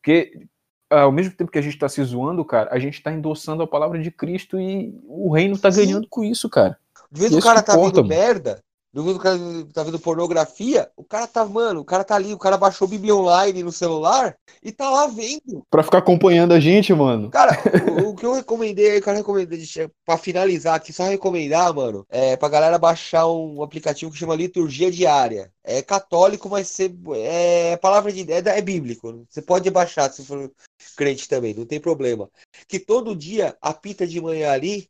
Porque 0.00 0.46
ah, 0.88 1.02
ao 1.02 1.12
mesmo 1.12 1.34
tempo 1.34 1.50
que 1.50 1.58
a 1.58 1.62
gente 1.62 1.78
tá 1.78 1.88
se 1.88 2.02
zoando, 2.04 2.44
cara, 2.44 2.70
a 2.72 2.78
gente 2.78 3.02
tá 3.02 3.12
endossando 3.12 3.62
a 3.62 3.66
palavra 3.66 4.00
de 4.00 4.10
Cristo 4.10 4.60
e 4.60 4.96
o 5.04 5.32
reino 5.32 5.58
tá 5.58 5.72
Sim. 5.72 5.86
ganhando 5.86 6.06
com 6.08 6.22
isso, 6.22 6.48
cara. 6.48 6.78
De 7.10 7.20
vez 7.20 7.32
o 7.32 7.40
cara 7.40 7.62
tá 7.62 7.72
importa, 7.72 8.02
vendo 8.02 8.08
mano. 8.08 8.20
merda, 8.20 8.62
de 8.92 9.02
vez 9.02 9.16
o 9.16 9.20
cara 9.20 9.38
tá 9.74 9.82
vendo 9.82 9.98
pornografia, 9.98 10.90
o 10.96 11.04
cara 11.04 11.26
tá, 11.26 11.44
mano, 11.44 11.80
o 11.80 11.84
cara 11.84 12.02
tá 12.02 12.14
ali, 12.14 12.32
o 12.32 12.38
cara 12.38 12.56
baixou 12.56 12.88
Bíblia 12.88 13.14
online 13.14 13.62
no 13.62 13.70
celular 13.70 14.34
e 14.62 14.72
tá 14.72 14.88
lá 14.88 15.06
vendo. 15.06 15.62
Pra 15.70 15.82
ficar 15.82 15.98
acompanhando 15.98 16.52
a 16.52 16.60
gente, 16.60 16.94
mano. 16.94 17.30
Cara, 17.30 17.52
o, 18.02 18.10
o 18.10 18.14
que 18.14 18.24
eu 18.24 18.32
recomendei, 18.32 19.00
que 19.00 19.08
eu 19.08 19.14
recomendei, 19.14 19.62
pra 20.04 20.16
finalizar 20.16 20.76
aqui, 20.76 20.92
só 20.92 21.04
recomendar, 21.04 21.74
mano, 21.74 22.06
é 22.08 22.36
pra 22.36 22.48
galera 22.48 22.78
baixar 22.78 23.26
um 23.26 23.62
aplicativo 23.62 24.10
que 24.10 24.18
chama 24.18 24.34
Liturgia 24.34 24.90
Diária. 24.90 25.52
É 25.62 25.82
católico, 25.82 26.48
mas 26.48 26.68
você, 26.68 26.90
é 27.16 27.76
palavra 27.76 28.10
de 28.10 28.22
é, 28.32 28.38
é 28.38 28.60
bíblico. 28.62 29.26
Você 29.28 29.42
pode 29.42 29.68
baixar 29.70 30.10
se 30.10 30.24
for 30.24 30.50
crente 30.96 31.28
também, 31.28 31.52
não 31.52 31.66
tem 31.66 31.80
problema. 31.80 32.30
Que 32.66 32.78
todo 32.78 33.16
dia 33.16 33.56
apita 33.60 34.06
de 34.06 34.20
manhã 34.20 34.52
ali, 34.52 34.88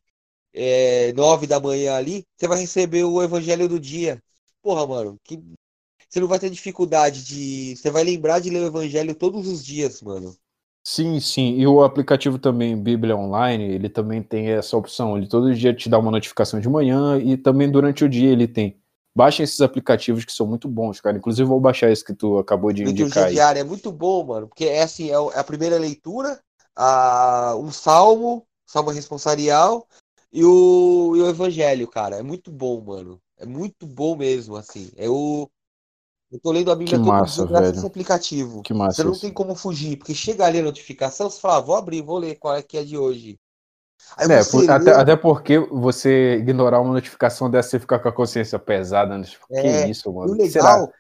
é, 0.57 1.13
nove 1.13 1.47
da 1.47 1.61
manhã 1.61 1.95
ali, 1.95 2.25
você 2.35 2.49
vai 2.49 2.59
receber 2.59 3.05
o 3.05 3.23
evangelho 3.23 3.69
do 3.69 3.79
dia. 3.79 4.19
Porra, 4.63 4.87
mano, 4.87 5.19
que 5.23 5.39
você 6.09 6.19
não 6.19 6.27
vai 6.27 6.39
ter 6.39 6.49
dificuldade 6.49 7.23
de, 7.25 7.77
você 7.77 7.91
vai 7.91 8.03
lembrar 8.03 8.41
de 8.41 8.49
ler 8.49 8.61
o 8.61 8.67
evangelho 8.67 9.15
todos 9.15 9.47
os 9.47 9.65
dias, 9.65 10.01
mano. 10.01 10.35
Sim, 10.83 11.21
sim. 11.21 11.57
E 11.59 11.67
o 11.67 11.83
aplicativo 11.83 12.39
também, 12.39 12.81
Bíblia 12.81 13.17
Online, 13.17 13.65
ele 13.65 13.89
também 13.89 14.23
tem 14.23 14.51
essa 14.51 14.77
opção. 14.77 15.19
Ele 15.19 15.29
todo 15.29 15.55
dia 15.55 15.75
te 15.75 15.89
dá 15.89 15.99
uma 15.99 16.13
notificação 16.13 16.59
de 16.59 16.69
manhã 16.69 17.19
e 17.19 17.37
também 17.37 17.71
durante 17.71 18.05
o 18.05 18.09
dia 18.09 18.31
ele 18.31 18.49
tem. 18.49 18.81
Baixem 19.15 19.45
esses 19.45 19.61
aplicativos 19.61 20.25
que 20.25 20.33
são 20.33 20.47
muito 20.47 20.69
bons, 20.69 21.01
cara. 21.01 21.19
Inclusive, 21.19 21.49
vou 21.49 21.61
baixar 21.61 21.91
esse 21.91 22.05
que 22.05 22.15
tu 22.15 22.39
acabou 22.39 22.73
de 22.73 22.83
indicar 22.83 22.99
Liturgia 22.99 23.25
aí. 23.25 23.35
diária 23.35 23.61
é 23.61 23.65
muito 23.65 23.91
bom, 23.91 24.25
mano, 24.25 24.47
porque 24.47 24.67
é 24.67 24.83
assim, 24.83 25.11
é 25.11 25.15
é 25.15 25.39
a 25.39 25.45
primeira 25.45 25.79
leitura, 25.79 26.39
a, 26.77 27.57
um 27.59 27.73
salmo, 27.73 28.47
salmo 28.65 28.91
responsorial 28.91 29.87
e 30.37 30.45
o, 30.45 31.17
e 31.17 31.21
o 31.23 31.29
evangelho, 31.29 31.89
cara. 31.89 32.17
É 32.19 32.23
muito 32.23 32.51
bom, 32.53 32.81
mano. 32.83 33.23
É 33.39 33.47
muito 33.47 33.87
bom 33.87 34.17
mesmo, 34.17 34.57
assim. 34.57 34.91
Eu, 34.97 35.51
eu 36.31 36.41
tô 36.41 36.53
lendo 36.53 36.71
a 36.73 36.77
Bíblia 36.77 36.99
Que 36.99 36.99
todo 36.99 37.23
massa, 37.23 37.45
dia 37.45 37.47
graças 37.47 37.77
esse 37.77 37.87
aplicativo. 37.87 38.65
Que 38.65 38.75
massa 38.75 38.91
Você 38.91 39.05
não 39.05 39.19
isso. 39.19 39.19
tem 39.19 39.33
como 39.33 39.57
fugir, 39.57 39.99
porque 39.99 40.15
chega 40.15 40.47
ali 40.47 40.61
a 40.61 40.63
notificação, 40.65 41.31
você 41.31 41.41
fala, 41.41 41.59
ah, 41.59 41.61
vou 41.61 41.77
abrir, 41.77 42.03
vou 42.03 42.19
ler 42.19 42.37
qual 42.39 42.57
é 42.57 42.63
que 42.63 42.79
é 42.79 42.85
de 42.85 42.99
hoje. 42.99 43.39
É, 44.29 44.43
por- 44.45 44.69
até, 44.71 44.93
até 44.93 45.17
porque 45.17 45.59
você 45.59 46.37
ignorar 46.39 46.81
uma 46.81 46.93
notificação 46.93 47.51
dessa, 47.51 47.71
você 47.71 47.81
ficar 47.81 47.99
com 47.99 48.09
a 48.09 48.13
consciência 48.13 48.59
pesada. 48.59 49.17
Né? 49.19 49.25
Tipo, 49.25 49.47
É, 49.51 49.59
que 49.59 49.89
isso, 49.91 50.13
E 50.23 50.29
o 50.29 50.35
mano? 50.35 50.35
legal 50.35 50.93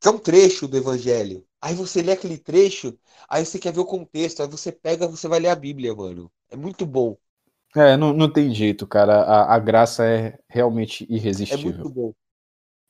que 0.00 0.08
é 0.08 0.12
um 0.12 0.18
trecho 0.18 0.68
do 0.68 0.76
Evangelho. 0.78 1.46
Aí 1.60 1.74
você 1.74 2.02
lê 2.02 2.12
aquele 2.12 2.38
trecho, 2.38 2.98
aí 3.28 3.44
você 3.46 3.58
quer 3.58 3.72
ver 3.72 3.80
o 3.80 3.86
contexto, 3.86 4.42
aí 4.42 4.48
você 4.48 4.72
pega, 4.72 5.08
você 5.08 5.28
vai 5.28 5.40
ler 5.40 5.48
a 5.50 5.56
Bíblia, 5.56 5.94
mano. 5.94 6.32
É 6.50 6.56
muito 6.56 6.86
bom. 6.86 7.16
É, 7.76 7.96
não, 7.96 8.12
não 8.12 8.32
tem 8.32 8.54
jeito, 8.54 8.86
cara. 8.86 9.22
A, 9.22 9.54
a 9.54 9.58
graça 9.58 10.04
é 10.06 10.38
realmente 10.48 11.06
É 11.10 11.14
irresistível. 11.14 11.72
muito 11.84 11.90
bom. 11.90 12.12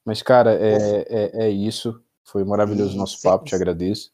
Mas, 0.05 0.23
cara, 0.23 0.55
é, 0.55 1.05
é, 1.09 1.47
é 1.47 1.51
isso. 1.51 2.01
Foi 2.25 2.45
maravilhoso 2.45 2.95
o 2.95 2.99
nosso 2.99 3.21
papo, 3.21 3.45
te 3.45 3.55
agradeço. 3.55 4.13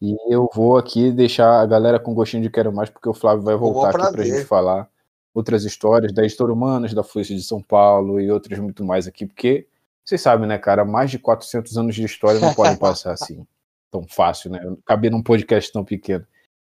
E 0.00 0.14
eu 0.32 0.48
vou 0.54 0.76
aqui 0.76 1.10
deixar 1.10 1.60
a 1.60 1.66
galera 1.66 1.98
com 2.00 2.14
gostinho 2.14 2.42
de 2.42 2.50
quero 2.50 2.72
mais, 2.72 2.90
porque 2.90 3.08
o 3.08 3.14
Flávio 3.14 3.44
vai 3.44 3.56
voltar 3.56 3.90
aqui 3.90 3.98
pra 3.98 4.12
prazer. 4.12 4.36
gente 4.36 4.46
falar 4.46 4.88
outras 5.34 5.64
histórias 5.64 6.12
da 6.12 6.24
História 6.24 6.52
Humanas, 6.52 6.94
da 6.94 7.02
Força 7.02 7.34
de 7.34 7.42
São 7.42 7.62
Paulo 7.62 8.18
e 8.20 8.30
outras 8.30 8.58
muito 8.58 8.84
mais 8.84 9.06
aqui, 9.06 9.26
porque 9.26 9.68
vocês 10.04 10.20
sabem, 10.20 10.46
né, 10.48 10.56
cara, 10.58 10.84
mais 10.84 11.10
de 11.10 11.18
400 11.18 11.76
anos 11.76 11.94
de 11.94 12.04
história 12.04 12.40
não 12.40 12.54
podem 12.54 12.76
passar 12.78 13.12
assim, 13.12 13.46
tão 13.90 14.06
fácil, 14.06 14.50
né? 14.50 14.60
Caber 14.84 15.10
num 15.10 15.22
podcast 15.22 15.72
tão 15.72 15.84
pequeno. 15.84 16.26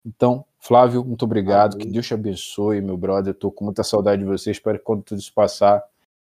Então, 0.05 0.45
Flávio, 0.65 1.05
muito 1.05 1.23
obrigado, 1.25 1.75
Amém. 1.75 1.85
que 1.85 1.93
Deus 1.93 2.07
te 2.07 2.15
abençoe, 2.15 2.81
meu 2.81 2.97
brother. 2.97 3.35
Tô 3.35 3.51
com 3.51 3.65
muita 3.65 3.83
saudade 3.83 4.23
de 4.23 4.27
você. 4.27 4.49
Espero 4.49 4.79
que 4.79 4.83
quando 4.83 5.03
tudo 5.03 5.19
isso 5.19 5.31
passar, 5.31 5.83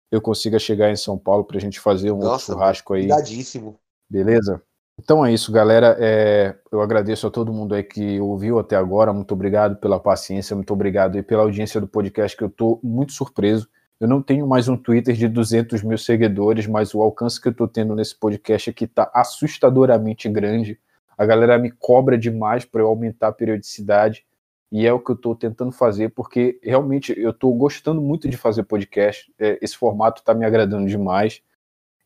eu 0.10 0.22
consiga 0.22 0.58
chegar 0.58 0.90
em 0.90 0.96
São 0.96 1.18
Paulo 1.18 1.44
pra 1.44 1.60
gente 1.60 1.78
fazer 1.78 2.12
um 2.12 2.20
Nossa, 2.20 2.54
churrasco 2.54 2.94
aí. 2.94 3.02
Cuidadíssimo. 3.02 3.78
Beleza? 4.10 4.62
Então 4.98 5.26
é 5.26 5.34
isso, 5.34 5.52
galera. 5.52 5.98
É, 6.00 6.56
eu 6.72 6.80
agradeço 6.80 7.28
a 7.28 7.30
todo 7.30 7.52
mundo 7.52 7.76
aí 7.76 7.84
que 7.84 8.18
ouviu 8.22 8.58
até 8.60 8.78
agora. 8.78 9.12
Muito 9.12 9.34
obrigado 9.34 9.76
pela 9.76 10.00
paciência, 10.00 10.56
muito 10.56 10.72
obrigado 10.72 11.18
aí 11.18 11.22
pela 11.22 11.44
audiência 11.44 11.82
do 11.82 11.88
podcast, 11.88 12.38
que 12.38 12.44
eu 12.44 12.50
tô 12.50 12.80
muito 12.82 13.12
surpreso. 13.12 13.68
Eu 14.00 14.08
não 14.08 14.22
tenho 14.22 14.48
mais 14.48 14.70
um 14.70 14.78
Twitter 14.78 15.16
de 15.16 15.28
200 15.28 15.84
mil 15.84 15.98
seguidores, 15.98 16.66
mas 16.66 16.96
o 16.96 17.02
alcance 17.02 17.42
que 17.42 17.50
eu 17.50 17.54
tô 17.54 17.68
tendo 17.68 17.94
nesse 17.94 18.16
podcast 18.18 18.70
aqui 18.70 18.88
tá 18.88 19.12
assustadoramente 19.14 20.30
grande. 20.30 20.80
A 21.18 21.26
galera 21.26 21.58
me 21.58 21.72
cobra 21.72 22.18
demais 22.18 22.64
para 22.64 22.80
eu 22.80 22.88
aumentar 22.88 23.28
a 23.28 23.34
periodicidade 23.34 24.29
e 24.72 24.86
é 24.86 24.94
o 24.94 25.00
que 25.00 25.12
eu 25.12 25.16
tô 25.16 25.36
tentando 25.36 25.72
fazer, 25.72 26.10
porque 26.10 26.60
realmente 26.62 27.14
eu 27.18 27.34
tô 27.34 27.52
gostando 27.54 28.00
muito 28.02 28.30
de 28.30 28.38
fazer 28.38 28.64
podcast. 28.64 29.32
É, 29.40 29.58
esse 29.62 29.76
formato 29.76 30.24
tá 30.24 30.34
me 30.34 30.46
agradando 30.46 30.88
demais 30.88 31.42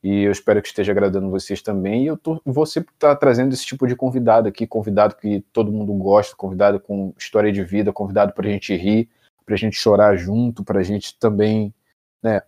e 0.01 0.24
eu 0.24 0.32
espero 0.32 0.61
que 0.61 0.69
esteja 0.69 0.92
agradando 0.92 1.30
vocês 1.30 1.61
também. 1.61 2.03
E 2.03 2.08
eu 2.08 2.17
tô, 2.17 2.42
você 2.45 2.80
está 2.80 3.16
trazendo 3.16 3.53
esse 3.53 3.66
tipo 3.66 3.85
de 3.85 3.95
convidado 3.95 4.48
aqui, 4.48 4.66
convidado 4.66 5.16
que 5.16 5.42
todo 5.51 5.72
mundo 5.72 5.93
gosta, 5.93 6.35
convidado 6.35 6.80
com 6.80 7.14
história 7.17 7.51
de 7.51 7.64
vida, 7.64 7.92
convidado 7.92 8.33
para 8.33 8.48
a 8.48 8.51
gente 8.51 8.75
rir, 8.75 9.09
para 9.45 9.56
a 9.56 9.58
gente 9.58 9.75
chorar 9.75 10.16
junto, 10.16 10.64
para 10.64 10.80
a 10.80 10.83
gente 10.83 11.17
também 11.19 11.74
né, 12.22 12.42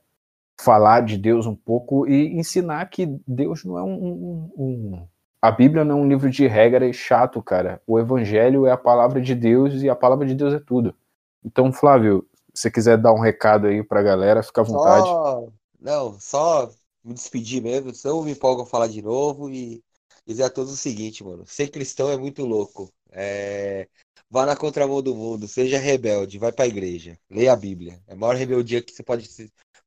falar 0.60 1.02
de 1.02 1.18
Deus 1.18 1.46
um 1.46 1.56
pouco 1.56 2.08
e 2.08 2.38
ensinar 2.38 2.86
que 2.90 3.06
Deus 3.28 3.66
não 3.66 3.78
é 3.78 3.84
um, 3.84 3.94
um, 3.94 4.52
um 4.58 5.08
a 5.48 5.52
Bíblia 5.52 5.84
não 5.84 6.00
é 6.00 6.02
um 6.02 6.08
livro 6.08 6.30
de 6.30 6.48
regras 6.48 6.96
chato, 6.96 7.42
cara. 7.42 7.82
O 7.86 8.00
Evangelho 8.00 8.66
é 8.66 8.72
a 8.72 8.78
palavra 8.78 9.22
de 9.22 9.36
Deus 9.36 9.82
e 9.82 9.90
a 9.90 9.96
palavra 9.96 10.26
de 10.26 10.34
Deus 10.34 10.54
é 10.54 10.60
tudo. 10.60 10.96
Então, 11.44 11.72
Flávio, 11.72 12.28
se 12.54 12.64
você 12.64 12.72
quiser 12.72 12.98
dar 12.98 13.14
um 13.14 13.20
recado 13.20 13.68
aí 13.68 13.84
pra 13.84 14.02
galera, 14.02 14.42
fica 14.42 14.62
à 14.62 14.64
vontade. 14.64 15.08
Só, 15.08 15.48
não, 15.80 16.20
só 16.20 16.72
me 17.04 17.14
despedir 17.14 17.62
mesmo, 17.62 17.94
senão 17.94 18.18
eu 18.18 18.24
me 18.24 18.32
empolgo 18.32 18.64
a 18.64 18.66
falar 18.66 18.88
de 18.88 19.02
novo 19.02 19.50
e 19.50 19.84
dizer 20.26 20.44
a 20.44 20.50
todos 20.50 20.74
o 20.74 20.78
seguinte, 20.78 21.24
mano. 21.24 21.46
Ser 21.46 21.68
cristão 21.70 22.10
é 22.10 22.18
muito 22.18 22.44
louco. 22.46 22.92
É, 23.12 23.88
Vá 24.30 24.46
na 24.46 24.56
contramão 24.56 25.02
do 25.02 25.16
mundo, 25.16 25.48
seja 25.48 25.78
rebelde, 25.78 26.40
vai 26.40 26.52
pra 26.52 26.68
igreja, 26.68 27.18
leia 27.30 27.54
a 27.54 27.56
Bíblia. 27.56 28.02
É 28.08 28.14
a 28.14 28.16
maior 28.16 28.36
rebeldia 28.36 28.82
que 28.82 28.92
você 28.92 29.04
pode 29.04 29.30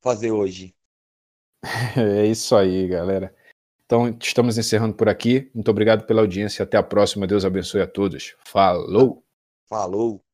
fazer 0.01 0.31
hoje. 0.31 0.75
É 1.97 2.25
isso 2.25 2.55
aí, 2.55 2.87
galera. 2.87 3.35
Então, 3.89 4.15
estamos 4.21 4.59
encerrando 4.59 4.93
por 4.95 5.09
aqui. 5.09 5.51
Muito 5.55 5.71
obrigado 5.71 6.05
pela 6.05 6.21
audiência. 6.21 6.63
Até 6.63 6.77
a 6.77 6.83
próxima. 6.83 7.27
Deus 7.27 7.43
abençoe 7.43 7.81
a 7.81 7.87
todos. 7.87 8.37
Falou! 8.45 9.25
Falou! 9.67 10.28